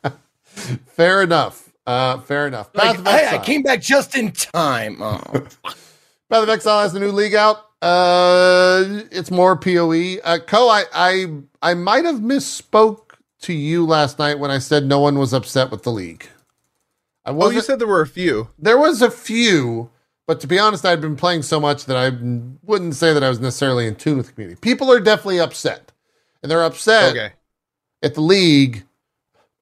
fair 0.89 1.23
enough. 1.23 1.73
Uh, 1.87 2.19
fair 2.19 2.47
enough. 2.47 2.69
Like, 2.75 3.07
I, 3.07 3.37
I 3.37 3.39
came 3.39 3.63
back 3.63 3.81
just 3.81 4.15
in 4.15 4.33
time. 4.33 5.01
Oh. 5.01 5.17
Path 6.29 6.43
of 6.43 6.49
Exile 6.51 6.83
has 6.83 6.95
a 6.95 7.01
new 7.01 7.13
league 7.13 7.35
out. 7.35 7.65
Uh, 7.81 8.85
it's 9.11 9.31
more 9.31 9.57
PoE. 9.57 10.19
Uh, 10.23 10.39
Cohh, 10.47 10.71
I, 10.71 10.85
I, 10.93 11.27
I 11.63 11.75
might 11.75 12.05
have 12.05 12.17
misspoke 12.17 13.10
to 13.43 13.53
you 13.53 13.87
last 13.87 14.19
night 14.19 14.39
when 14.39 14.51
I 14.51 14.59
said 14.59 14.85
no 14.85 15.01
one 15.01 15.19
was 15.19 15.33
upset 15.33 15.71
with 15.71 15.83
the 15.83 15.93
league. 15.93 16.27
I 17.25 17.31
Oh, 17.31 17.35
wasn't. 17.35 17.57
you 17.57 17.61
said 17.63 17.79
there 17.79 17.87
were 17.89 18.01
a 18.03 18.07
few. 18.07 18.49
there 18.59 18.79
was 18.79 19.03
a 19.03 19.11
few, 19.11 19.91
but 20.27 20.41
to 20.41 20.47
be 20.47 20.59
honest, 20.59 20.85
I'd 20.87 21.01
been 21.01 21.17
playing 21.17 21.43
so 21.43 21.61
much 21.61 21.85
that 21.87 21.97
I 21.97 22.11
wouldn't 22.63 22.95
say 22.95 23.13
that 23.13 23.23
I 23.25 23.29
was 23.29 23.41
necessarily 23.41 23.87
in 23.87 23.97
tune 23.97 24.17
with 24.19 24.27
the 24.29 24.33
community. 24.33 24.59
People 24.61 24.91
are 24.93 25.01
definitely 25.01 25.41
upset, 25.41 25.93
and 26.43 26.51
they're 26.51 26.65
upset 26.65 27.11
Okay. 27.13 27.33
at 28.03 28.15
the 28.15 28.21
league 28.23 28.85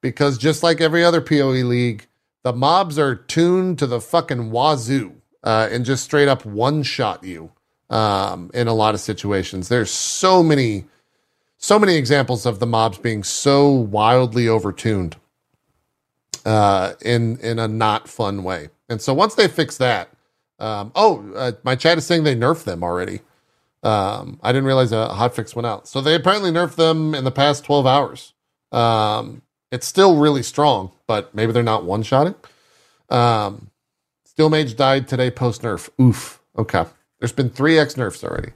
because 0.01 0.39
just 0.39 0.63
like 0.63 0.81
every 0.81 1.05
other 1.05 1.21
PoE 1.21 1.65
league, 1.65 2.07
The 2.45 2.53
mobs 2.53 2.99
are 2.99 3.17
tuned 3.17 3.79
to 3.81 3.87
the 3.87 4.01
fucking 4.01 4.53
wazoo 4.53 5.13
uh, 5.43 5.69
and 5.73 5.85
just 5.85 6.05
straight 6.05 6.29
up 6.29 6.47
one 6.47 6.83
shot 6.85 7.25
you 7.25 7.51
um, 7.91 8.51
in 8.55 8.69
a 8.69 8.73
lot 8.75 8.95
of 8.95 9.01
situations. 9.01 9.69
There's 9.69 9.91
so 9.91 10.43
many, 10.45 10.87
so 11.59 11.79
many 11.79 11.97
examples 11.97 12.47
of 12.47 12.61
the 12.61 12.67
mobs 12.67 12.99
being 12.99 13.23
so 13.23 13.69
wildly 13.69 14.45
overtuned 14.45 15.15
uh, 16.47 16.95
in 17.05 17.37
in 17.39 17.59
a 17.59 17.69
not 17.69 18.09
fun 18.09 18.43
way. 18.45 18.71
And 18.89 19.03
so 19.03 19.13
once 19.13 19.35
they 19.35 19.49
fix 19.49 19.77
that, 19.77 20.09
um, 20.59 20.93
oh, 20.95 21.31
uh, 21.37 21.53
my 21.65 21.77
chat 21.77 21.99
is 21.99 22.07
saying 22.07 22.25
they 22.25 22.37
nerfed 22.37 22.65
them 22.65 22.83
already. 22.83 23.21
Um, 23.83 24.41
I 24.43 24.51
didn't 24.53 24.65
realize 24.65 24.93
a 24.93 25.09
hotfix 25.13 25.55
went 25.55 25.67
out. 25.67 25.87
So 25.87 26.01
they 26.01 26.15
apparently 26.15 26.51
nerfed 26.51 26.77
them 26.77 27.15
in 27.15 27.25
the 27.25 27.31
past 27.31 27.65
12 27.65 27.87
hours. 27.87 28.33
Um, 28.73 29.43
it's 29.71 29.87
still 29.87 30.17
really 30.17 30.43
strong, 30.43 30.93
but 31.07 31.35
maybe 31.35 31.53
they're 31.53 31.63
not 31.63 31.85
one 31.85 32.03
shotting. 32.03 32.35
Um, 33.11 33.71
Steelmage 34.27 34.77
died 34.77 35.07
today 35.09 35.31
post 35.31 35.63
nerf. 35.63 35.91
Oof. 36.01 36.41
Okay. 36.57 36.85
There's 37.21 37.33
been 37.33 37.51
three 37.51 37.79
X 37.79 37.97
nerfs 37.97 38.25
already. 38.25 38.53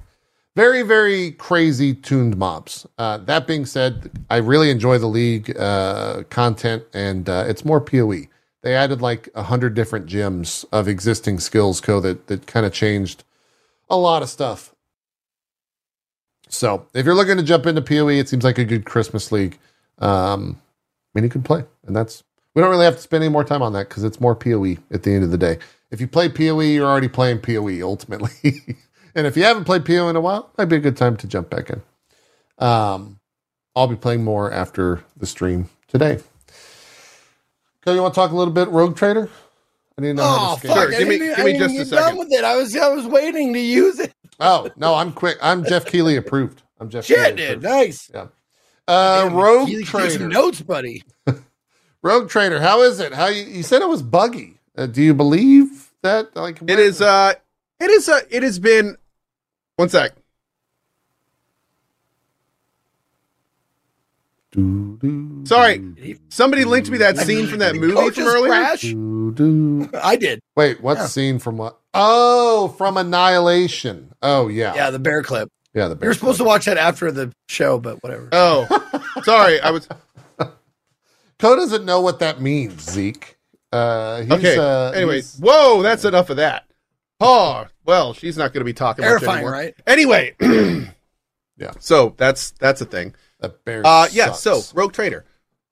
Very, 0.54 0.82
very 0.82 1.30
crazy 1.32 1.94
tuned 1.94 2.36
mobs. 2.36 2.86
Uh, 2.98 3.16
that 3.18 3.46
being 3.46 3.64
said, 3.64 4.10
I 4.28 4.36
really 4.36 4.68
enjoy 4.68 4.98
the 4.98 5.06
league 5.06 5.56
uh, 5.58 6.24
content, 6.28 6.84
and 6.92 7.26
uh, 7.26 7.44
it's 7.48 7.64
more 7.64 7.80
PoE. 7.80 8.28
They 8.60 8.74
added 8.74 9.00
like 9.00 9.30
a 9.34 9.44
hundred 9.44 9.74
different 9.74 10.06
gems 10.06 10.66
of 10.70 10.88
existing 10.88 11.40
skills 11.40 11.80
code 11.80 12.02
that 12.02 12.26
that 12.26 12.46
kind 12.46 12.66
of 12.66 12.72
changed 12.72 13.24
a 13.88 13.96
lot 13.96 14.22
of 14.22 14.28
stuff. 14.28 14.74
So 16.48 16.86
if 16.92 17.06
you're 17.06 17.14
looking 17.14 17.38
to 17.38 17.42
jump 17.42 17.66
into 17.66 17.80
PoE, 17.80 18.08
it 18.08 18.28
seems 18.28 18.44
like 18.44 18.58
a 18.58 18.64
good 18.64 18.84
Christmas 18.84 19.32
league. 19.32 19.58
Um, 19.98 20.60
I 21.14 21.18
mean, 21.18 21.24
you 21.24 21.30
can 21.30 21.42
play, 21.42 21.64
and 21.86 21.96
that's 21.96 22.24
we 22.54 22.60
don't 22.60 22.70
really 22.70 22.84
have 22.84 22.96
to 22.96 23.02
spend 23.02 23.24
any 23.24 23.32
more 23.32 23.44
time 23.44 23.62
on 23.62 23.72
that 23.72 23.88
because 23.88 24.04
it's 24.04 24.20
more 24.20 24.36
PoE 24.36 24.76
at 24.90 25.02
the 25.02 25.14
end 25.14 25.24
of 25.24 25.30
the 25.30 25.38
day. 25.38 25.58
If 25.90 25.98
you 26.00 26.06
play 26.08 26.28
PoE, 26.28 26.60
you're 26.60 26.86
already 26.86 27.08
playing 27.08 27.38
PoE 27.38 27.80
ultimately. 27.82 28.76
and 29.14 29.26
if 29.26 29.36
you 29.36 29.44
haven't 29.44 29.64
played 29.64 29.84
PoE 29.84 30.08
in 30.08 30.16
a 30.16 30.20
while, 30.20 30.50
might 30.58 30.66
be 30.66 30.76
a 30.76 30.80
good 30.80 30.96
time 30.96 31.16
to 31.18 31.26
jump 31.26 31.50
back 31.50 31.70
in. 31.70 31.82
Um, 32.58 33.18
I'll 33.74 33.86
be 33.88 33.96
playing 33.96 34.24
more 34.24 34.52
after 34.52 35.02
the 35.16 35.26
stream 35.26 35.68
today. 35.88 36.20
Okay, 37.84 37.94
you 37.96 38.02
want 38.02 38.14
to 38.14 38.20
talk 38.20 38.30
a 38.30 38.36
little 38.36 38.52
bit 38.54 38.68
Rogue 38.68 38.96
Trader? 38.96 39.28
I 39.98 40.00
need 40.02 40.08
to 40.08 40.14
know 40.14 40.22
how 40.24 40.52
Oh 40.52 40.56
to 40.56 40.68
fuck! 40.68 40.76
scale. 40.76 40.82
Sure, 40.84 40.94
I 40.94 40.98
give 40.98 41.08
me- 41.08 41.18
give 41.18 41.38
me 41.38 41.52
didn't 41.52 41.58
just 41.58 41.74
a 41.74 41.78
get 41.78 41.90
done 41.90 42.02
second. 42.04 42.18
with 42.18 42.32
it. 42.32 42.44
I 42.44 42.56
was 42.56 42.76
I 42.76 42.88
was 42.88 43.06
waiting 43.06 43.52
to 43.52 43.58
use 43.60 43.98
it. 43.98 44.12
Oh 44.40 44.70
no, 44.76 44.94
I'm 44.94 45.12
quick. 45.12 45.36
I'm 45.42 45.64
Jeff 45.64 45.84
Keighley 45.86 46.16
approved. 46.16 46.62
I'm 46.80 46.88
Jeff. 46.88 47.04
Shit, 47.04 47.18
Keighley 47.18 47.36
dude, 47.36 47.48
approved. 47.64 47.64
nice. 47.64 48.10
Uh, 48.88 49.24
Damn, 49.24 49.34
Rogue 49.34 49.68
you- 49.68 49.78
you 49.80 49.84
some 49.84 50.00
Trader. 50.00 50.28
notes, 50.28 50.60
buddy. 50.62 51.02
Rogue 52.02 52.28
Trader, 52.28 52.60
how 52.60 52.82
is 52.82 52.98
it? 53.00 53.12
How 53.12 53.26
you, 53.26 53.44
you 53.44 53.62
said 53.62 53.82
it 53.82 53.88
was 53.88 54.02
buggy? 54.02 54.58
Uh, 54.76 54.86
do 54.86 55.02
you 55.02 55.14
believe 55.14 55.90
that? 56.02 56.34
Like 56.34 56.60
It 56.62 56.78
is. 56.78 57.00
Uh, 57.02 57.34
it 57.78 57.90
is. 57.90 58.08
Uh, 58.08 58.20
it 58.30 58.42
has 58.42 58.58
been. 58.58 58.96
One 59.76 59.88
sec. 59.88 60.12
Sorry, 65.44 66.18
somebody 66.28 66.64
linked 66.64 66.90
me 66.90 66.98
that 66.98 67.16
scene 67.16 67.46
from 67.46 67.60
that 67.60 67.74
movie 67.74 68.10
from 68.10 68.24
earlier. 68.24 68.50
Crash? 68.50 68.84
I 70.04 70.16
did. 70.16 70.40
Wait, 70.56 70.82
what 70.82 70.98
Yeah. 70.98 71.06
scene 71.06 71.38
from 71.38 71.56
what? 71.56 71.78
Oh, 71.94 72.68
from 72.76 72.98
Annihilation. 72.98 74.12
Oh 74.22 74.48
yeah, 74.48 74.74
Yeah, 74.74 74.90
the 74.90 74.98
bear 74.98 75.22
clip. 75.22 75.48
yeah. 75.72 75.88
The 75.88 75.96
bear 75.96 76.08
You're 76.08 76.14
supposed 76.14 76.36
to 76.38 76.44
watch 76.44 76.66
that 76.66 76.76
after 76.76 77.10
the 77.10 77.32
show, 77.48 77.78
but 77.78 78.02
whatever. 78.02 78.28
Oh, 78.32 78.66
sorry. 79.24 79.58
I 79.60 79.70
was 79.70 79.88
Cohh 80.38 81.56
doesn't 81.56 81.86
know 81.86 82.00
what 82.02 82.18
that 82.20 82.40
means. 82.42 82.82
Zeke. 82.90 83.38
Uh, 83.72 84.20
he's, 84.20 84.32
okay. 84.32 84.58
Uh, 84.58 84.90
Anyways, 84.90 85.32
he's- 85.38 85.40
whoa, 85.42 85.80
that's 85.82 86.04
enough 86.04 86.28
of 86.28 86.36
that. 86.36 86.64
Oh, 87.22 87.66
well, 87.84 88.12
she's 88.14 88.36
not 88.36 88.52
going 88.52 88.60
to 88.60 88.64
be 88.64 88.72
talking 88.72 89.02
much 89.04 89.08
Terrifying, 89.08 89.36
anymore. 89.38 89.52
right? 89.52 89.74
Anyway, 89.86 90.34
Yeah. 91.62 91.72
So 91.78 92.14
that's 92.16 92.50
that's 92.52 92.80
a 92.80 92.84
thing. 92.84 93.14
that 93.40 93.64
bear. 93.64 93.82
Uh, 93.86 94.08
yeah. 94.12 94.32
sucks. 94.32 94.66
So 94.66 94.76
Rogue 94.76 94.92
Trader, 94.92 95.24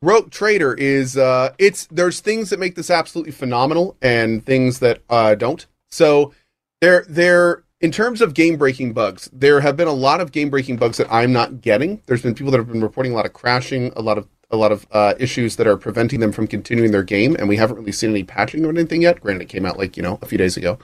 Rogue 0.03 0.31
Trader 0.31 0.75
is 0.75 1.17
uh, 1.17 1.53
it's 1.59 1.87
there's 1.87 2.21
things 2.21 2.51
that 2.51 2.61
make 2.61 2.75
this 2.77 2.91
absolutely 2.91 3.33
phenomenal 3.33 3.97
and 4.01 4.45
things 4.45 4.79
that 4.81 5.03
uh 5.11 5.35
don't. 5.35 5.67
So 5.89 6.33
there 6.81 7.05
there 7.09 7.65
in 7.81 7.91
terms 7.91 8.21
of 8.21 8.35
game 8.35 8.57
breaking 8.57 8.93
bugs, 8.93 9.29
there 9.33 9.61
have 9.61 9.77
been 9.77 9.89
a 9.89 9.93
lot 9.93 10.21
of 10.21 10.33
game 10.33 10.51
breaking 10.51 10.77
bugs 10.77 10.99
that 10.99 11.13
I'm 11.13 11.33
not 11.33 11.61
getting. 11.61 12.03
There's 12.07 12.23
been 12.23 12.35
people 12.35 12.53
that 12.53 12.59
have 12.59 12.69
been 12.69 12.83
reporting 12.83 13.13
a 13.13 13.17
lot 13.17 13.27
of 13.27 13.33
crashing, 13.33 13.93
a 13.97 14.03
lot 14.03 14.19
of 14.19 14.29
a 14.53 14.57
lot 14.57 14.73
of 14.73 14.87
uh, 14.91 15.15
issues 15.19 15.57
that 15.57 15.67
are 15.67 15.77
preventing 15.77 16.21
them 16.21 16.33
from 16.33 16.47
continuing 16.47 16.91
their 16.91 17.05
game, 17.05 17.37
and 17.37 17.49
we 17.49 17.57
haven't 17.57 17.77
really 17.77 17.93
seen 17.93 18.11
any 18.11 18.25
patching 18.25 18.65
or 18.65 18.69
anything 18.69 19.03
yet. 19.03 19.21
Granted, 19.21 19.43
it 19.43 19.49
came 19.49 19.65
out 19.65 19.79
like 19.79 19.97
you 19.97 20.03
know 20.03 20.19
a 20.23 20.27
few 20.27 20.39
days 20.39 20.57
ago. 20.57 20.79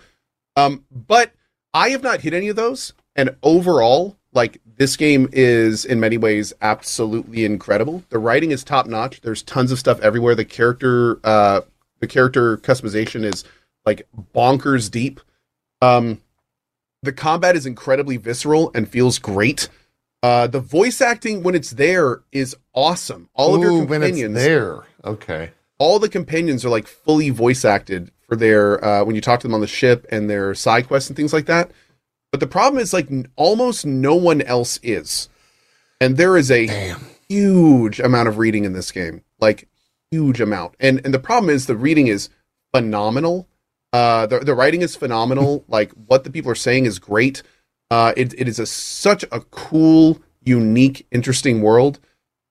Um, 0.56 0.84
but 0.90 1.32
I 1.74 1.90
have 1.90 2.02
not 2.02 2.22
hit 2.22 2.32
any 2.34 2.48
of 2.48 2.56
those, 2.56 2.92
and 3.14 3.36
overall, 3.42 4.16
like 4.32 4.60
this 4.78 4.96
game 4.96 5.28
is 5.32 5.84
in 5.84 6.00
many 6.00 6.16
ways 6.18 6.52
absolutely 6.60 7.44
incredible. 7.44 8.02
The 8.10 8.18
writing 8.18 8.50
is 8.50 8.64
top 8.64 8.86
notch. 8.86 9.20
There's 9.20 9.42
tons 9.42 9.72
of 9.72 9.78
stuff 9.78 10.00
everywhere. 10.00 10.34
The 10.34 10.44
character, 10.44 11.20
uh, 11.24 11.62
the 12.00 12.06
character 12.06 12.56
customization 12.58 13.24
is 13.24 13.44
like 13.84 14.06
bonkers 14.34 14.90
deep. 14.90 15.20
Um, 15.82 16.20
the 17.02 17.12
combat 17.12 17.56
is 17.56 17.66
incredibly 17.66 18.16
visceral 18.16 18.70
and 18.74 18.88
feels 18.88 19.18
great. 19.18 19.68
Uh, 20.22 20.46
the 20.46 20.60
voice 20.60 21.00
acting 21.00 21.42
when 21.42 21.54
it's 21.54 21.70
there 21.70 22.22
is 22.32 22.56
awesome. 22.74 23.28
All 23.34 23.54
of 23.54 23.60
your 23.60 23.70
Ooh, 23.70 23.84
when 23.84 24.02
it's 24.02 24.10
companions, 24.20 24.34
there. 24.34 24.80
Okay. 25.04 25.50
all 25.78 25.98
the 25.98 26.08
companions 26.08 26.64
are 26.64 26.70
like 26.70 26.86
fully 26.86 27.30
voice 27.30 27.64
acted 27.64 28.10
for 28.28 28.36
their 28.36 28.84
uh, 28.84 29.04
when 29.04 29.14
you 29.14 29.20
talk 29.20 29.40
to 29.40 29.46
them 29.46 29.54
on 29.54 29.60
the 29.60 29.66
ship 29.66 30.06
and 30.10 30.28
their 30.28 30.54
side 30.54 30.86
quests 30.86 31.08
and 31.08 31.16
things 31.16 31.32
like 31.32 31.46
that. 31.46 31.70
But 32.32 32.40
the 32.40 32.46
problem 32.46 32.80
is 32.80 32.92
like 32.92 33.10
n- 33.10 33.28
almost 33.36 33.86
no 33.86 34.14
one 34.16 34.42
else 34.42 34.78
is, 34.82 35.28
and 36.00 36.16
there 36.16 36.36
is 36.36 36.50
a 36.50 36.66
Damn. 36.66 37.06
huge 37.28 38.00
amount 38.00 38.28
of 38.28 38.38
reading 38.38 38.64
in 38.64 38.72
this 38.72 38.90
game, 38.90 39.22
like 39.38 39.68
huge 40.10 40.40
amount. 40.40 40.74
And 40.80 41.00
and 41.04 41.14
the 41.14 41.18
problem 41.18 41.50
is 41.50 41.66
the 41.66 41.76
reading 41.76 42.08
is 42.08 42.28
phenomenal. 42.74 43.48
Uh, 43.92 44.26
the 44.26 44.40
the 44.40 44.54
writing 44.54 44.82
is 44.82 44.96
phenomenal. 44.96 45.64
like 45.68 45.92
what 45.92 46.24
the 46.24 46.30
people 46.30 46.50
are 46.50 46.56
saying 46.56 46.86
is 46.86 46.98
great. 46.98 47.42
Uh, 47.90 48.12
it 48.16 48.34
it 48.38 48.48
is 48.48 48.58
a 48.58 48.66
such 48.66 49.24
a 49.30 49.40
cool, 49.40 50.20
unique, 50.42 51.06
interesting 51.12 51.62
world. 51.62 52.00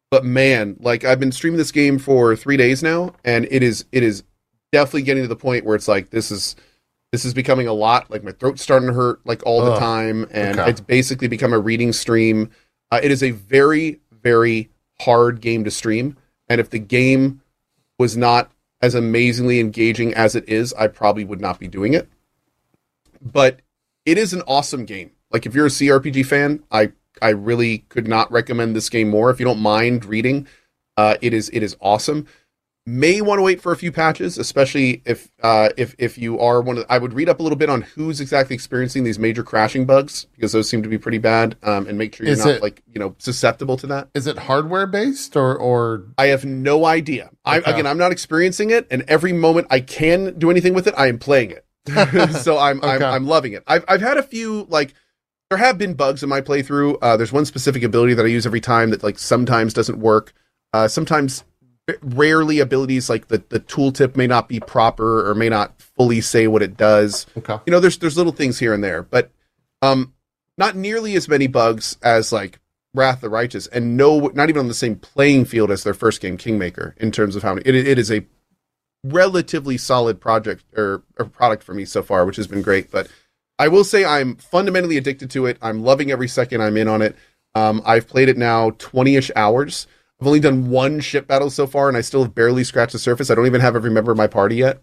But 0.10 0.24
man, 0.24 0.78
like 0.80 1.04
I've 1.04 1.20
been 1.20 1.34
streaming 1.34 1.58
this 1.58 1.74
game 1.74 2.00
for 2.00 2.36
three 2.36 2.56
days 2.56 2.82
now, 2.82 3.14
and 3.26 3.46
it 3.52 3.62
is 3.62 3.86
it 3.92 4.04
is 4.04 4.24
definitely 4.76 5.04
getting 5.04 5.24
to 5.24 5.30
the 5.30 5.36
point 5.38 5.64
where 5.64 5.76
it's 5.78 5.88
like 5.88 6.10
this 6.10 6.32
is 6.32 6.58
this 7.14 7.24
is 7.24 7.34
becoming 7.34 7.66
a 7.66 7.74
lot. 7.74 8.12
Like 8.12 8.26
my 8.26 8.34
throat's 8.34 8.62
starting 8.62 8.90
to 8.90 8.94
hurt 8.94 9.26
like 9.26 9.42
all 9.46 9.64
the 9.64 9.80
time, 9.80 10.28
and 10.32 10.60
Okay. 10.60 10.70
it's 10.70 10.82
basically 10.82 11.30
become 11.30 11.54
a 11.54 11.60
reading 11.60 11.94
stream. 11.94 12.50
Uh, 12.92 13.00
it 13.02 13.10
is 13.10 13.24
a 13.24 13.32
very 13.32 14.02
very 14.22 14.70
hard 15.00 15.40
game 15.40 15.64
to 15.64 15.72
stream, 15.72 16.18
and 16.50 16.60
if 16.60 16.70
the 16.70 16.80
game 16.80 17.40
was 17.98 18.18
not 18.18 18.52
as 18.82 18.96
amazingly 18.96 19.62
engaging 19.62 20.14
as 20.14 20.36
it 20.36 20.50
is, 20.50 20.74
I 20.74 20.88
probably 20.88 21.24
would 21.24 21.40
not 21.40 21.58
be 21.58 21.70
doing 21.70 21.94
it. 21.94 22.10
But 23.22 23.62
it 24.06 24.18
is 24.18 24.34
an 24.34 24.42
awesome 24.46 24.84
game. 24.84 25.12
Like 25.32 25.46
if 25.46 25.56
you're 25.56 25.68
a 25.68 25.70
CRPG 25.70 26.26
fan, 26.26 26.64
I 26.70 26.92
I 27.22 27.30
really 27.30 27.80
could 27.90 28.10
not 28.10 28.30
recommend 28.30 28.76
this 28.76 28.90
game 28.90 29.10
more. 29.10 29.30
If 29.30 29.40
you 29.40 29.46
don't 29.46 29.62
mind 29.62 30.04
reading, 30.04 30.48
uh, 30.98 31.16
it 31.22 31.34
is 31.34 31.50
it 31.54 31.64
is 31.64 31.78
awesome. 31.80 32.28
May 32.88 33.20
want 33.20 33.40
to 33.40 33.42
wait 33.42 33.62
for 33.62 33.72
a 33.72 33.76
few 33.76 33.92
patches, 33.92 34.38
especially 34.38 35.02
if 35.06 35.32
uh, 35.42 35.70
if 35.76 35.96
if 35.98 36.20
you 36.20 36.40
are 36.40 36.62
one 36.62 36.78
of. 36.78 36.86
I 36.88 37.00
would 37.00 37.14
read 37.14 37.28
up 37.28 37.40
a 37.40 37.44
little 37.44 37.58
bit 37.58 37.68
on 37.68 37.82
who's 37.82 38.22
exactly 38.22 38.54
experiencing 38.54 39.04
these 39.04 39.18
major 39.18 39.42
crashing 39.42 39.88
bugs 39.88 40.26
because 40.36 40.52
those 40.52 40.70
seem 40.70 40.84
to 40.84 40.90
be 40.90 41.00
pretty 41.00 41.18
bad, 41.18 41.56
um, 41.64 41.88
and 41.88 41.98
make 41.98 42.14
sure 42.16 42.28
you're 42.28 42.34
Is 42.34 42.46
not 42.46 42.56
it- 42.56 42.62
like 42.62 42.84
you 42.94 43.00
know 43.00 43.16
susceptible 43.18 43.76
to 43.78 43.88
that. 43.88 44.10
Is 44.14 44.28
it 44.28 44.38
hardware 44.38 44.86
based 44.86 45.36
or 45.36 45.58
or 45.58 46.04
I 46.20 46.28
have 46.28 46.46
no 46.46 46.86
idea. 46.86 47.32
I, 47.44 47.58
Again, 47.58 47.88
I'm 47.88 47.98
not 47.98 48.12
experiencing 48.12 48.70
it, 48.70 48.86
and 48.92 49.02
every 49.08 49.34
moment 49.34 49.66
I 49.72 49.80
can 49.80 50.38
do 50.38 50.52
anything 50.52 50.76
with 50.76 50.86
it, 50.86 50.94
I 50.96 51.08
am 51.08 51.18
playing 51.18 51.52
it. 51.52 51.66
so 52.44 52.60
I'm, 52.60 52.84
I'm 52.84 53.02
I'm 53.02 53.26
loving 53.26 53.54
it. 53.54 53.64
I've 53.66 53.84
I've 53.88 54.02
had 54.02 54.18
a 54.18 54.24
few 54.24 54.68
like 54.70 54.94
there 55.50 55.58
have 55.58 55.80
been 55.80 55.96
bugs 55.96 56.22
in 56.22 56.30
my 56.30 56.42
playthrough. 56.42 57.00
Uh, 57.02 57.18
there's 57.18 57.34
one 57.34 57.46
specific 57.46 57.82
ability 57.82 58.14
that 58.14 58.26
I 58.26 58.30
use 58.30 58.46
every 58.46 58.62
time 58.62 58.92
that 58.92 59.02
like 59.02 59.18
sometimes 59.18 59.74
doesn't 59.74 59.98
work. 59.98 60.34
Uh, 60.72 60.88
sometimes 60.88 61.44
rarely 62.02 62.60
abilities 62.60 63.10
like 63.10 63.28
the 63.28 63.44
the 63.50 63.60
tooltip 63.60 64.16
may 64.16 64.26
not 64.26 64.50
be 64.50 64.60
proper 64.60 65.30
or 65.30 65.36
may 65.36 65.50
not 65.50 65.80
fully 65.80 66.20
say 66.20 66.48
what 66.48 66.64
it 66.64 66.78
does. 66.78 67.28
Okay? 67.38 67.58
you 67.66 67.72
know 67.72 67.80
there's 67.80 67.98
there's 68.00 68.18
little 68.18 68.32
things 68.32 68.60
here 68.60 68.74
and 68.74 68.84
there 68.84 69.04
but 69.04 69.32
um 69.82 70.14
not 70.58 70.76
nearly 70.76 71.16
as 71.16 71.28
many 71.28 71.48
bugs 71.48 71.98
as 72.02 72.32
like 72.32 72.60
wrath 72.96 73.16
of 73.16 73.22
the 73.22 73.30
righteous 73.30 73.68
and 73.68 73.98
no 73.98 74.32
not 74.34 74.50
even 74.50 74.62
on 74.62 74.68
the 74.68 74.74
same 74.74 74.96
playing 74.96 75.46
field 75.46 75.70
as 75.70 75.84
their 75.84 75.94
first 75.94 76.22
game 76.22 76.38
kingmaker 76.38 76.96
in 76.98 77.12
terms 77.12 77.36
of 77.36 77.44
how 77.44 77.54
many 77.54 77.68
it, 77.68 77.76
it 77.76 78.00
is 78.00 78.12
a 78.12 78.26
relatively 79.04 79.78
solid 79.78 80.20
project 80.20 80.64
or, 80.76 81.04
or 81.20 81.26
product 81.26 81.62
for 81.62 81.76
me 81.76 81.86
so 81.86 82.02
far 82.02 82.26
which 82.26 82.38
has 82.38 82.48
been 82.48 82.64
great 82.64 82.90
but 82.90 83.08
i 83.60 83.68
will 83.68 83.84
say 83.84 84.04
i'm 84.06 84.36
fundamentally 84.38 84.98
addicted 84.98 85.30
to 85.30 85.46
it. 85.46 85.58
I'm 85.62 85.84
loving 85.84 86.10
every 86.10 86.28
second 86.28 86.62
i'm 86.62 86.78
in 86.78 86.88
on 86.88 87.04
it. 87.04 87.16
Um, 87.54 87.84
i've 87.86 88.08
played 88.08 88.30
it 88.30 88.38
now 88.38 88.72
20ish 88.72 89.30
hours 89.36 89.86
I've 90.20 90.28
only 90.28 90.40
done 90.40 90.70
one 90.70 91.00
ship 91.02 91.28
battle 91.28 91.50
so 91.50 91.68
far, 91.68 91.88
and 91.88 91.98
I 91.98 92.02
still 92.02 92.24
have 92.24 92.34
barely 92.34 92.64
scratched 92.64 92.94
the 92.94 93.00
surface. 93.00 93.30
I 93.30 93.36
don't 93.36 93.46
even 93.46 93.62
have 93.62 93.76
every 93.76 93.92
member 93.92 94.12
of 94.12 94.18
my 94.18 94.28
party 94.28 94.56
yet. 94.56 94.82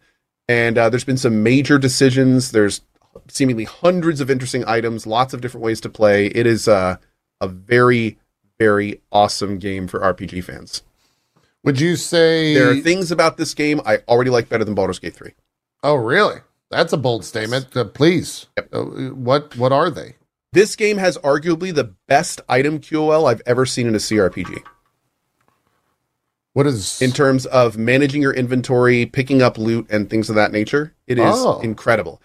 And 0.49 0.77
uh, 0.77 0.91
there's 0.91 1.05
been 1.05 1.17
some 1.17 1.43
major 1.43 1.79
decisions. 1.79 2.51
There's 2.51 2.83
seemingly 3.29 3.65
hundreds 3.65 4.21
of 4.21 4.31
interesting 4.31 4.65
items, 4.67 5.07
lots 5.07 5.33
of 5.33 5.41
different 5.41 5.65
ways 5.65 5.81
to 5.83 5.89
play. 5.89 6.27
It 6.27 6.47
is 6.47 6.69
uh, 6.69 6.97
a 7.41 7.49
very, 7.49 8.19
very 8.59 9.01
awesome 9.11 9.59
game 9.59 9.89
for 9.89 10.01
RPG 10.01 10.45
fans. 10.45 10.83
Would 11.65 11.81
you 11.81 11.97
say 11.97 12.55
There 12.55 12.71
are 12.71 12.77
things 12.77 13.13
about 13.13 13.37
this 13.37 13.55
game 13.55 13.81
I 13.87 13.99
already 14.09 14.31
like 14.31 14.49
better 14.49 14.65
than 14.65 14.75
Baldur's 14.75 14.99
Gate 14.99 15.15
3. 15.15 15.33
Oh, 15.85 15.95
really? 15.95 16.41
That's 16.71 16.93
a 16.93 16.97
bold 16.97 17.25
statement. 17.25 17.77
Uh, 17.77 17.85
please. 17.85 18.47
Yep. 18.57 18.69
Uh, 18.73 18.83
what 19.15 19.57
what 19.57 19.73
are 19.73 19.91
they? 19.91 20.17
This 20.53 20.75
game 20.75 20.97
has 20.99 21.19
arguably 21.19 21.73
the 21.73 21.95
best 22.09 22.41
item 22.49 22.79
QOL 22.79 23.31
I've 23.31 23.43
ever 23.47 23.65
seen 23.65 23.87
in 23.87 23.95
a 23.95 23.99
CRPG. 23.99 24.63
What 26.55 26.67
is 26.67 27.01
in 27.01 27.13
terms 27.13 27.47
of 27.47 27.79
managing 27.79 28.21
your 28.21 28.33
inventory, 28.35 29.07
picking 29.07 29.41
up 29.41 29.57
loot, 29.57 29.87
and 29.91 30.11
things 30.11 30.29
of 30.29 30.37
that 30.37 30.53
nature. 30.53 30.95
It 31.07 31.19
is 31.19 31.35
Oh. 31.35 31.61
incredible. 31.61 32.21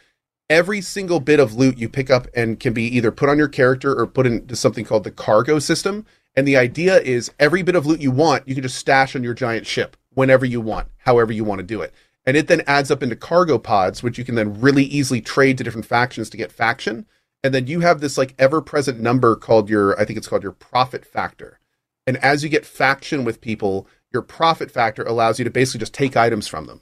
Every 0.49 0.81
single 0.81 1.19
bit 1.19 1.39
of 1.39 1.55
loot 1.55 1.77
you 1.77 1.89
pick 1.89 2.09
up 2.09 2.27
and 2.33 2.59
can 2.59 2.73
be 2.73 2.83
either 2.83 3.11
put 3.11 3.29
on 3.29 3.37
your 3.37 3.47
character 3.47 3.93
or 3.97 4.05
put 4.07 4.25
into 4.27 4.55
something 4.55 4.85
called 4.85 5.03
the 5.03 5.11
cargo 5.11 5.59
system. 5.59 6.05
And 6.35 6.47
the 6.47 6.57
idea 6.57 6.99
is 7.01 7.31
every 7.39 7.63
bit 7.63 7.75
of 7.75 7.85
loot 7.85 8.01
you 8.01 8.11
want, 8.11 8.47
you 8.47 8.53
can 8.53 8.61
just 8.63 8.77
stash 8.77 9.15
on 9.15 9.23
your 9.23 9.33
giant 9.33 9.65
ship 9.65 9.97
whenever 10.13 10.45
you 10.45 10.61
want, 10.61 10.87
however 10.99 11.31
you 11.33 11.43
want 11.43 11.59
to 11.59 11.65
do 11.65 11.81
it. 11.81 11.93
And 12.25 12.35
it 12.35 12.47
then 12.47 12.61
adds 12.67 12.91
up 12.91 13.01
into 13.01 13.15
cargo 13.15 13.57
pods, 13.57 14.03
which 14.03 14.17
you 14.17 14.25
can 14.25 14.35
then 14.35 14.59
really 14.59 14.83
easily 14.83 15.21
trade 15.21 15.57
to 15.57 15.63
different 15.63 15.87
factions 15.87 16.29
to 16.29 16.37
get 16.37 16.51
faction. 16.51 17.05
And 17.43 17.53
then 17.53 17.67
you 17.67 17.79
have 17.79 18.01
this 18.01 18.17
like 18.17 18.35
ever 18.37 18.61
present 18.61 18.99
number 18.99 19.35
called 19.35 19.69
your, 19.69 19.99
I 19.99 20.03
think 20.05 20.17
it's 20.17 20.27
called 20.27 20.43
your 20.43 20.51
profit 20.51 21.05
factor. 21.05 21.59
And 22.05 22.17
as 22.17 22.43
you 22.43 22.49
get 22.49 22.65
faction 22.65 23.23
with 23.23 23.41
people, 23.41 23.87
your 24.11 24.21
profit 24.21 24.71
factor 24.71 25.03
allows 25.03 25.39
you 25.39 25.45
to 25.45 25.51
basically 25.51 25.79
just 25.79 25.93
take 25.93 26.15
items 26.15 26.47
from 26.47 26.65
them. 26.65 26.81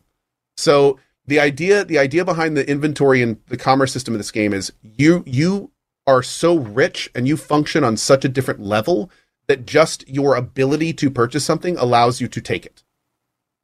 So 0.57 0.99
the 1.27 1.39
idea 1.39 1.83
the 1.83 1.99
idea 1.99 2.23
behind 2.23 2.55
the 2.55 2.69
inventory 2.69 3.21
and 3.21 3.39
the 3.47 3.57
commerce 3.57 3.91
system 3.91 4.13
of 4.13 4.19
this 4.19 4.31
game 4.31 4.53
is 4.53 4.71
you 4.81 5.23
you 5.25 5.71
are 6.07 6.21
so 6.21 6.57
rich 6.57 7.09
and 7.15 7.27
you 7.27 7.35
function 7.35 7.83
on 7.83 7.97
such 7.97 8.23
a 8.23 8.29
different 8.29 8.61
level 8.61 9.09
that 9.47 9.65
just 9.65 10.07
your 10.07 10.35
ability 10.35 10.93
to 10.93 11.09
purchase 11.09 11.45
something 11.45 11.77
allows 11.77 12.21
you 12.21 12.27
to 12.27 12.41
take 12.41 12.65
it. 12.65 12.83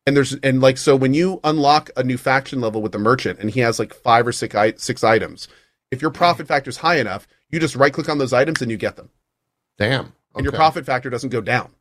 And 0.06 0.16
there's 0.16 0.34
and 0.34 0.62
like 0.62 0.78
so 0.78 0.96
when 0.96 1.14
you 1.14 1.40
unlock 1.44 1.92
a 1.96 2.04
new 2.04 2.18
faction 2.18 2.60
level 2.60 2.82
with 2.82 2.92
the 2.92 2.98
merchant 2.98 3.40
and 3.40 3.52
he 3.52 3.60
has 3.60 3.78
like 3.78 3.94
five 3.94 4.26
or 4.26 4.32
six 4.32 4.56
six 4.78 5.04
items, 5.04 5.48
if 5.92 6.02
your 6.02 6.12
profit 6.12 6.48
factor 6.48 6.70
is 6.70 6.78
high 6.78 6.98
enough, 6.98 7.28
you 7.50 7.60
just 7.60 7.76
right 7.76 7.94
click 7.94 8.10
on 8.10 8.18
those 8.18 8.34
items 8.34 8.62
and 8.62 8.72
you 8.72 8.78
get 8.78 8.96
them. 8.96 9.10
damn? 9.78 10.14
And 10.34 10.46
your 10.46 10.54
profit 10.54 10.86
factor 10.86 11.10
doesn't 11.10 11.30
go 11.30 11.42
down. 11.42 11.72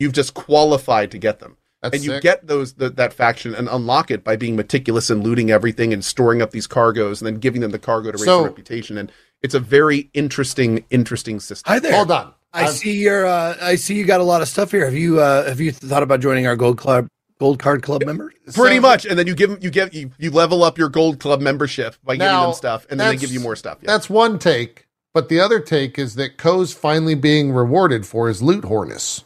You've 0.00 0.12
just 0.12 0.34
qualified 0.34 1.10
to 1.12 1.18
get 1.18 1.38
them 1.38 1.56
That's 1.82 1.94
and 1.96 2.04
you 2.04 2.10
sick. 2.12 2.22
get 2.22 2.46
those 2.46 2.72
the, 2.74 2.90
that 2.90 3.12
faction 3.12 3.54
and 3.54 3.68
unlock 3.68 4.10
it 4.10 4.24
by 4.24 4.34
being 4.36 4.56
meticulous 4.56 5.10
and 5.10 5.22
looting 5.22 5.50
everything 5.50 5.92
and 5.92 6.04
storing 6.04 6.42
up 6.42 6.50
these 6.50 6.66
cargoes 6.66 7.20
and 7.20 7.26
then 7.26 7.38
giving 7.38 7.60
them 7.60 7.70
the 7.70 7.78
cargo 7.78 8.10
to 8.10 8.16
raise 8.16 8.24
So- 8.24 8.40
their 8.40 8.48
reputation 8.50 8.98
and 8.98 9.12
it's 9.42 9.54
a 9.54 9.60
very 9.60 10.10
interesting 10.12 10.84
interesting 10.90 11.38
system 11.40 11.70
Hi 11.72 11.78
there. 11.78 11.92
Hold 11.94 12.10
on. 12.10 12.34
I 12.52 12.64
I've- 12.64 12.72
see 12.72 13.00
your. 13.00 13.26
Uh, 13.26 13.56
I 13.62 13.76
see 13.76 13.94
you 13.94 14.04
got 14.04 14.20
a 14.20 14.24
lot 14.24 14.42
of 14.42 14.48
stuff 14.48 14.72
here. 14.72 14.84
Have 14.84 14.94
you? 14.94 15.20
Uh, 15.20 15.46
have 15.48 15.60
you 15.60 15.70
thought 15.70 16.02
about 16.02 16.18
joining 16.20 16.46
our 16.48 16.56
gold 16.56 16.78
club, 16.78 17.06
gold 17.38 17.58
card 17.60 17.80
club 17.82 18.04
members? 18.04 18.34
pretty 18.54 18.76
so- 18.76 18.82
much 18.82 19.06
and 19.06 19.16
then 19.18 19.26
you 19.28 19.34
give 19.36 19.50
'em- 19.52 19.58
you 19.62 19.70
get 19.70 19.94
you, 19.94 20.10
you 20.18 20.30
level 20.32 20.64
up 20.64 20.76
your 20.76 20.88
gold 20.88 21.20
club 21.20 21.40
membership 21.40 21.94
by 22.04 22.16
giving 22.16 22.26
them 22.32 22.52
stuff 22.54 22.86
and 22.90 22.98
then 22.98 23.10
they 23.10 23.16
give 23.20 23.30
you 23.32 23.38
more 23.40 23.54
stuff 23.54 23.78
yeah. 23.82 23.86
That's 23.86 24.10
one 24.10 24.38
take, 24.40 24.86
but 25.14 25.28
the 25.28 25.38
other 25.40 25.60
take 25.60 25.98
is 25.98 26.16
that 26.16 26.36
Cohh's 26.38 26.72
finally 26.74 27.14
being 27.14 27.52
rewarded 27.52 28.04
for 28.04 28.26
his 28.28 28.42
loot 28.42 28.64
horness. 28.64 29.22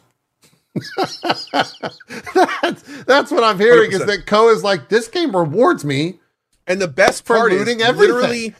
That's, 1.51 2.81
that's 3.03 3.31
what 3.31 3.43
I'm 3.43 3.59
hearing 3.59 3.91
is 3.91 4.01
100%. 4.01 4.05
that 4.07 4.25
Cohh 4.25 4.53
is 4.53 4.63
like, 4.63 4.89
this 4.89 5.07
game 5.07 5.35
rewards 5.35 5.85
me. 5.85 6.19
and 6.67 6.81
the 6.81 6.87
best 6.87 7.25
part 7.25 7.51
is 7.53 7.61
everything. 7.61 7.95
literally 7.95 8.55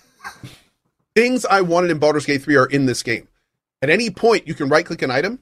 things 1.16 1.46
i 1.46 1.62
wanted 1.62 1.92
in 1.92 1.98
Baldur's 1.98 2.26
Gate 2.26 2.42
3 2.44 2.56
are 2.56 2.66
in 2.66 2.86
this 2.86 3.02
game 3.04 3.28
at 3.82 3.90
any 3.90 4.10
point 4.10 4.48
you 4.48 4.54
can 4.54 4.70
right 4.70 4.86
click 4.86 5.02
an 5.02 5.12
item 5.12 5.40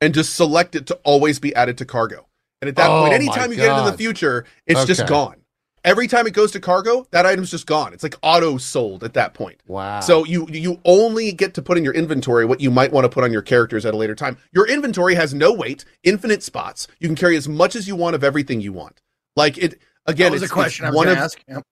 and 0.00 0.14
just 0.14 0.34
select 0.34 0.74
it 0.74 0.86
to 0.86 0.94
always 1.04 1.38
be 1.38 1.54
added 1.54 1.78
to 1.78 1.84
cargo 1.84 2.26
and 2.60 2.68
at 2.68 2.76
that 2.76 2.90
Oh 2.90 3.02
point 3.02 3.14
anytime 3.14 3.50
you 3.50 3.56
get 3.56 3.76
into 3.78 3.90
the 3.90 3.96
future 3.96 4.44
it's 4.66 4.84
just 4.84 5.06
gone 5.06 5.36
every 5.84 6.06
time 6.06 6.26
it 6.26 6.32
goes 6.32 6.50
to 6.52 6.60
cargo 6.60 7.06
that 7.10 7.24
item's 7.26 7.50
just 7.50 7.66
gone 7.66 7.92
it's 7.92 8.02
like 8.02 8.14
auto 8.22 8.56
sold 8.58 9.02
at 9.04 9.14
that 9.14 9.34
point 9.34 9.58
Wow. 9.66 10.00
so 10.00 10.24
you 10.24 10.46
you 10.50 10.80
only 10.84 11.32
get 11.32 11.54
to 11.54 11.62
put 11.62 11.78
in 11.78 11.84
your 11.84 11.94
inventory 11.94 12.44
what 12.44 12.60
you 12.60 12.70
might 12.70 12.92
want 12.92 13.04
to 13.04 13.08
put 13.08 13.24
on 13.24 13.32
your 13.32 13.42
characters 13.42 13.86
at 13.86 13.94
a 13.94 13.96
later 13.96 14.14
time. 14.14 14.36
Your 14.52 14.66
inventory 14.68 15.14
has 15.14 15.32
no 15.32 15.52
weight, 15.52 15.84
infinite 16.02 16.42
spots. 16.42 16.88
You 16.98 17.08
can 17.08 17.16
carry 17.16 17.36
as 17.36 17.48
much 17.48 17.76
as 17.76 17.86
you 17.86 17.94
want 17.96 18.14
of 18.14 18.24
everything 18.24 18.60
you 18.60 18.72
want. 18.72 19.00
Like 19.36 19.58
it 19.58 19.80
again, 20.06 20.34
it's, 20.34 20.42
a 20.42 20.48
question 20.48 20.84
I 20.84 20.88
it's 20.88 20.96
one 20.96 21.08
of 21.08 21.16
ask. 21.18 21.42
Yep. 21.48 21.62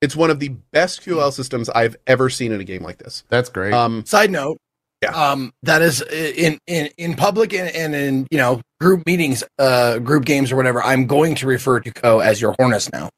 it's 0.00 0.14
one 0.16 0.30
of 0.30 0.38
the 0.40 0.50
best 0.72 1.02
QL 1.02 1.32
systems 1.32 1.68
I've 1.68 1.96
ever 2.06 2.30
seen 2.30 2.52
in 2.52 2.60
a 2.60 2.64
game 2.64 2.82
like 2.82 2.98
this. 2.98 3.24
that's 3.28 3.48
great. 3.48 3.74
Um, 3.74 4.04
Side 4.06 4.30
note. 4.30 4.58
Yeah. 5.02 5.10
Um, 5.10 5.52
that 5.62 5.82
is 5.82 6.02
in 6.02 6.58
in 6.66 6.90
in 6.96 7.14
public 7.14 7.52
and, 7.54 7.68
and 7.74 7.94
in 7.94 8.26
you 8.30 8.38
know 8.38 8.60
group 8.80 9.04
meetings, 9.06 9.42
uh, 9.58 9.98
group 9.98 10.24
games 10.24 10.50
or 10.52 10.56
whatever. 10.56 10.82
I'm 10.82 11.06
going 11.06 11.34
to 11.36 11.46
refer 11.46 11.80
to 11.80 11.90
Cohh 11.90 12.24
as 12.24 12.40
your 12.40 12.54
Hornus 12.58 12.90
now. 12.92 13.10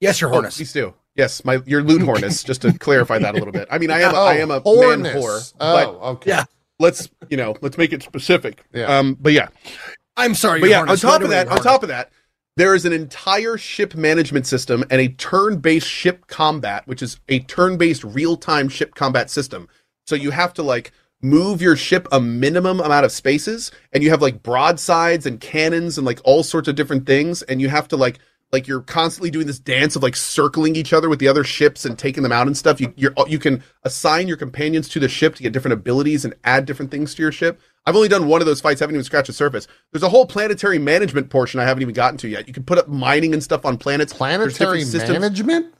Yes, 0.00 0.20
your 0.20 0.30
oh, 0.30 0.34
Hornus. 0.34 0.56
please 0.56 0.72
do. 0.72 0.94
Yes, 1.16 1.44
my 1.44 1.60
your 1.66 1.82
loot 1.82 2.02
hornus. 2.02 2.42
just 2.44 2.62
to 2.62 2.72
clarify 2.78 3.18
that 3.18 3.34
a 3.34 3.38
little 3.38 3.52
bit. 3.52 3.68
I 3.70 3.78
mean, 3.78 3.90
I 3.90 4.00
am 4.00 4.14
oh, 4.14 4.24
I 4.24 4.34
am 4.34 4.50
a 4.50 4.54
man 4.54 4.62
horness. 4.64 5.14
whore, 5.14 5.54
Oh, 5.60 5.74
but 5.98 6.06
okay. 6.12 6.30
Yeah. 6.30 6.44
let's 6.78 7.10
you 7.28 7.36
know 7.36 7.56
let's 7.60 7.76
make 7.76 7.92
it 7.92 8.02
specific. 8.02 8.64
Yeah. 8.72 8.84
Um, 8.98 9.16
but 9.20 9.32
yeah, 9.32 9.48
I'm 10.16 10.34
sorry. 10.34 10.60
But 10.60 10.66
your 10.66 10.76
yeah, 10.76 10.80
on 10.82 10.86
Hornus, 10.86 11.00
top 11.02 11.22
of 11.22 11.30
that, 11.30 11.48
on 11.48 11.58
top 11.58 11.82
of 11.82 11.88
that, 11.88 12.10
there 12.56 12.74
is 12.74 12.84
an 12.84 12.92
entire 12.92 13.58
ship 13.58 13.94
management 13.94 14.46
system 14.46 14.84
and 14.90 15.00
a 15.00 15.08
turn-based 15.08 15.86
ship 15.86 16.26
combat, 16.28 16.86
which 16.86 17.02
is 17.02 17.18
a 17.28 17.40
turn-based 17.40 18.04
real-time 18.04 18.68
ship 18.68 18.94
combat 18.94 19.30
system. 19.30 19.68
So 20.06 20.14
you 20.14 20.30
have 20.30 20.54
to 20.54 20.62
like 20.62 20.92
move 21.22 21.60
your 21.60 21.76
ship 21.76 22.08
a 22.12 22.20
minimum 22.20 22.80
amount 22.80 23.04
of 23.04 23.12
spaces, 23.12 23.70
and 23.92 24.02
you 24.02 24.10
have 24.10 24.22
like 24.22 24.42
broadsides 24.42 25.26
and 25.26 25.40
cannons 25.40 25.98
and 25.98 26.06
like 26.06 26.20
all 26.24 26.42
sorts 26.42 26.68
of 26.68 26.76
different 26.76 27.04
things, 27.06 27.42
and 27.42 27.60
you 27.60 27.68
have 27.68 27.88
to 27.88 27.96
like 27.96 28.20
like 28.52 28.66
you're 28.66 28.80
constantly 28.80 29.30
doing 29.30 29.46
this 29.46 29.58
dance 29.58 29.94
of 29.94 30.02
like 30.02 30.16
circling 30.16 30.74
each 30.74 30.92
other 30.92 31.08
with 31.08 31.20
the 31.20 31.28
other 31.28 31.44
ships 31.44 31.84
and 31.84 31.98
taking 31.98 32.22
them 32.22 32.32
out 32.32 32.46
and 32.46 32.56
stuff. 32.56 32.80
You 32.80 32.92
you're, 32.96 33.14
you 33.28 33.38
can 33.38 33.62
assign 33.84 34.28
your 34.28 34.36
companions 34.36 34.88
to 34.90 35.00
the 35.00 35.08
ship 35.08 35.34
to 35.36 35.42
get 35.42 35.52
different 35.52 35.74
abilities 35.74 36.24
and 36.24 36.34
add 36.44 36.66
different 36.66 36.90
things 36.90 37.14
to 37.14 37.22
your 37.22 37.32
ship. 37.32 37.60
I've 37.86 37.96
only 37.96 38.08
done 38.08 38.26
one 38.26 38.40
of 38.40 38.46
those 38.46 38.60
fights. 38.60 38.82
I 38.82 38.84
haven't 38.84 38.96
even 38.96 39.04
scratched 39.04 39.28
the 39.28 39.32
surface. 39.32 39.66
There's 39.92 40.02
a 40.02 40.08
whole 40.08 40.26
planetary 40.26 40.78
management 40.78 41.30
portion 41.30 41.60
I 41.60 41.64
haven't 41.64 41.82
even 41.82 41.94
gotten 41.94 42.18
to 42.18 42.28
yet. 42.28 42.46
You 42.46 42.54
can 42.54 42.64
put 42.64 42.78
up 42.78 42.88
mining 42.88 43.32
and 43.32 43.42
stuff 43.42 43.64
on 43.64 43.78
planets. 43.78 44.12
Planetary 44.12 44.84
management? 44.84 45.74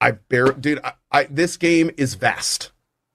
I 0.00 0.12
bear, 0.12 0.46
dude. 0.52 0.80
I, 0.82 0.92
I 1.10 1.24
this 1.24 1.56
game 1.56 1.90
is 1.96 2.14
vast. 2.14 2.70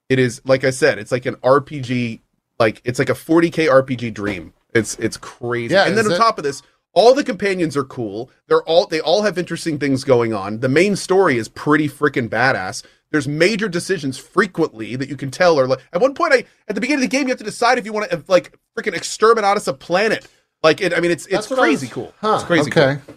It 0.09 0.19
is 0.19 0.41
like 0.45 0.63
I 0.63 0.71
said. 0.71 0.99
It's 0.99 1.11
like 1.11 1.25
an 1.25 1.35
RPG. 1.35 2.19
Like 2.59 2.81
it's 2.83 2.99
like 2.99 3.09
a 3.09 3.13
40k 3.13 3.69
RPG 3.69 4.13
dream. 4.13 4.53
It's 4.73 4.95
it's 4.99 5.17
crazy. 5.17 5.73
Yeah, 5.73 5.87
and 5.87 5.97
then 5.97 6.05
on 6.05 6.11
it- 6.11 6.17
top 6.17 6.37
of 6.37 6.43
this, 6.43 6.61
all 6.93 7.13
the 7.13 7.23
companions 7.23 7.77
are 7.77 7.83
cool. 7.83 8.31
They're 8.47 8.63
all 8.63 8.87
they 8.87 8.99
all 8.99 9.21
have 9.23 9.37
interesting 9.37 9.77
things 9.79 10.03
going 10.03 10.33
on. 10.33 10.59
The 10.59 10.69
main 10.69 10.95
story 10.95 11.37
is 11.37 11.47
pretty 11.47 11.87
freaking 11.89 12.29
badass. 12.29 12.83
There's 13.11 13.27
major 13.27 13.67
decisions 13.67 14.17
frequently 14.17 14.95
that 14.95 15.09
you 15.09 15.15
can 15.15 15.31
tell 15.31 15.59
are 15.59 15.67
like 15.67 15.79
at 15.93 16.01
one 16.01 16.13
point 16.13 16.33
I 16.33 16.45
at 16.67 16.75
the 16.75 16.81
beginning 16.81 17.03
of 17.03 17.09
the 17.09 17.15
game 17.17 17.23
you 17.27 17.29
have 17.31 17.37
to 17.39 17.43
decide 17.43 17.77
if 17.77 17.85
you 17.85 17.93
want 17.93 18.09
to 18.11 18.23
like 18.27 18.57
freaking 18.77 18.93
exterminatus 18.93 19.67
a 19.67 19.73
planet. 19.73 20.27
Like 20.63 20.81
it 20.81 20.93
I 20.93 20.99
mean 20.99 21.11
it's 21.11 21.25
it's 21.27 21.47
That's 21.47 21.59
crazy 21.59 21.87
was- 21.87 21.93
cool. 21.93 22.13
Huh, 22.21 22.35
It's 22.35 22.43
crazy 22.43 22.69
Okay. 22.71 22.99
cool. 23.05 23.15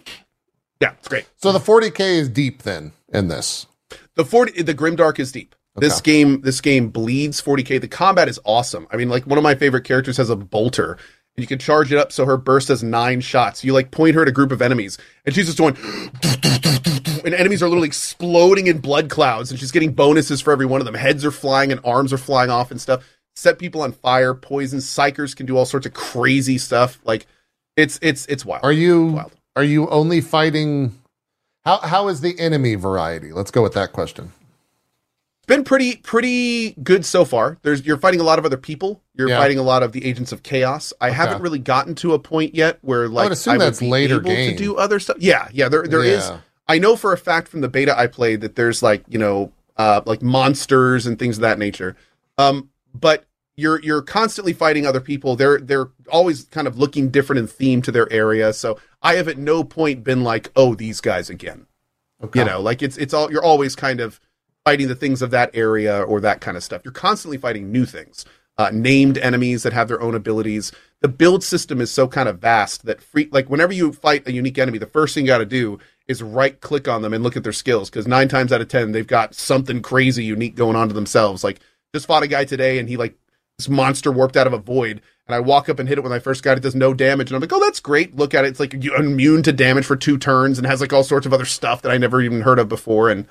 Yeah, 0.81 0.93
it's 0.99 1.07
great. 1.07 1.25
So 1.37 1.51
the 1.51 1.59
40K 1.59 1.99
is 2.19 2.29
deep 2.29 2.63
then 2.63 2.91
in 3.13 3.27
this. 3.27 3.67
The 4.15 4.25
40 4.25 4.63
the 4.63 4.73
grimdark 4.73 5.19
is 5.19 5.31
deep. 5.31 5.55
This 5.75 6.01
game 6.01 6.41
this 6.41 6.61
game 6.61 6.89
bleeds 6.89 7.41
40k. 7.41 7.81
The 7.81 7.87
combat 7.87 8.27
is 8.29 8.39
awesome. 8.45 8.87
I 8.91 8.97
mean 8.97 9.09
like 9.09 9.25
one 9.25 9.37
of 9.37 9.43
my 9.43 9.55
favorite 9.55 9.83
characters 9.85 10.17
has 10.17 10.29
a 10.29 10.35
bolter 10.35 10.97
and 11.35 11.43
you 11.43 11.47
can 11.47 11.59
charge 11.59 11.91
it 11.91 11.97
up 11.97 12.11
so 12.11 12.25
her 12.25 12.37
burst 12.37 12.67
does 12.67 12.83
9 12.83 13.21
shots. 13.21 13.63
You 13.63 13.73
like 13.73 13.91
point 13.91 14.15
her 14.15 14.21
at 14.21 14.27
a 14.27 14.31
group 14.31 14.51
of 14.51 14.61
enemies 14.61 14.97
and 15.25 15.33
she's 15.33 15.45
just 15.45 15.57
going 15.57 15.75
and 17.25 17.33
enemies 17.33 17.63
are 17.63 17.67
literally 17.67 17.87
exploding 17.87 18.67
in 18.67 18.79
blood 18.79 19.09
clouds 19.09 19.51
and 19.51 19.59
she's 19.59 19.71
getting 19.71 19.93
bonuses 19.93 20.41
for 20.41 20.51
every 20.51 20.65
one 20.65 20.81
of 20.81 20.85
them. 20.85 20.95
Heads 20.95 21.25
are 21.25 21.31
flying 21.31 21.71
and 21.71 21.81
arms 21.83 22.13
are 22.13 22.17
flying 22.17 22.49
off 22.49 22.71
and 22.71 22.79
stuff. 22.79 23.03
Set 23.35 23.57
people 23.57 23.81
on 23.81 23.93
fire, 23.93 24.33
poison 24.33 24.79
psychers 24.79 25.35
can 25.35 25.45
do 25.45 25.57
all 25.57 25.65
sorts 25.65 25.85
of 25.85 25.93
crazy 25.93 26.57
stuff. 26.57 26.99
Like 27.03 27.25
it's 27.75 27.97
it's 28.01 28.25
it's 28.27 28.45
wild. 28.45 28.63
Are 28.63 28.71
you 28.71 29.05
Wild. 29.07 29.31
are 29.55 29.63
you 29.63 29.89
only 29.89 30.21
fighting 30.21 30.99
how 31.65 31.79
how 31.79 32.09
is 32.09 32.21
the 32.21 32.39
enemy 32.39 32.75
variety? 32.75 33.31
Let's 33.31 33.51
go 33.51 33.63
with 33.63 33.73
that 33.73 33.91
question. 33.91 34.31
Been 35.47 35.63
pretty 35.63 35.97
pretty 35.97 36.71
good 36.83 37.05
so 37.05 37.25
far. 37.25 37.57
There's 37.63 37.85
you're 37.85 37.97
fighting 37.97 38.19
a 38.19 38.23
lot 38.23 38.39
of 38.39 38.45
other 38.45 38.57
people. 38.57 39.01
You're 39.13 39.29
Yeah. 39.29 39.39
fighting 39.39 39.57
a 39.59 39.63
lot 39.63 39.83
of 39.83 39.91
the 39.91 40.05
agents 40.05 40.31
of 40.31 40.43
chaos. 40.43 40.93
I 41.01 41.07
Okay. 41.07 41.15
haven't 41.15 41.41
really 41.41 41.59
gotten 41.59 41.95
to 41.95 42.13
a 42.13 42.19
point 42.19 42.55
yet 42.55 42.79
where 42.81 43.07
like 43.09 43.31
assume 43.31 43.57
that's 43.57 43.79
be 43.79 43.89
later 43.89 44.15
able 44.15 44.29
game. 44.29 44.51
to 44.51 44.57
do 44.57 44.75
other 44.77 44.99
stuff. 44.99 45.17
Yeah, 45.19 45.47
yeah. 45.51 45.69
There 45.69 45.85
there 45.87 46.03
is. 46.03 46.23
Yeah. 46.29 46.37
I 46.67 46.77
know 46.79 46.95
for 46.95 47.11
a 47.11 47.17
fact 47.17 47.49
from 47.49 47.61
the 47.61 47.67
beta 47.67 47.97
I 47.97 48.07
played 48.07 48.41
that 48.41 48.55
there's 48.55 48.81
like 48.81 49.03
you 49.09 49.19
know 49.19 49.51
uh 49.77 50.01
like 50.05 50.21
monsters 50.21 51.05
and 51.05 51.19
things 51.19 51.37
of 51.37 51.41
that 51.41 51.59
nature. 51.59 51.95
Um, 52.37 52.69
but 52.93 53.25
you're 53.55 53.81
you're 53.81 54.01
constantly 54.01 54.53
fighting 54.53 54.85
other 54.85 55.01
people. 55.01 55.35
They're 55.35 55.59
they're 55.59 55.89
always 56.09 56.43
kind 56.45 56.67
of 56.67 56.77
looking 56.79 57.09
different 57.09 57.39
in 57.39 57.47
theme 57.47 57.81
to 57.83 57.91
their 57.91 58.11
area. 58.11 58.53
So 58.53 58.79
I 59.01 59.15
have 59.15 59.27
at 59.27 59.37
no 59.37 59.63
point 59.63 60.03
been 60.03 60.23
like, 60.23 60.51
oh, 60.55 60.73
these 60.73 61.01
guys 61.01 61.29
again. 61.29 61.67
Okay. 62.23 62.39
You 62.39 62.45
know, 62.45 62.61
like 62.61 62.81
it's 62.81 62.97
it's 62.97 63.13
all 63.13 63.29
you're 63.31 63.43
always 63.43 63.75
kind 63.75 63.99
of 63.99 64.19
fighting 64.65 64.87
the 64.87 64.95
things 64.95 65.21
of 65.21 65.31
that 65.31 65.51
area 65.53 66.01
or 66.01 66.21
that 66.21 66.41
kind 66.41 66.57
of 66.57 66.63
stuff. 66.63 66.81
You're 66.83 66.91
constantly 66.91 67.37
fighting 67.37 67.71
new 67.71 67.85
things, 67.85 68.25
uh, 68.57 68.69
named 68.73 69.17
enemies 69.17 69.63
that 69.63 69.73
have 69.73 69.87
their 69.87 70.01
own 70.01 70.15
abilities. 70.15 70.71
The 71.01 71.07
build 71.07 71.43
system 71.43 71.81
is 71.81 71.91
so 71.91 72.07
kind 72.07 72.29
of 72.29 72.39
vast 72.39 72.85
that 72.85 73.01
free 73.01 73.29
like 73.31 73.49
whenever 73.49 73.73
you 73.73 73.91
fight 73.91 74.27
a 74.27 74.31
unique 74.31 74.57
enemy, 74.57 74.77
the 74.77 74.85
first 74.85 75.13
thing 75.13 75.25
you 75.25 75.27
got 75.27 75.39
to 75.39 75.45
do 75.45 75.79
is 76.07 76.23
right 76.23 76.59
click 76.61 76.87
on 76.87 77.01
them 77.01 77.13
and 77.13 77.23
look 77.23 77.35
at 77.35 77.43
their 77.43 77.53
skills 77.53 77.89
because 77.89 78.07
nine 78.07 78.27
times 78.27 78.51
out 78.51 78.61
of 78.61 78.67
ten 78.67 78.91
they've 78.91 79.07
got 79.07 79.35
something 79.35 79.81
crazy 79.81 80.23
unique 80.23 80.55
going 80.55 80.75
on 80.75 80.87
to 80.87 80.93
themselves. 80.93 81.43
Like 81.43 81.59
just 81.93 82.07
fought 82.07 82.23
a 82.23 82.27
guy 82.27 82.45
today 82.45 82.79
and 82.79 82.87
he 82.87 82.97
like 82.97 83.17
this 83.57 83.69
monster 83.69 84.11
warped 84.11 84.37
out 84.37 84.47
of 84.47 84.53
a 84.53 84.57
void 84.57 85.01
and 85.27 85.35
I 85.35 85.39
walk 85.39 85.69
up 85.69 85.79
and 85.79 85.87
hit 85.87 85.97
it 85.97 86.03
when 86.03 86.11
I 86.11 86.19
first 86.19 86.43
got 86.43 86.57
it, 86.57 86.61
does 86.61 86.75
no 86.75 86.93
damage, 86.93 87.29
and 87.29 87.35
I'm 87.35 87.41
like, 87.41 87.53
oh, 87.53 87.59
that's 87.59 87.79
great. 87.79 88.15
Look 88.15 88.33
at 88.33 88.43
it; 88.43 88.49
it's 88.49 88.59
like 88.59 88.73
immune 88.73 89.41
to 89.43 89.53
damage 89.53 89.85
for 89.85 89.95
two 89.95 90.17
turns, 90.17 90.57
and 90.57 90.67
has 90.67 90.81
like 90.81 90.91
all 90.91 91.03
sorts 91.03 91.25
of 91.25 91.33
other 91.33 91.45
stuff 91.45 91.81
that 91.81 91.91
I 91.91 91.97
never 91.97 92.21
even 92.21 92.41
heard 92.41 92.59
of 92.59 92.67
before. 92.67 93.09
And 93.09 93.25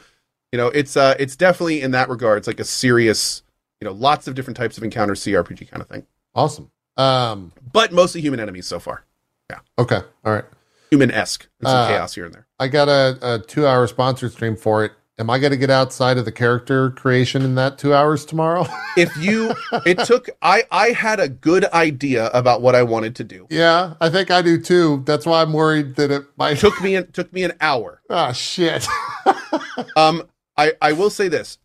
you 0.52 0.58
know, 0.58 0.68
it's 0.68 0.97
uh, 0.97 1.14
it's 1.18 1.34
definitely 1.36 1.81
in 1.81 1.90
that 1.92 2.08
regard, 2.08 2.39
it's 2.39 2.47
like 2.47 2.60
a 2.60 2.64
serious, 2.64 3.42
you 3.81 3.86
know, 3.86 3.92
lots 3.92 4.28
of 4.28 4.34
different 4.34 4.56
types 4.56 4.76
of 4.78 4.84
encounter 4.84 5.14
CRPG 5.14 5.68
kind 5.70 5.82
of 5.82 5.89
thing, 5.89 6.06
Awesome. 6.34 6.70
Um, 6.97 7.52
but 7.72 7.92
mostly 7.92 8.20
human 8.20 8.39
enemies 8.39 8.66
so 8.66 8.78
far, 8.78 9.05
Yeah. 9.50 9.60
okay. 9.78 10.00
All 10.24 10.32
right. 10.32 10.44
human 10.90 11.10
esque. 11.10 11.48
There's 11.58 11.72
some 11.72 11.81
Uh, 11.84 11.89
chaos 11.89 12.14
here 12.14 12.26
and 12.26 12.34
there. 12.34 12.47
I 12.60 12.68
got 12.68 12.89
a, 12.89 13.18
a 13.22 13.39
two 13.39 13.66
hour 13.66 13.86
sponsored 13.86 14.32
stream 14.32 14.56
for 14.56 14.84
it. 14.84 14.92
Am 15.18 15.28
I 15.31 15.39
going 15.39 15.50
to 15.52 15.56
get 15.58 15.70
outside 15.70 16.16
of 16.18 16.24
the 16.24 16.32
character 16.32 16.90
creation 16.90 17.42
in 17.42 17.55
that 17.56 17.78
two 17.78 17.94
hours 17.94 18.24
tomorrow? 18.24 18.66
If 18.97 19.14
you, 19.16 19.55
it 19.86 19.98
took, 20.00 20.28
I 20.42 20.64
I 20.70 20.90
had 20.90 21.18
a 21.18 21.28
good 21.28 21.64
idea 21.72 22.26
about 22.34 22.60
what 22.60 22.74
I 22.74 22.82
wanted 22.82 23.16
to 23.16 23.24
do. 23.24 23.47
yeah, 23.48 23.94
I 24.02 24.10
think 24.10 24.31
I 24.31 24.42
do 24.42 24.60
too. 24.60 25.02
That's 25.06 25.24
why 25.24 25.40
I'm 25.40 25.55
worried 25.55 25.97
that 25.97 26.10
it 26.10 26.24
might. 26.36 26.58
took 26.58 26.78
me 26.82 26.97
an, 26.97 27.10
took 27.12 27.32
me 27.32 27.42
an 27.44 27.52
hour. 27.60 28.02
Ah, 28.10 28.32
shit. 28.32 28.86
Um, 29.97 30.24
I, 30.62 30.73
I 30.81 30.92
will 30.92 31.10
say 31.10 31.28
this: 31.28 31.58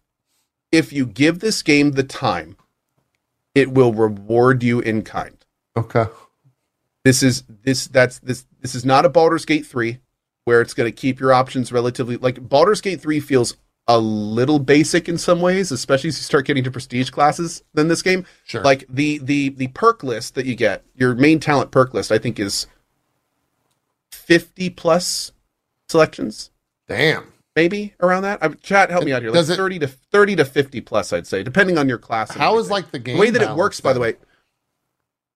if 0.71 0.91
you 0.91 1.05
give 1.05 1.39
this 1.39 1.61
game 1.61 1.91
the 1.91 2.03
time, 2.03 2.57
it 3.53 3.71
will 3.71 3.93
reward 3.93 4.63
you 4.63 4.79
in 4.79 5.03
kind. 5.03 5.37
okay. 5.75 6.05
This 7.03 7.23
is 7.23 7.43
this 7.63 7.87
that's 7.87 8.19
this 8.19 8.45
this 8.59 8.75
is 8.75 8.83
not 8.83 9.05
a 9.05 9.09
Baldur's 9.09 9.45
Gate 9.45 9.65
three 9.65 9.99
where 10.43 10.59
it's 10.61 10.73
going 10.73 10.91
to 10.91 10.95
keep 10.95 11.19
your 11.19 11.31
options 11.31 11.71
relatively 11.71 12.17
like 12.17 12.49
Baldur's 12.49 12.81
Gate 12.81 12.99
three 12.99 13.21
feels 13.21 13.55
a 13.87 13.97
little 13.97 14.59
basic 14.59 15.07
in 15.07 15.17
some 15.17 15.39
ways, 15.39 15.71
especially 15.71 16.09
as 16.09 16.17
you 16.17 16.23
start 16.23 16.45
getting 16.45 16.65
to 16.65 16.71
prestige 16.71 17.09
classes 17.09 17.63
than 17.73 17.87
this 17.87 18.01
game. 18.01 18.25
Sure. 18.43 18.61
Like 18.61 18.83
the 18.89 19.19
the 19.19 19.49
the 19.49 19.69
perk 19.69 20.03
list 20.03 20.35
that 20.35 20.45
you 20.45 20.55
get, 20.55 20.83
your 20.95 21.15
main 21.15 21.39
talent 21.39 21.71
perk 21.71 21.93
list, 21.93 22.11
I 22.11 22.17
think 22.17 22.39
is 22.39 22.67
fifty 24.11 24.69
plus 24.69 25.31
selections. 25.87 26.51
Damn. 26.89 27.31
Maybe 27.57 27.95
around 27.99 28.21
that. 28.21 28.37
I, 28.43 28.49
chat, 28.49 28.91
help 28.91 29.03
me 29.03 29.11
out 29.11 29.23
here. 29.23 29.31
Like 29.31 29.39
Does 29.39 29.49
it- 29.49 29.57
thirty 29.57 29.79
to 29.79 29.87
thirty 29.87 30.35
to 30.35 30.45
fifty 30.45 30.79
plus, 30.79 31.11
I'd 31.11 31.25
say, 31.27 31.41
depending 31.43 31.77
on 31.77 31.89
your 31.89 31.97
class. 31.97 32.31
How 32.33 32.57
is 32.59 32.69
like 32.69 32.91
the 32.91 32.99
game? 32.99 33.15
the 33.15 33.19
way 33.21 33.29
that 33.31 33.41
it 33.41 33.55
works? 33.55 33.81
By 33.81 33.93
the 33.93 33.99
way, 33.99 34.15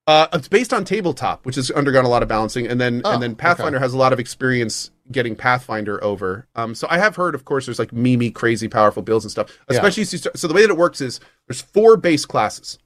uh, 0.07 0.27
it's 0.31 0.47
based 0.47 0.71
on 0.71 0.85
tabletop, 0.85 1.45
which 1.45 1.55
has 1.55 1.71
undergone 1.71 2.05
a 2.05 2.09
lot 2.09 2.21
of 2.21 2.29
balancing, 2.29 2.67
and 2.67 2.79
then 2.79 3.01
Oh, 3.03 3.13
and 3.13 3.23
then 3.23 3.35
Pathfinder 3.35 3.79
has 3.79 3.93
a 3.93 3.97
lot 3.97 4.13
of 4.13 4.19
experience 4.19 4.91
getting 5.11 5.35
Pathfinder 5.35 6.01
over. 6.03 6.47
Um, 6.55 6.75
so 6.75 6.87
I 6.89 6.99
have 6.99 7.15
heard, 7.15 7.33
of 7.35 7.43
course, 7.43 7.65
there's 7.65 7.79
like 7.79 7.91
Mimi 7.91 8.29
crazy 8.29 8.67
powerful 8.67 9.01
builds 9.01 9.25
and 9.25 9.31
stuff. 9.31 9.57
Especially 9.67 10.05
start, 10.05 10.37
so 10.37 10.47
the 10.47 10.53
way 10.53 10.61
that 10.61 10.69
it 10.69 10.77
works 10.77 11.01
is 11.01 11.19
there's 11.47 11.61
four 11.61 11.97
base 11.97 12.25
classes: 12.25 12.77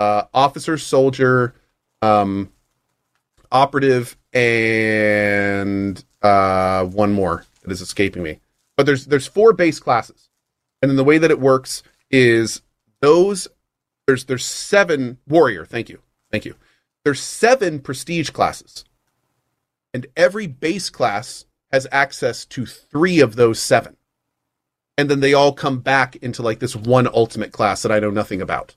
uh, 0.00 0.24
officer, 0.34 0.76
soldier, 0.76 1.54
um, 2.02 2.50
operative, 3.52 4.16
and 4.32 6.04
uh, 6.20 6.84
one 6.84 7.12
more 7.12 7.44
that 7.62 7.70
is 7.70 7.80
escaping 7.80 8.24
me. 8.24 8.40
But 8.76 8.86
there's 8.86 9.06
there's 9.06 9.26
four 9.26 9.52
base 9.52 9.78
classes, 9.78 10.28
and 10.80 10.90
then 10.90 10.96
the 10.96 11.04
way 11.04 11.18
that 11.18 11.30
it 11.30 11.40
works 11.40 11.82
is 12.10 12.62
those 13.00 13.48
there's 14.06 14.24
there's 14.24 14.44
seven 14.44 15.18
warrior. 15.28 15.64
Thank 15.64 15.88
you, 15.88 16.00
thank 16.30 16.44
you. 16.44 16.54
There's 17.04 17.20
seven 17.20 17.80
prestige 17.80 18.30
classes, 18.30 18.84
and 19.92 20.06
every 20.16 20.46
base 20.46 20.90
class 20.90 21.44
has 21.70 21.86
access 21.90 22.44
to 22.46 22.66
three 22.66 23.20
of 23.20 23.36
those 23.36 23.60
seven, 23.60 23.96
and 24.96 25.10
then 25.10 25.20
they 25.20 25.34
all 25.34 25.52
come 25.52 25.80
back 25.80 26.16
into 26.16 26.42
like 26.42 26.58
this 26.58 26.76
one 26.76 27.06
ultimate 27.06 27.52
class 27.52 27.82
that 27.82 27.92
I 27.92 28.00
know 28.00 28.10
nothing 28.10 28.40
about. 28.40 28.76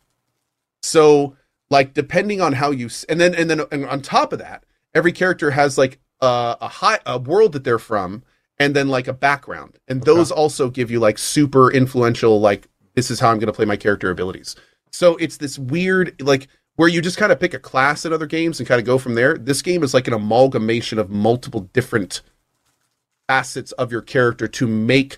So 0.83 1.35
like 1.69 1.93
depending 1.93 2.41
on 2.41 2.53
how 2.53 2.72
you 2.72 2.90
and 3.09 3.19
then 3.19 3.33
and 3.35 3.49
then 3.49 3.61
and 3.72 3.85
on 3.85 4.01
top 4.01 4.33
of 4.33 4.40
that, 4.40 4.65
every 4.93 5.11
character 5.11 5.51
has 5.51 5.77
like 5.77 5.99
a, 6.22 6.57
a 6.61 6.67
high 6.67 6.99
a 7.06 7.17
world 7.17 7.53
that 7.53 7.64
they're 7.64 7.80
from 7.80 8.24
and 8.59 8.75
then 8.75 8.88
like 8.88 9.08
a 9.08 9.14
background. 9.14 9.77
And 9.88 10.03
those 10.03 10.32
also 10.32 10.69
give 10.69 10.90
you 10.92 11.00
like 11.00 11.17
super 11.17 11.72
influential 11.72 12.40
like 12.40 12.67
this 12.95 13.11
is 13.11 13.19
how 13.19 13.30
I'm 13.32 13.38
going 13.40 13.48
to 13.48 13.53
play 13.53 13.66
my 13.66 13.75
character 13.77 14.09
abilities. 14.09 14.56
So 14.92 15.16
it's 15.17 15.38
this 15.38 15.59
weird 15.59 16.22
like 16.22 16.48
where 16.77 16.88
you 16.90 17.01
just 17.01 17.17
kind 17.17 17.32
of 17.32 17.40
pick 17.40 17.53
a 17.53 17.59
class 17.59 18.06
in 18.06 18.14
other 18.14 18.25
games 18.25 18.59
and 18.59 18.67
kind 18.67 18.80
of 18.80 18.85
go 18.85 18.98
from 18.98 19.16
there. 19.16 19.38
This 19.38 19.61
game 19.61 19.84
is 19.84 19.93
like 19.93 20.08
an 20.08 20.14
amalgamation 20.14 21.00
of 21.00 21.09
multiple 21.09 21.61
different 21.74 22.22
facets 23.27 23.72
of 23.74 23.92
your 23.92 24.01
character 24.01 24.48
to 24.48 24.67
make 24.67 25.17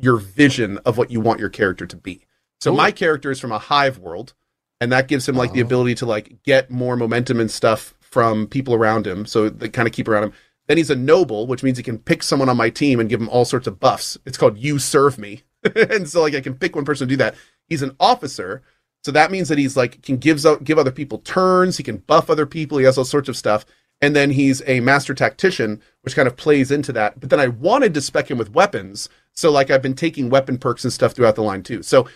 your 0.00 0.16
vision 0.16 0.78
of 0.84 0.96
what 0.98 1.10
you 1.10 1.20
want 1.20 1.40
your 1.40 1.48
character 1.48 1.86
to 1.86 1.96
be. 1.96 2.24
So 2.60 2.74
my 2.74 2.90
character 2.90 3.30
is 3.30 3.38
from 3.40 3.52
a 3.52 3.58
hive 3.58 3.98
world, 3.98 4.34
and 4.80 4.90
that 4.92 5.08
gives 5.08 5.28
him 5.28 5.36
like 5.36 5.52
the 5.52 5.62
Oh. 5.62 5.66
ability 5.66 5.94
to 5.96 6.06
like 6.06 6.42
get 6.42 6.70
more 6.70 6.96
momentum 6.96 7.40
and 7.40 7.50
stuff 7.50 7.94
from 8.00 8.46
people 8.46 8.74
around 8.74 9.06
him. 9.06 9.26
So 9.26 9.48
they 9.48 9.68
kind 9.68 9.86
of 9.86 9.94
keep 9.94 10.08
around 10.08 10.24
him. 10.24 10.32
Then 10.68 10.76
he's 10.76 10.90
a 10.90 10.96
noble, 10.96 11.46
which 11.46 11.62
means 11.62 11.78
he 11.78 11.82
can 11.82 11.98
pick 11.98 12.22
someone 12.22 12.48
on 12.48 12.56
my 12.56 12.70
team 12.70 13.00
and 13.00 13.08
give 13.08 13.20
him 13.20 13.28
all 13.30 13.44
sorts 13.44 13.66
of 13.66 13.80
buffs. 13.80 14.18
It's 14.24 14.38
called 14.38 14.58
you 14.58 14.78
serve 14.78 15.18
me. 15.18 15.42
and 15.74 16.08
so 16.08 16.20
like 16.20 16.34
I 16.34 16.40
can 16.40 16.54
pick 16.54 16.76
one 16.76 16.84
person 16.84 17.08
to 17.08 17.12
do 17.12 17.16
that. 17.16 17.34
He's 17.66 17.82
an 17.82 17.96
officer, 17.98 18.62
so 19.02 19.10
that 19.12 19.30
means 19.30 19.48
that 19.48 19.58
he's 19.58 19.76
like 19.76 20.02
can 20.02 20.18
gives 20.18 20.44
out 20.44 20.64
give 20.64 20.78
other 20.78 20.92
people 20.92 21.18
turns, 21.18 21.76
he 21.76 21.82
can 21.82 21.98
buff 21.98 22.30
other 22.30 22.46
people, 22.46 22.78
he 22.78 22.84
has 22.84 22.98
all 22.98 23.04
sorts 23.04 23.28
of 23.28 23.36
stuff. 23.36 23.64
And 24.00 24.14
then 24.14 24.30
he's 24.30 24.62
a 24.66 24.78
master 24.78 25.12
tactician, 25.12 25.82
which 26.02 26.14
kind 26.14 26.28
of 26.28 26.36
plays 26.36 26.70
into 26.70 26.92
that. 26.92 27.18
But 27.18 27.30
then 27.30 27.40
I 27.40 27.48
wanted 27.48 27.94
to 27.94 28.00
spec 28.00 28.30
him 28.30 28.38
with 28.38 28.52
weapons. 28.52 29.08
So 29.32 29.50
like 29.50 29.70
I've 29.70 29.82
been 29.82 29.94
taking 29.94 30.30
weapon 30.30 30.56
perks 30.56 30.84
and 30.84 30.92
stuff 30.92 31.12
throughout 31.14 31.34
the 31.34 31.42
line 31.42 31.64
too. 31.64 31.82
So 31.82 32.08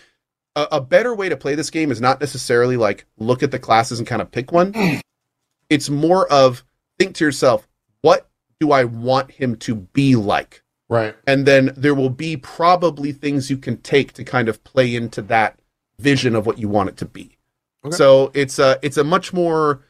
a, 0.55 0.67
a 0.73 0.81
better 0.81 1.13
way 1.13 1.27
to 1.27 1.35
play 1.35 1.55
this 1.55 1.69
game 1.69 1.91
is 1.91 1.99
not 1.99 2.21
necessarily 2.21 2.77
like 2.77 3.05
look 3.17 3.43
at 3.43 3.51
the 3.51 3.59
classes 3.59 3.99
and 3.99 4.07
kind 4.07 4.21
of 4.21 4.31
pick 4.31 4.51
one. 4.51 5.01
it's 5.69 5.89
more 5.89 6.31
of 6.31 6.63
think 6.97 7.15
to 7.15 7.25
yourself, 7.25 7.67
do 8.59 8.71
I 8.71 8.83
want 8.83 9.31
him 9.31 9.55
to 9.57 9.75
be 9.75 10.15
like? 10.15 10.61
Right. 10.89 11.15
And 11.25 11.45
then 11.45 11.73
there 11.75 11.95
will 11.95 12.09
be 12.09 12.37
probably 12.37 13.11
things 13.11 13.49
you 13.49 13.57
can 13.57 13.77
take 13.81 14.13
to 14.13 14.23
kind 14.23 14.47
of 14.49 14.63
play 14.63 14.95
into 14.95 15.21
that 15.23 15.59
vision 15.99 16.35
of 16.35 16.45
what 16.45 16.59
you 16.59 16.67
want 16.69 16.89
it 16.89 16.97
to 16.97 17.05
be. 17.05 17.37
Okay. 17.85 17.95
So 17.95 18.31
it's 18.33 18.59
a 18.59 18.79
it's 18.81 18.97
a 18.97 19.03
much 19.03 19.33
more 19.33 19.81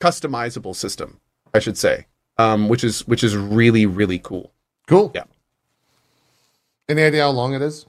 customizable 0.00 0.74
system, 0.74 1.20
I 1.52 1.58
should 1.58 1.78
say, 1.78 2.06
um, 2.38 2.68
which 2.68 2.82
is 2.84 3.06
which 3.06 3.22
is 3.22 3.36
really 3.36 3.86
really 3.86 4.18
cool. 4.18 4.52
Cool. 4.86 5.12
Yeah. 5.14 5.24
Any 6.88 7.02
idea 7.02 7.22
how 7.22 7.30
long 7.30 7.54
it 7.54 7.62
is? 7.62 7.86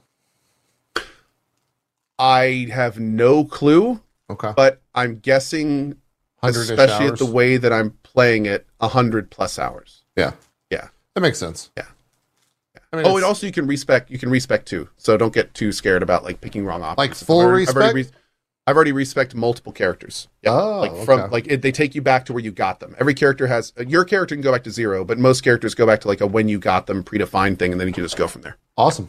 I 2.18 2.68
have 2.72 2.98
no 2.98 3.44
clue, 3.44 4.00
Okay. 4.30 4.52
but 4.56 4.80
I'm 4.94 5.18
guessing, 5.18 5.96
especially 6.42 7.06
hours. 7.06 7.12
at 7.12 7.18
the 7.18 7.26
way 7.26 7.58
that 7.58 7.72
I'm 7.72 7.90
playing 8.02 8.46
it, 8.46 8.65
hundred 8.80 9.30
plus 9.30 9.58
hours. 9.58 10.04
Yeah. 10.16 10.32
Yeah. 10.70 10.88
That 11.14 11.20
makes 11.20 11.38
sense. 11.38 11.70
Yeah. 11.76 11.84
I 12.92 12.96
mean, 12.96 13.06
Oh, 13.06 13.10
it's- 13.10 13.16
and 13.16 13.24
also 13.24 13.46
you 13.46 13.52
can 13.52 13.66
respec 13.66 14.10
you 14.10 14.18
can 14.18 14.30
respec 14.30 14.64
too. 14.64 14.88
So 14.96 15.16
don't 15.16 15.32
get 15.34 15.54
too 15.54 15.72
scared 15.72 16.02
about 16.02 16.24
like 16.24 16.40
picking 16.40 16.64
wrong 16.64 16.82
options. 16.82 16.98
Like 16.98 17.10
I've 17.10 17.18
full 17.18 17.40
already- 17.40 17.66
I've 17.68 17.74
already, 17.76 17.94
re- 18.04 18.10
I've 18.66 18.76
already 18.76 18.92
respec 18.92 19.34
multiple 19.34 19.72
characters. 19.72 20.28
Yeah, 20.42 20.52
Oh, 20.52 20.80
like 20.80 21.04
from 21.04 21.20
okay. 21.20 21.30
like 21.30 21.46
it, 21.48 21.62
they 21.62 21.72
take 21.72 21.94
you 21.94 22.02
back 22.02 22.24
to 22.26 22.32
where 22.32 22.42
you 22.42 22.50
got 22.52 22.80
them. 22.80 22.94
Every 22.98 23.14
character 23.14 23.46
has 23.46 23.72
your 23.86 24.04
character 24.04 24.34
can 24.34 24.42
go 24.42 24.52
back 24.52 24.64
to 24.64 24.70
zero, 24.70 25.04
but 25.04 25.18
most 25.18 25.42
characters 25.42 25.74
go 25.74 25.86
back 25.86 26.00
to 26.02 26.08
like 26.08 26.20
a 26.20 26.26
when 26.26 26.48
you 26.48 26.58
got 26.58 26.86
them 26.86 27.02
predefined 27.04 27.58
thing, 27.58 27.72
and 27.72 27.80
then 27.80 27.88
you 27.88 27.94
can 27.94 28.04
just 28.04 28.16
go 28.16 28.28
from 28.28 28.42
there. 28.42 28.56
awesome. 28.76 29.08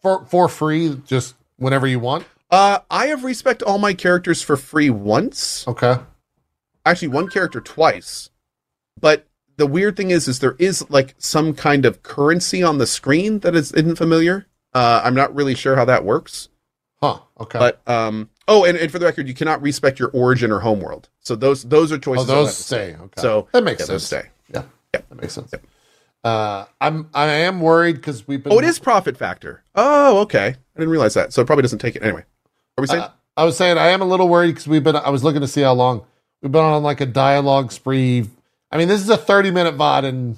For 0.00 0.24
for 0.26 0.48
free, 0.48 1.00
just 1.06 1.34
whenever 1.56 1.86
you 1.86 1.98
want. 1.98 2.24
Uh, 2.50 2.78
I 2.90 3.08
have 3.08 3.24
respec 3.24 3.62
all 3.66 3.78
my 3.78 3.92
characters 3.94 4.40
for 4.42 4.56
free 4.56 4.88
once. 4.90 5.66
Okay. 5.68 5.96
Actually, 6.86 7.08
one 7.08 7.28
character 7.28 7.60
twice. 7.60 8.30
But 9.00 9.26
the 9.56 9.66
weird 9.66 9.96
thing 9.96 10.10
is, 10.10 10.28
is 10.28 10.38
there 10.38 10.56
is 10.58 10.88
like 10.90 11.14
some 11.18 11.54
kind 11.54 11.84
of 11.84 12.02
currency 12.02 12.62
on 12.62 12.78
the 12.78 12.86
screen 12.86 13.40
that 13.40 13.54
is 13.54 13.72
isn't 13.72 13.96
familiar. 13.96 14.46
Uh, 14.74 15.00
I'm 15.04 15.14
not 15.14 15.34
really 15.34 15.54
sure 15.54 15.76
how 15.76 15.84
that 15.86 16.04
works. 16.04 16.48
Huh. 17.00 17.20
Okay. 17.40 17.58
But 17.58 17.80
um 17.88 18.30
oh 18.48 18.64
and, 18.64 18.76
and 18.76 18.90
for 18.90 18.98
the 18.98 19.06
record, 19.06 19.28
you 19.28 19.34
cannot 19.34 19.62
respect 19.62 19.98
your 19.98 20.10
origin 20.10 20.50
or 20.50 20.60
homeworld. 20.60 21.08
So 21.20 21.36
those 21.36 21.64
those 21.64 21.92
are 21.92 21.96
oh, 21.96 21.98
choices. 21.98 22.30
I'll 22.30 22.36
those 22.36 22.56
stay. 22.56 22.94
Okay. 22.94 23.20
So 23.20 23.48
that 23.52 23.62
makes 23.62 23.80
yeah, 23.80 23.86
sense. 23.86 24.04
stay. 24.04 24.22
Yeah. 24.52 24.62
Yep. 24.94 25.08
That 25.08 25.20
makes 25.20 25.34
sense. 25.34 25.52
Uh, 26.24 26.64
I'm 26.80 27.08
I 27.14 27.26
am 27.26 27.60
worried 27.60 27.96
because 27.96 28.26
we've 28.26 28.42
been. 28.42 28.52
Oh, 28.52 28.58
it 28.58 28.64
is 28.64 28.78
profit 28.78 29.16
factor. 29.16 29.62
Oh, 29.74 30.18
okay. 30.22 30.48
I 30.48 30.78
didn't 30.78 30.90
realize 30.90 31.14
that. 31.14 31.32
So 31.32 31.42
it 31.42 31.46
probably 31.46 31.62
doesn't 31.62 31.78
take 31.78 31.96
it 31.96 32.02
anyway. 32.02 32.24
Are 32.76 32.82
we 32.82 32.86
saying? 32.86 33.02
Uh, 33.02 33.10
I 33.36 33.44
was 33.44 33.56
saying 33.56 33.78
I 33.78 33.88
am 33.88 34.02
a 34.02 34.04
little 34.04 34.28
worried 34.28 34.52
because 34.52 34.66
we've 34.66 34.82
been. 34.82 34.96
I 34.96 35.10
was 35.10 35.22
looking 35.22 35.40
to 35.42 35.48
see 35.48 35.62
how 35.62 35.74
long 35.74 36.04
we've 36.42 36.50
been 36.50 36.64
on 36.64 36.82
like 36.82 37.00
a 37.00 37.06
dialogue 37.06 37.70
spree. 37.70 38.28
I 38.70 38.76
mean, 38.76 38.88
this 38.88 39.00
is 39.00 39.08
a 39.08 39.16
thirty 39.16 39.50
minute 39.50 39.76
VOD, 39.76 40.04
and 40.04 40.36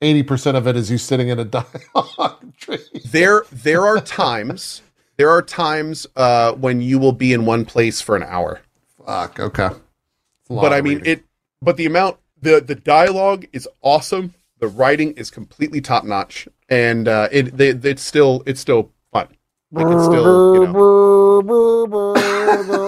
eighty 0.00 0.22
percent 0.22 0.56
of 0.56 0.66
it 0.66 0.76
is 0.76 0.90
you 0.90 0.98
sitting 0.98 1.28
in 1.28 1.38
a 1.38 1.44
dialogue 1.94 2.56
tree. 2.56 2.78
There 3.04 3.44
there 3.52 3.84
are 3.86 4.00
times 4.00 4.82
there 5.16 5.30
are 5.30 5.42
times 5.42 6.06
uh, 6.16 6.52
when 6.52 6.80
you 6.80 6.98
will 6.98 7.12
be 7.12 7.32
in 7.32 7.44
one 7.44 7.64
place 7.64 8.00
for 8.00 8.16
an 8.16 8.22
hour. 8.22 8.60
Fuck. 9.04 9.38
Okay. 9.40 9.66
It's 9.66 10.50
a 10.50 10.52
lot 10.52 10.62
But 10.62 10.72
I 10.72 10.80
mean 10.80 10.98
reading. 10.98 11.12
it 11.12 11.24
but 11.60 11.76
the 11.76 11.86
amount 11.86 12.18
the 12.40 12.60
the 12.60 12.74
dialogue 12.74 13.46
is 13.52 13.68
awesome. 13.82 14.34
The 14.60 14.68
writing 14.68 15.12
is 15.12 15.30
completely 15.30 15.80
top 15.80 16.04
notch, 16.04 16.48
and 16.68 17.06
uh, 17.08 17.28
it 17.30 17.56
they, 17.56 17.68
it's 17.70 18.02
still 18.02 18.42
it's 18.46 18.60
still 18.60 18.90
fun. 19.12 19.28
Like 19.72 19.86
it's 19.86 20.04
still 20.04 20.54
you 20.54 20.66
know. 20.72 20.74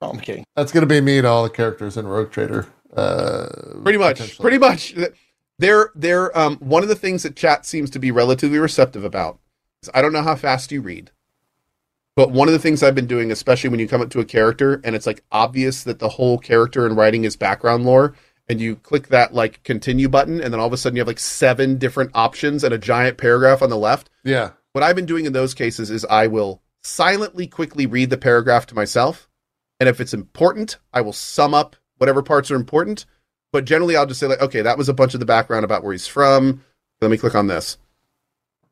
Oh, 0.00 0.10
I'm 0.10 0.20
kidding. 0.20 0.44
That's 0.56 0.72
gonna 0.72 0.86
be 0.86 1.00
me 1.00 1.18
and 1.18 1.26
all 1.26 1.42
the 1.42 1.50
characters 1.50 1.96
in 1.96 2.06
Rogue 2.06 2.30
Trader. 2.30 2.66
Uh, 2.96 3.46
pretty 3.82 3.98
much 3.98 4.38
pretty 4.38 4.58
much 4.58 4.94
they're 5.58 5.90
they're 5.94 6.36
um 6.36 6.56
one 6.56 6.82
of 6.82 6.88
the 6.88 6.94
things 6.94 7.22
that 7.22 7.36
chat 7.36 7.66
seems 7.66 7.90
to 7.90 7.98
be 7.98 8.10
relatively 8.10 8.58
receptive 8.58 9.04
about 9.04 9.38
is 9.82 9.90
i 9.94 10.00
don't 10.00 10.12
know 10.14 10.22
how 10.22 10.34
fast 10.34 10.72
you 10.72 10.80
read 10.80 11.10
but 12.16 12.30
one 12.30 12.48
of 12.48 12.52
the 12.52 12.58
things 12.58 12.82
i've 12.82 12.94
been 12.94 13.06
doing 13.06 13.30
especially 13.30 13.68
when 13.68 13.78
you 13.78 13.86
come 13.86 14.00
up 14.00 14.08
to 14.10 14.20
a 14.20 14.24
character 14.24 14.80
and 14.84 14.96
it's 14.96 15.06
like 15.06 15.22
obvious 15.30 15.84
that 15.84 15.98
the 15.98 16.08
whole 16.08 16.38
character 16.38 16.86
and 16.86 16.96
writing 16.96 17.24
is 17.24 17.36
background 17.36 17.84
lore 17.84 18.14
and 18.48 18.58
you 18.60 18.74
click 18.74 19.08
that 19.08 19.34
like 19.34 19.62
continue 19.64 20.08
button 20.08 20.40
and 20.40 20.52
then 20.52 20.58
all 20.58 20.66
of 20.66 20.72
a 20.72 20.76
sudden 20.76 20.96
you 20.96 21.00
have 21.00 21.06
like 21.08 21.18
seven 21.18 21.76
different 21.76 22.10
options 22.14 22.64
and 22.64 22.72
a 22.72 22.78
giant 22.78 23.18
paragraph 23.18 23.60
on 23.60 23.68
the 23.68 23.76
left 23.76 24.08
Yeah. 24.24 24.52
what 24.72 24.82
I've 24.82 24.96
been 24.96 25.06
doing 25.06 25.26
in 25.26 25.34
those 25.34 25.52
cases 25.54 25.90
is 25.90 26.06
I 26.06 26.26
will 26.26 26.62
silently 26.88 27.46
quickly 27.46 27.86
read 27.86 28.10
the 28.10 28.16
paragraph 28.18 28.66
to 28.66 28.74
myself. 28.74 29.28
And 29.80 29.88
if 29.88 30.00
it's 30.00 30.14
important, 30.14 30.78
I 30.92 31.00
will 31.00 31.12
sum 31.12 31.54
up 31.54 31.76
whatever 31.98 32.22
parts 32.22 32.50
are 32.50 32.56
important. 32.56 33.06
But 33.52 33.64
generally, 33.64 33.96
I'll 33.96 34.06
just 34.06 34.20
say, 34.20 34.26
like, 34.26 34.42
okay, 34.42 34.62
that 34.62 34.76
was 34.76 34.88
a 34.88 34.94
bunch 34.94 35.14
of 35.14 35.20
the 35.20 35.26
background 35.26 35.64
about 35.64 35.82
where 35.82 35.92
he's 35.92 36.06
from. 36.06 36.62
Let 37.00 37.10
me 37.10 37.16
click 37.16 37.34
on 37.34 37.46
this. 37.46 37.78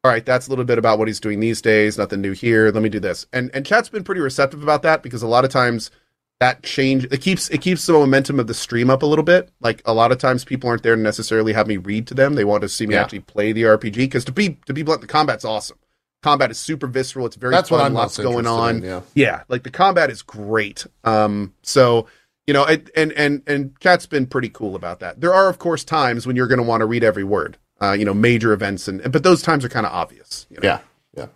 All 0.04 0.10
right, 0.10 0.24
that's 0.24 0.46
a 0.46 0.50
little 0.50 0.64
bit 0.64 0.78
about 0.78 0.98
what 0.98 1.08
he's 1.08 1.20
doing 1.20 1.40
these 1.40 1.62
days. 1.62 1.96
Nothing 1.98 2.20
new 2.20 2.32
here. 2.32 2.70
Let 2.70 2.82
me 2.82 2.88
do 2.88 3.00
this. 3.00 3.26
And 3.32 3.50
and 3.54 3.64
chat's 3.66 3.88
been 3.88 4.04
pretty 4.04 4.20
receptive 4.20 4.62
about 4.62 4.82
that 4.82 5.02
because 5.02 5.22
a 5.22 5.26
lot 5.26 5.44
of 5.44 5.50
times 5.50 5.90
that 6.38 6.62
change 6.62 7.04
it 7.10 7.20
keeps 7.22 7.48
it 7.48 7.60
keeps 7.62 7.86
the 7.86 7.92
momentum 7.94 8.38
of 8.38 8.46
the 8.46 8.54
stream 8.54 8.90
up 8.90 9.02
a 9.02 9.06
little 9.06 9.24
bit. 9.24 9.50
Like 9.60 9.82
a 9.84 9.94
lot 9.94 10.12
of 10.12 10.18
times 10.18 10.44
people 10.44 10.68
aren't 10.68 10.82
there 10.82 10.94
to 10.94 11.00
necessarily 11.00 11.52
have 11.54 11.66
me 11.66 11.78
read 11.78 12.06
to 12.08 12.14
them. 12.14 12.34
They 12.34 12.44
want 12.44 12.60
to 12.62 12.68
see 12.68 12.86
me 12.86 12.94
Yeah. 12.94 13.02
actually 13.02 13.20
play 13.20 13.52
the 13.52 13.62
RPG 13.62 13.96
because 13.96 14.24
to 14.26 14.32
be 14.32 14.58
to 14.66 14.74
be 14.74 14.82
blunt, 14.82 15.00
the 15.00 15.06
combat's 15.08 15.44
awesome. 15.44 15.78
Combat 16.26 16.50
is 16.50 16.58
super 16.58 16.88
visceral. 16.88 17.24
It's 17.26 17.36
very 17.36 17.52
That's 17.52 17.68
fun. 17.68 17.78
what 17.78 17.86
I'm 17.86 17.94
lots 17.94 18.18
going 18.18 18.46
on. 18.48 18.78
in, 18.78 18.82
yeah. 18.82 19.00
Yeah, 19.14 19.42
like 19.48 19.62
the 19.62 19.70
combat 19.70 20.10
is 20.10 20.22
great. 20.22 20.84
Um, 21.04 21.54
so 21.62 22.06
you 22.48 22.52
know, 22.54 22.64
it, 22.64 22.90
and 22.96 23.12
and 23.12 23.42
and 23.46 23.78
chat's 23.80 24.06
been 24.06 24.26
pretty 24.26 24.48
cool 24.48 24.74
about 24.74 24.98
that. 25.00 25.20
There 25.20 25.32
are 25.32 25.48
of 25.48 25.58
course 25.58 25.84
times 25.84 26.26
when 26.26 26.34
you're 26.34 26.48
going 26.48 26.58
to 26.58 26.64
want 26.64 26.80
to 26.80 26.86
read 26.86 27.04
every 27.04 27.24
word. 27.24 27.58
Uh, 27.80 27.92
you 27.92 28.04
know, 28.04 28.14
major 28.14 28.52
events 28.52 28.88
and 28.88 29.02
but 29.12 29.22
those 29.22 29.42
times 29.42 29.64
are 29.64 29.68
kind 29.68 29.84
of 29.86 29.92
obvious. 29.92 30.46
You 30.50 30.56
know? 30.56 30.62
Yeah, 30.68 30.78
yeah. 31.16 31.26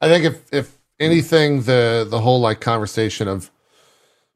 I 0.00 0.08
think 0.08 0.24
if 0.24 0.52
if 0.52 0.78
anything, 1.00 1.62
the 1.62 2.06
the 2.08 2.20
whole 2.20 2.40
like 2.40 2.60
conversation 2.60 3.26
of 3.28 3.50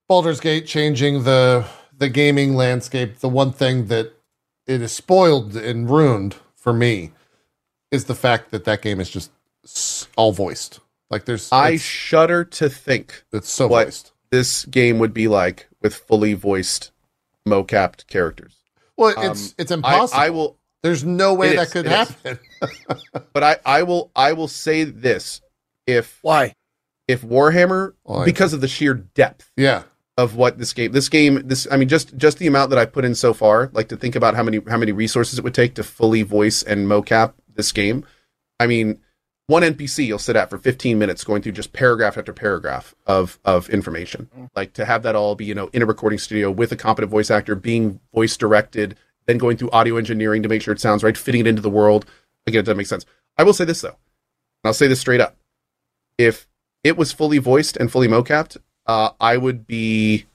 Baldur's 0.08 0.40
Gate 0.40 0.66
changing 0.66 1.22
the 1.24 1.64
the 1.96 2.08
gaming 2.08 2.54
landscape, 2.56 3.18
the 3.20 3.28
one 3.28 3.52
thing 3.52 3.86
that 3.86 4.12
it 4.66 4.80
is 4.82 4.90
spoiled 4.92 5.54
and 5.54 5.88
ruined 5.88 6.36
for 6.56 6.72
me 6.72 7.12
is 7.90 8.06
the 8.06 8.14
fact 8.14 8.50
that 8.50 8.64
that 8.64 8.82
game 8.82 9.00
is 9.00 9.10
just 9.10 9.30
s- 9.30 9.34
all 10.16 10.32
voiced. 10.32 10.80
Like 11.10 11.24
there's, 11.24 11.50
I 11.50 11.76
shudder 11.76 12.44
to 12.44 12.68
think 12.68 13.24
it's 13.32 13.48
so 13.50 13.66
what 13.66 13.86
voiced. 13.86 14.12
this 14.30 14.64
game 14.66 14.98
would 14.98 15.12
be 15.12 15.26
like 15.28 15.68
with 15.82 15.94
fully 15.94 16.34
voiced, 16.34 16.92
mocapped 17.48 18.06
characters. 18.06 18.54
Well, 18.96 19.18
Um, 19.18 19.30
it's 19.32 19.54
it's 19.58 19.70
I, 19.72 19.74
impossible. 19.74 20.20
I 20.20 20.30
will, 20.30 20.58
There's 20.82 21.02
no 21.04 21.34
way 21.34 21.50
It 21.54 21.56
that 21.56 21.66
is, 21.66 21.72
could 21.72 21.86
happen. 21.86 22.38
but 23.32 23.42
I, 23.42 23.56
I 23.66 23.82
will, 23.82 24.10
I 24.14 24.32
will 24.34 24.48
say 24.48 24.84
this: 24.84 25.40
if 25.86 26.18
Why? 26.22 26.54
if 27.08 27.22
Warhammer, 27.22 27.94
Why? 28.04 28.24
because 28.24 28.52
of 28.52 28.60
the 28.60 28.68
sheer 28.68 28.94
depth 28.94 29.50
Yeah, 29.56 29.82
of 30.16 30.36
what 30.36 30.58
this 30.58 30.72
game 30.72 30.92
this 30.92 31.08
game 31.08 31.42
this 31.48 31.66
i 31.72 31.76
mean 31.76 31.88
just 31.88 32.16
just 32.16 32.38
the 32.38 32.46
amount 32.46 32.70
that 32.70 32.78
i 32.78 32.84
put 32.84 33.04
in 33.04 33.14
so 33.16 33.32
far 33.34 33.68
like 33.72 33.88
to 33.88 33.96
think 33.96 34.14
about 34.14 34.34
how 34.36 34.42
many 34.44 34.60
how 34.68 34.76
many 34.76 34.92
resources 34.92 35.38
it 35.38 35.42
would 35.42 35.54
take 35.54 35.74
to 35.74 35.82
fully 35.82 36.22
voice 36.22 36.62
and 36.62 36.86
mocap 36.86 37.32
this 37.54 37.72
game 37.72 38.04
i 38.60 38.66
mean 38.66 39.00
one 39.50 39.62
npc 39.62 40.06
you'll 40.06 40.18
sit 40.18 40.36
at 40.36 40.48
for 40.48 40.58
15 40.58 40.98
minutes 40.98 41.24
going 41.24 41.42
through 41.42 41.52
just 41.52 41.72
paragraph 41.72 42.16
after 42.16 42.32
paragraph 42.32 42.94
of 43.06 43.38
of 43.44 43.68
information 43.70 44.28
like 44.54 44.72
to 44.72 44.84
have 44.84 45.02
that 45.02 45.16
all 45.16 45.34
be 45.34 45.44
you 45.44 45.54
know 45.54 45.68
in 45.72 45.82
a 45.82 45.86
recording 45.86 46.18
studio 46.18 46.50
with 46.50 46.72
a 46.72 46.76
competent 46.76 47.10
voice 47.10 47.30
actor 47.30 47.54
being 47.54 48.00
voice 48.14 48.36
directed 48.36 48.96
then 49.26 49.38
going 49.38 49.56
through 49.56 49.70
audio 49.70 49.96
engineering 49.96 50.42
to 50.42 50.48
make 50.48 50.62
sure 50.62 50.72
it 50.72 50.80
sounds 50.80 51.02
right 51.02 51.16
fitting 51.16 51.42
it 51.42 51.46
into 51.46 51.62
the 51.62 51.70
world 51.70 52.06
again 52.46 52.60
it 52.60 52.64
doesn't 52.64 52.78
make 52.78 52.86
sense 52.86 53.04
i 53.38 53.42
will 53.42 53.52
say 53.52 53.64
this 53.64 53.80
though 53.80 53.88
and 53.88 53.96
i'll 54.66 54.72
say 54.72 54.86
this 54.86 55.00
straight 55.00 55.20
up 55.20 55.36
if 56.16 56.46
it 56.82 56.96
was 56.96 57.12
fully 57.12 57.38
voiced 57.38 57.76
and 57.76 57.92
fully 57.92 58.08
mocapped 58.08 58.56
uh, 58.90 59.12
I 59.20 59.36
would 59.36 59.68
be 59.68 60.26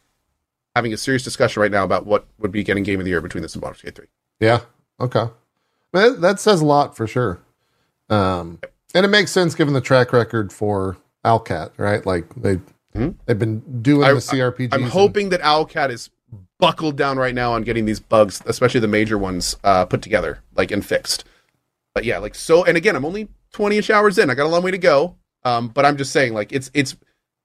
having 0.76 0.94
a 0.94 0.98
serious 0.98 1.24
discussion 1.24 1.62
right 1.62 1.72
now 1.72 1.84
about 1.84 2.06
what 2.06 2.26
would 2.40 2.54
be 2.54 2.64
getting 2.64 2.84
game 2.84 3.00
of 3.00 3.04
the 3.04 3.10
year 3.10 3.20
between 3.20 3.42
this 3.42 3.54
and 3.54 3.62
Baldur's 3.62 3.82
Gate 3.82 3.96
3. 3.96 4.06
Yeah. 4.40 4.62
Okay. 5.00 5.26
That, 5.92 6.22
that 6.22 6.40
says 6.40 6.62
a 6.62 6.66
lot 6.66 6.96
for 6.96 7.06
sure. 7.06 7.42
Um, 8.10 8.60
and 8.96 9.06
it 9.06 9.10
makes 9.10 9.32
sense 9.32 9.54
given 9.54 9.74
the 9.76 9.82
track 9.82 10.12
record 10.12 10.52
for 10.52 10.98
Owlcat, 11.24 11.72
right? 11.78 12.04
Like 12.06 12.34
they 12.36 12.60
Mhm. 12.96 13.16
they've 13.26 13.38
been 13.38 13.82
doing 13.82 14.06
I- 14.06 14.14
the 14.14 14.22
CRPGs. 14.22 14.74
I'm 14.74 14.84
and- 14.84 14.92
hoping 14.92 15.30
that 15.30 15.42
Owlcat 15.42 15.92
is 15.92 16.10
buckled 16.60 16.96
down 16.96 17.18
right 17.18 17.36
now 17.36 17.52
on 17.54 17.64
getting 17.64 17.86
these 17.86 18.00
bugs, 18.00 18.42
especially 18.46 18.80
the 18.80 18.88
major 18.88 19.18
ones, 19.18 19.58
uh, 19.64 19.86
put 19.86 20.02
together, 20.02 20.40
like 20.56 20.72
and 20.72 20.84
fixed. 20.86 21.26
But 21.94 22.06
yeah, 22.06 22.18
like 22.20 22.34
so. 22.36 22.64
And 22.64 22.78
again, 22.78 22.96
I'm 22.96 23.06
only 23.06 23.28
20ish 23.54 23.90
hours 23.90 24.18
in. 24.18 24.30
I 24.30 24.34
got 24.34 24.46
a 24.46 24.50
long 24.50 24.64
way 24.64 24.72
to 24.72 24.78
go. 24.78 25.16
Um, 25.44 25.68
but 25.68 25.86
I'm 25.86 25.98
just 25.98 26.12
saying, 26.12 26.34
like 26.34 26.52
it's 26.54 26.72
it's 26.74 26.96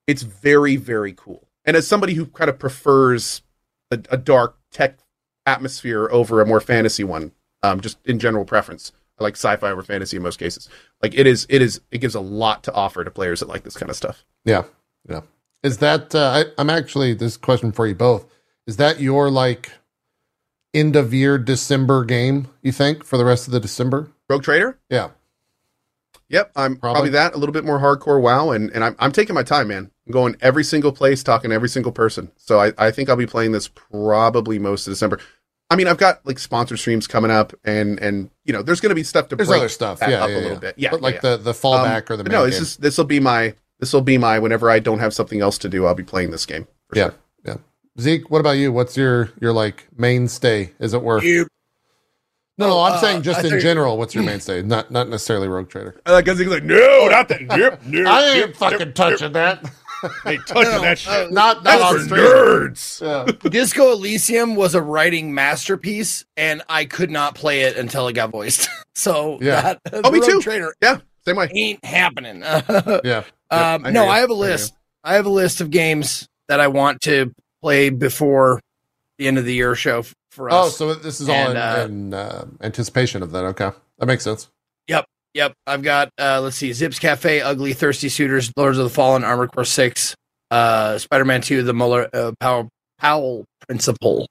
it's 0.07 0.23
very 0.23 0.77
very 0.77 1.13
cool. 1.13 1.47
And 1.65 1.77
as 1.77 1.87
somebody 1.87 2.15
who 2.15 2.27
kind 2.27 2.49
of 2.49 2.59
prefers 2.59 3.43
a, 3.91 3.99
a 4.11 4.17
dark 4.17 4.57
tech 4.71 4.99
atmosphere 5.47 6.09
over 6.11 6.41
a 6.41 6.47
more 6.47 6.61
fantasy 6.61 7.05
one, 7.05 7.33
um, 7.63 7.81
just 7.81 7.99
in 8.07 8.19
general 8.19 8.45
preference, 8.45 8.93
I 8.95 9.00
like 9.21 9.35
sci-fi 9.35 9.71
over 9.71 9.83
fantasy 9.83 10.17
in 10.17 10.23
most 10.23 10.39
cases. 10.39 10.69
Like 11.03 11.15
it 11.15 11.27
is, 11.27 11.47
it 11.49 11.63
is, 11.63 11.81
it 11.91 11.99
gives 11.99 12.15
a 12.15 12.21
lot 12.21 12.63
to 12.65 12.73
offer 12.73 13.05
to 13.05 13.11
players 13.11 13.41
that 13.41 13.49
like 13.49 13.63
this 13.63 13.77
kind 13.77 13.91
of 13.91 13.97
stuff. 13.97 14.25
yeah, 14.45 14.65
yeah. 15.09 15.21
Is 15.63 15.79
that 15.79 16.15
uh, 16.15 16.45
I, 16.45 16.45
I'm 16.57 16.71
actually 16.71 17.13
this 17.13 17.37
question 17.37 17.71
for 17.71 17.87
you 17.87 17.95
both? 17.95 18.27
Is 18.67 18.77
that 18.79 19.01
your 19.01 19.31
like 19.31 19.73
end 20.73 20.97
of 20.97 21.13
year 21.13 21.37
December 21.37 22.05
game? 22.05 22.49
You 22.63 22.73
think 22.73 23.05
for 23.05 23.19
the 23.19 23.25
rest 23.25 23.47
of 23.47 23.53
the 23.53 23.61
December? 23.61 24.11
Rogue 24.29 24.43
Trader. 24.43 24.79
Yeah. 24.89 25.11
Yep, 26.31 26.53
I'm 26.55 26.77
Probably. 26.77 26.95
probably, 26.95 27.11
that 27.11 27.35
a 27.35 27.39
little 27.39 27.53
bit 27.53 27.65
more 27.65 27.81
hardcore 27.81 28.23
WoW, 28.23 28.53
and 28.53 28.71
and 28.71 28.85
I'm 28.85 28.95
I'm 29.01 29.11
taking 29.11 29.35
my 29.35 29.43
time, 29.43 29.69
man. 29.69 29.91
I'm 30.07 30.13
going 30.13 30.37
every 30.41 30.63
single 30.63 30.93
place, 30.93 31.25
talking 31.25 31.51
to 31.51 31.55
every 31.57 31.69
single 31.69 31.91
person. 31.93 32.31
So 32.37 32.61
I 32.61 32.73
I 32.79 32.91
think 32.93 33.09
I'll 33.09 33.17
be 33.17 33.27
playing 33.27 33.53
this 33.53 33.69
probably 33.69 34.59
most 34.61 34.87
of 34.87 34.93
December. 34.93 35.19
I 35.71 35.77
mean, 35.77 35.87
I've 35.87 35.99
got 35.99 36.25
like 36.27 36.39
sponsor 36.41 36.77
streams 36.77 37.07
coming 37.07 37.31
up, 37.31 37.53
and 37.65 37.99
and 38.01 38.31
you 38.45 38.53
know, 38.53 38.63
there's 38.63 38.81
going 38.81 38.91
to 38.91 38.95
be 38.97 39.05
stuff 39.05 39.29
to 39.29 39.37
There's 39.37 39.49
break 39.49 39.61
other 39.61 39.69
stuff. 39.69 40.01
that 40.01 40.11
Yeah, 40.11 40.25
up 40.25 40.29
yeah, 40.31 40.35
a 40.35 40.39
little 40.39 40.53
yeah. 40.53 40.59
bit. 40.59 40.75
Yeah, 40.79 40.91
but 40.91 41.01
like 41.01 41.15
yeah. 41.17 41.21
the 41.21 41.37
the 41.39 41.53
fallback 41.53 42.11
Um, 42.11 42.15
or 42.15 42.17
the 42.17 42.25
main 42.25 42.33
no, 42.33 42.41
game. 42.43 42.51
this 42.51 42.61
is 42.61 42.77
this 42.79 42.99
will 42.99 43.05
be 43.05 43.21
my 43.21 43.55
this 43.79 43.93
will 43.93 44.01
be 44.03 44.19
my 44.19 44.39
whenever 44.39 44.69
I 44.71 44.79
don't 44.81 44.99
have 44.99 45.15
something 45.15 45.41
else 45.41 45.57
to 45.59 45.69
do, 45.69 45.87
I'll 45.87 45.95
be 45.95 46.03
playing 46.03 46.33
this 46.33 46.45
game. 46.45 46.67
For 46.89 46.97
yeah, 46.99 47.05
sure. 47.05 47.15
yeah. 47.45 47.55
Zeke, 48.01 48.31
what 48.31 48.41
about 48.41 48.53
you? 48.53 48.73
What's 48.73 48.97
your 48.97 49.31
your 49.41 49.53
like 49.53 49.87
mainstay? 49.97 50.73
Is 50.81 50.93
it 50.93 51.03
worth? 51.03 51.23
You, 51.25 51.47
No, 52.59 52.69
no, 52.69 52.81
I'm 52.81 52.93
uh, 52.95 52.99
saying 53.01 53.23
just 53.23 53.39
I 53.41 53.45
in 53.45 53.51
think- 53.51 53.63
general. 53.63 53.97
What's 53.97 54.15
your 54.15 54.25
mainstay? 54.25 54.63
Not 54.63 54.91
not 54.91 55.09
necessarily 55.09 55.49
Rogue 55.49 55.69
Trader. 55.71 56.01
Like, 56.07 56.27
he's 56.27 56.41
like, 56.47 56.65
no, 56.65 57.09
not 57.09 57.29
that. 57.29 57.43
Nope, 57.43 57.79
nope, 57.87 58.07
I 58.09 58.25
ain't 58.31 58.47
nope, 58.49 58.57
fucking 58.57 58.79
nope, 58.89 58.95
touching 58.95 59.33
that. 59.33 59.65
Ain't 60.27 60.47
touching 60.47 60.63
No, 60.73 60.81
that 60.83 60.93
uh, 61.07 61.25
shit. 61.25 61.33
Not 61.33 61.63
not 61.63 61.65
That's 61.65 61.83
on 61.83 62.09
for 62.09 62.15
nerds. 62.17 63.01
Yeah. 63.01 63.49
Disco 63.51 63.93
Elysium 63.93 64.55
was 64.55 64.75
a 64.75 64.83
writing 64.83 65.35
masterpiece, 65.35 66.25
and 66.37 66.63
I 66.69 66.85
could 66.87 67.11
not 67.11 67.35
play 67.35 67.63
it 67.63 67.77
until 67.77 68.09
it 68.09 68.15
got 68.15 68.31
voiced. 68.31 68.69
so 68.95 69.39
Yeah. 69.41 69.61
that, 69.61 69.81
Oh, 70.05 70.11
me 70.11 70.21
Rogue 70.21 70.29
too. 70.31 70.41
Trader 70.41 70.75
Yeah, 70.83 70.99
same 71.25 71.37
way. 71.37 71.51
ain't 71.55 71.85
happening. 71.85 72.41
Yeah. 73.05 73.25
Um, 73.51 73.85
I 73.87 73.91
no, 73.91 74.05
you. 74.05 74.11
I 74.11 74.19
have 74.21 74.31
a 74.31 74.35
list. 74.35 74.75
I 75.05 75.15
have 75.15 75.27
a 75.27 75.31
list 75.31 75.61
of 75.61 75.71
games 75.71 76.29
that 76.49 76.61
I 76.61 76.69
want 76.69 77.01
to 77.03 77.33
play 77.63 77.91
before 77.91 78.61
the 79.19 79.27
end 79.29 79.39
of 79.39 79.45
the 79.45 79.55
year 79.55 79.75
show 79.75 79.99
f- 80.01 80.15
for 80.31 80.51
Oh, 80.53 80.69
so 80.69 80.95
this 80.95 81.21
is 81.21 81.29
all 81.29 81.35
And, 81.35 81.51
in, 81.53 81.57
uh, 81.59 81.85
in 81.89 82.15
uh, 82.15 82.47
anticipation 82.63 83.23
of 83.23 83.33
that. 83.33 83.45
Okay, 83.47 83.71
that 83.99 84.07
makes 84.07 84.25
sense. 84.25 84.49
yep, 84.87 85.05
I've 85.67 85.83
got. 85.83 86.11
Uh, 86.19 86.41
let's 86.41 86.57
see, 86.57 86.73
Zips 86.73 86.99
Cafe, 86.99 87.41
Ugly, 87.41 87.73
Thirsty 87.75 88.09
Suitors, 88.09 88.53
Lords 88.57 88.79
of 88.79 88.85
the 88.85 88.91
Fallen, 88.91 89.25
Armored 89.25 89.53
Core 89.53 89.65
Six, 89.65 90.15
uh, 90.51 90.99
Spider-Man 90.99 91.43
Two, 91.43 91.63
the 91.63 91.73
Muller 91.75 92.09
uh, 92.13 92.33
Powell 92.41 92.69
Powell 92.99 93.45
Principle 93.67 94.27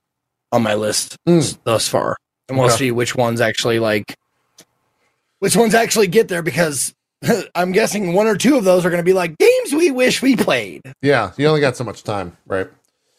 on 0.52 0.64
my 0.64 0.74
list 0.76 1.16
Mm. 1.28 1.58
thus 1.64 1.88
far, 1.88 2.18
and 2.48 2.58
we'll 2.58 2.68
Okay. 2.68 2.76
see 2.78 2.92
which 2.92 3.16
ones 3.16 3.40
actually 3.42 3.80
like 3.80 4.16
which 5.40 5.56
ones 5.56 5.74
actually 5.74 6.08
get 6.08 6.28
there 6.28 6.42
because 6.42 6.94
I'm 7.56 7.72
guessing 7.72 8.14
one 8.14 8.28
or 8.28 8.36
two 8.36 8.58
of 8.58 8.64
those 8.64 8.86
are 8.86 8.90
going 8.90 9.00
to 9.02 9.06
be 9.06 9.14
like 9.14 9.38
games 9.38 9.74
we 9.74 9.92
wish 9.92 10.22
we 10.22 10.36
played. 10.36 10.82
Yeah, 11.02 11.32
you 11.38 11.48
only 11.48 11.62
got 11.62 11.78
so 11.78 11.84
much 11.84 12.04
time, 12.04 12.36
right? 12.48 12.68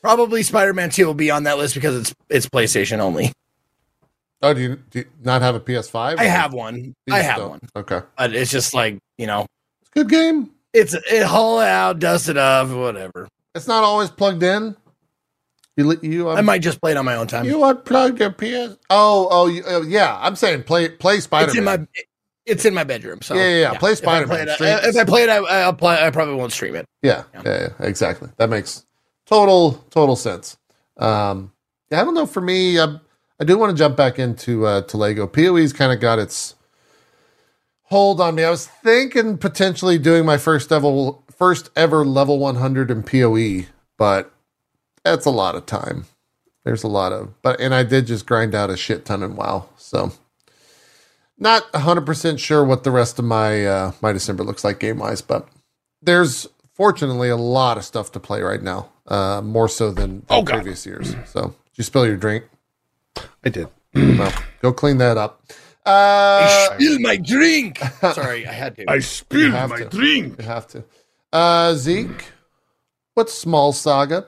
Probably 0.02 0.42
Spider-Man 0.42 0.90
2 0.90 1.06
will 1.06 1.14
be 1.14 1.30
on 1.30 1.42
that 1.44 1.58
list 1.58 1.74
because 1.74 1.94
it's 1.96 2.14
it's 2.28 2.46
PlayStation 2.48 2.98
only. 3.00 3.32
Oh, 4.42 4.54
do 4.54 4.60
you, 4.60 4.76
do 4.90 5.00
you 5.00 5.04
not 5.22 5.42
have 5.42 5.54
a 5.54 5.60
PS5? 5.60 6.18
I 6.18 6.24
have 6.24 6.52
one. 6.54 6.94
I 7.10 7.20
have 7.20 7.36
don't. 7.36 7.50
one. 7.50 7.60
Okay, 7.76 8.00
But 8.16 8.34
it's 8.34 8.50
just 8.50 8.72
like, 8.72 8.98
you 9.18 9.26
know, 9.26 9.46
it's 9.82 9.90
a 9.90 9.92
good 9.94 10.08
game. 10.08 10.50
it's 10.72 10.94
it 10.94 11.24
haul 11.26 11.60
it 11.60 11.68
out, 11.68 11.98
dust 11.98 12.28
it 12.28 12.38
off, 12.38 12.70
whatever. 12.70 13.28
It's 13.54 13.66
not 13.66 13.84
always 13.84 14.10
plugged 14.10 14.42
in. 14.42 14.76
You 15.76 15.98
you 16.02 16.28
I 16.28 16.38
um, 16.40 16.44
might 16.46 16.62
just 16.62 16.80
play 16.80 16.90
it 16.92 16.96
on 16.96 17.04
my 17.04 17.16
own 17.16 17.26
time. 17.26 17.44
you 17.44 17.62
unplugged 17.64 18.18
your 18.20 18.32
PS. 18.32 18.76
Oh 18.90 19.28
oh 19.30 19.46
you, 19.46 19.64
uh, 19.64 19.82
yeah. 19.82 20.18
I'm 20.20 20.36
saying 20.36 20.64
play 20.64 20.88
play 20.88 21.20
Spider 21.20 21.48
it's 21.48 21.56
in 21.56 21.64
Man. 21.64 21.88
my 21.94 22.02
it's 22.46 22.64
in 22.64 22.74
my 22.74 22.84
bedroom. 22.84 23.22
So 23.22 23.34
Yeah, 23.34 23.48
yeah, 23.48 23.72
yeah. 23.72 23.78
Play 23.78 23.92
If 23.92 23.98
Spider-Man. 23.98 24.46
play 24.58 24.72
If 24.72 24.96
I 24.96 25.04
play 25.04 25.22
it, 25.22 25.28
I, 25.28 25.36
I'll 25.62 25.72
play. 25.72 26.04
I 26.04 26.10
probably 26.10 26.34
won't 26.34 26.52
stream 26.52 26.74
it. 26.74 26.86
Yeah, 27.02 27.24
yeah, 27.34 27.42
yeah, 27.44 27.68
exactly. 27.86 28.28
That 28.38 28.50
makes 28.50 28.84
total 29.26 29.72
total 29.90 30.16
sense. 30.16 30.56
Um, 30.96 31.52
yeah, 31.90 32.00
I 32.00 32.04
don't 32.04 32.14
know. 32.14 32.26
For 32.26 32.40
me, 32.40 32.78
I, 32.80 32.96
I 33.40 33.44
do 33.44 33.56
want 33.56 33.70
to 33.70 33.76
jump 33.76 33.96
back 33.96 34.18
into 34.18 34.66
uh, 34.66 34.82
to 34.82 34.96
Lego. 34.98 35.26
PoE's 35.26 35.72
kind 35.72 35.92
of 35.92 35.98
got 36.00 36.18
its 36.18 36.54
hold 37.84 38.20
on 38.20 38.34
me. 38.34 38.44
I 38.44 38.50
was 38.50 38.66
thinking 38.66 39.38
potentially 39.38 39.98
doing 39.98 40.26
my 40.26 40.36
first 40.36 40.70
ever 40.70 41.12
first 41.34 41.70
ever 41.74 42.04
level 42.04 42.38
100 42.38 42.90
in 42.90 43.02
Poe, 43.02 43.66
but 43.96 44.30
that's 45.02 45.24
a 45.24 45.30
lot 45.30 45.54
of 45.54 45.64
time. 45.64 46.04
There's 46.64 46.82
a 46.82 46.88
lot 46.88 47.12
of, 47.12 47.40
but 47.40 47.58
and 47.60 47.74
I 47.74 47.82
did 47.82 48.06
just 48.06 48.26
grind 48.26 48.54
out 48.54 48.68
a 48.68 48.76
shit 48.76 49.06
ton 49.06 49.22
in 49.22 49.34
WoW, 49.34 49.70
so 49.78 50.12
not 51.38 51.72
100% 51.72 52.38
sure 52.38 52.62
what 52.62 52.84
the 52.84 52.90
rest 52.90 53.18
of 53.18 53.24
my 53.24 53.64
uh, 53.64 53.92
my 54.02 54.12
December 54.12 54.44
looks 54.44 54.64
like 54.64 54.78
game 54.78 54.98
wise, 54.98 55.22
but 55.22 55.48
there's 56.02 56.46
fortunately 56.74 57.30
a 57.30 57.36
lot 57.36 57.78
of 57.78 57.84
stuff 57.84 58.12
to 58.12 58.20
play 58.20 58.42
right 58.42 58.62
now, 58.62 58.90
uh, 59.06 59.40
more 59.42 59.68
so 59.68 59.90
than, 59.90 60.20
than 60.20 60.24
Oh, 60.28 60.42
previous 60.42 60.84
years. 60.84 61.16
So, 61.24 61.54
did 61.70 61.78
you 61.78 61.84
spill 61.84 62.06
your 62.06 62.18
drink? 62.18 62.44
I 63.44 63.48
did. 63.48 63.68
Well, 63.94 64.32
go 64.62 64.72
clean 64.72 64.98
that 64.98 65.16
up. 65.16 65.42
I 65.86 66.70
Uh, 66.70 66.74
spilled 66.74 67.00
my 67.00 67.16
drink. 67.16 67.78
Sorry, 68.00 68.46
I 68.46 68.52
had 68.52 68.76
to. 68.76 68.84
I 68.88 68.98
spilled 69.00 69.52
my 69.70 69.84
to. 69.84 69.96
You 69.98 70.36
have 70.44 70.66
to. 70.68 70.84
Uh, 71.32 71.74
Zeke, 71.74 72.26
what's 73.14 73.32
Small 73.34 73.72
Saga? 73.72 74.26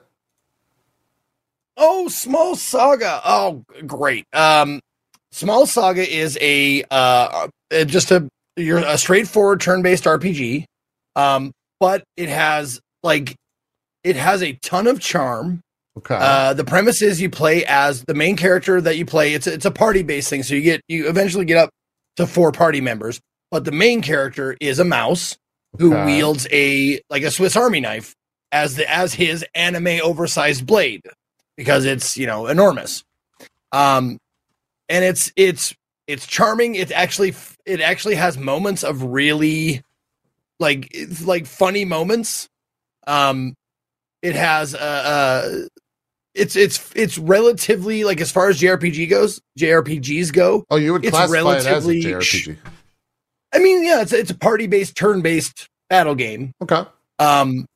Oh, 1.77 2.09
Small 2.09 2.57
Saga. 2.57 3.21
Oh, 3.25 3.65
great. 3.87 4.27
Um, 4.33 4.81
Small 5.31 5.67
Saga 5.67 6.09
is 6.09 6.37
a 6.41 6.83
uh, 6.91 7.49
uh, 7.71 7.85
just 7.85 8.11
a 8.11 8.29
you're 8.57 8.79
a 8.79 8.99
straightforward 8.99 9.61
turn-based 9.61 10.05
RPG. 10.05 10.65
Um, 11.17 11.53
but 11.81 12.03
it 12.17 12.29
has 12.29 12.81
like 13.03 13.37
it 14.05 14.17
has 14.17 14.43
a 14.43 14.53
ton 14.55 14.87
of 14.87 15.01
charm. 15.01 15.62
Okay. 15.99 16.17
Uh, 16.19 16.55
the 16.55 16.65
premise 16.65 17.03
is 17.03 17.21
you 17.21 17.29
play 17.31 17.65
as 17.67 18.03
the 18.05 18.15
main 18.15 18.37
character 18.37 18.81
that 18.81 18.97
you 18.97 19.05
play. 19.05 19.35
It's 19.35 19.47
it's 19.47 19.67
a 19.67 19.71
party 19.71 20.03
based 20.03 20.31
thing, 20.31 20.43
so 20.43 20.55
you 20.55 20.63
get 20.63 20.81
you 20.89 21.09
eventually 21.09 21.45
get 21.45 21.59
up 21.59 21.71
to 22.17 22.27
four 22.27 22.51
party 22.53 22.81
members. 22.81 23.21
But 23.51 23.65
the 23.65 23.73
main 23.73 24.01
character 24.01 24.57
is 24.61 24.79
a 24.79 24.85
mouse 24.85 25.37
who 25.79 25.93
Okay. 25.93 26.05
wields 26.07 26.47
a 26.51 27.01
like 27.11 27.23
a 27.23 27.31
Swiss 27.31 27.57
Army 27.57 27.81
knife 27.81 28.15
as 28.53 28.77
the 28.77 28.91
as 28.91 29.15
his 29.15 29.45
anime 29.55 30.01
oversized 30.03 30.67
blade 30.67 31.03
because 31.57 31.85
it's 31.85 32.17
you 32.17 32.27
know 32.27 32.47
enormous. 32.47 33.05
Um, 33.73 34.19
and 34.89 35.05
it's 35.05 35.31
it's 35.37 35.75
it's 36.07 36.27
charming. 36.27 36.75
It 36.75 36.91
actually 36.91 37.35
it 37.67 37.81
actually 37.83 38.15
has 38.15 38.39
moments 38.39 38.83
of 38.83 39.03
really 39.03 39.83
like 40.59 40.95
like 41.25 41.47
funny 41.47 41.85
moments. 41.85 42.49
Um, 43.07 43.55
it 44.23 44.35
has 44.37 44.75
uh, 44.75 44.79
uh 44.79 45.67
it's 46.35 46.57
it's 46.57 46.91
it's 46.95 47.19
relatively 47.19 48.05
like 48.05 48.21
as 48.21 48.31
far 48.31 48.49
as 48.49 48.61
JRPG 48.61 49.09
goes, 49.11 49.41
JRPGs 49.59 50.33
go. 50.33 50.65
oh, 50.71 50.77
you 50.77 50.93
would 50.93 51.05
it's 51.05 51.11
classify 51.11 51.39
it 51.39 51.45
relatively 51.45 52.03
JRPG. 52.03 52.57
I 53.55 53.59
mean, 53.59 53.85
yeah, 53.85 54.03
it's 54.03 54.13
it's 54.13 54.31
a 54.31 54.37
party 54.37 54.67
based, 54.67 54.97
turn 54.97 55.21
based 55.21 55.67
battle 55.91 56.15
game. 56.15 56.53
Okay. 56.63 56.85
Um, 57.19 57.67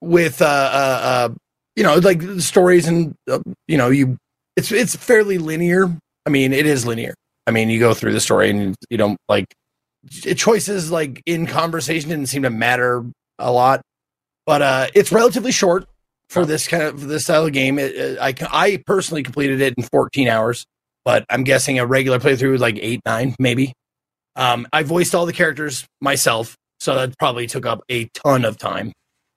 with 0.00 0.42
uh, 0.42 0.44
uh, 0.44 1.00
uh 1.02 1.28
you 1.76 1.84
know, 1.84 1.96
like 1.96 2.20
the 2.20 2.42
stories 2.42 2.88
and 2.88 3.14
uh, 3.30 3.38
you 3.68 3.76
know, 3.76 3.90
you 3.90 4.16
it's 4.56 4.72
it's 4.72 4.96
fairly 4.96 5.38
linear. 5.38 5.86
I 6.26 6.30
mean, 6.30 6.52
it 6.52 6.66
is 6.66 6.84
linear. 6.84 7.14
I 7.46 7.52
mean, 7.52 7.70
you 7.70 7.78
go 7.78 7.94
through 7.94 8.12
the 8.12 8.20
story 8.20 8.50
and 8.50 8.74
you 8.90 8.98
don't 8.98 9.18
like 9.28 9.46
choices 10.36 10.90
like 10.90 11.22
in 11.26 11.46
conversation 11.46 12.10
didn't 12.10 12.26
seem 12.26 12.42
to 12.42 12.50
matter 12.50 13.04
a 13.38 13.52
lot, 13.52 13.80
but 14.46 14.62
uh, 14.62 14.86
it's 14.94 15.12
relatively 15.12 15.52
short 15.52 15.86
for 16.30 16.44
this 16.44 16.66
kind 16.68 16.82
of 16.82 17.06
this 17.06 17.24
style 17.24 17.46
of 17.46 17.52
game. 17.52 17.78
It, 17.78 17.94
it, 17.94 18.18
I 18.20 18.34
I 18.50 18.82
personally 18.86 19.22
completed 19.22 19.60
it 19.60 19.74
in 19.76 19.84
14 19.84 20.28
hours, 20.28 20.64
but 21.04 21.24
I'm 21.30 21.44
guessing 21.44 21.78
a 21.78 21.86
regular 21.86 22.18
playthrough 22.18 22.52
was 22.52 22.60
like 22.60 22.78
eight 22.80 23.00
nine 23.06 23.34
maybe. 23.38 23.72
Um, 24.36 24.66
I 24.72 24.82
voiced 24.84 25.14
all 25.14 25.26
the 25.26 25.32
characters 25.32 25.84
myself, 26.00 26.56
so 26.80 26.94
that 26.94 27.18
probably 27.18 27.46
took 27.46 27.66
up 27.66 27.82
a 27.90 28.08
ton 28.14 28.44
of 28.44 28.56
time. 28.56 28.92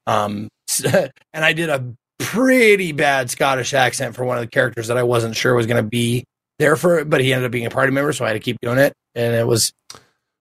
Um, 0.06 0.48
and 0.86 1.45
I 1.45 1.53
did 1.53 1.70
a 1.70 1.94
pretty 2.20 2.92
bad 2.92 3.30
Scottish 3.32 3.74
accent 3.74 4.16
for 4.16 4.24
one 4.26 4.38
of 4.38 4.42
the 4.44 4.50
characters 4.50 4.88
that 4.88 4.98
I 4.98 5.03
wasn't 5.03 5.36
sure 5.36 5.56
was 5.56 5.66
going 5.66 5.84
to 5.84 5.90
be 5.90 6.24
there 6.60 6.76
for 6.76 7.03
but 7.03 7.20
he 7.22 7.34
ended 7.34 7.48
up 7.48 7.52
being 7.52 7.66
a 7.66 7.72
party 7.72 7.92
member, 7.92 8.14
so 8.14 8.24
I 8.26 8.30
had 8.30 8.34
to 8.34 8.40
keep 8.40 8.58
doing 8.61 8.78
it, 8.78 8.94
and 9.16 9.34
it 9.34 9.48
was. 9.48 9.72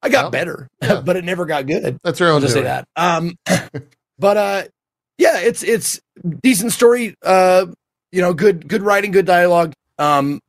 I 0.03 0.09
got 0.09 0.25
Well, 0.25 0.31
better, 0.31 0.69
yeah. 0.83 1.01
but 1.01 1.17
it 1.17 1.25
never 1.25 1.47
got 1.47 1.67
good. 1.67 1.99
That's 2.05 2.20
your 2.20 2.31
own 2.31 2.41
just 2.43 2.55
say 2.55 2.62
that. 2.62 2.85
Um, 2.97 3.35
but 4.19 4.37
uh, 4.37 4.62
yeah, 5.20 5.39
it's 5.39 5.62
it's 5.62 6.00
decent 6.42 6.73
story. 6.73 7.15
Uh, 7.23 7.66
you 8.10 8.23
know, 8.23 8.32
good 8.32 8.66
good 8.66 8.82
writing, 8.82 9.10
good 9.10 9.26
dialogue. 9.26 9.74
Um, 9.99 10.40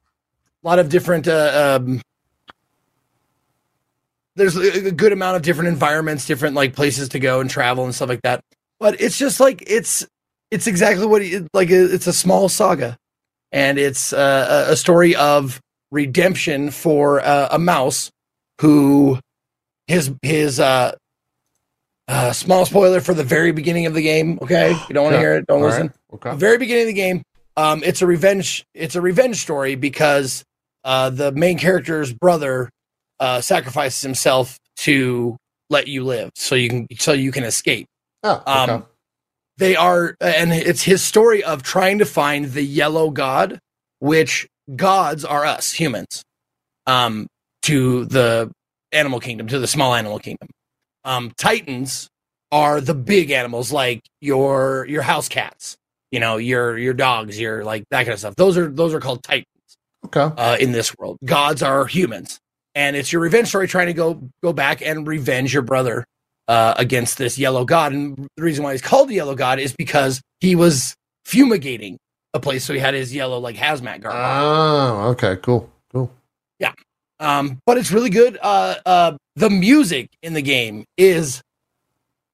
a 0.64 0.68
lot 0.68 0.80
of 0.80 0.88
different. 0.88 1.28
Uh, 1.28 1.82
um, 1.82 2.02
there's 4.38 4.56
a 4.56 4.92
good 4.92 5.12
amount 5.12 5.36
of 5.36 5.42
different 5.42 5.68
environments, 5.68 6.26
different 6.26 6.56
like 6.56 6.74
places 6.74 7.10
to 7.10 7.20
go 7.20 7.42
and 7.42 7.50
travel 7.50 7.84
and 7.84 7.94
stuff 7.94 8.08
like 8.08 8.22
that. 8.22 8.40
But 8.80 9.02
it's 9.02 9.18
just 9.18 9.42
like 9.42 9.62
it's 9.68 10.08
it's 10.52 10.68
exactly 10.68 11.06
what 11.06 11.22
it, 11.22 11.50
like 11.54 11.70
it's 11.70 12.08
a 12.08 12.14
small 12.14 12.48
saga, 12.48 12.98
and 13.52 13.78
it's 13.78 14.14
uh, 14.14 14.68
a 14.70 14.72
a 14.72 14.76
story 14.78 15.18
of 15.18 15.60
redemption 15.92 16.72
for 16.72 17.20
uh, 17.20 17.50
a 17.52 17.60
mouse 17.60 18.10
who 18.62 19.20
his 19.88 20.14
his 20.22 20.62
uh 20.62 20.96
uh, 22.08 22.34
small 22.34 22.66
spoiler 22.66 23.00
for 23.02 23.14
the 23.14 23.24
very 23.24 23.52
beginning 23.52 23.86
of 23.86 23.94
the 23.94 24.02
game. 24.02 24.40
Okay, 24.42 24.70
you 24.90 24.94
don't 24.94 25.04
want 25.06 25.14
to 25.14 25.18
Yeah. 25.18 25.22
hear 25.22 25.36
it. 25.38 25.48
Don't 25.48 25.62
All 25.62 25.68
listen. 25.68 25.88
right. 25.88 25.92
Okay. 26.16 26.30
The 26.32 26.36
very 26.38 26.58
beginning 26.58 26.84
of 26.84 26.88
the 26.88 26.94
game. 26.94 27.22
Um, 27.58 27.82
it's 27.84 28.02
a 28.02 28.08
revenge. 28.08 28.64
It's 28.74 28.96
a 28.96 29.02
revenge 29.02 29.38
story 29.42 29.76
because 29.76 30.44
uh, 30.84 31.10
the 31.10 31.32
main 31.34 31.58
character's 31.58 32.14
brother 32.14 32.70
uh, 33.20 33.42
sacrifices 33.42 34.02
himself 34.02 34.58
to 34.78 35.38
let 35.70 35.88
you 35.88 36.04
live, 36.04 36.32
so 36.36 36.56
you 36.56 36.70
can 36.70 36.88
so 36.98 37.12
you 37.14 37.32
can 37.32 37.44
escape. 37.44 37.88
Oh, 38.24 38.42
Um, 38.46 38.70
okay. 38.70 38.86
They 39.58 39.76
are, 39.76 40.16
and 40.22 40.52
it's 40.54 40.82
his 40.84 41.04
story 41.04 41.44
of 41.44 41.62
trying 41.62 42.00
to 42.00 42.06
find 42.06 42.46
the 42.46 42.64
yellow 42.64 43.12
god, 43.12 43.60
which 44.00 44.48
gods 44.76 45.24
are 45.24 45.46
us 45.46 45.74
humans, 45.74 46.24
um, 46.88 47.28
to 47.64 48.06
the 48.06 48.50
animal 48.92 49.20
kingdom, 49.20 49.48
to 49.48 49.60
the 49.60 49.68
small 49.68 49.94
animal 49.94 50.18
kingdom. 50.18 50.48
Um, 51.04 51.32
titans 51.38 52.10
are 52.52 52.82
the 52.82 52.94
big 52.94 53.32
animals, 53.32 53.72
like 53.72 54.04
your 54.20 54.86
your 54.88 55.02
house 55.02 55.30
cats, 55.30 55.78
you 56.12 56.20
know, 56.20 56.38
your 56.38 56.78
your 56.78 56.94
dogs, 56.94 57.40
your 57.40 57.64
like 57.64 57.84
that 57.92 58.04
kind 58.04 58.14
of 58.14 58.20
stuff. 58.20 58.36
Those 58.36 58.58
are 58.58 58.68
those 58.68 58.94
are 58.94 59.00
called 59.00 59.24
titans 59.24 59.46
okay. 60.06 60.30
uh, 60.38 60.58
in 60.60 60.72
this 60.72 60.96
world. 60.98 61.18
Gods 61.24 61.64
are 61.64 61.86
humans, 61.86 62.40
and 62.76 62.96
it's 62.96 63.12
your 63.12 63.22
revenge 63.22 63.48
story 63.48 63.68
trying 63.68 63.88
to 63.88 63.94
go 63.94 64.22
go 64.44 64.54
back 64.54 64.82
and 64.82 65.08
revenge 65.08 65.54
your 65.54 65.64
brother 65.64 66.06
uh, 66.48 66.74
against 66.78 67.18
this 67.18 67.40
yellow 67.40 67.66
god. 67.66 67.94
And 67.94 68.28
the 68.36 68.44
reason 68.44 68.64
why 68.64 68.74
he's 68.74 68.82
called 68.82 69.10
the 69.10 69.16
yellow 69.16 69.36
god 69.36 69.60
is 69.60 69.74
because 69.74 70.22
he 70.40 70.56
was 70.56 70.96
fumigating 71.26 71.98
a 72.34 72.40
place, 72.40 72.64
so 72.64 72.74
he 72.74 72.80
had 72.80 72.94
his 72.94 73.14
yellow 73.14 73.40
like 73.40 73.56
hazmat 73.56 74.02
garb. 74.02 74.14
Oh, 74.16 75.10
okay. 75.12 75.38
Cool. 75.38 75.70
Cool. 75.92 76.12
Um, 77.22 77.60
but 77.66 77.78
it's 77.78 77.92
really 77.92 78.10
good. 78.10 78.38
Uh, 78.42 78.76
uh, 78.86 79.18
the 79.36 79.50
music 79.50 80.10
in 80.22 80.34
the 80.34 80.42
game 80.42 80.84
is 80.98 81.42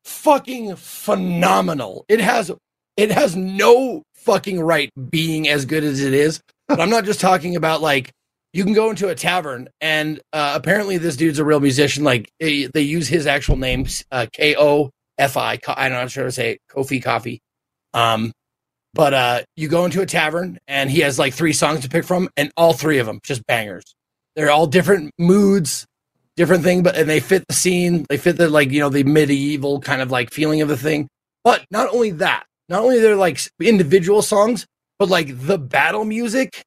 fucking 0.05 0.77
phenomenal. 0.77 2.05
It 2.07 2.21
has 2.21 2.49
it 2.95 3.11
has 3.11 3.35
no 3.35 4.03
fucking 4.15 4.61
right 4.61 4.89
being 5.09 5.47
as 5.49 5.65
good 5.65 5.83
as 5.83 5.99
it 5.99 6.13
is. 6.13 6.39
But 6.67 6.79
I'm 6.79 6.89
not 6.89 7.03
just 7.03 7.19
talking 7.19 7.55
about 7.55 7.81
like 7.81 8.11
you 8.53 8.63
can 8.63 8.73
go 8.73 8.89
into 8.89 9.09
a 9.09 9.15
tavern 9.15 9.67
and 9.81 10.19
uh, 10.31 10.53
apparently 10.55 10.97
this 10.97 11.17
dude's 11.17 11.37
a 11.37 11.45
real 11.45 11.59
musician. 11.59 12.03
Like 12.05 12.29
they, 12.39 12.65
they 12.65 12.81
use 12.81 13.07
his 13.09 13.27
actual 13.27 13.57
name, 13.57 13.85
uh, 14.11 14.25
K 14.31 14.55
O 14.57 14.89
F 15.17 15.35
I. 15.35 15.59
I'm 15.67 15.91
not 15.91 16.11
sure 16.11 16.23
to 16.23 16.31
say 16.31 16.51
it, 16.51 16.59
Kofi 16.71 17.03
Coffee. 17.03 17.41
Um, 17.93 18.31
but 18.93 19.13
uh, 19.13 19.41
you 19.57 19.67
go 19.67 19.85
into 19.85 20.01
a 20.01 20.05
tavern 20.05 20.57
and 20.67 20.89
he 20.89 21.01
has 21.01 21.19
like 21.19 21.33
three 21.33 21.53
songs 21.53 21.81
to 21.81 21.89
pick 21.89 22.05
from, 22.05 22.29
and 22.37 22.51
all 22.55 22.73
three 22.73 22.99
of 22.99 23.05
them 23.05 23.19
just 23.23 23.45
bangers. 23.45 23.93
They're 24.37 24.51
all 24.51 24.67
different 24.67 25.11
moods, 25.17 25.87
different 26.35 26.63
thing, 26.63 26.83
but 26.83 26.95
and 26.95 27.09
they 27.09 27.19
fit 27.19 27.43
the 27.47 27.55
scene, 27.55 28.05
they 28.07 28.17
fit 28.17 28.37
the 28.37 28.47
like 28.49 28.69
you 28.69 28.79
know 28.79 28.89
the 28.89 29.03
medieval 29.03 29.81
kind 29.81 29.99
of 29.99 30.11
like 30.11 30.31
feeling 30.31 30.61
of 30.61 30.69
the 30.69 30.77
thing. 30.77 31.07
But 31.43 31.65
not 31.71 31.89
only 31.91 32.11
that, 32.11 32.45
not 32.69 32.83
only 32.83 32.99
they're 32.99 33.15
like 33.15 33.39
individual 33.59 34.21
songs, 34.21 34.67
but 34.99 35.09
like 35.09 35.47
the 35.47 35.57
battle 35.57 36.05
music 36.05 36.61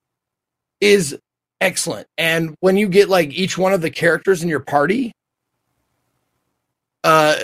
is 0.80 1.16
excellent. 1.60 2.08
And 2.18 2.56
when 2.58 2.76
you 2.76 2.88
get 2.88 3.08
like 3.08 3.30
each 3.30 3.56
one 3.56 3.72
of 3.72 3.82
the 3.82 3.90
characters 3.90 4.42
in 4.42 4.48
your 4.48 4.60
party, 4.60 5.12
uh, 7.04 7.36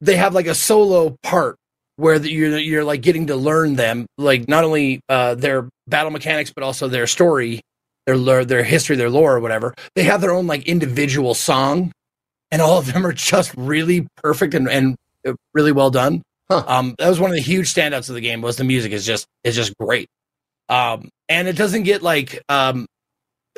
they 0.00 0.14
have 0.14 0.34
like 0.34 0.46
a 0.46 0.54
solo 0.54 1.16
part 1.24 1.56
where 1.96 2.20
the, 2.20 2.30
you're 2.30 2.56
you're 2.58 2.84
like 2.84 3.02
getting 3.02 3.26
to 3.26 3.34
learn 3.34 3.74
them, 3.74 4.06
like 4.18 4.46
not 4.46 4.62
only 4.62 5.00
uh, 5.08 5.34
their 5.34 5.68
battle 5.88 6.12
mechanics, 6.12 6.52
but 6.54 6.62
also 6.62 6.86
their 6.86 7.08
story, 7.08 7.60
their 8.08 8.16
lore, 8.16 8.42
their 8.42 8.64
history, 8.64 8.96
their 8.96 9.10
lore, 9.10 9.36
or 9.36 9.40
whatever. 9.40 9.74
They 9.94 10.04
have 10.04 10.22
their 10.22 10.32
own 10.32 10.46
like 10.46 10.66
individual 10.66 11.34
song, 11.34 11.92
and 12.50 12.62
all 12.62 12.78
of 12.78 12.90
them 12.90 13.04
are 13.04 13.12
just 13.12 13.52
really 13.54 14.08
perfect 14.16 14.54
and, 14.54 14.66
and 14.66 14.96
uh, 15.26 15.34
really 15.52 15.72
well 15.72 15.90
done. 15.90 16.22
Huh. 16.50 16.64
Um, 16.66 16.94
that 16.98 17.06
was 17.10 17.20
one 17.20 17.28
of 17.28 17.36
the 17.36 17.42
huge 17.42 17.66
standouts 17.66 18.08
of 18.08 18.14
the 18.14 18.22
game. 18.22 18.40
Was 18.40 18.56
the 18.56 18.64
music 18.64 18.92
is 18.92 19.04
just 19.04 19.26
is 19.44 19.54
just 19.54 19.76
great, 19.76 20.08
um, 20.70 21.10
and 21.28 21.48
it 21.48 21.56
doesn't 21.56 21.82
get 21.82 22.02
like 22.02 22.42
um, 22.48 22.86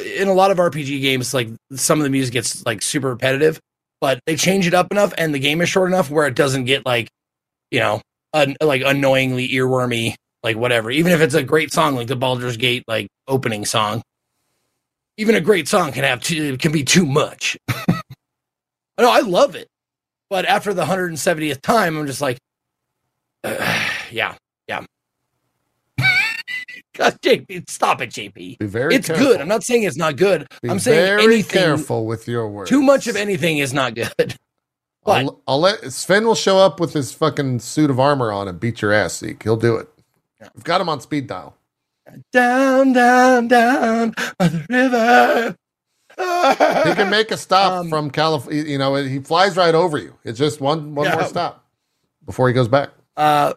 in 0.04 0.26
a 0.26 0.34
lot 0.34 0.50
of 0.50 0.56
RPG 0.56 1.00
games, 1.00 1.32
like 1.32 1.48
some 1.74 2.00
of 2.00 2.02
the 2.02 2.10
music 2.10 2.32
gets 2.32 2.66
like 2.66 2.82
super 2.82 3.10
repetitive, 3.10 3.60
but 4.00 4.18
they 4.26 4.34
change 4.34 4.66
it 4.66 4.74
up 4.74 4.90
enough, 4.90 5.14
and 5.16 5.32
the 5.32 5.38
game 5.38 5.60
is 5.60 5.68
short 5.68 5.88
enough 5.88 6.10
where 6.10 6.26
it 6.26 6.34
doesn't 6.34 6.64
get 6.64 6.84
like 6.84 7.08
you 7.70 7.78
know 7.78 8.02
un- 8.34 8.56
like 8.60 8.82
annoyingly 8.84 9.48
earwormy, 9.50 10.16
like 10.42 10.56
whatever. 10.56 10.90
Even 10.90 11.12
if 11.12 11.20
it's 11.20 11.34
a 11.34 11.44
great 11.44 11.72
song, 11.72 11.94
like 11.94 12.08
the 12.08 12.16
Baldur's 12.16 12.56
Gate 12.56 12.82
like 12.88 13.06
opening 13.28 13.64
song, 13.64 14.02
even 15.20 15.34
a 15.34 15.40
great 15.40 15.68
song 15.68 15.92
can 15.92 16.05
have 16.05 16.20
too, 16.23 16.57
can 16.57 16.73
be 16.73 16.82
too 16.82 17.05
much. 17.07 17.58
no, 18.99 19.10
I 19.10 19.20
love 19.20 19.55
it, 19.55 19.68
but 20.31 20.47
after 20.47 20.73
the 20.74 20.84
170th 20.84 21.60
time, 21.60 21.97
I'm 21.99 22.07
just 22.07 22.20
like, 22.23 22.39
uh, 23.44 23.89
yeah, 24.10 24.34
yeah. 24.66 24.84
God, 26.97 27.18
JP, 27.23 27.68
stop 27.70 28.00
it, 28.00 28.10
JP. 28.10 28.58
Be 28.58 28.66
very 28.66 28.94
It's 28.97 29.07
careful. 29.08 29.26
good. 29.26 29.40
I'm 29.40 29.49
not 29.49 29.62
saying 29.62 29.82
it's 29.84 29.97
not 29.97 30.16
good. 30.16 30.47
Be 30.62 30.70
I'm 30.70 30.78
saying 30.78 31.07
very 31.07 31.23
anything 31.24 31.60
careful 31.62 32.07
with 32.07 32.26
your 32.26 32.49
words. 32.49 32.70
too 32.70 32.82
much 32.82 33.07
of 33.07 33.16
anything 33.16 33.58
is 33.58 33.73
not 33.73 33.94
good. 33.94 34.36
But 35.02 35.24
I'll, 35.24 35.42
I'll 35.49 35.60
let 35.60 35.92
Swen 35.94 36.26
will 36.26 36.34
show 36.34 36.58
up 36.58 36.78
with 36.78 36.92
his 36.92 37.12
fucking 37.15 37.60
suit 37.60 37.90
of 37.90 37.99
armor 37.99 38.32
on 38.32 38.49
and 38.49 38.60
beat 38.60 38.82
your 38.82 38.92
ass, 38.92 39.18
Zeke. 39.18 39.42
He'll 39.42 39.57
do 39.57 39.76
it. 39.76 39.89
We've 40.55 40.65
got 40.65 40.81
him 40.82 40.90
on 40.90 41.00
speed 41.00 41.26
dial. 41.26 41.57
Down, 42.32 42.92
down, 42.92 43.48
down 43.48 44.14
by 44.39 44.48
the 44.48 44.66
river. 44.68 45.56
He 46.89 46.94
can 46.94 47.08
make 47.10 47.30
a 47.30 47.36
stop 47.36 47.72
Um, 47.72 47.89
from 47.89 48.10
California. 48.10 48.62
You 48.64 48.78
know, 48.78 48.94
he 48.97 49.20
flies 49.20 49.56
right 49.56 49.74
over 49.74 49.97
you. 49.98 50.14
It's 50.24 50.39
just 50.39 50.60
one 50.60 50.94
one 50.94 51.06
Yeah. 51.06 51.14
more 51.14 51.24
stop 51.24 51.64
before 52.26 52.48
he 52.48 52.55
goes 52.55 52.68
back. 52.68 52.90
Uh, 53.16 53.52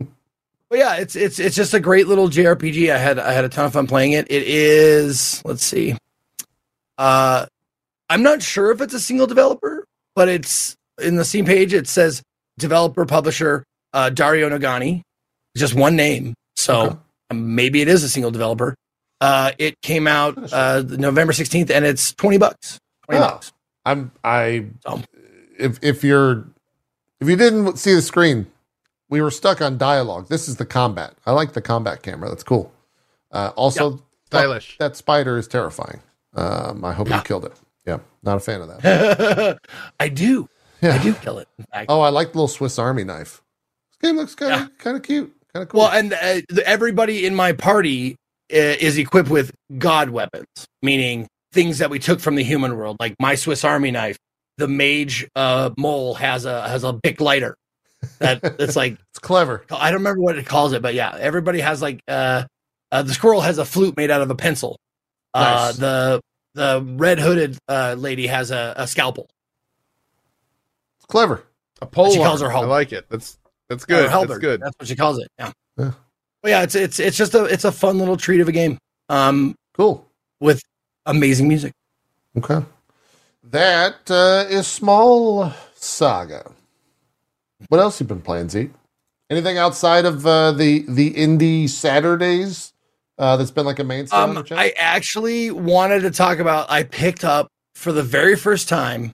but 0.70 0.80
yeah, 0.80 0.96
it's 0.96 1.16
it's 1.16 1.40
it's 1.40 1.56
just 1.56 1.74
a 1.74 1.80
great 1.80 2.08
little 2.08 2.30
JRPG. 2.30 2.92
I 2.94 2.98
had 2.98 3.20
I 3.20 3.34
had 3.34 3.44
a 3.44 3.50
ton 3.50 3.66
of 3.66 3.74
fun 3.74 3.86
playing 3.88 4.14
it. 4.14 4.28
It 4.32 4.44
is 4.48 5.42
let's 5.46 5.64
see, 5.64 5.96
uh, 6.98 7.46
I'm 8.10 8.24
not 8.24 8.42
sure 8.42 8.72
if 8.72 8.82
it's 8.82 8.94
a 8.94 9.00
single 9.00 9.28
developer, 9.28 9.86
but 10.16 10.30
it's 10.30 10.76
in 11.02 11.16
the 11.18 11.26
Steam 11.26 11.46
page. 11.46 11.74
It 11.74 11.88
says 11.88 12.22
developer 12.58 13.06
publisher 13.06 13.64
uh, 13.94 14.10
Dario 14.10 14.50
Nagani, 14.50 15.02
just 15.58 15.74
one 15.76 15.96
name. 15.96 16.34
So 16.56 16.82
Okay. 16.82 16.96
Um, 17.34 17.56
maybe 17.56 17.82
it 17.82 17.88
is 17.88 18.04
a 18.04 18.10
single 18.10 18.32
developer. 18.32 18.76
Uh, 19.22 19.52
it 19.58 19.80
came 19.82 20.08
out 20.08 20.38
uh, 20.54 20.84
November 20.88 21.34
16th, 21.34 21.70
and 21.70 21.86
it's 21.86 22.14
20 22.14 22.38
bucks. 22.38 22.80
20 23.06 23.20
Oh. 23.24 23.28
bucks. 23.30 23.54
I'm 23.86 24.12
I 24.24 24.68
So- 24.86 25.02
if 25.60 25.78
if 25.82 26.04
you're 26.04 26.46
if 27.22 27.28
you 27.30 27.36
didn't 27.36 27.78
see 27.78 27.94
the 27.94 28.02
screen, 28.02 28.48
we 29.10 29.22
were 29.22 29.32
stuck 29.32 29.62
on 29.62 29.78
dialogue. 29.78 30.28
This 30.30 30.48
is 30.48 30.56
the 30.58 30.66
combat. 30.66 31.14
I 31.26 31.32
like 31.32 31.54
the 31.54 31.62
combat 31.62 32.02
camera. 32.02 32.30
That's 32.30 32.44
cool. 32.44 32.74
Uh, 33.32 33.52
also, 33.56 34.02
Stylish. 34.26 34.78
That, 34.78 34.90
that 34.92 34.96
spider 34.98 35.38
is 35.38 35.48
terrifying. 35.48 36.02
Um, 36.34 36.84
I 36.84 36.92
hope 36.94 37.10
you 37.10 37.22
killed 37.24 37.46
it. 37.46 37.54
Yeah, 37.86 38.00
not 38.24 38.38
a 38.38 38.40
fan 38.40 38.62
of 38.62 38.68
that. 38.82 39.60
I 40.00 40.10
do. 40.10 40.50
Yeah. 40.82 40.96
I 40.96 40.98
do 41.04 41.14
kill 41.14 41.38
it. 41.40 41.48
In 41.60 41.66
fact. 41.66 41.86
Oh, 41.90 42.02
I 42.02 42.10
like 42.10 42.32
the 42.32 42.38
little 42.40 42.48
Swiss 42.48 42.80
Army 42.80 43.04
knife. 43.04 43.42
This 44.02 44.10
game 44.10 44.18
looks 44.18 44.34
kind 44.36 44.54
of 44.54 44.60
Yeah. 44.62 44.68
kind 44.80 44.98
of 44.98 45.04
cute, 45.04 45.34
kind 45.54 45.64
of 45.64 45.70
cool. 45.70 45.82
Well, 45.82 45.92
and 45.92 46.14
uh, 46.14 46.42
everybody 46.66 47.26
in 47.26 47.36
my 47.36 47.54
party 47.54 48.16
uh, 48.52 48.58
is 48.58 48.98
equipped 48.98 49.30
with 49.30 49.52
god 49.78 50.10
weapons, 50.10 50.48
meaning 50.82 51.28
things 51.52 51.78
that 51.78 51.90
we 51.90 52.00
took 52.00 52.20
from 52.20 52.36
the 52.36 52.44
human 52.44 52.76
world, 52.76 52.98
like 53.00 53.16
my 53.20 53.36
Swiss 53.36 53.64
Army 53.64 53.92
knife. 53.92 54.18
The 54.58 54.68
mage 54.68 55.28
uh, 55.36 55.72
mole 55.78 56.14
has 56.16 56.46
a 56.46 56.68
has 56.68 56.84
a 56.84 56.94
bic 56.94 57.20
lighter. 57.20 57.56
That 58.20 58.40
it's 58.60 58.76
like 58.76 58.94
it's 58.94 59.20
clever. 59.20 59.66
I 59.72 59.90
don't 59.90 60.00
remember 60.00 60.22
what 60.22 60.38
it 60.38 60.46
calls 60.46 60.74
it, 60.74 60.82
but 60.82 60.94
yeah, 60.94 61.16
everybody 61.20 61.60
has 61.60 61.82
like 61.82 62.02
uh, 62.08 62.44
uh 62.92 63.02
the 63.02 63.14
squirrel 63.14 63.42
has 63.42 63.58
a 63.58 63.66
flute 63.66 63.98
made 63.98 64.12
out 64.12 64.22
of 64.22 64.30
a 64.30 64.36
pencil. 64.36 64.78
Uh, 65.34 65.66
Nice. 65.68 65.78
the 65.78 66.22
the 66.54 66.86
red 66.98 67.20
hooded 67.20 67.58
uh, 67.68 67.96
lady 67.98 68.28
has 68.28 68.52
a, 68.52 68.76
a 68.78 68.88
scalpel. 68.88 69.28
It's 71.00 71.08
clever. 71.08 71.44
A 71.82 71.88
pole. 71.88 72.12
She 72.12 72.20
calls 72.20 72.42
her 72.42 72.50
home. 72.50 72.66
I 72.66 72.68
like 72.68 72.94
it. 72.94 73.10
That's 73.10 73.40
that's 73.74 73.86
good. 73.86 74.10
That's 74.10 74.38
good. 74.38 74.62
That's 74.62 74.76
what 74.78 74.88
she 74.88 74.96
calls 74.96 75.20
it. 75.20 75.28
Yeah. 75.40 75.52
Yeah. 75.78 75.92
But 76.42 76.50
yeah, 76.50 76.64
it's 76.64 76.76
it's 76.76 77.00
it's 77.00 77.18
just 77.18 77.34
a 77.34 77.46
it's 77.46 77.66
a 77.66 77.72
fun 77.72 77.98
little 77.98 78.18
treat 78.18 78.42
of 78.42 78.48
a 78.48 78.52
game. 78.52 78.78
Um, 79.10 79.56
Cool. 79.74 80.08
with 80.40 80.62
amazing 81.06 81.48
music. 81.48 81.74
Okay. 82.38 82.64
That 83.44 84.10
uh, 84.10 84.46
is 84.50 84.68
Small 84.68 85.52
Saga. 85.76 86.52
What 87.70 87.80
else 87.80 88.00
you 88.00 88.06
been 88.06 88.22
playing, 88.22 88.50
Zeke? 88.50 88.72
Anything 89.30 89.58
outside 89.58 90.06
of 90.06 90.26
uh, 90.26 90.52
the 90.52 90.86
the 90.88 91.14
indie 91.14 91.68
Saturdays 91.68 92.74
uh, 93.18 93.38
that's 93.38 93.52
been 93.52 93.66
like 93.66 93.80
a 93.80 93.84
mainstay 93.84 94.16
Um. 94.18 94.44
I 94.52 94.74
actually 94.78 95.52
wanted 95.52 96.02
to 96.02 96.12
talk 96.12 96.40
about. 96.40 96.70
I 96.70 96.84
picked 96.84 97.24
up 97.24 97.48
for 97.76 97.92
the 97.92 98.04
very 98.04 98.36
first 98.36 98.70
time. 98.70 99.12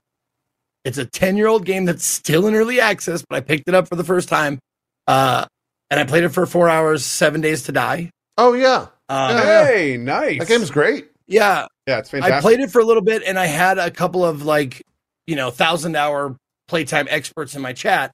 It's 0.84 0.98
a 0.98 1.04
ten 1.04 1.36
year 1.36 1.46
old 1.46 1.64
game 1.64 1.84
that's 1.84 2.04
still 2.04 2.46
in 2.46 2.54
early 2.54 2.80
access, 2.80 3.22
but 3.28 3.36
I 3.36 3.40
picked 3.40 3.68
it 3.68 3.74
up 3.74 3.88
for 3.88 3.96
the 3.96 4.04
first 4.04 4.28
time, 4.28 4.58
uh, 5.06 5.46
and 5.90 6.00
I 6.00 6.04
played 6.04 6.24
it 6.24 6.30
for 6.30 6.46
four 6.46 6.68
hours, 6.68 7.04
seven 7.04 7.40
days 7.40 7.64
to 7.64 7.72
die. 7.72 8.10
oh 8.38 8.54
yeah, 8.54 8.86
Um, 9.08 9.36
Hey, 9.36 9.96
nice. 9.98 10.38
that 10.38 10.48
game's 10.48 10.70
great. 10.70 11.08
yeah, 11.26 11.66
Yeah, 11.86 11.98
it's 11.98 12.10
fantastic. 12.10 12.34
I 12.36 12.40
played 12.40 12.60
it 12.60 12.70
for 12.70 12.80
a 12.80 12.84
little 12.84 13.02
bit, 13.02 13.22
and 13.26 13.38
I 13.38 13.46
had 13.46 13.78
a 13.78 13.90
couple 13.90 14.24
of 14.24 14.42
like, 14.44 14.82
you 15.26 15.36
know, 15.36 15.50
thousand 15.50 15.96
hour 15.96 16.36
playtime 16.68 17.06
experts 17.10 17.54
in 17.54 17.62
my 17.62 17.72
chat 17.72 18.12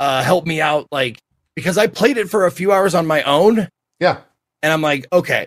uh, 0.00 0.22
help 0.22 0.44
me 0.46 0.60
out, 0.60 0.86
like 0.92 1.18
because 1.54 1.78
I 1.78 1.86
played 1.86 2.16
it 2.18 2.28
for 2.28 2.46
a 2.46 2.50
few 2.50 2.72
hours 2.72 2.94
on 2.94 3.06
my 3.06 3.22
own, 3.22 3.68
Yeah, 4.00 4.18
and 4.62 4.72
I'm 4.72 4.82
like, 4.82 5.06
okay, 5.12 5.46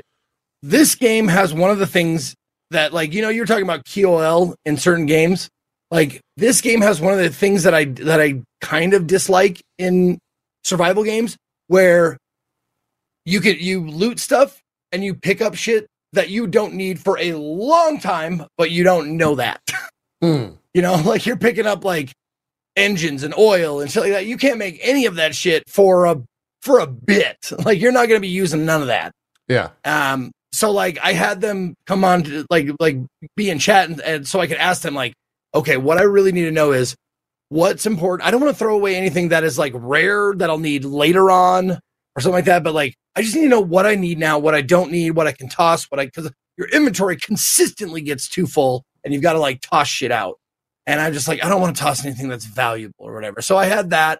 this 0.64 0.96
game 0.96 1.28
has 1.28 1.54
one 1.54 1.70
of 1.70 1.78
the 1.80 1.86
things 1.88 2.34
that, 2.72 2.94
like, 2.94 3.14
you 3.14 3.22
know, 3.22 3.30
you're 3.30 3.46
talking 3.46 3.64
about 3.64 3.84
QOL 3.86 4.56
in 4.66 4.78
certain 4.78 5.06
games. 5.06 5.50
Like 5.90 6.20
this 6.36 6.62
game 6.62 6.82
has 6.82 7.00
one 7.00 7.14
of 7.14 7.20
the 7.20 7.30
things 7.30 7.64
that 7.64 7.74
I 7.74 7.86
that 7.86 8.20
I 8.20 8.42
kind 8.62 8.94
of 8.94 9.08
dislike 9.08 9.62
in 9.78 10.20
survival 10.64 11.04
games, 11.04 11.38
where 11.68 12.18
you 13.26 13.40
could 13.42 13.62
you 13.62 13.88
loot 13.90 14.20
stuff 14.20 14.60
and 14.92 15.04
you 15.04 15.14
pick 15.14 15.42
up 15.42 15.56
shit 15.56 15.88
that 16.14 16.30
you 16.30 16.48
don't 16.48 16.74
need 16.74 17.00
for 17.00 17.18
a 17.20 17.34
long 17.34 18.00
time, 18.00 18.46
but 18.58 18.72
you 18.72 18.84
don't 18.84 19.18
know 19.18 19.36
that. 19.36 19.62
Hmm. 20.20 20.54
You 20.74 20.82
know, 20.82 20.96
like 21.06 21.28
you're 21.28 21.38
picking 21.38 21.68
up 21.68 21.86
like 21.86 22.12
engines 22.76 23.22
and 23.22 23.36
oil 23.38 23.82
and 23.82 23.92
shit 23.92 24.02
like 24.02 24.14
that. 24.14 24.26
You 24.26 24.36
can't 24.36 24.58
make 24.58 24.80
any 24.82 25.06
of 25.06 25.14
that 25.18 25.36
shit 25.36 25.62
for 25.70 26.06
a 26.08 26.24
for 26.64 26.80
a 26.80 26.88
bit. 26.88 27.38
Like 27.64 27.80
you're 27.80 27.92
not 27.92 28.08
going 28.08 28.18
to 28.18 28.28
be 28.28 28.28
using 28.30 28.66
none 28.66 28.82
of 28.82 28.88
that. 28.88 29.12
yeah. 29.48 29.70
Um, 29.86 30.32
so 30.52 30.72
like 30.72 30.98
I 31.04 31.14
had 31.14 31.40
them 31.40 31.76
come 31.86 32.04
on 32.04 32.24
to 32.24 32.48
like 32.50 32.68
like 32.80 32.98
be 33.36 33.52
in 33.52 33.60
chat 33.60 33.90
and, 33.92 34.02
and 34.02 34.28
so 34.28 34.40
I 34.40 34.48
could 34.48 34.58
ask 34.58 34.82
them 34.82 34.96
like, 34.96 35.14
okay, 35.54 35.78
what 35.78 35.98
I 35.98 36.04
really 36.04 36.32
need 36.32 36.46
to 36.46 36.52
know 36.52 36.72
is 36.72 36.96
what's 37.50 37.86
important. 37.86 38.28
I 38.28 38.32
don't 38.32 38.42
want 38.42 38.54
to 38.54 38.58
throw 38.58 38.76
away 38.76 38.96
anything 38.96 39.30
that 39.30 39.44
is 39.44 39.58
like 39.58 39.74
rare 39.76 40.34
that 40.36 40.50
I'll 40.50 40.58
need 40.58 40.86
later 40.86 41.32
on 41.32 41.72
or 41.72 42.22
something 42.22 42.34
like 42.34 42.46
that. 42.46 42.64
But 42.64 42.74
like 42.74 42.96
I 43.16 43.22
just 43.22 43.36
need 43.36 43.44
to 43.44 43.50
know 43.50 43.62
what 43.62 43.86
I 43.86 43.96
need 43.96 44.20
now, 44.20 44.40
what 44.40 44.56
I 44.56 44.62
don't 44.62 44.92
need, 44.92 45.12
what 45.12 45.28
I 45.28 45.32
can 45.32 45.50
toss, 45.50 45.86
what 45.86 46.00
I 46.00 46.06
because 46.06 46.32
your 46.58 46.68
inventory 46.70 47.18
consistently 47.18 48.02
gets 48.02 48.28
too 48.28 48.48
full 48.48 48.84
and 49.04 49.14
you've 49.14 49.24
got 49.24 49.34
to 49.34 49.40
like 49.40 49.62
toss 49.62 49.88
shit 49.88 50.12
out. 50.12 50.38
And 50.86 51.02
I'm 51.02 51.14
just 51.14 51.28
like, 51.28 51.44
I 51.44 51.50
don't 51.50 51.62
want 51.62 51.76
to 51.76 51.82
toss 51.82 52.06
anything 52.06 52.30
that's 52.30 52.46
valuable 52.46 52.96
or 53.00 53.14
whatever. 53.14 53.42
So 53.42 53.58
I 53.58 53.66
had 53.66 53.90
that. 53.90 54.20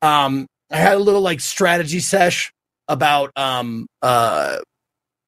Um, 0.00 0.46
I 0.70 0.76
had 0.76 0.94
a 0.94 0.98
little 0.98 1.20
like 1.20 1.40
strategy 1.40 2.00
sesh 2.00 2.52
about 2.86 3.30
um 3.36 3.86
uh 4.02 4.58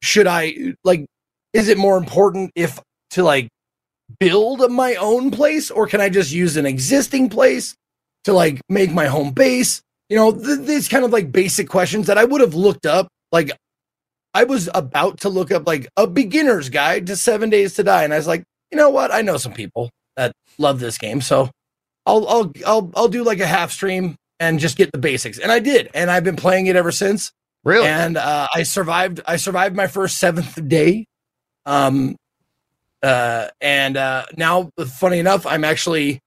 should 0.02 0.26
I 0.26 0.74
like 0.84 1.06
is 1.52 1.68
it 1.68 1.78
more 1.78 1.96
important 1.96 2.50
if 2.54 2.78
to 3.10 3.22
like 3.22 3.48
build 4.18 4.70
my 4.70 4.94
own 4.96 5.30
place 5.30 5.70
or 5.70 5.86
can 5.86 6.00
I 6.00 6.08
just 6.08 6.32
use 6.32 6.56
an 6.56 6.66
existing 6.66 7.28
place 7.28 7.74
to 8.24 8.32
like 8.32 8.60
make 8.68 8.92
my 8.92 9.06
home 9.06 9.32
base? 9.32 9.82
You 10.08 10.16
know, 10.16 10.32
th- 10.32 10.66
these 10.66 10.88
kind 10.88 11.04
of 11.04 11.12
like 11.12 11.32
basic 11.32 11.68
questions 11.68 12.06
that 12.06 12.18
I 12.18 12.24
would 12.24 12.40
have 12.40 12.54
looked 12.54 12.86
up. 12.86 13.08
Like 13.32 13.50
I 14.34 14.44
was 14.44 14.68
about 14.74 15.20
to 15.20 15.28
look 15.28 15.50
up 15.50 15.66
like 15.66 15.88
a 15.96 16.06
beginner's 16.06 16.68
guide 16.68 17.06
to 17.08 17.16
7 17.16 17.50
days 17.50 17.74
to 17.74 17.82
die 17.82 18.04
and 18.04 18.12
I 18.12 18.16
was 18.16 18.26
like, 18.26 18.44
"You 18.70 18.78
know 18.78 18.90
what? 18.90 19.12
I 19.12 19.22
know 19.22 19.36
some 19.36 19.52
people. 19.52 19.90
that 20.16 20.32
love 20.58 20.80
this 20.80 20.98
game. 20.98 21.20
So 21.20 21.50
I'll 22.06 22.26
I'll 22.28 22.52
I'll 22.66 22.90
I'll 22.94 23.08
do 23.08 23.24
like 23.24 23.40
a 23.40 23.46
half 23.46 23.72
stream 23.72 24.16
and 24.40 24.58
just 24.58 24.76
get 24.76 24.92
the 24.92 24.98
basics. 24.98 25.38
And 25.38 25.50
I 25.50 25.58
did, 25.58 25.90
and 25.94 26.10
I've 26.10 26.24
been 26.24 26.36
playing 26.36 26.66
it 26.66 26.76
ever 26.76 26.92
since. 26.92 27.32
Really? 27.64 27.88
And 27.88 28.16
uh, 28.16 28.46
I 28.54 28.62
survived. 28.62 29.20
I 29.26 29.36
survived 29.36 29.74
my 29.74 29.86
first 29.86 30.18
seventh 30.18 30.68
day. 30.68 31.06
Um, 31.64 32.16
uh, 33.02 33.48
and 33.60 33.96
uh, 33.96 34.26
now, 34.36 34.70
funny 34.86 35.18
enough, 35.18 35.46
I'm 35.46 35.64
actually, 35.64 36.20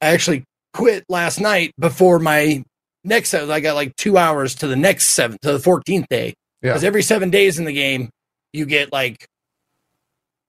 I 0.00 0.08
actually 0.08 0.44
quit 0.72 1.04
last 1.08 1.40
night 1.40 1.72
before 1.78 2.18
my 2.18 2.62
next. 3.04 3.34
I 3.34 3.60
got 3.60 3.74
like 3.74 3.96
two 3.96 4.18
hours 4.18 4.54
to 4.56 4.66
the 4.66 4.76
next 4.76 5.08
seven 5.08 5.38
to 5.42 5.52
the 5.52 5.58
fourteenth 5.58 6.06
day. 6.08 6.34
Yeah. 6.62 6.70
Because 6.70 6.84
every 6.84 7.02
seven 7.02 7.30
days 7.30 7.58
in 7.58 7.64
the 7.64 7.72
game, 7.72 8.10
you 8.52 8.66
get 8.66 8.92
like, 8.92 9.26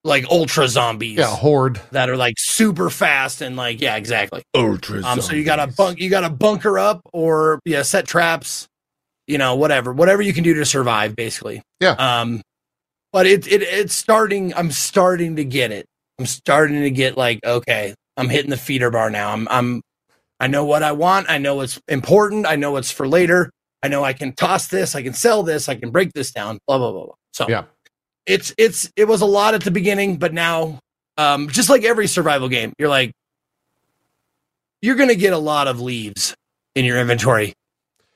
like 0.03 0.25
ultra 0.29 0.67
zombies. 0.67 1.17
yeah, 1.17 1.27
horde. 1.27 1.79
That 1.91 2.09
are 2.09 2.17
like 2.17 2.35
super 2.37 2.89
fast 2.89 3.41
and 3.41 3.55
like 3.55 3.79
yeah 3.79 3.95
exactly. 3.95 4.41
Ultra. 4.55 5.03
Um, 5.03 5.21
so 5.21 5.33
you 5.33 5.43
gotta 5.43 5.67
bunk, 5.67 5.99
you 5.99 6.09
gotta 6.09 6.29
bunker 6.29 6.79
up 6.79 7.01
or 7.13 7.59
yeah, 7.65 7.83
set 7.83 8.07
traps, 8.07 8.67
you 9.27 9.37
know, 9.37 9.55
whatever, 9.55 9.93
whatever 9.93 10.21
you 10.21 10.33
can 10.33 10.43
do 10.43 10.55
to 10.55 10.65
survive, 10.65 11.15
basically. 11.15 11.61
Yeah. 11.79 11.91
Um, 11.91 12.41
but 13.11 13.25
it 13.25 13.47
it 13.47 13.61
it's 13.61 13.93
starting. 13.93 14.53
I'm 14.55 14.71
starting 14.71 15.35
to 15.37 15.43
get 15.43 15.71
it. 15.71 15.85
I'm 16.19 16.25
starting 16.25 16.81
to 16.81 16.91
get 16.91 17.17
like 17.17 17.39
okay, 17.45 17.93
I'm 18.17 18.29
hitting 18.29 18.49
the 18.51 18.57
feeder 18.57 18.89
bar 18.91 19.09
now. 19.09 19.31
I'm 19.31 19.47
I'm 19.49 19.81
I 20.39 20.47
know 20.47 20.65
what 20.65 20.83
I 20.83 20.91
want. 20.91 21.29
I 21.29 21.37
know 21.37 21.55
what's 21.55 21.79
important. 21.87 22.45
I 22.47 22.55
know 22.55 22.71
what's 22.71 22.91
for 22.91 23.07
later. 23.07 23.51
I 23.83 23.87
know 23.87 24.03
I 24.03 24.13
can 24.13 24.33
toss 24.33 24.67
this. 24.67 24.95
I 24.95 25.01
can 25.01 25.13
sell 25.13 25.43
this. 25.43 25.67
I 25.69 25.75
can 25.75 25.89
break 25.91 26.13
this 26.13 26.31
down. 26.31 26.59
Blah 26.67 26.77
blah 26.77 26.91
blah. 26.91 27.05
blah. 27.05 27.15
So 27.33 27.47
Yeah. 27.49 27.63
it's 28.25 28.53
it's 28.57 28.91
it 28.95 29.07
was 29.07 29.21
a 29.21 29.25
lot 29.25 29.53
at 29.53 29.63
the 29.63 29.71
beginning, 29.71 30.17
but 30.17 30.33
now, 30.33 30.79
um, 31.17 31.47
just 31.49 31.69
like 31.69 31.83
every 31.83 32.07
survival 32.07 32.49
game, 32.49 32.73
you're 32.77 32.89
like, 32.89 33.11
you're 34.81 34.95
gonna 34.95 35.15
get 35.15 35.33
a 35.33 35.37
lot 35.37 35.67
of 35.67 35.79
leaves 35.79 36.35
in 36.75 36.85
your 36.85 36.99
inventory. 36.99 37.53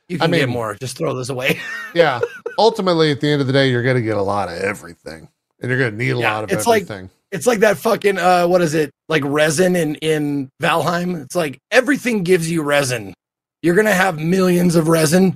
You 0.08 0.18
I 0.22 0.28
can 0.28 0.32
get 0.32 0.50
more. 0.50 0.76
Just 0.76 0.98
throw 0.98 1.16
this 1.16 1.30
away. 1.30 1.60
Yeah. 1.96 2.20
Ultimately, 2.58 3.11
at 3.11 3.22
the 3.22 3.30
end 3.32 3.42
of 3.42 3.48
the 3.48 3.53
day, 3.53 3.69
you're 3.69 3.84
going 3.84 3.95
to 3.98 4.01
get 4.01 4.17
a 4.17 4.22
lot 4.22 4.48
of 4.50 4.56
everything, 4.59 5.27
and 5.61 5.69
you're 5.69 5.80
going 5.80 5.92
to 5.92 5.98
need 5.98 6.11
a 6.11 6.17
Yeah, 6.19 6.34
lot 6.34 6.43
of 6.45 6.51
it's 6.51 6.67
like- 6.67 6.88
it's 7.32 7.48
like 7.48 7.59
that 7.59 7.77
fucking 7.77 8.17
uh, 8.17 8.48
what 8.48 8.61
is 8.61 8.74
it? 8.74 8.92
Like 9.09 9.24
resin 9.25 9.75
in 9.75 9.95
in 9.95 10.50
Valheim. 10.61 11.22
It's 11.22 11.35
like 11.35 11.59
everything 11.72 12.24
gives 12.24 12.50
you 12.50 12.61
resin. 12.64 13.14
You're 13.61 13.75
gonna 13.75 13.92
have 13.93 14.19
millions 14.19 14.75
of 14.75 14.88
resin. 14.88 15.35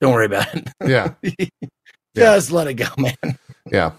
Don't 0.00 0.12
worry 0.12 0.26
about 0.26 0.48
it. 0.54 0.68
yeah. 0.84 1.14
Just 2.16 2.50
let 2.50 2.66
it 2.66 2.74
go, 2.74 2.86
man. 2.98 3.38
Yeah. 3.70 3.92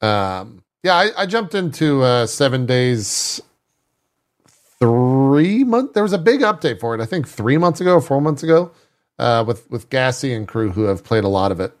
Um, 0.00 0.62
yeah, 0.82 0.94
I, 0.94 1.10
I 1.18 1.26
jumped 1.26 1.54
into 1.54 2.02
uh, 2.02 2.26
seven 2.26 2.64
days, 2.64 3.40
three 4.78 5.64
months. 5.64 5.92
There 5.94 6.02
was 6.02 6.12
a 6.12 6.18
big 6.18 6.40
update 6.40 6.80
for 6.80 6.94
it. 6.94 7.00
I 7.00 7.06
think 7.06 7.28
three 7.28 7.58
months 7.58 7.80
ago, 7.80 8.00
four 8.00 8.20
months 8.20 8.42
ago, 8.42 8.70
uh, 9.18 9.44
with 9.46 9.68
with 9.70 9.90
Gassy 9.90 10.32
and 10.32 10.46
crew 10.48 10.70
who 10.70 10.84
have 10.84 11.04
played 11.04 11.24
a 11.24 11.28
lot 11.28 11.52
of 11.52 11.60
it. 11.60 11.72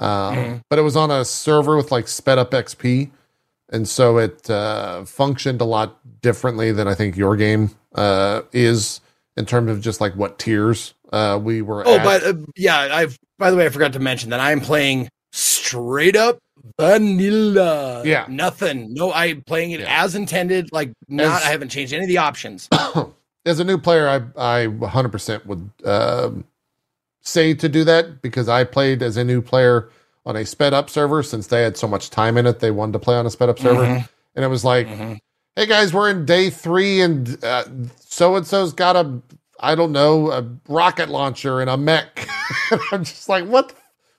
Um, 0.00 0.34
Mhm. 0.36 0.60
But 0.70 0.78
it 0.78 0.82
was 0.82 0.96
on 0.96 1.10
a 1.10 1.24
server 1.24 1.76
with 1.76 1.92
like 1.92 2.08
sped 2.08 2.38
up 2.38 2.50
XP, 2.52 3.10
and 3.70 3.88
so 3.88 4.18
it 4.18 4.48
uh, 4.50 5.04
functioned 5.04 5.60
a 5.60 5.64
lot 5.64 5.98
differently 6.22 6.72
than 6.72 6.88
I 6.88 6.94
think 6.94 7.16
your 7.16 7.36
game 7.36 7.70
uh, 7.94 8.42
is 8.52 9.00
in 9.36 9.46
terms 9.46 9.70
of 9.70 9.80
just 9.80 10.00
like 10.00 10.14
what 10.16 10.38
tiers 10.38 10.94
uh, 11.12 11.38
we 11.42 11.60
were. 11.62 11.86
Oh, 11.86 11.96
at. 11.96 12.04
but 12.04 12.22
uh, 12.24 12.34
yeah, 12.56 12.88
I've 12.90 13.18
by 13.38 13.50
the 13.50 13.56
way, 13.56 13.66
I 13.66 13.68
forgot 13.68 13.92
to 13.94 14.00
mention 14.00 14.30
that 14.30 14.40
I'm 14.40 14.60
playing 14.60 15.08
straight 15.32 16.16
up 16.16 16.38
vanilla. 16.78 18.02
Yeah. 18.04 18.26
nothing. 18.28 18.92
No, 18.94 19.12
I'm 19.12 19.42
playing 19.42 19.72
it 19.72 19.80
Yeah. 19.80 20.04
as 20.04 20.14
intended. 20.14 20.70
Like 20.72 20.92
not, 21.08 21.26
As- 21.42 21.46
I 21.48 21.50
haven't 21.50 21.68
changed 21.70 21.92
any 21.92 22.04
of 22.04 22.08
the 22.08 22.18
options. 22.18 22.68
as 23.46 23.60
a 23.60 23.64
new 23.64 23.78
player, 23.78 24.08
I 24.08 24.62
I 24.62 24.66
100% 24.66 25.46
would 25.46 25.70
um, 25.84 26.44
say 27.30 27.54
to 27.54 27.68
do 27.68 27.84
that 27.84 28.22
because 28.22 28.48
I 28.48 28.64
played 28.64 29.02
as 29.02 29.16
a 29.16 29.24
new 29.24 29.40
player 29.42 29.88
on 30.26 30.36
a 30.36 30.44
sped 30.44 30.74
up 30.74 30.90
server 30.90 31.22
since 31.22 31.46
they 31.46 31.62
had 31.62 31.76
so 31.76 31.88
much 31.88 32.10
time 32.10 32.36
in 32.36 32.46
it. 32.46 32.60
They 32.60 32.70
wanted 32.70 32.92
to 32.92 32.98
play 32.98 33.16
on 33.16 33.26
a 33.26 33.30
sped 33.30 33.48
up 33.48 33.58
server, 33.58 33.84
Mhm. 33.84 34.08
and 34.36 34.44
it 34.44 34.48
was 34.48 34.64
like, 34.64 34.86
Mhm. 34.86 35.18
"Hey 35.56 35.66
guys, 35.66 35.92
we're 35.94 36.10
in 36.10 36.24
day 36.26 36.50
three, 36.50 37.00
and 37.00 37.38
so 38.00 38.36
and 38.36 38.46
so's 38.46 38.72
got 38.72 38.96
a 38.96 39.10
I 39.62 39.74
don't 39.74 39.92
know 39.92 40.30
a 40.30 40.44
rocket 40.68 41.08
launcher 41.08 41.60
and 41.60 41.70
a 41.70 41.76
mech." 41.76 42.28
and 42.70 42.80
I'm 42.92 43.04
just 43.04 43.28
like, 43.28 43.46
"What?" 43.46 43.68
The, 43.70 43.74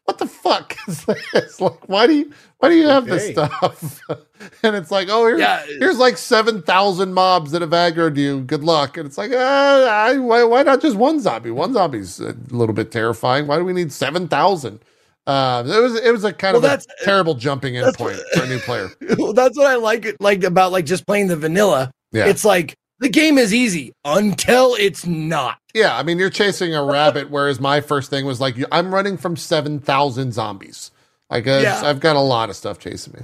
what 0.06 0.17
the 0.17 0.25
fuck 0.27 0.75
is 0.88 1.06
this? 1.33 1.61
Like, 1.61 1.88
why 1.88 2.07
do 2.07 2.14
you 2.14 2.31
why 2.61 2.69
do 2.69 2.75
you 2.75 2.88
have 2.88 3.06
this 3.06 3.30
stuff? 3.31 4.01
and 4.64 4.75
it's 4.75 4.91
like, 4.91 5.07
oh, 5.09 5.27
here's, 5.27 5.40
Yeah. 5.40 5.64
here's 5.80 5.98
like 5.98 6.17
seven 6.17 6.61
thousand 6.61 7.14
mobs 7.14 7.51
that 7.51 7.61
have 7.61 7.72
aggroed 7.72 8.15
you. 8.17 8.41
Good 8.41 8.64
luck. 8.64 8.98
And 8.98 9.06
it's 9.06 9.17
like, 9.17 9.31
uh, 9.31 9.35
I, 9.38 10.17
why, 10.17 10.43
why 10.43 10.64
not 10.64 10.81
just 10.81 10.95
one 10.95 11.19
zombie? 11.19 11.51
One 11.51 11.73
zombie's 11.73 12.19
a 12.19 12.35
little 12.49 12.73
bit 12.73 12.91
terrifying. 12.91 13.48
Why 13.48 13.57
do 13.57 13.65
we 13.65 13.73
need 13.73 13.91
seven 13.91 14.27
thousand? 14.27 14.80
Uh, 15.27 15.64
it 15.67 15.80
was 15.81 15.95
it 15.99 16.11
was 16.11 16.23
a 16.23 16.33
kind 16.33 16.53
Well, 16.53 16.59
of 16.59 16.64
a 16.65 16.67
that's- 16.77 16.88
terrible 17.03 17.35
jumping 17.35 17.75
in 17.75 17.83
point 17.93 18.17
what- 18.17 18.33
for 18.33 18.43
a 18.43 18.48
new 18.48 18.59
player. 18.59 18.90
Well, 19.17 19.33
that's 19.33 19.57
what 19.57 19.67
I 19.67 19.75
like 19.75 20.06
it 20.06 20.17
like 20.22 20.43
about 20.43 20.72
like 20.72 20.85
just 20.85 21.06
playing 21.06 21.27
the 21.27 21.35
vanilla. 21.35 21.91
Yeah, 22.11 22.27
It's 22.27 22.43
like 22.45 22.75
the 22.99 23.09
game 23.09 23.38
is 23.38 23.53
easy 23.53 23.93
until 24.06 24.75
it's 24.75 25.06
not. 25.07 25.57
yeah. 25.73 25.98
I 25.98 26.03
mean, 26.03 26.19
you're 26.19 26.30
chasing 26.30 26.75
a 26.75 26.83
rabbit, 26.83 27.30
whereas 27.31 27.59
my 27.59 27.81
first 27.81 28.09
thing 28.11 28.25
was 28.25 28.40
like, 28.40 28.56
I'm 28.72 28.93
running 28.93 29.17
from 29.17 29.35
seven 29.35 29.80
thousand 29.80 30.33
zombies. 30.33 30.91
Like, 31.32 31.48
uh, 31.48 31.60
Yeah. 31.64 31.82
I've 31.84 32.00
got 32.00 32.16
a 32.16 32.19
lot 32.22 32.50
of 32.50 32.56
stuff 32.56 32.77
chasing 32.77 33.14
me. 33.14 33.22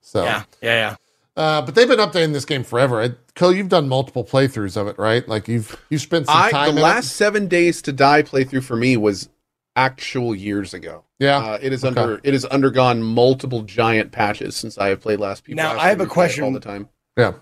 So, 0.00 0.24
Yeah, 0.24 0.42
yeah, 0.62 0.74
yeah. 0.74 0.96
Uh, 1.36 1.62
but 1.62 1.74
they've 1.74 1.86
been 1.88 2.00
updating 2.00 2.32
this 2.32 2.44
game 2.44 2.64
forever. 2.64 3.00
I, 3.02 3.10
Cohh, 3.36 3.54
you've 3.56 3.68
done 3.68 3.88
multiple 3.88 4.24
playthroughs 4.24 4.76
of 4.76 4.88
it, 4.88 4.98
right? 4.98 5.26
Like 5.28 5.46
you've 5.46 5.80
you've 5.88 6.00
spent 6.02 6.26
some 6.26 6.36
I 6.36 6.50
time. 6.50 6.70
the 6.74 6.76
in 6.76 6.82
last 6.82 7.12
seven 7.16 7.46
days 7.46 7.80
to 7.82 7.92
die 7.92 8.22
playthrough 8.22 8.64
for 8.64 8.76
me 8.76 8.96
was 8.96 9.28
actual 9.76 10.34
years 10.34 10.74
ago. 10.74 11.04
yeah. 11.20 11.38
Uh, 11.38 11.58
it 11.62 11.72
is 11.72 11.84
Okay. 11.84 11.98
under 12.00 12.20
it 12.24 12.32
has 12.32 12.44
undergone 12.46 13.02
multiple 13.02 13.62
giant 13.62 14.10
patches 14.10 14.56
since 14.56 14.76
I 14.76 14.88
have 14.88 15.00
played 15.00 15.20
last. 15.20 15.44
People 15.44 15.62
Now, 15.62 15.78
I 15.78 15.88
have 15.88 16.00
a 16.00 16.04
to 16.04 16.10
play 16.10 16.24
it 16.26 16.28
question. 16.28 16.44
all 16.44 16.52
the 16.52 16.60
time. 16.60 16.88
yeah, 17.16 17.34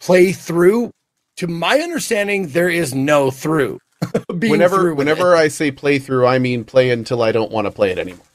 Play 0.00 0.32
through. 0.32 0.90
To 1.38 1.46
my 1.46 1.78
understanding, 1.78 2.48
there 2.48 2.68
is 2.68 2.94
no 2.94 3.30
through. 3.30 3.78
Being 4.38 4.50
Whenever 4.52 4.76
through 4.76 4.90
with 4.90 4.98
whenever 4.98 5.34
I 5.34 5.48
say 5.48 5.72
playthrough, 5.72 6.28
I 6.28 6.38
mean 6.38 6.64
play 6.64 6.90
until 6.90 7.22
I 7.22 7.32
don't 7.32 7.50
want 7.50 7.66
to 7.66 7.70
play 7.70 7.90
it 7.90 7.98
anymore. 7.98 8.26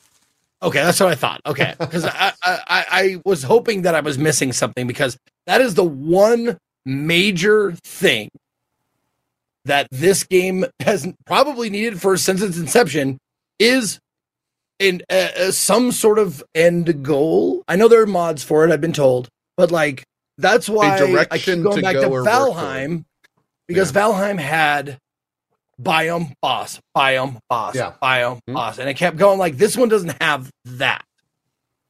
Okay, 0.66 0.84
that's 0.84 1.00
what 1.00 1.10
I 1.10 1.16
thought. 1.16 1.42
Okay, 1.46 1.76
because 1.80 2.06
I, 2.06 2.34
I 2.44 2.60
I 2.68 3.22
was 3.24 3.44
hoping 3.44 3.84
that 3.84 3.96
I 3.96 4.02
was 4.02 4.18
missing 4.18 4.52
something 4.52 4.88
because 4.88 5.18
that 5.48 5.62
is 5.62 5.76
the 5.76 5.84
one 5.84 6.58
major 6.86 7.74
thing 7.84 8.30
that 9.66 9.88
this 9.92 10.24
game 10.24 10.66
has 10.80 11.12
probably 11.26 11.70
needed 11.70 12.00
for 12.00 12.18
since 12.18 12.42
its 12.42 12.58
inception 12.58 13.18
is 13.60 14.00
in 14.80 15.02
uh, 15.10 15.52
some 15.52 15.92
sort 15.92 16.20
of 16.20 16.44
end 16.54 17.04
goal. 17.04 17.64
I 17.68 17.76
know 17.76 17.88
there 17.88 18.02
are 18.02 18.08
mods 18.08 18.44
for 18.44 18.66
it. 18.66 18.72
I've 18.72 18.82
been 18.82 18.94
told, 18.94 19.30
but 19.58 19.72
like 19.72 20.04
that's 20.38 20.70
why 20.70 20.98
I 21.32 21.38
keep 21.38 21.64
going 21.64 21.82
back 21.82 21.96
go 21.96 22.02
to 22.02 22.30
Valheim 22.30 23.06
because 23.68 23.92
Valheim 23.92 24.40
had 24.40 24.98
biome 25.82 26.34
boss, 26.42 26.80
biome 26.96 27.40
boss, 27.50 27.76
Yeah. 27.76 27.94
biome 28.02 28.40
Hmm. 28.48 28.54
boss, 28.54 28.78
and 28.80 28.90
it 28.90 28.96
kept 28.96 29.18
going 29.18 29.38
like 29.40 29.58
this 29.58 29.76
one 29.78 29.90
doesn't 29.90 30.22
have 30.22 30.50
that. 30.66 31.04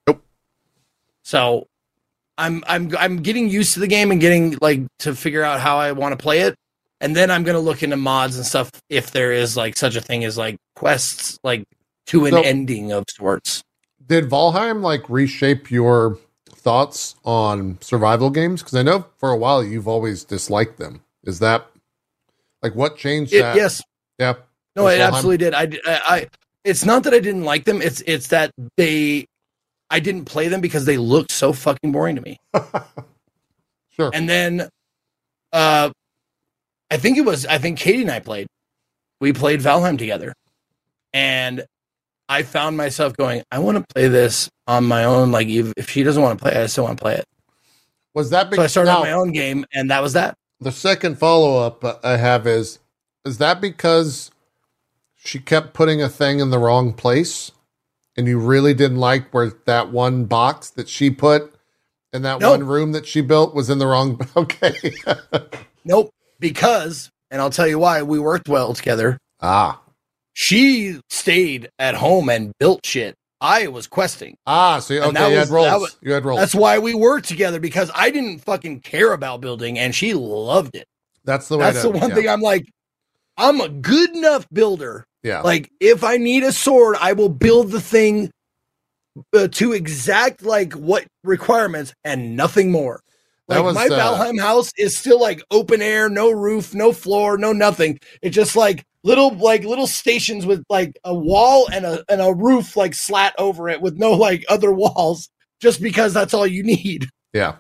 Nope. 0.08 0.24
So 1.24 1.68
I'm 2.38 2.64
I'm 2.68 2.96
I'm 2.98 3.18
getting 3.22 3.50
used 3.50 3.74
to 3.76 3.80
the 3.80 3.88
game 3.88 4.12
and 4.12 4.20
getting 4.20 4.58
like 4.62 4.82
to 5.00 5.16
figure 5.16 5.44
out 5.44 5.60
how 5.60 5.78
I 5.78 5.92
want 5.94 6.18
to 6.18 6.22
play 6.22 6.42
it. 6.42 6.56
And 7.02 7.16
then 7.16 7.30
I'm 7.30 7.44
gonna 7.44 7.60
look 7.60 7.84
into 7.84 7.98
mods 7.98 8.38
and 8.38 8.46
stuff 8.46 8.72
if 8.90 9.12
there 9.12 9.32
is 9.32 9.56
like 9.58 9.78
such 9.78 9.96
a 9.96 10.02
thing 10.02 10.24
as 10.24 10.38
like 10.38 10.58
quests 10.76 11.38
like 11.44 11.64
to 12.08 12.26
an 12.26 12.32
So- 12.34 12.42
ending 12.42 12.92
of 12.92 13.06
sorts. 13.10 13.64
Did 14.08 14.30
Valheim 14.30 14.82
like 14.82 15.10
reshape 15.10 15.72
your 15.72 16.20
thoughts 16.50 17.16
on 17.26 17.78
survival 17.82 18.30
games? 18.30 18.62
Because 18.62 18.76
I 18.76 18.84
know 18.84 19.06
for 19.18 19.32
a 19.32 19.38
while 19.38 19.64
you've 19.64 19.88
always 19.88 20.24
disliked 20.24 20.78
them. 20.78 21.02
Is 21.24 21.40
that 21.40 21.66
like 22.66 22.76
what 22.76 22.98
changed 22.98 23.32
It- 23.32 23.42
that? 23.42 23.56
yes. 23.56 23.82
Yeah. 24.18 24.34
No, 24.76 24.88
it 24.88 25.00
absolutely 25.00 25.38
did. 25.38 25.54
I, 25.54 25.64
I, 25.86 26.02
I, 26.16 26.28
it's 26.64 26.84
not 26.84 27.04
that 27.04 27.14
I 27.14 27.20
didn't 27.20 27.44
like 27.44 27.64
them. 27.64 27.82
It's, 27.82 28.02
it's 28.08 28.28
that 28.30 28.52
they, 28.76 29.26
I 29.90 30.00
didn't 30.00 30.26
play 30.26 30.48
them 30.48 30.62
because 30.62 30.86
they 30.86 30.98
looked 30.98 31.32
so 31.32 31.54
fucking 31.54 31.92
boring 31.92 32.16
to 32.16 32.22
me. 32.22 32.38
Sure. 33.96 34.12
And 34.14 34.28
then, 34.28 34.68
uh, 35.54 35.90
I 36.92 36.98
think 36.98 37.18
it 37.18 37.22
was, 37.22 37.46
I 37.46 37.60
think 37.60 37.80
Katie 37.80 38.02
and 38.02 38.12
I 38.12 38.20
played. 38.20 38.48
We 39.22 39.32
played 39.32 39.62
Valheim 39.62 39.98
together, 39.98 40.34
and 41.14 41.64
I 42.28 42.44
found 42.44 42.76
myself 42.76 43.16
going, 43.16 43.42
I 43.54 43.60
want 43.60 43.78
to 43.78 43.86
play 43.94 44.10
this 44.10 44.50
on 44.68 44.84
my 44.84 45.06
own. 45.06 45.32
Like, 45.32 45.48
if, 45.48 45.72
if 45.78 45.90
she 45.90 46.04
doesn't 46.04 46.22
want 46.22 46.38
to 46.38 46.44
play, 46.44 46.62
I 46.62 46.66
still 46.66 46.84
want 46.84 46.98
to 46.98 47.02
play 47.02 47.16
it. 47.16 47.26
Was 48.14 48.32
that 48.32 48.54
So 48.54 48.62
I 48.62 48.68
started 48.68 48.92
now, 48.92 49.00
my 49.00 49.14
own 49.14 49.32
game, 49.32 49.66
and 49.74 49.90
that 49.92 50.02
was 50.02 50.12
that. 50.12 50.36
The 50.60 50.72
second 50.72 51.18
follow 51.20 51.58
up 51.66 51.84
I 52.04 52.18
have 52.18 52.48
is 52.48 52.80
is 53.26 53.38
that 53.40 53.60
because 53.62 54.32
she 55.16 55.40
kept 55.40 55.74
putting 55.74 56.02
a 56.02 56.10
thing 56.10 56.40
in 56.40 56.50
the 56.52 56.60
wrong 56.60 56.94
place 56.94 57.52
and 58.16 58.28
you 58.28 58.40
really 58.40 58.74
didn't 58.74 58.98
like 59.00 59.34
where 59.34 59.52
that 59.66 59.92
one 59.92 60.26
box 60.26 60.70
that 60.72 60.88
she 60.88 61.10
put 61.10 61.54
in 62.14 62.22
that 62.22 62.40
No. 62.40 62.52
one 62.52 62.64
room 62.66 62.92
that 62.94 63.06
she 63.08 63.22
built 63.22 63.54
was 63.56 63.70
in 63.70 63.80
the 63.80 63.88
wrong. 63.88 64.20
Okay. 64.38 64.74
Nope. 65.84 66.10
Because, 66.40 67.10
and 67.32 67.42
I'll 67.42 67.50
tell 67.50 67.68
you 67.68 67.80
why, 67.80 68.04
we 68.04 68.20
worked 68.20 68.48
well 68.48 68.74
together. 68.74 69.18
ah. 69.42 69.82
She 70.34 71.00
stayed 71.10 71.70
at 71.80 71.96
home 71.96 72.30
and 72.30 72.52
built 72.60 72.86
shit. 72.86 73.16
I 73.46 73.68
was 73.68 73.88
questing. 73.88 74.38
Ah. 74.48 74.80
So, 74.80 74.96
And 74.96 75.04
okay. 75.06 75.14
that 75.14 75.32
You 75.32 75.38
was- 75.40 75.50
had 75.50 75.74
that 75.74 75.80
was- 75.80 75.98
you 76.02 76.12
had 76.14 76.26
rolls. 76.26 76.40
That's 76.40 76.56
why 76.56 76.80
we 76.80 76.94
worked 76.96 77.28
together 77.28 77.60
because 77.60 77.92
I 77.94 78.10
didn't 78.10 78.40
fucking 78.40 78.82
care 78.82 79.14
about 79.14 79.42
building 79.42 79.78
and 79.78 79.94
she 79.94 80.14
loved 80.14 80.76
it. 80.76 80.88
That's 81.24 81.48
the 81.48 81.58
way 81.58 81.66
That's 81.66 81.82
to, 81.84 81.92
the 81.92 81.98
one 81.98 82.10
yeah. 82.10 82.16
thing 82.16 82.30
I'm 82.30 82.42
like, 82.42 82.66
I'm 83.38 83.62
a 83.62 83.70
good 83.70 84.16
enough 84.16 84.48
builder. 84.52 85.06
Yeah. 85.24 85.42
Like, 85.42 85.72
if 85.80 86.04
I 86.04 86.18
need 86.18 86.44
a 86.44 86.52
sword, 86.52 86.96
I 87.00 87.14
will 87.14 87.30
build 87.30 87.72
the 87.72 87.82
thing 87.82 88.32
uh, 89.34 89.48
to 89.48 89.74
exact 89.74 90.44
like 90.44 90.74
what 90.74 91.06
requirements 91.24 91.94
and 92.04 92.36
nothing 92.36 92.72
more. 92.72 93.02
That 93.48 93.58
Like 93.58 93.66
was, 93.66 93.76
my 93.76 93.86
uh, 93.88 93.90
Valheim 94.18 94.40
house 94.40 94.72
is 94.78 94.98
still 94.98 95.20
like 95.22 95.42
open 95.52 95.82
air, 95.82 96.10
no 96.10 96.32
roof, 96.32 96.74
no 96.74 96.92
floor, 96.92 97.38
no 97.38 97.54
nothing. 97.54 98.00
It's 98.22 98.36
just 98.36 98.56
like 98.56 98.84
little 99.06 99.30
like 99.36 99.64
little 99.64 99.88
stations 99.88 100.46
with 100.46 100.64
like 100.70 100.98
a 101.06 101.14
wall 101.14 101.68
and 101.72 101.86
a 101.86 102.04
and 102.10 102.22
a 102.22 102.34
roof 102.34 102.76
like 102.76 102.94
slat 102.94 103.34
over 103.38 103.70
it 103.70 103.80
with 103.80 103.98
no 103.98 104.12
like 104.12 104.44
other 104.50 104.72
walls, 104.72 105.30
just 105.62 105.82
because 105.82 106.14
that's 106.14 106.34
all 106.34 106.48
you 106.48 106.64
need. 106.64 107.08
Yeah. 107.34 107.58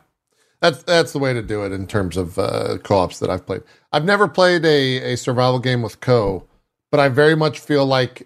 That's 0.61 0.83
that's 0.83 1.11
the 1.11 1.19
way 1.19 1.33
to 1.33 1.41
do 1.41 1.65
it 1.65 1.73
in 1.73 1.85
terms 1.85 2.15
of 2.15 2.39
uh, 2.39 2.77
co-ops 2.81 3.19
that 3.19 3.29
I've 3.29 3.45
played. 3.45 3.61
I've 3.91 4.05
never 4.05 4.29
played 4.29 4.63
a, 4.63 5.11
a 5.11 5.17
survival 5.17 5.59
game 5.59 5.81
with 5.81 5.99
Cohh, 5.99 6.41
but 6.91 7.01
I 7.01 7.09
very 7.09 7.35
much 7.35 7.59
feel 7.59 7.85
like 7.85 8.25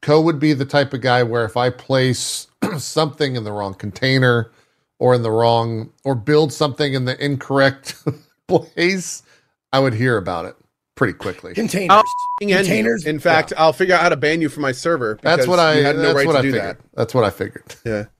Cohh 0.00 0.24
would 0.24 0.40
be 0.40 0.54
the 0.54 0.64
type 0.64 0.94
of 0.94 1.02
guy 1.02 1.22
where 1.22 1.44
if 1.44 1.54
I 1.54 1.68
place 1.68 2.46
something 2.78 3.36
in 3.36 3.44
the 3.44 3.52
wrong 3.52 3.74
container 3.74 4.50
or 4.98 5.14
in 5.14 5.20
the 5.22 5.30
wrong 5.30 5.92
or 6.02 6.14
build 6.14 6.50
something 6.50 6.94
in 6.94 7.04
the 7.04 7.22
incorrect 7.22 8.02
place, 8.48 9.22
I 9.70 9.80
would 9.80 9.92
hear 9.92 10.16
about 10.16 10.46
it 10.46 10.56
pretty 10.96 11.12
quickly. 11.12 11.54
Containers, 11.54 11.90
I'll 11.90 12.04
containers. 12.40 13.06
In 13.06 13.20
fact, 13.20 13.52
I'll 13.56 13.72
figure 13.72 13.94
out 13.94 14.02
how 14.02 14.08
to 14.08 14.16
ban 14.16 14.40
you 14.40 14.48
from 14.48 14.62
my 14.62 14.72
server. 14.72 15.18
That's 15.22 15.46
what 15.46 15.60
I 15.60 15.78
you 15.78 15.84
had 15.84 15.96
no 15.96 16.02
that's 16.02 16.16
right 16.16 16.26
what 16.26 16.32
to 16.32 16.38
I 16.38 16.42
do 16.42 16.52
figured. 16.52 16.78
That's 16.94 17.14
what 17.14 17.24
I 17.24 17.30
figured. 17.30 17.64
that. 17.84 18.10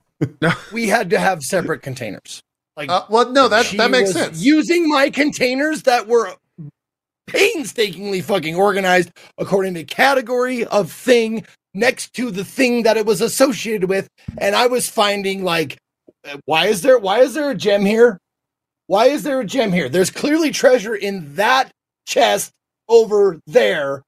Yeah. 0.41 0.55
we 0.73 0.89
had 0.89 1.11
to 1.11 1.19
have 1.19 1.43
separate 1.43 1.83
containers. 1.83 2.41
Like 2.77 2.91
Uh, 2.91 3.05
well, 3.09 3.31
no, 3.31 3.49
that 3.49 3.67
that 3.77 3.91
makes 3.91 4.13
sense. 4.13 4.43
Using 4.43 4.89
my 4.89 5.11
containers 5.11 5.83
that 5.83 6.07
were 6.07 6.35
painstakingly 7.27 8.21
fucking 8.21 8.55
organized 8.55 9.11
according 9.39 9.75
to 9.75 9.85
category 9.85 10.65
of 10.67 10.93
thing 10.93 11.45
next 11.75 12.13
to 12.15 12.31
the 12.31 12.45
thing 12.45 12.85
that 12.85 12.97
it 12.97 13.05
was 13.05 13.21
associated 13.21 13.89
with, 13.89 14.09
and 14.39 14.55
I 14.55 14.67
was 14.67 14.89
finding 14.89 15.43
like, 15.43 15.79
why 16.45 16.67
is 16.67 16.83
there 16.83 16.99
why 16.99 17.21
is 17.21 17.35
there 17.35 17.51
a 17.51 17.55
gem 17.55 17.85
here? 17.85 18.19
Why 18.87 19.07
is 19.07 19.25
there 19.25 19.41
a 19.41 19.45
gem 19.45 19.73
here? 19.73 19.89
There's 19.89 20.11
clearly 20.11 20.51
treasure 20.51 20.95
in 20.95 21.35
that 21.35 21.71
chest 22.07 22.53
over 22.89 23.41
there. 23.47 24.03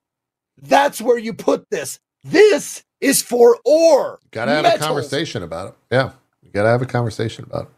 That's 0.60 1.00
where 1.00 1.18
you 1.18 1.32
put 1.34 1.64
this. 1.70 1.98
This 2.24 2.82
is 3.00 3.22
for 3.22 3.58
ore. 3.64 4.18
Gotta 4.32 4.50
have 4.52 4.62
metals. 4.64 4.82
a 4.82 4.84
conversation 4.86 5.42
about 5.42 5.68
it. 5.68 5.74
Yeah. 5.92 6.12
You 6.42 6.50
gotta 6.50 6.68
have 6.68 6.82
a 6.82 6.86
conversation 6.86 7.44
about 7.44 7.64
it. 7.64 7.68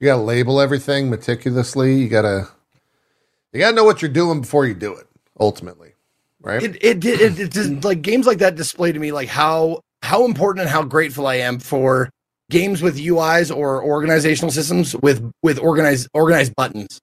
You 0.00 0.06
gotta 0.06 0.22
label 0.22 0.60
everything 0.60 1.08
meticulously. 1.08 1.94
You 1.94 2.08
gotta 2.08 2.48
you 3.52 3.60
gotta 3.60 3.74
know 3.74 3.84
what 3.84 4.02
you're 4.02 4.10
doing 4.10 4.42
before 4.42 4.66
you 4.66 4.74
do 4.74 4.94
it, 4.94 5.06
ultimately. 5.40 5.92
Right? 6.42 6.62
it 6.62 6.84
it 6.84 7.00
did 7.00 7.20
it, 7.20 7.38
it 7.40 7.50
just 7.52 7.84
like 7.84 8.02
games 8.02 8.26
like 8.26 8.38
that 8.38 8.54
display 8.54 8.92
to 8.92 8.98
me 8.98 9.10
like 9.10 9.28
how 9.28 9.80
how 10.02 10.24
important 10.26 10.60
and 10.62 10.70
how 10.70 10.82
grateful 10.84 11.26
I 11.26 11.36
am 11.36 11.58
for 11.58 12.10
games 12.50 12.82
with 12.82 12.98
UIs 12.98 13.54
or 13.54 13.82
organizational 13.82 14.52
systems 14.52 14.94
with 14.96 15.28
with 15.42 15.58
organized 15.58 16.08
organized 16.14 16.54
buttons. 16.54 17.00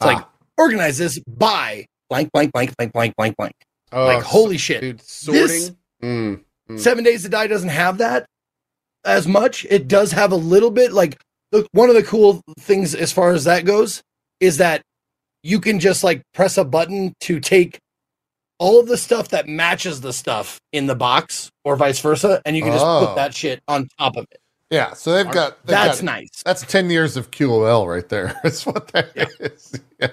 It's 0.00 0.06
like 0.06 0.18
Ah. 0.18 0.28
organize 0.58 0.98
this 0.98 1.18
by 1.20 1.86
blank 2.10 2.30
blank 2.32 2.52
blank 2.52 2.74
blank 2.76 2.92
blank 2.92 3.14
blank 3.16 3.36
blank. 3.36 3.54
Oh, 3.92 4.06
like 4.06 4.22
holy 4.22 4.58
shit. 4.58 4.80
dude, 4.80 5.00
sorting. 5.02 5.42
This- 5.42 5.72
Mm. 6.02 6.42
Mm. 6.68 6.78
Seven 6.80 7.02
Days 7.04 7.22
to 7.22 7.28
Die 7.30 7.46
doesn't 7.46 7.68
have 7.70 7.98
that 7.98 8.26
as 9.06 9.26
much. 9.26 9.64
It 9.70 9.88
does 9.88 10.12
have 10.12 10.32
a 10.32 10.36
little 10.36 10.70
bit 10.70 10.92
like 10.92 11.18
the, 11.50 11.66
one 11.72 11.88
of 11.88 11.94
the 11.94 12.02
cool 12.02 12.42
things 12.58 12.94
as 12.94 13.10
far 13.12 13.30
as 13.32 13.44
that 13.44 13.64
goes 13.64 14.02
is 14.40 14.58
that 14.58 14.82
you 15.42 15.60
can 15.60 15.78
just 15.80 16.04
like 16.04 16.22
press 16.34 16.58
a 16.58 16.64
button 16.64 17.14
to 17.20 17.40
take 17.40 17.78
all 18.58 18.80
of 18.80 18.86
the 18.86 18.96
stuff 18.98 19.28
that 19.28 19.48
matches 19.48 20.00
the 20.02 20.12
stuff 20.12 20.58
in 20.72 20.86
the 20.86 20.94
box 20.94 21.50
or 21.64 21.76
vice 21.76 22.00
versa, 22.00 22.42
and 22.44 22.54
you 22.56 22.62
can 22.62 22.72
just 22.72 22.84
Oh. 22.84 23.06
put 23.06 23.16
that 23.16 23.34
shit 23.34 23.60
on 23.66 23.88
top 23.98 24.16
of 24.16 24.26
it. 24.30 24.38
yeah. 24.70 24.92
So 24.94 25.12
they've 25.12 25.30
got 25.30 25.58
they've 25.64 25.74
That's 25.74 26.00
got- 26.00 26.04
nice. 26.04 26.42
That's 26.44 26.62
ten 26.62 26.90
years 26.90 27.16
of 27.16 27.30
QOL 27.30 27.86
right 27.88 28.08
there. 28.08 28.38
That's 28.42 28.66
what 28.66 28.88
that 28.88 29.10
is. 29.40 29.80
Yeah. 30.00 30.08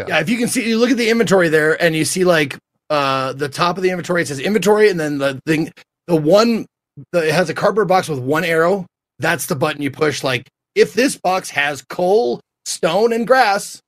Yeah. 0.00 0.06
Yeah, 0.16 0.20
if 0.20 0.28
you 0.28 0.38
can 0.38 0.48
see, 0.48 0.68
you 0.68 0.78
look 0.78 0.90
at 0.90 0.96
the 0.96 1.10
inventory 1.10 1.48
there, 1.48 1.80
and 1.82 1.94
you 1.94 2.04
see 2.04 2.24
like 2.24 2.56
uh 2.88 3.32
the 3.34 3.48
top 3.48 3.76
of 3.76 3.82
the 3.82 3.90
inventory. 3.90 4.22
It 4.22 4.28
says 4.28 4.40
inventory, 4.40 4.88
and 4.90 4.98
then 4.98 5.18
the 5.18 5.40
thing, 5.46 5.72
the 6.06 6.16
one, 6.16 6.66
the, 7.12 7.28
it 7.28 7.34
has 7.34 7.50
a 7.50 7.54
cardboard 7.54 7.88
box 7.88 8.08
with 8.08 8.18
one 8.18 8.44
arrow. 8.44 8.86
That's 9.18 9.46
the 9.46 9.56
button 9.56 9.82
you 9.82 9.90
push. 9.90 10.24
Like 10.24 10.48
if 10.74 10.94
this 10.94 11.16
box 11.16 11.50
has 11.50 11.82
coal, 11.82 12.40
stone, 12.64 13.12
and 13.12 13.26
grass, 13.26 13.82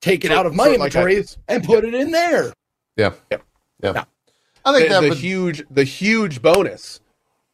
take 0.00 0.24
it 0.24 0.28
Sort- 0.28 0.40
out 0.40 0.46
of 0.46 0.54
my 0.54 0.64
sort 0.64 0.78
like 0.80 0.86
inventory 0.94 1.14
items. 1.14 1.38
and 1.48 1.64
put 1.64 1.84
it 1.84 1.94
in 1.94 2.10
there. 2.10 2.52
Yeah. 2.96 3.12
Yep. 3.30 3.42
Yeah. 3.82 3.92
Yeah. 3.94 4.04
I 4.64 4.72
think 4.74 4.88
the, 4.88 4.94
that 4.94 5.00
the 5.02 5.08
would 5.10 5.18
huge 5.18 5.62
the 5.70 5.84
huge 5.84 6.42
bonus 6.42 7.00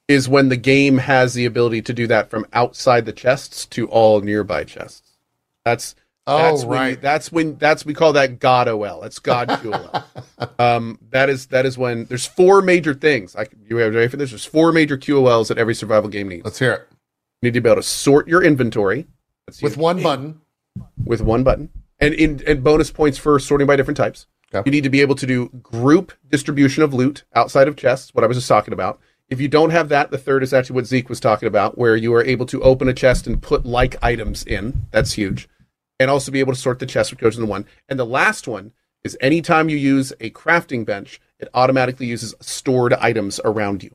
is 0.08 0.28
when 0.28 0.48
the 0.48 0.56
game 0.56 0.98
has 0.98 1.34
the 1.34 1.44
ability 1.46 1.80
to 1.82 1.92
do 1.92 2.06
that 2.08 2.28
from 2.28 2.44
outside 2.52 3.06
the 3.06 3.12
chests 3.12 3.64
to 3.66 3.86
all 3.88 4.20
nearby 4.20 4.64
chests. 4.64 5.16
That's 5.64 5.94
Oh 6.26 6.38
that's 6.38 6.64
when, 6.64 6.78
right. 6.78 7.00
that's 7.00 7.30
when 7.30 7.56
that's 7.56 7.84
we 7.84 7.92
call 7.92 8.14
that 8.14 8.38
God 8.38 8.66
OL. 8.66 9.02
It's 9.02 9.18
God 9.18 9.48
QOL. 9.48 10.04
um, 10.58 10.98
that 11.10 11.28
is 11.28 11.46
that 11.48 11.66
is 11.66 11.76
when 11.76 12.06
there's 12.06 12.24
four 12.26 12.62
major 12.62 12.94
things. 12.94 13.36
I 13.36 13.46
you 13.68 13.76
ready 13.78 14.08
for 14.08 14.16
this? 14.16 14.30
There's 14.30 14.46
four 14.46 14.72
major 14.72 14.96
QOLs 14.96 15.48
that 15.48 15.58
every 15.58 15.74
survival 15.74 16.08
game 16.08 16.28
needs. 16.28 16.44
Let's 16.44 16.58
hear 16.58 16.72
it. 16.72 16.88
You 17.42 17.48
need 17.48 17.54
to 17.54 17.60
be 17.60 17.68
able 17.68 17.82
to 17.82 17.86
sort 17.86 18.26
your 18.26 18.42
inventory. 18.42 19.06
That's 19.46 19.60
With 19.60 19.74
huge. 19.74 19.82
one 19.82 20.02
button. 20.02 20.40
with 21.04 21.20
one 21.20 21.44
button, 21.44 21.68
and 22.00 22.14
in 22.14 22.42
and 22.46 22.64
bonus 22.64 22.90
points 22.90 23.18
for 23.18 23.38
sorting 23.38 23.66
by 23.66 23.76
different 23.76 23.98
types. 23.98 24.26
Okay. 24.54 24.62
You 24.66 24.72
need 24.72 24.84
to 24.84 24.90
be 24.90 25.02
able 25.02 25.16
to 25.16 25.26
do 25.26 25.48
group 25.62 26.12
distribution 26.30 26.82
of 26.82 26.94
loot 26.94 27.24
outside 27.34 27.68
of 27.68 27.76
chests. 27.76 28.14
What 28.14 28.24
I 28.24 28.26
was 28.26 28.38
just 28.38 28.48
talking 28.48 28.72
about. 28.72 28.98
If 29.28 29.40
you 29.40 29.48
don't 29.48 29.70
have 29.70 29.88
that, 29.88 30.10
the 30.10 30.18
third 30.18 30.42
is 30.42 30.52
actually 30.54 30.76
what 30.76 30.86
Zeke 30.86 31.08
was 31.08 31.18
talking 31.18 31.46
about, 31.48 31.76
where 31.78 31.96
you 31.96 32.14
are 32.14 32.22
able 32.22 32.44
to 32.46 32.62
open 32.62 32.88
a 32.88 32.92
chest 32.94 33.26
and 33.26 33.42
put 33.42 33.64
like 33.66 33.96
items 34.02 34.44
in. 34.44 34.86
That's 34.90 35.12
huge, 35.14 35.48
and 36.00 36.10
also 36.10 36.32
be 36.32 36.40
able 36.40 36.52
to 36.52 36.58
sort 36.58 36.78
the 36.78 36.86
chest 36.86 37.10
which 37.10 37.20
goes 37.20 37.36
into 37.36 37.46
one. 37.48 37.66
And 37.88 37.98
the 37.98 38.06
last 38.06 38.46
one 38.48 38.72
is 39.04 39.16
anytime 39.20 39.68
you 39.68 39.76
use 39.76 40.12
a 40.20 40.30
crafting 40.30 40.84
bench, 40.84 41.20
it 41.38 41.48
automatically 41.54 42.06
uses 42.06 42.34
stored 42.40 42.92
items 42.94 43.40
around 43.44 43.82
you. 43.82 43.94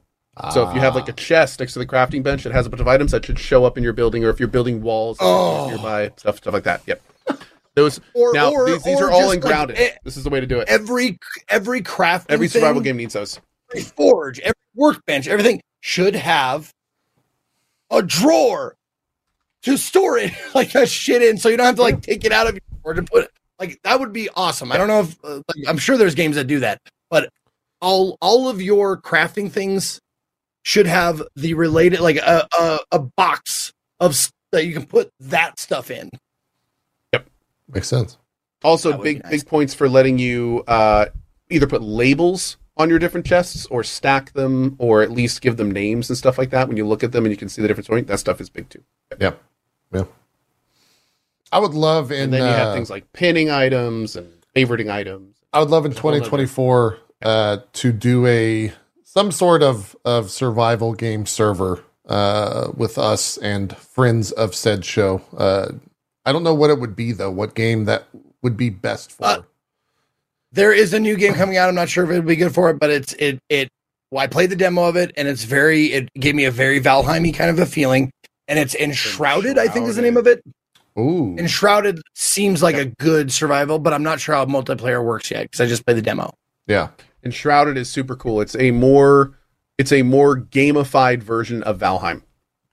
So 0.53 0.65
if 0.69 0.73
you 0.73 0.79
have 0.79 0.95
like 0.95 1.09
a 1.09 1.13
chest 1.13 1.59
next 1.59 1.73
to 1.73 1.79
the 1.79 1.85
crafting 1.85 2.23
bench 2.23 2.43
that 2.43 2.53
has 2.53 2.65
a 2.65 2.69
bunch 2.69 2.79
of 2.79 2.87
items 2.87 3.11
that 3.11 3.25
should 3.25 3.37
show 3.37 3.65
up 3.65 3.77
in 3.77 3.83
your 3.83 3.91
building, 3.91 4.23
or 4.23 4.29
if 4.29 4.39
you're 4.39 4.47
building 4.47 4.81
walls 4.81 5.17
Oh. 5.19 5.67
nearby, 5.69 6.11
stuff 6.15 6.37
stuff 6.37 6.53
like 6.53 6.63
that. 6.63 6.81
Yep. 6.87 7.01
Those 7.75 7.99
Or- 8.13 8.31
now 8.33 8.51
or- 8.53 8.65
these, 8.65 8.81
these 8.83 9.01
or 9.01 9.07
are 9.07 9.11
all 9.11 9.31
in 9.31 9.41
grounded. 9.41 9.77
eh, 9.77 9.91
this 10.05 10.15
is 10.15 10.23
the 10.23 10.29
way 10.29 10.39
to 10.39 10.45
do 10.47 10.59
it. 10.59 10.69
Every 10.69 11.17
every 11.49 11.81
crafting 11.81 12.27
Every 12.29 12.47
survival 12.47 12.75
thing, 12.75 12.83
game 12.91 12.97
needs 12.97 13.13
those. 13.15 13.41
every 13.73 13.83
forge, 13.83 14.39
every 14.39 14.53
workbench, 14.75 15.27
everything 15.27 15.59
should 15.81 16.15
have 16.15 16.73
a 17.91 18.01
drawer 18.01 18.77
to 19.63 19.77
store 19.77 20.17
it 20.17 20.31
like 20.55 20.71
that 20.73 20.89
shit 20.89 21.21
in, 21.21 21.37
so 21.37 21.49
you 21.49 21.57
don't 21.57 21.65
have 21.65 21.75
to 21.75 21.81
like 21.81 22.01
take 22.01 22.25
it 22.25 22.31
out 22.31 22.47
of 22.47 22.53
your 22.53 22.61
drawer 22.81 22.93
to 22.93 23.03
put 23.03 23.23
it. 23.25 23.31
Like 23.59 23.79
that 23.83 23.99
would 23.99 24.13
be 24.13 24.29
awesome. 24.35 24.71
I 24.71 24.77
don't 24.77 24.87
know 24.87 25.01
if 25.01 25.17
uh, 25.23 25.35
like, 25.47 25.67
I'm 25.67 25.77
sure 25.77 25.97
there's 25.97 26.15
games 26.15 26.35
that 26.37 26.45
do 26.45 26.59
that, 26.61 26.81
but 27.09 27.29
all 27.81 28.17
all 28.21 28.47
of 28.47 28.61
your 28.61 28.99
crafting 29.01 29.51
things 29.51 29.99
should 30.63 30.87
have 30.87 31.21
the 31.35 31.53
related 31.55 31.99
like 31.99 32.17
a 32.17 32.47
a, 32.57 32.79
a 32.93 32.99
box 32.99 33.73
of 33.99 34.11
s- 34.11 34.31
that 34.51 34.65
you 34.65 34.73
can 34.73 34.85
put 34.85 35.11
that 35.19 35.59
stuff 35.59 35.91
in. 35.91 36.09
Yep, 37.13 37.27
makes 37.73 37.87
sense. 37.87 38.17
Also, 38.63 38.91
That 38.91 38.97
would 38.99 39.03
be 39.03 39.13
big 39.15 39.23
nice. 39.23 39.31
big 39.31 39.45
points 39.47 39.73
for 39.73 39.87
letting 39.89 40.17
you 40.19 40.63
uh, 40.67 41.07
either 41.49 41.67
put 41.67 41.81
labels 41.81 42.57
on 42.77 42.89
your 42.89 42.99
different 42.99 43.25
chests 43.25 43.65
or 43.65 43.83
stack 43.83 44.31
them, 44.33 44.75
or 44.79 45.01
at 45.01 45.11
least 45.11 45.41
give 45.41 45.57
them 45.57 45.69
names 45.69 46.09
and 46.09 46.17
stuff 46.17 46.37
like 46.37 46.49
that. 46.51 46.67
When 46.69 46.77
you 46.77 46.87
look 46.87 47.03
at 47.03 47.11
them 47.11 47.25
and 47.25 47.31
you 47.31 47.37
can 47.37 47.49
see 47.49 47.61
the 47.61 47.67
different 47.67 47.87
sorting, 47.87 48.05
that 48.05 48.19
stuff 48.19 48.39
is 48.39 48.49
big 48.49 48.69
too. 48.69 48.81
Yep. 49.19 49.41
Yeah. 49.93 50.05
I 51.51 51.59
would 51.59 51.73
love 51.73 52.11
in 52.11 52.25
And 52.25 52.33
then 52.33 52.41
you 52.41 52.47
uh, 52.47 52.57
have 52.57 52.73
things 52.75 52.89
like 52.89 53.11
pinning 53.13 53.49
items 53.49 54.15
and 54.15 54.31
favoriting 54.55 54.91
items. 54.91 55.35
I 55.51 55.59
would 55.59 55.69
love 55.69 55.85
in 55.85 55.91
It's 55.91 55.99
a 55.99 56.01
whole 56.03 56.11
nother- 56.11 56.25
2024 56.25 56.97
uh, 57.23 57.57
to 57.73 57.91
do 57.91 58.25
a 58.27 58.71
some 59.03 59.31
sort 59.31 59.63
of 59.63 59.95
of 60.05 60.29
survival 60.29 60.93
game 60.93 61.25
server 61.25 61.83
uh, 62.07 62.69
with 62.75 62.97
us 62.97 63.37
and 63.37 63.75
friends 63.75 64.31
of 64.31 64.53
said 64.55 64.85
show. 64.85 65.21
Uh, 65.35 65.71
I 66.25 66.31
don't 66.31 66.43
know 66.43 66.53
what 66.53 66.69
it 66.69 66.79
would 66.79 66.95
be 66.95 67.11
though. 67.11 67.31
What 67.31 67.55
game 67.55 67.85
that 67.85 68.05
would 68.43 68.55
be 68.55 68.69
best 68.69 69.11
for? 69.11 69.25
Uh, 69.25 69.41
There 70.51 70.71
is 70.71 70.93
a 70.93 70.99
new 70.99 71.17
game 71.17 71.33
coming 71.33 71.57
out. 71.57 71.67
I'm 71.69 71.75
not 71.75 71.89
sure 71.89 72.03
if 72.03 72.11
it'll 72.11 72.21
be 72.21 72.35
good 72.35 72.53
for 72.53 72.69
it, 72.69 72.79
but 72.79 72.91
it's 72.91 73.13
it 73.13 73.39
it. 73.49 73.69
Well, 74.11 74.23
I 74.23 74.27
played 74.27 74.49
the 74.51 74.55
demo 74.55 74.83
of 74.85 74.95
it, 74.95 75.11
and 75.17 75.27
it's 75.27 75.43
very. 75.43 75.87
It 75.87 76.13
gave 76.13 76.35
me 76.35 76.45
a 76.45 76.51
very 76.51 76.79
Valheimy 76.79 77.33
kind 77.33 77.49
of 77.51 77.59
a 77.59 77.65
feeling, 77.65 78.11
and 78.49 78.59
it's 78.59 78.75
Enshrouded. 78.75 79.57
I 79.57 79.69
think 79.69 79.87
is 79.87 79.95
the 79.95 80.01
name 80.01 80.17
of 80.17 80.27
it. 80.27 80.43
Ooh. 80.97 81.37
Enshrouded 81.37 82.01
seems 82.15 82.61
like 82.61 82.75
a 82.75 82.85
good 82.85 83.31
survival, 83.31 83.79
but 83.79 83.93
I'm 83.93 84.03
not 84.03 84.19
sure 84.19 84.35
how 84.35 84.45
multiplayer 84.45 85.01
works 85.01 85.31
yet 85.31 85.43
because 85.43 85.61
I 85.61 85.67
just 85.67 85.85
played 85.85 85.95
the 85.95 86.01
demo. 86.01 86.33
Yeah. 86.67 86.89
Enshrouded 87.23 87.77
is 87.77 87.89
super 87.89 88.15
cool. 88.15 88.41
It's 88.41 88.55
a 88.55 88.71
more 88.71 89.37
it's 89.77 89.93
a 89.93 90.01
more 90.01 90.35
gamified 90.37 91.23
version 91.23 91.63
of 91.63 91.77
Valheim. 91.79 92.23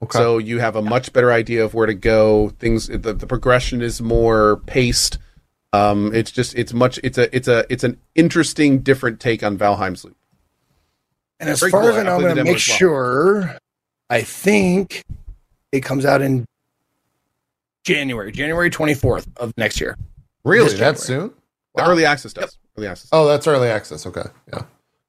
Okay. 0.03 0.19
So 0.19 0.39
you 0.39 0.59
have 0.59 0.75
a 0.75 0.83
much 0.83 1.13
better 1.13 1.31
idea 1.31 1.65
of 1.65 1.75
where 1.75 1.87
to 1.87 1.95
go. 1.95 2.49
Things 2.59 2.89
the, 2.89 3.13
the 3.13 3.27
progression 3.27 3.81
is 3.81 4.01
more 4.01 4.57
paced. 4.67 5.19
Um, 5.73 6.13
it's 6.15 6.31
just 6.31 6.55
it's 6.57 6.73
much 6.73 6.99
it's 7.05 7.19
a 7.19 7.35
it's 7.37 7.49
a 7.49 7.65
it's 7.71 7.85
an 7.85 8.01
interesting 8.15 8.81
different 8.81 9.21
take 9.21 9.43
on 9.43 9.57
Valheim's 9.57 10.05
Loop. 10.05 10.17
And 11.39 11.51
as 11.51 11.61
Very 11.61 11.71
far 11.71 11.83
cool. 11.83 11.91
as 11.91 11.97
I 11.97 12.01
I 12.01 12.03
know, 12.05 12.15
I'm 12.17 12.21
going 12.23 12.37
to 12.37 12.45
make 12.45 12.53
well. 12.53 12.59
sure. 12.59 13.59
I 14.09 14.23
think 14.23 15.05
it 15.77 15.83
comes 15.83 16.05
out 16.05 16.23
in 16.23 16.45
January, 17.85 18.33
January 18.33 18.71
24th 18.71 19.27
of 19.37 19.53
next 19.57 19.81
year. 19.81 19.97
really? 20.45 20.71
this 20.71 20.79
That 20.79 20.99
soon? 20.99 21.33
Wow. 21.75 21.89
early 21.91 22.05
access 22.05 22.33
does. 22.33 22.57
Early 22.77 22.89
access. 22.89 23.09
Oh, 23.13 23.27
that's 23.27 23.47
early 23.47 23.69
access. 23.69 24.07
Okay. 24.07 24.23
Yeah. 24.53 24.63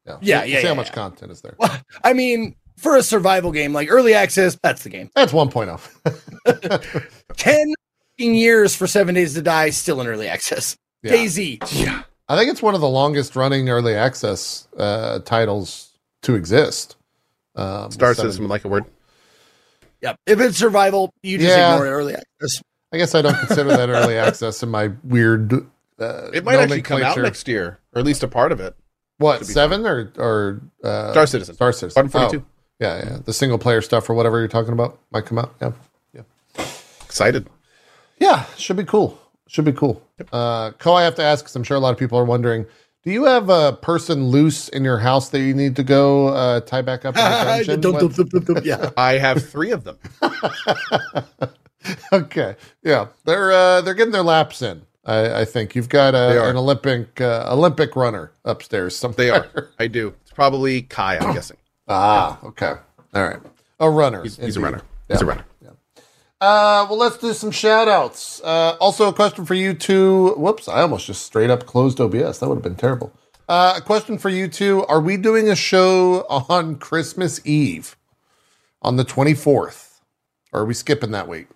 Yeah. 0.06 0.18
Yeah, 0.22 0.44
See- 0.44 0.52
yeah, 0.52 0.58
See 0.58 0.64
yeah, 0.64 0.68
how 0.70 0.76
much 0.76 0.88
yeah. 0.88 0.94
content 0.94 1.32
is 1.32 1.42
there. 1.42 1.56
Well, 1.58 1.76
I 2.04 2.14
mean, 2.14 2.56
for 2.78 2.96
a 2.98 3.04
survival 3.04 3.52
game 3.52 3.74
like 3.74 3.90
early 3.92 4.14
access, 4.14 4.58
that's 4.62 4.84
the 4.84 4.90
game. 4.90 5.10
That's 5.16 5.34
oh. 5.34 5.38
1.0. 5.48 7.08
10 7.38 7.74
years 8.20 8.76
for 8.76 8.88
Seven 8.88 9.16
Days 9.16 9.34
to 9.36 9.42
Die, 9.42 9.70
still 9.72 10.00
in 10.02 10.08
early 10.08 10.28
access. 10.28 10.78
Yeah. 11.04 11.12
Daisy. 11.12 11.60
Yeah. 11.72 12.04
I 12.30 12.36
think 12.38 12.52
it's 12.52 12.62
one 12.62 12.76
of 12.76 12.82
the 12.82 12.90
longest 12.90 13.36
running 13.36 13.70
early 13.70 13.96
access 13.96 14.68
uh, 14.78 15.20
titles 15.20 15.98
to 16.24 16.36
exist. 16.36 16.96
Um, 17.56 17.90
Star 17.92 18.14
seven- 18.14 18.32
System 18.32 18.48
like 18.48 18.66
a 18.66 18.68
word. 18.68 18.86
Yep. 20.02 20.20
If 20.26 20.40
it's 20.40 20.58
survival, 20.58 21.14
you 21.24 21.38
just 21.38 21.50
Yeah. 21.58 21.74
ignore 21.76 21.88
early 21.88 22.14
access. 22.16 22.62
I 22.94 22.98
guess 22.98 23.16
I 23.16 23.22
don't 23.22 23.36
consider 23.38 23.70
that 23.70 23.90
early 23.90 24.18
access 24.28 24.62
in 24.64 24.70
my 24.70 24.92
weird. 25.04 25.54
Uh, 26.00 26.30
It 26.34 26.44
might 26.46 26.60
actually 26.60 26.82
come 26.84 27.02
out 27.04 27.18
next 27.18 27.48
year, 27.48 27.80
or 27.94 28.00
at 28.00 28.06
least 28.06 28.24
a 28.24 28.28
part 28.28 28.52
of 28.52 28.60
it. 28.60 28.76
What 29.18 29.40
to 29.40 29.46
be 29.48 29.54
seven 29.54 29.86
or 29.88 30.12
or 30.18 30.62
uh, 30.84 31.12
Star 31.12 31.26
Citizen. 31.26 31.56
Star 31.56 31.72
Citizen. 31.74 31.90
Squadron 32.08 32.12
42. 32.30 32.40
Oh, 32.40 32.46
yeah, 32.80 32.98
yeah. 33.10 33.18
The 33.26 33.34
single 33.34 33.58
player 33.58 33.82
stuff 33.82 34.08
or 34.10 34.14
whatever 34.14 34.38
you're 34.40 34.48
talking 34.48 34.74
about 34.74 35.00
might 35.12 35.26
come 35.26 35.40
out. 35.40 35.56
Yeah, 35.60 35.72
yeah. 36.14 36.22
Excited. 37.04 37.50
yeah. 38.20 38.46
Should 38.58 38.78
be 38.78 38.84
cool. 38.84 39.20
Should 39.48 39.66
be 39.66 39.72
cool. 39.74 40.02
Uh, 40.32 40.72
Cohh, 40.72 40.96
I 41.00 41.04
have 41.04 41.16
to 41.16 41.24
ask 41.24 41.44
because 41.46 41.56
I'm 41.56 41.64
sure 41.64 41.78
a 41.78 41.80
lot 41.80 41.92
of 41.94 41.98
people 41.98 42.20
are 42.20 42.26
wondering. 42.26 42.66
Do 43.08 43.14
you 43.14 43.24
have 43.24 43.48
a 43.48 43.72
person 43.72 44.28
loose 44.28 44.68
in 44.68 44.84
your 44.84 44.98
house 44.98 45.30
that 45.30 45.40
you 45.40 45.54
need 45.54 45.78
to 45.78 45.84
go 45.84 46.28
uh, 46.28 46.60
tie 46.60 46.82
back 46.82 47.06
up? 47.06 47.16
Dum, 47.66 47.80
dum, 47.80 48.10
dum, 48.10 48.58
yeah. 48.66 48.90
I 48.98 49.14
have 49.14 49.48
three 49.48 49.72
of 49.72 49.86
them. 49.86 49.98
okay, 52.12 52.58
yeah, 52.84 53.08
they're 53.24 53.54
uh, 53.54 53.80
they're 53.80 53.94
getting 53.94 54.12
their 54.12 54.24
laps 54.24 54.62
in. 54.62 54.82
I, 55.06 55.40
I 55.40 55.46
think 55.46 55.74
you've 55.74 55.88
got 55.88 56.16
a, 56.16 56.50
an 56.50 56.58
Olympic 56.58 57.22
uh, 57.22 57.48
Olympic 57.50 57.96
runner 57.96 58.34
upstairs 58.44 58.94
somewhere. 58.94 59.16
They 59.16 59.30
are. 59.30 59.70
I 59.80 59.88
do. 59.88 60.14
It's 60.24 60.32
probably 60.32 60.82
Kai. 60.82 61.18
I'm 61.18 61.34
guessing. 61.34 61.56
ah, 61.88 62.38
okay, 62.44 62.74
all 63.14 63.24
right, 63.24 63.40
a 63.80 63.90
runner. 63.90 64.24
He's, 64.24 64.36
he's 64.36 64.58
a 64.58 64.60
indeed. 64.60 64.64
runner. 64.64 64.82
He's 65.08 65.22
a 65.22 65.26
runner. 65.26 65.46
Uh, 66.40 66.86
well, 66.90 67.00
let's 67.00 67.18
do 67.18 67.34
some 67.34 67.50
shout 67.52 67.88
outs. 67.88 68.42
Uh, 68.44 68.78
also, 68.80 69.10
a 69.10 69.14
question 69.14 69.46
for 69.46 69.56
you 69.56 69.74
two. 69.74 70.34
Whoops, 70.38 70.68
I 70.68 70.82
almost 70.82 71.08
just 71.08 71.24
straight 71.26 71.50
up 71.50 71.66
closed 71.66 72.00
OBS. 72.00 72.40
That 72.40 72.48
would 72.48 72.56
have 72.56 72.64
been 72.64 72.76
terrible. 72.76 73.12
Uh, 73.50 73.76
a 73.78 73.82
question 73.82 74.18
for 74.18 74.30
you 74.30 74.48
two. 74.48 74.86
Are 74.86 75.02
we 75.02 75.18
doing 75.18 75.50
a 75.50 75.56
show 75.56 76.26
on 76.30 76.76
Christmas 76.76 77.44
Eve 77.46 77.96
on 78.82 78.98
the 78.98 79.06
24th? 79.06 80.00
Or 80.54 80.62
are 80.62 80.66
we 80.66 80.74
skipping 80.76 81.12
that 81.12 81.28
week? 81.28 81.48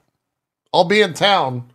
I'll 0.74 0.86
be 0.86 1.02
in 1.02 1.14
town, 1.14 1.72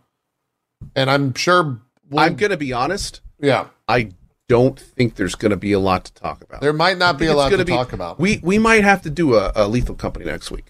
and 0.95 1.09
I'm 1.09 1.33
sure 1.33 1.79
we'll, 2.09 2.19
I'm 2.19 2.35
gonna 2.35 2.57
be 2.57 2.73
honest. 2.73 3.21
yeah, 3.39 3.67
I 3.87 4.11
don't 4.49 4.79
think 4.79 5.15
there's 5.15 5.35
gonna 5.35 5.55
be 5.55 5.71
a 5.71 5.79
lot 5.79 6.05
to 6.05 6.13
talk 6.13 6.43
about. 6.43 6.61
there 6.61 6.73
might 6.73 6.97
not 6.97 7.17
be 7.17 7.27
a 7.27 7.33
lot 7.35 7.51
gonna 7.51 7.63
be- 7.63 7.71
talk 7.71 7.93
about. 7.93 8.19
We 8.19 8.39
we 8.43 8.57
might 8.57 8.83
have 8.83 9.01
to 9.03 9.09
do 9.09 9.35
a, 9.35 9.51
a 9.55 9.67
Lethal 9.67 9.95
Company 9.95 10.25
next 10.25 10.51
week. 10.51 10.65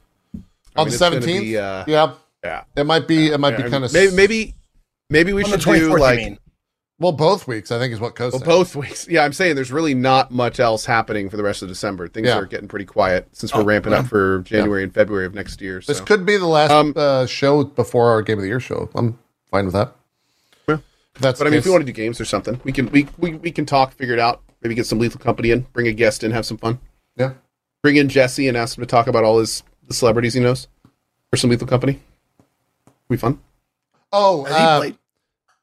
I 0.75 0.81
on 0.81 0.89
mean, 0.89 0.97
the 0.97 1.05
17th? 1.05 1.25
be, 1.25 1.57
uh, 1.57 1.83
yeah, 1.87 2.13
Yeah. 2.47 2.63
it 2.81 2.85
might 2.85 3.07
be, 3.07 3.27
it 3.27 3.39
might 3.39 3.57
be 3.57 3.63
kind 3.69 3.83
of 3.83 3.91
maybe 3.93 4.15
maybe 4.15 4.55
maybe 5.09 5.33
we 5.33 5.43
should 5.43 5.59
do 5.61 5.97
like 5.97 6.39
well, 6.99 7.11
both 7.11 7.47
weeks, 7.47 7.71
I 7.71 7.77
think 7.77 7.93
is 7.93 7.99
what 7.99 8.15
Coast 8.15 8.33
well, 8.33 8.43
both 8.43 8.75
weeks. 8.75 9.07
Yeah, 9.07 9.23
I'm 9.23 9.31
saying 9.33 9.55
there's 9.55 9.71
really 9.71 9.93
not 9.93 10.31
much 10.31 10.59
else 10.59 10.83
happening 10.85 11.29
for 11.29 11.37
the 11.37 11.43
rest 11.43 11.61
of 11.61 11.67
December. 11.67 12.07
Things 12.07 12.25
Yeah. 12.27 12.37
are 12.39 12.45
getting 12.45 12.67
pretty 12.67 12.85
quiet 12.85 13.27
since 13.33 13.53
we're 13.53 13.61
Oh, 13.61 13.65
ramping 13.65 13.91
yeah. 13.93 13.99
up 13.99 14.07
for 14.07 14.39
January 14.39 14.81
and 14.83 14.91
February 14.91 15.27
of 15.27 15.35
next 15.35 15.61
year. 15.61 15.79
So. 15.79 15.91
This 15.93 16.01
could 16.01 16.25
be 16.25 16.37
the 16.37 16.47
last 16.47 16.71
Um, 16.71 16.93
uh, 16.95 17.27
show 17.27 17.65
before 17.65 18.09
our 18.09 18.23
Game 18.23 18.39
of 18.39 18.41
the 18.41 18.47
Year 18.47 18.59
show. 18.59 18.89
I'm 18.95 19.19
fine 19.51 19.65
with 19.65 19.75
that. 19.75 19.93
Yeah. 20.67 20.77
That's 21.19 21.37
But 21.37 21.45
I 21.45 21.49
mean, 21.51 21.59
if 21.59 21.63
case. 21.63 21.69
we 21.69 21.71
want 21.71 21.81
to 21.83 21.85
do 21.85 21.91
games 21.95 22.19
or 22.19 22.25
something, 22.25 22.59
we 22.63 22.71
can 22.71 22.89
we, 22.89 23.07
we 23.19 23.35
we 23.35 23.51
can 23.51 23.67
talk, 23.67 23.93
figure 23.93 24.15
it 24.15 24.19
out. 24.19 24.41
Maybe 24.63 24.73
get 24.73 24.87
some 24.87 24.97
Lethal 24.97 25.19
Company 25.19 25.51
in, 25.51 25.67
bring 25.73 25.87
a 25.87 25.91
guest 25.93 26.23
in, 26.23 26.31
have 26.31 26.47
some 26.47 26.57
fun. 26.57 26.79
yeah. 27.15 27.33
Bring 27.83 27.97
in 27.97 28.09
Jesse 28.09 28.47
and 28.47 28.57
ask 28.57 28.75
him 28.75 28.81
to 28.81 28.87
talk 28.87 29.05
about 29.05 29.23
all 29.23 29.37
his 29.37 29.61
the 29.87 29.93
celebrities 29.93 30.33
he 30.33 30.39
knows 30.39 30.67
for 31.29 31.37
some 31.37 31.51
Lethal 31.51 31.67
Company. 31.67 32.01
Be 33.09 33.17
fun. 33.17 33.39
Oh, 34.11 34.45
Has 34.45 34.55
uh, 34.55 34.91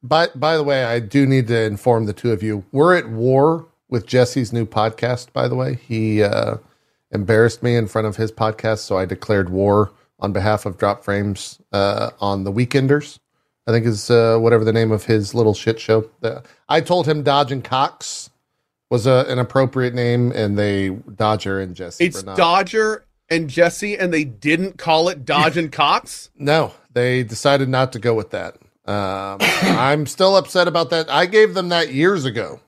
by 0.02 0.28
by 0.34 0.56
the 0.56 0.62
way, 0.62 0.84
I 0.84 1.00
do 1.00 1.26
need 1.26 1.48
to 1.48 1.62
inform 1.62 2.06
the 2.06 2.12
two 2.12 2.32
of 2.32 2.42
you. 2.42 2.64
We're 2.72 2.94
at 2.96 3.08
war 3.08 3.66
with 3.88 4.06
Jesse's 4.06 4.52
new 4.52 4.66
podcast. 4.66 5.32
By 5.32 5.48
the 5.48 5.54
way, 5.54 5.76
he 5.76 6.22
uh, 6.22 6.56
embarrassed 7.10 7.62
me 7.62 7.76
in 7.76 7.86
front 7.86 8.06
of 8.06 8.16
his 8.16 8.30
podcast, 8.30 8.78
so 8.78 8.98
I 8.98 9.04
declared 9.06 9.48
war 9.48 9.92
on 10.20 10.32
behalf 10.32 10.66
of 10.66 10.78
Dropped 10.78 11.04
Frames 11.04 11.58
uh, 11.72 12.10
on 12.20 12.44
the 12.44 12.52
Weekenders. 12.52 13.18
I 13.66 13.72
think 13.72 13.86
is 13.86 14.10
uh, 14.10 14.36
whatever 14.38 14.64
the 14.64 14.72
name 14.72 14.92
of 14.92 15.04
his 15.04 15.34
little 15.34 15.54
shit 15.54 15.80
show. 15.80 16.10
The, 16.20 16.42
I 16.68 16.82
told 16.82 17.08
him 17.08 17.22
Dodge 17.22 17.50
and 17.50 17.64
Cox 17.64 18.28
was 18.90 19.06
a, 19.06 19.24
an 19.28 19.38
appropriate 19.38 19.94
name, 19.94 20.32
and 20.32 20.58
they 20.58 20.90
Dodger 20.90 21.60
and 21.60 21.74
Jesse. 21.74 22.04
It's 22.04 22.22
were 22.22 22.26
not. 22.26 22.36
Dodger 22.36 23.04
and 23.30 23.48
Jesse, 23.48 23.96
and 23.96 24.12
they 24.12 24.24
didn't 24.24 24.78
call 24.78 25.08
it 25.08 25.24
Dodge 25.24 25.56
and 25.56 25.70
Cox. 25.72 26.30
No, 26.38 26.72
they 26.92 27.22
decided 27.22 27.68
not 27.68 27.92
to 27.92 27.98
go 27.98 28.14
with 28.14 28.30
that. 28.30 28.56
Um, 28.86 29.38
I'm 29.40 30.06
still 30.06 30.36
upset 30.36 30.68
about 30.68 30.90
that. 30.90 31.10
I 31.10 31.26
gave 31.26 31.54
them 31.54 31.70
that 31.70 31.92
years 31.92 32.24
ago, 32.24 32.60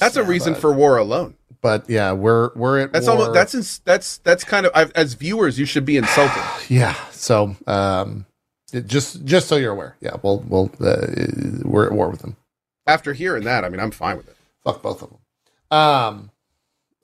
That's 0.00 0.16
a 0.16 0.24
reason 0.24 0.54
but- 0.54 0.60
for 0.62 0.72
war 0.72 0.96
alone. 0.96 1.36
but 1.60 1.88
yeah, 1.88 2.12
we're 2.12 2.50
we're 2.54 2.80
at 2.80 2.92
That's 2.92 3.06
war. 3.06 3.16
almost 3.16 3.34
that's 3.34 3.54
ins- 3.54 3.78
that's 3.80 4.18
that's 4.18 4.44
kind 4.44 4.66
of 4.66 4.72
I've, 4.74 4.90
as 4.92 5.14
viewers 5.14 5.58
you 5.58 5.64
should 5.66 5.84
be 5.84 5.96
insulted. 5.96 6.42
yeah. 6.68 6.94
So 7.10 7.56
um, 7.66 8.26
it- 8.72 8.86
just 8.86 9.24
just 9.24 9.46
so 9.48 9.56
you're 9.56 9.72
aware, 9.72 9.96
yeah, 10.00 10.16
we'll 10.22 10.40
we'll 10.48 10.70
uh, 10.80 11.06
we're 11.62 11.86
at 11.86 11.92
war 11.92 12.08
with 12.10 12.20
them. 12.20 12.36
After 12.86 13.12
hearing 13.12 13.44
that, 13.44 13.64
I 13.64 13.68
mean, 13.68 13.80
I'm 13.80 13.90
fine 13.90 14.16
with 14.16 14.28
it. 14.28 14.36
Fuck 14.64 14.82
both 14.82 15.02
of 15.02 15.10
them. 15.10 15.18
Um, 15.78 16.30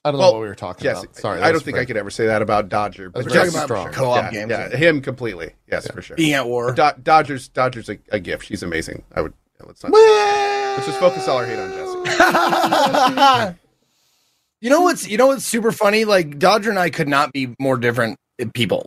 I 0.04 0.10
don't 0.10 0.20
know 0.20 0.32
what 0.32 0.42
we 0.42 0.48
were 0.48 0.54
talking 0.54 0.82
Jesse, 0.82 1.06
about. 1.06 1.16
Sorry, 1.16 1.40
I 1.40 1.50
don't 1.50 1.62
think 1.62 1.78
I 1.78 1.86
could 1.86 1.96
ever 1.96 2.10
say 2.10 2.26
that 2.26 2.42
about 2.42 2.68
Dodger. 2.68 3.08
But 3.08 3.24
very 3.24 3.48
We're 3.48 3.50
talking 3.50 3.54
about 3.54 3.64
strong. 3.64 3.92
co-op 3.92 4.16
yeah, 4.16 4.30
games. 4.46 4.50
yeah, 4.50 4.76
him 4.76 5.00
completely. 5.00 5.52
Yes, 5.70 5.90
for 5.90 6.02
sure. 6.02 6.16
Being 6.16 6.34
at 6.34 6.46
war. 6.46 6.72
Do- 6.74 6.90
Dodgers, 7.02 7.48
Dodgers, 7.48 7.88
a, 7.88 7.98
a 8.10 8.20
gift. 8.20 8.44
She's 8.44 8.62
amazing. 8.62 9.02
I 9.14 9.22
would. 9.22 9.32
yeah, 9.58 9.66
Let's 9.66 9.82
not. 9.82 9.92
Let's 9.92 10.86
just 10.86 11.00
focus 11.00 11.26
all 11.26 11.38
our 11.38 11.46
hate 11.46 11.58
on 11.58 11.70
Jesse. 11.70 13.58
you 14.60 14.68
know 14.70 14.82
what's 14.82 15.08
you 15.08 15.16
know 15.16 15.28
what's 15.28 15.44
super 15.46 15.72
funny? 15.72 16.04
Like 16.04 16.38
Dodger 16.38 16.68
and 16.70 16.78
I 16.78 16.90
could 16.90 17.08
not 17.08 17.32
be 17.32 17.54
more 17.58 17.78
different 17.78 18.18
people. 18.52 18.84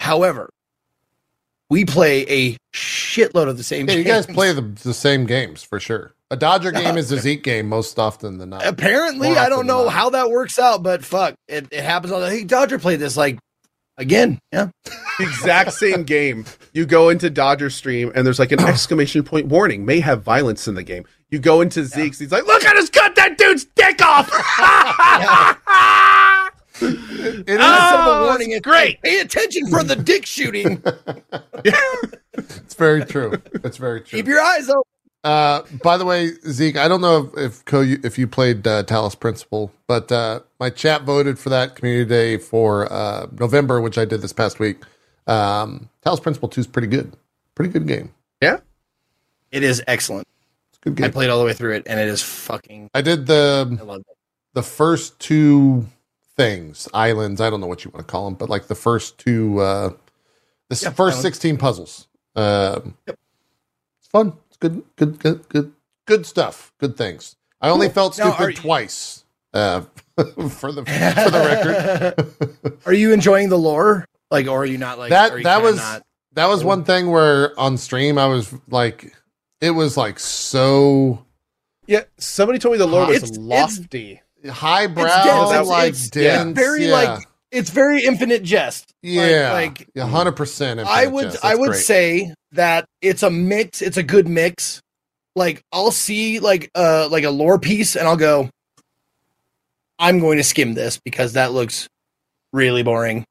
However, 0.00 0.48
we 1.68 1.84
play 1.84 2.22
a 2.22 2.56
shitload 2.74 3.48
of 3.48 3.58
the 3.58 3.64
same. 3.64 3.88
Yeah, 3.88 3.96
you 3.96 4.04
guys 4.04 4.26
play 4.26 4.52
the, 4.52 4.62
the 4.62 4.94
same 4.94 5.26
games 5.26 5.62
for 5.62 5.78
sure. 5.78 6.14
A 6.34 6.36
Dodger 6.36 6.72
game 6.82 6.96
is 6.96 7.12
a 7.12 7.18
Zeke 7.20 7.44
game 7.44 7.68
most 7.68 7.96
often 7.96 8.38
than 8.38 8.50
not. 8.50 8.66
Apparently, 8.66 9.28
More 9.28 9.38
I 9.38 9.48
don't 9.48 9.68
know 9.68 9.88
how 9.88 10.10
that 10.10 10.30
works 10.30 10.58
out, 10.58 10.82
but 10.82 11.04
fuck, 11.04 11.36
it, 11.46 11.68
it 11.70 11.84
happens 11.84 12.12
all 12.12 12.18
the 12.20 12.28
Hey, 12.28 12.42
Dodger 12.42 12.80
played 12.80 12.98
this 12.98 13.16
like 13.16 13.38
again. 13.98 14.40
Yeah. 14.52 14.70
exact 15.20 15.74
same 15.74 16.02
game. 16.02 16.44
You 16.72 16.86
go 16.86 17.08
into 17.10 17.30
Dodger 17.30 17.70
stream 17.70 18.10
and 18.16 18.26
there's 18.26 18.40
like 18.40 18.50
an 18.50 18.58
exclamation 18.64 19.22
point 19.22 19.46
warning. 19.46 19.86
May 19.86 20.00
have 20.00 20.24
violence 20.24 20.66
in 20.66 20.74
the 20.74 20.82
game. 20.82 21.04
You 21.30 21.38
go 21.38 21.60
into 21.60 21.84
Zeke's. 21.84 22.18
He's 22.18 22.32
like, 22.32 22.46
look, 22.46 22.66
I 22.66 22.72
just 22.72 22.92
cut 22.92 23.14
that 23.14 23.38
dude's 23.38 23.64
dick 23.76 24.02
off. 24.02 24.28
It 26.80 26.88
is 26.90 27.38
Instead 27.38 27.60
of 27.60 28.06
Oh, 28.06 28.22
a 28.24 28.26
warning, 28.26 28.50
it's 28.50 28.64
great. 28.66 28.96
like, 28.96 29.02
Pay 29.04 29.20
attention 29.20 29.68
for 29.68 29.84
the 29.84 29.94
dick 29.94 30.26
shooting. 30.26 30.82
yeah. 31.64 31.80
it's 32.34 32.74
very 32.74 33.04
true. 33.04 33.40
It's 33.62 33.76
very 33.76 34.00
true. 34.00 34.18
Keep 34.18 34.26
your 34.26 34.40
eyes 34.40 34.68
open. 34.68 34.82
Uh, 35.24 35.62
by 35.82 35.96
the 35.96 36.04
way, 36.04 36.32
Zeke, 36.50 36.76
I 36.76 36.86
don't 36.86 37.00
know 37.00 37.30
if 37.34 37.38
if, 37.38 37.64
Cohh, 37.64 37.88
you- 37.88 38.00
if 38.04 38.18
you 38.18 38.26
played 38.26 38.66
uh, 38.66 38.82
Talos 38.84 39.18
Principle, 39.18 39.72
but 39.86 40.12
uh, 40.12 40.40
my 40.60 40.68
chat 40.70 41.02
voted 41.02 41.38
for 41.38 41.48
that 41.48 41.74
community 41.76 42.06
day 42.08 42.36
for 42.36 42.92
uh, 42.92 43.26
November, 43.38 43.80
which 43.80 43.96
I 43.96 44.04
did 44.04 44.20
this 44.20 44.34
past 44.34 44.58
week. 44.58 44.82
Um, 45.26 45.88
Talos 46.04 46.22
Principle 46.22 46.48
Two 46.50 46.60
is 46.60 46.66
pretty 46.66 46.88
good, 46.88 47.16
pretty 47.54 47.72
good 47.72 47.86
game. 47.86 48.12
yeah. 48.42 48.58
It 49.50 49.62
is 49.62 49.82
excellent. 49.86 50.26
It's 50.72 50.78
a 50.82 50.90
good 50.90 50.96
game. 50.96 51.06
I 51.06 51.08
played 51.10 51.30
all 51.30 51.38
the 51.38 51.44
way 51.44 51.52
through 51.54 51.74
it, 51.76 51.84
and 51.86 51.98
it 52.00 52.08
is 52.08 52.20
fucking. 52.20 52.90
I 52.92 53.00
did 53.02 53.26
the 53.26 53.78
I 53.80 53.98
the 54.52 54.62
first 54.62 55.18
two 55.20 55.86
things, 56.36 56.86
islands. 56.92 57.40
I 57.40 57.48
don't 57.50 57.60
know 57.60 57.66
what 57.68 57.84
you 57.84 57.90
want 57.92 58.06
to 58.06 58.10
call 58.10 58.24
them, 58.26 58.34
but 58.34 58.50
like 58.50 58.66
the 58.66 58.74
first 58.74 59.16
two, 59.18 59.60
uh, 59.60 59.88
the 60.68 60.74
The 60.74 60.80
Yeah, 60.82 60.90
first 60.90 61.16
that 61.16 61.18
one. 61.18 61.32
16 61.32 61.56
puzzles. 61.56 62.08
Um, 62.36 62.96
It's 63.06 64.08
fun. 64.10 64.32
It's 64.64 64.74
good, 64.74 64.82
good, 64.96 65.18
good, 65.18 65.48
good, 65.48 65.72
good 66.06 66.26
stuff. 66.26 66.72
Good 66.78 66.96
things. 66.96 67.36
I 67.60 67.68
only 67.70 67.88
felt 67.88 68.18
Now, 68.18 68.30
stupid 68.30 68.44
are 68.44 68.50
you- 68.50 68.56
twice. 68.56 69.24
Uh, 69.52 69.82
for 70.16 70.72
the 70.72 70.84
for 70.84 71.30
the 71.30 72.46
record, 72.58 72.76
Are 72.86 72.92
you 72.92 73.12
enjoying 73.12 73.48
the 73.50 73.58
lore? 73.58 74.04
Like, 74.30 74.48
or 74.48 74.62
are 74.62 74.66
you 74.66 74.78
not 74.78 74.98
like 74.98 75.10
That- 75.10 75.42
that 75.44 75.62
was- 75.62 75.76
not? 75.76 76.02
that 76.32 76.46
was 76.46 76.64
one 76.64 76.84
thing 76.84 77.10
where 77.10 77.58
on 77.60 77.76
stream 77.78 78.18
I 78.18 78.26
was 78.26 78.52
like, 78.68 79.14
it 79.60 79.70
was 79.70 79.96
like 79.96 80.18
so 80.18 81.24
Yeah, 81.86 82.02
somebody 82.18 82.58
told 82.58 82.72
me 82.72 82.78
the 82.78 82.86
lore 82.86 83.06
was 83.06 83.16
It's- 83.18 83.30
it's- 83.30 83.38
lofty. 83.44 84.20
highbrow, 84.48 85.50
dense. 85.52 85.68
like 85.68 85.88
It's- 85.90 86.08
dense, 86.10 86.54
very 86.58 86.86
yeah. 86.86 86.92
like 86.92 87.28
it's 87.54 87.70
very 87.70 88.04
infinite 88.04 88.42
jest. 88.42 88.92
yeah, 89.02 89.52
like, 89.52 89.88
like 89.94 90.08
hundred 90.08 90.32
percent. 90.32 90.80
I 90.80 91.06
would 91.06 91.36
I 91.42 91.54
would 91.54 91.76
say 91.76 92.34
that 92.52 92.86
it's 93.00 93.22
a 93.22 93.30
mix. 93.30 93.80
It's 93.80 93.96
a 93.96 94.02
good 94.02 94.28
mix. 94.28 94.80
Like 95.36 95.62
I'll 95.72 95.90
see 95.90 96.40
like 96.40 96.70
uh 96.74 97.08
like 97.10 97.24
a 97.24 97.30
lore 97.30 97.58
piece 97.58 97.96
and 97.96 98.06
I'll 98.06 98.16
go. 98.16 98.50
I'm 99.98 100.18
going 100.18 100.38
to 100.38 100.44
skim 100.44 100.74
this 100.74 100.98
because 101.04 101.34
that 101.34 101.52
looks 101.52 101.88
really 102.52 102.82
boring. 102.82 103.24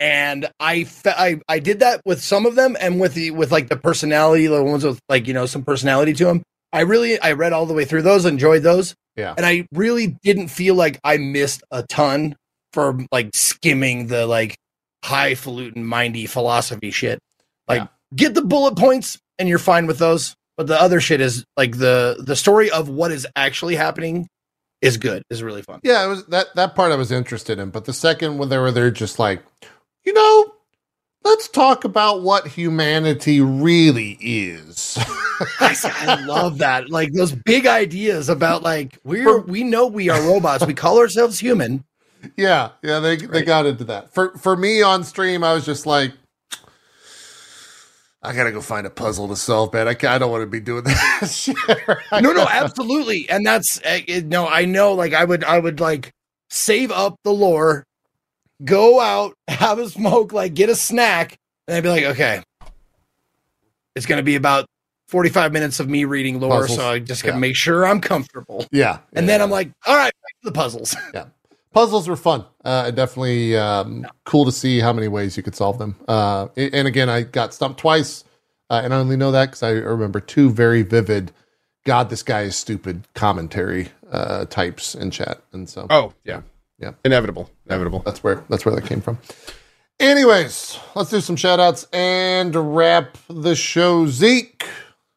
And 0.00 0.48
I, 0.58 0.84
fe- 0.84 1.14
I 1.16 1.40
I 1.48 1.58
did 1.58 1.80
that 1.80 2.00
with 2.04 2.22
some 2.22 2.46
of 2.46 2.56
them 2.56 2.76
and 2.80 3.00
with 3.00 3.14
the 3.14 3.30
with 3.30 3.52
like 3.52 3.68
the 3.68 3.76
personality 3.76 4.46
the 4.46 4.62
ones 4.62 4.84
with 4.84 4.98
like 5.08 5.28
you 5.28 5.34
know 5.34 5.46
some 5.46 5.62
personality 5.62 6.12
to 6.14 6.24
them. 6.24 6.42
I 6.72 6.80
really 6.80 7.20
I 7.20 7.32
read 7.32 7.52
all 7.52 7.66
the 7.66 7.74
way 7.74 7.84
through 7.84 8.02
those, 8.02 8.24
enjoyed 8.24 8.62
those. 8.62 8.94
Yeah. 9.16 9.34
And 9.36 9.44
I 9.44 9.66
really 9.72 10.16
didn't 10.22 10.48
feel 10.48 10.74
like 10.74 10.98
I 11.04 11.18
missed 11.18 11.62
a 11.70 11.82
ton 11.82 12.36
for 12.72 12.98
like 13.12 13.30
skimming 13.34 14.06
the 14.08 14.26
like 14.26 14.56
highfalutin 15.04 15.86
mindy 15.88 16.26
philosophy 16.26 16.90
shit. 16.90 17.18
Like 17.68 17.82
Yeah. 17.82 17.86
get 18.14 18.34
the 18.34 18.42
bullet 18.42 18.76
points 18.76 19.18
and 19.38 19.48
you're 19.48 19.58
fine 19.58 19.86
with 19.86 19.98
those. 19.98 20.34
But 20.56 20.66
the 20.66 20.80
other 20.80 21.00
shit 21.00 21.20
is 21.20 21.44
like 21.56 21.78
the 21.78 22.22
the 22.24 22.36
story 22.36 22.70
of 22.70 22.88
what 22.88 23.12
is 23.12 23.26
actually 23.34 23.76
happening 23.76 24.28
is 24.82 24.96
good, 24.98 25.22
is 25.30 25.42
really 25.42 25.62
fun. 25.62 25.80
Yeah, 25.82 26.04
it 26.04 26.08
was 26.08 26.26
that 26.26 26.48
that 26.54 26.74
part 26.74 26.92
I 26.92 26.96
was 26.96 27.10
interested 27.12 27.58
in, 27.58 27.70
but 27.70 27.86
the 27.86 27.92
second 27.94 28.38
when 28.38 28.50
they 28.50 28.58
were 28.58 28.70
they're 28.70 28.90
just 28.90 29.18
like, 29.18 29.42
you 30.04 30.12
know, 30.12 30.52
let's 31.24 31.48
talk 31.48 31.84
about 31.84 32.22
what 32.22 32.46
humanity 32.46 33.40
really 33.40 34.18
is. 34.20 34.98
I, 35.60 35.74
I 35.84 36.24
love 36.26 36.58
that. 36.58 36.90
Like 36.90 37.12
those 37.14 37.32
big 37.32 37.66
ideas 37.66 38.28
about 38.28 38.62
like 38.62 38.98
we're 39.02 39.40
we 39.40 39.64
know 39.64 39.86
we 39.86 40.10
are 40.10 40.20
robots. 40.20 40.66
We 40.66 40.74
call 40.74 40.98
ourselves 40.98 41.38
human. 41.38 41.84
Yeah, 42.36 42.70
yeah, 42.82 42.98
they 43.00 43.16
they 43.16 43.42
got 43.42 43.66
into 43.66 43.84
that. 43.84 44.12
For 44.14 44.36
for 44.38 44.56
me 44.56 44.82
on 44.82 45.04
stream, 45.04 45.42
I 45.44 45.52
was 45.54 45.64
just 45.64 45.86
like, 45.86 46.12
I 48.22 48.34
gotta 48.34 48.52
go 48.52 48.60
find 48.60 48.86
a 48.86 48.90
puzzle 48.90 49.28
to 49.28 49.36
solve, 49.36 49.72
man. 49.72 49.88
I, 49.88 49.90
I 49.92 50.18
don't 50.18 50.30
want 50.30 50.42
to 50.42 50.46
be 50.46 50.60
doing 50.60 50.84
that 50.84 51.30
shit. 51.32 51.56
right 51.88 52.22
No, 52.22 52.32
no, 52.32 52.46
absolutely. 52.48 53.28
And 53.30 53.46
that's 53.46 53.78
uh, 53.78 54.00
it, 54.06 54.26
no, 54.26 54.46
I 54.46 54.64
know. 54.66 54.92
Like 54.92 55.14
I 55.14 55.24
would, 55.24 55.42
I 55.44 55.58
would 55.58 55.80
like 55.80 56.10
save 56.50 56.90
up 56.90 57.16
the 57.24 57.32
lore, 57.32 57.84
go 58.64 59.00
out, 59.00 59.34
have 59.48 59.78
a 59.78 59.88
smoke, 59.88 60.32
like 60.32 60.52
get 60.54 60.68
a 60.68 60.74
snack, 60.76 61.36
and 61.66 61.76
I'd 61.76 61.82
be 61.82 61.88
like, 61.88 62.04
okay, 62.04 62.42
it's 63.96 64.04
gonna 64.06 64.22
be 64.22 64.36
about 64.36 64.66
forty-five 65.08 65.52
minutes 65.52 65.80
of 65.80 65.88
me 65.88 66.04
reading 66.04 66.38
lore, 66.40 66.60
Puzzles. 66.62 66.78
so 66.78 66.88
I 66.90 66.98
just 66.98 67.22
gotta 67.22 67.36
Yeah. 67.36 67.40
make 67.40 67.56
sure 67.56 67.86
I'm 67.86 68.00
comfortable. 68.00 68.66
Yeah, 68.70 68.98
And 69.14 69.24
yeah. 69.26 69.32
then 69.32 69.42
I'm 69.42 69.50
like, 69.50 69.70
all 69.86 69.96
right, 69.96 70.12
back 70.12 70.32
to 70.42 70.44
the 70.44 70.52
puzzles. 70.52 70.94
puzzles 71.72 72.08
were 72.08 72.16
fun. 72.16 72.44
Uh, 72.64 72.90
definitely 72.90 73.56
um, 73.56 74.06
cool 74.24 74.44
to 74.44 74.52
see 74.52 74.80
how 74.80 74.92
many 74.92 75.08
ways 75.08 75.36
you 75.36 75.42
could 75.42 75.54
solve 75.54 75.78
them. 75.78 75.96
Uh, 76.08 76.48
and 76.56 76.86
again, 76.88 77.08
I 77.08 77.22
got 77.22 77.54
stumped 77.54 77.80
twice, 77.80 78.24
uh, 78.70 78.80
and 78.84 78.92
I 78.94 78.98
only 78.98 79.16
know 79.16 79.30
that 79.32 79.46
because 79.46 79.62
I 79.62 79.70
remember 79.70 80.20
two 80.20 80.50
very 80.50 80.82
vivid 80.82 81.32
"God, 81.84 82.10
this 82.10 82.22
guy 82.22 82.42
is 82.42 82.56
stupid" 82.56 83.06
commentary 83.14 83.88
uh, 84.10 84.44
types 84.46 84.94
in 84.94 85.10
chat, 85.10 85.42
and 85.52 85.68
so 85.68 85.86
Oh, 85.90 86.12
yeah. 86.24 86.42
Yeah. 86.78 86.92
Inevitable. 87.04 87.50
Inevitable. 87.66 88.00
that's 88.00 88.24
where 88.24 88.42
that's 88.48 88.64
where 88.64 88.74
that 88.74 88.86
came 88.86 89.00
from. 89.02 89.18
Anyways, 89.98 90.78
let's 90.94 91.10
do 91.10 91.20
some 91.20 91.36
shout 91.36 91.60
outs 91.60 91.86
and 91.92 92.74
wrap 92.74 93.18
the 93.28 93.54
show. 93.54 94.06
Zeke, 94.06 94.64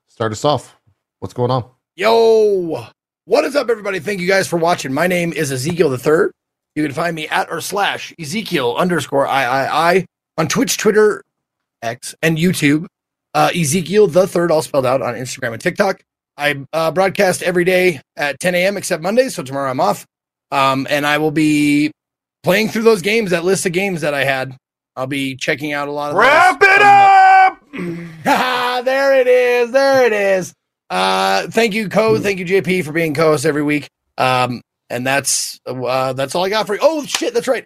start 0.10 0.34
us 0.34 0.44
off. 0.44 0.76
What's 1.20 1.34
going 1.34 1.52
on? 1.52 1.64
Yo, 1.96 2.86
what 3.24 3.46
is 3.46 3.56
up, 3.56 3.70
everybody? 3.70 4.00
Thank 4.00 4.20
you 4.20 4.28
guys 4.28 4.46
for 4.46 4.58
watching. 4.58 4.92
My 4.92 5.08
name 5.08 5.32
is 5.32 5.54
Ezekiel 5.54 5.90
the 5.90 5.98
Third. 5.98 6.34
You 6.76 6.84
can 6.84 6.94
find 6.94 7.16
me 7.16 7.28
at 7.28 7.50
or 7.52 7.62
slash 7.62 8.14
Ezekiel 8.20 8.76
underscore 8.78 9.28
I 9.28 9.44
I 9.46 9.92
I 9.92 10.06
on 10.38 10.48
Twitch, 10.48 10.78
Twitter, 10.78 11.22
X, 11.82 12.16
and 12.22 12.38
YouTube. 12.38 12.86
Uh, 13.36 13.50
Ezekiel 13.56 14.08
the 14.08 14.28
Third, 14.28 14.52
all 14.52 14.62
spelled 14.62 14.86
out 14.86 15.02
on 15.02 15.16
Instagram 15.16 15.54
and 15.54 15.62
TikTok. 15.62 16.02
I 16.38 16.66
uh, 16.74 16.92
broadcast 16.92 17.44
every 17.44 17.64
day 17.64 18.02
at 18.16 18.40
10 18.40 18.56
a.m. 18.56 18.78
except 18.78 19.04
Mondays, 19.04 19.36
so 19.36 19.44
tomorrow 19.44 19.70
I'm 19.70 19.80
off. 19.80 20.06
Um, 20.52 20.88
and 20.90 21.06
I 21.06 21.18
will 21.20 21.32
be 21.32 21.92
playing 22.44 22.70
through 22.70 22.84
those 22.84 23.02
games, 23.02 23.32
that 23.32 23.44
list 23.44 23.66
of 23.66 23.72
games 23.72 24.02
that 24.02 24.14
I 24.14 24.24
had. 24.24 24.56
I'll 24.96 25.08
be 25.08 25.36
checking 25.36 25.74
out 25.74 25.88
a 25.88 25.92
lot 25.92 26.12
of 26.12 26.18
Wrap 26.18 26.60
those 26.60 26.70
it 26.70 26.76
from 27.74 27.84
the- 27.84 28.14
up! 28.24 28.86
there 28.86 29.20
it 29.20 29.28
is. 29.28 29.72
There 29.72 30.06
it 30.06 30.14
is. 30.14 30.54
Uh, 30.90 31.48
thank 31.50 31.74
you, 31.74 31.90
Cohh. 31.90 32.22
Thank 32.22 32.38
you, 32.40 32.46
JP, 32.46 32.86
for 32.86 32.92
being 32.92 33.14
co-host 33.16 33.46
every 33.46 33.64
week. 33.64 33.88
Um, 34.20 34.62
and 34.90 35.06
that's 35.06 35.60
uh, 35.66 36.14
that's 36.14 36.36
all 36.36 36.46
I 36.46 36.50
got 36.50 36.68
for 36.68 36.74
you. 36.76 36.80
Oh 36.82 37.04
shit, 37.06 37.34
that's 37.34 37.48
right. 37.48 37.66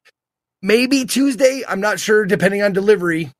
Maybe 0.61 1.05
Tuesday. 1.05 1.63
I'm 1.67 1.79
not 1.81 1.99
sure, 1.99 2.25
depending 2.25 2.61
on 2.61 2.73
delivery. 2.73 3.31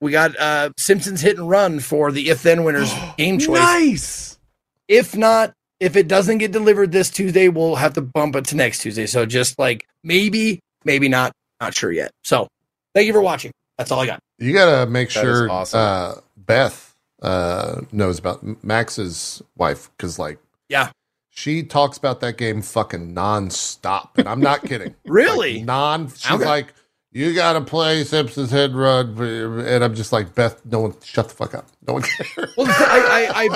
We 0.00 0.10
got 0.12 0.38
uh 0.38 0.70
Simpsons 0.78 1.20
Hit 1.20 1.38
and 1.38 1.48
Run 1.48 1.80
for 1.80 2.12
the 2.12 2.28
If 2.30 2.42
Then 2.42 2.64
Winners 2.64 2.92
game 3.18 3.38
choice. 3.38 3.58
Nice. 3.60 4.38
If 4.86 5.16
not, 5.16 5.52
if 5.80 5.96
it 5.96 6.08
doesn't 6.08 6.38
get 6.38 6.52
delivered 6.52 6.92
this 6.92 7.10
Tuesday, 7.10 7.48
we'll 7.48 7.76
have 7.76 7.94
to 7.94 8.02
bump 8.02 8.36
it 8.36 8.44
to 8.46 8.56
next 8.56 8.80
Tuesday. 8.80 9.06
So 9.06 9.24
just 9.24 9.58
like 9.58 9.86
maybe, 10.02 10.60
maybe 10.84 11.08
not, 11.08 11.32
not 11.60 11.74
sure 11.74 11.90
yet. 11.90 12.10
So 12.22 12.48
thank 12.94 13.06
you 13.06 13.12
for 13.14 13.22
watching. 13.22 13.50
That's 13.78 13.90
all 13.90 14.00
I 14.00 14.06
got. 14.06 14.20
You 14.38 14.52
gotta 14.52 14.88
make 14.90 15.08
That 15.14 15.24
is 15.24 15.36
sure 15.38 15.50
awesome. 15.50 15.80
uh, 15.80 16.14
Beth 16.36 16.94
uh, 17.22 17.80
knows 17.92 18.18
about 18.18 18.62
Max's 18.62 19.42
wife 19.56 19.90
because, 19.96 20.18
like, 20.18 20.38
Yeah. 20.68 20.90
She 21.36 21.64
talks 21.64 21.98
about 21.98 22.20
that 22.20 22.38
game 22.38 22.62
fucking 22.62 23.12
nonstop, 23.14 24.10
and 24.16 24.28
I'm 24.28 24.40
not 24.40 24.62
kidding. 24.62 24.94
Really? 25.04 25.56
Like, 25.58 25.64
non. 25.66 26.08
She's 26.08 26.30
Okay. 26.30 26.44
like, 26.44 26.72
you 27.10 27.34
gotta 27.34 27.60
play 27.60 28.02
Simpsons 28.04 28.50
Head 28.50 28.74
Run, 28.74 29.16
and 29.20 29.84
I'm 29.84 29.94
just 29.94 30.12
like, 30.12 30.34
Beth, 30.34 30.64
no 30.64 30.80
one, 30.80 30.94
shut 31.02 31.28
the 31.28 31.34
fuck 31.34 31.54
up. 31.54 31.66
No 31.86 31.94
one 31.94 32.02
cares. 32.02 32.50
Well, 32.56 32.66
I, 32.68 33.28
I, 33.34 33.48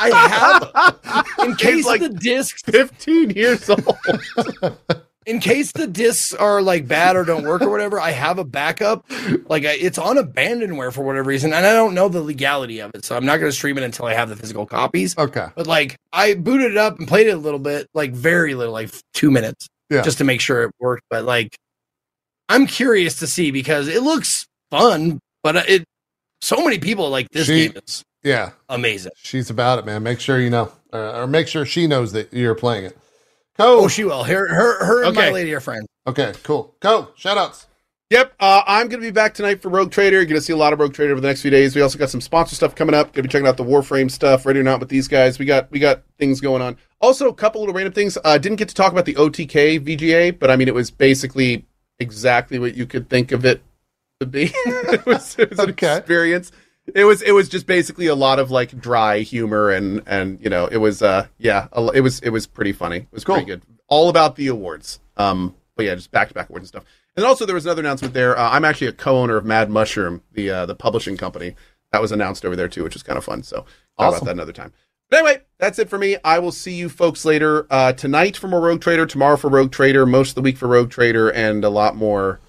I, 0.00 0.10
I 0.10 1.24
have 1.38 1.48
in 1.48 1.54
case 1.56 1.84
like 1.86 2.00
the 2.00 2.08
discs 2.08 2.62
15 2.62 3.30
years 3.30 3.68
old. 3.70 3.86
in 5.26 5.40
case 5.40 5.72
the 5.72 5.86
discs 5.86 6.32
are 6.32 6.62
like 6.62 6.86
bad 6.86 7.16
or 7.16 7.24
don't 7.24 7.44
work 7.44 7.60
or 7.62 7.68
whatever 7.70 8.00
i 8.00 8.10
have 8.12 8.38
a 8.38 8.44
backup 8.44 9.04
like 9.48 9.64
it's 9.64 9.98
on 9.98 10.16
abandonware 10.16 10.92
for 10.92 11.02
whatever 11.04 11.28
reason 11.28 11.52
and 11.52 11.66
i 11.66 11.72
don't 11.72 11.94
know 11.94 12.08
the 12.08 12.22
legality 12.22 12.78
of 12.80 12.90
it 12.94 13.04
so 13.04 13.16
i'm 13.16 13.26
not 13.26 13.38
going 13.38 13.50
to 13.50 13.56
stream 13.56 13.76
it 13.76 13.82
until 13.84 14.04
i 14.06 14.14
have 14.14 14.28
the 14.28 14.36
physical 14.36 14.64
copies 14.66 15.16
Okay. 15.18 15.46
but 15.56 15.66
like 15.66 15.96
i 16.12 16.34
booted 16.34 16.70
it 16.70 16.76
up 16.76 16.98
and 16.98 17.08
played 17.08 17.26
it 17.26 17.30
a 17.32 17.36
little 17.38 17.58
bit 17.58 17.88
like 17.94 18.12
very 18.12 18.54
little 18.54 18.72
like 18.72 18.90
two 19.14 19.30
minutes 19.30 19.66
Yeah. 19.90 20.02
just 20.02 20.18
to 20.18 20.24
make 20.24 20.40
sure 20.40 20.62
it 20.62 20.70
worked 20.78 21.02
but 21.10 21.24
like 21.24 21.56
i'm 22.48 22.66
curious 22.66 23.18
to 23.20 23.26
see 23.26 23.50
because 23.50 23.88
it 23.88 24.02
looks 24.02 24.46
fun 24.70 25.18
but 25.42 25.56
it 25.68 25.84
so 26.40 26.56
many 26.62 26.78
people 26.78 27.10
like 27.10 27.28
this 27.30 27.46
She- 27.46 27.68
game 27.68 27.80
is 27.86 28.02
Yeah. 28.22 28.50
amazing 28.68 29.12
She's 29.16 29.50
about 29.50 29.78
it, 29.80 29.86
man. 29.86 30.02
Make 30.02 30.20
sure 30.20 30.38
you 30.40 30.50
know, 30.50 30.70
uh, 30.92 31.12
or 31.20 31.26
make 31.26 31.48
sure 31.48 31.64
she 31.64 31.86
knows 31.86 32.12
that 32.12 32.32
you're 32.32 32.54
playing 32.54 32.84
it. 32.84 32.98
Cohh. 33.58 33.84
oh 33.84 33.88
she 33.88 34.04
will 34.04 34.24
her 34.24 34.48
her, 34.48 34.84
her 34.84 35.04
and 35.04 35.14
my 35.16 35.30
lady 35.30 35.54
are 35.54 35.60
friends 35.60 35.86
okay. 36.06 36.32
Cool. 36.42 36.74
Cohh. 36.80 37.08
Shout 37.16 37.38
outs. 37.38 37.66
Yep, 38.10 38.34
uh, 38.38 38.62
I'm 38.68 38.86
going 38.86 39.00
to 39.00 39.06
be 39.06 39.10
back 39.10 39.34
tonight 39.34 39.60
for 39.60 39.68
Rogue 39.68 39.90
Trader. 39.90 40.18
You're 40.18 40.26
going 40.26 40.36
to 40.36 40.40
see 40.40 40.52
a 40.52 40.56
lot 40.56 40.72
of 40.72 40.78
Rogue 40.78 40.94
Trader 40.94 41.10
over 41.10 41.20
the 41.20 41.26
next 41.26 41.42
few 41.42 41.50
days. 41.50 41.74
We 41.74 41.82
also 41.82 41.98
got 41.98 42.08
some 42.08 42.20
sponsor 42.20 42.54
stuff 42.54 42.76
coming 42.76 42.94
up. 42.94 43.06
Going 43.06 43.14
to 43.14 43.22
be 43.24 43.28
checking 43.28 43.48
out 43.48 43.56
the 43.56 43.64
Warframe 43.64 44.08
stuff, 44.08 44.46
ready 44.46 44.60
or 44.60 44.62
not 44.62 44.78
with 44.78 44.88
these 44.88 45.08
guys. 45.08 45.40
We 45.40 45.44
got 45.44 45.68
we 45.72 45.80
got 45.80 46.02
things 46.16 46.40
going 46.40 46.62
on. 46.62 46.76
Also, 47.00 47.28
a 47.28 47.34
couple 47.34 47.60
little 47.62 47.74
random 47.74 47.92
things. 47.92 48.16
Uh, 48.24 48.38
didn't 48.38 48.56
get 48.56 48.68
to 48.68 48.76
talk 48.76 48.92
about 48.92 49.06
the 49.06 49.14
OTK 49.14 49.80
VGA, 49.80 50.38
but 50.38 50.50
I 50.52 50.56
mean, 50.56 50.68
it 50.68 50.74
was 50.74 50.90
basically 50.90 51.66
exactly 51.98 52.60
what 52.60 52.76
you 52.76 52.86
could 52.86 53.10
think 53.10 53.32
of 53.32 53.44
it 53.44 53.60
to 54.20 54.26
be. 54.26 54.52
it 54.54 55.04
was, 55.04 55.36
it 55.36 55.50
was 55.50 55.58
an 55.58 55.70
experience. 55.70 56.52
It 56.94 57.04
was 57.04 57.20
it 57.22 57.32
was 57.32 57.48
just 57.48 57.66
basically 57.66 58.06
a 58.06 58.14
lot 58.14 58.38
of 58.38 58.50
like 58.50 58.78
dry 58.80 59.20
humor 59.20 59.70
and 59.70 60.02
and 60.06 60.40
you 60.40 60.48
know 60.48 60.66
it 60.66 60.76
was 60.76 61.02
uh 61.02 61.26
yeah 61.38 61.66
it 61.94 62.00
was 62.00 62.20
it 62.20 62.30
was 62.30 62.46
pretty 62.46 62.72
funny. 62.72 62.98
It 62.98 63.08
was 63.12 63.24
Cool. 63.24 63.36
pretty 63.36 63.46
good. 63.50 63.62
All 63.88 64.08
about 64.08 64.36
the 64.36 64.48
awards. 64.48 65.00
Um, 65.16 65.54
but 65.76 65.84
yeah, 65.86 65.94
just 65.94 66.10
back 66.10 66.28
to 66.28 66.34
back 66.34 66.48
awards 66.48 66.62
and 66.64 66.68
stuff. 66.68 66.84
And 67.16 67.24
also 67.24 67.46
there 67.46 67.54
was 67.54 67.64
another 67.66 67.80
announcement 67.80 68.14
there. 68.14 68.38
Uh, 68.38 68.50
I'm 68.50 68.64
actually 68.64 68.88
a 68.88 68.92
co-owner 68.92 69.36
of 69.36 69.44
Mad 69.44 69.70
Mushroom, 69.70 70.22
the 70.32 70.50
uh, 70.50 70.66
the 70.66 70.74
publishing 70.74 71.16
company. 71.16 71.54
That 71.92 72.00
was 72.02 72.12
announced 72.12 72.44
over 72.44 72.54
there 72.56 72.68
too, 72.68 72.84
which 72.84 72.94
was 72.94 73.02
kind 73.02 73.16
of 73.18 73.24
fun. 73.24 73.42
So 73.42 73.58
talk 73.58 73.66
Awesome. 73.98 74.16
about 74.18 74.24
that 74.26 74.32
another 74.32 74.52
time. 74.52 74.72
But 75.08 75.18
anyway, 75.20 75.42
that's 75.58 75.78
it 75.78 75.88
for 75.88 75.98
me. 75.98 76.16
I 76.24 76.38
will 76.40 76.50
see 76.52 76.74
you 76.74 76.88
folks 76.88 77.24
later 77.24 77.66
uh, 77.70 77.92
tonight 77.92 78.36
for 78.36 78.48
more 78.48 78.60
Rogue 78.60 78.80
Trader, 78.80 79.06
tomorrow 79.06 79.36
for 79.36 79.48
Rogue 79.48 79.70
Trader, 79.70 80.04
most 80.04 80.30
of 80.30 80.34
the 80.34 80.42
week 80.42 80.56
for 80.56 80.66
Rogue 80.66 80.90
Trader, 80.90 81.30
and 81.30 81.64
a 81.64 81.68
lot 81.70 81.94
more 81.96 82.40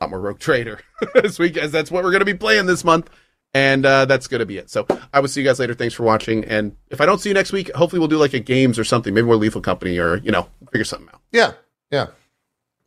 a 0.00 0.04
lot 0.04 0.10
more 0.10 0.20
Rogue 0.20 0.40
Trader 0.40 0.80
this 1.14 1.38
week, 1.38 1.56
as 1.56 1.70
that's 1.72 1.90
what 1.90 2.02
we're 2.04 2.10
going 2.10 2.20
to 2.20 2.24
be 2.26 2.34
playing 2.34 2.66
this 2.66 2.84
month. 2.84 3.08
And 3.52 3.84
uh, 3.84 4.04
that's 4.04 4.28
going 4.28 4.38
to 4.38 4.46
be 4.46 4.58
it. 4.58 4.70
So 4.70 4.86
I 5.12 5.18
will 5.20 5.26
see 5.28 5.40
you 5.40 5.46
guys 5.46 5.58
later. 5.58 5.74
Thanks 5.74 5.94
for 5.94 6.04
watching. 6.04 6.44
And 6.44 6.76
if 6.88 7.00
I 7.00 7.06
don't 7.06 7.20
see 7.20 7.30
you 7.30 7.34
next 7.34 7.50
week, 7.52 7.74
hopefully 7.74 7.98
we'll 7.98 8.06
do 8.08 8.16
like 8.16 8.32
a 8.32 8.38
games 8.38 8.78
or 8.78 8.84
something. 8.84 9.12
Maybe 9.12 9.26
more 9.26 9.34
Lethal 9.36 9.60
Company 9.60 9.98
or, 9.98 10.18
you 10.18 10.30
know, 10.30 10.46
figure 10.70 10.84
something 10.84 11.08
out. 11.12 11.20
Yeah, 11.32 11.52
yeah. 11.90 12.06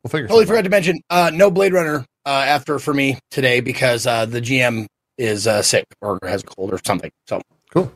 We'll 0.03 0.09
figure. 0.09 0.27
Totally 0.27 0.45
something 0.45 0.47
forgot 0.47 0.59
out. 0.59 0.63
to 0.63 0.69
mention, 0.69 1.01
uh, 1.09 1.31
no 1.33 1.51
Blade 1.51 1.73
Runner 1.73 2.05
uh, 2.25 2.29
after 2.29 2.79
for 2.79 2.93
me 2.93 3.19
today 3.29 3.59
because 3.59 4.07
uh, 4.07 4.25
the 4.25 4.39
GM 4.41 4.85
is 5.17 5.47
uh, 5.47 5.61
sick 5.61 5.85
or 6.01 6.17
has 6.23 6.43
a 6.43 6.45
cold 6.45 6.71
or 6.73 6.79
something. 6.85 7.11
So, 7.27 7.41
Cool. 7.71 7.91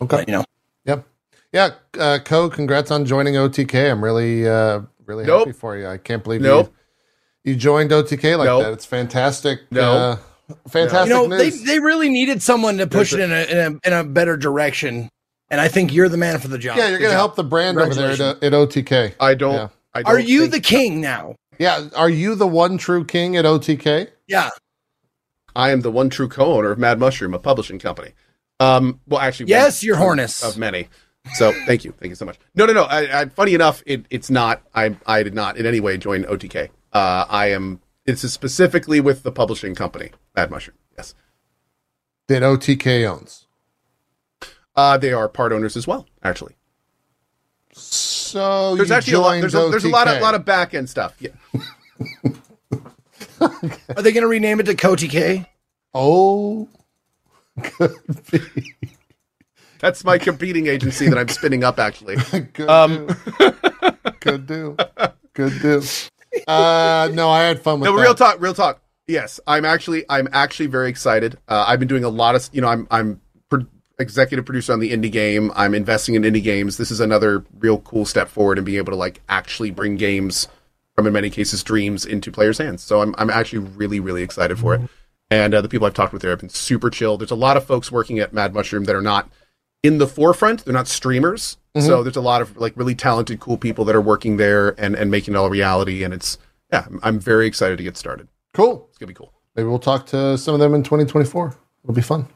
Okay. 0.00 0.16
but, 0.16 0.28
you 0.28 0.32
know, 0.34 0.44
Yep. 0.86 1.06
Yeah, 1.52 1.70
uh, 1.98 2.18
Cohh, 2.24 2.50
congrats 2.52 2.90
on 2.90 3.04
joining 3.04 3.34
OTK. 3.34 3.90
I'm 3.90 4.02
really, 4.02 4.48
uh, 4.48 4.80
really 5.04 5.24
Nope. 5.26 5.40
happy 5.48 5.52
for 5.52 5.76
you. 5.76 5.86
I 5.86 5.98
can't 5.98 6.22
believe 6.24 6.40
Nope. 6.40 6.74
you, 7.44 7.52
you 7.52 7.58
joined 7.58 7.90
OTK 7.90 8.36
like 8.38 8.46
Nope. 8.46 8.62
that. 8.64 8.72
It's 8.72 8.84
fantastic. 8.86 9.60
No. 9.70 9.92
Uh, 9.92 10.16
fantastic 10.68 11.08
you 11.08 11.28
know 11.28 11.28
they, 11.36 11.50
news. 11.50 11.62
they 11.64 11.80
really 11.80 12.08
needed 12.08 12.42
someone 12.42 12.78
to 12.78 12.86
push 12.86 13.10
There's 13.12 13.30
it 13.30 13.50
in 13.50 13.58
a, 13.58 13.66
in 13.66 13.72
a 13.84 13.88
in 13.88 13.92
a 13.92 14.04
better 14.08 14.36
direction, 14.36 15.08
and 15.50 15.60
I 15.60 15.68
think 15.68 15.92
you're 15.92 16.08
the 16.08 16.16
man 16.16 16.38
for 16.38 16.48
the 16.48 16.58
job. 16.58 16.76
yeah, 16.76 16.88
you're 16.88 16.98
going 16.98 17.10
to 17.10 17.14
job. 17.14 17.18
help 17.18 17.36
the 17.36 17.44
brand 17.44 17.78
over 17.78 17.94
there 17.94 18.10
at, 18.10 18.20
uh, 18.20 18.34
at 18.42 18.52
OTK. 18.52 19.14
I 19.18 19.34
don't. 19.34 19.54
Yeah. 19.54 19.68
I 19.94 20.02
don't 20.02 20.12
Are 20.12 20.18
you 20.18 20.46
the 20.46 20.60
king 20.60 21.00
now? 21.00 21.36
Yeah. 21.58 21.88
Are 21.96 22.10
you 22.10 22.34
the 22.34 22.46
one 22.46 22.76
true 22.78 23.04
king 23.04 23.36
at 23.36 23.44
OTK? 23.44 24.08
Yeah. 24.26 24.50
I 25.54 25.70
am 25.70 25.80
the 25.80 25.90
one 25.90 26.10
true 26.10 26.28
co-owner 26.28 26.70
of 26.70 26.78
Mad 26.78 26.98
Mushroom, 26.98 27.32
a 27.32 27.38
publishing 27.38 27.78
company. 27.78 28.12
Um, 28.60 29.00
well, 29.06 29.20
actually, 29.20 29.48
Yes, 29.48 29.82
one 29.82 29.86
you're 29.86 29.96
Hornus. 29.96 30.42
of 30.42 30.58
many. 30.58 30.88
So 31.34 31.52
thank 31.66 31.84
you, 31.84 31.92
thank 31.98 32.10
you 32.10 32.14
so 32.14 32.24
much. 32.26 32.38
No, 32.54 32.66
no, 32.66 32.72
no. 32.72 32.82
I, 32.84 33.22
I, 33.22 33.24
funny 33.26 33.54
enough, 33.54 33.82
it, 33.86 34.04
it's 34.10 34.30
not. 34.30 34.62
I, 34.74 34.94
I 35.06 35.22
did 35.22 35.34
not 35.34 35.56
in 35.56 35.66
any 35.66 35.80
way 35.80 35.96
join 35.96 36.24
OTK. 36.24 36.68
Uh, 36.92 37.24
I 37.28 37.52
am. 37.52 37.80
This 38.06 38.22
is 38.24 38.32
specifically 38.32 39.00
with 39.00 39.22
the 39.24 39.32
publishing 39.32 39.74
company, 39.74 40.10
Mad 40.34 40.50
Mushroom. 40.50 40.76
Yes, 40.96 41.14
That 42.28 42.42
OTK 42.42 43.04
owns. 43.04 43.46
uh, 44.76 44.96
they 44.96 45.12
are 45.12 45.28
part 45.28 45.52
owners 45.52 45.76
as 45.76 45.86
well. 45.86 46.06
Actually, 46.22 46.54
So 47.72 48.76
there's 48.76 48.88
you 48.90 48.94
actually 48.94 49.14
a 49.14 49.20
lot. 49.20 49.40
There's 49.40 49.54
a, 49.54 49.68
there's 49.70 49.84
a 49.84 49.88
lot 49.88 50.08
of 50.08 50.20
lot 50.22 50.34
of 50.34 50.44
back 50.44 50.72
end 50.74 50.88
stuff. 50.88 51.16
Yeah, 51.20 51.30
Are 53.40 54.02
they 54.02 54.12
going 54.12 54.22
to 54.22 54.28
rename 54.28 54.60
it 54.60 54.64
to 54.66 54.74
Koti 54.74 55.08
K? 55.08 55.50
Oh, 55.92 56.68
that's 59.80 60.04
my 60.04 60.18
competing 60.18 60.66
agency 60.68 61.08
that 61.08 61.18
I'm 61.18 61.28
spinning 61.28 61.64
up. 61.64 61.78
Actually, 61.78 62.16
good 62.52 62.68
Um, 62.70 63.06
do. 63.06 63.16
good 64.20 64.46
do. 64.46 64.76
Good 65.34 65.60
do. 65.62 65.82
Uh, 66.46 67.08
no, 67.12 67.30
I 67.30 67.42
had 67.42 67.60
fun 67.60 67.80
with 67.80 67.88
no, 67.88 67.96
that. 67.96 68.02
real 68.02 68.14
talk, 68.14 68.40
real 68.40 68.54
talk. 68.54 68.80
Yes, 69.06 69.38
I'm 69.46 69.64
actually, 69.64 70.04
I'm 70.08 70.28
actually 70.32 70.66
very 70.66 70.88
excited. 70.88 71.38
Uh, 71.46 71.64
I've 71.66 71.78
been 71.78 71.88
doing 71.88 72.04
a 72.04 72.08
lot 72.08 72.34
of, 72.34 72.48
you 72.52 72.60
know, 72.60 72.68
I'm, 72.68 72.88
I'm 72.90 73.20
pro- 73.48 73.66
executive 73.98 74.44
producer 74.44 74.72
on 74.72 74.80
the 74.80 74.90
indie 74.90 75.12
game. 75.12 75.52
I'm 75.54 75.74
investing 75.74 76.16
in 76.16 76.22
indie 76.22 76.42
games. 76.42 76.76
This 76.76 76.90
is 76.90 77.00
another 77.00 77.44
real 77.58 77.78
cool 77.78 78.04
step 78.04 78.28
forward 78.28 78.58
in 78.58 78.64
being 78.64 78.78
able 78.78 78.92
to 78.92 78.96
like 78.96 79.20
actually 79.28 79.70
bring 79.70 79.96
games 79.96 80.48
from, 80.94 81.06
in 81.06 81.12
many 81.12 81.30
cases, 81.30 81.62
dreams 81.62 82.04
into 82.04 82.32
players' 82.32 82.58
hands. 82.58 82.82
So 82.82 83.00
I'm, 83.00 83.14
I'm 83.16 83.30
actually 83.30 83.60
really, 83.60 84.00
really 84.00 84.22
excited 84.22 84.58
for 84.58 84.74
it. 84.74 84.80
And 85.30 85.54
uh, 85.54 85.60
the 85.60 85.68
people 85.68 85.86
I've 85.86 85.94
talked 85.94 86.12
with 86.12 86.22
there 86.22 86.30
have 86.30 86.40
been 86.40 86.48
super 86.48 86.90
chill. 86.90 87.16
There's 87.16 87.30
a 87.30 87.36
lot 87.36 87.56
of 87.56 87.64
folks 87.64 87.92
working 87.92 88.18
at 88.18 88.32
Mad 88.32 88.54
Mushroom 88.54 88.84
that 88.84 88.96
are 88.96 89.02
not 89.02 89.28
in 89.82 89.98
the 89.98 90.06
forefront. 90.06 90.64
They're 90.64 90.74
not 90.74 90.88
streamers. 90.88 91.58
So 91.80 92.02
there's 92.02 92.16
a 92.16 92.20
lot 92.20 92.40
of 92.42 92.56
like 92.56 92.72
really 92.76 92.94
talented, 92.94 93.40
cool 93.40 93.58
people 93.58 93.84
that 93.84 93.94
are 93.96 94.00
working 94.00 94.36
there 94.38 94.78
and, 94.80 94.94
and 94.94 95.10
making 95.10 95.34
it 95.34 95.36
all 95.36 95.46
a 95.46 95.50
reality. 95.50 96.02
And 96.04 96.14
it's, 96.14 96.38
yeah, 96.72 96.86
I'm- 97.02 97.20
very 97.20 97.46
excited 97.46 97.76
to 97.78 97.84
get 97.84 97.96
started. 97.96 98.28
Cool. 98.54 98.86
It's 98.88 98.98
gonna 98.98 99.08
be 99.08 99.14
cool. 99.14 99.32
Maybe 99.54 99.68
we'll 99.68 99.78
talk 99.78 100.06
to 100.06 100.36
some 100.38 100.54
of 100.54 100.60
them 100.60 100.74
in 100.74 100.82
2024. 100.82 101.54
It'll 101.84 101.94
be 101.94 102.00
fun. 102.02 102.26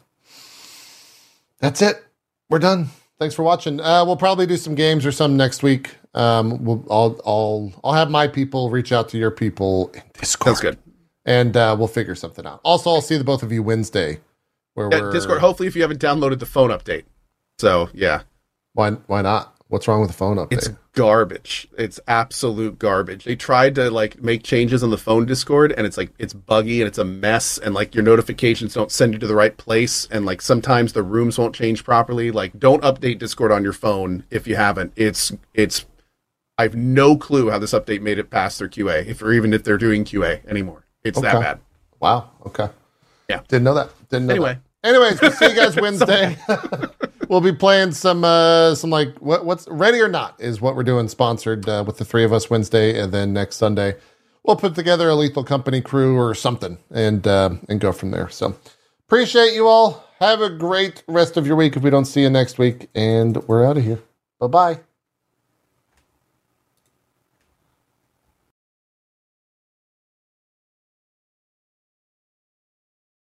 That's 1.58 1.82
it. 1.82 2.02
We're 2.48 2.58
done. 2.58 2.88
Thanks 3.18 3.34
for 3.34 3.42
watching. 3.42 3.80
Uh, 3.80 4.04
we'll 4.04 4.16
probably 4.16 4.46
do 4.46 4.56
some 4.56 4.74
games 4.74 5.04
or 5.04 5.12
some 5.12 5.36
next 5.36 5.62
week. 5.62 5.94
Um, 6.14 6.64
we'll, 6.64 6.84
I'll, 6.90 7.20
I'll, 7.26 7.72
I'll 7.84 7.92
have 7.92 8.10
my 8.10 8.26
people 8.26 8.70
reach 8.70 8.92
out 8.92 9.08
to 9.10 9.18
your 9.18 9.30
people 9.30 9.90
in 9.94 10.02
Discord, 10.18 10.56
Sounds 10.56 10.60
good. 10.60 10.78
and 11.24 11.56
uh, 11.56 11.76
we'll 11.78 11.86
figure 11.88 12.14
something 12.14 12.46
out. 12.46 12.60
Also, 12.64 12.90
I'll 12.90 13.02
see 13.02 13.16
the 13.18 13.24
both 13.24 13.42
of 13.42 13.52
you 13.52 13.62
Wednesday. 13.62 14.20
Where 14.74 14.88
Yeah, 14.90 15.00
we're 15.02 15.12
Discord. 15.12 15.40
Hopefully, 15.40 15.68
if 15.68 15.76
you 15.76 15.82
haven't 15.82 16.00
downloaded 16.00 16.38
the 16.38 16.46
phone 16.46 16.70
update. 16.70 17.04
So 17.58 17.90
yeah, 17.92 18.22
Why? 18.74 18.90
Why 18.90 19.22
not? 19.22 19.54
What's 19.68 19.86
wrong 19.86 20.00
with 20.00 20.10
the 20.10 20.16
phone 20.16 20.36
update? 20.36 20.52
it's 20.52 20.68
garbage. 20.94 21.68
It's 21.78 22.00
absolute 22.08 22.78
garbage. 22.80 23.24
They 23.24 23.36
tried 23.36 23.76
to 23.76 23.88
like 23.88 24.20
make 24.20 24.42
changes 24.42 24.82
on 24.82 24.90
the 24.90 24.98
phone 24.98 25.26
Discord, 25.26 25.70
and 25.72 25.86
it's 25.86 25.96
like 25.96 26.10
it's 26.18 26.34
buggy 26.34 26.80
and 26.80 26.88
it's 26.88 26.98
a 26.98 27.04
mess, 27.04 27.56
and 27.56 27.72
like 27.74 27.94
your 27.94 28.02
notifications 28.02 28.74
don't 28.74 28.90
send 28.90 29.12
you 29.12 29.18
to 29.20 29.26
the 29.28 29.34
right 29.36 29.56
place, 29.56 30.08
and 30.10 30.26
like 30.26 30.42
sometimes 30.42 30.92
the 30.92 31.04
rooms 31.04 31.38
won't 31.38 31.54
change 31.54 31.84
properly. 31.84 32.30
Like, 32.32 32.58
don't 32.58 32.82
update 32.82 33.18
Discord 33.20 33.52
on 33.52 33.62
your 33.62 33.72
phone 33.72 34.24
if 34.30 34.46
you 34.48 34.56
haven't. 34.56 34.92
It's 34.96 35.32
it's. 35.54 35.86
I 36.58 36.64
have 36.64 36.74
no 36.74 37.16
clue 37.16 37.48
how 37.50 37.58
this 37.58 37.72
update 37.72 38.02
made 38.02 38.18
it 38.18 38.28
past 38.28 38.58
their 38.58 38.68
QA, 38.68 39.06
if 39.06 39.22
or 39.22 39.32
even 39.32 39.54
if 39.54 39.62
they're 39.64 39.78
doing 39.78 40.04
QA 40.04 40.44
anymore. 40.46 40.84
It's 41.04 41.20
that 41.20 41.40
bad. 41.40 41.60
Wow. 42.00 42.30
Okay. 42.44 42.68
Yeah. 43.28 43.40
Didn't 43.48 43.64
know 43.64 43.74
that. 43.74 43.90
Didn't 44.10 44.26
know 44.26 44.32
Anyway. 44.34 44.58
that. 44.82 44.88
Anyways, 44.88 45.20
we'll 45.20 45.30
see 45.32 45.48
you 45.48 45.54
guys 45.54 45.76
Wednesday. 45.80 46.36
we'll 47.30 47.40
be 47.40 47.52
playing 47.52 47.92
some 47.92 48.24
uh 48.24 48.74
some 48.74 48.90
like 48.90 49.16
what 49.20 49.46
what's 49.46 49.66
ready 49.68 50.00
or 50.00 50.08
not 50.08 50.38
is 50.38 50.60
what 50.60 50.76
we're 50.76 50.82
doing 50.82 51.08
sponsored 51.08 51.66
uh, 51.68 51.82
with 51.86 51.96
the 51.96 52.04
three 52.04 52.24
of 52.24 52.32
us 52.34 52.50
Wednesday 52.50 53.00
and 53.00 53.12
then 53.12 53.32
next 53.32 53.56
Sunday 53.56 53.94
we'll 54.44 54.56
put 54.56 54.74
together 54.74 55.08
a 55.08 55.14
lethal 55.14 55.44
company 55.44 55.80
crew 55.80 56.18
or 56.18 56.34
something 56.34 56.76
and 56.90 57.26
uh, 57.26 57.50
and 57.68 57.80
go 57.80 57.92
from 57.92 58.10
there. 58.10 58.28
So 58.28 58.54
appreciate 59.06 59.54
you 59.54 59.68
all. 59.68 60.04
Have 60.18 60.42
a 60.42 60.50
great 60.50 61.02
rest 61.08 61.38
of 61.38 61.46
your 61.46 61.56
week 61.56 61.76
if 61.76 61.82
we 61.82 61.88
don't 61.90 62.04
see 62.04 62.22
you 62.22 62.30
next 62.30 62.58
week 62.58 62.90
and 62.94 63.36
we're 63.48 63.64
out 63.64 63.78
of 63.78 63.84
here. 63.84 64.00
Bye-bye. 64.38 64.80